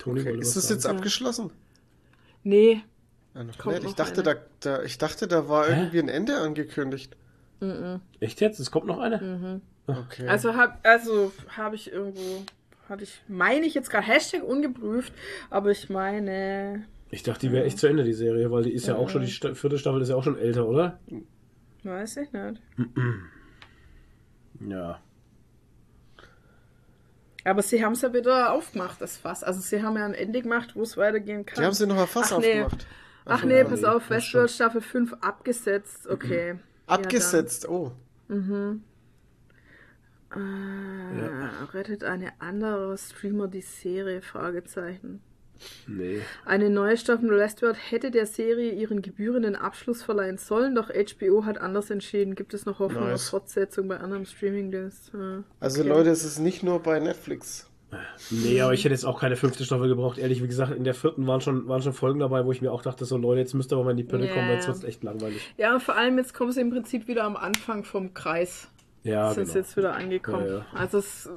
Okay. 0.04 0.40
Ist 0.40 0.56
das 0.56 0.70
jetzt 0.70 0.88
abgeschlossen? 0.88 1.52
Nee, 2.44 2.82
ja, 3.36 3.44
noch 3.44 3.66
nicht. 3.66 3.84
Ich 3.84 3.96
dachte, 3.96 4.24
da, 4.24 4.36
da, 4.60 4.84
ich 4.84 4.98
dachte, 4.98 5.28
da 5.28 5.48
war 5.48 5.68
Hä? 5.68 5.80
irgendwie 5.80 6.00
ein 6.00 6.10
Ende 6.10 6.38
angekündigt. 6.38 7.16
Mhm. 7.60 8.02
Echt 8.20 8.42
jetzt? 8.42 8.60
Es 8.60 8.72
kommt 8.72 8.88
noch 8.88 9.00
eine? 9.00 9.18
Mhm. 9.22 9.62
Okay. 9.88 10.28
Also 10.28 10.56
habe 10.56 10.74
also 10.84 11.32
hab 11.58 11.74
ich 11.74 11.92
irgendwo, 11.92 12.44
hatte 12.88 13.04
ich, 13.04 13.22
meine 13.28 13.66
ich 13.66 13.74
jetzt 13.74 13.90
gerade 13.90 14.06
Hashtag 14.06 14.44
ungeprüft, 14.44 15.14
aber 15.50 15.72
ich 15.72 15.90
meine, 15.90 16.86
Ich 17.10 17.24
dachte, 17.24 17.48
die 17.48 17.52
wäre 17.52 17.66
echt 17.66 17.80
zu 17.80 17.88
Ende, 17.88 18.04
die 18.04 18.14
Serie, 18.14 18.52
weil 18.52 18.64
die 18.64 18.72
ist 18.72 18.88
ja, 18.88 18.94
ja 18.94 19.00
auch 19.00 19.10
schon, 19.10 19.24
die 19.24 19.32
vierte 19.32 19.78
Staffel 19.80 20.02
ist 20.02 20.10
ja 20.10 20.16
auch 20.16 20.24
schon 20.24 20.38
älter, 20.38 20.68
oder? 20.68 21.00
Weiß 21.84 22.18
ich 22.18 22.32
nicht. 22.32 22.62
ja. 24.70 25.00
Aber 27.46 27.62
sie 27.62 27.84
haben 27.84 27.94
es 27.94 28.02
ja 28.02 28.14
wieder 28.14 28.54
aufgemacht, 28.54 29.02
das 29.02 29.18
Fass. 29.18 29.44
Also 29.44 29.62
sie 29.62 29.82
haben 29.82 29.98
ja 29.98 30.06
ein 30.06 30.14
Ende 30.14 30.42
gemacht, 30.42 30.76
wo 30.76 30.84
es 30.84 30.98
weitergehen 30.98 31.46
kann. 31.46 31.60
Die 31.60 31.66
haben 31.66 31.74
sie 31.74 31.88
noch 31.88 31.98
ein 31.98 32.08
Fass 32.08 32.32
Ach, 32.32 32.38
aufgemacht. 32.38 32.78
Nee. 32.78 32.86
Ach, 33.30 33.44
nee, 33.44 33.64
pass 33.64 33.84
auf, 33.84 34.10
Westworld 34.10 34.52
Staffel 34.52 34.82
5 34.82 35.14
abgesetzt, 35.22 36.08
okay. 36.08 36.54
Mhm. 36.54 36.60
Abgesetzt, 36.88 37.64
ja, 37.64 37.70
oh. 37.70 37.92
Mhm. 38.28 38.84
Äh, 40.36 40.40
ja. 40.40 41.66
Rettet 41.74 42.04
eine 42.04 42.34
andere 42.40 42.98
Streamer 42.98 43.48
die 43.48 43.62
Serie? 43.62 44.22
Fragezeichen. 44.22 45.22
Nee. 45.88 46.22
Eine 46.46 46.70
neue 46.70 46.98
Staffel 46.98 47.30
Westworld 47.32 47.78
hätte 47.92 48.12
der 48.12 48.26
Serie 48.26 48.72
ihren 48.72 49.02
gebührenden 49.02 49.56
Abschluss 49.56 50.04
verleihen 50.04 50.38
sollen, 50.38 50.76
doch 50.76 50.90
HBO 50.90 51.46
hat 51.46 51.58
anders 51.58 51.90
entschieden. 51.90 52.36
Gibt 52.36 52.54
es 52.54 52.66
noch 52.66 52.80
Hoffnung 52.80 53.06
nice. 53.08 53.26
auf 53.26 53.30
Fortsetzung 53.30 53.88
bei 53.88 53.98
anderen 53.98 54.26
Streaming-Diensten? 54.26 55.20
Ja. 55.20 55.44
Also 55.60 55.82
okay. 55.82 55.90
Leute, 55.90 56.10
es 56.12 56.24
ist 56.24 56.40
nicht 56.40 56.64
nur 56.64 56.82
bei 56.82 57.00
Netflix. 57.00 57.69
Nee, 58.30 58.62
aber 58.62 58.74
ich 58.74 58.84
hätte 58.84 58.94
jetzt 58.94 59.06
auch 59.06 59.20
keine 59.20 59.36
fünfte 59.36 59.66
Staffel 59.66 59.88
gebraucht. 59.88 60.18
Ehrlich, 60.18 60.44
wie 60.44 60.48
gesagt, 60.48 60.76
in 60.76 60.84
der 60.84 60.94
vierten 60.94 61.26
waren 61.28 61.42
schon, 61.42 61.68
waren 61.68 61.82
schon 61.82 61.94
Folgen 61.94 62.20
dabei, 62.20 62.46
wo 62.46 62.52
ich 62.52 62.62
mir 62.62 62.72
auch 62.72 62.82
dachte, 62.82 63.06
so 63.06 63.18
Leute, 63.18 63.40
jetzt 63.42 63.54
müsst 63.54 63.72
ihr 63.72 63.76
aber 63.76 63.86
mal 63.86 63.92
in 63.92 63.98
die 63.98 64.04
Pille 64.04 64.26
yeah. 64.26 64.34
kommen, 64.34 64.48
weil 64.48 64.56
jetzt 64.56 64.68
wird 64.68 64.78
es 64.78 64.84
echt 64.84 65.04
langweilig. 65.04 65.42
Ja, 65.58 65.80
vor 65.80 65.96
allem 65.96 66.18
jetzt 66.18 66.34
kommen 66.34 66.52
sie 66.52 66.62
im 66.62 66.70
Prinzip 66.70 67.08
wieder 67.08 67.24
am 67.24 67.36
Anfang 67.36 67.84
vom 67.84 68.14
Kreis. 68.14 68.70
Ja, 69.04 69.34
sind 69.34 69.46
genau. 69.46 69.58
jetzt 69.58 69.78
wieder 69.78 69.94
angekommen. 69.94 70.46
Ja, 70.46 70.58
ja. 70.58 70.66
Also 70.74 70.98
es, 71.00 71.30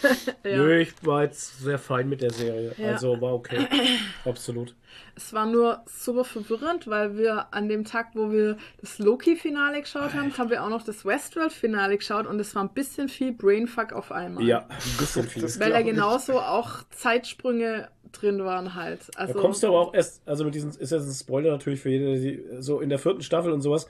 ja. 0.44 0.56
Nö, 0.56 0.80
ich 0.80 0.92
war 1.02 1.22
jetzt 1.22 1.60
sehr 1.60 1.78
fein 1.78 2.08
mit 2.08 2.22
der 2.22 2.32
Serie. 2.32 2.74
Ja. 2.76 2.92
Also 2.92 3.20
war 3.20 3.34
okay. 3.34 3.66
Absolut. 4.24 4.74
Es 5.16 5.32
war 5.32 5.46
nur 5.46 5.82
super 5.86 6.24
verwirrend, 6.24 6.88
weil 6.88 7.16
wir 7.16 7.52
an 7.52 7.68
dem 7.68 7.84
Tag, 7.84 8.08
wo 8.14 8.32
wir 8.32 8.56
das 8.80 8.98
Loki-Finale 8.98 9.80
geschaut 9.80 10.12
haben, 10.12 10.36
haben 10.36 10.50
wir 10.50 10.64
auch 10.64 10.68
noch 10.68 10.82
das 10.82 11.04
Westworld-Finale 11.04 11.96
geschaut 11.98 12.26
und 12.26 12.40
es 12.40 12.54
war 12.54 12.64
ein 12.64 12.70
bisschen 12.70 13.08
viel 13.08 13.32
Brainfuck 13.32 13.92
auf 13.92 14.10
einmal. 14.10 14.44
Ja, 14.44 14.66
ein 14.68 14.98
bisschen 14.98 15.24
viel. 15.24 15.42
weil 15.60 15.70
da 15.70 15.82
genauso 15.82 16.40
auch 16.40 16.82
Zeitsprünge 16.90 17.88
drin 18.10 18.44
waren 18.44 18.74
halt. 18.74 19.00
Also, 19.16 19.34
da 19.34 19.40
kommst 19.40 19.62
du 19.62 19.68
aber 19.68 19.80
auch 19.80 19.94
erst, 19.94 20.22
also 20.26 20.44
mit 20.44 20.54
diesen, 20.54 20.70
ist 20.70 20.90
jetzt 20.90 21.06
ein 21.06 21.12
Spoiler 21.12 21.50
natürlich 21.50 21.80
für 21.80 21.90
jede, 21.90 22.18
die, 22.18 22.42
so 22.58 22.80
in 22.80 22.88
der 22.88 22.98
vierten 22.98 23.22
Staffel 23.22 23.52
und 23.52 23.60
sowas, 23.60 23.88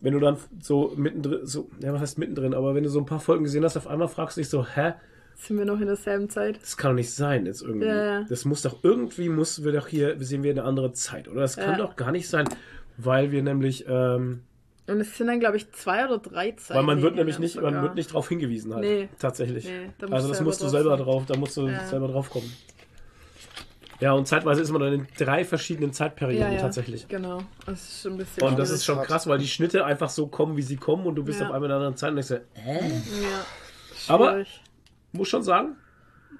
wenn 0.00 0.12
du 0.12 0.20
dann 0.20 0.36
so 0.60 0.92
mittendrin, 0.96 1.46
so, 1.46 1.68
ja, 1.80 1.92
was 1.92 2.00
heißt 2.00 2.18
mittendrin, 2.18 2.54
aber 2.54 2.74
wenn 2.74 2.84
du 2.84 2.90
so 2.90 3.00
ein 3.00 3.06
paar 3.06 3.20
Folgen 3.20 3.44
gesehen 3.44 3.64
hast, 3.64 3.76
auf 3.76 3.86
einmal 3.86 4.08
fragst 4.08 4.36
du 4.36 4.40
dich 4.40 4.48
so, 4.48 4.66
hä? 4.66 4.94
Sind 5.36 5.58
wir 5.58 5.64
noch 5.64 5.80
in 5.80 5.86
derselben 5.86 6.28
Zeit? 6.28 6.60
Das 6.60 6.76
kann 6.76 6.92
doch 6.92 6.96
nicht 6.96 7.12
sein, 7.12 7.46
jetzt 7.46 7.62
irgendwie. 7.62 7.86
Ja, 7.86 8.20
ja. 8.20 8.26
Das 8.28 8.44
muss 8.44 8.62
doch 8.62 8.78
irgendwie, 8.82 9.28
muss 9.28 9.62
wir 9.64 9.72
doch 9.72 9.86
hier, 9.86 10.16
sehen 10.18 10.42
wir 10.42 10.50
eine 10.50 10.64
andere 10.64 10.92
Zeit, 10.92 11.28
oder? 11.28 11.42
Das 11.42 11.56
kann 11.56 11.72
ja. 11.72 11.76
doch 11.78 11.96
gar 11.96 12.12
nicht 12.12 12.28
sein, 12.28 12.48
weil 12.96 13.30
wir 13.30 13.42
nämlich, 13.42 13.84
ähm, 13.88 14.42
und 14.88 15.00
es 15.00 15.18
sind 15.18 15.26
dann, 15.26 15.38
glaube 15.38 15.58
ich, 15.58 15.70
zwei 15.72 16.06
oder 16.06 16.16
drei 16.16 16.52
Zeiten. 16.52 16.78
Weil 16.78 16.82
man 16.82 17.02
wird 17.02 17.14
nämlich 17.14 17.38
nicht, 17.38 17.60
man 17.60 17.82
wird 17.82 17.94
nicht 17.94 18.12
drauf 18.12 18.28
hingewiesen 18.28 18.74
halt. 18.74 18.84
Nee. 18.84 19.08
Tatsächlich. 19.18 19.66
Nee, 19.66 19.90
da 19.98 20.06
also 20.06 20.28
das 20.28 20.40
musst 20.40 20.62
du 20.62 20.68
selber 20.68 20.96
drauf, 20.96 21.26
da 21.26 21.36
musst 21.36 21.56
du 21.58 21.68
selber 21.90 22.08
drauf 22.08 22.30
kommen. 22.30 22.50
Ja, 24.00 24.12
und 24.12 24.28
zeitweise 24.28 24.62
ist 24.62 24.70
man 24.70 24.80
dann 24.80 24.92
in 24.92 25.06
drei 25.18 25.44
verschiedenen 25.44 25.92
Zeitperioden 25.92 26.52
ja, 26.52 26.54
ja, 26.54 26.60
tatsächlich. 26.60 27.08
Genau. 27.08 27.42
Das 27.66 27.82
ist 27.82 28.02
schon 28.02 28.12
ein 28.12 28.18
bisschen. 28.18 28.42
Und 28.44 28.58
das 28.58 28.70
ist 28.70 28.84
schon 28.84 29.02
krass, 29.02 29.26
weil 29.26 29.38
die 29.38 29.48
Schnitte 29.48 29.84
einfach 29.84 30.08
so 30.08 30.28
kommen, 30.28 30.56
wie 30.56 30.62
sie 30.62 30.76
kommen 30.76 31.06
und 31.06 31.16
du 31.16 31.24
bist 31.24 31.40
ja. 31.40 31.46
auf 31.46 31.52
einmal 31.52 31.68
in 31.68 31.72
einer 31.72 31.86
anderen 31.86 31.96
Zeit 31.96 32.10
und 32.10 32.16
denkst, 32.16 32.44
hä? 32.54 32.92
Ja. 33.22 34.14
Aber 34.14 34.44
muss 35.12 35.28
schon 35.28 35.42
sagen, 35.42 35.76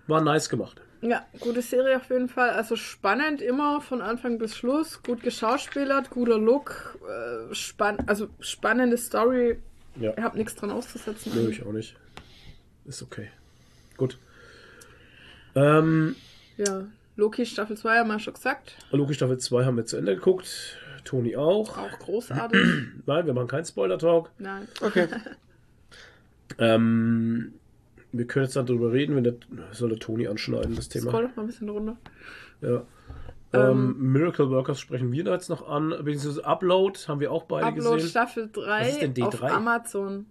war 0.07 0.21
nice 0.21 0.49
gemacht. 0.49 0.81
Ja, 1.01 1.25
gute 1.41 1.63
Serie 1.63 1.97
auf 1.97 2.11
jeden 2.11 2.29
Fall. 2.29 2.51
Also 2.51 2.75
spannend 2.75 3.41
immer 3.41 3.81
von 3.81 4.03
Anfang 4.03 4.39
bis 4.39 4.57
Schluss. 4.57 5.03
Gut 5.03 5.23
geschauspielert, 5.23 6.11
guter 6.11 6.39
Look, 6.39 6.99
äh, 7.09 7.55
spann 7.55 7.99
also 8.07 8.29
spannende 8.41 8.99
Story. 8.99 9.59
Ja. 9.97 10.13
Ich 10.17 10.23
habe 10.23 10.37
nichts 10.37 10.55
dran 10.57 10.71
auszusetzen. 10.71 11.33
Nö, 11.35 11.51
ich 11.51 11.65
auch 11.65 11.73
nicht. 11.73 11.97
Ist 12.85 13.03
okay. 13.03 13.31
Gut. 13.97 14.19
Ähm, 15.55 16.17
ja, 16.57 16.87
Loki 17.19 17.45
Staffel 17.45 17.77
2 17.77 17.99
haben 17.99 18.09
wir 18.09 18.21
schon 18.21 18.35
gesagt. 18.35 18.77
Loki 18.93 19.13
Staffel 19.13 19.39
2 19.39 19.65
haben 19.65 19.77
wir 19.77 19.85
zu 19.85 19.97
Ende 19.97 20.15
geguckt. 20.15 20.79
Toni 21.05 21.35
auch. 21.35 21.77
Auch 21.77 21.99
großartig. 21.99 22.61
Nein, 23.07 23.27
wir 23.27 23.35
machen 23.35 23.49
keinen 23.49 23.65
Spoiler-Talk. 23.65 24.31
Nein. 24.39 24.69
Okay. 24.81 25.09
ähm, 26.59 27.55
wir 28.13 28.25
können 28.29 28.45
jetzt 28.45 28.55
darüber 28.55 28.93
reden, 28.93 29.17
wenn 29.17 29.25
der 29.25 29.35
soll 29.73 29.89
der 29.89 29.99
Toni 29.99 30.29
anschneiden, 30.29 30.77
das 30.77 30.89
Thema. 30.89 31.11
Scroll 31.11 31.27
doch 31.27 31.35
mal 31.35 31.43
ein 31.43 31.47
bisschen 31.49 31.69
runter. 31.69 31.97
Ja. 32.61 32.85
Ähm, 33.53 33.97
ähm, 33.99 34.13
Miracle 34.13 34.51
Workers 34.51 34.79
sprechen 34.79 35.11
wir 35.11 35.25
da 35.25 35.33
jetzt 35.33 35.49
noch 35.49 35.69
an, 35.69 35.89
beziehungsweise 35.89 36.45
Upload 36.45 37.01
haben 37.09 37.19
wir 37.19 37.33
auch 37.33 37.45
beide 37.45 37.67
Upload 37.67 37.97
gesehen. 37.97 38.21
Upload 38.21 38.43
Staffel 38.45 38.51
3 38.53 38.81
Was 38.81 38.89
ist 38.91 39.03
denn 39.03 39.15
D3? 39.15 39.25
auf 39.25 39.43
Amazon. 39.43 40.27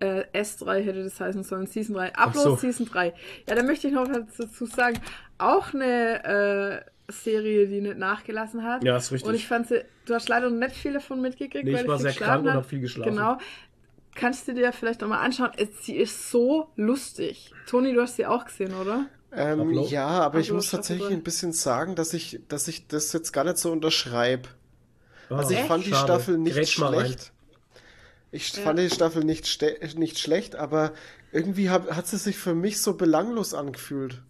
Äh, 0.00 0.24
S3 0.32 0.80
hätte 0.80 1.02
das 1.02 1.20
heißen 1.20 1.42
sollen, 1.42 1.66
Season 1.66 1.94
3. 1.94 2.14
Upload 2.14 2.50
so. 2.50 2.56
Season 2.56 2.86
3. 2.86 3.12
Ja, 3.48 3.54
da 3.54 3.62
möchte 3.62 3.88
ich 3.88 3.94
noch 3.94 4.08
was 4.08 4.36
dazu 4.36 4.66
sagen. 4.66 4.98
Auch 5.38 5.74
eine 5.74 6.84
äh, 7.08 7.12
Serie, 7.12 7.66
die 7.66 7.80
nicht 7.80 7.98
nachgelassen 7.98 8.64
hat. 8.64 8.84
Ja, 8.84 8.96
ist 8.96 9.10
richtig. 9.10 9.28
Und 9.28 9.34
ich 9.34 9.46
fand 9.46 9.68
sie, 9.68 9.84
du 10.06 10.14
hast 10.14 10.28
leider 10.28 10.50
nicht 10.50 10.76
viel 10.76 10.92
davon 10.92 11.20
mitgekriegt, 11.20 11.64
nee, 11.64 11.72
weil 11.72 11.82
ich 11.82 11.88
war 11.88 11.98
sehr 11.98 12.12
krank 12.12 12.44
und 12.44 12.52
habe 12.52 12.64
viel 12.64 12.80
geschlafen. 12.80 13.10
Genau. 13.10 13.38
Kannst 14.14 14.48
du 14.48 14.54
dir 14.54 14.72
vielleicht 14.72 15.00
nochmal 15.00 15.24
anschauen? 15.24 15.50
Sie 15.80 15.96
ist 15.96 16.30
so 16.30 16.68
lustig. 16.76 17.52
Toni, 17.66 17.92
du 17.92 18.02
hast 18.02 18.16
sie 18.16 18.26
auch 18.26 18.44
gesehen, 18.44 18.74
oder? 18.74 19.06
Ähm, 19.32 19.72
ja, 19.88 20.06
aber 20.06 20.26
Upload 20.26 20.40
ich 20.40 20.52
muss 20.52 20.70
tatsächlich 20.70 21.10
ein 21.10 21.22
bisschen 21.22 21.52
sagen, 21.52 21.94
dass 21.94 22.14
ich, 22.14 22.40
dass 22.48 22.66
ich 22.66 22.88
das 22.88 23.12
jetzt 23.12 23.32
gar 23.32 23.44
nicht 23.44 23.58
so 23.58 23.70
unterschreibe. 23.70 24.48
Oh, 25.30 25.34
also 25.34 25.50
ich 25.52 25.58
echt? 25.58 25.68
fand 25.68 25.86
die 25.86 25.90
Schade. 25.90 26.04
Staffel 26.04 26.38
nicht 26.38 26.54
Grätsch 26.54 26.74
schlecht. 26.74 27.32
Ich 28.30 28.52
ja. 28.54 28.62
fand 28.62 28.78
die 28.78 28.90
Staffel 28.90 29.24
nicht, 29.24 29.62
nicht 29.96 30.18
schlecht, 30.18 30.54
aber 30.54 30.92
irgendwie 31.32 31.70
hab, 31.70 31.90
hat 31.94 32.06
sie 32.06 32.18
sich 32.18 32.36
für 32.36 32.54
mich 32.54 32.80
so 32.80 32.94
belanglos 32.94 33.54
angefühlt. 33.54 34.22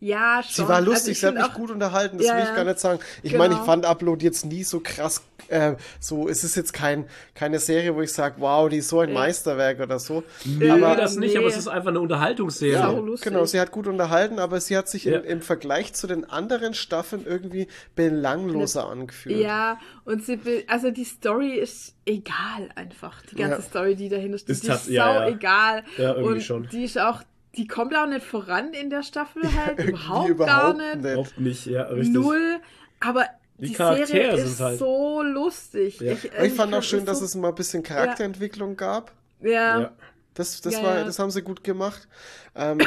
Ja, 0.00 0.42
schon. 0.42 0.64
Sie 0.64 0.68
war 0.68 0.80
lustig, 0.80 1.10
also 1.10 1.20
sie 1.20 1.26
hat 1.26 1.34
mich 1.34 1.44
auch, 1.44 1.54
gut 1.54 1.70
unterhalten, 1.70 2.16
das 2.16 2.26
ja, 2.26 2.36
will 2.36 2.44
ich 2.44 2.54
gar 2.54 2.64
nicht 2.64 2.80
sagen. 2.80 3.00
Ich 3.22 3.32
genau. 3.32 3.44
meine, 3.44 3.54
ich 3.54 3.60
fand 3.60 3.84
Upload 3.84 4.24
jetzt 4.24 4.46
nie 4.46 4.64
so 4.64 4.80
krass, 4.80 5.22
äh, 5.48 5.74
so, 5.98 6.26
es 6.26 6.42
ist 6.42 6.56
jetzt 6.56 6.72
kein, 6.72 7.04
keine 7.34 7.58
Serie, 7.58 7.94
wo 7.94 8.00
ich 8.00 8.12
sage, 8.12 8.36
wow, 8.38 8.68
die 8.68 8.78
ist 8.78 8.88
so 8.88 9.00
ein. 9.00 9.12
Meisterwerk 9.12 9.80
oder 9.80 9.98
so. 9.98 10.22
Nee, 10.44 10.70
aber, 10.70 10.96
das 10.96 11.16
nicht, 11.16 11.34
nee. 11.34 11.38
aber 11.38 11.48
es 11.48 11.56
ist 11.56 11.68
einfach 11.68 11.90
eine 11.90 12.00
Unterhaltungsserie. 12.00 12.72
Ja, 12.74 13.16
genau, 13.20 13.44
sie 13.44 13.60
hat 13.60 13.72
gut 13.72 13.86
unterhalten, 13.86 14.38
aber 14.38 14.60
sie 14.60 14.76
hat 14.76 14.88
sich 14.88 15.04
ja. 15.04 15.18
in, 15.18 15.24
im 15.24 15.42
Vergleich 15.42 15.92
zu 15.92 16.06
den 16.06 16.24
anderen 16.24 16.72
Staffeln 16.72 17.26
irgendwie 17.26 17.66
belangloser 17.94 18.88
angefühlt. 18.88 19.38
Ja, 19.38 19.78
und 20.04 20.24
sie 20.24 20.38
also 20.68 20.90
die 20.90 21.04
Story 21.04 21.54
ist 21.54 21.94
egal 22.06 22.70
einfach. 22.74 23.20
Die 23.30 23.36
ganze 23.36 23.62
Story, 23.62 23.96
die 23.96 24.08
dahinter 24.08 24.38
steht, 24.38 24.50
ist 24.50 24.64
die 24.64 24.70
ist 24.70 24.86
sau 24.86 25.26
egal. 25.26 25.84
Ja, 25.98 26.14
irgendwie 26.14 26.34
und 26.34 26.42
schon. 26.42 26.68
Die 26.70 26.84
ist 26.84 26.98
auch 26.98 27.22
die 27.56 27.66
kommt 27.66 27.94
auch 27.94 28.06
nicht 28.06 28.24
voran 28.24 28.72
in 28.72 28.90
der 28.90 29.02
Staffel 29.02 29.42
halt, 29.56 29.78
ja, 29.78 29.84
überhaupt, 29.86 30.28
überhaupt, 30.28 30.78
gar 30.78 30.96
nicht. 30.96 31.16
Oft 31.16 31.40
nicht, 31.40 31.66
ja, 31.66 31.82
richtig. 31.84 32.14
Null, 32.14 32.60
aber 33.00 33.26
die, 33.58 33.68
die 33.68 33.74
Serie 33.74 34.36
ist 34.36 34.60
halt. 34.60 34.78
so 34.78 35.22
lustig. 35.22 36.00
Ja. 36.00 36.12
Ich, 36.12 36.24
ich, 36.32 36.52
fand 36.54 36.74
auch 36.74 36.82
schön, 36.82 37.00
so 37.00 37.06
dass 37.06 37.20
es 37.20 37.34
mal 37.34 37.48
ein 37.48 37.54
bisschen 37.54 37.82
Charakterentwicklung 37.82 38.70
ja. 38.70 38.76
gab. 38.76 39.12
Ja. 39.40 39.80
ja. 39.80 39.92
Das, 40.34 40.60
das, 40.60 40.82
war, 40.82 41.04
das 41.04 41.18
haben 41.18 41.30
sie 41.30 41.42
gut 41.42 41.64
gemacht. 41.64 42.08
Ähm, 42.54 42.78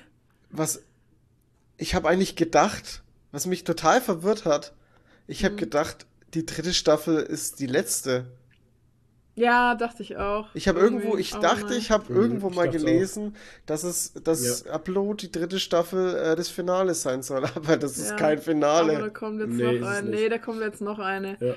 was 0.50 0.82
ich 1.78 1.94
habe 1.94 2.08
eigentlich 2.08 2.36
gedacht, 2.36 3.02
was 3.32 3.46
mich 3.46 3.64
total 3.64 4.00
verwirrt 4.00 4.44
hat, 4.44 4.74
ich 5.26 5.44
habe 5.44 5.54
mhm. 5.54 5.58
gedacht, 5.58 6.06
die 6.34 6.46
dritte 6.46 6.74
Staffel 6.74 7.16
ist 7.16 7.58
die 7.58 7.66
letzte. 7.66 8.26
Ja, 9.34 9.74
dachte 9.74 10.02
ich 10.02 10.16
auch. 10.16 10.48
Ich 10.54 10.68
habe 10.68 10.80
irgendwo, 10.80 11.16
ich 11.16 11.30
dachte, 11.30 11.74
ich 11.74 11.90
habe 11.90 12.12
mhm, 12.12 12.20
irgendwo 12.20 12.50
mal 12.50 12.68
gelesen, 12.68 13.34
auch. 13.34 13.66
dass 13.66 13.84
es, 13.84 14.12
dass 14.12 14.64
ja. 14.64 14.72
Upload 14.72 15.26
die 15.26 15.32
dritte 15.32 15.60
Staffel 15.60 16.14
äh, 16.16 16.36
des 16.36 16.48
Finales 16.48 17.02
sein 17.02 17.22
soll, 17.22 17.44
aber 17.54 17.76
das 17.76 17.96
ist 17.96 18.10
ja, 18.10 18.16
kein 18.16 18.38
Finale. 18.38 18.96
Aber 18.96 19.06
da 19.06 19.10
kommt 19.10 19.40
jetzt 19.40 19.50
nee, 19.50 19.78
noch 19.78 19.88
eine. 19.88 20.10
Nee, 20.10 20.28
da 20.28 20.38
kommt 20.38 20.60
jetzt 20.60 20.80
noch 20.80 20.98
eine. 20.98 21.36
Ja. 21.40 21.54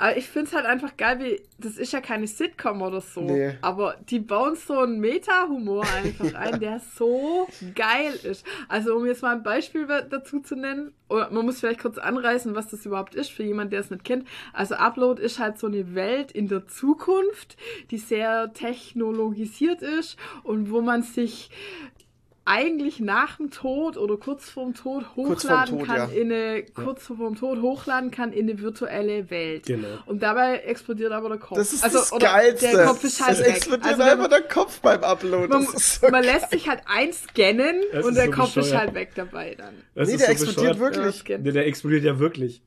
Aber 0.00 0.16
ich 0.16 0.28
finde 0.28 0.46
es 0.46 0.54
halt 0.54 0.64
einfach 0.64 0.96
geil, 0.96 1.18
wie, 1.18 1.42
das 1.58 1.76
ist 1.76 1.92
ja 1.92 2.00
keine 2.00 2.28
Sitcom 2.28 2.82
oder 2.82 3.00
so. 3.00 3.20
Nee. 3.20 3.54
Aber 3.62 3.96
die 4.08 4.20
bauen 4.20 4.54
so 4.54 4.78
einen 4.78 5.00
Meta-Humor 5.00 5.84
einfach 5.92 6.34
ein, 6.34 6.60
der 6.60 6.80
so 6.96 7.48
geil 7.74 8.12
ist. 8.22 8.46
Also, 8.68 8.94
um 8.94 9.06
jetzt 9.06 9.22
mal 9.22 9.34
ein 9.34 9.42
Beispiel 9.42 9.88
dazu 10.08 10.38
zu 10.38 10.54
nennen, 10.54 10.92
oder 11.08 11.30
man 11.32 11.44
muss 11.44 11.58
vielleicht 11.58 11.80
kurz 11.80 11.98
anreißen, 11.98 12.54
was 12.54 12.68
das 12.68 12.86
überhaupt 12.86 13.16
ist, 13.16 13.32
für 13.32 13.42
jemanden, 13.42 13.72
der 13.72 13.80
es 13.80 13.90
nicht 13.90 14.04
kennt. 14.04 14.28
Also, 14.52 14.76
Upload 14.76 15.20
ist 15.20 15.40
halt 15.40 15.58
so 15.58 15.66
eine 15.66 15.96
Welt 15.96 16.30
in 16.30 16.46
der 16.46 16.68
Zukunft, 16.68 17.56
die 17.90 17.98
sehr 17.98 18.52
technologisiert 18.52 19.82
ist 19.82 20.16
und 20.44 20.70
wo 20.70 20.80
man 20.80 21.02
sich 21.02 21.50
eigentlich 22.48 22.98
nach 22.98 23.36
dem 23.36 23.50
Tod 23.50 23.98
oder 23.98 24.16
kurz 24.16 24.48
vorm 24.48 24.72
Tod 24.72 25.04
hochladen 25.16 25.78
Tod, 25.78 25.86
kann 25.86 25.96
ja. 25.96 26.04
in 26.06 26.32
eine 26.32 26.64
kurz 26.74 27.04
vorm 27.04 27.36
Tod 27.36 27.60
hochladen 27.60 28.10
kann 28.10 28.32
in 28.32 28.48
eine 28.48 28.58
virtuelle 28.58 29.28
Welt. 29.30 29.66
Genau. 29.66 29.86
Und 30.06 30.22
dabei 30.22 30.56
explodiert 30.60 31.12
aber 31.12 31.28
der 31.28 31.38
Kopf. 31.38 31.58
Das 31.58 31.74
ist 31.74 31.84
also, 31.84 31.98
das 31.98 32.10
Geilste. 32.18 32.70
Der 32.70 32.86
Kopf 32.86 33.04
ist 33.04 33.24
halt 33.24 33.38
es 33.38 33.44
weg. 33.44 33.56
explodiert 33.56 34.00
also, 34.00 34.02
einfach 34.02 34.28
der 34.28 34.42
Kopf 34.42 34.80
beim 34.80 35.04
Upload. 35.04 35.48
Man, 35.48 35.66
so 35.66 36.08
man 36.08 36.24
lässt 36.24 36.50
sich 36.50 36.68
halt 36.68 36.80
einscannen 36.86 37.82
und 38.02 38.14
der 38.14 38.26
so 38.26 38.30
Kopf 38.30 38.54
bescheuert. 38.54 38.66
ist 38.66 38.74
halt 38.74 38.94
weg 38.94 39.10
dabei 39.14 39.54
dann. 39.54 39.74
Das 39.94 40.08
nee, 40.08 40.16
der 40.16 40.26
so 40.26 40.32
explodiert 40.32 40.78
bescheuert. 40.78 40.96
wirklich. 40.96 41.28
Ja, 41.28 41.38
nee, 41.38 41.52
der 41.52 41.66
explodiert 41.66 42.04
ja 42.04 42.18
wirklich. 42.18 42.62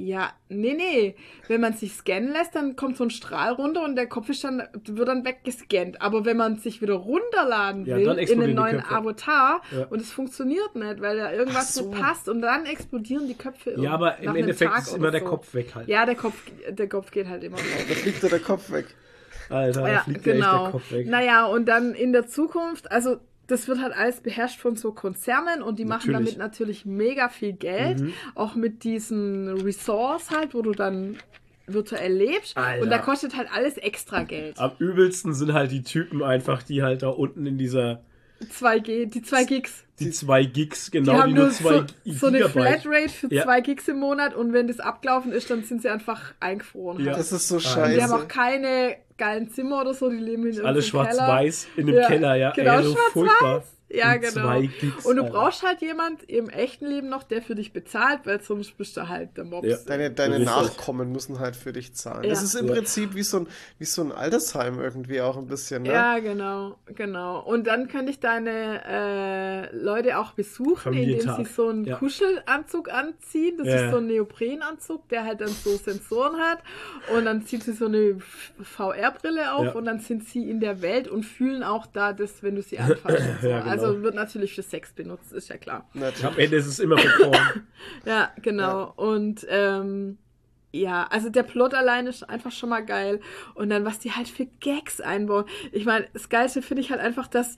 Ja, 0.00 0.32
nee, 0.48 0.74
nee. 0.74 1.16
Wenn 1.48 1.60
man 1.60 1.72
sich 1.72 1.92
scannen 1.92 2.32
lässt, 2.32 2.54
dann 2.54 2.76
kommt 2.76 2.96
so 2.96 3.02
ein 3.02 3.10
Strahl 3.10 3.54
runter 3.54 3.84
und 3.84 3.96
der 3.96 4.06
Kopf 4.06 4.28
ist 4.28 4.44
dann, 4.44 4.62
wird 4.84 5.08
dann 5.08 5.24
weggescannt. 5.24 6.00
Aber 6.00 6.24
wenn 6.24 6.36
man 6.36 6.56
sich 6.56 6.80
wieder 6.80 6.94
runterladen 6.94 7.84
will 7.84 8.06
ja, 8.06 8.12
in 8.12 8.38
den 8.38 8.54
neuen 8.54 8.80
Avatar 8.80 9.60
ja. 9.76 9.86
und 9.86 10.00
es 10.00 10.12
funktioniert 10.12 10.76
nicht, 10.76 11.00
weil 11.00 11.16
da 11.16 11.32
irgendwas 11.32 11.74
so. 11.74 11.88
nicht 11.88 12.00
passt 12.00 12.28
und 12.28 12.42
dann 12.42 12.64
explodieren 12.66 13.26
die 13.26 13.34
Köpfe 13.34 13.74
Ja, 13.76 13.90
aber 13.90 14.20
im 14.20 14.36
Endeffekt 14.36 14.70
Tag 14.70 14.82
ist 14.82 14.94
immer 14.94 15.10
der 15.10 15.20
so. 15.20 15.26
Kopf 15.26 15.52
weg 15.52 15.74
halt. 15.74 15.88
Ja, 15.88 16.06
der 16.06 16.14
Kopf, 16.14 16.36
der 16.68 16.88
Kopf 16.88 17.10
geht 17.10 17.26
halt 17.26 17.42
immer 17.42 17.58
weg. 17.58 17.86
da 17.88 17.94
fliegt 17.94 18.22
der 18.22 18.38
Kopf 18.38 18.70
weg. 18.70 18.86
Alter, 19.50 19.90
ja, 19.90 20.00
fliegt 20.00 20.22
genau. 20.22 20.62
der 20.62 20.70
Kopf 20.70 20.92
weg. 20.92 21.08
Naja, 21.08 21.46
und 21.46 21.66
dann 21.66 21.94
in 21.94 22.12
der 22.12 22.28
Zukunft, 22.28 22.92
also 22.92 23.18
das 23.48 23.66
wird 23.66 23.80
halt 23.80 23.96
alles 23.96 24.20
beherrscht 24.20 24.60
von 24.60 24.76
so 24.76 24.92
Konzernen 24.92 25.62
und 25.62 25.78
die 25.78 25.84
natürlich. 25.84 26.12
machen 26.14 26.24
damit 26.24 26.38
natürlich 26.38 26.84
mega 26.84 27.28
viel 27.28 27.54
Geld. 27.54 28.00
Mhm. 28.00 28.12
Auch 28.34 28.54
mit 28.54 28.84
diesen 28.84 29.48
Resorts 29.48 30.30
halt, 30.30 30.54
wo 30.54 30.62
du 30.62 30.72
dann 30.72 31.16
virtuell 31.66 32.12
lebst. 32.12 32.56
Alter. 32.56 32.82
Und 32.82 32.90
da 32.90 32.98
kostet 32.98 33.36
halt 33.36 33.48
alles 33.52 33.78
extra 33.78 34.22
Geld. 34.22 34.58
Am 34.58 34.72
übelsten 34.78 35.34
sind 35.34 35.52
halt 35.54 35.72
die 35.72 35.82
Typen 35.82 36.22
einfach, 36.22 36.62
die 36.62 36.82
halt 36.82 37.02
da 37.02 37.08
unten 37.08 37.46
in 37.46 37.58
dieser 37.58 38.02
2G, 38.40 39.06
die 39.06 39.22
2 39.22 39.44
Gigs. 39.44 39.84
Die 39.98 40.10
2 40.10 40.44
Gigs, 40.44 40.90
genau, 40.90 41.12
die, 41.12 41.18
haben 41.18 41.28
die 41.28 41.34
nur 41.34 41.50
2 41.50 41.86
so, 42.04 42.12
so 42.12 42.26
eine 42.28 42.48
Flatrate 42.48 43.08
für 43.08 43.28
2 43.28 43.34
ja. 43.34 43.60
Gigs 43.60 43.88
im 43.88 43.98
Monat 43.98 44.34
und 44.34 44.52
wenn 44.52 44.68
das 44.68 44.78
abgelaufen 44.78 45.32
ist, 45.32 45.50
dann 45.50 45.64
sind 45.64 45.82
sie 45.82 45.88
einfach 45.88 46.34
eingefroren. 46.40 47.00
Ja. 47.00 47.12
Halt. 47.12 47.18
Das 47.18 47.32
ist 47.32 47.48
so 47.48 47.58
scheiße. 47.58 47.94
Die 47.94 48.02
haben 48.02 48.12
auch 48.12 48.28
keine 48.28 48.96
geilen 49.16 49.50
Zimmer 49.50 49.80
oder 49.80 49.94
so, 49.94 50.08
die 50.08 50.16
leben 50.16 50.46
in 50.46 50.64
Alles 50.64 50.86
schwarz-weiß 50.86 51.68
in 51.76 51.88
einem 51.88 51.96
ja. 51.96 52.06
Keller, 52.06 52.34
ja. 52.36 52.52
Genau, 52.52 52.72
also 52.72 52.96
schwarz-weiß. 53.12 53.77
Ja, 53.90 54.16
genau. 54.16 54.58
Und 54.58 55.16
du 55.16 55.22
Alter. 55.22 55.32
brauchst 55.32 55.62
halt 55.62 55.80
jemand 55.80 56.22
im 56.24 56.50
echten 56.50 56.86
Leben 56.86 57.08
noch, 57.08 57.22
der 57.22 57.40
für 57.40 57.54
dich 57.54 57.72
bezahlt, 57.72 58.20
weil 58.24 58.40
sonst 58.42 58.76
bist 58.76 58.96
du 58.98 59.08
halt 59.08 59.36
der 59.36 59.44
Mops. 59.44 59.66
Ja. 59.66 59.76
Deine, 59.86 60.10
deine 60.10 60.40
Nachkommen 60.40 61.10
müssen 61.10 61.38
halt 61.38 61.56
für 61.56 61.72
dich 61.72 61.94
zahlen. 61.94 62.24
Ja. 62.24 62.30
Das 62.30 62.42
ist 62.42 62.54
im 62.54 62.66
ja. 62.66 62.74
Prinzip 62.74 63.14
wie 63.14 63.22
so, 63.22 63.40
ein, 63.40 63.46
wie 63.78 63.86
so 63.86 64.02
ein 64.02 64.12
Altersheim 64.12 64.78
irgendwie 64.78 65.22
auch 65.22 65.38
ein 65.38 65.46
bisschen, 65.46 65.84
ne? 65.84 65.92
Ja, 65.92 66.18
genau, 66.18 66.76
genau. 66.94 67.40
Und 67.40 67.66
dann 67.66 67.88
könnte 67.88 68.10
ich 68.10 68.20
deine 68.20 68.82
äh, 68.86 69.76
Leute 69.76 70.18
auch 70.18 70.32
besuchen, 70.32 70.92
indem 70.92 71.20
sie 71.20 71.44
so 71.46 71.68
einen 71.68 71.90
Kuschelanzug 71.90 72.92
anziehen. 72.92 73.56
Das 73.56 73.68
ist 73.68 73.90
so 73.90 73.98
ein 73.98 74.06
Neoprenanzug, 74.06 75.08
der 75.08 75.24
halt 75.24 75.40
dann 75.40 75.48
so 75.48 75.76
Sensoren 75.76 76.38
hat. 76.38 76.58
Und 77.14 77.24
dann 77.24 77.46
zieht 77.46 77.62
sie 77.62 77.72
so 77.72 77.86
eine 77.86 78.18
VR-Brille 78.62 79.54
auf 79.54 79.74
und 79.74 79.86
dann 79.86 80.00
sind 80.00 80.28
sie 80.28 80.48
in 80.50 80.60
der 80.60 80.82
Welt 80.82 81.08
und 81.08 81.24
fühlen 81.24 81.62
auch 81.62 81.86
da 81.86 82.12
das, 82.12 82.42
wenn 82.42 82.56
du 82.56 82.62
sie 82.62 82.78
anfasst. 82.78 82.98
So. 83.40 83.48
ja, 83.48 83.60
genau. 83.60 83.70
Also 83.70 83.77
genau. 83.86 84.02
wird 84.02 84.14
natürlich 84.14 84.54
für 84.54 84.62
Sex 84.62 84.92
benutzt, 84.92 85.32
ist 85.32 85.48
ja 85.48 85.56
klar. 85.56 85.88
Natürlich. 85.94 86.24
Am 86.24 86.38
Ende 86.38 86.56
ist 86.56 86.66
es 86.66 86.78
immer 86.78 86.98
für 86.98 87.24
Porn. 87.24 87.66
ja, 88.04 88.32
genau. 88.42 88.80
Ja. 88.80 88.92
Und 88.96 89.46
ähm, 89.48 90.18
ja, 90.72 91.06
also 91.10 91.30
der 91.30 91.44
Plot 91.44 91.74
allein 91.74 92.06
ist 92.06 92.28
einfach 92.28 92.52
schon 92.52 92.68
mal 92.68 92.84
geil. 92.84 93.20
Und 93.54 93.70
dann, 93.70 93.84
was 93.84 93.98
die 93.98 94.12
halt 94.12 94.28
für 94.28 94.46
Gags 94.60 95.00
einbauen. 95.00 95.44
Ich 95.72 95.84
meine, 95.84 96.08
das 96.12 96.28
Geilste 96.28 96.62
finde 96.62 96.82
ich 96.82 96.90
halt 96.90 97.00
einfach, 97.00 97.26
dass 97.26 97.56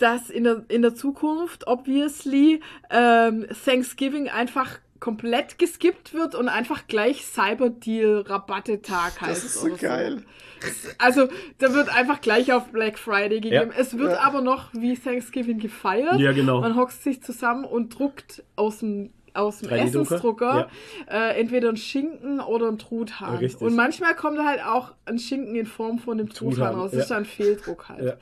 dass 0.00 0.30
in 0.30 0.44
der, 0.44 0.64
in 0.68 0.80
der 0.80 0.94
Zukunft, 0.94 1.66
obviously, 1.66 2.60
ähm, 2.90 3.46
Thanksgiving 3.64 4.30
einfach 4.30 4.78
komplett 5.00 5.58
geskippt 5.58 6.14
wird 6.14 6.34
und 6.34 6.48
einfach 6.48 6.86
gleich 6.86 7.24
Cyberdeal-Rabattetag 7.24 9.20
heißt. 9.20 9.30
Das 9.30 9.44
ist 9.44 9.54
so 9.54 9.74
geil. 9.76 10.22
So. 10.60 10.90
Also, 10.98 11.28
da 11.58 11.72
wird 11.72 11.88
einfach 11.94 12.20
gleich 12.20 12.52
auf 12.52 12.70
Black 12.70 12.98
Friday 12.98 13.40
gegeben. 13.40 13.72
Ja. 13.74 13.80
Es 13.80 13.96
wird 13.96 14.12
ja. 14.12 14.20
aber 14.20 14.42
noch 14.42 14.72
wie 14.74 14.94
Thanksgiving 14.94 15.58
gefeiert. 15.58 16.20
Ja, 16.20 16.32
genau. 16.32 16.60
Man 16.60 16.76
hockt 16.76 16.92
sich 17.02 17.22
zusammen 17.22 17.64
und 17.64 17.98
druckt 17.98 18.44
aus 18.56 18.80
dem 18.80 19.10
aus 19.32 19.60
dem 19.60 19.70
Essensdrucker 19.70 20.68
ja. 21.08 21.30
äh, 21.30 21.40
entweder 21.40 21.68
ein 21.68 21.76
Schinken 21.76 22.40
oder 22.40 22.66
ein 22.66 22.78
Truthahn. 22.78 23.40
Ja, 23.40 23.48
und 23.60 23.76
manchmal 23.76 24.16
kommt 24.16 24.44
halt 24.44 24.60
auch 24.64 24.92
ein 25.04 25.20
Schinken 25.20 25.54
in 25.54 25.66
Form 25.66 26.00
von 26.00 26.18
dem 26.18 26.30
Truthahn, 26.30 26.72
Truthahn 26.72 26.74
raus. 26.74 26.90
Das 26.90 27.04
ist 27.04 27.12
ein 27.12 27.24
Fehldruck 27.24 27.88
halt. 27.88 28.18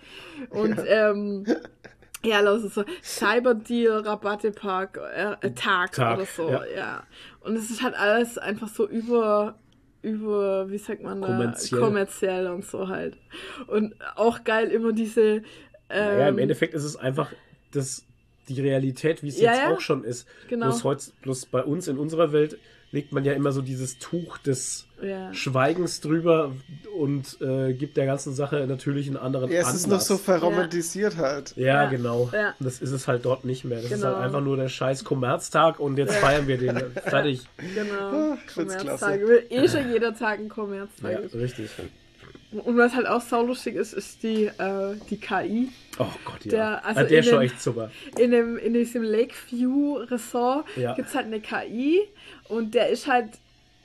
Und 0.51 0.79
ähm, 0.87 1.47
ja, 2.25 2.41
also 2.41 2.69
so 2.69 2.85
Cyberdeal, 3.03 4.01
Rabattepark, 4.01 4.99
äh, 5.15 5.47
äh, 5.47 5.51
Tag, 5.53 5.93
Tag, 5.93 6.19
oder 6.19 6.27
so, 6.27 6.51
ja. 6.51 6.65
ja. 6.77 7.03
Und 7.41 7.57
es 7.57 7.71
ist 7.71 7.83
halt 7.83 7.95
alles 7.95 8.39
einfach 8.39 8.69
so 8.69 8.89
über, 8.89 9.59
über, 10.03 10.71
wie 10.71 10.79
sagt 10.79 11.03
man 11.03 11.21
da, 11.21 11.29
kommerziell, 11.29 11.81
kommerziell 11.81 12.47
und 12.49 12.65
so 12.65 12.89
halt. 12.89 13.17
Und 13.69 13.95
auch 14.17 14.45
geil 14.45 14.71
immer 14.71 14.93
diese. 14.93 15.43
Ähm, 15.91 16.17
naja, 16.17 16.29
im 16.29 16.39
Endeffekt 16.39 16.75
ist 16.75 16.85
es 16.85 16.97
einfach 16.97 17.33
das, 17.73 18.05
die 18.49 18.61
Realität, 18.61 19.23
wie 19.23 19.29
es 19.29 19.41
ja, 19.41 19.53
jetzt 19.53 19.63
ja. 19.63 19.73
auch 19.73 19.81
schon 19.81 20.05
ist. 20.05 20.27
Genau. 20.49 20.67
Bloß, 20.67 20.85
heutz, 20.85 21.13
bloß 21.23 21.47
bei 21.47 21.63
uns 21.63 21.89
in 21.89 21.99
unserer 21.99 22.33
Welt 22.33 22.59
legt 22.91 23.13
man 23.13 23.25
ja 23.25 23.35
immer 23.35 23.53
so 23.53 23.61
dieses 23.61 23.99
Tuch 23.99 24.39
des 24.39 24.87
ja. 25.03 25.33
Schweigens 25.35 26.01
drüber 26.01 26.53
und 26.99 27.41
äh, 27.41 27.73
gibt 27.75 27.97
der 27.97 28.07
ganzen 28.07 28.35
Sache 28.35 28.67
natürlich 28.67 29.07
einen 29.07 29.17
anderen 29.17 29.51
Ja, 29.51 29.61
es 29.61 29.67
Anlass. 29.67 29.81
ist 29.81 29.87
noch 29.89 30.01
so 30.01 30.17
verromantisiert 30.17 31.15
ja. 31.15 31.21
halt. 31.21 31.55
Ja, 31.57 31.67
ja. 31.67 31.91
genau. 31.91 32.31
Das 32.59 32.81
ist 32.81 32.91
es 32.91 33.07
halt 33.07 33.25
dort 33.25 33.45
nicht 33.45 33.65
mehr. 33.65 33.81
Das 33.81 33.91
genau. 33.91 33.97
ist 33.97 34.05
halt 34.05 34.15
genau. 34.15 34.27
einfach 34.27 34.41
nur 34.41 34.57
der 34.57 34.69
scheiß 34.69 35.05
Kommerztag 35.05 35.81
und 35.81 35.99
jetzt 35.99 36.15
feiern 36.15 36.47
wir 36.47 36.59
den. 36.59 36.79
Fertig. 37.05 37.43
Genau. 37.75 38.33
Oh, 38.33 38.37
Kommerztag. 38.53 39.21
Will 39.21 39.45
eh 39.51 39.69
schon 39.69 39.93
jeder 39.93 40.15
Tag 40.15 40.39
ein 40.39 40.49
Kommerztag. 40.49 41.13
Ja, 41.13 41.19
ist. 41.19 41.35
richtig. 41.35 41.71
Und 42.51 42.79
was 42.79 42.95
halt 42.95 43.07
auch 43.07 43.21
saulustig 43.21 43.77
ist, 43.77 43.93
ist 43.93 44.23
die, 44.23 44.47
äh, 44.47 44.95
die 45.11 45.19
KI. 45.19 45.69
Oh 45.99 46.07
Gott, 46.25 46.45
ja. 46.45 46.51
Der, 46.51 46.87
also 46.87 47.03
der 47.05 47.19
ist 47.21 47.29
schon 47.29 47.43
echt 47.43 47.61
super. 47.61 47.91
In, 48.19 48.31
dem, 48.31 48.57
in 48.57 48.75
diesem 48.75 49.03
Lakeview 49.03 49.97
Resort 49.97 50.67
ja. 50.77 50.95
gibt 50.95 51.09
es 51.09 51.15
halt 51.15 51.27
eine 51.27 51.41
KI 51.41 52.03
und 52.49 52.75
der 52.75 52.89
ist 52.89 53.07
halt, 53.07 53.31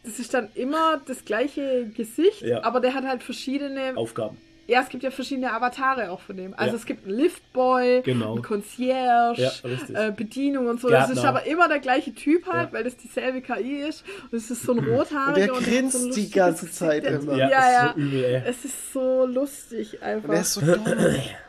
das 0.03 0.19
ist 0.19 0.33
dann 0.33 0.49
immer 0.55 1.01
das 1.07 1.25
gleiche 1.25 1.87
Gesicht, 1.95 2.41
ja. 2.41 2.63
aber 2.63 2.79
der 2.79 2.93
hat 2.93 3.05
halt 3.05 3.23
verschiedene 3.23 3.95
Aufgaben. 3.95 4.37
Ja, 4.65 4.81
es 4.81 4.87
gibt 4.87 5.03
ja 5.03 5.11
verschiedene 5.11 5.51
Avatare 5.51 6.09
auch 6.09 6.21
von 6.21 6.37
dem. 6.37 6.53
Also 6.53 6.71
ja. 6.71 6.77
es 6.77 6.85
gibt 6.85 7.05
einen 7.05 7.17
Liftboy, 7.17 8.01
genau. 8.01 8.33
einen 8.33 8.43
Concierge, 8.43 9.41
ja, 9.41 10.07
äh, 10.07 10.11
Bedienung 10.11 10.67
und 10.67 10.79
so. 10.79 10.87
Gärtner. 10.87 11.09
Das 11.09 11.17
ist 11.17 11.25
aber 11.25 11.45
immer 11.45 11.67
der 11.67 11.79
gleiche 11.79 12.13
Typ 12.13 12.47
halt, 12.47 12.69
ja. 12.69 12.73
weil 12.73 12.85
das 12.85 12.95
dieselbe 12.95 13.41
KI 13.41 13.81
ist. 13.81 14.05
Und 14.31 14.37
es 14.37 14.49
ist 14.49 14.63
so 14.63 14.71
ein 14.71 14.79
rothaariger. 14.87 15.53
Und 15.53 15.65
der 15.65 15.73
grinst 15.73 16.01
so 16.01 16.11
die 16.11 16.31
ganze 16.31 16.71
Zeit 16.71 17.03
immer. 17.03 17.35
Ja, 17.35 17.49
ja, 17.49 17.71
ja. 17.71 17.93
So 17.93 17.99
übel, 17.99 18.23
ey. 18.23 18.41
Es 18.45 18.63
ist 18.63 18.93
so 18.93 19.25
lustig 19.25 20.01
einfach. 20.01 20.29
Und 20.29 20.35
er 20.35 20.41
ist 20.41 20.53
so 20.53 20.61
dumm. 20.61 20.85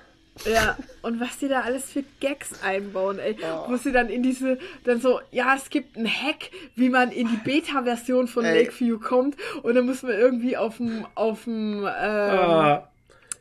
Ja, 0.44 0.76
und 1.02 1.20
was 1.20 1.38
die 1.38 1.48
da 1.48 1.60
alles 1.60 1.84
für 1.84 2.02
Gags 2.20 2.62
einbauen, 2.62 3.18
ey. 3.18 3.36
Oh. 3.40 3.70
Wo 3.70 3.76
sie 3.76 3.92
dann 3.92 4.08
in 4.08 4.22
diese, 4.22 4.58
dann 4.84 5.00
so, 5.00 5.20
ja, 5.30 5.54
es 5.56 5.70
gibt 5.70 5.96
einen 5.96 6.08
Hack, 6.08 6.50
wie 6.74 6.88
man 6.88 7.12
in 7.12 7.28
die 7.28 7.36
Beta-Version 7.36 8.26
von 8.26 8.44
ey. 8.44 8.64
Lakeview 8.64 8.98
kommt. 8.98 9.36
Und 9.62 9.74
dann 9.74 9.86
muss 9.86 10.02
man 10.02 10.12
irgendwie 10.12 10.56
auf 10.56 10.78
dem, 10.78 11.06
auf 11.14 11.44
dem, 11.44 11.84
ähm, 11.84 11.86
ah. 11.86 12.88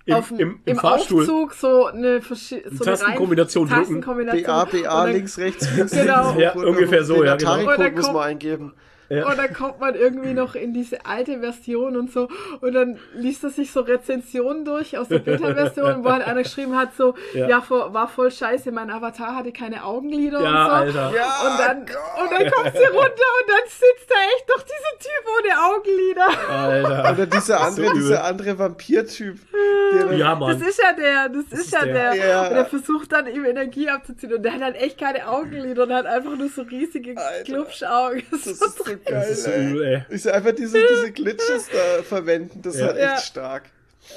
Im, 0.06 0.16
auf 0.16 0.32
im, 0.32 0.40
im, 0.40 0.60
im 0.66 0.80
Aufzug 0.80 1.54
so 1.54 1.86
eine, 1.86 2.22
so 2.22 2.36
eine 2.36 2.78
Tastenkombination 2.78 3.70
drücken. 3.70 4.02
BA, 4.02 4.66
BA, 4.66 5.06
links, 5.06 5.38
rechts, 5.38 5.70
links, 5.76 5.94
genau. 5.94 6.38
Ja, 6.38 6.52
ungefähr 6.54 7.06
so, 7.06 7.24
ja, 7.24 7.38
genau. 7.38 7.72
Und 7.72 7.80
dann 7.80 7.94
muss 7.96 8.12
man 8.12 8.24
eingeben. 8.24 8.74
Ja. 9.10 9.28
Und 9.28 9.38
dann 9.38 9.54
kommt 9.54 9.80
man 9.80 9.96
irgendwie 9.96 10.34
noch 10.34 10.56
in 10.56 10.74
diese 10.74 11.06
alte 11.06 11.40
Version 11.40 11.96
und 11.96 12.12
so. 12.12 12.30
Und 12.62 12.74
dann 12.74 13.00
liest 13.14 13.44
er 13.44 13.50
sich 13.50 13.72
so 13.72 13.82
Rezensionen 13.82 14.66
durch 14.66 14.98
aus 14.98 15.08
der 15.08 15.20
Beta-Version, 15.20 16.04
wo 16.04 16.12
halt 16.12 16.26
einer 16.26 16.44
geschrieben 16.44 16.76
hat, 16.76 16.96
so, 16.96 17.16
ja, 17.34 17.48
ja 17.48 17.64
war 17.70 18.08
voll 18.08 18.32
scheiße, 18.32 18.72
mein 18.72 18.90
Avatar 18.90 19.36
hatte 19.36 19.52
keine 19.52 19.84
Augenlider 19.84 20.42
ja, 20.42 20.82
und 20.82 20.92
so. 20.92 21.00
Alter. 21.00 21.14
Ja, 21.16 21.42
und 21.42 21.60
dann, 21.60 21.78
und 21.80 22.32
dann 22.32 22.52
kommt 22.52 22.76
sie 22.76 22.86
runter 22.86 23.30
und 23.40 23.50
dann 23.50 23.68
sitzt 23.68 24.10
da 24.10 24.16
echt 24.36 24.50
doch 24.50 24.64
dieser 24.64 24.94
Typ 25.00 25.24
ohne 25.38 25.52
Augenlider. 25.76 26.50
Alter. 26.50 27.14
Oder 27.14 27.26
dieser 27.26 27.62
andere, 27.62 27.88
so 27.88 27.94
dieser 27.94 28.24
andere 28.24 28.60
Vampir-Typ. 28.60 29.38
Ja, 30.18 30.36
Mann. 30.36 30.60
Das 30.60 30.68
ist 30.68 30.82
ja 30.82 30.94
der, 30.94 31.30
das, 31.30 31.46
das 31.50 31.60
ist, 31.60 31.66
ist, 31.68 31.74
ja 31.74 31.86
der. 31.86 32.14
der. 32.14 32.28
Ja. 32.28 32.48
Und 32.48 32.54
der 32.56 32.66
versucht 32.66 33.12
dann 33.12 33.28
ihm 33.28 33.46
Energie 33.46 33.90
abzuziehen 33.90 34.34
und 34.34 34.44
der 34.44 34.54
hat 34.54 34.62
halt 34.62 34.76
echt 34.76 35.00
keine 35.00 35.28
Augenlider 35.28 35.84
und 35.84 35.94
hat 35.94 36.06
einfach 36.06 36.36
nur 36.36 36.50
so 36.50 36.64
riesige 36.64 37.16
das 38.32 38.48
ist 38.48 38.86
so 38.98 39.12
geil. 39.12 39.20
Das 39.20 39.30
ist 39.30 39.44
so 39.44 39.52
übel, 39.52 39.84
ey. 39.84 40.16
Ich 40.16 40.32
einfach 40.32 40.54
diese, 40.54 40.80
diese 40.80 41.12
Glitches 41.12 41.70
da 41.72 42.04
verwenden, 42.04 42.62
das 42.62 42.78
ja. 42.78 42.88
ist 42.88 42.94
halt 42.94 43.14
echt 43.14 43.26
stark. 43.26 43.64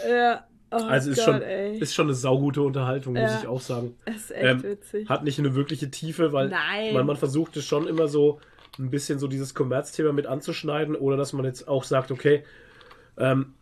Ja. 0.09 0.47
Oh 0.73 0.77
also 0.79 1.13
ist, 1.13 1.25
Gott, 1.25 1.27
schon, 1.27 1.43
ist 1.43 1.95
schon 1.95 2.07
eine 2.07 2.15
saugute 2.15 2.63
Unterhaltung, 2.63 3.15
muss 3.15 3.41
ich 3.41 3.47
auch 3.47 3.61
sagen. 3.61 3.95
Ist 4.05 4.33
echt 4.33 4.45
ähm, 4.45 4.63
witzig. 4.65 5.09
Hat 5.09 5.23
nicht 5.23 5.39
eine 5.39 5.55
wirkliche 5.55 5.91
Tiefe, 5.91 6.33
weil, 6.33 6.51
weil 6.51 7.05
man 7.05 7.17
versucht 7.17 7.57
es 7.57 7.65
schon 7.65 7.87
immer 7.87 8.09
so 8.09 8.41
ein 8.79 8.91
bisschen 8.91 9.19
so 9.19 9.29
dieses 9.29 9.55
Kommerzthema 9.55 10.13
mit 10.13 10.27
anzuschneiden 10.27 10.97
oder 10.97 11.17
dass 11.17 11.33
man 11.33 11.45
jetzt 11.45 11.69
auch 11.69 11.85
sagt, 11.85 12.11
okay, 12.11 12.45
ähm, 13.17 13.55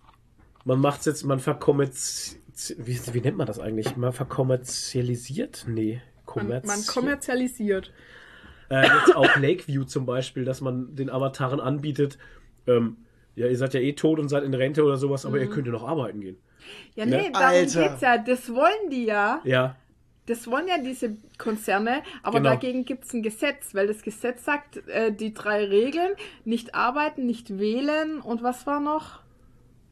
man 0.64 0.80
macht 0.80 1.00
es 1.00 1.06
jetzt, 1.06 1.24
man 1.24 1.40
verkommerzialisiert, 1.40 2.38
wie, 2.78 3.14
wie 3.14 3.20
nennt 3.20 3.36
man 3.36 3.46
das 3.46 3.58
eigentlich? 3.58 3.96
Man 3.96 4.12
verkommerzialisiert? 4.12 5.66
Nee, 5.68 6.00
kommerz 6.24 6.66
man, 6.66 6.78
man 6.78 6.86
kommerzialisiert. 6.86 7.92
Äh, 8.74 8.82
jetzt 8.82 9.14
auch 9.14 9.36
Lakeview 9.36 9.84
zum 9.84 10.06
Beispiel, 10.06 10.44
dass 10.44 10.60
man 10.60 10.96
den 10.96 11.10
Avataren 11.10 11.60
anbietet, 11.60 12.18
ähm, 12.66 12.96
ja, 13.36 13.46
ihr 13.46 13.56
seid 13.56 13.74
ja 13.74 13.80
eh 13.80 13.92
tot 13.92 14.18
und 14.18 14.28
seid 14.28 14.44
in 14.44 14.54
Rente 14.54 14.84
oder 14.84 14.96
sowas, 14.96 15.26
aber 15.26 15.36
mhm. 15.36 15.42
ihr 15.42 15.50
könnt 15.50 15.66
ja 15.66 15.72
noch 15.72 15.86
arbeiten 15.86 16.20
gehen. 16.20 16.36
Ja, 16.94 17.04
nee, 17.04 17.26
ja. 17.26 17.30
darum 17.30 17.46
Alter. 17.46 17.88
geht's 17.88 18.00
ja. 18.00 18.18
Das 18.18 18.54
wollen 18.54 18.90
die 18.90 19.04
ja. 19.04 19.40
Ja. 19.44 19.76
das 20.26 20.46
wollen 20.46 20.66
ja 20.66 20.78
diese 20.78 21.16
Konzerne, 21.38 22.02
aber 22.22 22.38
genau. 22.38 22.50
dagegen 22.50 22.84
gibt 22.84 23.04
es 23.04 23.12
ein 23.12 23.22
Gesetz, 23.22 23.74
weil 23.74 23.86
das 23.86 24.02
Gesetz 24.02 24.44
sagt, 24.44 24.86
äh, 24.88 25.12
die 25.12 25.34
drei 25.34 25.64
Regeln, 25.64 26.12
nicht 26.44 26.74
arbeiten, 26.74 27.26
nicht 27.26 27.58
wählen 27.58 28.20
und 28.20 28.42
was 28.42 28.66
war 28.66 28.80
noch? 28.80 29.20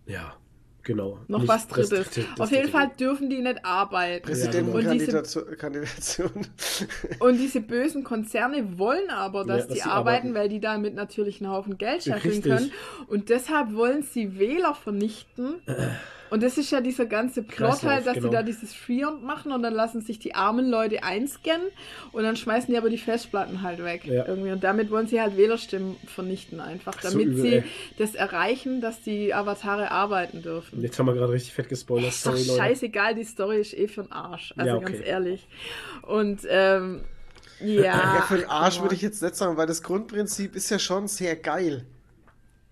Ja. 0.07 0.35
Genau. 0.85 1.19
Noch 1.29 1.41
nicht 1.41 1.49
was 1.49 1.69
Drittes. 1.69 1.91
Das, 1.91 2.11
das, 2.15 2.41
Auf 2.41 2.51
jeden 2.51 2.69
Fall 2.69 2.91
dürfen 2.99 3.31
die 3.31 3.41
nicht 3.41 3.65
arbeiten. 3.65 4.27
Präsidentenkandidatur. 4.27 5.47
Und, 6.35 6.51
und 7.21 7.39
diese 7.39 7.61
bösen 7.61 8.03
Konzerne 8.03 8.79
wollen 8.79 9.11
aber, 9.11 9.45
dass 9.45 9.69
ja, 9.69 9.75
die 9.75 9.83
arbeiten, 9.83 10.29
arbeiten, 10.29 10.35
weil 10.35 10.49
die 10.49 10.61
damit 10.61 10.95
natürlich 10.95 11.41
einen 11.41 11.51
Haufen 11.51 11.79
Geld 11.79 12.05
scheffeln 12.05 12.43
können. 12.43 12.73
Und 13.07 13.29
deshalb 13.29 13.75
wollen 13.75 14.03
sie 14.03 14.39
Wähler 14.39 14.75
vernichten. 14.75 15.63
Und 16.33 16.43
das 16.43 16.57
ist 16.57 16.71
ja 16.71 16.81
dieser 16.81 17.05
ganze 17.05 17.43
Plot 17.43 17.83
halt, 17.83 18.07
dass 18.07 18.15
genau. 18.15 18.29
die 18.29 18.35
da 18.35 18.43
dieses 18.43 18.73
Freon 18.73 19.23
machen 19.23 19.53
und 19.53 19.63
dann 19.63 19.75
lassen 19.75 20.01
sich 20.01 20.19
die 20.19 20.35
armen 20.35 20.71
Leute 20.71 21.03
einscannen 21.03 21.67
und 22.13 22.23
dann 22.23 22.37
schmeißen 22.37 22.73
die 22.73 22.79
aber 22.79 22.89
die 22.89 22.97
Festplatten 22.97 23.61
halt 23.61 23.85
weg. 23.85 24.07
Ja. 24.07 24.27
Irgendwie. 24.27 24.51
Und 24.51 24.65
damit 24.65 24.91
wollen 24.91 25.07
sie 25.07 25.21
halt 25.21 25.37
Wählerstimmen 25.37 25.97
vernichten 26.07 26.59
einfach, 26.59 26.95
damit 27.03 27.13
so 27.13 27.33
übel, 27.33 27.43
sie 27.43 27.55
ey. 27.57 27.65
das 27.99 28.15
erreichen, 28.15 28.81
dass 28.81 29.03
die 29.03 29.35
Avatare 29.35 29.91
arbeiten 29.91 30.41
dürfen. 30.41 30.81
Jetzt 30.81 30.99
haben 30.99 31.05
wir 31.05 31.13
gerade 31.13 31.35
richtig 31.35 31.53
fett 31.53 31.69
gespoilert. 31.69 32.09
Ist 32.09 32.25
doch 32.25 32.35
Sorry, 32.35 32.59
scheißegal, 32.59 33.15
die 33.15 33.25
Story 33.25 33.61
ist 33.61 33.75
eh 33.75 33.87
für 33.87 34.05
den 34.05 34.13
Arsch. 34.13 34.55
Also 34.57 34.71
ja, 34.71 34.77
okay. 34.77 34.91
ganz 34.91 35.07
ehrlich. 35.07 35.47
Und 36.01 36.47
ähm, 36.49 37.03
ja. 37.61 37.83
Ja, 37.83 38.25
für 38.27 38.39
den 38.39 38.49
Arsch 38.49 38.81
würde 38.81 38.95
ich 38.95 39.03
jetzt 39.03 39.21
nicht 39.21 39.37
sagen, 39.37 39.59
weil 39.59 39.67
das 39.67 39.83
Grundprinzip 39.83 40.57
ist 40.57 40.71
ja 40.71 40.79
schon 40.79 41.09
sehr 41.09 41.37
geil. 41.37 41.85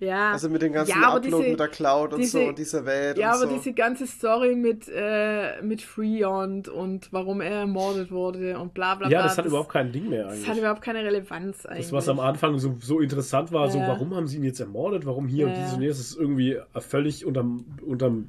Ja. 0.01 0.33
Also 0.33 0.49
mit 0.49 0.63
dem 0.63 0.73
ganzen 0.73 0.99
ja, 0.99 1.15
Upload 1.15 1.29
diese, 1.29 1.51
mit 1.51 1.61
der 1.61 1.69
Cloud 1.69 2.15
und 2.15 2.21
diese, 2.21 2.39
so 2.39 2.49
und 2.49 2.59
dieser 2.59 2.87
Welt. 2.87 3.19
Ja, 3.19 3.33
aber 3.33 3.47
so. 3.47 3.55
diese 3.55 3.75
ganze 3.75 4.07
Story 4.07 4.57
mit, 4.57 4.89
äh, 4.89 5.61
mit 5.63 5.83
Freon 5.83 6.65
und 6.67 7.13
warum 7.13 7.43
er 7.43 7.61
ermordet 7.61 8.11
wurde 8.11 8.59
und 8.59 8.73
bla 8.73 8.95
bla 8.95 9.09
bla. 9.09 9.19
Ja, 9.19 9.23
das 9.23 9.37
hat 9.37 9.45
das, 9.45 9.51
überhaupt 9.51 9.69
kein 9.69 9.93
Ding 9.93 10.09
mehr 10.09 10.27
eigentlich. 10.27 10.41
Das 10.41 10.49
hat 10.49 10.59
überhaupt 10.59 10.83
keine 10.83 11.05
Relevanz 11.05 11.67
eigentlich. 11.67 11.87
Das, 11.87 11.93
was 11.93 12.09
am 12.09 12.19
Anfang 12.19 12.59
so, 12.59 12.77
so 12.81 13.01
interessant 13.01 13.53
war, 13.53 13.67
ja. 13.67 13.73
so 13.73 13.79
warum 13.81 14.15
haben 14.15 14.27
sie 14.27 14.39
ihn 14.39 14.45
jetzt 14.45 14.61
ermordet, 14.61 15.05
warum 15.05 15.29
hier 15.29 15.47
ja. 15.47 15.53
und 15.53 15.59
dieses 15.59 15.75
und 15.75 15.83
jenes, 15.83 16.01
ist 16.01 16.19
irgendwie 16.19 16.59
völlig 16.79 17.27
unterm, 17.27 17.67
unterm 17.87 18.27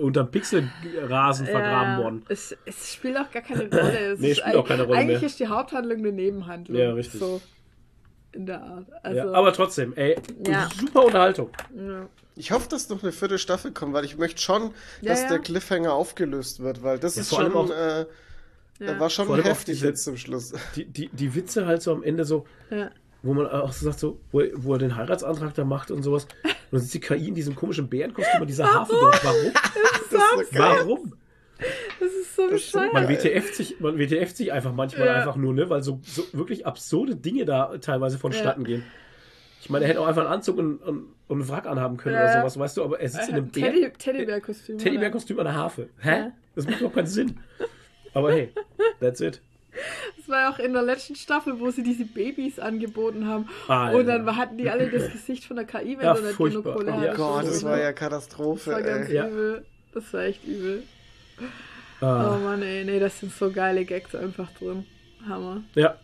unterm 0.00 0.30
Pixelrasen 0.30 1.46
vergraben 1.46 2.04
worden. 2.04 2.22
Es, 2.28 2.54
es, 2.66 2.92
spielt 2.92 3.16
auch 3.16 3.30
gar 3.30 3.40
keine 3.40 3.62
Rolle. 3.62 4.12
Es 4.12 4.20
nee, 4.20 4.34
spielt 4.34 4.54
auch 4.54 4.68
keine 4.68 4.82
Rolle 4.82 4.98
Eigentlich 4.98 5.20
mehr. 5.20 5.26
ist 5.26 5.40
die 5.40 5.46
Haupthandlung 5.46 5.98
eine 6.00 6.12
Nebenhandlung. 6.12 6.78
Ja, 6.78 6.92
richtig. 6.92 7.18
So 7.18 7.40
in 8.36 8.46
der 8.46 8.62
Art. 8.62 8.86
Also, 9.02 9.18
ja, 9.18 9.32
aber 9.32 9.52
trotzdem, 9.52 9.92
ey, 9.96 10.16
ja. 10.46 10.68
super 10.78 11.06
Unterhaltung. 11.06 11.50
Ja. 11.74 12.08
Ich 12.36 12.52
hoffe, 12.52 12.68
dass 12.68 12.88
noch 12.88 13.02
eine 13.02 13.12
vierte 13.12 13.38
Staffel 13.38 13.72
kommt, 13.72 13.94
weil 13.94 14.04
ich 14.04 14.18
möchte 14.18 14.40
schon, 14.40 14.72
dass 15.02 15.26
der 15.26 15.38
Cliffhanger 15.38 15.92
aufgelöst 15.92 16.60
wird, 16.60 16.82
weil 16.82 16.98
das 16.98 17.16
ist 17.16 17.34
schon, 17.34 17.54
auch, 17.54 17.70
äh, 17.70 18.06
war 18.78 19.08
schon 19.08 19.34
heftig 19.42 19.80
jetzt 19.80 20.04
zum 20.04 20.16
Schluss. 20.18 20.52
Die, 20.76 20.84
die, 20.84 21.08
die 21.08 21.34
Witze 21.34 21.66
halt 21.66 21.82
so 21.82 21.92
am 21.92 22.02
Ende 22.02 22.24
so, 22.26 22.44
wo 23.22 23.32
man 23.32 23.46
auch 23.46 23.72
so 23.72 23.86
sagt, 23.86 23.98
so, 23.98 24.20
wo, 24.32 24.42
wo, 24.54 24.74
er 24.74 24.78
den 24.78 24.96
Heiratsantrag 24.96 25.54
da 25.54 25.64
macht 25.64 25.90
und 25.90 26.02
sowas. 26.02 26.24
Und 26.44 26.54
dann 26.72 26.80
sitzt 26.80 26.94
die 26.94 27.00
KI 27.00 27.28
in 27.28 27.34
diesem 27.34 27.54
komischen 27.54 27.88
Bärenkostüm 27.88 28.40
und 28.42 28.48
dieser 28.48 28.72
Hafen 28.72 28.96
dort. 29.00 29.24
Warum? 29.24 29.52
Warum? 30.52 31.12
Das 32.00 32.12
ist 32.12 32.36
so 32.36 32.48
bescheuert. 32.48 32.92
Man 32.92 33.08
WTF 33.08 33.54
sich, 33.54 33.80
man 33.80 33.98
WTF 33.98 34.34
sich 34.34 34.52
einfach 34.52 34.72
manchmal 34.72 35.06
ja. 35.06 35.14
einfach 35.14 35.36
nur, 35.36 35.54
ne, 35.54 35.70
weil 35.70 35.82
so, 35.82 36.00
so 36.04 36.24
wirklich 36.32 36.66
absurde 36.66 37.16
Dinge 37.16 37.44
da 37.44 37.78
teilweise 37.78 38.18
vonstatten 38.18 38.62
ja. 38.62 38.66
gehen. 38.66 38.82
Ich 39.62 39.70
meine, 39.70 39.84
er 39.84 39.88
hätte 39.88 40.00
auch 40.00 40.06
einfach 40.06 40.22
einen 40.22 40.32
Anzug 40.32 40.58
und, 40.58 40.76
und, 40.76 41.06
und 41.26 41.40
einen 41.40 41.48
Wrack 41.48 41.66
anhaben 41.66 41.96
können 41.96 42.14
ja. 42.14 42.22
oder 42.22 42.40
sowas, 42.40 42.58
weißt 42.58 42.76
du, 42.76 42.84
aber 42.84 43.00
er 43.00 43.08
sitzt 43.08 43.28
in 43.30 43.34
einem 43.34 43.52
Teddy, 43.52 43.90
Teddybär-Kostüm. 43.98 44.78
Teddybär-Kostüm 44.78 45.38
an 45.38 45.46
der 45.46 45.54
Harfe. 45.54 45.88
Hä? 45.98 46.30
Das 46.54 46.66
macht 46.66 46.82
doch 46.82 46.92
keinen 46.92 47.06
Sinn. 47.06 47.38
Aber 48.14 48.32
hey, 48.32 48.52
that's 49.00 49.20
it. 49.20 49.40
Das 50.16 50.28
war 50.28 50.40
ja 50.40 50.50
auch 50.50 50.58
in 50.58 50.72
der 50.72 50.82
letzten 50.82 51.16
Staffel, 51.16 51.60
wo 51.60 51.70
sie 51.70 51.82
diese 51.82 52.04
Babys 52.04 52.58
angeboten 52.58 53.26
haben. 53.26 53.48
Alter. 53.68 53.98
Und 53.98 54.06
dann 54.06 54.36
hatten 54.36 54.56
die 54.56 54.70
alle 54.70 54.88
das 54.88 55.10
Gesicht 55.12 55.44
von 55.44 55.56
der 55.56 55.66
KI, 55.66 55.98
wenn 55.98 56.04
ja, 56.04 56.14
du 56.14 56.22
nicht 56.22 56.38
genug 56.38 56.64
Kohle 56.64 56.92
Oh 56.92 57.16
Gott, 57.16 57.44
das 57.44 57.64
war 57.64 57.78
ja 57.78 57.92
Katastrophe. 57.92 58.70
Das 58.70 58.74
war 58.74 58.82
ganz 58.82 59.08
ey. 59.08 59.28
übel. 59.28 59.64
Das 59.92 60.12
war 60.12 60.22
echt 60.22 60.44
übel. 60.46 60.82
Ah. 62.00 62.34
Oh 62.36 62.38
Mann, 62.38 62.62
ey, 62.62 62.84
nee, 62.84 63.00
das 63.00 63.20
sind 63.20 63.32
so 63.32 63.50
geile 63.50 63.84
Gags 63.84 64.14
einfach 64.14 64.50
drin. 64.52 64.84
Hammer. 65.26 65.62
Ja. 65.74 65.96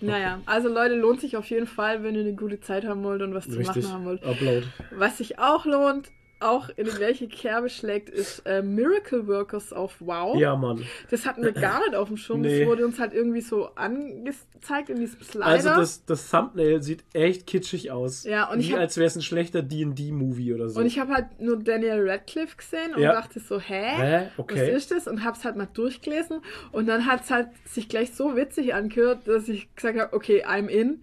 Naja, 0.00 0.40
also 0.44 0.68
Leute, 0.68 0.94
lohnt 0.94 1.20
sich 1.20 1.36
auf 1.36 1.48
jeden 1.48 1.66
Fall, 1.66 2.02
wenn 2.02 2.14
ihr 2.14 2.20
eine 2.20 2.34
gute 2.34 2.60
Zeit 2.60 2.84
haben 2.84 3.02
wollt 3.02 3.22
und 3.22 3.32
was 3.34 3.48
Richtig. 3.48 3.66
zu 3.66 3.80
machen 3.80 3.92
haben 3.92 4.04
wollt. 4.04 4.24
Upload. 4.24 4.66
Was 4.90 5.18
sich 5.18 5.38
auch 5.38 5.64
lohnt, 5.64 6.10
auch 6.40 6.68
in 6.76 6.84
die 6.84 6.92
gleiche 6.92 7.28
Kerbe 7.28 7.70
schlägt, 7.70 8.10
ist 8.10 8.42
äh, 8.44 8.62
Miracle 8.62 9.26
Workers 9.26 9.72
auf 9.72 9.96
Wow. 10.00 10.36
Ja, 10.38 10.54
Mann. 10.54 10.84
Das 11.10 11.24
hatten 11.24 11.42
wir 11.42 11.52
gar 11.52 11.80
nicht 11.80 11.94
auf 11.94 12.08
dem 12.08 12.18
Schirm. 12.18 12.42
Nee. 12.42 12.60
Das 12.60 12.68
wurde 12.68 12.84
uns 12.84 12.98
halt 12.98 13.14
irgendwie 13.14 13.40
so 13.40 13.70
angezeigt 13.74 14.90
in 14.90 15.00
diesem 15.00 15.22
Slider. 15.22 15.46
Also 15.46 15.68
das, 15.70 16.04
das 16.04 16.30
Thumbnail 16.30 16.82
sieht 16.82 17.04
echt 17.14 17.46
kitschig 17.46 17.90
aus. 17.90 18.24
Ja, 18.24 18.50
und 18.50 18.58
Wie 18.58 18.64
ich 18.64 18.72
hab, 18.72 18.80
als 18.80 18.98
wäre 18.98 19.06
es 19.06 19.16
ein 19.16 19.22
schlechter 19.22 19.62
D&D-Movie 19.62 20.52
oder 20.52 20.68
so. 20.68 20.80
Und 20.80 20.86
ich 20.86 20.98
habe 20.98 21.14
halt 21.14 21.40
nur 21.40 21.58
Daniel 21.58 22.06
Radcliffe 22.08 22.56
gesehen 22.56 22.94
und 22.94 23.00
ja. 23.00 23.12
dachte 23.12 23.40
so, 23.40 23.58
hä? 23.58 23.96
Hä? 23.96 24.28
Okay. 24.36 24.72
Was 24.72 24.76
ist 24.76 24.90
das? 24.90 25.06
Und 25.06 25.24
habe 25.24 25.38
es 25.38 25.44
halt 25.44 25.56
mal 25.56 25.68
durchgelesen. 25.72 26.40
Und 26.70 26.86
dann 26.86 27.06
hat 27.06 27.24
es 27.24 27.30
halt 27.30 27.48
sich 27.64 27.88
gleich 27.88 28.14
so 28.14 28.36
witzig 28.36 28.74
angehört, 28.74 29.26
dass 29.26 29.48
ich 29.48 29.74
gesagt 29.74 29.98
habe, 29.98 30.12
okay, 30.14 30.44
I'm 30.44 30.66
in. 30.66 31.02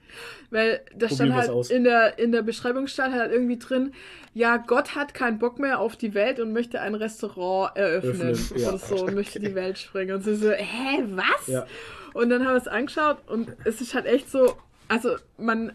Weil 0.51 0.81
da 0.95 1.09
stand 1.09 1.33
halt 1.33 1.71
in 1.71 1.83
der, 1.83 2.19
in 2.19 2.31
der 2.31 2.43
Beschreibung 2.43 2.85
stand 2.85 3.15
halt 3.15 3.31
irgendwie 3.31 3.57
drin, 3.57 3.93
ja, 4.33 4.57
Gott 4.57 4.95
hat 4.95 5.13
keinen 5.13 5.37
Bock 5.37 5.59
mehr 5.59 5.79
auf 5.79 5.95
die 5.95 6.13
Welt 6.13 6.39
und 6.39 6.53
möchte 6.53 6.81
ein 6.81 6.95
Restaurant 6.95 7.75
eröffnen 7.77 8.31
Öffnen, 8.31 8.61
ja. 8.61 8.69
oder 8.69 8.77
so 8.79 9.05
und 9.05 9.13
möchte 9.13 9.39
die 9.39 9.53
Welt 9.55 9.77
sprengen. 9.77 10.15
Und 10.15 10.23
sie 10.23 10.35
so, 10.35 10.51
hä, 10.51 11.03
was? 11.11 11.47
Ja. 11.47 11.65
Und 12.13 12.29
dann 12.29 12.45
haben 12.45 12.53
wir 12.53 12.61
es 12.61 12.67
angeschaut 12.67 13.17
und 13.27 13.55
es 13.63 13.81
ist 13.81 13.93
halt 13.93 14.05
echt 14.05 14.29
so, 14.29 14.55
also 14.87 15.15
man 15.37 15.73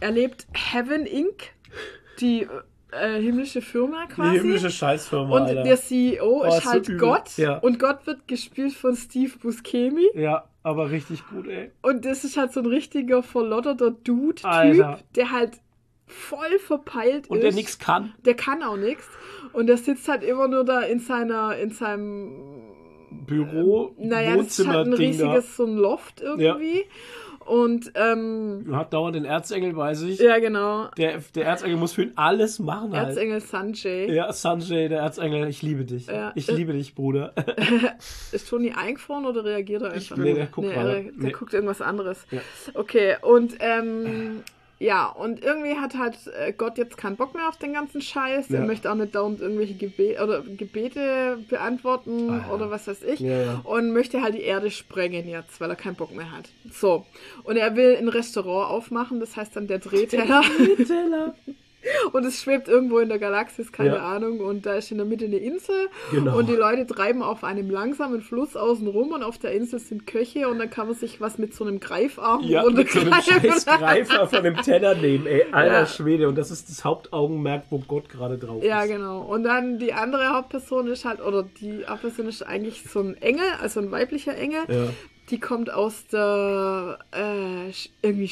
erlebt 0.00 0.46
Heaven 0.52 1.06
Inc., 1.06 1.50
die 2.20 2.46
äh, 2.92 3.20
himmlische 3.20 3.60
Firma 3.60 4.06
quasi. 4.06 4.32
Die 4.32 4.38
himmlische 4.38 4.70
Scheißfirma. 4.70 5.36
Und 5.36 5.42
Alter. 5.42 5.62
der 5.62 5.76
CEO 5.76 6.42
oh, 6.42 6.44
ist 6.44 6.64
halt 6.64 6.86
so 6.86 6.96
Gott. 6.96 7.36
Ja. 7.36 7.58
Und 7.58 7.78
Gott 7.78 8.06
wird 8.06 8.26
gespielt 8.28 8.74
von 8.74 8.96
Steve 8.96 9.32
Buscemi. 9.38 10.06
Ja, 10.14 10.44
aber 10.62 10.90
richtig 10.90 11.26
gut, 11.28 11.46
ey. 11.48 11.70
Und 11.82 12.04
das 12.04 12.24
ist 12.24 12.36
halt 12.36 12.52
so 12.52 12.60
ein 12.60 12.66
richtiger 12.66 13.22
verlotterter 13.22 13.90
Dude-Typ, 13.90 14.98
der 15.14 15.32
halt 15.32 15.60
voll 16.06 16.58
verpeilt 16.58 17.28
und 17.28 17.38
ist. 17.38 17.44
der 17.44 17.52
nichts 17.52 17.78
kann. 17.78 18.14
Der 18.24 18.34
kann 18.34 18.62
auch 18.62 18.76
nichts. 18.76 19.08
Und 19.52 19.66
der 19.66 19.76
sitzt 19.76 20.08
halt 20.08 20.22
immer 20.22 20.48
nur 20.48 20.64
da 20.64 20.80
in 20.80 21.00
seiner, 21.00 21.56
in 21.56 21.70
seinem 21.70 22.66
Büro, 23.10 23.94
äh, 23.98 24.06
naja, 24.06 24.36
das 24.36 24.58
ist 24.58 24.68
halt 24.68 24.86
ein 24.86 24.92
riesiges, 24.92 25.56
so 25.56 25.64
ein 25.64 25.76
Loft 25.76 26.20
irgendwie. 26.20 26.80
Ja. 26.80 26.84
Und 27.46 27.92
ähm, 27.94 28.66
hat 28.72 28.92
dauernd 28.92 29.14
den 29.14 29.24
Erzengel 29.24 29.72
bei 29.74 29.94
sich. 29.94 30.18
Ja, 30.18 30.40
genau. 30.40 30.88
Der, 30.98 31.20
der 31.34 31.44
Erzengel 31.46 31.76
muss 31.76 31.92
für 31.92 32.02
ihn 32.02 32.12
alles 32.16 32.58
machen. 32.58 32.92
Halt. 32.92 33.10
Erzengel 33.10 33.40
Sanjay. 33.40 34.12
Ja, 34.12 34.32
Sanjay, 34.32 34.88
der 34.88 35.02
Erzengel, 35.02 35.48
ich 35.48 35.62
liebe 35.62 35.84
dich. 35.84 36.08
Ja. 36.08 36.32
Ich 36.34 36.48
liebe 36.48 36.72
dich, 36.72 36.96
Bruder. 36.96 37.34
ist 38.32 38.48
Toni 38.48 38.72
eingefroren 38.72 39.26
oder 39.26 39.44
reagiert 39.44 39.82
er 39.82 39.92
einfach? 39.92 40.16
Nee, 40.16 40.34
der 40.34 40.46
guckt 40.46 40.66
nee, 40.66 40.74
gerade. 40.74 41.02
Der, 41.04 41.12
nee. 41.14 41.30
guckt 41.30 41.54
irgendwas 41.54 41.80
anderes. 41.80 42.26
Ja. 42.32 42.40
Okay, 42.74 43.14
und 43.22 43.54
ähm, 43.60 44.42
ja, 44.78 45.06
und 45.06 45.42
irgendwie 45.42 45.76
hat 45.76 45.96
halt 45.96 46.18
äh, 46.38 46.52
Gott 46.52 46.76
jetzt 46.76 46.98
keinen 46.98 47.16
Bock 47.16 47.34
mehr 47.34 47.48
auf 47.48 47.56
den 47.56 47.72
ganzen 47.72 48.02
Scheiß. 48.02 48.50
Ja. 48.50 48.58
Er 48.58 48.66
möchte 48.66 48.90
auch 48.90 48.94
nicht 48.94 49.14
dauernd 49.14 49.40
irgendwelche 49.40 49.74
Gebe 49.74 50.22
oder 50.22 50.42
Gebete 50.42 51.38
beantworten 51.48 52.30
ah, 52.30 52.44
ja. 52.46 52.54
oder 52.54 52.70
was 52.70 52.86
weiß 52.86 53.02
ich. 53.02 53.20
Ja, 53.20 53.60
und 53.64 53.92
möchte 53.92 54.20
halt 54.20 54.34
die 54.34 54.42
Erde 54.42 54.70
sprengen 54.70 55.28
jetzt, 55.28 55.60
weil 55.60 55.70
er 55.70 55.76
keinen 55.76 55.96
Bock 55.96 56.14
mehr 56.14 56.30
hat. 56.30 56.50
So. 56.70 57.06
Und 57.44 57.56
er 57.56 57.74
will 57.74 57.96
ein 57.96 58.08
Restaurant 58.08 58.70
aufmachen, 58.70 59.18
das 59.18 59.36
heißt 59.36 59.56
dann 59.56 59.66
der 59.66 59.78
Drehteller. 59.78 60.42
Der 60.58 60.76
Drehteller. 60.76 61.34
Und 62.12 62.24
es 62.24 62.42
schwebt 62.42 62.68
irgendwo 62.68 62.98
in 62.98 63.08
der 63.08 63.18
Galaxis, 63.18 63.72
keine 63.72 63.96
ja. 63.96 64.14
Ahnung. 64.14 64.40
Und 64.40 64.66
da 64.66 64.74
ist 64.74 64.90
in 64.90 64.98
der 64.98 65.06
Mitte 65.06 65.26
eine 65.26 65.36
Insel. 65.36 65.88
Genau. 66.10 66.38
Und 66.38 66.48
die 66.48 66.54
Leute 66.54 66.86
treiben 66.86 67.22
auf 67.22 67.44
einem 67.44 67.70
langsamen 67.70 68.20
Fluss 68.20 68.56
außen 68.56 68.86
rum 68.86 69.12
und 69.12 69.22
auf 69.22 69.38
der 69.38 69.52
Insel 69.52 69.78
sind 69.78 70.06
Köche 70.06 70.48
und 70.48 70.58
dann 70.58 70.70
kann 70.70 70.86
man 70.86 70.96
sich 70.96 71.20
was 71.20 71.38
mit 71.38 71.54
so 71.54 71.64
einem 71.64 71.80
Greifarm 71.80 72.42
ja, 72.44 72.64
mit 72.68 72.90
so 72.90 73.00
einem 73.00 73.12
scheiß 73.22 73.66
Greifer 73.66 74.26
von 74.28 74.38
einem 74.38 74.56
Teller 74.56 74.94
nehmen, 74.94 75.26
ey. 75.26 75.46
Alter 75.52 75.80
ja. 75.80 75.86
Schwede. 75.86 76.28
Und 76.28 76.36
das 76.36 76.50
ist 76.50 76.68
das 76.68 76.84
Hauptaugenmerk, 76.84 77.64
wo 77.70 77.78
Gott 77.78 78.08
gerade 78.08 78.38
drauf 78.38 78.62
ist. 78.62 78.68
Ja, 78.68 78.86
genau. 78.86 79.22
Und 79.22 79.44
dann 79.44 79.78
die 79.78 79.92
andere 79.92 80.34
Hauptperson 80.34 80.86
ist 80.88 81.04
halt, 81.04 81.20
oder 81.20 81.42
die 81.42 81.86
Hauptperson 81.86 82.26
ist 82.26 82.42
eigentlich 82.42 82.84
so 82.88 83.00
ein 83.00 83.20
Engel, 83.20 83.46
also 83.60 83.80
ein 83.80 83.90
weiblicher 83.90 84.36
Engel. 84.36 84.60
Ja. 84.68 84.88
Die 85.30 85.40
kommt 85.40 85.72
aus 85.72 86.06
der 86.06 86.98
äh, 87.12 87.72
irgendwie 88.02 88.30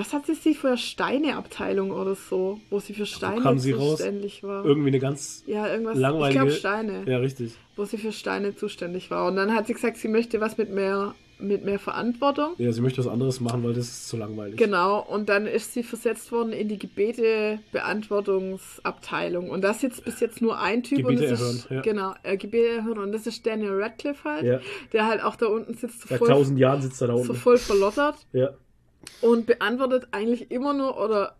was 0.00 0.12
hat 0.12 0.26
sie 0.26 0.54
für 0.54 0.76
Steineabteilung 0.76 1.90
oder 1.90 2.14
so, 2.14 2.60
wo 2.70 2.80
sie 2.80 2.94
für 2.94 3.06
Steine 3.06 3.58
sie 3.60 3.72
zuständig 3.72 4.42
raus? 4.42 4.48
war? 4.48 4.64
Irgendwie 4.64 4.88
eine 4.88 4.98
ganz 4.98 5.44
ja, 5.46 5.68
irgendwas, 5.68 5.96
langweilige... 5.96 6.30
Ich 6.30 6.34
glaube 6.34 6.52
Steine. 6.52 7.04
Ja, 7.06 7.18
richtig. 7.18 7.52
Wo 7.76 7.84
sie 7.84 7.98
für 7.98 8.12
Steine 8.12 8.56
zuständig 8.56 9.10
war. 9.10 9.28
Und 9.28 9.36
dann 9.36 9.54
hat 9.54 9.66
sie 9.66 9.74
gesagt, 9.74 9.98
sie 9.98 10.08
möchte 10.08 10.40
was 10.40 10.58
mit 10.58 10.70
mehr 10.70 11.14
mit 11.42 11.64
mehr 11.64 11.78
Verantwortung. 11.78 12.50
Ja, 12.58 12.70
sie 12.72 12.82
möchte 12.82 12.98
was 12.98 13.06
anderes 13.06 13.40
machen, 13.40 13.64
weil 13.64 13.72
das 13.72 13.86
ist 13.88 14.08
zu 14.08 14.18
langweilig. 14.18 14.58
Genau, 14.58 15.00
und 15.00 15.30
dann 15.30 15.46
ist 15.46 15.72
sie 15.72 15.82
versetzt 15.82 16.32
worden 16.32 16.52
in 16.52 16.68
die 16.68 16.78
Gebete-Beantwortungsabteilung. 16.78 19.48
Und 19.50 19.62
da 19.62 19.72
sitzt 19.74 20.04
bis 20.04 20.20
jetzt 20.20 20.42
nur 20.42 20.58
ein 20.60 20.82
Typ. 20.82 20.98
Gebete 20.98 21.22
und 21.22 21.30
das 21.30 21.40
erhören, 21.40 21.56
ist, 21.56 21.70
ja. 21.70 21.80
Genau, 21.80 22.14
äh, 22.22 22.36
Gebete 22.36 22.68
erhören. 22.68 22.98
Und 22.98 23.12
das 23.12 23.26
ist 23.26 23.46
Daniel 23.46 23.80
Radcliffe 23.82 24.28
halt, 24.28 24.44
Ja. 24.44 24.60
der 24.92 25.06
halt 25.06 25.22
auch 25.22 25.36
da 25.36 25.46
unten 25.46 25.72
sitzt, 25.74 26.02
so 26.02 26.08
Seit 26.08 26.18
voll, 26.18 26.28
tausend 26.28 26.58
Jahren 26.58 26.82
sitzt 26.82 27.00
er 27.00 27.08
da 27.08 27.14
so 27.14 27.20
unten. 27.20 27.34
voll 27.36 27.56
verlottert 27.58 28.16
Ja. 28.32 28.50
Und 29.20 29.46
beantwortet 29.46 30.08
eigentlich 30.12 30.50
immer 30.50 30.72
nur 30.72 31.02
oder 31.02 31.36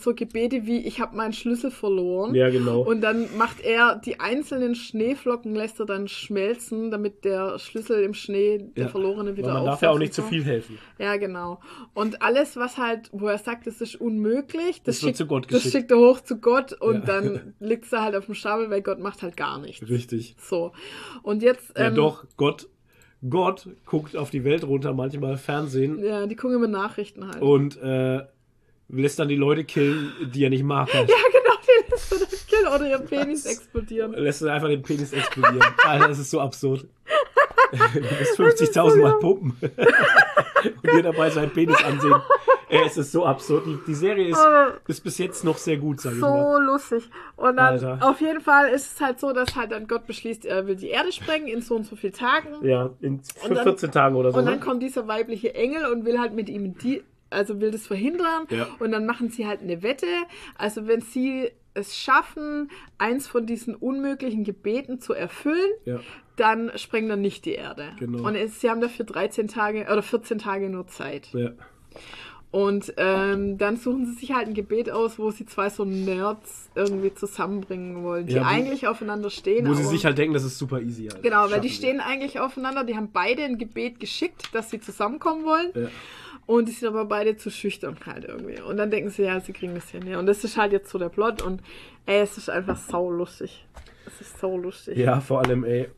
so 0.00 0.14
Gebete 0.14 0.64
wie 0.64 0.78
ich 0.86 1.00
habe 1.00 1.16
meinen 1.16 1.32
Schlüssel 1.32 1.72
verloren. 1.72 2.36
ja, 2.36 2.48
genau. 2.50 2.82
Und 2.82 3.00
dann 3.00 3.36
macht 3.36 3.60
er 3.60 3.96
die 3.96 4.20
einzelnen 4.20 4.76
Schneeflocken, 4.76 5.56
lässt 5.56 5.80
er 5.80 5.86
dann 5.86 6.06
schmelzen, 6.06 6.92
damit 6.92 7.24
der 7.24 7.58
Schlüssel 7.58 8.04
im 8.04 8.14
Schnee, 8.14 8.58
der 8.76 8.84
Ja. 8.84 8.88
verlorene, 8.88 9.36
wieder 9.36 9.48
Weil 9.48 9.54
man 9.54 9.64
darf 9.66 9.82
ja 9.82 9.90
auch 9.90 9.98
nicht 9.98 10.14
zu 10.14 10.22
so. 10.22 10.28
viel 10.28 10.44
helfen. 10.44 10.78
Ja, 10.98 11.16
genau. 11.16 11.58
Und 11.94 12.22
alles, 12.22 12.56
was 12.56 12.78
halt, 12.78 13.10
wo 13.12 13.26
er 13.26 13.38
sagt, 13.38 13.66
das 13.66 13.80
ist 13.80 13.96
unmöglich, 14.00 14.82
das, 14.84 14.96
Das 14.96 15.00
schickt, 15.00 15.16
zu 15.16 15.26
Gott 15.26 15.52
das 15.52 15.62
schickt 15.64 15.90
er 15.90 15.98
hoch 15.98 16.20
zu 16.20 16.36
Gott 16.38 16.72
und 16.74 17.00
Ja. 17.00 17.18
dann 17.18 17.54
liegt 17.60 17.92
er 17.92 18.02
halt 18.02 18.14
auf 18.14 18.26
dem 18.26 18.34
Stapel, 18.34 18.70
weil 18.70 18.82
Gott 18.82 19.00
macht 19.00 19.22
halt 19.22 19.36
gar 19.36 19.58
nichts. 19.58 19.86
Richtig. 19.88 20.36
So. 20.38 20.70
Und 21.24 21.42
jetzt. 21.42 21.76
Ja, 21.76 21.88
ähm, 21.88 21.96
doch, 21.96 22.24
Gott, 22.36 22.68
Gott 23.28 23.68
guckt 23.86 24.16
auf 24.16 24.30
die 24.30 24.44
Welt 24.44 24.64
runter, 24.64 24.92
manchmal 24.94 25.36
Fernsehen 25.36 26.02
Ja, 26.02 26.26
die 26.26 26.34
gucken 26.36 26.56
immer 26.56 26.66
Nachrichten 26.68 27.26
halt. 27.26 27.40
und 27.40 27.80
äh, 27.80 28.20
lässt 28.88 29.18
dann 29.18 29.28
die 29.28 29.36
Leute 29.36 29.64
killen, 29.64 30.12
die 30.34 30.44
er 30.44 30.50
nicht 30.50 30.64
mag. 30.64 30.88
Ja, 30.94 31.00
genau, 31.02 31.56
die 31.62 31.90
lässt 31.90 32.12
er 32.12 32.18
dann 32.18 32.28
killen 32.48 32.61
oder 32.74 32.88
ihr 32.88 32.98
Penis 32.98 33.46
explodieren. 33.46 34.12
Lässt 34.12 34.42
dann 34.42 34.50
einfach 34.50 34.68
den 34.68 34.82
Penis 34.82 35.12
explodieren. 35.12 35.62
Alter, 35.84 36.08
das 36.08 36.18
ist 36.18 36.30
so 36.30 36.40
absurd. 36.40 36.86
Du 37.72 38.00
musst 38.00 38.38
50.000 38.38 39.00
Mal 39.00 39.18
pumpen. 39.18 39.56
und 40.64 40.92
dir 40.92 41.02
dabei 41.02 41.30
seinen 41.30 41.50
Penis 41.50 41.82
ansehen. 41.82 42.14
Ey, 42.68 42.86
es 42.86 42.96
ist 42.96 43.12
so 43.12 43.26
absurd. 43.26 43.66
Die, 43.66 43.78
die 43.86 43.94
Serie 43.94 44.28
ist, 44.28 44.40
ist 44.88 45.04
bis 45.04 45.18
jetzt 45.18 45.44
noch 45.44 45.58
sehr 45.58 45.76
gut, 45.76 46.00
sag 46.00 46.14
ich 46.14 46.18
mal. 46.20 46.54
So 46.54 46.58
lustig. 46.60 47.10
Und 47.36 47.56
dann, 47.56 47.74
Alter. 47.74 47.98
auf 48.00 48.20
jeden 48.20 48.40
Fall 48.40 48.68
ist 48.68 48.94
es 48.94 49.00
halt 49.00 49.20
so, 49.20 49.32
dass 49.32 49.54
halt 49.56 49.72
dann 49.72 49.86
Gott 49.86 50.06
beschließt, 50.06 50.46
er 50.46 50.66
will 50.66 50.76
die 50.76 50.88
Erde 50.88 51.12
sprengen 51.12 51.48
in 51.48 51.60
so 51.60 51.76
und 51.76 51.84
so 51.84 51.96
vielen 51.96 52.14
Tagen. 52.14 52.48
Ja, 52.62 52.90
in 53.00 53.20
dann- 53.46 53.62
14 53.62 53.90
Tagen 53.90 54.16
oder 54.16 54.32
so. 54.32 54.38
Und 54.38 54.46
dann 54.46 54.54
ne? 54.54 54.60
kommt 54.60 54.82
dieser 54.82 55.06
weibliche 55.06 55.54
Engel 55.54 55.84
und 55.86 56.06
will 56.06 56.18
halt 56.18 56.32
mit 56.32 56.48
ihm 56.48 56.78
die, 56.78 57.02
also 57.28 57.60
will 57.60 57.70
das 57.70 57.86
verhindern. 57.86 58.46
Ja. 58.48 58.66
Und 58.78 58.92
dann 58.92 59.04
machen 59.04 59.28
sie 59.28 59.46
halt 59.46 59.60
eine 59.60 59.82
Wette. 59.82 60.06
Also 60.56 60.86
wenn 60.86 61.02
sie 61.02 61.50
es 61.74 61.96
schaffen, 61.96 62.70
eins 62.98 63.26
von 63.26 63.46
diesen 63.46 63.74
unmöglichen 63.74 64.44
Gebeten 64.44 65.00
zu 65.00 65.12
erfüllen, 65.14 65.70
Ja. 65.84 66.00
dann 66.36 66.70
sprengen 66.76 67.08
dann 67.08 67.20
nicht 67.22 67.44
die 67.44 67.52
Erde. 67.54 67.92
Genau. 67.98 68.26
Und 68.26 68.34
es, 68.34 68.60
sie 68.60 68.68
haben 68.70 68.80
dafür 68.80 69.04
13 69.06 69.48
Tage 69.48 69.82
oder 69.84 70.02
14 70.02 70.38
Tage 70.38 70.68
nur 70.68 70.86
Zeit. 70.86 71.28
Ja. 71.32 71.50
Und 72.50 72.92
ähm, 72.98 73.56
dann 73.56 73.78
suchen 73.78 74.04
sie 74.04 74.12
sich 74.12 74.32
halt 74.34 74.46
ein 74.46 74.52
Gebet 74.52 74.90
aus, 74.90 75.18
wo 75.18 75.30
sie 75.30 75.46
zwei 75.46 75.70
so 75.70 75.86
Nerds 75.86 76.68
irgendwie 76.74 77.14
zusammenbringen 77.14 78.02
wollen, 78.02 78.26
die 78.26 78.34
Ja, 78.34 78.42
wo- 78.42 78.46
eigentlich 78.46 78.86
aufeinander 78.86 79.30
stehen. 79.30 79.66
Wo 79.66 79.72
sie 79.72 79.80
aber- 79.84 79.90
sich 79.90 80.04
halt 80.04 80.18
denken, 80.18 80.34
das 80.34 80.44
ist 80.44 80.58
super 80.58 80.78
easy. 80.82 81.06
Halt. 81.08 81.22
Genau, 81.22 81.50
weil 81.50 81.62
die 81.62 81.70
stehen 81.70 82.00
eigentlich 82.00 82.40
aufeinander. 82.40 82.84
Die 82.84 82.94
haben 82.94 83.08
beide 83.10 83.42
ein 83.44 83.56
Gebet 83.56 84.00
geschickt, 84.00 84.50
dass 84.52 84.68
sie 84.68 84.80
zusammenkommen 84.80 85.46
wollen. 85.46 85.70
Ja. 85.74 85.88
Und 86.52 86.68
die 86.68 86.72
sind 86.72 86.88
aber 86.88 87.04
beide 87.06 87.36
zu 87.36 87.50
schüchtern 87.50 87.96
halt 88.04 88.24
irgendwie. 88.24 88.60
Und 88.60 88.76
dann 88.76 88.90
denken 88.90 89.10
sie, 89.10 89.22
ja, 89.22 89.40
sie 89.40 89.52
kriegen 89.52 89.74
das 89.74 89.88
hin. 89.90 90.06
Ja. 90.06 90.18
Und 90.18 90.26
das 90.26 90.44
ist 90.44 90.56
halt 90.56 90.72
jetzt 90.72 90.90
so 90.90 90.98
der 90.98 91.08
Plot. 91.08 91.40
Und 91.42 91.62
ey, 92.06 92.20
es 92.20 92.36
ist 92.36 92.50
einfach 92.50 92.76
sau 92.76 93.10
lustig. 93.10 93.66
Es 94.06 94.20
ist 94.20 94.38
so 94.38 94.56
lustig. 94.58 94.98
Ja, 94.98 95.20
vor 95.20 95.40
allem, 95.40 95.64
ey, 95.64 95.88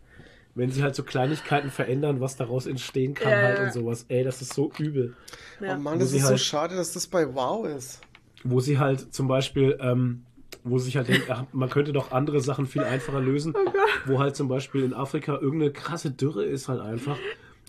wenn 0.55 0.71
sie 0.71 0.83
halt 0.83 0.95
so 0.95 1.03
Kleinigkeiten 1.03 1.71
verändern, 1.71 2.21
was 2.21 2.37
daraus 2.37 2.67
entstehen 2.67 3.15
kann 3.15 3.33
Ja, 3.33 3.39
halt 3.39 3.59
ja. 3.59 3.65
und 3.65 3.73
sowas. 3.73 4.05
Ey, 4.09 4.23
das 4.23 4.41
ist 4.43 4.53
so 4.55 4.71
übel. 4.79 5.17
Ja. 5.61 5.75
Oh 5.75 5.79
Mann, 5.79 5.97
Wo 5.97 5.99
das 6.01 6.11
sie 6.11 6.19
ist 6.19 6.23
so 6.25 6.29
halt- 6.31 6.41
schade, 6.41 6.77
dass 6.77 6.93
das 6.93 7.07
bei 7.09 7.35
Wow 7.35 7.67
ist. 7.67 8.01
Wo 8.45 8.61
sie 8.61 8.79
halt 8.79 9.13
zum 9.15 9.27
Beispiel, 9.27 9.77
ähm, 9.81 10.25
wo 10.63 10.79
sich 10.79 10.97
halt 10.97 11.09
denkt, 11.09 11.29
ach, 11.31 11.45
man 11.53 11.69
könnte 11.71 11.93
doch 11.93 12.13
andere 12.13 12.41
Sachen 12.41 12.67
viel 12.67 12.85
einfacher 12.85 13.21
lösen. 13.21 13.55
Oh 13.57 13.71
wo 14.07 14.19
halt 14.21 14.37
zum 14.37 14.49
Beispiel 14.49 14.85
in 14.85 14.95
Afrika 14.95 15.33
irgendeine 15.41 15.73
krasse 15.73 16.11
Dürre 16.11 16.45
ist 16.45 16.69
halt 16.69 16.81
einfach. 16.81 17.17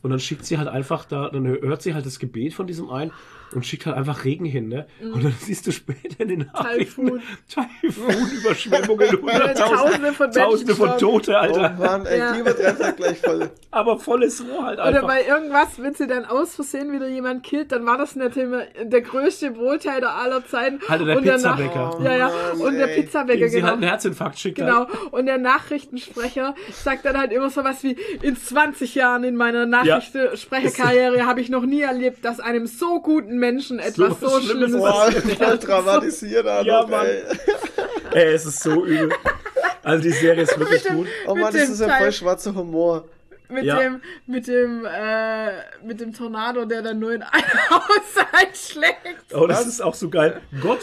Und 0.06 0.11
dann 0.11 0.19
schickt 0.19 0.45
sie 0.45 0.60
halt 0.60 0.68
einfach 0.68 1.03
da, 1.06 1.30
dann 1.30 1.48
hört 1.48 1.82
sie 1.82 1.95
halt 1.95 2.06
das 2.06 2.19
Gebet 2.19 2.53
von 2.53 2.68
diesem 2.68 2.91
einen 2.91 3.11
und 3.53 3.65
schickt 3.65 3.85
halt 3.85 3.95
einfach 3.97 4.26
Regen 4.26 4.45
hin, 4.45 4.67
ne? 4.67 4.88
Und 5.01 5.23
dann 5.23 5.34
siehst 5.39 5.65
du 5.67 5.72
später 5.72 6.19
in 6.22 6.27
den 6.30 6.49
Nachrichten 6.53 7.03
Mhm. 7.05 7.22
Taifun. 7.49 8.15
Hunderttausende 9.22 9.55
Tausende 9.55 10.13
von 10.13 10.26
Menschen 10.27 10.41
Tausende 10.43 10.76
von. 10.76 10.97
Tote, 10.97 11.31
Oh 11.31 11.35
Alter. 11.35 11.69
Mann, 11.80 12.05
ey, 12.05 12.19
Ja. 12.19 12.34
die 12.34 12.39
übertreibt 12.39 12.84
halt 12.84 12.97
gleich 12.97 13.17
voll. 13.19 13.49
Aber 13.72 13.99
volles 13.99 14.43
Rohr 14.47 14.65
halt 14.65 14.80
Oder 14.80 14.85
einfach. 14.88 15.07
bei 15.07 15.26
irgendwas, 15.26 15.67
wenn 15.81 15.93
sie 15.93 16.07
dann 16.07 16.26
aus 16.26 16.55
Versehen 16.55 16.91
wieder 16.91 17.07
jemand 17.07 17.43
killt, 17.43 17.72
dann 17.72 17.85
war 17.85 17.97
das 17.97 18.15
natürlich 18.15 18.47
immer 18.49 18.63
der 18.84 19.01
größte 19.01 19.55
Wohltäter 19.57 20.13
aller 20.15 20.45
Zeiten. 20.45 20.80
Alter, 20.88 21.05
der 21.05 21.17
und 21.17 21.23
Pizzabäcker. 21.23 21.99
Ja, 22.03 22.15
ja. 22.15 22.31
Mann, 22.53 22.61
und 22.61 22.76
der 22.77 22.89
ey. 22.95 23.01
Pizzabäcker, 23.01 23.47
sie 23.49 23.55
genau. 23.57 23.67
halt 23.67 23.76
einen 23.76 23.84
Herzinfarkt 23.89 24.39
schickt. 24.39 24.57
Genau, 24.57 24.88
Halt. 24.88 24.89
und 25.11 25.26
der 25.26 25.38
Nachrichtensprecher 25.38 26.55
sagt 26.72 27.05
dann 27.05 27.17
halt 27.17 27.31
immer 27.31 27.49
sowas 27.49 27.84
wie, 27.84 27.97
in 28.22 28.35
20 28.38 28.95
Jahren 28.95 29.23
in 29.23 29.35
meiner 29.35 29.65
Nachrichtensprecherkarriere 29.65 31.26
habe 31.26 31.41
ich 31.41 31.49
noch 31.49 31.65
nie 31.65 31.81
erlebt, 31.81 32.23
dass 32.26 32.39
einem 32.39 32.65
so 32.67 33.01
guten 33.01 33.35
Menschen 33.38 33.80
etwas 33.80 34.20
so, 34.20 34.28
was 34.28 34.44
Schlimmes 34.44 34.72
Schlimmes 34.72 35.38
voll 35.38 35.57
dramatisiert, 35.57 36.48
Alter. 36.48 36.68
Ja, 36.68 36.86
Mann. 36.88 37.06
ey. 37.06 37.24
Ey, 38.14 38.34
es 38.34 38.45
ist 38.45 38.62
so 38.62 38.86
übel. 38.86 39.12
Also 39.84 40.03
die 40.03 40.12
Serie 40.12 40.44
ist 40.44 40.57
wirklich 40.57 40.84
gut. 40.86 41.07
Oh 41.28 41.36
Mann, 41.36 41.53
das 41.53 41.66
dem 41.66 41.74
ist 41.74 41.80
ja 41.82 41.98
voll 41.98 42.12
schwarzer 42.12 42.56
Humor. 42.56 43.06
Mit 43.49 43.63
Ja. 43.65 43.80
dem, 43.80 44.01
mit 44.27 44.47
dem, 44.47 44.85
äh, 44.85 45.51
mit 45.84 45.99
dem 45.99 46.13
Tornado, 46.13 46.65
der 46.65 46.81
dann 46.81 46.99
nur 46.99 47.13
in 47.13 47.22
ein 47.23 47.43
Haus 47.69 48.26
einschlägt. 48.31 49.34
Oh, 49.34 49.47
das 49.47 49.67
ist 49.67 49.81
auch 49.81 49.93
so 49.95 50.09
geil. 50.09 50.41
Gott, 50.61 50.80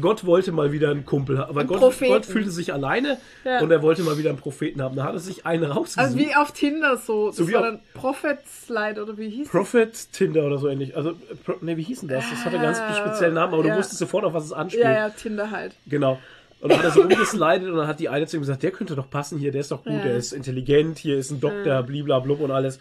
Gott 0.00 0.24
wollte 0.26 0.52
mal 0.52 0.72
wieder 0.72 0.90
einen 0.90 1.04
Kumpel 1.06 1.38
haben. 1.38 1.48
Aber 1.50 1.64
Gott, 1.64 1.78
Propheten. 1.78 2.12
Gott 2.12 2.26
fühlte 2.26 2.50
sich 2.50 2.72
alleine 2.72 3.18
Ja. 3.44 3.60
und 3.60 3.70
er 3.70 3.82
wollte 3.82 4.02
mal 4.02 4.18
wieder 4.18 4.30
einen 4.30 4.38
Propheten 4.38 4.82
haben. 4.82 4.96
Da 4.96 5.04
hat 5.04 5.14
er 5.14 5.18
sich 5.20 5.46
einen 5.46 5.64
rausgesucht. 5.64 5.98
Also 5.98 6.18
wie 6.18 6.34
auf 6.34 6.52
Tinder 6.52 6.96
so. 6.96 7.28
Das 7.28 7.36
So 7.36 7.48
wie 7.48 7.52
war 7.54 7.60
auf- 7.60 7.66
dann 7.66 7.80
Prophet 7.94 8.38
Slide 8.46 9.02
oder 9.02 9.16
wie 9.16 9.28
hieß 9.30 9.44
das? 9.44 9.52
Prophet 9.52 10.12
Tinder 10.12 10.44
oder 10.44 10.58
so 10.58 10.68
ähnlich. 10.68 10.96
Also, 10.96 11.14
Pro, 11.44 11.54
nee, 11.60 11.76
wie 11.76 11.82
hieß 11.82 12.00
denn 12.00 12.08
das? 12.10 12.28
Das 12.30 12.44
hatte 12.44 12.56
einen 12.56 12.64
ganz 12.64 12.78
Ah, 12.80 12.92
speziellen 12.94 13.34
Namen, 13.34 13.54
aber 13.54 13.64
ja. 13.64 13.72
du 13.72 13.78
wusstest 13.78 13.98
sofort, 13.98 14.24
auf 14.24 14.34
was 14.34 14.44
es 14.44 14.52
anspielt. 14.52 14.84
Ja, 14.84 14.92
ja, 14.92 15.08
Tinder 15.10 15.50
halt. 15.50 15.74
Genau. 15.86 16.18
Und 16.66 16.72
dann 16.72 16.78
hat 16.78 16.84
er 16.86 16.90
so 16.90 17.02
umgeslidet 17.02 17.68
und 17.70 17.76
dann 17.76 17.86
hat 17.86 18.00
die 18.00 18.08
eine 18.08 18.26
zu 18.26 18.36
ihm 18.36 18.40
gesagt, 18.40 18.64
der 18.64 18.72
könnte 18.72 18.96
doch 18.96 19.08
passen 19.08 19.38
hier, 19.38 19.52
der 19.52 19.60
ist 19.60 19.70
doch 19.70 19.84
gut, 19.84 19.92
Ja. 19.92 20.02
der 20.02 20.16
ist 20.16 20.32
intelligent, 20.32 20.98
hier 20.98 21.16
ist 21.16 21.30
ein 21.30 21.38
Doktor, 21.38 21.84
bliblablub 21.84 22.40
und 22.40 22.50
alles. 22.50 22.80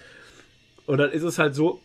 Und 0.88 0.98
dann 0.98 1.12
ist 1.12 1.22
es 1.22 1.38
halt 1.38 1.54
so, 1.54 1.80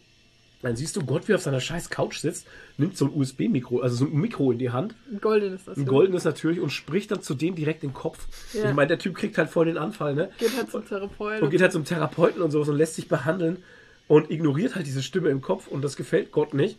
dann 0.62 0.76
siehst 0.76 0.96
du 0.96 1.04
Gott, 1.04 1.28
wie 1.28 1.32
er 1.32 1.36
auf 1.36 1.42
seiner 1.42 1.60
scheiß 1.60 1.90
Couch 1.90 2.16
sitzt, 2.18 2.46
nimmt 2.78 2.96
so 2.96 3.04
ein 3.04 3.12
USB-Mikro, 3.14 3.80
also 3.80 3.96
so 3.96 4.04
ein 4.06 4.12
Mikro 4.14 4.50
in 4.52 4.58
die 4.58 4.70
Hand, 4.70 4.94
Ein 5.12 5.20
goldenes 5.20 5.64
das. 5.66 5.76
ein 5.76 5.84
goldenes 5.84 6.24
natürlich, 6.24 6.58
und 6.60 6.70
spricht 6.70 7.10
dann 7.10 7.20
zu 7.20 7.34
dem 7.34 7.54
direkt 7.54 7.82
in 7.84 7.90
den 7.90 7.94
Kopf. 7.94 8.26
Ja. 8.54 8.70
Ich 8.70 8.74
meine, 8.74 8.88
der 8.88 8.98
Typ 8.98 9.14
kriegt 9.14 9.36
halt 9.36 9.50
voll 9.50 9.66
den 9.66 9.76
Anfall, 9.76 10.14
ne? 10.14 10.30
Geht 10.38 10.56
halt 10.56 10.70
zum 10.70 10.86
Therapeuten. 10.86 11.42
Und 11.44 11.50
geht 11.50 11.60
halt 11.60 11.72
zum 11.72 11.84
Therapeuten 11.84 12.40
und 12.40 12.50
sowas 12.50 12.68
und 12.70 12.76
lässt 12.76 12.94
sich 12.96 13.08
behandeln 13.08 13.62
und 14.08 14.30
ignoriert 14.30 14.74
halt 14.74 14.86
diese 14.86 15.02
Stimme 15.02 15.28
im 15.28 15.42
Kopf 15.42 15.66
und 15.66 15.82
das 15.82 15.96
gefällt 15.96 16.32
Gott 16.32 16.54
nicht. 16.54 16.78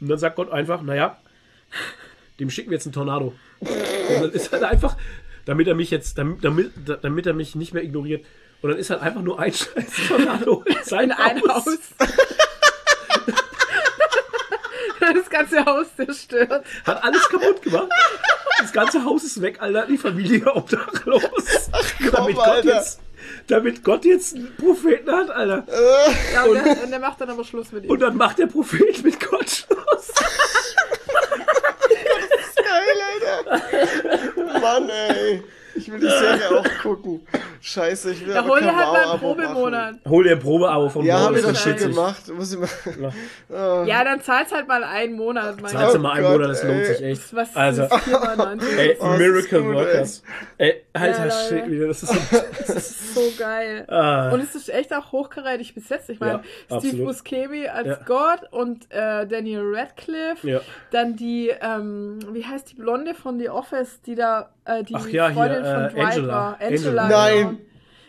Und 0.00 0.08
dann 0.08 0.18
sagt 0.18 0.36
Gott 0.36 0.50
einfach, 0.50 0.82
naja, 0.82 1.18
dem 2.40 2.50
schicken 2.50 2.70
wir 2.70 2.76
jetzt 2.76 2.86
einen 2.86 2.92
Tornado. 2.92 3.34
Und 3.60 3.70
dann 4.22 4.30
ist 4.32 4.52
halt 4.52 4.62
einfach, 4.64 4.96
damit 5.44 5.68
er 5.68 5.74
mich 5.74 5.90
jetzt, 5.90 6.18
damit, 6.18 6.44
damit, 6.44 6.72
damit 7.02 7.26
er 7.26 7.34
mich 7.34 7.54
nicht 7.54 7.74
mehr 7.74 7.82
ignoriert. 7.82 8.24
Und 8.62 8.70
dann 8.70 8.78
ist 8.78 8.90
halt 8.90 9.02
einfach 9.02 9.22
nur 9.22 9.38
ein 9.38 9.52
scheiß 9.54 10.08
Tornado 10.08 10.62
in 10.66 10.76
sein 10.84 11.04
in 11.10 11.12
ein 11.12 11.42
Haus. 11.42 11.64
das 15.14 15.30
ganze 15.30 15.64
Haus 15.64 15.86
zerstört. 15.96 16.64
Hat 16.84 17.04
alles 17.04 17.28
kaputt 17.28 17.62
gemacht. 17.62 17.88
Das 18.58 18.72
ganze 18.72 19.04
Haus 19.04 19.22
ist 19.22 19.40
weg, 19.42 19.60
Alter. 19.60 19.86
Die 19.86 19.98
Familie 19.98 20.46
obdachlos. 20.52 21.22
damit, 22.10 22.36
Gott 22.36 22.48
Alter. 22.48 22.74
jetzt, 22.74 23.00
damit 23.48 23.84
Gott 23.84 24.04
jetzt 24.04 24.34
einen 24.34 24.56
Propheten 24.56 25.10
hat, 25.10 25.30
Alter. 25.30 25.66
Ja, 26.32 26.44
und, 26.44 26.54
der, 26.54 26.82
und 26.82 26.90
der 26.90 27.00
macht 27.00 27.20
dann 27.20 27.30
aber 27.30 27.44
Schluss 27.44 27.70
mit 27.70 27.84
ihm. 27.84 27.90
Und 27.90 28.00
dann 28.00 28.16
macht 28.16 28.38
der 28.38 28.46
Prophet 28.46 29.04
mit 29.04 29.20
Gott 29.20 29.50
Schluss. 29.50 30.12
Geil, 33.70 34.32
Alter. 34.36 34.60
Mann, 34.60 34.90
ey. 34.90 35.42
Ich 35.76 35.90
will 35.90 35.98
die 36.00 36.06
Serie 36.08 36.50
auch 36.58 36.66
gucken. 36.82 37.26
Scheiße, 37.60 38.12
ich 38.12 38.26
will 38.26 38.32
da 38.34 38.40
aber 38.40 38.48
hol 38.50 38.60
kein 38.60 38.68
dir 38.68 38.76
halt 38.76 38.86
mal 38.86 38.94
einen 39.00 39.08
Wow-Abo 39.22 39.34
Probemonat. 39.34 39.94
Hol 40.08 40.24
dir 40.24 40.32
ein 40.32 40.38
Probeabo 40.38 40.88
von 40.88 41.04
Ja, 41.04 41.18
habe 41.20 41.38
ich 41.38 41.44
das 41.44 41.62
schon 41.62 41.76
gemacht. 41.76 42.22
Muss 42.32 42.52
ich 42.52 42.58
mal. 42.58 43.86
Ja, 43.86 44.04
dann 44.04 44.20
zahlst 44.20 44.52
halt 44.54 44.68
mal 44.68 44.84
einen 44.84 45.14
Monat. 45.16 45.60
Mein 45.60 45.70
Zahlst 45.72 45.94
du 45.94 45.98
Oh 45.98 46.02
mal 46.02 46.12
einen 46.12 46.22
Gott, 46.24 46.32
Monat, 46.34 46.50
das 46.50 46.62
lohnt 46.62 46.76
ey. 46.80 46.84
sich 46.94 47.02
echt. 47.02 47.34
Was 47.36 47.56
Also, 47.56 47.82
ist 47.84 47.92
4,99? 47.92 48.62
ey, 48.78 48.96
Oh, 49.00 49.06
Miracle 49.16 49.62
gut, 49.62 49.74
Workers. 49.74 50.22
Ey, 50.58 50.84
alter 50.92 51.26
Ja, 51.26 51.30
Shit, 51.30 51.70
wieder, 51.70 51.86
das 51.88 52.02
ist 52.02 52.12
so, 52.30 52.38
Das 52.66 52.76
ist 52.76 53.14
so 53.14 53.32
geil. 53.38 53.84
ah, 53.88 54.30
Und 54.30 54.40
es 54.42 54.54
ist 54.54 54.68
echt 54.68 54.92
auch 54.94 55.12
hochkarätig 55.12 55.74
besetzt. 55.74 56.10
Ich 56.10 56.20
meine, 56.20 56.42
Ja, 56.70 56.78
Steve. 56.80 57.04
Buscemi 57.04 57.66
als 57.68 57.88
Ja. 57.88 57.98
Gott 58.06 58.40
und 58.50 58.84
äh, 58.90 59.26
Daniel 59.26 59.62
Radcliffe. 59.74 60.48
ja. 60.48 60.60
Dann 60.90 61.16
die, 61.16 61.50
ähm, 61.60 62.18
wie 62.32 62.44
heißt 62.44 62.70
die 62.70 62.74
Blonde 62.76 63.14
von 63.14 63.38
The 63.38 63.48
Office, 63.48 64.00
die 64.02 64.14
da, 64.14 64.50
äh, 64.64 64.82
die 64.84 64.94
Ach 64.94 65.06
ja, 65.08 65.26
hier, 65.28 65.34
Freundin 65.34 65.63
äh, 65.64 65.74
von 65.74 65.96
Dwight 65.96 66.16
Angela. 66.16 66.52
Angela. 66.60 66.68
Angela. 66.68 67.08
Nein. 67.08 67.48
genau. 67.48 67.58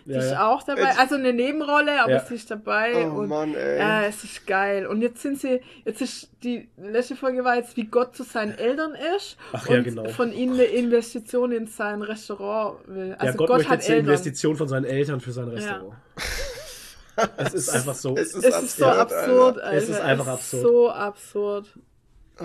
Die 0.06 0.12
ja, 0.12 0.20
ist 0.20 0.32
ja. 0.32 0.54
auch 0.54 0.62
dabei. 0.62 0.96
Also 1.00 1.16
eine 1.16 1.34
Nebenrolle, 1.34 2.00
aber 2.00 2.12
ja. 2.12 2.20
sie 2.20 2.36
ist 2.36 2.52
dabei. 2.52 3.08
Oh 3.08 3.22
und, 3.22 3.28
Mann, 3.28 3.56
ey. 3.56 3.80
Äh, 3.80 4.08
es 4.08 4.24
ist 4.24 4.46
geil. 4.46 4.86
Und 4.86 5.02
jetzt 5.02 5.24
sind 5.24 5.40
sie, 5.40 5.62
jetzt 5.84 6.00
ist 6.00 6.30
die 6.44 6.70
letzte 6.78 7.16
Folge 7.16 7.44
war 7.44 7.56
jetzt, 7.56 7.76
wie 7.76 7.86
Gott 7.86 8.16
zu 8.16 8.22
seinen 8.22 8.56
Eltern 8.56 8.94
ist. 9.18 9.36
Ach 9.52 9.68
und 9.68 9.76
ja, 9.76 9.82
genau. 9.82 10.08
von 10.10 10.32
ihnen 10.32 10.54
eine 10.54 10.66
Investition 10.66 11.52
in 11.52 11.66
sein 11.66 12.04
Restaurant 12.04 12.88
will. 12.88 13.16
Also 13.18 13.26
ja, 13.26 13.32
Gott, 13.32 13.48
Gott 13.48 13.58
möchte 13.58 13.72
hat 13.72 13.80
jetzt 13.80 13.88
eine 13.88 13.96
Eltern. 13.98 14.14
Investition 14.14 14.56
von 14.56 14.68
seinen 14.68 14.86
Eltern 14.86 15.22
für 15.22 15.32
sein 15.32 15.48
Restaurant. 15.48 15.94
es 17.38 17.54
ist 17.56 17.70
einfach 17.70 17.96
so. 17.96 18.16
Es 18.16 18.36
ist, 18.36 18.46
Es 18.46 18.62
ist 18.62 18.78
so 18.78 18.86
absurd, 18.86 19.60
Alter. 19.60 19.74
Es 19.74 19.90
ist 19.90 20.02
einfach 20.02 20.28
absurd. 20.28 20.62
So 20.62 20.92
absurd. 20.92 21.80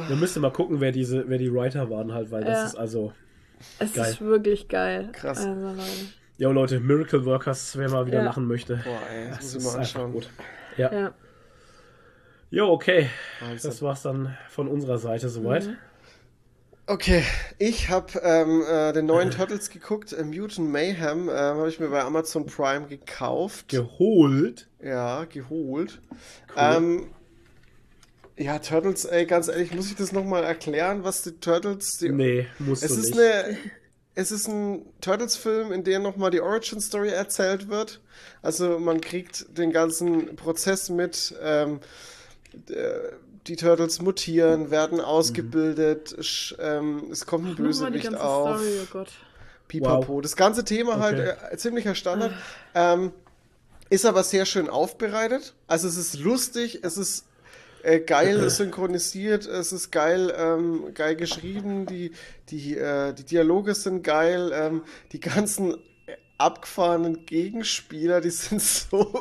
Wir 0.09 0.17
müssen 0.17 0.41
mal 0.41 0.53
gucken, 0.53 0.81
wer 0.81 0.93
diese, 0.93 1.29
wer 1.29 1.37
die 1.37 1.53
Writer 1.53 1.91
waren 1.91 2.15
halt, 2.15 2.31
weil 2.31 2.43
das 2.43 2.71
ist 2.71 2.77
also. 2.77 3.13
Es 3.79 3.93
Geil. 3.95 4.11
ist 4.11 4.21
wirklich 4.21 4.69
geil. 4.69 5.11
Krass. 5.13 5.39
Also, 5.39 5.53
Leute. 5.55 5.83
Ja, 6.39 6.51
Leute, 6.51 6.81
Miracle 6.81 7.25
Workers, 7.27 7.77
wer 7.77 7.91
mal 7.91 8.07
wieder 8.07 8.19
Ja. 8.19 8.25
lachen 8.25 8.47
möchte. 8.47 8.77
Boah, 8.85 8.99
ey, 9.13 9.29
das, 9.29 9.53
Das 9.53 9.55
muss 9.55 9.55
ich 9.55 9.67
ist 9.67 9.73
mal 9.75 9.79
anschauen. 9.81 10.13
gut. 10.13 10.31
Ja. 10.77 10.93
Ja. 10.93 11.15
Jo, 12.51 12.69
okay. 12.71 13.09
Wahnsinn. 13.41 13.71
Das 13.71 13.83
war's 13.83 14.03
dann 14.03 14.37
von 14.49 14.67
unserer 14.69 14.99
Seite 14.99 15.29
soweit. 15.29 15.67
Mhm. 15.67 15.77
Okay, 16.87 17.23
ich 17.59 17.89
habe 17.89 18.19
ähm, 18.25 18.65
äh, 18.69 18.93
den 18.93 19.07
neuen 19.07 19.31
Turtles 19.31 19.71
geguckt, 19.71 20.13
äh, 20.13 20.25
Mutant 20.25 20.71
Mayhem, 20.71 21.29
ähm, 21.29 21.31
habe 21.31 21.69
ich 21.69 21.79
mir 21.79 21.89
bei 21.89 22.03
Amazon 22.03 22.47
Prime 22.47 22.89
gekauft. 22.89 23.69
Geholt. 23.69 24.67
ja, 24.83 25.25
geholt. 25.27 26.01
Ähm, 26.57 27.13
ja, 28.41 28.59
Turtles, 28.59 29.05
ey, 29.05 29.27
ganz 29.27 29.49
ehrlich, 29.49 29.73
muss 29.75 29.89
ich 29.91 29.97
das 29.97 30.13
nochmal 30.13 30.45
erklären, 30.45 31.05
was 31.05 31.23
die 31.23 31.33
Turtles... 31.33 31.99
Die, 31.99 32.09
Nee, 32.11 32.47
musst 32.59 32.83
es 32.83 32.95
du 32.95 33.01
ist 33.01 33.15
nicht. 33.15 33.21
eine... 33.21 33.57
Es 34.17 34.33
ist 34.33 34.49
ein 34.49 34.85
Turtles-Film, 35.01 35.71
in 35.73 35.85
dem 35.85 36.03
nochmal 36.03 36.31
die 36.33 36.41
Origin-Story 36.41 37.11
erzählt 37.11 37.69
wird. 37.69 38.01
Also 38.43 38.79
man 38.81 39.01
kriegt 39.01 39.57
den 39.57 39.71
ganzen 39.71 40.35
Prozess 40.35 40.91
mit. 40.91 41.33
Ähm, 41.41 41.79
d- 42.69 42.75
die 43.47 43.57
Turtles 43.57 44.03
mutieren, 44.03 44.71
werden 44.71 45.01
ausgebildet, 45.01 46.17
sch, 46.21 46.55
ähm, 46.61 47.05
es 47.11 47.25
kommt 47.25 47.47
ein 47.47 47.55
Bösewicht 47.57 48.15
auf. 48.15 48.59
Story, 48.59 48.81
oh 48.83 48.87
Gott. 48.93 49.09
Pipapo. 49.69 50.21
Das 50.21 50.37
ganze 50.37 50.65
Thema 50.65 50.99
halt 50.99 51.19
Okay. 51.21 51.55
äh, 51.55 51.57
ziemlicher 51.57 51.95
Standard. 51.95 52.33
Ähm, 52.75 53.13
ist 53.89 54.05
aber 54.05 54.25
sehr 54.25 54.45
schön 54.45 54.69
aufbereitet. 54.69 55.55
Also 55.69 55.87
es 55.89 55.97
ist 55.97 56.19
lustig, 56.19 56.81
es 56.83 56.97
ist 56.97 57.25
äh, 57.83 58.01
geil 58.01 58.49
synchronisiert, 58.51 59.47
es 59.47 59.73
ist 59.73 59.91
geil, 59.91 60.33
ähm, 60.37 60.93
geil 60.95 61.17
geschrieben, 61.17 61.87
die, 61.87 62.13
die, 62.51 62.77
äh, 62.77 63.13
die 63.13 63.25
Dialoge 63.25 63.75
sind 63.75 64.03
geil, 64.03 64.51
ähm, 64.55 64.83
die 65.13 65.21
ganzen 65.21 65.77
abgefahrenen 66.39 67.27
Gegenspieler, 67.27 68.21
die 68.21 68.31
sind 68.31 68.63
so 68.91 69.13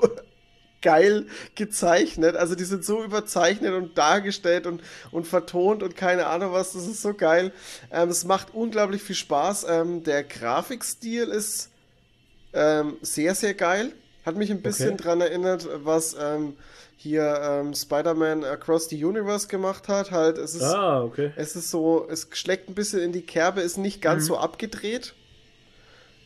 geil 0.81 1.27
gezeichnet. 1.55 2.35
Also 2.35 2.55
die 2.55 2.63
sind 2.63 2.85
so 2.85 3.03
überzeichnet 3.03 3.73
und 3.73 3.97
dargestellt 3.97 4.65
und, 4.65 4.81
und 5.11 5.27
vertont 5.27 5.83
und 5.83 5.95
keine 5.95 6.27
Ahnung 6.27 6.53
was. 6.53 6.73
Das 6.73 6.87
ist 6.87 7.01
so 7.01 7.13
geil. 7.13 7.51
Ähm, 7.91 8.09
es 8.09 8.23
macht 8.23 8.53
unglaublich 8.53 9.03
viel 9.03 9.15
Spaß. 9.15 9.65
Ähm, 9.69 10.03
der 10.03 10.23
Grafikstil 10.23 11.23
ist 11.23 11.69
ähm, 12.53 12.97
sehr, 13.01 13.35
sehr 13.35 13.53
geil. 13.53 13.93
Hat 14.25 14.35
mich 14.35 14.51
ein 14.51 14.61
bisschen 14.61 14.93
Okay. 14.93 15.03
dran 15.03 15.21
erinnert, 15.21 15.67
was 15.83 16.15
ähm, 16.19 16.55
hier 17.01 17.39
ähm, 17.41 17.73
Spider-Man 17.73 18.43
Across 18.43 18.89
the 18.89 19.03
Universe 19.05 19.47
gemacht 19.47 19.87
hat. 19.87 20.11
Halt, 20.11 20.37
es 20.37 20.53
ist, 20.53 20.63
Ah, 20.63 21.01
okay. 21.01 21.31
es 21.37 21.55
ist 21.55 21.71
so, 21.71 22.05
es 22.09 22.27
schlägt 22.33 22.67
ein 22.69 22.75
bisschen 22.75 22.99
in 22.99 23.13
die 23.13 23.21
Kerbe, 23.21 23.61
ist 23.61 23.77
nicht 23.77 24.01
ganz 24.01 24.23
Mhm. 24.23 24.27
so 24.27 24.37
abgedreht. 24.37 25.13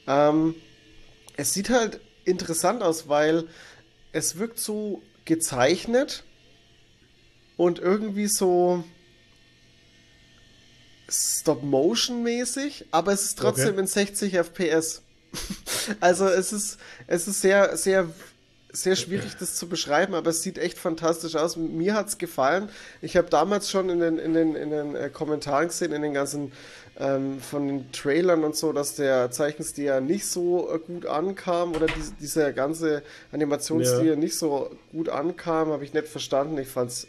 Ähm, 0.08 0.56
es 1.38 1.54
sieht 1.54 1.70
halt 1.70 2.00
interessant 2.26 2.82
aus, 2.82 3.08
weil 3.08 3.48
es 4.14 4.40
wirkt 4.40 4.60
so 4.60 5.02
gezeichnet 5.26 6.24
und 7.56 7.78
irgendwie 7.80 8.28
so 8.28 8.84
Stop-Motion-mäßig, 11.10 12.86
aber 12.92 13.14
es 13.14 13.24
ist 13.24 13.38
trotzdem 13.38 13.70
Okay. 13.74 13.80
in 13.82 13.88
60 13.88 14.34
FPS. 14.34 15.02
also 16.00 16.28
es 16.28 16.54
ist, 16.54 16.78
es 17.08 17.28
ist 17.28 17.42
sehr, 17.42 17.76
sehr, 17.78 18.10
sehr 18.76 18.96
schwierig, 18.96 19.38
das 19.40 19.56
zu 19.56 19.70
beschreiben, 19.70 20.16
aber 20.16 20.32
es 20.32 20.42
sieht 20.42 20.58
echt 20.58 20.80
fantastisch 20.80 21.36
aus. 21.36 21.56
Mir 21.58 21.94
hat's 21.94 22.18
gefallen. 22.18 22.70
Ich 23.02 23.16
habe 23.16 23.30
damals 23.30 23.70
schon 23.70 23.88
in 23.90 24.00
den, 24.00 24.18
in 24.18 24.34
den, 24.34 24.56
in 24.56 24.72
den 24.72 24.96
äh, 24.96 25.10
Kommentaren 25.10 25.68
gesehen, 25.68 25.92
in 25.94 26.02
den 26.02 26.14
ganzen 26.16 26.52
ähm, 27.00 27.40
von 27.40 27.68
den 27.68 27.92
Trailern 27.92 28.44
und 28.44 28.56
so, 28.56 28.74
dass 28.74 28.96
der 28.96 29.30
Zeichenstil 29.30 29.86
ja 29.86 30.02
nicht 30.02 30.26
so 30.26 30.72
äh, 30.74 30.80
gut 30.80 31.06
ankam 31.06 31.74
oder 31.76 31.86
diese, 31.88 32.14
dieser 32.14 32.52
ganze 32.52 33.04
Animationsstil 33.32 34.10
Ja. 34.10 34.16
nicht 34.16 34.38
so 34.38 34.76
gut 34.92 35.08
ankam, 35.10 35.70
habe 35.70 35.84
ich 35.84 35.94
nicht 35.94 36.08
verstanden. 36.08 36.58
Ich 36.58 36.68
fand's, 36.68 37.08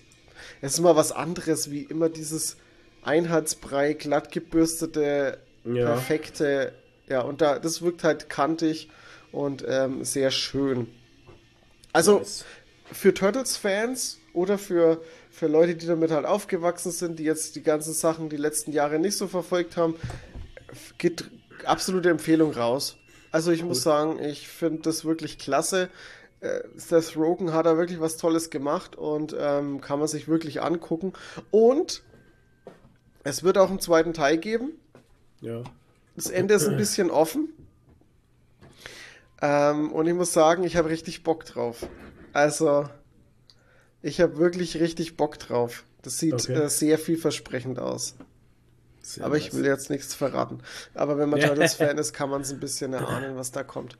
es 0.60 0.74
ist 0.74 0.80
mal 0.80 0.96
was 0.96 1.12
anderes, 1.12 1.70
wie 1.70 1.82
immer 1.82 2.10
dieses 2.10 2.56
Einheitsbrei, 3.02 3.94
glatt 3.94 4.30
gebürstete, 4.32 5.38
Ja. 5.64 5.84
perfekte, 5.86 6.72
ja, 7.08 7.20
und 7.22 7.40
da, 7.40 7.58
das 7.58 7.80
wirkt 7.80 8.04
halt 8.04 8.28
kantig 8.28 8.90
und 9.32 9.64
ähm, 9.66 10.04
sehr 10.04 10.30
schön. 10.30 10.88
Also, 11.94 12.18
Nice. 12.18 12.44
für 12.92 13.14
Turtles-Fans 13.14 14.18
oder 14.34 14.58
für, 14.58 15.00
für 15.30 15.46
Leute, 15.46 15.76
die 15.76 15.86
damit 15.86 16.10
halt 16.10 16.26
aufgewachsen 16.26 16.92
sind, 16.92 17.18
die 17.18 17.24
jetzt 17.24 17.56
die 17.56 17.62
ganzen 17.62 17.94
Sachen 17.94 18.28
die 18.28 18.36
letzten 18.36 18.72
Jahre 18.72 18.98
nicht 18.98 19.16
so 19.16 19.28
verfolgt 19.28 19.76
haben, 19.78 19.94
geht 20.98 21.24
absolute 21.64 22.10
Empfehlung 22.10 22.52
raus. 22.52 22.98
Also 23.30 23.50
ich 23.52 23.64
muss 23.64 23.82
sagen, 23.82 24.22
ich 24.22 24.48
finde 24.48 24.82
das 24.82 25.04
wirklich 25.04 25.38
klasse. 25.38 25.88
Äh, 26.40 26.60
Seth 26.76 27.16
Rogen 27.16 27.52
hat 27.52 27.66
da 27.66 27.76
wirklich 27.76 28.00
was 28.00 28.16
Tolles 28.16 28.50
gemacht 28.50 28.96
und 28.96 29.34
ähm, 29.38 29.80
kann 29.80 29.98
man 29.98 30.08
sich 30.08 30.28
wirklich 30.28 30.62
angucken. 30.62 31.12
Und 31.50 32.02
es 33.22 33.42
wird 33.42 33.56
auch 33.56 33.70
einen 33.70 33.80
zweiten 33.80 34.12
Teil 34.12 34.38
geben. 34.38 34.72
Ja. 35.40 35.62
Das 36.16 36.30
Ende 36.30 36.54
ist 36.54 36.68
ein 36.68 36.76
bisschen 36.76 37.10
offen. 37.10 37.48
Ähm, 39.44 39.92
und 39.92 40.06
ich 40.06 40.14
muss 40.14 40.32
sagen, 40.32 40.64
ich 40.64 40.76
habe 40.76 40.88
richtig 40.88 41.22
Bock 41.22 41.44
drauf. 41.44 41.86
Also, 42.32 42.88
ich 44.00 44.20
habe 44.22 44.38
wirklich 44.38 44.80
richtig 44.80 45.18
Bock 45.18 45.38
drauf. 45.38 45.84
Das 46.00 46.18
sieht 46.18 46.32
Okay. 46.32 46.54
äh, 46.54 46.68
sehr 46.70 46.98
vielversprechend 46.98 47.78
aus. 47.78 48.14
Sehr 49.02 49.26
Aber 49.26 49.36
ich 49.36 49.52
will 49.52 49.66
jetzt 49.66 49.90
nichts 49.90 50.14
verraten. 50.14 50.60
Aber 50.94 51.18
wenn 51.18 51.28
man. 51.28 51.40
Turtles-Fan 51.40 51.98
ist, 51.98 52.14
kann 52.14 52.30
man 52.30 52.40
es 52.40 52.52
ein 52.52 52.58
bisschen 52.60 52.94
erahnen, 52.94 53.36
was 53.36 53.52
da 53.52 53.62
kommt. 53.62 53.98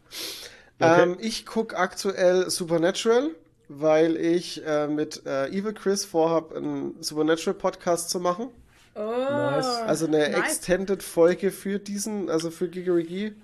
Okay. 0.80 1.02
Ähm, 1.02 1.16
ich 1.20 1.44
gucke 1.44 1.76
aktuell 1.76 2.48
Supernatural, 2.48 3.30
weil 3.68 4.16
ich 4.16 4.64
äh, 4.66 4.88
mit 4.88 5.26
äh, 5.26 5.48
Evil 5.48 5.74
Chris 5.74 6.06
vorhab, 6.06 6.54
einen 6.56 7.02
Supernatural-Podcast 7.02 8.08
zu 8.08 8.18
machen. 8.18 8.48
Oh, 8.94 9.00
Nice. 9.00 9.66
Also 9.66 10.06
eine 10.06 10.30
nice. 10.30 10.38
Extended-Folge 10.38 11.50
für 11.50 11.78
diesen, 11.78 12.30
also 12.30 12.50
für 12.50 12.68
Gigerigi. 12.68 13.34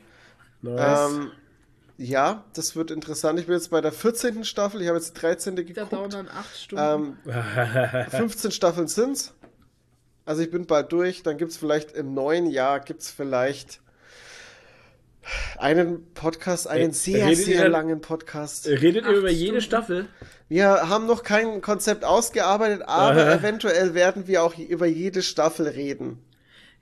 Nice. 0.63 1.11
Ähm, 1.11 1.31
ja, 2.03 2.45
das 2.55 2.77
wird 2.77 2.91
interessant. 2.91 3.39
Ich 3.39 3.47
bin 3.47 3.55
jetzt 3.55 3.71
bei 3.71 3.81
der 3.83 3.93
14. 3.93 4.45
Staffel. 4.45 4.81
Ich 4.81 4.89
habe 4.89 4.97
jetzt 4.99 5.15
die 5.17 5.21
13. 5.21 5.55
Der 5.57 5.65
dauert 5.67 5.91
geguckt. 5.91 6.15
dann 6.15 6.29
acht 6.29 6.57
Stunden. 6.59 7.19
Ähm, 7.27 8.07
15 8.11 8.51
Staffeln 8.53 8.89
sind's. 8.89 9.35
Also 10.25 10.41
ich 10.43 10.51
bin 10.51 10.67
bald 10.67 10.93
durch. 10.93 11.23
Dann 11.23 11.37
gibt's 11.37 11.57
vielleicht 11.59 11.93
im 11.93 12.15
neuen 12.15 12.47
Jahr 12.47 12.81
gibt's 12.81 13.11
vielleicht 13.11 13.81
einen 15.59 16.13
Podcast, 16.15 16.67
einen 16.69 16.89
Ey, 16.91 16.93
sehr, 16.95 17.27
redet 17.27 17.45
sehr 17.45 17.65
ihr- 17.65 17.69
langen 17.69 18.01
Podcast. 18.01 18.67
Redet 18.67 19.05
ihr 19.05 19.13
über 19.13 19.31
jede 19.31 19.61
Stunden. 19.61 19.85
Staffel? 19.87 20.09
Wir 20.49 20.89
haben 20.89 21.07
noch 21.07 21.23
kein 21.23 21.61
Konzept 21.61 22.05
ausgearbeitet, 22.05 22.83
aber 22.87 23.21
Aha. 23.23 23.35
eventuell 23.35 23.95
werden 23.95 24.27
wir 24.27 24.43
auch 24.43 24.57
über 24.59 24.87
jede 24.87 25.23
Staffel 25.23 25.69
reden. 25.69 26.19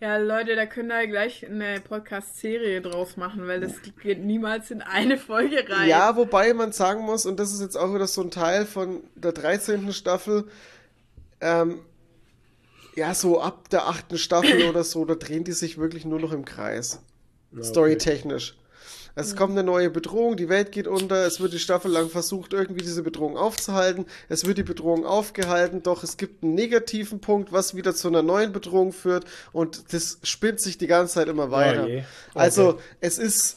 Ja, 0.00 0.16
Leute, 0.16 0.54
da 0.54 0.66
können 0.66 0.88
wir 0.88 1.06
gleich 1.08 1.44
eine 1.44 1.80
Podcast-Serie 1.80 2.80
draus 2.80 3.16
machen, 3.16 3.48
weil 3.48 3.60
das 3.60 3.72
geht 4.00 4.24
niemals 4.24 4.70
in 4.70 4.80
eine 4.80 5.18
Folge 5.18 5.68
rein. 5.68 5.88
Ja, 5.88 6.14
wobei 6.14 6.54
man 6.54 6.70
sagen 6.70 7.02
muss, 7.02 7.26
und 7.26 7.40
das 7.40 7.52
ist 7.52 7.60
jetzt 7.60 7.76
auch 7.76 7.92
wieder 7.92 8.06
so 8.06 8.22
ein 8.22 8.30
Teil 8.30 8.64
von 8.64 9.02
der 9.16 9.32
13. 9.32 9.92
Staffel, 9.92 10.44
ähm, 11.40 11.80
ja, 12.94 13.12
so 13.12 13.40
ab 13.40 13.68
der 13.70 13.88
8. 13.88 14.16
Staffel 14.18 14.62
oder 14.68 14.84
so, 14.84 15.04
da 15.04 15.16
drehen 15.16 15.42
die 15.42 15.52
sich 15.52 15.78
wirklich 15.78 16.04
nur 16.04 16.20
noch 16.20 16.32
im 16.32 16.44
Kreis. 16.44 17.02
okay. 17.52 17.64
Storytechnisch. 17.64 18.56
Es 19.20 19.34
kommt 19.34 19.52
eine 19.52 19.64
neue 19.64 19.90
Bedrohung, 19.90 20.36
die 20.36 20.48
Welt 20.48 20.70
geht 20.70 20.86
unter, 20.86 21.26
es 21.26 21.40
wird 21.40 21.52
die 21.52 21.58
Staffel 21.58 21.90
lang 21.90 22.08
versucht, 22.08 22.52
irgendwie 22.52 22.82
diese 22.82 23.02
Bedrohung 23.02 23.36
aufzuhalten, 23.36 24.06
es 24.28 24.46
wird 24.46 24.58
die 24.58 24.62
Bedrohung 24.62 25.04
aufgehalten, 25.04 25.82
doch 25.82 26.04
es 26.04 26.16
gibt 26.16 26.44
einen 26.44 26.54
negativen 26.54 27.20
Punkt, 27.20 27.50
was 27.50 27.74
wieder 27.74 27.96
zu 27.96 28.06
einer 28.06 28.22
neuen 28.22 28.52
Bedrohung 28.52 28.92
führt 28.92 29.24
und 29.52 29.92
das 29.92 30.18
spinnt 30.22 30.60
sich 30.60 30.78
die 30.78 30.86
ganze 30.86 31.14
Zeit 31.14 31.26
immer 31.26 31.50
weiter. 31.50 31.84
Oh 31.84 31.88
je. 31.88 31.96
Okay. 31.96 32.04
Also, 32.34 32.78
es 33.00 33.18
ist, 33.18 33.56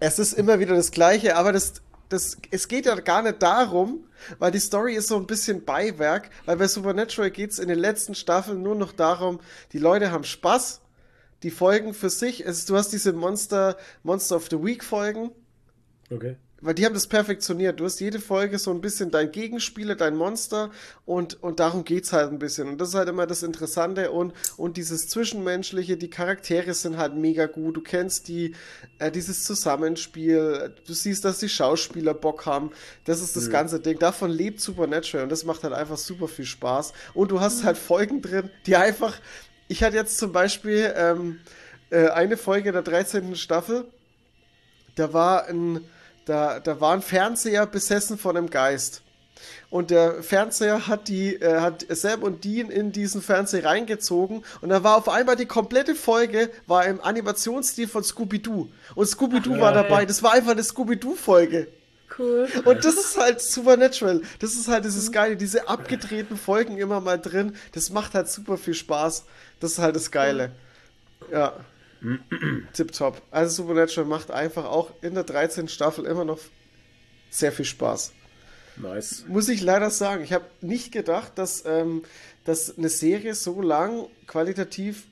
es 0.00 0.18
ist 0.18 0.32
immer 0.32 0.58
wieder 0.60 0.74
das 0.76 0.92
Gleiche, 0.92 1.36
aber 1.36 1.52
das, 1.52 1.74
das, 2.08 2.38
es 2.50 2.68
geht 2.68 2.86
ja 2.86 2.94
gar 2.94 3.20
nicht 3.20 3.42
darum, 3.42 4.06
weil 4.38 4.50
die 4.50 4.60
Story 4.60 4.94
ist 4.94 5.08
so 5.08 5.16
ein 5.16 5.26
bisschen 5.26 5.66
Beiwerk, 5.66 6.30
weil 6.46 6.56
bei 6.56 6.68
Supernatural 6.68 7.30
geht 7.30 7.50
es 7.50 7.58
in 7.58 7.68
den 7.68 7.78
letzten 7.78 8.14
Staffeln 8.14 8.62
nur 8.62 8.76
noch 8.76 8.92
darum, 8.92 9.40
die 9.72 9.78
Leute 9.78 10.10
haben 10.10 10.24
Spaß, 10.24 10.81
die 11.42 11.50
Folgen 11.50 11.94
für 11.94 12.10
sich, 12.10 12.44
es, 12.44 12.66
du 12.66 12.76
hast 12.76 12.90
diese 12.90 13.12
Monster, 13.12 13.76
Monster 14.02 14.36
of 14.36 14.48
the 14.50 14.62
Week 14.62 14.84
Folgen, 14.84 15.30
Okay 16.10 16.36
weil 16.62 16.74
die 16.74 16.86
haben 16.86 16.94
das 16.94 17.08
perfektioniert. 17.08 17.80
Du 17.80 17.84
hast 17.84 18.00
jede 18.00 18.20
Folge 18.20 18.58
so 18.58 18.70
ein 18.70 18.80
bisschen 18.80 19.10
dein 19.10 19.32
Gegenspieler, 19.32 19.96
dein 19.96 20.16
Monster 20.16 20.70
und, 21.04 21.42
und 21.42 21.60
darum 21.60 21.84
geht's 21.84 22.12
halt 22.12 22.30
ein 22.30 22.38
bisschen. 22.38 22.68
Und 22.68 22.80
das 22.80 22.90
ist 22.90 22.94
halt 22.94 23.08
immer 23.08 23.26
das 23.26 23.42
Interessante 23.42 24.12
und, 24.12 24.32
und 24.56 24.76
dieses 24.76 25.08
Zwischenmenschliche, 25.08 25.96
die 25.96 26.08
Charaktere 26.08 26.72
sind 26.72 26.96
halt 26.96 27.16
mega 27.16 27.46
gut. 27.46 27.76
Du 27.76 27.82
kennst 27.82 28.28
die, 28.28 28.54
äh, 29.00 29.10
dieses 29.10 29.44
Zusammenspiel, 29.44 30.74
du 30.86 30.92
siehst, 30.92 31.24
dass 31.24 31.40
die 31.40 31.48
Schauspieler 31.48 32.14
Bock 32.14 32.46
haben. 32.46 32.70
Das 33.04 33.20
ist 33.20 33.36
das 33.36 33.48
mhm. 33.48 33.52
ganze 33.52 33.80
Ding. 33.80 33.98
Davon 33.98 34.30
lebt 34.30 34.60
Supernatural 34.60 35.24
und 35.24 35.32
das 35.32 35.44
macht 35.44 35.64
halt 35.64 35.74
einfach 35.74 35.98
super 35.98 36.28
viel 36.28 36.46
Spaß. 36.46 36.92
Und 37.12 37.32
du 37.32 37.40
hast 37.40 37.62
mhm. 37.62 37.66
halt 37.66 37.78
Folgen 37.78 38.22
drin, 38.22 38.50
die 38.66 38.76
einfach, 38.76 39.18
ich 39.72 39.82
hatte 39.82 39.96
jetzt 39.96 40.18
zum 40.18 40.32
Beispiel 40.32 40.92
ähm, 40.94 41.40
äh, 41.88 42.08
eine 42.08 42.36
Folge 42.36 42.72
der 42.72 42.82
13. 42.82 43.34
Staffel, 43.36 43.86
da 44.96 45.14
war 45.14 45.46
ein, 45.46 45.80
da, 46.26 46.60
da 46.60 46.78
war 46.78 46.92
ein 46.92 47.00
Fernseher 47.00 47.64
besessen 47.64 48.18
von 48.18 48.36
einem 48.36 48.50
Geist. 48.50 49.00
Und 49.70 49.90
der 49.90 50.22
Fernseher 50.22 50.88
hat 50.88 51.08
die, 51.08 51.36
äh, 51.36 51.60
hat 51.60 51.86
Sam 51.88 52.22
und 52.22 52.44
Dean 52.44 52.70
in 52.70 52.92
diesen 52.92 53.22
Fernseher 53.22 53.64
reingezogen 53.64 54.44
und 54.60 54.68
da 54.68 54.84
war 54.84 54.98
auf 54.98 55.08
einmal 55.08 55.36
die 55.36 55.46
komplette 55.46 55.94
Folge 55.94 56.50
war 56.66 56.84
im 56.84 57.00
Animationsstil 57.00 57.88
von 57.88 58.04
Scooby-Doo. 58.04 58.68
Und 58.94 59.06
Scooby-Doo 59.06 59.58
war 59.58 59.72
dabei. 59.72 60.04
Das 60.04 60.22
war 60.22 60.34
einfach 60.34 60.52
eine 60.52 60.62
Scooby-Doo-Folge. 60.62 61.68
Cool. 62.18 62.48
Und 62.64 62.84
das 62.84 62.94
ist 62.94 63.16
halt 63.16 63.40
Supernatural. 63.40 64.22
Das 64.38 64.54
ist 64.54 64.68
halt 64.68 64.84
dieses 64.84 65.12
Geile, 65.12 65.36
diese 65.36 65.68
abgedrehten 65.68 66.36
Folgen 66.36 66.78
immer 66.78 67.00
mal 67.00 67.18
drin. 67.18 67.56
Das 67.72 67.90
macht 67.90 68.14
halt 68.14 68.28
super 68.28 68.58
viel 68.58 68.74
Spaß. 68.74 69.24
Das 69.60 69.72
ist 69.72 69.78
halt 69.78 69.96
das 69.96 70.10
Geile. 70.10 70.52
Ja. 71.30 71.54
Tipptopp. 72.72 73.22
Also 73.30 73.62
Supernatural 73.62 74.08
macht 74.08 74.30
einfach 74.30 74.64
auch 74.64 74.90
in 75.02 75.14
der 75.14 75.24
13. 75.24 75.68
Staffel 75.68 76.04
immer 76.04 76.24
noch 76.24 76.40
sehr 77.30 77.52
viel 77.52 77.64
Spaß. 77.64 78.12
Nice. 78.76 79.24
Muss 79.28 79.48
ich 79.48 79.60
leider 79.60 79.90
sagen. 79.90 80.24
Ich 80.24 80.32
habe 80.32 80.44
nicht 80.60 80.92
gedacht, 80.92 81.32
dass, 81.36 81.64
ähm, 81.66 82.02
dass 82.44 82.76
eine 82.76 82.88
Serie 82.88 83.34
so 83.34 83.60
lang 83.60 84.06
qualitativ 84.26 85.04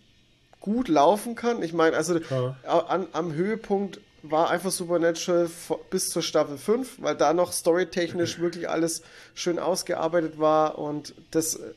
gut 0.61 0.89
laufen 0.89 1.35
kann. 1.35 1.63
Ich 1.63 1.73
meine, 1.73 1.97
also 1.97 2.19
ja. 2.19 2.57
an, 2.65 3.07
am 3.13 3.33
Höhepunkt 3.33 4.01
war 4.23 4.51
einfach 4.51 4.71
Supernatural 4.71 5.49
bis 5.91 6.11
zur 6.11 6.23
Staffel 6.23 6.59
5, 6.59 7.01
weil 7.01 7.17
da 7.17 7.33
noch 7.33 7.53
storytechnisch 7.53 8.39
wirklich 8.41 8.69
alles 8.69 9.03
schön 9.35 9.59
ausgearbeitet 9.59 10.39
war 10.39 10.79
und 10.79 11.15
das 11.31 11.57
äh, 11.57 11.73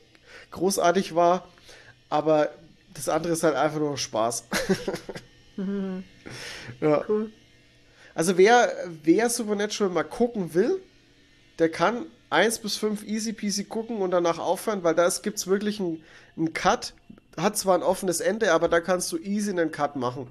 großartig 0.50 1.14
war. 1.14 1.48
Aber 2.10 2.50
das 2.94 3.08
andere 3.08 3.32
ist 3.32 3.42
halt 3.42 3.56
einfach 3.56 3.78
nur 3.78 3.96
Spaß. 3.96 4.44
mhm. 5.56 6.04
ja. 6.80 7.04
Cool. 7.08 7.32
Also 8.14 8.38
wer, 8.38 8.72
wer 9.02 9.28
Supernatural 9.28 9.92
mal 9.92 10.04
gucken 10.04 10.54
will, 10.54 10.80
der 11.58 11.68
kann 11.68 12.06
1 12.30 12.60
bis 12.60 12.76
5 12.76 13.04
easy 13.04 13.32
peasy 13.32 13.64
gucken 13.64 13.98
und 13.98 14.12
danach 14.12 14.38
aufhören, 14.38 14.84
weil 14.84 14.94
da 14.94 15.08
gibt 15.22 15.38
es 15.38 15.46
wirklich 15.46 15.80
einen, 15.80 16.02
einen 16.36 16.52
Cut. 16.52 16.94
Hat 17.36 17.56
zwar 17.58 17.76
ein 17.76 17.82
offenes 17.82 18.20
Ende, 18.20 18.52
aber 18.52 18.68
da 18.68 18.80
kannst 18.80 19.10
du 19.10 19.18
easy 19.18 19.50
einen 19.50 19.72
Cut 19.72 19.96
machen. 19.96 20.28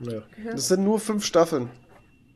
Ja. 0.00 0.22
Das 0.52 0.68
sind 0.68 0.84
nur 0.84 1.00
fünf 1.00 1.24
Staffeln. 1.24 1.70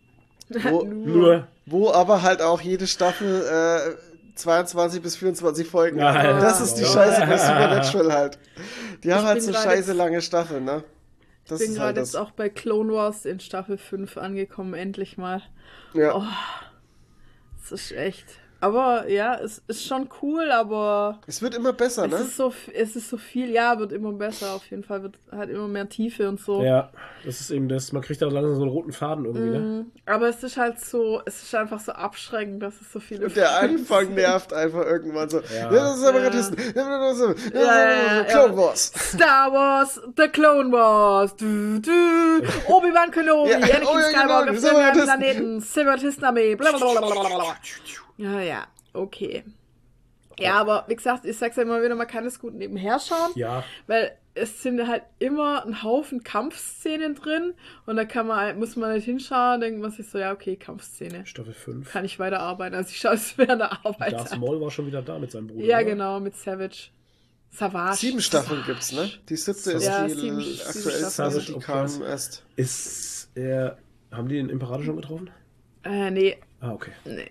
Wo, 0.48 0.82
nur. 0.82 1.46
Wo 1.66 1.90
aber 1.90 2.22
halt 2.22 2.42
auch 2.42 2.60
jede 2.60 2.86
Staffel 2.86 3.42
äh, 3.42 4.36
22 4.36 5.02
bis 5.02 5.16
24 5.16 5.66
Folgen. 5.68 5.98
Ja, 5.98 6.40
das 6.40 6.60
ist 6.60 6.74
die 6.74 6.84
Scheiße 6.84 7.20
bei 7.26 7.36
Supernatural 7.38 8.12
halt. 8.12 8.38
Die 9.04 9.12
haben 9.12 9.24
halt 9.26 9.42
so 9.42 9.52
scheiße 9.52 9.92
lange 9.92 10.20
Staffeln, 10.22 10.64
ne? 10.64 10.84
Das 11.46 11.60
ich 11.60 11.68
bin 11.68 11.74
gerade 11.74 11.86
halt 11.86 11.96
jetzt 11.98 12.16
auch 12.16 12.30
bei 12.30 12.48
Clone 12.48 12.92
Wars 12.92 13.24
in 13.24 13.40
Staffel 13.40 13.76
5 13.76 14.16
angekommen, 14.16 14.74
endlich 14.74 15.18
mal. 15.18 15.42
Ja. 15.92 16.14
Oh, 16.14 16.24
das 17.60 17.72
ist 17.72 17.92
echt. 17.92 18.26
Aber 18.62 19.08
ja, 19.08 19.34
es 19.34 19.60
ist 19.66 19.84
schon 19.84 20.08
cool, 20.22 20.52
aber. 20.52 21.18
Es 21.26 21.42
wird 21.42 21.56
immer 21.56 21.72
besser, 21.72 22.04
es 22.04 22.12
ne? 22.12 22.18
Ist 22.18 22.36
so, 22.36 22.54
es 22.72 22.94
ist 22.94 23.10
so 23.10 23.16
viel, 23.16 23.50
ja, 23.50 23.76
wird 23.80 23.90
immer 23.90 24.12
besser. 24.12 24.54
Auf 24.54 24.70
jeden 24.70 24.84
Fall 24.84 25.02
wird 25.02 25.18
halt 25.32 25.50
immer 25.50 25.66
mehr 25.66 25.88
Tiefe 25.88 26.28
und 26.28 26.38
so. 26.38 26.62
Ja, 26.62 26.90
das 27.24 27.40
ist 27.40 27.50
eben 27.50 27.68
das. 27.68 27.90
Man 27.90 28.02
kriegt 28.02 28.22
da 28.22 28.26
langsam 28.28 28.54
so 28.54 28.62
einen 28.62 28.70
roten 28.70 28.92
Faden 28.92 29.24
irgendwie, 29.24 29.48
mm, 29.48 29.52
ne? 29.52 29.58
Mhm. 29.58 29.92
Aber 30.06 30.28
es 30.28 30.44
ist 30.44 30.56
halt 30.56 30.78
so, 30.78 31.20
es 31.26 31.42
ist 31.42 31.52
einfach 31.56 31.80
so 31.80 31.90
abschreckend, 31.90 32.62
dass 32.62 32.80
es 32.80 32.92
so 32.92 33.00
viele. 33.00 33.26
Und 33.26 33.34
der 33.34 33.50
Anfang 33.58 34.14
nervt 34.14 34.52
einfach 34.52 34.86
irgendwann 34.86 35.28
so. 35.28 35.40
Ja, 35.40 35.68
das 35.68 35.96
ist 35.96 36.04
Separatisten. 36.04 36.56
Ja. 36.76 37.62
Ja, 37.62 38.18
ja, 38.18 38.24
Clone 38.24 38.56
Wars. 38.56 38.92
Star 38.96 39.52
Wars, 39.52 40.00
The 40.16 40.28
Clone 40.28 40.70
Wars. 40.70 41.34
Du, 41.34 41.80
du. 41.80 41.90
Obi-Wan 42.68 43.10
Kenobi, 43.10 43.50
ja, 43.50 43.56
Anakin 43.56 44.02
Skywalker, 44.08 44.54
Separatisten. 44.54 45.04
Planeten, 45.04 45.60
Separatistenarmee, 45.60 46.54
blablabla. 46.54 47.56
Ja, 48.22 48.40
ja, 48.40 48.66
okay. 48.92 49.44
Ja, 50.38 50.54
aber 50.54 50.84
wie 50.88 50.96
gesagt, 50.96 51.24
ich 51.24 51.36
sag's 51.36 51.56
ja 51.56 51.62
immer 51.62 51.82
wieder, 51.82 51.94
man 51.94 52.06
kann 52.06 52.24
es 52.24 52.38
gut 52.38 52.54
nebenher 52.54 52.98
schauen. 52.98 53.32
Ja. 53.34 53.64
Weil 53.86 54.16
es 54.34 54.62
sind 54.62 54.86
halt 54.86 55.02
immer 55.18 55.64
ein 55.66 55.82
Haufen 55.82 56.22
Kampfszenen 56.22 57.14
drin 57.14 57.52
und 57.84 57.96
da 57.96 58.04
kann 58.04 58.26
man, 58.26 58.38
halt, 58.38 58.58
muss 58.58 58.76
man 58.76 58.94
nicht 58.94 59.04
hinschauen, 59.04 59.60
denkt 59.60 59.80
man 59.80 59.90
sich 59.90 60.08
so, 60.08 60.18
ja, 60.18 60.32
okay, 60.32 60.56
Kampfszene. 60.56 61.26
Staffel 61.26 61.52
5. 61.52 61.90
Kann 61.90 62.04
ich 62.04 62.18
weiterarbeiten. 62.18 62.74
Also 62.74 62.90
ich 62.90 62.98
schaue 62.98 63.14
es 63.14 63.36
während 63.36 63.60
der 63.60 63.84
Arbeit. 63.84 64.12
Darth 64.12 64.38
Maul 64.38 64.60
war 64.60 64.70
schon 64.70 64.86
wieder 64.86 65.02
da 65.02 65.18
mit 65.18 65.30
seinem 65.30 65.48
Bruder. 65.48 65.66
Ja, 65.66 65.78
oder? 65.78 65.84
genau, 65.84 66.20
mit 66.20 66.36
Savage. 66.36 66.90
Savage. 67.50 67.96
Sieben 67.96 68.22
Staffeln 68.22 68.60
Savage. 68.60 68.72
gibt's, 68.72 68.92
ne? 68.92 69.10
Die 69.28 69.36
siebte 69.36 69.72
ist 69.72 69.84
ja, 69.84 70.06
die 70.06 70.14
sieben, 70.14 70.38
aktuellste, 70.38 71.24
also 71.24 71.40
die 71.40 71.58
kam 71.58 72.02
erst. 72.02 72.44
Ist 72.56 73.30
er, 73.34 73.76
haben 74.10 74.28
die 74.28 74.36
den 74.36 74.48
Imperator 74.48 74.84
schon 74.84 74.96
getroffen? 74.96 75.30
Äh, 75.84 76.10
nee. 76.10 76.38
Ah, 76.60 76.72
okay. 76.72 76.92
Nee. 77.04 77.30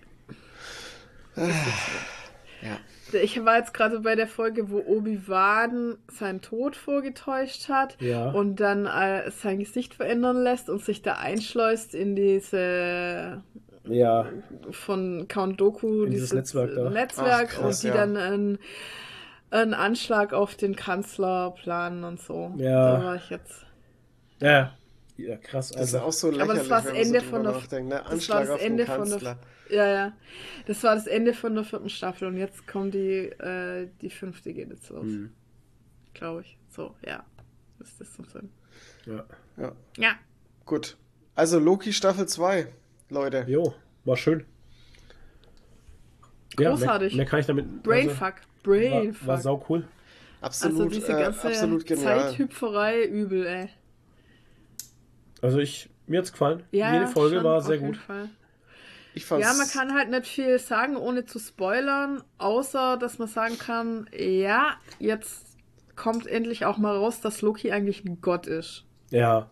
Ja. 1.36 2.78
Ich 3.20 3.44
war 3.44 3.58
jetzt 3.58 3.74
gerade 3.74 4.00
bei 4.00 4.14
der 4.14 4.26
Folge, 4.26 4.70
wo 4.70 4.78
Obi-Wan 4.78 5.98
seinen 6.08 6.40
Tod 6.40 6.76
vorgetäuscht 6.76 7.68
hat 7.68 8.00
ja. 8.00 8.30
und 8.30 8.56
dann 8.56 8.86
äh, 8.86 9.30
sein 9.30 9.58
Gesicht 9.58 9.94
verändern 9.94 10.42
lässt 10.42 10.70
und 10.70 10.82
sich 10.84 11.02
da 11.02 11.14
einschleust 11.14 11.94
in 11.94 12.16
diese 12.16 13.42
ja. 13.84 14.26
von 14.70 15.26
Count 15.28 15.60
Doku, 15.60 16.04
in 16.04 16.12
dieses, 16.12 16.32
Netzwerk, 16.32 16.74
da. 16.74 16.90
Netzwerk 16.90 17.50
Ach, 17.50 17.60
krass, 17.60 17.76
und 17.76 17.82
die 17.82 17.88
ja. 17.88 17.94
dann 17.94 18.16
einen, 18.16 18.58
einen 19.50 19.74
Anschlag 19.74 20.32
auf 20.32 20.54
den 20.54 20.76
Kanzler 20.76 21.54
planen 21.62 22.04
und 22.04 22.20
so. 22.20 22.52
Ja. 22.56 22.98
Da 22.98 23.04
war 23.04 23.16
ich 23.16 23.28
jetzt. 23.30 23.66
Ja, 24.40 24.72
ja 25.16 25.36
krass. 25.36 25.72
Also. 25.72 25.80
Das 25.80 25.88
ist 25.88 25.94
auch 25.96 26.12
so 26.12 26.30
lächerlich, 26.30 26.50
Aber 26.50 26.58
das 26.58 26.70
war 26.70 26.82
das 26.82 26.92
Ende 26.92 27.20
so 27.20 27.26
von 27.26 27.42
der, 27.42 27.82
ne? 27.82 28.06
Anschlag 28.06 28.40
das 28.40 28.48
war 28.48 28.56
das 28.56 28.64
Ende 28.64 28.86
von 28.86 29.10
der 29.10 29.36
ja, 29.72 29.86
ja. 29.86 30.12
Das 30.66 30.82
war 30.82 30.94
das 30.94 31.06
Ende 31.06 31.34
von 31.34 31.54
der 31.54 31.64
vierten 31.64 31.88
Staffel 31.88 32.28
und 32.28 32.36
jetzt 32.36 32.66
kommt 32.66 32.94
die, 32.94 33.26
äh, 33.26 33.88
die 34.00 34.10
fünfte 34.10 34.52
geht 34.52 34.70
jetzt 34.70 34.90
los. 34.90 35.04
Mhm. 35.04 35.32
Glaube 36.14 36.42
ich. 36.42 36.56
So, 36.68 36.94
ja. 37.06 37.24
Das 37.78 37.88
ist 37.88 38.00
das 38.00 38.12
zum 38.12 38.26
Sinn. 38.26 38.50
Ja. 39.06 39.24
Ja. 39.56 39.72
Ja. 39.96 40.14
Gut. 40.64 40.96
Also 41.34 41.58
Loki 41.58 41.92
Staffel 41.92 42.26
2, 42.26 42.68
Leute. 43.08 43.44
Jo, 43.48 43.74
war 44.04 44.16
schön. 44.16 44.44
Großartig. 46.56 47.12
Ja, 47.12 47.16
mehr, 47.16 47.16
mehr 47.16 47.26
kann 47.26 47.40
ich 47.40 47.46
damit. 47.46 47.82
Brainfuck. 47.82 48.34
Also, 48.34 48.48
Brainfuck. 48.62 49.26
War, 49.26 49.34
war 49.34 49.40
sau 49.40 49.66
cool. 49.68 49.88
Absolut, 50.40 50.80
also 50.80 50.88
diese 50.90 51.12
ganze 51.12 51.48
äh, 51.48 51.52
absolut 51.52 51.86
genial. 51.86 52.20
Zeithüpferei 52.20 53.04
übel, 53.04 53.46
ey. 53.46 53.68
Also 55.40 55.58
ich, 55.58 55.88
mir 56.06 56.18
hat's 56.18 56.32
gefallen. 56.32 56.64
Ja, 56.72 56.92
Jede 56.94 57.06
Folge 57.06 57.36
schon, 57.36 57.44
war 57.44 57.62
sehr 57.62 57.78
gut. 57.78 57.96
Fall. 57.96 58.28
Ich 59.14 59.26
fand's 59.26 59.46
ja, 59.46 59.52
man 59.54 59.68
kann 59.68 59.94
halt 59.94 60.10
nicht 60.10 60.26
viel 60.26 60.58
sagen, 60.58 60.96
ohne 60.96 61.24
zu 61.24 61.38
spoilern, 61.38 62.22
außer 62.38 62.96
dass 62.96 63.18
man 63.18 63.28
sagen 63.28 63.58
kann, 63.58 64.08
ja, 64.16 64.76
jetzt 64.98 65.52
kommt 65.96 66.26
endlich 66.26 66.64
auch 66.64 66.78
mal 66.78 66.96
raus, 66.96 67.20
dass 67.20 67.42
Loki 67.42 67.72
eigentlich 67.72 68.04
ein 68.04 68.20
Gott 68.20 68.46
ist. 68.46 68.84
Ja. 69.10 69.50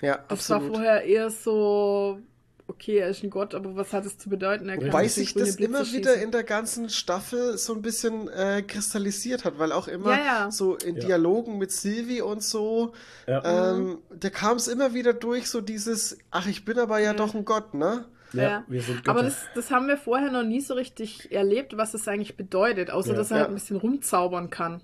Ja, 0.00 0.18
das 0.28 0.50
absolut. 0.50 0.62
war 0.62 0.68
vorher 0.70 1.04
eher 1.04 1.30
so, 1.30 2.18
okay, 2.66 2.98
er 2.98 3.08
ist 3.08 3.22
ein 3.22 3.30
Gott, 3.30 3.54
aber 3.54 3.76
was 3.76 3.92
hat 3.92 4.04
es 4.04 4.18
zu 4.18 4.28
bedeuten? 4.28 4.68
Er 4.68 4.78
Wobei 4.78 5.06
sich 5.06 5.34
das 5.34 5.56
Blitze 5.56 5.70
immer 5.70 5.92
wieder 5.92 6.14
in 6.16 6.32
der 6.32 6.42
ganzen 6.42 6.88
Staffel 6.88 7.56
so 7.58 7.74
ein 7.74 7.82
bisschen 7.82 8.28
äh, 8.28 8.62
kristallisiert 8.62 9.44
hat, 9.44 9.58
weil 9.58 9.70
auch 9.70 9.86
immer 9.86 10.10
ja, 10.10 10.24
ja. 10.24 10.50
so 10.50 10.76
in 10.76 10.96
ja. 10.96 11.06
Dialogen 11.06 11.58
mit 11.58 11.70
Sylvie 11.70 12.22
und 12.22 12.42
so, 12.42 12.94
ähm, 13.26 13.98
da 14.10 14.30
kam 14.30 14.56
es 14.56 14.66
immer 14.66 14.94
wieder 14.94 15.12
durch, 15.12 15.48
so 15.48 15.60
dieses, 15.60 16.18
ach, 16.30 16.46
ich 16.46 16.64
bin 16.64 16.78
aber 16.78 16.98
ja, 16.98 17.14
doch 17.14 17.34
ein 17.34 17.44
Gott, 17.44 17.74
ne? 17.74 18.06
Ja, 18.32 18.64
wir 18.68 18.82
sind 18.82 18.98
Götter. 18.98 19.10
Aber 19.10 19.22
das, 19.22 19.44
das 19.54 19.70
haben 19.70 19.88
wir 19.88 19.96
vorher 19.96 20.30
noch 20.30 20.42
nie 20.42 20.60
so 20.60 20.74
richtig 20.74 21.32
erlebt, 21.32 21.76
was 21.76 21.94
es 21.94 22.08
eigentlich 22.08 22.36
bedeutet, 22.36 22.90
außer 22.90 23.10
ja. 23.10 23.16
dass 23.16 23.30
er 23.30 23.38
halt 23.38 23.48
ein 23.48 23.54
bisschen 23.54 23.76
rumzaubern 23.76 24.50
kann. 24.50 24.80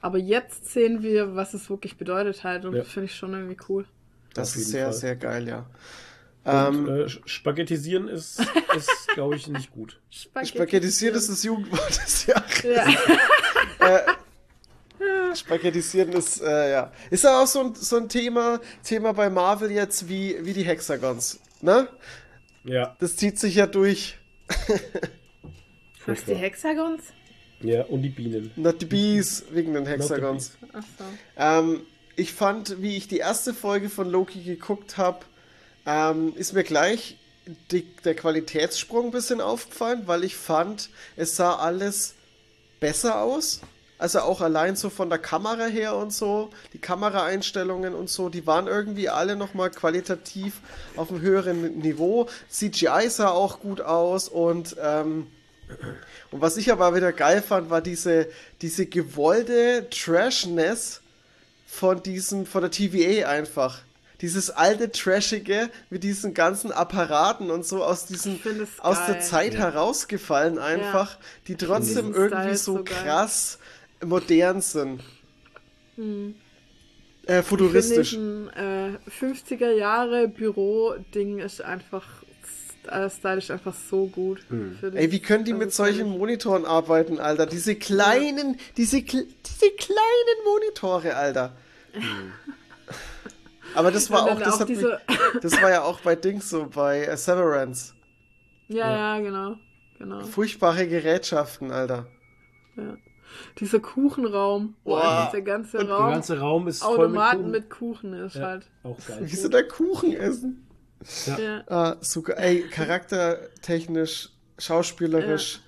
Aber 0.00 0.18
jetzt 0.18 0.70
sehen 0.72 1.02
wir, 1.02 1.34
was 1.34 1.54
es 1.54 1.68
wirklich 1.68 1.96
bedeutet 1.96 2.44
halt 2.44 2.64
und 2.64 2.74
das 2.74 2.88
finde 2.88 3.06
ich 3.06 3.14
schon 3.14 3.32
irgendwie 3.32 3.56
cool. 3.68 3.86
Das 4.34 4.54
ist 4.56 4.68
sehr, 4.68 4.86
Fall. 4.86 4.92
sehr 4.92 5.16
geil, 5.16 5.48
ja. 5.48 5.66
Und, 6.44 6.88
ähm, 6.88 6.88
äh, 6.88 7.08
Spaghettisieren 7.08 8.06
ist, 8.06 8.40
ist 8.76 9.08
glaube 9.14 9.36
ich, 9.36 9.48
nicht 9.48 9.72
gut. 9.72 9.98
Spaghettisieren, 10.10 10.46
Spaghettisieren 10.46 11.14
ist 11.16 11.28
das 11.28 11.42
Jugendwort 11.42 11.88
des 11.88 12.26
Jahres. 12.26 12.62
Ja. 12.62 12.86
äh, 13.98 15.34
Spaghettisieren 15.34 16.12
ist, 16.12 16.40
äh, 16.40 16.70
ja. 16.70 16.92
Ist 17.10 17.24
ja 17.24 17.42
auch 17.42 17.46
so 17.46 17.60
ein, 17.60 17.74
so 17.74 17.96
ein 17.96 18.08
Thema, 18.08 18.60
Thema 18.84 19.12
bei 19.12 19.28
Marvel 19.28 19.70
jetzt 19.70 20.08
wie, 20.08 20.36
wie 20.42 20.52
die 20.52 20.62
Hexagons. 20.62 21.40
Ne? 21.60 21.88
Ja. 22.66 22.96
Das 22.98 23.16
zieht 23.16 23.38
sich 23.38 23.54
ja 23.54 23.66
durch. 23.66 24.16
Was, 26.06 26.24
die 26.24 26.34
Hexagons? 26.34 27.02
Ja, 27.60 27.84
und 27.84 28.02
die 28.02 28.10
Bienen. 28.10 28.50
Not 28.56 28.80
the 28.80 28.86
Bees, 28.86 29.44
wegen 29.50 29.74
den 29.74 29.86
Hexagons. 29.86 30.56
Ach 30.72 30.84
so. 30.98 31.04
Ähm, 31.36 31.80
ich 32.16 32.32
fand, 32.32 32.82
wie 32.82 32.96
ich 32.96 33.08
die 33.08 33.18
erste 33.18 33.54
Folge 33.54 33.88
von 33.88 34.10
Loki 34.10 34.42
geguckt 34.42 34.98
habe, 34.98 35.20
ähm, 35.86 36.34
ist 36.36 36.52
mir 36.52 36.64
gleich 36.64 37.16
die, 37.70 37.82
der 38.04 38.14
Qualitätssprung 38.14 39.06
ein 39.06 39.10
bisschen 39.10 39.40
aufgefallen, 39.40 40.02
weil 40.06 40.24
ich 40.24 40.36
fand, 40.36 40.90
es 41.16 41.36
sah 41.36 41.56
alles 41.56 42.14
besser 42.80 43.22
aus. 43.22 43.60
Also 43.98 44.20
auch 44.20 44.42
allein 44.42 44.76
so 44.76 44.90
von 44.90 45.08
der 45.08 45.18
Kamera 45.18 45.64
her 45.64 45.96
und 45.96 46.12
so, 46.12 46.50
die 46.74 46.78
Kameraeinstellungen 46.78 47.94
und 47.94 48.10
so, 48.10 48.28
die 48.28 48.46
waren 48.46 48.66
irgendwie 48.66 49.08
alle 49.08 49.36
nochmal 49.36 49.70
qualitativ 49.70 50.60
auf 50.96 51.10
einem 51.10 51.22
höheren 51.22 51.78
Niveau. 51.78 52.28
CGI 52.50 53.08
sah 53.08 53.30
auch 53.30 53.60
gut 53.60 53.80
aus 53.80 54.28
und 54.28 54.76
ähm, 54.82 55.28
und 56.30 56.40
was 56.40 56.56
ich 56.56 56.70
aber 56.70 56.94
wieder 56.94 57.12
geil 57.12 57.42
fand, 57.42 57.70
war 57.70 57.80
diese, 57.80 58.28
diese 58.62 58.86
gewollte 58.86 59.88
Trashness 59.90 61.00
von 61.66 62.02
diesem, 62.02 62.46
von 62.46 62.62
der 62.62 62.70
TVA 62.70 63.28
einfach. 63.28 63.80
Dieses 64.22 64.50
alte 64.50 64.90
Trashige 64.90 65.68
mit 65.90 66.02
diesen 66.02 66.32
ganzen 66.32 66.72
Apparaten 66.72 67.50
und 67.50 67.66
so 67.66 67.84
aus 67.84 68.06
diesem, 68.06 68.40
aus 68.78 68.98
der 69.06 69.20
Zeit 69.20 69.54
ja. 69.54 69.60
herausgefallen 69.60 70.58
einfach, 70.58 71.12
ja. 71.12 71.18
die 71.48 71.56
trotzdem 71.56 72.14
irgendwie 72.14 72.56
so, 72.56 72.78
so 72.78 72.84
krass 72.84 73.58
modern 74.04 74.60
sind. 74.60 75.02
Hm. 75.96 76.34
Äh, 77.26 77.42
futuristisch. 77.42 78.14
Ein 78.14 78.48
äh, 78.50 79.10
50er 79.10 79.72
Jahre 79.72 80.28
Büro-Ding 80.28 81.38
ist 81.38 81.60
einfach 81.60 82.06
äh, 82.88 83.10
stylisch 83.10 83.50
einfach 83.50 83.74
so 83.74 84.06
gut. 84.06 84.44
Mhm. 84.48 84.78
Ey, 84.94 85.10
wie 85.10 85.20
können 85.20 85.44
die 85.44 85.52
mit 85.52 85.72
solchen 85.72 86.08
Monitoren 86.08 86.64
arbeiten, 86.64 87.18
Alter? 87.18 87.46
Diese 87.46 87.74
kleinen, 87.74 88.54
ja. 88.54 88.60
diese, 88.76 89.02
diese 89.02 89.70
kleinen 89.76 90.44
Monitore, 90.44 91.16
Alter. 91.16 91.56
Mhm. 91.94 92.32
Aber 93.74 93.90
das 93.90 94.10
war 94.12 94.24
auch, 94.30 94.38
das, 94.38 94.60
auch 94.60 94.68
mich, 94.68 94.78
das 95.42 95.60
war 95.60 95.70
ja 95.70 95.82
auch 95.82 96.00
bei 96.00 96.14
Dings 96.14 96.48
so, 96.48 96.66
bei 96.66 97.12
uh, 97.12 97.16
Severance. 97.16 97.94
Ja, 98.68 98.90
ja, 98.90 99.16
ja, 99.16 99.20
genau, 99.20 99.56
genau. 99.98 100.20
Furchtbare 100.24 100.86
Gerätschaften, 100.86 101.70
Alter. 101.70 102.06
Ja. 102.76 102.96
Dieser 103.58 103.80
Kuchenraum, 103.80 104.74
wo 104.84 104.96
der 104.96 105.42
ganze 105.42 105.78
Raum, 105.78 106.06
der 106.06 106.14
ganze 106.14 106.38
Raum 106.38 106.68
ist 106.68 106.82
Automaten 106.82 107.50
mit 107.50 107.70
Kuchen, 107.70 108.10
mit 108.10 108.20
Kuchen 108.20 108.26
ist 108.26 108.36
ja, 108.36 108.42
halt. 108.42 108.66
Auch 108.82 108.98
geil. 109.06 109.18
Wie 109.22 109.36
so 109.36 109.48
der 109.48 109.66
Kuchen 109.66 110.12
essen. 110.12 110.66
Ja. 111.26 111.38
ja. 111.38 111.64
Ah, 111.68 111.96
sogar, 112.00 112.38
ey, 112.38 112.62
charaktertechnisch, 112.68 114.30
schauspielerisch, 114.58 115.56
ja. 115.56 115.60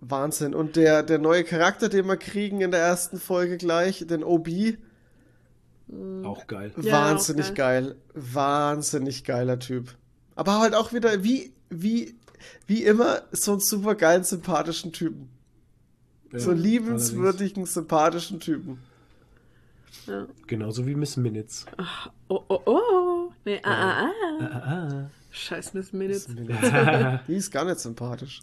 Wahnsinn. 0.00 0.54
Und 0.54 0.76
der, 0.76 1.02
der 1.02 1.18
neue 1.18 1.44
Charakter, 1.44 1.88
den 1.88 2.06
wir 2.06 2.16
kriegen 2.16 2.60
in 2.60 2.70
der 2.70 2.80
ersten 2.80 3.18
Folge 3.18 3.56
gleich, 3.56 4.06
den 4.06 4.22
OB. 4.22 4.48
Mhm. 5.88 6.24
Auch 6.24 6.46
geil. 6.46 6.72
Wahnsinnig 6.76 7.46
ja, 7.46 7.52
auch 7.52 7.56
geil. 7.56 7.82
geil. 7.84 7.96
Wahnsinnig 8.14 9.24
geiler 9.24 9.58
Typ. 9.58 9.94
Aber 10.34 10.60
halt 10.60 10.74
auch 10.74 10.92
wieder, 10.92 11.24
wie, 11.24 11.52
wie, 11.68 12.16
wie 12.66 12.84
immer, 12.84 13.22
so 13.32 13.52
einen 13.52 13.60
super 13.60 13.94
geilen, 13.94 14.22
sympathischen 14.22 14.92
Typen. 14.92 15.30
So 16.32 16.52
liebenswürdigen, 16.52 17.62
allerdings. 17.62 17.74
sympathischen 17.74 18.40
Typen. 18.40 18.78
Ja. 20.06 20.26
Genauso 20.46 20.86
wie 20.86 20.94
Miss 20.94 21.16
Minutes. 21.16 21.66
Ach, 21.76 22.10
oh, 22.28 22.42
oh, 22.48 22.60
oh. 22.66 23.32
Nee, 23.44 23.60
ah, 23.62 23.70
ah, 23.70 24.10
ah. 24.10 24.12
ah, 24.40 24.44
ah, 24.44 24.88
ah. 24.90 25.10
Scheiß 25.30 25.74
Miss 25.74 25.92
Minutes. 25.92 26.28
Miss 26.28 26.38
Minutes. 26.48 27.20
Die 27.26 27.34
ist 27.34 27.50
gar 27.50 27.64
nicht 27.64 27.78
sympathisch. 27.80 28.40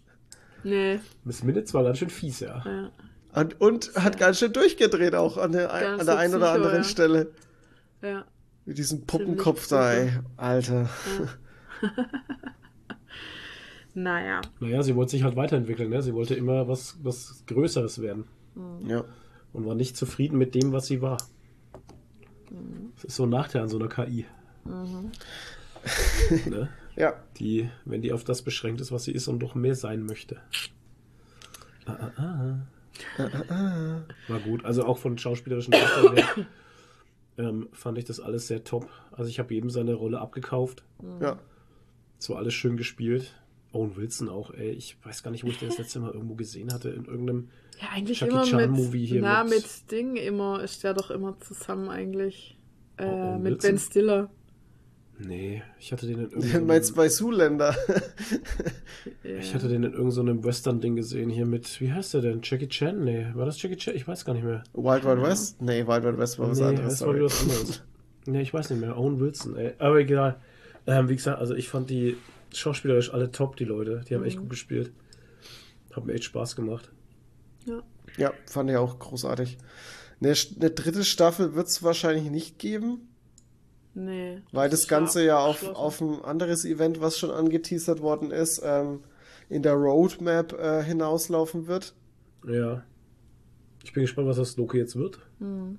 Nee. 0.64 1.00
Miss 1.24 1.44
Minutes 1.44 1.74
war 1.74 1.84
ganz 1.84 2.00
schön 2.00 2.10
fies, 2.10 2.40
ja. 2.40 2.64
ja. 2.66 2.92
Und, 3.34 3.60
und 3.62 3.92
ja. 3.94 4.04
hat 4.04 4.18
ganz 4.18 4.40
schön 4.40 4.54
durchgedreht 4.54 5.14
auch 5.14 5.38
an 5.38 5.52
der, 5.52 5.74
an 5.74 6.06
der 6.06 6.18
einen 6.18 6.36
oder 6.36 6.52
anderen 6.52 6.78
ja. 6.78 6.84
Stelle. 6.84 7.32
Ja. 8.02 8.26
Mit 8.66 8.78
diesem 8.78 9.06
Puppenkopf 9.06 9.68
da, 9.68 9.94
ey. 9.94 10.12
Alter. 10.38 10.90
Ja. 13.96 14.02
naja. 14.02 14.42
Naja, 14.60 14.84
sie 14.84 14.96
wollte 14.96 15.12
sich 15.12 15.24
halt 15.24 15.36
weiterentwickeln, 15.36 15.90
ne? 15.90 16.02
Sie 16.02 16.14
wollte 16.14 16.36
immer 16.36 16.68
was, 16.68 16.98
was 17.02 17.44
Größeres 17.48 18.02
werden. 18.02 18.26
Mhm. 18.56 18.90
Ja. 18.90 19.04
Und 19.54 19.66
war 19.66 19.76
nicht 19.76 19.98
zufrieden 19.98 20.38
mit 20.38 20.54
dem, 20.54 20.72
was 20.72 20.88
sie 20.88 21.02
war. 21.02 21.18
Das 22.96 23.06
ist 23.06 23.16
so 23.16 23.24
ein 23.24 23.30
Nachteil 23.30 23.64
an 23.64 23.70
so 23.70 23.78
einer 23.80 23.88
KI. 23.88 24.26
Mhm. 24.66 25.12
ne? 26.50 26.70
Ja. 26.96 27.14
Die, 27.40 27.70
wenn 27.84 28.02
die 28.02 28.14
auf 28.14 28.24
das 28.24 28.42
beschränkt 28.42 28.80
ist, 28.80 28.92
was 28.92 29.04
sie 29.04 29.12
ist 29.12 29.28
und 29.28 29.40
doch 29.40 29.54
mehr 29.54 29.76
sein 29.76 30.06
möchte. 30.06 30.38
Ah, 31.86 31.92
ah, 31.92 32.12
ah. 32.18 32.58
ah, 33.18 33.30
ah, 33.34 33.54
ah. 33.54 34.02
War 34.30 34.40
gut. 34.40 34.64
Also 34.64 34.86
auch 34.86 34.98
von 34.98 35.18
schauspielerischen 35.18 35.74
her 35.74 35.86
ähm, 37.38 37.68
fand 37.74 37.98
ich 37.98 38.06
das 38.06 38.22
alles 38.22 38.48
sehr 38.48 38.64
top. 38.64 38.90
Also 39.12 39.30
ich 39.30 39.40
habe 39.40 39.54
jedem 39.54 39.70
seine 39.70 39.94
Rolle 39.94 40.22
abgekauft. 40.22 40.84
Ja. 41.20 41.38
Es 42.18 42.30
war 42.30 42.38
alles 42.38 42.54
schön 42.54 42.78
gespielt. 42.78 43.34
Owen 43.76 43.96
Wilson 43.96 44.30
auch, 44.30 44.54
ey. 44.54 44.72
Ich 44.72 44.98
weiß 45.04 45.22
gar 45.22 45.32
nicht, 45.32 45.44
wo 45.44 45.48
ich 45.50 45.60
den 45.60 45.70
das 45.70 45.78
letzte 45.78 46.00
Mal 46.00 46.12
irgendwo 46.12 46.36
gesehen 46.36 46.74
hatte. 46.74 46.90
In 46.90 47.06
irgendeinem 47.06 47.50
ja, 47.82 47.90
eigentlich 47.94 48.22
Jackie 48.22 48.34
immer 48.34 48.44
Chan 48.44 48.62
mit, 48.62 48.72
Movie 48.72 49.06
hier. 49.06 49.22
Na, 49.22 49.44
mit, 49.44 49.56
mit 49.56 49.92
Ding 49.92 50.16
immer, 50.16 50.64
ist 50.64 50.84
der 50.84 50.94
doch 50.94 51.12
immer 51.12 51.38
zusammen 51.40 51.90
eigentlich. 51.90 52.58
Äh, 52.98 53.06
oh, 53.06 53.38
mit 53.38 53.62
Ben 53.62 53.78
Stiller. 53.78 54.30
Nee, 55.18 55.64
ich 55.80 55.92
hatte 55.92 56.08
den 56.08 56.20
in 56.20 56.24
irgendeinem. 56.32 56.68
Meinst 56.68 56.92
du 56.92 56.96
bei 56.96 57.10
Zoolander? 57.10 57.76
ja. 59.24 59.38
Ich 59.40 59.54
hatte 59.54 59.68
den 59.68 59.84
in 59.84 59.94
irgendeinem 59.94 60.44
Western-Ding 60.44 60.96
gesehen, 60.96 61.30
hier 61.30 61.46
mit, 61.46 61.80
wie 61.80 61.92
heißt 61.92 62.14
der 62.14 62.22
denn? 62.22 62.42
Jackie 62.44 62.68
Chan? 62.68 63.04
Nee, 63.04 63.28
war 63.34 63.46
das 63.46 63.62
Jackie 63.62 63.78
Chan? 63.78 63.96
Ich 63.96 64.08
weiß 64.08 64.26
gar 64.26 64.34
nicht 64.34 64.44
mehr. 64.44 64.64
Wild 64.74 65.06
Wild 65.06 65.22
West? 65.22 65.62
Nee, 65.62 65.86
Wild 65.88 66.04
Wild 66.04 66.18
West 66.18 66.40
war 66.40 66.50
was 66.50 66.60
nee, 66.60 66.66
anderes. 66.66 67.00
Sorry. 67.00 67.20
war 67.20 67.26
was 67.26 67.42
anderes. 67.42 67.84
nee, 68.26 68.42
ich 68.42 68.54
weiß 68.54 68.70
nicht 68.70 68.80
mehr. 68.80 68.98
Owen 68.98 69.20
Wilson, 69.20 69.56
ey. 69.58 69.74
Aber 69.80 70.00
egal. 70.00 70.40
Ähm, 70.88 71.10
wie 71.10 71.16
gesagt, 71.16 71.40
also 71.40 71.56
ich 71.56 71.70
fand 71.70 71.90
die 71.90 72.18
schauspielerisch 72.58 73.14
alle 73.14 73.32
top, 73.32 73.56
die 73.58 73.66
Leute. 73.66 74.02
Die 74.08 74.14
haben 74.14 74.22
mhm. 74.22 74.28
echt 74.28 74.38
gut 74.40 74.50
gespielt. 74.50 74.92
Hat 75.94 76.06
mir 76.06 76.14
echt 76.14 76.26
Spaß 76.26 76.56
gemacht. 76.56 76.92
Ja. 77.66 77.82
Ja, 78.18 78.34
fand 78.46 78.70
ich 78.70 78.78
auch 78.78 79.00
großartig. 79.00 79.58
Eine, 80.22 80.34
eine 80.60 80.72
dritte 80.72 81.04
Staffel 81.04 81.56
wird 81.56 81.68
es 81.68 81.84
wahrscheinlich 81.84 82.30
nicht 82.30 82.60
geben. 82.60 83.10
Nee. 83.94 84.42
Weil 84.52 84.70
das, 84.70 84.82
das 84.82 84.90
Ganze 84.90 85.26
ja 85.26 85.40
auf, 85.40 85.64
auf 85.64 86.02
ein 86.02 86.22
anderes 86.24 86.66
Event, 86.66 87.02
was 87.02 87.18
schon 87.18 87.32
angeteasert 87.32 88.02
worden 88.02 88.32
ist, 88.32 88.62
ähm, 88.64 89.04
in 89.50 89.64
der 89.64 89.74
Roadmap 89.74 90.54
äh, 90.54 90.84
hinauslaufen 90.84 91.68
wird. 91.68 91.94
Ja. 92.48 92.84
Ich 93.84 93.94
bin 93.94 94.02
gespannt, 94.02 94.28
was 94.28 94.38
das 94.38 94.58
Loki 94.58 94.78
jetzt 94.78 94.96
wird. 94.96 95.20
Hm. 95.40 95.78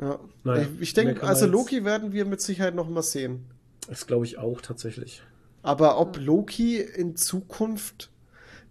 Ja. 0.00 0.20
Naja, 0.44 0.66
ich, 0.74 0.80
ich 0.80 0.94
denke, 0.94 1.22
also 1.22 1.46
Loki 1.46 1.84
werden 1.84 2.12
wir 2.12 2.24
mit 2.24 2.40
Sicherheit 2.40 2.74
noch 2.74 2.88
mal 2.88 3.02
sehen. 3.02 3.46
Das 3.88 4.06
glaube 4.06 4.26
ich 4.26 4.38
auch 4.38 4.60
tatsächlich. 4.60 5.22
Aber 5.68 6.00
ob 6.00 6.16
Loki 6.16 6.80
in 6.80 7.14
Zukunft 7.14 8.08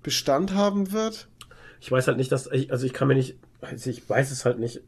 Bestand 0.01 0.56
haben 0.56 0.92
wird? 0.92 1.27
Ich 1.80 1.92
weiß 1.92 2.08
halt 2.08 2.17
nicht, 2.17 2.32
dass 2.32 2.48
ich, 2.48 2.72
also 2.72 2.88
ich 2.88 2.93
kann 2.93 3.08
mir 3.08 3.14
nicht, 3.14 3.38
also 3.61 3.92
ich 3.92 4.09
weiß 4.09 4.32
es 4.32 4.45
halt 4.45 4.58
nicht, 4.58 4.82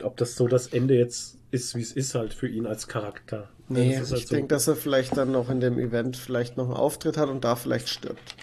ob 0.00 0.16
das 0.16 0.36
so 0.36 0.46
das 0.46 0.68
Ende 0.68 0.94
jetzt 0.94 1.38
ist, 1.50 1.74
wie 1.74 1.82
es 1.82 1.90
ist 1.90 2.14
halt 2.14 2.34
für 2.34 2.46
ihn 2.46 2.66
als 2.66 2.86
Charakter. 2.86 3.48
Nee, 3.66 3.96
halt 3.96 4.12
ich 4.12 4.28
so. 4.28 4.34
denke, 4.36 4.46
dass 4.46 4.68
er 4.68 4.76
vielleicht 4.76 5.16
dann 5.16 5.32
noch 5.32 5.50
in 5.50 5.58
dem 5.58 5.76
Event 5.76 6.16
vielleicht 6.16 6.56
noch 6.56 6.66
einen 6.66 6.74
Auftritt 6.74 7.16
hat 7.16 7.28
und 7.30 7.42
da 7.42 7.56
vielleicht 7.56 7.88
stirbt. 7.88 8.36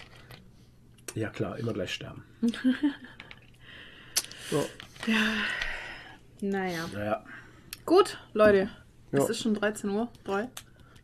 Ja 1.14 1.30
klar, 1.30 1.58
immer 1.58 1.72
gleich 1.72 1.94
sterben. 1.94 2.24
so. 4.50 4.66
Ja. 5.06 5.16
Naja. 6.42 6.90
Naja. 6.92 7.24
Gut, 7.86 8.18
Leute. 8.34 8.68
Ja. 9.12 9.22
Es 9.22 9.30
ist 9.30 9.40
schon 9.40 9.54
13 9.54 9.88
Uhr. 9.88 10.08
3. 10.24 10.50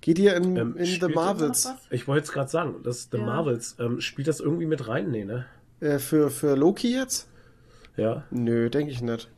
Geht 0.01 0.19
ihr 0.19 0.35
in, 0.35 0.57
ähm, 0.57 0.77
in 0.77 0.87
The 0.87 1.09
Marvels? 1.09 1.69
Ich 1.91 2.09
wollte 2.09 2.20
jetzt 2.20 2.33
gerade 2.33 2.51
sagen, 2.51 2.77
das 2.83 3.09
The 3.11 3.19
ja. 3.19 3.25
Marvels, 3.25 3.77
ähm, 3.79 4.01
spielt 4.01 4.29
das 4.29 4.41
irgendwie 4.41 4.67
mit 4.67 4.89
rein? 4.89 5.11
Nee, 5.11 5.25
ne? 5.25 5.47
Äh, 5.81 5.99
für, 5.99 6.31
für 6.31 6.57
Loki 6.57 6.93
jetzt? 6.93 7.29
Ja. 7.97 8.25
Nö, 8.31 8.70
denke 8.70 8.93
ich 8.93 9.03
nicht. 9.03 9.29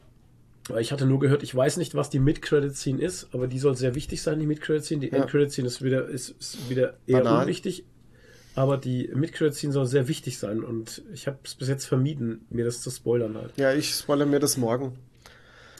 Ich 0.78 0.92
hatte 0.92 1.06
nur 1.06 1.18
gehört, 1.18 1.42
ich 1.42 1.54
weiß 1.54 1.76
nicht, 1.76 1.96
was 1.96 2.08
die 2.08 2.20
Mid-Credit-Scene 2.20 3.02
ist, 3.02 3.28
aber 3.32 3.48
die 3.48 3.58
soll 3.58 3.76
sehr 3.76 3.96
wichtig 3.96 4.22
sein, 4.22 4.38
die 4.38 4.46
Mid-Credit-Scene. 4.46 5.00
Die 5.00 5.08
ja. 5.08 5.18
End-Credit-Scene 5.18 5.66
ist 5.66 5.82
wieder, 5.82 6.06
ist, 6.06 6.30
ist 6.38 6.70
wieder 6.70 6.94
eher 7.06 7.22
Banal. 7.22 7.42
unwichtig. 7.42 7.84
Aber 8.54 8.76
die 8.76 9.10
Mid-Credit-Scene 9.12 9.72
soll 9.72 9.86
sehr 9.86 10.06
wichtig 10.06 10.38
sein 10.38 10.62
und 10.62 11.02
ich 11.12 11.26
habe 11.26 11.38
es 11.42 11.54
bis 11.54 11.68
jetzt 11.68 11.86
vermieden, 11.86 12.46
mir 12.50 12.64
das 12.64 12.80
zu 12.82 12.90
spoilern 12.90 13.36
halt. 13.36 13.52
Ja, 13.56 13.72
ich 13.72 13.92
spoilere 13.92 14.26
mir 14.26 14.38
das 14.38 14.56
morgen. 14.56 14.98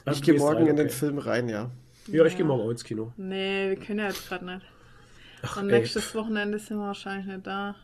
Also 0.03 0.17
ich 0.17 0.25
gehe 0.25 0.33
morgen 0.33 0.57
rein, 0.57 0.67
in 0.67 0.75
den 0.75 0.89
Film 0.89 1.19
rein, 1.19 1.47
ja. 1.47 1.69
Ja, 2.07 2.15
ja. 2.15 2.25
ich 2.25 2.35
gehe 2.35 2.45
morgen 2.45 2.63
auch 2.63 2.69
ins 2.71 2.83
Kino. 2.83 3.13
Nee, 3.15 3.69
wir 3.69 3.75
können 3.77 3.99
ja 3.99 4.07
jetzt 4.07 4.27
gerade 4.27 4.45
nicht. 4.45 4.65
Ach, 5.43 5.57
und 5.57 5.67
nächstes 5.67 6.09
ey. 6.09 6.21
Wochenende 6.21 6.57
sind 6.57 6.77
wir 6.77 6.87
wahrscheinlich 6.87 7.27
nicht 7.27 7.45
da. 7.45 7.75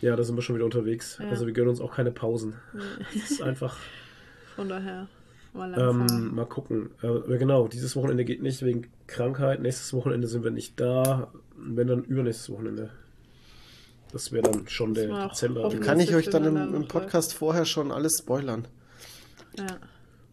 Ja, 0.00 0.14
da 0.16 0.22
sind 0.22 0.36
wir 0.36 0.42
schon 0.42 0.54
wieder 0.54 0.66
unterwegs. 0.66 1.18
Ja. 1.18 1.30
Also 1.30 1.46
wir 1.46 1.54
gönnen 1.54 1.70
uns 1.70 1.80
auch 1.80 1.94
keine 1.94 2.12
Pausen. 2.12 2.54
Nee. 2.72 2.80
Das 3.14 3.30
ist 3.30 3.42
einfach. 3.42 3.76
Von 4.56 4.68
daher. 4.68 5.08
Ähm, 5.56 6.34
mal 6.34 6.46
gucken. 6.46 6.90
Äh, 7.00 7.38
genau, 7.38 7.68
dieses 7.68 7.96
Wochenende 7.96 8.24
geht 8.24 8.42
nicht 8.42 8.62
wegen 8.62 8.88
Krankheit. 9.06 9.62
Nächstes 9.62 9.92
Wochenende 9.94 10.26
sind 10.26 10.44
wir 10.44 10.50
nicht 10.50 10.78
da. 10.80 11.32
Wenn 11.56 11.86
dann 11.86 12.04
übernächstes 12.04 12.50
Wochenende. 12.50 12.90
Das 14.12 14.30
wäre 14.30 14.42
dann 14.42 14.68
schon 14.68 14.94
der 14.94 15.28
Dezember. 15.28 15.68
Kann 15.80 16.00
ich 16.00 16.14
euch 16.14 16.28
dann 16.28 16.44
im, 16.44 16.74
im, 16.74 16.88
Podcast 16.88 17.34
vorher 17.34 17.64
schon 17.64 17.90
alles 17.90 18.18
spoilern? 18.18 18.68
Ja. 19.56 19.78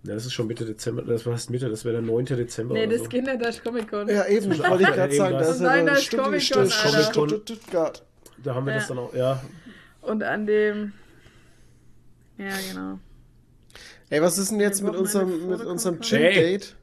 Ja, 0.03 0.15
das 0.15 0.25
ist 0.25 0.33
schon 0.33 0.47
Mitte 0.47 0.65
Dezember. 0.65 1.03
Das 1.03 1.25
war 1.25 1.37
Mitte, 1.49 1.69
das 1.69 1.85
wäre 1.85 1.93
der 1.93 2.01
9. 2.01 2.25
Dezember. 2.25 2.73
Nee, 2.73 2.87
das 2.87 3.03
so. 3.03 3.09
geht 3.09 3.23
nicht, 3.23 3.39
das 3.39 3.57
ist 3.57 3.63
Comic 3.63 3.89
Con. 3.89 4.07
Ja, 4.07 4.25
eben, 4.25 4.49
wollte 4.57 4.83
ich 4.83 4.89
gerade 4.89 5.15
sagen. 5.15 5.37
Das 5.37 5.49
ist 5.49 5.59
Nein, 5.61 5.85
das 5.85 6.09
Comic 6.09 6.51
Con. 6.51 6.69
Stuttgart. 7.29 8.03
Da 8.43 8.55
haben 8.55 8.65
wir 8.65 8.73
ja. 8.73 8.79
das 8.79 8.87
dann 8.87 8.97
auch, 8.97 9.13
ja. 9.13 9.43
Und 10.01 10.23
an 10.23 10.47
dem. 10.47 10.93
Ja, 12.37 12.55
genau. 12.71 12.99
Ey, 14.09 14.21
was 14.21 14.39
ist 14.39 14.51
denn 14.51 14.59
jetzt 14.59 14.81
mit 14.81 14.95
unserem, 14.95 15.47
mit 15.47 15.61
unserem 15.61 15.99
Gym-Date? 15.99 16.75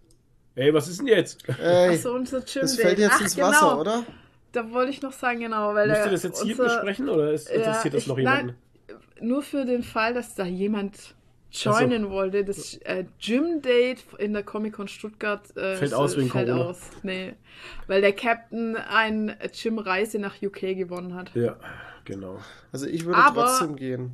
Ey, 0.54 0.72
was 0.72 0.88
ist 0.88 1.00
denn 1.00 1.08
jetzt? 1.08 1.46
Ey, 1.60 1.94
Achso, 1.96 2.14
unser 2.14 2.40
Gym-Date. 2.40 2.62
Das 2.62 2.76
fällt 2.76 2.98
jetzt 3.00 3.12
Ach, 3.16 3.20
ins 3.20 3.36
Wasser, 3.36 3.60
genau. 3.60 3.80
oder? 3.80 4.04
Da 4.52 4.70
wollte 4.70 4.90
ich 4.92 5.02
noch 5.02 5.12
sagen, 5.12 5.40
genau. 5.40 5.74
Weil 5.74 5.88
Müsst 5.88 6.06
ihr 6.06 6.10
das 6.12 6.22
jetzt 6.22 6.42
unser, 6.42 6.54
hier 6.54 6.64
besprechen 6.64 7.08
oder 7.08 7.32
ist, 7.32 7.50
interessiert 7.50 7.94
ja, 7.94 7.98
das 7.98 8.06
noch 8.06 8.18
jemanden? 8.18 8.54
Nein, 8.86 8.98
nur 9.20 9.42
für 9.42 9.64
den 9.64 9.82
Fall, 9.82 10.14
dass 10.14 10.36
da 10.36 10.44
jemand 10.44 11.16
joinen 11.50 12.04
so. 12.04 12.10
wollte. 12.10 12.44
Das 12.44 12.74
äh, 12.84 13.04
Gym-Date 13.20 14.04
in 14.18 14.32
der 14.32 14.42
Comic-Con 14.42 14.88
Stuttgart 14.88 15.56
äh, 15.56 15.76
fällt 15.76 15.94
aus 15.94 16.16
wegen 16.16 16.30
fällt 16.30 16.48
Corona. 16.48 16.70
Aus. 16.70 16.80
Nee, 17.02 17.34
weil 17.86 18.00
der 18.00 18.12
Captain 18.12 18.76
eine 18.76 19.36
Gym-Reise 19.52 20.18
nach 20.18 20.42
UK 20.42 20.60
gewonnen 20.76 21.14
hat. 21.14 21.34
Ja, 21.34 21.56
genau. 22.04 22.38
Also 22.72 22.86
ich 22.86 23.04
würde 23.04 23.18
Aber 23.18 23.44
trotzdem 23.44 23.76
gehen. 23.76 24.12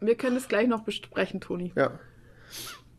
Wir 0.00 0.14
können 0.14 0.36
es 0.36 0.48
gleich 0.48 0.68
noch 0.68 0.82
besprechen, 0.82 1.40
Toni. 1.40 1.72
Ja. 1.74 1.98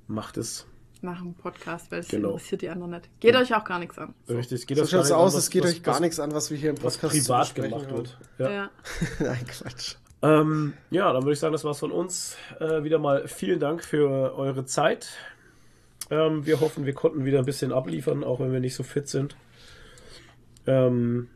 Macht 0.07 0.37
es. 0.37 0.65
Nach 1.01 1.21
dem 1.21 1.33
Podcast, 1.33 1.91
weil 1.91 2.01
es 2.01 2.09
genau. 2.09 2.31
interessiert 2.31 2.61
die 2.61 2.69
anderen 2.69 2.91
nicht. 2.91 3.09
Geht 3.21 3.33
ja. 3.33 3.39
euch 3.39 3.55
auch 3.55 3.63
gar 3.63 3.79
nichts 3.79 3.97
an. 3.97 4.13
So. 4.25 4.35
Richtig, 4.35 4.67
geht 4.67 4.77
so 4.77 4.85
schaut 4.85 5.05
es 5.05 5.11
aus, 5.11 5.33
es 5.33 5.49
geht 5.49 5.63
was, 5.63 5.71
euch 5.71 5.83
gar 5.83 5.95
was, 5.95 6.01
nichts 6.01 6.19
an, 6.19 6.33
was 6.33 6.51
wir 6.51 6.57
hier 6.57 6.71
im 6.71 6.75
Podcast 6.75 7.13
privat 7.13 7.55
gemacht 7.55 7.89
wird. 7.89 8.17
Ja. 8.37 8.51
ja. 8.51 8.69
Nein, 9.19 9.45
Quatsch. 9.47 9.95
Ähm, 10.21 10.73
ja, 10.91 11.11
dann 11.13 11.23
würde 11.23 11.33
ich 11.33 11.39
sagen, 11.39 11.53
das 11.53 11.63
war's 11.63 11.79
von 11.79 11.91
uns. 11.91 12.37
Äh, 12.59 12.83
wieder 12.83 12.99
mal 12.99 13.27
vielen 13.27 13.59
Dank 13.59 13.83
für 13.83 14.35
eure 14.35 14.65
Zeit. 14.65 15.09
Ähm, 16.09 16.45
wir 16.45 16.59
hoffen, 16.59 16.85
wir 16.85 16.93
konnten 16.93 17.25
wieder 17.25 17.39
ein 17.39 17.45
bisschen 17.45 17.71
abliefern, 17.71 18.23
auch 18.23 18.39
wenn 18.39 18.51
wir 18.51 18.59
nicht 18.59 18.75
so 18.75 18.83
fit 18.83 19.07
sind. 19.07 19.37
Ähm, 20.67 21.29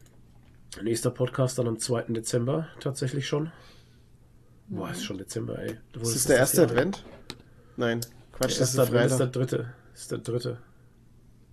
nächster 0.81 1.11
Podcast 1.11 1.59
dann 1.59 1.67
am 1.67 1.79
2. 1.79 2.03
Dezember 2.09 2.67
tatsächlich 2.79 3.27
schon. 3.27 3.51
Boah, 4.67 4.89
ist 4.89 5.03
schon 5.03 5.17
Dezember, 5.17 5.59
ey. 5.59 5.71
Ist 5.71 5.79
das, 5.93 6.13
das 6.13 6.25
der 6.25 6.37
erste 6.37 6.63
Advent? 6.63 7.05
Nein, 7.77 8.01
Quatsch, 8.31 8.59
das 8.59 8.69
ist, 8.69 8.77
der, 8.77 8.85
das 8.85 9.11
ist 9.11 9.17
der 9.19 9.27
dritte. 9.27 9.73
Ist 9.93 10.11
der 10.11 10.17
dritte. 10.19 10.57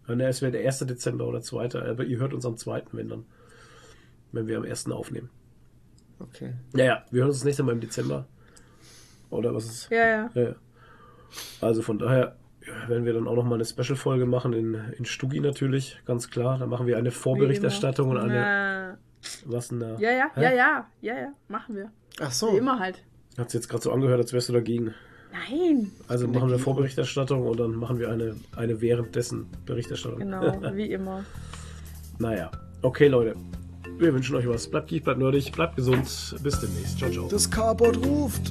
Ne, 0.08 0.26
es 0.26 0.42
wäre 0.42 0.52
der 0.52 0.64
1. 0.66 0.80
Dezember 0.80 1.26
oder 1.26 1.40
2. 1.40 1.74
Aber 1.74 2.04
ihr 2.04 2.18
hört 2.18 2.34
uns 2.34 2.44
am 2.44 2.56
2. 2.56 2.84
wenn 2.92 3.08
dann. 3.08 3.26
Wenn 4.32 4.46
wir 4.46 4.56
am 4.56 4.64
1. 4.64 4.90
aufnehmen. 4.90 5.28
Okay. 6.20 6.52
Ja, 6.74 6.84
ja, 6.84 7.04
wir 7.10 7.20
hören 7.20 7.30
uns 7.30 7.38
das 7.38 7.44
nächste 7.44 7.62
Mal 7.62 7.72
im 7.72 7.80
Dezember. 7.80 8.26
Oder 9.30 9.54
was 9.54 9.64
ist? 9.64 9.90
Ja, 9.90 10.06
ja. 10.06 10.30
ja, 10.34 10.42
ja. 10.42 10.54
Also 11.60 11.82
von 11.82 11.98
daher 11.98 12.36
werden 12.88 13.04
wir 13.04 13.12
dann 13.12 13.26
auch 13.26 13.36
nochmal 13.36 13.54
eine 13.54 13.64
Special-Folge 13.64 14.26
machen 14.26 14.52
in, 14.52 14.74
in 14.98 15.04
Stugi 15.04 15.40
natürlich, 15.40 16.00
ganz 16.04 16.30
klar. 16.30 16.58
Da 16.58 16.66
machen 16.66 16.86
wir 16.86 16.98
eine 16.98 17.10
Vorberichterstattung 17.10 18.10
und 18.10 18.18
eine. 18.18 18.34
Na. 18.34 18.98
Was 19.44 19.68
denn 19.68 19.80
da? 19.80 19.98
Ja, 19.98 20.10
ja, 20.10 20.30
Hä? 20.34 20.42
ja, 20.42 20.52
ja, 20.52 20.86
ja, 21.02 21.18
ja, 21.18 21.32
machen 21.48 21.76
wir. 21.76 21.90
Ach 22.20 22.32
so. 22.32 22.52
Wie 22.52 22.56
immer 22.58 22.78
halt. 22.78 23.02
Hat 23.36 23.48
es 23.48 23.52
jetzt 23.52 23.68
gerade 23.68 23.82
so 23.82 23.92
angehört, 23.92 24.20
als 24.20 24.32
wärst 24.32 24.48
du 24.48 24.52
dagegen. 24.52 24.94
Nein. 25.32 25.92
Also 26.08 26.26
machen 26.26 26.50
wir 26.50 26.58
Vorberichterstattung 26.58 27.46
und 27.46 27.60
dann 27.60 27.72
machen 27.72 27.98
wir 27.98 28.10
eine, 28.10 28.34
eine 28.56 28.80
währenddessen 28.80 29.46
Berichterstattung. 29.64 30.18
Genau, 30.18 30.60
wie 30.74 30.90
immer. 30.90 31.24
naja. 32.18 32.50
Okay, 32.82 33.08
Leute. 33.08 33.36
Wir 34.00 34.14
wünschen 34.14 34.34
euch 34.34 34.48
was. 34.48 34.66
Bleibt 34.66 34.88
geek, 34.88 35.04
bleibt 35.04 35.20
nerdig, 35.20 35.52
bleibt 35.52 35.76
gesund. 35.76 36.06
Bis 36.42 36.58
demnächst. 36.58 36.98
Ciao, 36.98 37.10
ciao. 37.10 37.28
Das 37.28 37.50
Carport 37.50 37.98
ruft. 37.98 38.50